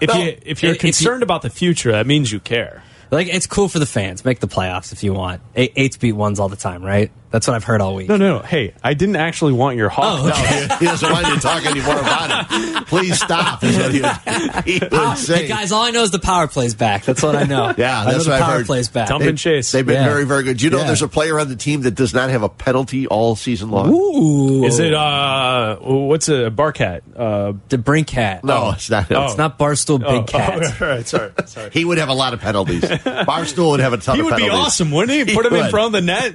if 0.00 0.08
No, 0.08 0.14
you 0.22 0.38
if 0.42 0.62
you're 0.62 0.72
if 0.72 0.76
you- 0.76 0.80
concerned 0.80 1.22
about 1.22 1.42
the 1.42 1.50
future, 1.50 1.92
that 1.92 2.06
means 2.06 2.32
you 2.32 2.40
care. 2.40 2.82
Like 3.10 3.28
it's 3.28 3.46
cool 3.46 3.68
for 3.68 3.78
the 3.78 3.86
fans. 3.86 4.24
Make 4.24 4.40
the 4.40 4.48
playoffs 4.48 4.92
if 4.92 5.04
you 5.04 5.12
want. 5.12 5.40
Eight, 5.54 5.72
eights 5.76 5.96
beat 5.96 6.12
ones 6.14 6.40
all 6.40 6.48
the 6.48 6.56
time, 6.56 6.82
right? 6.82 7.12
That's 7.30 7.48
what 7.48 7.54
I've 7.54 7.64
heard 7.64 7.80
all 7.80 7.94
week. 7.94 8.08
No, 8.08 8.16
no, 8.16 8.38
no. 8.38 8.42
Hey, 8.44 8.72
I 8.82 8.94
didn't 8.94 9.16
actually 9.16 9.52
want 9.52 9.76
your 9.76 9.88
hawk. 9.88 10.20
Oh, 10.20 10.28
No, 10.28 10.34
he, 10.34 10.60
he 10.78 10.84
doesn't 10.86 11.10
want 11.12 11.26
you 11.26 11.34
to 11.34 11.40
talk 11.40 11.66
anymore 11.66 11.98
about 11.98 12.46
it. 12.50 12.86
Please 12.86 13.18
stop. 13.20 13.62
Is 13.64 13.76
what 13.76 13.92
he 13.92 14.00
would, 14.00 14.64
he 14.64 14.78
would 14.80 15.18
hey 15.26 15.48
guys, 15.48 15.72
all 15.72 15.82
I 15.84 15.90
know 15.90 16.02
is 16.04 16.12
the 16.12 16.18
power 16.20 16.46
plays 16.46 16.74
back. 16.74 17.04
That's 17.04 17.22
what 17.22 17.34
I 17.34 17.42
know. 17.42 17.74
Yeah, 17.76 18.00
I 18.00 18.04
know 18.06 18.12
that's 18.12 18.24
the 18.24 18.30
what 18.30 18.40
I've 18.40 18.46
power 18.46 18.56
heard. 18.58 18.66
plays 18.66 18.88
back. 18.88 19.08
Dump 19.08 19.22
They- 19.22 19.28
and 19.28 19.36
chase. 19.38 19.70
They've 19.72 19.84
been 19.84 19.96
Yeah. 19.96 20.08
very, 20.08 20.24
very 20.24 20.44
good. 20.44 20.62
You 20.62 20.70
know, 20.70 20.78
Yeah. 20.78 20.84
there's 20.86 21.02
a 21.02 21.08
player 21.08 21.38
on 21.40 21.48
the 21.48 21.56
team 21.56 21.82
that 21.82 21.94
does 21.96 22.14
not 22.14 22.30
have 22.30 22.42
a 22.44 22.48
penalty 22.48 23.06
all 23.08 23.34
season 23.36 23.70
long. 23.70 23.92
Ooh, 23.92 24.64
Is 24.64 24.78
it 24.78 24.94
uh 24.94 25.76
what's 25.80 26.28
a 26.28 26.50
barcat? 26.50 27.00
Uh 27.16 27.54
the 27.68 27.78
brink 27.78 28.06
cat? 28.06 28.44
No, 28.44 28.70
it's 28.70 28.88
not. 28.88 29.10
Oh. 29.10 29.24
It's 29.24 29.36
not 29.36 29.58
Barstool 29.58 29.98
Big 29.98 30.08
oh, 30.08 30.22
Cat. 30.22 30.62
Oh, 30.62 30.76
all 30.84 30.88
right, 30.92 31.06
sorry, 31.08 31.32
sorry. 31.46 31.70
He 31.72 31.84
would 31.84 31.98
have 31.98 32.08
a 32.08 32.14
lot 32.14 32.34
of 32.34 32.40
penalties. 32.40 32.82
Barstool 32.82 33.72
would 33.72 33.80
have 33.80 33.92
a 33.92 33.98
ton 33.98 34.14
He 34.16 34.20
of 34.20 34.26
would 34.26 34.36
be 34.36 34.42
penalties. 34.42 34.66
awesome, 34.66 34.90
wouldn't 34.92 35.10
he? 35.28 35.32
He 35.32 35.34
Put 35.36 35.46
him 35.46 35.54
in 35.54 35.70
front 35.70 35.86
of 35.86 35.92
the 35.92 36.00
net. 36.02 36.34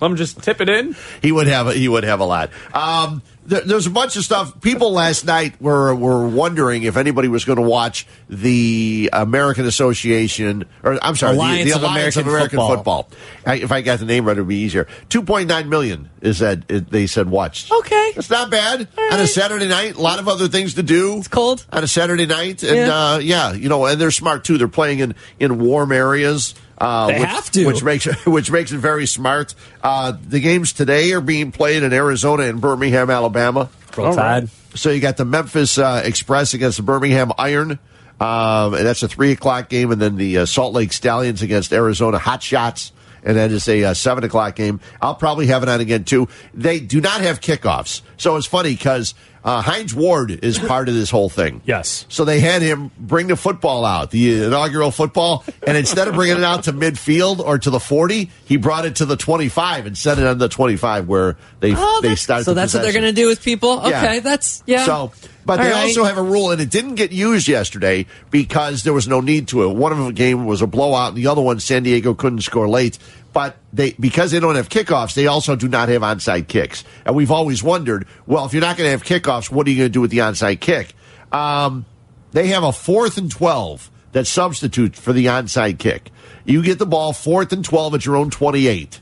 Let 0.00 0.10
him 0.10 0.16
just 0.16 0.42
tip 0.42 0.60
it 0.60 0.68
in. 0.68 0.96
He 1.22 1.32
would 1.32 1.46
have. 1.46 1.68
A, 1.68 1.72
he 1.72 1.88
would 1.88 2.04
have 2.04 2.20
a 2.20 2.24
lot. 2.24 2.50
Um, 2.74 3.22
there, 3.46 3.60
there's 3.60 3.86
a 3.86 3.90
bunch 3.90 4.16
of 4.16 4.24
stuff. 4.24 4.60
People 4.60 4.92
last 4.92 5.24
night 5.24 5.60
were 5.62 5.94
were 5.94 6.26
wondering 6.28 6.82
if 6.82 6.96
anybody 6.96 7.28
was 7.28 7.44
going 7.44 7.56
to 7.56 7.62
watch 7.62 8.06
the 8.28 9.08
American 9.12 9.64
Association, 9.66 10.64
or 10.82 10.98
I'm 11.00 11.14
sorry, 11.14 11.36
Alliance 11.36 11.64
the, 11.64 11.70
the 11.70 11.76
of 11.76 11.82
Alliance 11.92 12.16
of 12.16 12.26
American 12.26 12.58
American 12.58 12.76
Football. 12.76 13.02
Football. 13.04 13.18
I, 13.46 13.54
if 13.56 13.72
I 13.72 13.80
got 13.82 13.98
the 14.00 14.04
name 14.04 14.24
right, 14.26 14.32
it'd 14.36 14.48
be 14.48 14.56
easier. 14.56 14.86
2.9 15.10 15.68
million 15.68 16.10
is 16.20 16.40
that 16.40 16.64
it, 16.68 16.90
they 16.90 17.06
said 17.06 17.30
watched. 17.30 17.70
Okay. 17.70 18.12
It's 18.16 18.30
not 18.30 18.50
bad 18.50 18.88
on 19.12 19.20
a 19.20 19.26
Saturday 19.26 19.68
night. 19.68 19.94
A 19.94 20.00
lot 20.02 20.18
of 20.18 20.28
other 20.28 20.48
things 20.48 20.74
to 20.74 20.82
do. 20.82 21.18
It's 21.18 21.28
cold 21.28 21.64
on 21.72 21.84
a 21.84 21.88
Saturday 21.88 22.26
night, 22.26 22.62
and 22.62 22.76
Yeah. 22.76 23.12
uh, 23.14 23.18
yeah, 23.18 23.52
you 23.52 23.68
know, 23.68 23.86
and 23.86 24.00
they're 24.00 24.10
smart 24.10 24.44
too. 24.44 24.58
They're 24.58 24.68
playing 24.68 24.98
in 24.98 25.14
in 25.38 25.58
warm 25.60 25.92
areas. 25.92 26.54
Uh, 26.84 27.06
They 27.06 27.20
which, 27.20 27.28
have 27.28 27.50
to. 27.52 27.66
which 27.66 27.82
makes 27.82 28.04
which 28.26 28.50
makes 28.50 28.72
it 28.72 28.78
very 28.78 29.06
smart. 29.06 29.54
Uh, 29.82 30.12
the 30.28 30.40
games 30.40 30.72
today 30.72 31.12
are 31.12 31.20
being 31.20 31.50
played 31.52 31.82
in 31.82 31.92
Arizona 31.92 32.44
and 32.44 32.60
Birmingham, 32.60 33.10
Alabama. 33.10 33.68
Roll 33.96 34.14
Tide. 34.14 34.48
So 34.74 34.90
you 34.90 35.00
got 35.00 35.16
the 35.16 35.24
Memphis 35.24 35.78
uh, 35.78 36.02
Express 36.04 36.52
against 36.54 36.76
the 36.78 36.82
Birmingham 36.82 37.32
Iron. 37.38 37.78
Um, 38.20 38.74
and 38.74 38.86
that's 38.86 39.02
a 39.02 39.08
three 39.08 39.32
o'clock 39.32 39.68
game, 39.68 39.90
and 39.90 40.00
then 40.00 40.16
the 40.16 40.38
uh, 40.38 40.46
Salt 40.46 40.72
Lake 40.72 40.92
Stallions 40.92 41.42
against 41.42 41.72
Arizona 41.72 42.18
Hotshots, 42.18 42.92
and 43.24 43.36
that 43.36 43.50
is 43.50 43.68
a 43.68 43.84
uh, 43.84 43.94
seven 43.94 44.24
o'clock 44.24 44.54
game. 44.56 44.80
I'll 45.02 45.14
probably 45.14 45.46
have 45.48 45.62
it 45.62 45.68
on 45.68 45.80
again 45.80 46.04
too. 46.04 46.28
They 46.52 46.80
do 46.80 47.00
not 47.00 47.20
have 47.22 47.40
kickoffs, 47.40 48.02
so 48.16 48.36
it's 48.36 48.46
funny 48.46 48.72
because 48.72 49.14
uh, 49.44 49.60
Hines 49.60 49.94
Ward 49.94 50.30
is 50.30 50.58
part 50.58 50.88
of 50.88 50.94
this 50.94 51.10
whole 51.10 51.28
thing. 51.28 51.60
Yes. 51.66 52.06
So 52.08 52.24
they 52.24 52.40
had 52.40 52.62
him 52.62 52.90
bring 52.98 53.26
the 53.26 53.36
football 53.36 53.84
out, 53.84 54.10
the 54.10 54.44
inaugural 54.44 54.90
football, 54.90 55.44
and 55.66 55.76
instead 55.76 56.08
of 56.08 56.14
bringing 56.14 56.38
it 56.38 56.44
out 56.44 56.64
to 56.64 56.72
midfield 56.72 57.40
or 57.40 57.58
to 57.58 57.68
the 57.70 57.78
40, 57.80 58.30
he 58.46 58.56
brought 58.56 58.86
it 58.86 58.96
to 58.96 59.04
the 59.04 59.16
25 59.16 59.84
and 59.84 59.98
set 59.98 60.18
it 60.18 60.26
on 60.26 60.38
the 60.38 60.48
25 60.48 61.08
where 61.08 61.36
they 61.60 61.74
Oh, 61.76 61.98
they 62.00 62.08
that's- 62.08 62.22
started. 62.22 62.44
so 62.44 62.52
the 62.52 62.60
that's 62.60 62.72
what 62.72 62.82
they're 62.84 62.92
going 62.92 63.04
to 63.04 63.12
do 63.12 63.26
with 63.26 63.42
people. 63.42 63.82
Yeah. 63.84 64.02
Okay, 64.02 64.20
that's 64.20 64.62
yeah. 64.66 64.86
So, 64.86 65.12
but 65.44 65.58
All 65.58 65.64
they 65.64 65.72
right. 65.72 65.82
also 65.84 66.04
have 66.04 66.18
a 66.18 66.22
rule, 66.22 66.50
and 66.50 66.60
it 66.60 66.70
didn't 66.70 66.94
get 66.94 67.12
used 67.12 67.48
yesterday 67.48 68.06
because 68.30 68.82
there 68.82 68.92
was 68.92 69.06
no 69.06 69.20
need 69.20 69.48
to 69.48 69.64
it. 69.64 69.74
One 69.74 69.92
of 69.92 69.98
the 69.98 70.12
game 70.12 70.46
was 70.46 70.62
a 70.62 70.66
blowout, 70.66 71.08
and 71.10 71.16
the 71.16 71.26
other 71.26 71.42
one, 71.42 71.60
San 71.60 71.82
Diego 71.82 72.14
couldn't 72.14 72.40
score 72.40 72.68
late. 72.68 72.98
But 73.32 73.56
they 73.72 73.92
because 73.98 74.30
they 74.30 74.38
don't 74.38 74.54
have 74.54 74.68
kickoffs, 74.68 75.14
they 75.14 75.26
also 75.26 75.56
do 75.56 75.66
not 75.66 75.88
have 75.88 76.02
onside 76.02 76.46
kicks. 76.46 76.84
And 77.04 77.16
we've 77.16 77.32
always 77.32 77.62
wondered, 77.62 78.06
well, 78.26 78.46
if 78.46 78.52
you're 78.52 78.60
not 78.60 78.76
going 78.76 78.86
to 78.86 78.90
have 78.92 79.02
kickoffs, 79.02 79.50
what 79.50 79.66
are 79.66 79.70
you 79.70 79.76
going 79.78 79.88
to 79.88 79.92
do 79.92 80.00
with 80.00 80.12
the 80.12 80.18
onside 80.18 80.60
kick? 80.60 80.94
Um, 81.32 81.84
they 82.30 82.48
have 82.48 82.62
a 82.62 82.72
fourth 82.72 83.18
and 83.18 83.30
twelve 83.30 83.90
that 84.12 84.26
substitutes 84.26 85.00
for 85.00 85.12
the 85.12 85.26
onside 85.26 85.78
kick. 85.78 86.10
You 86.44 86.62
get 86.62 86.78
the 86.78 86.86
ball 86.86 87.12
fourth 87.12 87.52
and 87.52 87.64
twelve 87.64 87.94
at 87.94 88.06
your 88.06 88.16
own 88.16 88.30
twenty-eight. 88.30 89.00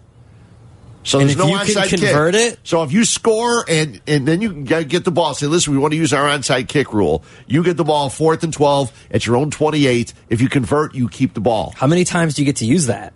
So 1.04 1.18
And 1.18 1.28
there's 1.28 1.36
if 1.36 1.44
no 1.44 1.48
you 1.50 1.58
can 1.58 1.66
onside 1.82 1.88
convert 1.88 2.34
kick. 2.34 2.52
it- 2.52 2.58
So 2.62 2.82
if 2.84 2.92
you 2.92 3.04
score 3.04 3.64
and 3.68 4.00
and 4.06 4.26
then 4.26 4.40
you 4.40 4.52
get 4.52 4.86
get 4.88 5.04
the 5.04 5.10
ball, 5.10 5.34
say, 5.34 5.46
listen, 5.48 5.72
we 5.72 5.78
want 5.78 5.92
to 5.92 5.96
use 5.98 6.12
our 6.12 6.28
onside 6.28 6.68
kick 6.68 6.92
rule. 6.92 7.24
You 7.48 7.64
get 7.64 7.76
the 7.76 7.84
ball 7.84 8.08
fourth 8.08 8.44
and 8.44 8.52
twelve 8.52 8.92
at 9.10 9.26
your 9.26 9.36
own 9.36 9.50
twenty-eight. 9.50 10.12
If 10.28 10.40
you 10.40 10.48
convert, 10.48 10.94
you 10.94 11.08
keep 11.08 11.34
the 11.34 11.40
ball. 11.40 11.74
How 11.76 11.86
many 11.88 12.04
times 12.04 12.34
do 12.34 12.42
you 12.42 12.46
get 12.46 12.56
to 12.56 12.66
use 12.66 12.86
that? 12.86 13.12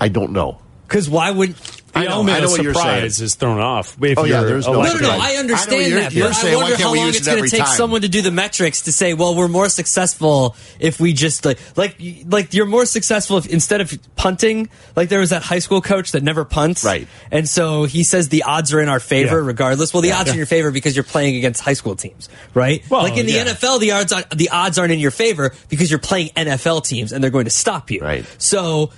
I 0.00 0.08
don't 0.08 0.32
know. 0.32 0.58
Because 0.88 1.08
why 1.08 1.30
would 1.30 1.54
The 1.96 2.02
I 2.02 2.04
know- 2.08 2.10
element 2.16 2.36
I 2.36 2.40
know 2.40 2.44
of 2.46 2.50
what 2.52 2.62
you're 2.62 2.74
surprise 2.74 3.20
is 3.20 3.34
thrown 3.34 3.60
off. 3.60 3.96
If 4.02 4.18
Oh, 4.18 4.24
yeah, 4.24 4.40
you're 4.40 4.48
there's 4.48 4.66
no- 4.66 4.74
No, 4.74 4.82
no, 4.82 4.98
no. 4.98 5.08
Right. 5.08 5.20
I 5.20 5.30
I 5.30 5.32
know 5.34 5.40
understand 5.40 5.86
you're- 5.86 6.00
that, 6.02 6.12
you're 6.12 6.28
but 6.28 6.36
I 6.36 6.40
saying, 6.40 6.56
why 6.56 6.62
wonder 6.62 6.76
how 6.76 6.94
long 6.94 7.08
it's 7.08 7.26
going 7.26 7.42
to 7.44 7.48
take 7.50 7.60
time? 7.64 7.76
someone 7.76 8.00
to 8.02 8.08
do 8.08 8.22
the 8.22 8.30
metrics 8.30 8.82
to 8.82 8.92
say, 8.92 9.14
well, 9.14 9.34
we're 9.34 9.48
more 9.48 9.68
successful 9.68 10.54
if 10.78 11.00
we 11.00 11.12
just 11.12 11.44
like, 11.44 11.58
like, 11.76 11.96
like 12.28 12.54
you're 12.54 12.66
more 12.66 12.84
successful 12.86 13.38
if 13.38 13.46
instead 13.46 13.80
of 13.80 13.98
punting, 14.16 14.68
like 14.94 15.08
there 15.08 15.20
was 15.20 15.30
that 15.30 15.42
high 15.42 15.58
school 15.58 15.80
coach 15.80 16.12
that 16.12 16.22
never 16.22 16.44
punts, 16.44 16.84
Right. 16.84 17.08
And 17.30 17.48
so 17.48 17.84
he 17.84 18.04
says 18.04 18.28
the 18.28 18.42
odds 18.42 18.72
are 18.72 18.80
in 18.80 18.88
our 18.88 19.00
favor, 19.00 19.40
Yeah. 19.40 19.46
regardless. 19.46 19.92
Well, 19.94 20.02
the 20.02 20.12
odds 20.12 20.28
are 20.28 20.32
in 20.32 20.36
your 20.38 20.46
favor 20.46 20.70
because 20.70 20.94
you're 20.96 21.02
playing 21.04 21.36
against 21.36 21.60
high 21.62 21.72
school 21.74 21.96
teams, 21.96 22.28
right? 22.54 22.82
Well, 22.90 23.02
like 23.02 23.16
in 23.16 23.26
the 23.26 23.32
yeah. 23.32 23.44
NFL, 23.44 23.80
the 23.80 23.92
odds 23.92 24.12
are, 24.12 24.24
the 24.34 24.50
odds 24.50 24.78
aren't 24.78 24.92
in 24.92 24.98
your 24.98 25.10
favor 25.10 25.52
because 25.68 25.90
you're 25.90 25.98
playing 25.98 26.30
NFL 26.36 26.84
teams 26.84 27.12
and 27.12 27.22
they're 27.22 27.30
going 27.30 27.44
to 27.46 27.50
stop 27.50 27.90
you, 27.90 28.00
Right. 28.00 28.24
So. 28.38 28.90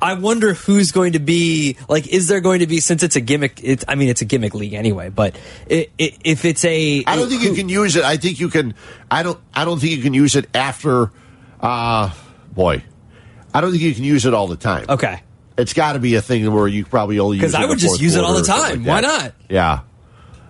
I 0.00 0.14
wonder 0.14 0.54
who's 0.54 0.92
going 0.92 1.12
to 1.12 1.18
be 1.18 1.76
like. 1.88 2.06
Is 2.08 2.28
there 2.28 2.40
going 2.40 2.60
to 2.60 2.66
be 2.66 2.80
since 2.80 3.02
it's 3.02 3.16
a 3.16 3.20
gimmick? 3.20 3.60
It's, 3.62 3.84
I 3.88 3.94
mean, 3.94 4.08
it's 4.08 4.20
a 4.22 4.24
gimmick 4.24 4.54
league 4.54 4.74
anyway. 4.74 5.08
But 5.08 5.36
if 5.68 6.44
it's 6.44 6.64
a, 6.64 7.04
I 7.06 7.16
don't 7.16 7.28
think 7.28 7.42
you 7.42 7.54
can 7.54 7.68
use 7.68 7.96
it. 7.96 8.04
I 8.04 8.16
think 8.16 8.40
you 8.40 8.48
can. 8.48 8.74
I 9.10 9.22
don't. 9.22 9.38
I 9.54 9.64
don't 9.64 9.78
think 9.78 9.92
you 9.96 10.02
can 10.02 10.14
use 10.14 10.36
it 10.36 10.46
after. 10.54 11.10
Uh 11.60 12.10
boy, 12.54 12.82
I 13.54 13.60
don't 13.60 13.70
think 13.70 13.82
you 13.82 13.94
can 13.94 14.04
use 14.04 14.26
it 14.26 14.34
all 14.34 14.46
the 14.48 14.56
time. 14.56 14.86
Okay. 14.88 15.22
It's 15.56 15.72
got 15.72 15.92
to 15.92 15.98
be 16.00 16.16
a 16.16 16.22
thing 16.22 16.52
where 16.52 16.66
you 16.66 16.84
probably 16.84 17.18
only 17.20 17.36
use 17.38 17.44
'Cause 17.52 17.54
it 17.54 17.60
I 17.60 17.66
would 17.66 17.78
just 17.78 18.00
use 18.00 18.16
it 18.16 18.24
all 18.24 18.34
the 18.34 18.42
time. 18.42 18.84
like 18.84 18.86
Why 18.86 19.00
not? 19.00 19.32
Yeah. 19.48 19.80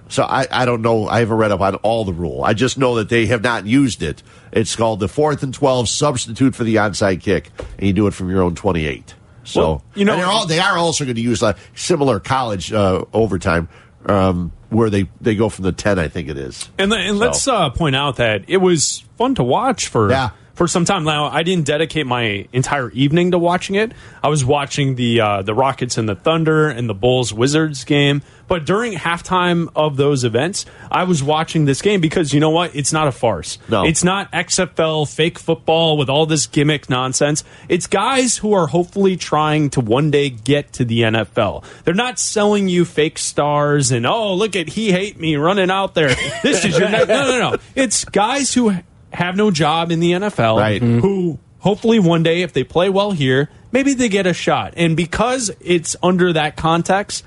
So 0.09 0.23
I, 0.23 0.47
I 0.51 0.65
don't 0.65 0.83
know. 0.83 1.09
I 1.09 1.21
haven't 1.21 1.37
read 1.39 1.51
up 1.51 1.61
on 1.61 1.77
all 1.77 2.05
the 2.05 2.13
rule. 2.13 2.43
I 2.45 2.53
just 2.53 2.77
know 2.79 2.97
that 2.97 3.09
they 3.09 3.27
have 3.27 3.43
not 3.43 3.67
used 3.67 4.03
it. 4.03 4.23
It's 4.53 4.77
called 4.77 5.01
the 5.01 5.09
fourth 5.09 5.43
and 5.43 5.53
twelve 5.53 5.89
substitute 5.89 6.55
for 6.55 6.63
the 6.65 6.77
onside 6.77 7.21
kick, 7.21 7.51
and 7.79 7.87
you 7.87 7.93
do 7.93 8.07
it 8.07 8.15
from 8.15 8.31
your 8.31 8.43
own 8.43 8.55
twenty-eight. 8.55 9.15
So 9.45 9.61
Well, 9.61 9.85
you 9.95 10.05
know- 10.05 10.23
all 10.25 10.47
they 10.47 10.59
are 10.61 10.77
also 10.79 11.05
going 11.05 11.17
to 11.17 11.21
use 11.23 11.43
a 11.43 11.57
similar 11.75 12.21
college 12.21 12.73
uh, 12.73 13.05
overtime 13.13 13.69
um, 14.07 14.53
where 14.69 14.91
they 14.91 15.09
they 15.21 15.35
go 15.35 15.49
from 15.49 15.65
the 15.65 15.73
ten. 15.73 15.99
I 15.99 16.09
think 16.09 16.29
it 16.29 16.37
is. 16.39 16.69
And, 16.79 16.93
and 16.93 17.17
So. 17.19 17.25
let's 17.25 17.49
uh, 17.49 17.71
point 17.71 17.97
out 17.97 18.17
that 18.17 18.45
it 18.49 18.59
was 18.59 19.03
fun 19.17 19.35
to 19.37 19.43
watch 19.45 19.89
for 19.89 20.11
Yeah. 20.11 20.31
For 20.55 20.69
some 20.69 20.85
time. 20.85 21.05
Now, 21.05 21.27
I 21.27 21.43
didn't 21.43 21.67
dedicate 21.67 22.07
my 22.07 22.47
entire 22.53 22.91
evening 22.91 23.33
to 23.33 23.39
watching 23.39 23.75
it. 23.75 23.93
I 24.23 24.29
was 24.29 24.45
watching 24.45 24.95
the 24.95 25.21
uh, 25.21 25.43
the 25.43 25.55
Rockets 25.55 25.99
and 25.99 26.09
the 26.09 26.15
Thunder 26.15 26.69
and 26.69 26.89
the 26.89 26.95
Bulls 26.95 27.33
Wizards 27.33 27.85
game. 27.85 28.23
But 28.47 28.67
during 28.67 28.93
halftime 28.93 29.71
of 29.75 29.97
those 29.97 30.23
events, 30.23 30.67
I 30.91 31.05
was 31.05 31.23
watching 31.23 31.65
this 31.65 31.81
game 31.81 32.01
because 32.01 32.35
you 32.35 32.41
know 32.41 32.51
what? 32.51 32.75
It's 32.77 32.93
not 32.93 33.09
a 33.09 33.13
farce. 33.13 33.59
No. 33.69 33.85
It's 33.85 34.05
not 34.05 34.31
XFL 34.33 35.13
fake 35.13 35.39
football 35.39 35.97
with 35.97 36.11
all 36.11 36.27
this 36.27 36.47
gimmick 36.47 36.91
nonsense. 36.91 37.43
It's 37.69 37.87
guys 37.87 38.37
who 38.37 38.53
are 38.53 38.67
hopefully 38.67 39.17
trying 39.17 39.71
to 39.71 39.81
one 39.81 40.11
day 40.11 40.29
get 40.29 40.75
to 40.75 40.85
the 40.85 41.01
NFL. 41.01 41.65
They're 41.85 41.95
not 41.95 42.19
selling 42.19 42.69
you 42.69 42.85
fake 42.85 43.19
stars 43.19 43.91
and 43.91 44.07
oh 44.07 44.35
look 44.35 44.57
at 44.57 44.69
he 44.69 44.93
hate 44.93 45.19
me 45.19 45.37
running 45.37 45.71
out 45.71 45.95
there. 45.95 46.15
This 46.43 46.65
is 46.65 46.79
your 46.79 46.91
no 46.91 47.05
no 47.05 47.51
no. 47.51 47.57
It's 47.75 48.05
guys 48.05 48.53
who 48.53 48.77
have 49.15 49.37
no 49.37 49.51
job 49.51 49.91
in 49.91 50.01
the 50.01 50.13
NFL 50.13 50.59
Right. 50.59 50.83
who 50.83 51.39
hopefully 51.59 51.99
one 51.99 52.23
day 52.23 52.43
if 52.43 52.53
they 52.53 52.65
play 52.65 52.91
well 52.91 53.13
here, 53.13 53.49
maybe 53.73 53.95
they 53.95 54.09
get 54.09 54.27
a 54.27 54.35
shot. 54.35 54.75
And 54.77 54.97
because 54.97 55.51
it's 55.61 55.97
under 56.03 56.33
that 56.35 56.57
context, 56.57 57.25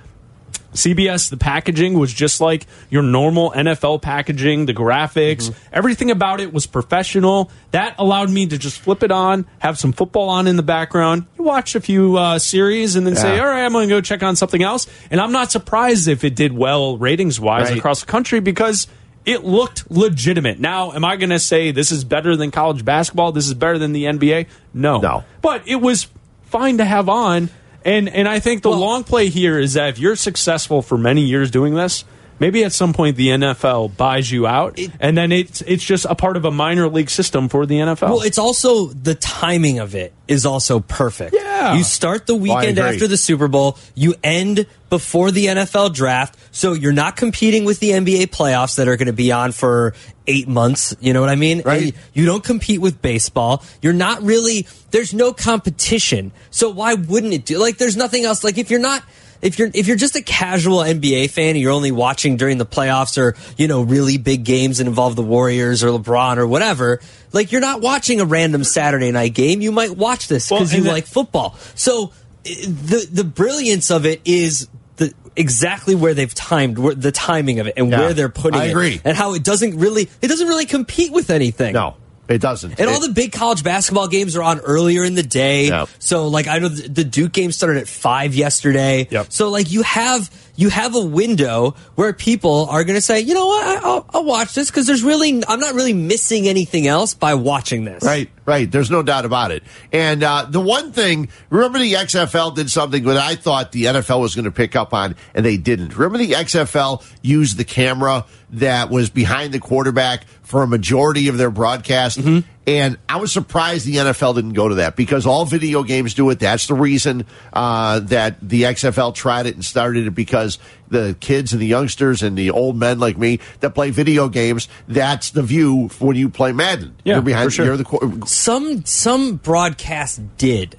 CBS, 0.73 1.29
the 1.31 1.37
packaging 1.37 1.97
was 1.97 2.13
just 2.13 2.39
like 2.39 2.67
your 2.91 3.01
normal 3.01 3.51
NFL 3.51 3.99
packaging, 4.01 4.67
the 4.67 4.75
graphics, 4.75 5.51
everything 5.73 6.11
about 6.11 6.39
it 6.39 6.53
was 6.53 6.67
professional. 6.67 7.49
That 7.71 7.95
allowed 7.97 8.29
me 8.29 8.45
to 8.45 8.57
just 8.59 8.79
flip 8.79 9.01
it 9.01 9.09
on, 9.11 9.47
have 9.57 9.79
some 9.79 9.91
football 9.91 10.29
on 10.29 10.45
in 10.45 10.55
the 10.55 10.61
background. 10.63 11.25
You 11.39 11.45
watch 11.45 11.73
a 11.73 11.81
few 11.81 12.17
uh, 12.17 12.37
series 12.37 12.95
and 12.95 13.07
then 13.07 13.15
say, 13.15 13.39
all 13.39 13.47
right, 13.47 13.65
I'm 13.65 13.71
going 13.71 13.87
to 13.89 13.95
go 13.95 14.01
check 14.01 14.21
on 14.21 14.35
something 14.35 14.61
else. 14.61 14.85
And 15.09 15.19
I'm 15.19 15.31
not 15.31 15.51
surprised 15.51 16.07
if 16.07 16.23
it 16.23 16.35
did 16.35 16.51
well 16.53 16.97
ratings 16.97 17.39
wise 17.39 17.69
Right. 17.69 17.77
across 17.79 18.01
the 18.01 18.07
country 18.07 18.39
because 18.39 18.87
it 19.27 19.43
looked 19.43 19.91
legitimate. 19.91 20.57
Now, 20.57 20.93
am 20.93 21.03
I 21.03 21.17
going 21.17 21.31
to 21.31 21.39
say 21.39 21.71
this 21.71 21.91
is 21.91 22.05
better 22.05 22.37
than 22.37 22.49
college 22.49 22.85
basketball? 22.85 23.33
This 23.33 23.47
is 23.47 23.53
better 23.53 23.77
than 23.77 23.91
the 23.91 24.05
NBA? 24.05 24.47
No. 24.73 25.01
No. 25.01 25.25
But 25.41 25.67
it 25.67 25.75
was 25.75 26.07
fine 26.45 26.77
to 26.77 26.85
have 26.85 27.09
on. 27.09 27.49
And 27.83 28.09
and 28.09 28.27
I 28.27 28.39
think 28.39 28.63
the 28.63 28.71
long 28.71 29.03
play 29.03 29.29
here 29.29 29.59
is 29.59 29.73
that 29.73 29.89
if 29.89 29.99
you're 29.99 30.15
successful 30.15 30.81
for 30.81 30.97
many 30.97 31.21
years 31.21 31.51
doing 31.51 31.75
this, 31.75 32.05
maybe 32.39 32.63
at 32.63 32.71
some 32.71 32.93
point 32.93 33.17
the 33.17 33.29
NFL 33.29 33.97
buys 33.97 34.31
you 34.31 34.47
out, 34.47 34.79
and 34.99 35.17
then 35.17 35.31
it's 35.31 35.61
it's 35.61 35.83
just 35.83 36.05
a 36.05 36.15
part 36.15 36.37
of 36.37 36.45
a 36.45 36.51
minor 36.51 36.87
league 36.89 37.09
system 37.09 37.49
for 37.49 37.65
the 37.65 37.75
NFL. 37.75 38.09
Well, 38.09 38.21
it's 38.21 38.37
also 38.37 38.87
the 38.87 39.15
timing 39.15 39.79
of 39.79 39.95
it 39.95 40.13
is 40.27 40.45
also 40.45 40.79
perfect. 40.79 41.35
Yeah, 41.35 41.57
Yeah. 41.57 41.77
You 41.77 41.83
start 41.83 42.27
the 42.27 42.35
weekend 42.35 42.77
agree. 42.77 42.89
after 42.89 43.07
the 43.07 43.17
Super 43.17 43.47
Bowl. 43.47 43.77
You 43.95 44.15
end 44.23 44.65
before 44.89 45.31
the 45.31 45.47
NFL 45.47 45.93
draft. 45.93 46.37
So 46.51 46.73
you're 46.73 46.93
not 46.93 47.15
competing 47.17 47.65
with 47.65 47.79
the 47.79 47.91
NBA 47.91 48.27
playoffs 48.27 48.77
that 48.77 48.87
are 48.87 48.95
going 48.95 49.07
to 49.07 49.13
be 49.13 49.31
on 49.31 49.51
for 49.51 49.93
eight 50.27 50.47
months. 50.47 50.95
You 50.99 51.13
know 51.13 51.21
what 51.21 51.29
I 51.29 51.35
mean? 51.35 51.61
Right. 51.65 51.83
And 51.83 51.93
You 52.13 52.25
don't 52.25 52.43
compete 52.43 52.79
with 52.79 53.01
baseball. 53.01 53.63
You're 53.81 53.93
not 53.93 54.21
really, 54.21 54.67
there's 54.91 55.13
no 55.13 55.33
competition. 55.33 56.31
So 56.51 56.69
why 56.69 56.93
wouldn't 56.93 57.33
it 57.33 57.45
do? 57.45 57.59
Like, 57.59 57.77
there's 57.77 57.97
nothing 57.97 58.25
else. 58.25 58.43
Like, 58.43 58.57
if 58.57 58.69
you're 58.69 58.79
not, 58.79 59.03
if 59.41 59.59
you're 59.59 59.69
if 59.73 59.87
you're 59.87 59.97
just 59.97 60.15
a 60.15 60.21
casual 60.21 60.79
NBA 60.79 61.29
fan 61.29 61.49
and 61.51 61.57
you're 61.59 61.71
only 61.71 61.91
watching 61.91 62.37
during 62.37 62.57
the 62.57 62.65
playoffs 62.65 63.17
or 63.17 63.35
you 63.57 63.67
know 63.67 63.81
really 63.81 64.17
big 64.17 64.43
games 64.43 64.77
that 64.79 64.87
involve 64.87 65.15
the 65.15 65.23
Warriors 65.23 65.83
or 65.83 65.89
LeBron 65.89 66.37
or 66.37 66.47
whatever, 66.47 66.99
like 67.33 67.51
you're 67.51 67.61
not 67.61 67.81
watching 67.81 68.19
a 68.21 68.25
random 68.25 68.63
Saturday 68.63 69.11
night 69.11 69.33
game. 69.33 69.61
You 69.61 69.71
might 69.71 69.95
watch 69.95 70.27
this 70.27 70.49
Well, 70.49 70.61
because 70.61 70.73
you 70.73 70.83
that- 70.83 70.91
like 70.91 71.05
football. 71.05 71.55
So 71.75 72.11
eh, 72.45 72.53
the 72.65 73.07
the 73.11 73.23
brilliance 73.23 73.91
of 73.91 74.05
it 74.05 74.21
is 74.25 74.67
the 74.97 75.13
exactly 75.35 75.93
where 75.93 76.15
they've 76.15 76.33
timed 76.33 76.79
where, 76.79 76.95
the 76.95 77.11
timing 77.11 77.59
of 77.59 77.67
it 77.67 77.75
and 77.77 77.91
Yeah, 77.91 77.99
where 77.99 78.13
they're 78.13 78.29
putting 78.29 78.59
I 78.59 78.65
it 78.65 78.71
agree. 78.71 79.01
and 79.05 79.15
how 79.15 79.33
it 79.35 79.43
doesn't 79.43 79.77
really 79.77 80.09
it 80.21 80.27
doesn't 80.27 80.47
really 80.47 80.65
compete 80.65 81.11
with 81.11 81.29
anything. 81.29 81.73
No, 81.73 81.95
it 82.29 82.41
doesn't. 82.41 82.79
And 82.79 82.89
all 82.89 82.99
the 82.99 83.13
big 83.13 83.31
college 83.31 83.63
basketball 83.63 84.07
games 84.07 84.35
are 84.35 84.43
on 84.43 84.59
earlier 84.59 85.03
in 85.03 85.15
the 85.15 85.23
day. 85.23 85.67
Yep. 85.67 85.89
So 85.99 86.27
like 86.27 86.47
I 86.47 86.59
know 86.59 86.69
the 86.69 86.87
the 86.89 87.03
Duke 87.03 87.31
game 87.31 87.51
started 87.51 87.77
at 87.77 87.87
five 87.87 88.35
yesterday. 88.35 89.07
Yep. 89.09 89.31
So 89.31 89.49
like 89.49 89.71
you 89.71 89.83
have 89.83 90.29
you 90.57 90.69
have 90.69 90.95
a 90.95 91.01
window 91.01 91.75
where 91.95 92.11
people 92.11 92.65
are 92.69 92.83
going 92.83 92.95
to 92.95 93.01
say, 93.01 93.21
you 93.21 93.33
know 93.33 93.45
what, 93.45 93.65
I, 93.65 93.75
I'll, 93.87 94.05
I'll 94.09 94.25
watch 94.25 94.55
this 94.55 94.69
because 94.69 94.87
there's 94.87 95.03
really 95.03 95.43
I'm 95.47 95.59
not 95.59 95.75
really 95.75 95.93
missing 95.93 96.47
anything 96.47 96.87
else 96.87 97.13
by 97.13 97.35
watching 97.35 97.85
this. 97.85 98.03
Right, 98.03 98.29
right. 98.45 98.69
There's 98.69 98.91
no 98.91 99.03
doubt 99.03 99.23
about 99.23 99.51
it. 99.51 99.63
And 99.93 100.23
uh, 100.23 100.47
the 100.49 100.59
one 100.59 100.91
thing, 100.91 101.29
remember 101.49 101.79
the 101.79 101.93
XFL 101.93 102.55
did 102.55 102.69
something 102.69 103.03
that 103.05 103.17
I 103.17 103.35
thought 103.35 103.71
the 103.71 103.85
NFL 103.85 104.19
was 104.19 104.35
going 104.35 104.45
to 104.45 104.51
pick 104.51 104.75
up 104.75 104.93
on, 104.93 105.15
and 105.33 105.45
they 105.45 105.57
didn't. 105.57 105.95
Remember 105.95 106.17
the 106.17 106.31
XFL 106.31 107.05
used 107.21 107.57
the 107.57 107.63
camera 107.63 108.25
that 108.49 108.89
was 108.89 109.09
behind 109.09 109.53
the 109.53 109.59
quarterback 109.59 110.25
for 110.41 110.63
a 110.63 110.67
majority 110.67 111.27
of 111.27 111.37
their 111.37 111.51
broadcast? 111.51 112.19
And 112.67 112.97
I 113.07 113.15
was 113.15 113.31
surprised 113.31 113.85
the 113.85 113.95
NFL 113.95 114.35
didn't 114.35 114.51
go 114.51 114.67
to 114.67 114.75
that 114.75 114.97
because 114.97 115.25
all 115.25 115.45
video 115.45 115.83
games 115.83 116.13
do 116.13 116.29
it. 116.31 116.39
That's 116.39 116.67
the 116.67 116.73
reason 116.73 117.25
uh, 117.53 118.01
that 118.01 118.37
the 118.41 118.63
XFL 118.63 119.15
tried 119.15 119.45
it 119.45 119.55
and 119.55 119.63
started 119.63 120.05
it 120.05 120.11
because 120.11 120.59
the 120.89 121.15
kids 121.21 121.53
and 121.53 121.61
the 121.61 121.65
youngsters 121.65 122.23
and 122.23 122.37
the 122.37 122.51
old 122.51 122.75
men 122.75 122.99
like 122.99 123.17
me 123.17 123.39
that 123.61 123.69
play 123.69 123.89
video 123.91 124.27
games, 124.27 124.67
that's 124.85 125.31
the 125.31 125.43
view 125.43 125.87
when 125.99 126.17
you 126.17 126.27
play 126.27 126.51
Madden. 126.51 126.93
Yeah, 127.05 127.13
you're 127.15 127.21
behind. 127.21 127.45
for 127.45 127.51
sure. 127.51 127.65
You're 127.67 127.77
the 127.77 127.85
qu- 127.85 128.23
Some 128.25 128.83
some 128.83 129.37
broadcasts 129.37 130.19
did 130.37 130.77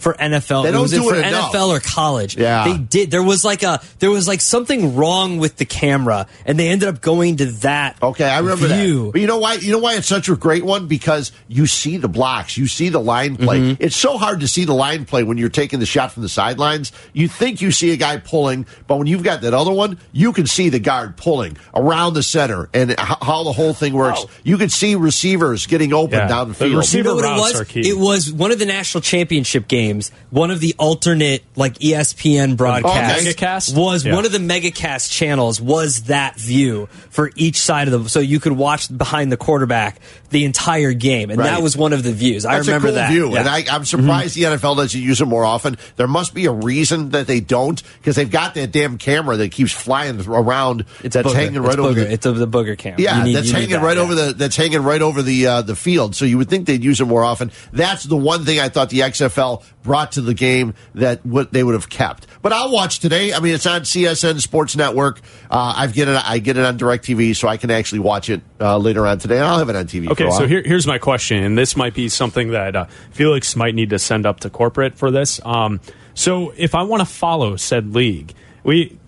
for 0.00 0.14
NFL. 0.14 0.64
They 0.64 0.72
don't 0.72 0.82
was 0.82 0.90
do 0.90 1.02
for 1.02 1.14
it 1.14 1.26
enough. 1.26 1.52
NFL 1.52 1.68
or 1.68 1.80
college. 1.80 2.36
Yeah. 2.36 2.64
they 2.64 2.78
did. 2.78 3.10
There 3.10 3.22
was 3.22 3.44
like 3.44 3.62
a 3.62 3.80
there 3.98 4.10
was 4.10 4.26
like 4.26 4.40
something 4.40 4.96
wrong 4.96 5.38
with 5.38 5.56
the 5.56 5.64
camera, 5.64 6.26
and 6.46 6.58
they 6.58 6.68
ended 6.68 6.88
up 6.88 7.00
going 7.00 7.36
to 7.36 7.46
that. 7.60 7.96
Okay, 8.02 8.24
I 8.28 8.38
remember 8.38 8.68
view. 8.68 9.04
that. 9.06 9.12
But 9.12 9.20
you 9.20 9.26
know 9.26 9.38
why? 9.38 9.54
You 9.54 9.72
know 9.72 9.78
why 9.78 9.94
it's 9.96 10.06
such 10.08 10.28
a 10.28 10.36
great 10.36 10.64
one 10.64 10.86
because 10.88 11.32
you 11.48 11.66
see 11.66 11.96
the 11.96 12.08
blocks, 12.08 12.56
you 12.56 12.66
see 12.66 12.88
the 12.88 13.00
line 13.00 13.36
play. 13.36 13.60
Mm-hmm. 13.60 13.82
It's 13.82 13.96
so 13.96 14.18
hard 14.18 14.40
to 14.40 14.48
see 14.48 14.64
the 14.64 14.74
line 14.74 15.04
play 15.04 15.22
when 15.22 15.38
you're 15.38 15.48
taking 15.48 15.78
the 15.80 15.86
shot 15.86 16.12
from 16.12 16.22
the 16.22 16.28
sidelines. 16.28 16.92
You 17.12 17.28
think 17.28 17.60
you 17.60 17.70
see 17.72 17.90
a 17.92 17.96
guy 17.96 18.16
pulling, 18.18 18.66
but 18.86 18.96
when 18.96 19.06
you've 19.06 19.22
got 19.22 19.42
that 19.42 19.54
other 19.54 19.72
one, 19.72 19.98
you 20.12 20.32
can 20.32 20.46
see 20.46 20.68
the 20.68 20.78
guard 20.78 21.16
pulling 21.16 21.56
around 21.74 22.14
the 22.14 22.22
center 22.22 22.68
and 22.72 22.90
h- 22.92 22.98
how 22.98 23.42
the 23.44 23.52
whole 23.52 23.74
thing 23.74 23.92
works. 23.92 24.24
You 24.44 24.56
can 24.58 24.68
see 24.70 24.94
receivers 24.94 25.66
getting 25.66 25.92
open 25.92 26.18
Yeah. 26.18 26.28
down 26.28 26.48
the 26.48 26.54
The 26.54 26.64
field. 26.66 26.76
receiver- 26.78 26.98
You 26.98 27.04
know 27.04 27.14
what 27.16 27.24
it 27.24 27.28
routes 27.28 27.52
was? 27.52 27.60
are 27.60 27.64
key. 27.64 27.88
It 27.88 27.98
was 27.98 28.32
one 28.32 28.50
of 28.52 28.58
the 28.58 28.66
national 28.66 29.02
championship 29.02 29.68
games. 29.68 29.89
One 30.30 30.50
of 30.50 30.60
the 30.60 30.74
alternate 30.78 31.42
like 31.56 31.74
ESPN 31.78 32.56
broadcasts 32.56 33.26
oh, 33.26 33.30
Okay. 33.30 33.76
Was 33.76 34.04
Yeah. 34.04 34.14
one 34.14 34.24
of 34.24 34.32
the 34.32 34.38
megacast 34.38 35.10
channels 35.10 35.60
was 35.60 36.02
that 36.02 36.36
view 36.38 36.88
for 37.10 37.30
each 37.36 37.60
side 37.60 37.88
of 37.88 38.04
the 38.04 38.08
so 38.08 38.20
you 38.20 38.40
could 38.40 38.52
watch 38.52 38.96
behind 38.96 39.30
the 39.32 39.36
quarterback 39.36 40.00
the 40.30 40.44
entire 40.44 40.92
game, 40.92 41.30
and 41.30 41.38
Right. 41.38 41.50
that 41.50 41.62
was 41.62 41.76
one 41.76 41.92
of 41.92 42.02
the 42.02 42.12
views. 42.12 42.44
I 42.44 42.58
remember 42.58 42.88
a 42.88 42.90
cool 42.90 42.94
that. 42.96 43.10
view, 43.12 43.32
Yeah. 43.32 43.40
and 43.40 43.48
I, 43.48 43.64
I'm 43.70 43.84
surprised 43.84 44.34
the 44.36 44.42
NFL 44.44 44.76
doesn't 44.76 45.00
use 45.00 45.20
it 45.20 45.26
more 45.26 45.44
often. 45.44 45.76
There 45.96 46.08
must 46.08 46.34
be 46.34 46.46
a 46.46 46.52
reason 46.52 47.10
that 47.10 47.26
they 47.26 47.40
don't, 47.40 47.82
because 47.98 48.16
they've 48.16 48.30
got 48.30 48.54
that 48.54 48.70
damn 48.72 48.96
camera 48.98 49.36
that 49.36 49.50
keeps 49.52 49.72
flying 49.72 50.20
around. 50.26 50.84
it's 51.02 51.14
that's 51.14 51.32
hanging 51.32 51.60
right 51.62 51.70
it's 51.74 51.78
over 51.78 51.90
booger. 52.00 52.06
the 52.06 52.12
It's 52.12 52.26
a, 52.26 52.32
the 52.32 52.48
booger 52.48 52.78
cam. 52.78 52.94
Yeah, 52.98 53.22
need- 53.24 53.34
that's 53.36 53.50
hanging 53.50 53.70
that, 53.70 53.82
right 53.82 53.96
yeah. 53.96 54.02
over 54.02 54.14
the 54.14 54.32
that's 54.32 54.56
hanging 54.56 54.82
right 54.82 55.02
over 55.02 55.22
the 55.22 55.46
uh, 55.46 55.62
the 55.62 55.76
field. 55.76 56.14
So 56.14 56.24
you 56.24 56.38
would 56.38 56.48
think 56.48 56.66
they'd 56.66 56.82
use 56.84 57.00
it 57.00 57.06
more 57.06 57.24
often. 57.24 57.50
That's 57.72 58.04
the 58.04 58.16
one 58.16 58.44
thing 58.44 58.60
I 58.60 58.68
thought 58.68 58.90
the 58.90 59.00
XFL 59.00 59.62
brought 59.82 60.12
to 60.12 60.20
the 60.20 60.34
game 60.34 60.74
that 60.94 61.24
what 61.26 61.52
they 61.52 61.62
would 61.64 61.74
have 61.74 61.88
kept. 61.88 62.26
But 62.42 62.52
I'll 62.54 62.72
watch 62.72 63.00
today. 63.00 63.32
I 63.34 63.40
mean, 63.40 63.54
it's 63.54 63.66
on 63.66 63.82
CBS 63.82 64.40
Sports 64.40 64.74
Network. 64.74 65.20
Uh, 65.50 65.74
I 65.76 65.86
get 65.88 66.08
it. 66.08 66.16
I 66.28 66.38
get 66.38 66.56
it 66.56 66.64
on 66.64 66.78
Directv, 66.78 67.36
so 67.36 67.48
I 67.48 67.58
can 67.58 67.70
actually 67.70 67.98
watch 67.98 68.30
it 68.30 68.40
uh, 68.60 68.78
later 68.78 69.06
on 69.06 69.18
today. 69.18 69.38
I'll 69.40 69.58
have 69.58 69.68
it 69.68 69.76
on 69.76 69.84
TV. 69.86 70.06
for 70.06 70.12
Okay, 70.12 70.24
a 70.24 70.28
while. 70.28 70.38
so 70.38 70.46
here, 70.46 70.62
here's 70.64 70.86
my 70.86 70.96
question, 70.98 71.42
and 71.44 71.58
this 71.58 71.76
might 71.76 71.92
be 71.92 72.08
something 72.08 72.52
that 72.52 72.74
uh, 72.74 72.84
Felix 73.10 73.56
might 73.56 73.74
need 73.74 73.90
to 73.90 73.98
send 73.98 74.24
up 74.24 74.40
to 74.40 74.50
corporate 74.50 74.94
for 74.94 75.10
this. 75.10 75.38
Um, 75.44 75.80
so, 76.14 76.52
if 76.56 76.74
I 76.74 76.82
want 76.84 77.00
to 77.00 77.06
follow 77.06 77.56
said 77.56 77.94
league, 77.94 78.32
we 78.64 78.98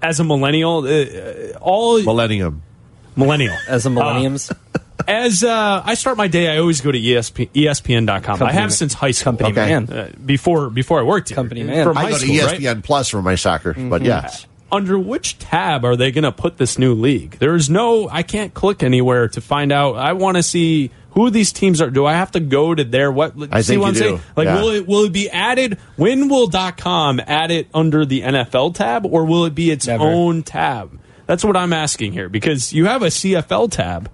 as 0.00 0.20
a 0.20 0.24
millennial, 0.24 0.84
uh, 0.86 1.58
all 1.60 2.00
Millennium. 2.02 2.62
millennial 3.16 3.56
as 3.68 3.84
a 3.86 3.90
millenniums. 3.90 4.52
as 5.08 5.44
uh, 5.44 5.82
I 5.84 5.94
start 5.94 6.16
my 6.16 6.28
day, 6.28 6.48
I 6.54 6.58
always 6.58 6.80
go 6.80 6.90
to 6.92 6.98
ESP, 6.98 7.50
ESPN.com. 7.52 8.42
I 8.42 8.52
have 8.52 8.62
man. 8.64 8.70
since 8.70 8.94
high 8.94 9.10
school. 9.10 9.32
Company 9.32 9.50
Okay. 9.50 9.66
man. 9.80 9.90
Uh, 9.92 10.10
before 10.24 10.70
before 10.70 11.00
I 11.00 11.02
worked 11.02 11.28
here. 11.30 11.36
Company 11.36 11.62
man. 11.62 11.84
From 11.84 11.96
I 11.98 12.02
high 12.04 12.10
go 12.10 12.18
to 12.18 12.24
school, 12.26 12.46
right? 12.46 12.60
ESPN 12.60 12.82
Plus 12.84 13.08
for 13.08 13.22
my 13.22 13.34
soccer, 13.34 13.72
but 13.74 14.02
Mm-hmm. 14.02 14.04
yes. 14.06 14.46
under 14.72 14.98
which 14.98 15.38
tab 15.38 15.84
are 15.84 15.96
they 15.96 16.10
going 16.10 16.24
to 16.24 16.32
put 16.32 16.56
this 16.58 16.78
new 16.78 16.94
league? 16.94 17.36
There's 17.38 17.70
no, 17.70 18.08
I 18.08 18.22
can't 18.22 18.52
click 18.54 18.82
anywhere 18.82 19.28
to 19.28 19.40
find 19.40 19.70
out. 19.72 19.96
I 19.96 20.14
want 20.14 20.36
to 20.36 20.42
see 20.42 20.90
who 21.10 21.30
these 21.30 21.52
teams 21.52 21.80
are. 21.80 21.90
Do 21.90 22.04
I 22.06 22.14
have 22.14 22.32
to 22.32 22.40
go 22.40 22.74
to 22.74 22.82
their 22.82 23.12
what? 23.12 23.34
I 23.52 23.60
see 23.60 23.74
think 23.74 23.82
what 23.82 23.88
I'm 23.88 23.94
you 23.94 24.00
saying? 24.00 24.16
do. 24.16 24.22
Like, 24.36 24.46
Yeah. 24.46 24.60
will 24.60 24.70
it 24.70 24.86
will 24.88 25.04
it 25.04 25.12
be 25.12 25.30
added? 25.30 25.78
When 25.96 26.28
will 26.28 26.50
.com 26.76 27.20
add 27.24 27.50
it 27.52 27.68
under 27.72 28.04
the 28.04 28.22
NFL 28.22 28.74
tab, 28.74 29.06
or 29.06 29.24
will 29.24 29.44
it 29.44 29.54
be 29.54 29.70
its 29.70 29.86
Never. 29.86 30.02
own 30.04 30.42
tab? 30.42 30.98
That's 31.26 31.44
what 31.44 31.56
I'm 31.56 31.72
asking 31.72 32.12
here 32.12 32.28
because 32.28 32.72
you 32.72 32.86
have 32.86 33.02
a 33.02 33.06
CFL 33.10 33.70
tab. 33.70 34.10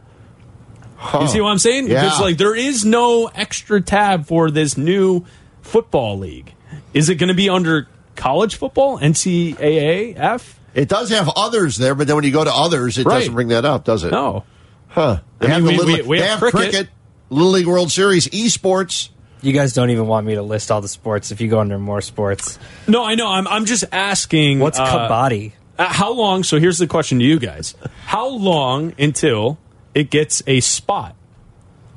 You 1.20 1.28
see 1.28 1.40
what 1.40 1.50
I'm 1.50 1.58
saying? 1.58 1.88
Yeah. 1.88 2.02
Because 2.04 2.20
like 2.20 2.36
there 2.38 2.54
is 2.54 2.84
no 2.84 3.26
extra 3.26 3.80
tab 3.80 4.26
for 4.26 4.50
this 4.50 4.76
new 4.76 5.24
football 5.62 6.18
league. 6.18 6.52
Is 6.92 7.08
it 7.08 7.14
going 7.16 7.28
to 7.28 7.34
be 7.34 7.48
under 7.48 7.88
college 8.16 8.56
football, 8.56 8.98
NCAA, 8.98 10.14
F? 10.18 10.58
It 10.74 10.88
does 10.88 11.10
have 11.10 11.28
others 11.36 11.76
there, 11.76 11.94
but 11.94 12.06
then 12.06 12.16
when 12.16 12.24
you 12.24 12.32
go 12.32 12.44
to 12.44 12.52
others, 12.52 12.98
it 12.98 13.06
Right. 13.06 13.20
doesn't 13.20 13.34
bring 13.34 13.48
that 13.48 13.64
up, 13.64 13.84
does 13.84 14.04
it? 14.04 14.12
No. 14.12 14.44
Huh. 14.88 15.20
They 15.38 15.46
I 15.48 15.50
have 15.50 15.62
mean, 15.62 15.76
the 15.78 15.84
we- 15.84 15.92
little, 15.92 16.04
we- 16.04 16.08
we 16.08 16.18
they 16.18 16.26
have 16.26 16.40
have 16.40 16.52
cricket. 16.52 16.70
cricket, 16.72 16.88
Little 17.30 17.52
League 17.52 17.66
World 17.66 17.90
Series, 17.90 18.28
esports. 18.28 19.08
You 19.42 19.52
guys 19.52 19.72
don't 19.72 19.88
even 19.90 20.06
want 20.06 20.26
me 20.26 20.34
to 20.34 20.42
list 20.42 20.70
all 20.70 20.80
the 20.82 20.88
sports 20.88 21.30
if 21.30 21.40
you 21.40 21.48
go 21.48 21.60
under 21.60 21.78
more 21.78 22.02
sports. 22.02 22.58
No, 22.86 23.02
I 23.04 23.14
know. 23.14 23.26
I'm, 23.28 23.48
I'm 23.48 23.64
just 23.64 23.84
asking. 23.90 24.58
What's 24.58 24.78
uh, 24.78 24.84
kabaddi? 25.08 25.52
uh, 25.78 25.86
how 25.86 26.12
long? 26.12 26.42
So 26.44 26.58
here's 26.60 26.76
the 26.78 26.86
question 26.86 27.20
to 27.20 27.24
you 27.24 27.38
guys: 27.38 27.74
How 28.04 28.28
long 28.28 28.92
until 28.98 29.56
it 29.94 30.10
gets 30.10 30.42
a 30.46 30.60
spot 30.60 31.16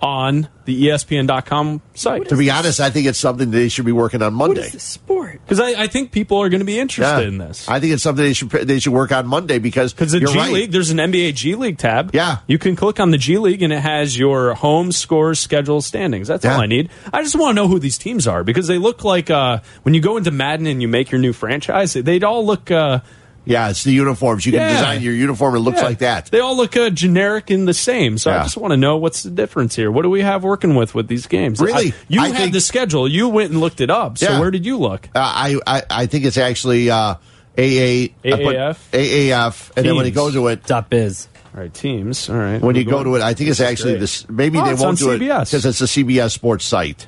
on 0.01 0.49
the 0.65 0.87
ESPN.com 0.87 1.81
site? 1.93 2.27
To 2.27 2.35
be 2.35 2.49
honest, 2.51 2.81
I 2.81 2.89
think 2.89 3.07
it's 3.07 3.17
something 3.17 3.51
they 3.51 3.69
should 3.69 3.85
be 3.85 3.93
working 3.93 4.21
on 4.21 4.33
Monday. 4.33 4.67
sport? 4.71 5.39
Because 5.45 5.61
I, 5.61 5.83
I 5.83 5.87
think 5.87 6.11
people 6.11 6.39
are 6.41 6.49
going 6.49 6.59
to 6.59 6.65
be 6.65 6.77
interested 6.77 7.21
Yeah. 7.21 7.27
in 7.27 7.37
this. 7.37 7.69
I 7.69 7.79
think 7.79 7.93
it's 7.93 8.03
something 8.03 8.23
they 8.25 8.33
should 8.33 8.49
they 8.49 8.79
should 8.79 8.91
work 8.91 9.13
on 9.13 9.27
Monday 9.27 9.59
because 9.59 9.93
Because 9.93 10.11
the 10.11 10.19
you're 10.19 10.29
G 10.31 10.37
right. 10.37 10.51
League, 10.51 10.71
there's 10.71 10.89
an 10.89 10.97
NBA 10.97 11.35
G 11.35 11.55
League 11.55 11.77
tab. 11.77 12.11
Yeah. 12.13 12.39
You 12.47 12.57
can 12.57 12.75
click 12.75 12.99
on 12.99 13.11
the 13.11 13.17
G 13.17 13.37
League 13.37 13.61
and 13.61 13.71
it 13.71 13.79
has 13.79 14.17
your 14.19 14.55
home 14.55 14.91
scores, 14.91 15.39
schedule, 15.39 15.81
standings. 15.81 16.27
That's 16.27 16.43
all 16.45 16.59
I 16.59 16.65
need. 16.65 16.89
I 17.13 17.23
just 17.23 17.35
want 17.37 17.51
to 17.51 17.61
know 17.61 17.69
who 17.69 17.79
these 17.79 17.97
teams 17.97 18.27
are 18.27 18.43
because 18.43 18.67
they 18.67 18.77
look 18.77 19.05
like 19.05 19.29
uh, 19.29 19.59
when 19.83 19.93
you 19.93 20.01
go 20.01 20.17
into 20.17 20.31
Madden 20.31 20.67
and 20.67 20.81
you 20.81 20.89
make 20.89 21.11
your 21.11 21.19
new 21.21 21.31
franchise, 21.33 21.93
they'd 21.93 22.23
all 22.25 22.45
look. 22.45 22.69
Uh, 22.71 22.99
Yeah, 23.45 23.69
it's 23.69 23.83
the 23.83 23.91
uniforms. 23.91 24.45
You 24.45 24.53
can 24.53 24.71
design 24.71 25.01
your 25.01 25.13
uniform. 25.13 25.55
It 25.55 25.59
looks 25.59 25.79
Yeah. 25.79 25.83
like 25.85 25.97
that. 25.99 26.25
They 26.27 26.39
all 26.39 26.55
look 26.55 26.77
uh, 26.77 26.89
generic 26.89 27.49
and 27.49 27.67
the 27.67 27.73
same. 27.73 28.17
So 28.17 28.31
I 28.31 28.43
just 28.43 28.55
want 28.55 28.71
to 28.71 28.77
know 28.77 28.95
what's 28.97 29.23
the 29.23 29.29
difference 29.31 29.75
here. 29.75 29.91
What 29.91 30.03
do 30.03 30.09
we 30.09 30.21
have 30.21 30.43
working 30.43 30.75
with 30.75 30.95
with 30.95 31.07
these 31.09 31.27
games? 31.27 31.59
Really? 31.59 31.89
I- 31.89 31.93
you 32.07 32.21
I 32.21 32.27
had 32.29 32.37
think- 32.37 32.53
the 32.53 32.61
schedule. 32.61 33.07
You 33.07 33.27
went 33.27 33.51
and 33.51 33.59
looked 33.59 33.81
it 33.81 33.89
up. 33.89 34.17
So 34.17 34.29
Yeah. 34.31 34.39
where 34.39 34.49
did 34.51 34.65
you 34.65 34.77
look? 34.77 35.09
Uh, 35.13 35.19
I, 35.19 35.59
I 35.67 35.83
I 35.89 36.05
think 36.05 36.23
it's 36.25 36.37
actually 36.37 36.89
uh, 36.89 37.15
AA 37.57 37.59
I 37.59 38.11
AAF? 38.23 38.77
AAF, 38.93 39.71
and 39.75 39.85
then 39.85 39.95
when 39.95 40.05
you 40.05 40.11
Teams. 40.11 40.15
go 40.15 40.31
to 40.31 40.47
it, 40.47 40.65
Dot 40.65 40.89
biz. 40.89 41.27
All 41.55 41.61
right, 41.61 41.71
teams. 41.73 42.29
All 42.29 42.35
right. 42.35 42.59
when 42.61 42.75
you 42.75 42.83
go 42.83 43.03
to 43.03 43.15
it, 43.15 43.21
I 43.21 43.35
think 43.35 43.49
it's 43.51 43.59
actually 43.61 43.91
great. 43.93 43.99
this. 43.99 44.27
Maybe 44.29 44.57
Oh, 44.57 44.63
they 44.65 44.73
won't 44.73 44.85
on 44.85 44.95
do 44.95 45.11
it 45.11 45.19
because 45.19 45.65
it's 45.65 45.81
a 45.81 45.85
CBS 45.87 46.31
sports 46.31 46.65
site. 46.65 47.05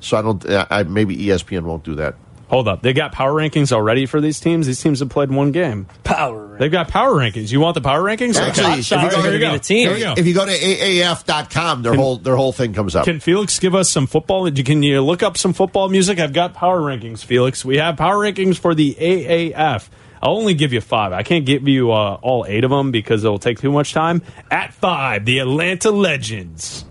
So 0.00 0.16
I 0.16 0.22
don't. 0.22 0.44
Uh, 0.44 0.66
I, 0.70 0.82
maybe 0.82 1.16
ESPN 1.16 1.62
won't 1.62 1.84
do 1.84 1.94
that. 1.96 2.16
Hold 2.48 2.68
up. 2.68 2.80
They 2.80 2.92
got 2.92 3.10
power 3.12 3.32
rankings 3.32 3.72
already 3.72 4.06
for 4.06 4.20
these 4.20 4.38
teams? 4.38 4.66
These 4.66 4.80
teams 4.80 5.00
have 5.00 5.08
played 5.08 5.30
one 5.30 5.50
game. 5.50 5.86
Power. 6.04 6.56
They've 6.58 6.70
got 6.70 6.88
power 6.88 7.12
rankings. 7.12 7.50
You 7.50 7.58
want 7.58 7.74
the 7.74 7.80
power 7.80 8.00
rankings? 8.00 8.36
Actually, 8.36 8.78
if 8.78 8.90
you, 8.90 9.10
go, 9.10 9.22
here 9.22 9.32
we 9.32 9.38
go. 9.38 9.58
Here 9.58 9.98
go. 9.98 10.14
if 10.16 10.26
you 10.26 10.34
go 10.34 10.46
to 10.46 10.52
aaf.com, 10.52 11.82
their 11.82 11.94
whole 11.94 12.18
their 12.18 12.36
whole 12.36 12.52
thing 12.52 12.72
comes 12.72 12.94
up. 12.94 13.04
Can 13.04 13.18
Felix 13.18 13.58
give 13.58 13.74
us 13.74 13.90
some 13.90 14.06
football? 14.06 14.50
Can 14.50 14.82
you 14.82 15.00
look 15.02 15.24
up 15.24 15.36
some 15.36 15.52
football 15.54 15.88
music? 15.88 16.20
I've 16.20 16.32
got 16.32 16.54
power 16.54 16.80
rankings, 16.80 17.24
Felix. 17.24 17.64
We 17.64 17.78
have 17.78 17.96
power 17.96 18.16
rankings 18.16 18.58
for 18.58 18.74
the 18.74 18.94
AAF. 18.94 19.88
I'll 20.22 20.36
only 20.36 20.54
give 20.54 20.72
you 20.72 20.80
five. 20.80 21.12
I 21.12 21.22
can't 21.24 21.44
give 21.44 21.66
you 21.68 21.90
uh, 21.92 22.18
all 22.22 22.46
eight 22.48 22.64
of 22.64 22.70
them 22.70 22.90
because 22.90 23.24
it'll 23.24 23.38
take 23.38 23.60
too 23.60 23.72
much 23.72 23.92
time. 23.92 24.22
At 24.50 24.72
five, 24.72 25.24
the 25.24 25.40
Atlanta 25.40 25.90
Legends. 25.90 26.84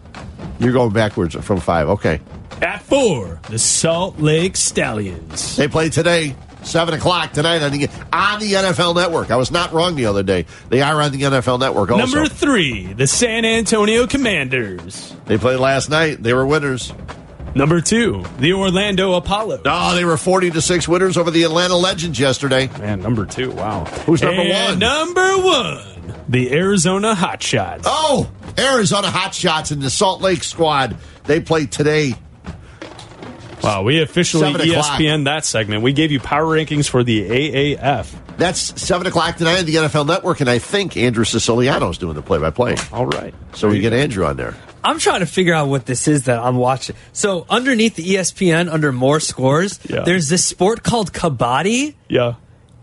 You're 0.60 0.74
going 0.74 0.92
backwards 0.94 1.36
from 1.36 1.60
five. 1.60 1.90
Okay. 1.90 2.20
At 2.62 2.82
four, 2.84 3.40
the 3.50 3.60
Salt 3.60 4.20
Lake 4.20 4.56
Stallions. 4.56 5.58
They 5.58 5.68
play 5.68 5.90
today, 5.90 6.36
seven 6.64 6.94
o'clock 6.94 7.34
tonight 7.34 7.62
on 7.62 7.72
the 7.72 7.90
on 8.14 8.40
the 8.40 8.54
NFL 8.54 8.96
Network. 8.96 9.32
I 9.32 9.36
was 9.36 9.52
not 9.52 9.74
wrong 9.74 9.96
the 9.96 10.06
other 10.06 10.24
day. 10.24 10.46
They 10.70 10.82
are 10.82 11.02
on 11.02 11.12
the 11.12 11.22
NFL 11.24 11.60
Network. 11.60 11.92
Also, 11.92 12.06
Number 12.06 12.30
three, 12.30 12.94
the 12.94 13.08
San 13.08 13.44
Antonio 13.44 14.08
Commanders. 14.08 15.14
they 15.26 15.38
played 15.38 15.60
last 15.60 15.90
night. 15.90 16.24
They 16.24 16.34
were 16.34 16.46
winners. 16.46 16.94
Number 17.56 17.80
two, 17.80 18.24
the 18.40 18.52
Orlando 18.54 19.14
Apollo. 19.14 19.62
Oh, 19.66 19.96
they 19.96 20.04
were 20.06 20.18
forty 20.18 20.52
to 20.52 20.62
six 20.62 20.88
winners 20.88 21.18
over 21.18 21.32
the 21.32 21.44
Atlanta 21.44 21.76
Legends 21.76 22.20
yesterday. 22.20 22.68
Man, 22.80 23.02
number 23.02 23.26
two. 23.26 23.52
Wow. 23.52 23.86
Who's 24.06 24.22
number 24.22 24.42
And 24.42 24.70
one? 24.72 24.80
Number 24.80 25.38
one, 25.38 26.14
the 26.28 26.52
Arizona 26.54 27.14
Hotshots. 27.16 27.84
Oh, 27.86 28.30
Arizona 28.58 29.08
Hotshots 29.08 29.72
and 29.72 29.82
the 29.82 29.90
Salt 29.90 30.22
Lake 30.22 30.44
squad. 30.44 30.98
They 31.26 31.40
play 31.40 31.66
today. 31.66 32.16
Wow, 33.64 33.84
we 33.84 34.02
officially 34.02 34.44
Seven 34.52 34.70
o'clock. 34.70 35.00
ESPN 35.00 35.26
that 35.26 35.44
segment. 35.46 35.82
We 35.82 35.92
gave 35.94 36.12
you 36.12 36.20
power 36.20 36.44
rankings 36.56 36.88
for 36.88 37.04
the 37.04 37.28
AAF. 37.28 38.14
That's 38.38 38.80
seven 38.82 39.08
o'clock 39.08 39.38
tonight 39.38 39.60
on 39.60 39.66
the 39.66 39.76
NFL 39.76 40.06
Network, 40.08 40.42
and 40.42 40.50
I 40.50 40.60
think 40.60 40.98
Andrew 40.98 41.24
Siciliano 41.24 41.90
is 41.90 41.98
doing 41.98 42.16
the 42.16 42.22
play-by-play. 42.22 42.76
All 42.92 43.06
right, 43.08 43.34
so 43.54 43.70
we 43.70 43.80
get 43.80 43.94
Andrew 43.94 44.26
on 44.26 44.36
there. 44.38 44.56
I'm 44.84 45.00
trying 45.00 45.22
to 45.22 45.26
figure 45.26 45.54
out 45.54 45.68
what 45.68 45.86
this 45.88 46.08
is 46.08 46.26
that 46.26 46.38
I'm 46.40 46.58
watching. 46.58 46.96
So 47.12 47.46
underneath 47.50 47.96
the 47.96 48.04
ESPN, 48.04 48.72
under 48.72 48.92
more 48.92 49.20
scores, 49.20 49.80
Yeah. 49.90 50.02
there's 50.02 50.28
this 50.30 50.46
sport 50.46 50.84
called 50.84 51.12
kabaddi. 51.12 51.96
Yeah. 52.08 52.34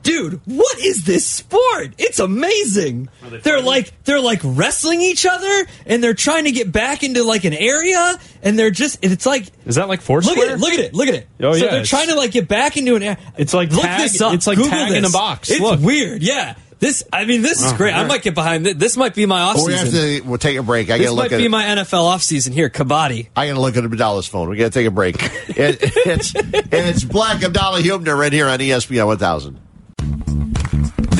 Dude, 0.02 0.40
what 0.46 0.78
is 0.80 1.04
this 1.04 1.26
sport? 1.26 1.94
It's 1.98 2.18
amazing. 2.18 3.08
They're 3.42 3.60
like 3.62 3.92
they're 4.04 4.20
like 4.20 4.40
wrestling 4.44 5.00
each 5.00 5.24
other 5.26 5.66
and 5.86 6.02
they're 6.02 6.14
trying 6.14 6.44
to 6.44 6.52
get 6.52 6.72
back 6.72 7.02
into 7.02 7.22
like 7.24 7.44
an 7.44 7.52
area 7.54 8.18
and 8.42 8.58
they're 8.58 8.70
just 8.70 8.98
it's 9.02 9.26
like 9.26 9.46
Is 9.64 9.76
that 9.76 9.88
like 9.88 10.00
Look 10.00 10.24
Foursquare? 10.24 10.46
at 10.46 10.52
it, 10.54 10.58
look 10.60 10.72
at 10.72 10.80
it, 10.80 10.94
look 10.94 11.08
at 11.08 11.14
it. 11.14 11.28
Oh, 11.40 11.52
so 11.52 11.64
yeah, 11.64 11.70
they're 11.70 11.84
trying 11.84 12.08
to 12.08 12.16
like 12.16 12.32
get 12.32 12.48
back 12.48 12.76
into 12.76 12.96
an 12.96 13.02
area. 13.02 13.18
It's 13.36 13.54
like 13.54 13.70
look 13.70 13.82
tag- 13.82 14.00
this 14.00 14.20
up. 14.20 14.34
it's 14.34 14.46
like 14.46 14.56
Google 14.56 14.72
tag 14.72 14.92
in 14.92 15.04
a 15.04 15.10
box. 15.10 15.50
It's 15.50 15.60
Look. 15.60 15.80
weird, 15.80 16.22
yeah. 16.22 16.56
This 16.80 17.04
I 17.12 17.26
mean 17.26 17.42
this 17.42 17.64
is 17.64 17.72
Oh, 17.72 17.76
great. 17.76 17.94
I 17.94 18.02
might 18.08 18.22
get 18.22 18.34
behind 18.34 18.66
this. 18.66 18.74
This 18.74 18.96
might 18.96 19.14
be 19.14 19.24
my 19.24 19.40
off 19.40 19.54
Well, 19.54 19.66
We 19.66 19.74
have 19.74 19.88
to. 19.92 20.20
We'll 20.22 20.38
take 20.38 20.58
a 20.58 20.64
break. 20.64 20.90
I 20.90 20.98
This 20.98 21.06
gotta 21.06 21.16
might 21.16 21.22
look 21.22 21.32
at 21.32 21.38
be 21.38 21.44
it. 21.44 21.48
my 21.48 21.62
NFL 21.64 22.06
off 22.06 22.22
season 22.24 22.52
here, 22.52 22.68
kabaddi. 22.70 23.28
I 23.36 23.46
gotta 23.46 23.60
look 23.60 23.76
at 23.76 23.84
Abdalla's 23.84 24.26
phone. 24.26 24.48
We 24.48 24.56
gotta 24.56 24.70
take 24.70 24.88
a 24.88 24.90
break. 24.90 25.14
it, 25.48 25.78
it's 25.80 26.34
and 26.34 26.52
it's 26.72 27.04
Bleck 27.04 27.36
Abdalla 27.42 27.80
Huebner 27.82 28.16
right 28.16 28.32
here 28.32 28.48
on 28.48 28.58
ESPN 28.58 29.06
1000. 29.06 29.60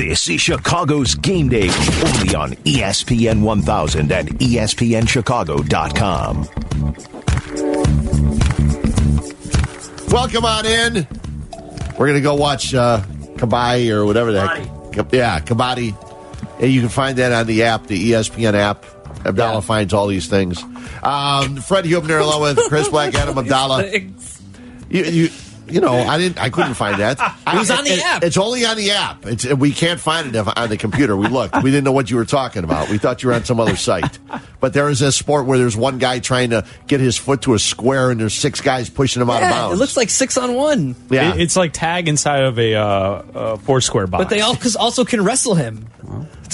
This 0.09 0.29
is 0.29 0.41
Chicago's 0.41 1.15
game 1.15 1.49
day 1.49 1.69
only 1.69 2.35
on 2.35 2.55
ESPN 2.65 3.43
1000 3.43 4.11
and 4.11 4.31
ESPNChicago.com. 4.31 6.49
Welcome 10.11 10.45
on 10.45 10.67
in. 10.67 11.07
We're 11.97 12.09
gonna 12.09 12.21
go 12.21 12.35
watch 12.35 12.75
uh, 12.75 13.01
Kabaddi 13.37 13.91
or 13.91 14.05
whatever 14.05 14.33
the 14.33 14.45
heck. 14.45 14.67
Yeah, 15.13 15.39
Kabaddi. 15.39 15.95
And 16.61 16.73
you 16.73 16.81
can 16.81 16.89
find 16.89 17.19
that 17.19 17.31
on 17.31 17.47
the 17.47 17.63
app, 17.63 17.87
the 17.87 18.11
ESPN 18.11 18.55
app. 18.55 18.83
Abdalla 19.23 19.63
finds 19.63 19.95
all 19.95 20.09
these 20.09 20.27
things. 20.27 20.61
Um, 21.05 21.59
Fred 21.59 21.85
Huebner 21.85 22.19
along 22.19 22.43
with 22.43 22.59
Chris 22.67 22.89
Bleck, 22.89 23.15
Adam 23.15 23.35
Abdalla. 23.45 24.11
You, 24.91 25.05
you, 25.05 25.29
you 25.73 25.81
know, 25.81 25.95
I 25.95 26.19
didn't. 26.19 26.39
I 26.41 26.51
couldn't 26.51 26.75
find 26.75 27.01
that. 27.01 27.19
It 27.53 27.59
was 27.59 27.71
on 27.71 27.85
the 27.85 27.91
it- 27.93 28.05
app. 28.05 28.23
It's 28.25 28.37
only 28.37 28.65
on 28.65 28.77
the 28.77 28.91
app. 28.93 29.27
It's 29.27 29.45
we 29.47 29.73
can't 29.73 30.01
find 30.01 30.29
it 30.29 30.35
if- 30.35 30.49
on 30.57 30.69
the 30.69 30.77
computer. 30.77 31.17
We 31.17 31.27
looked. 31.29 31.57
We 31.63 31.71
didn't 31.71 31.85
know 31.85 31.93
what 31.93 32.11
you 32.11 32.17
were 32.17 32.25
talking 32.25 32.65
about. 32.65 32.89
We 32.89 32.99
thought 32.99 33.23
you 33.23 33.29
were 33.29 33.35
on 33.35 33.45
some 33.45 33.61
other 33.61 33.77
site. 33.77 34.19
But 34.61 34.73
there 34.73 34.89
is 34.89 35.03
a 35.03 35.11
sport 35.13 35.47
where 35.47 35.59
there's 35.59 35.77
one 35.77 35.99
guy 35.99 36.19
trying 36.21 36.51
to 36.51 36.65
get 36.87 37.01
his 37.01 37.17
foot 37.19 37.43
to 37.43 37.55
a 37.55 37.59
square, 37.59 38.11
and 38.11 38.21
there's 38.21 38.35
six 38.35 38.61
guys 38.61 38.89
pushing 38.91 39.21
him 39.23 39.29
out 39.31 39.43
of 39.43 39.51
bounds. 39.51 39.75
it 39.77 39.79
looks 39.81 39.97
like 39.97 40.09
six 40.11 40.37
on 40.39 40.55
one. 40.55 40.95
Yeah. 41.11 41.35
It- 41.35 41.41
it's 41.41 41.57
like 41.57 41.73
tag 41.73 42.09
inside 42.09 42.45
of 42.45 42.59
a, 42.59 42.75
uh, 42.75 42.85
uh 42.85 43.57
Foursquare 43.57 44.07
box. 44.07 44.25
But 44.25 44.31
they 44.31 44.41
all 44.41 44.55
cause 44.57 44.77
also 44.77 45.05
can 45.05 45.23
wrestle 45.25 45.55
him. 45.55 45.87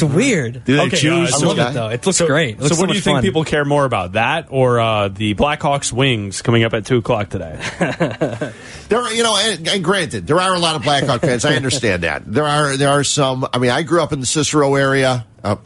It's 0.02 0.14
weird. 0.14 0.64
Do 0.64 0.76
they 0.76 0.82
Okay, 0.86 0.96
choose? 0.96 1.32
I 1.34 1.38
love 1.46 1.56
guy? 1.56 1.70
it 1.70 1.74
though. 1.74 1.88
It 1.88 2.06
looks 2.06 2.18
so, 2.18 2.26
great. 2.26 2.54
It 2.56 2.60
looks 2.60 2.76
so 2.76 2.80
what 2.80 2.86
do 2.88 2.92
you 2.94 2.98
much 2.98 3.04
think 3.04 3.16
fun. 3.16 3.22
people 3.22 3.44
care 3.44 3.64
more 3.64 3.84
about, 3.84 4.12
that 4.12 4.46
or 4.50 4.80
uh, 4.80 5.08
the 5.08 5.34
Blackhawks 5.34 5.92
Wings 5.92 6.42
coming 6.42 6.64
up 6.64 6.72
at 6.74 6.86
two 6.86 6.98
o'clock 6.98 7.28
today? 7.30 7.58
There, 8.88 8.98
are, 8.98 9.12
you 9.12 9.22
know, 9.22 9.36
and, 9.36 9.68
and 9.68 9.84
granted, 9.84 10.26
there 10.26 10.40
are 10.40 10.54
a 10.54 10.58
lot 10.58 10.74
of 10.74 10.82
Blackhawk 10.82 11.20
fans. 11.20 11.44
I 11.44 11.56
understand 11.56 12.04
that. 12.04 12.24
There 12.24 12.46
are, 12.46 12.74
there 12.78 12.88
are 12.88 13.04
some. 13.04 13.46
I 13.52 13.58
mean, 13.58 13.70
I 13.70 13.82
grew 13.82 14.02
up 14.02 14.14
in 14.14 14.20
the 14.20 14.24
Cicero 14.26 14.76
area, 14.76 15.26
uh, 15.44 15.56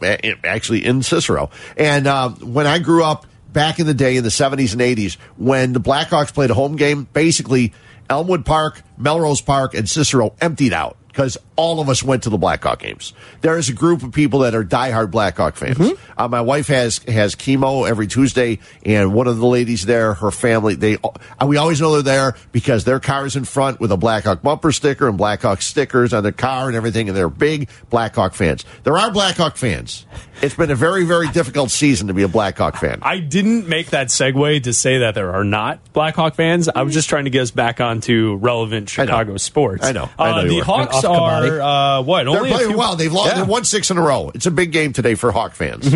actually 0.43 0.83
in 0.85 1.03
Cicero, 1.03 1.49
and 1.77 2.05
uh, 2.05 2.31
when 2.31 2.67
I 2.67 2.79
grew 2.79 3.01
up 3.05 3.25
back 3.53 3.79
in 3.79 3.85
the 3.85 3.93
day 3.93 4.17
in 4.17 4.25
the 4.25 4.31
seventies 4.31 4.73
and 4.73 4.81
eighties, 4.81 5.15
when 5.37 5.71
the 5.71 5.79
Blackhawks 5.79 6.33
played 6.33 6.49
a 6.51 6.53
home 6.53 6.75
game, 6.75 7.07
basically 7.13 7.71
Elmwood 8.09 8.45
Park, 8.45 8.81
Melrose 8.97 9.39
Park, 9.39 9.73
and 9.73 9.89
Cicero 9.89 10.35
emptied 10.41 10.73
out 10.73 10.97
because 11.13 11.37
all 11.55 11.79
of 11.79 11.87
us 11.89 12.01
went 12.01 12.23
to 12.23 12.31
the 12.31 12.37
Blackhawk 12.39 12.79
games. 12.79 13.13
There 13.41 13.55
is 13.59 13.69
a 13.69 13.73
group 13.73 14.01
of 14.01 14.11
people 14.11 14.39
that 14.39 14.55
are 14.55 14.63
diehard 14.63 15.11
Blackhawk 15.11 15.55
fans. 15.55 15.91
Uh, 16.17 16.27
my 16.27 16.41
wife 16.41 16.67
has 16.67 16.97
has 17.07 17.35
chemo 17.35 17.87
every 17.87 18.07
Tuesday, 18.07 18.57
and 18.83 19.13
one 19.13 19.27
of 19.27 19.37
the 19.37 19.45
ladies 19.45 19.85
there, 19.85 20.15
her 20.15 20.31
family, 20.31 20.73
they 20.73 20.97
uh, 21.03 21.45
we 21.45 21.57
always 21.57 21.79
know 21.79 21.93
they're 21.93 22.01
there 22.31 22.35
because 22.51 22.83
their 22.83 22.99
car 22.99 23.27
is 23.27 23.35
in 23.35 23.45
front 23.45 23.79
with 23.79 23.91
a 23.91 23.97
Blackhawk 23.97 24.41
bumper 24.41 24.71
sticker 24.71 25.07
and 25.07 25.15
Blackhawk 25.17 25.61
stickers 25.61 26.13
on 26.13 26.23
their 26.23 26.31
car 26.31 26.67
and 26.67 26.75
everything, 26.75 27.07
and 27.07 27.15
they're 27.15 27.29
big 27.29 27.69
Blackhawk 27.91 28.33
fans. 28.33 28.65
There 28.83 28.97
are 28.97 29.11
Blackhawk 29.11 29.55
fans. 29.55 30.07
It's 30.41 30.55
been 30.55 30.71
a 30.71 30.75
very 30.75 31.05
very 31.05 31.27
difficult 31.29 31.69
season 31.69 32.07
to 32.07 32.13
be 32.15 32.23
a 32.23 32.27
Blackhawk 32.27 32.77
fan. 32.77 32.99
I 33.03 33.19
didn't 33.19 33.67
make 33.67 33.91
that 33.91 34.07
segue 34.07 34.63
to 34.63 34.73
say 34.73 34.97
that 34.99 35.13
there 35.13 35.33
are 35.35 35.43
not 35.43 35.79
Blackhawk 35.93 36.33
fans. 36.35 36.67
I 36.67 36.81
was 36.81 36.93
just 36.95 37.07
trying 37.07 37.25
to 37.25 37.29
get 37.29 37.43
us 37.43 37.51
back 37.51 37.79
onto 37.79 38.35
relevant 38.41 38.89
Chicago 38.89 39.37
sports. 39.37 39.85
I 39.85 39.91
know. 39.91 40.09
I 40.17 40.31
know 40.31 40.37
Uh, 40.39 40.43
the 40.47 40.55
were. 40.57 40.63
Hawks 41.03 41.45
And 41.45 41.53
off 41.53 41.59
are 41.59 41.99
uh, 41.99 42.01
what? 42.03 42.23
They're 42.25 42.35
Only 42.37 42.49
a 42.49 42.53
playing 42.53 42.69
few- 42.69 42.77
well. 42.77 42.95
They've 42.95 43.11
lost. 43.13 43.35
Yeah. 43.35 43.43
They 43.43 43.49
won 43.49 43.63
six 43.63 43.91
in 43.91 43.97
a 43.97 44.01
row. 44.01 44.31
It's 44.33 44.45
a 44.45 44.51
big 44.51 44.71
game 44.71 44.93
today 44.93 45.15
for 45.15 45.31
Hawk 45.31 45.53
fans. 45.53 45.89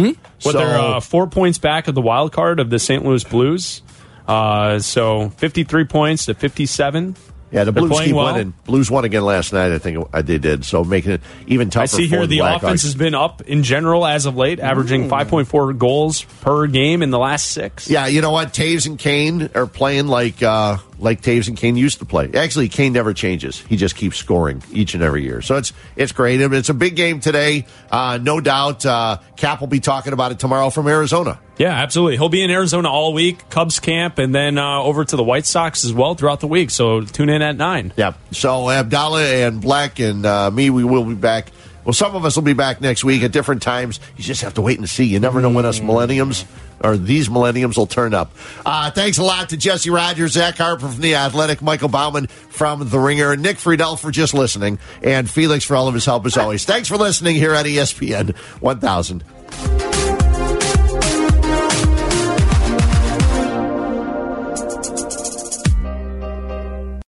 But 0.44 0.54
they're 0.54 0.78
uh, 0.80 1.00
four 1.00 1.28
points 1.28 1.58
back 1.58 1.88
of 1.88 1.96
the 1.96 2.02
wild 2.02 2.32
card 2.32 2.60
of 2.60 2.70
the 2.70 2.80
St. 2.80 3.04
Louis 3.06 3.24
Blues. 3.24 3.82
Uh, 4.28 4.80
so 4.80 5.30
53 5.30 5.86
points 5.86 6.26
to 6.26 6.34
57. 6.34 7.16
Yeah, 7.50 7.64
the 7.64 7.72
They're 7.72 7.84
Blues 7.84 8.00
keep 8.02 8.14
well. 8.16 8.34
winning. 8.34 8.54
Blues 8.66 8.92
won 8.92 9.06
again 9.06 9.24
last 9.24 9.54
night. 9.54 9.72
I 9.72 9.78
think 9.78 10.06
I 10.14 10.22
they 10.22 10.38
did. 10.38 10.66
So 10.66 10.84
making 10.84 11.14
it 11.14 11.22
even 11.48 11.70
tougher. 11.70 11.84
I 11.84 11.86
see 11.86 12.08
for 12.10 12.18
here 12.18 12.28
the 12.28 12.40
Blackhawks. 12.40 12.56
offense 12.58 12.84
has 12.84 12.96
been 12.96 13.16
up 13.16 13.42
in 13.42 13.64
general 13.64 14.06
as 14.06 14.26
of 14.26 14.36
late, 14.36 14.60
averaging 14.60 15.10
5.4 15.10 15.78
goals 15.78 16.24
per 16.42 16.68
game 16.68 17.02
in 17.02 17.10
the 17.10 17.20
last 17.20 17.52
six. 17.52 17.90
Yeah, 17.90 18.08
you 18.08 18.22
know 18.22 18.32
what? 18.32 18.54
Toews 18.54 18.86
and 18.86 19.00
Kane 19.00 19.50
are 19.56 19.66
playing 19.66 20.08
like 20.08 20.44
uh, 20.44 20.78
like 21.00 21.22
Toews 21.22 21.48
and 21.48 21.56
Kane 21.56 21.78
used 21.78 22.00
to 22.00 22.06
play. 22.06 22.30
Actually, 22.34 22.68
Kane 22.68 22.92
never 22.92 23.14
changes. 23.14 23.60
He 23.62 23.78
just 23.78 23.96
keeps 23.96 24.18
scoring 24.18 24.62
each 24.74 24.94
and 24.94 25.02
every 25.02 25.24
year. 25.24 25.42
So 25.42 25.56
it's 25.56 25.72
it's 25.96 26.12
great. 26.12 26.42
It's 26.42 26.70
a 26.70 26.74
big 26.74 26.98
game 26.98 27.22
today, 27.22 27.66
uh, 27.90 28.20
no 28.22 28.42
doubt. 28.42 28.86
Uh, 28.86 29.20
Kap 29.38 29.62
will 29.62 29.68
be 29.68 29.80
talking 29.80 30.12
about 30.12 30.34
it 30.34 30.40
tomorrow 30.40 30.70
from 30.70 30.88
Arizona. 30.88 31.40
Yeah, 31.58 31.74
absolutely. 31.74 32.18
He'll 32.18 32.30
be 32.30 32.44
in 32.44 32.52
Arizona 32.52 32.90
all 32.90 33.14
week, 33.14 33.50
Cubs 33.50 33.80
camp, 33.80 34.20
and 34.20 34.34
then 34.34 34.58
uh, 34.58 34.82
over 34.82 35.04
to 35.04 35.16
the 35.16 35.24
White 35.24 35.46
Sox 35.46 35.84
as 35.84 35.94
well 35.94 36.16
throughout 36.16 36.40
the 36.40 36.48
week. 36.48 36.70
So 36.70 37.02
tune 37.02 37.30
in 37.30 37.42
at 37.42 37.56
nine. 37.56 37.94
Yeah. 37.98 38.14
So 38.32 38.50
Abdalla 38.66 39.48
and 39.48 39.62
Bleck 39.62 40.04
and 40.08 40.26
uh, 40.26 40.52
me, 40.52 40.70
we 40.70 40.84
will 40.84 41.04
be 41.06 41.16
back. 41.16 41.52
Well, 41.84 41.94
some 41.94 42.16
of 42.16 42.26
us 42.26 42.36
will 42.36 42.44
be 42.44 42.54
back 42.54 42.82
next 42.82 43.06
week 43.06 43.24
at 43.24 43.32
different 43.32 43.62
times. 43.62 44.02
You 44.18 44.24
just 44.24 44.42
have 44.42 44.56
to 44.56 44.62
wait 44.62 44.78
and 44.78 44.90
see. 44.90 45.06
You 45.06 45.22
never 45.22 45.42
know 45.42 45.50
when 45.50 45.66
us 45.66 45.80
millenniums 45.80 46.44
or 46.82 46.98
these 46.98 47.30
millenniums 47.30 47.78
will 47.78 47.88
turn 47.88 48.14
up. 48.14 48.32
Uh, 48.66 48.92
thanks 48.92 49.18
a 49.18 49.24
lot 49.24 49.50
to 49.50 49.58
Jesse 49.58 49.90
Rogers, 49.90 50.34
Zach 50.34 50.58
Harper 50.58 50.90
from 50.90 51.02
The 51.02 51.16
Athletic, 51.16 51.62
Michael 51.62 51.88
Baumann 51.88 52.28
from 52.28 52.90
The 52.90 53.00
Ringer, 53.00 53.38
Nick 53.38 53.56
Friedell 53.56 53.98
for 53.98 54.12
just 54.12 54.34
listening, 54.34 54.80
and 55.02 55.30
Felix 55.30 55.64
for 55.64 55.78
all 55.78 55.88
of 55.88 55.94
his 55.94 56.06
help 56.06 56.26
as 56.26 56.38
always. 56.38 56.66
Thanks 56.66 56.90
for 56.90 56.98
listening 56.98 57.36
here 57.36 57.54
at 57.54 57.66
ESPN 57.66 58.36
1000. 58.36 59.97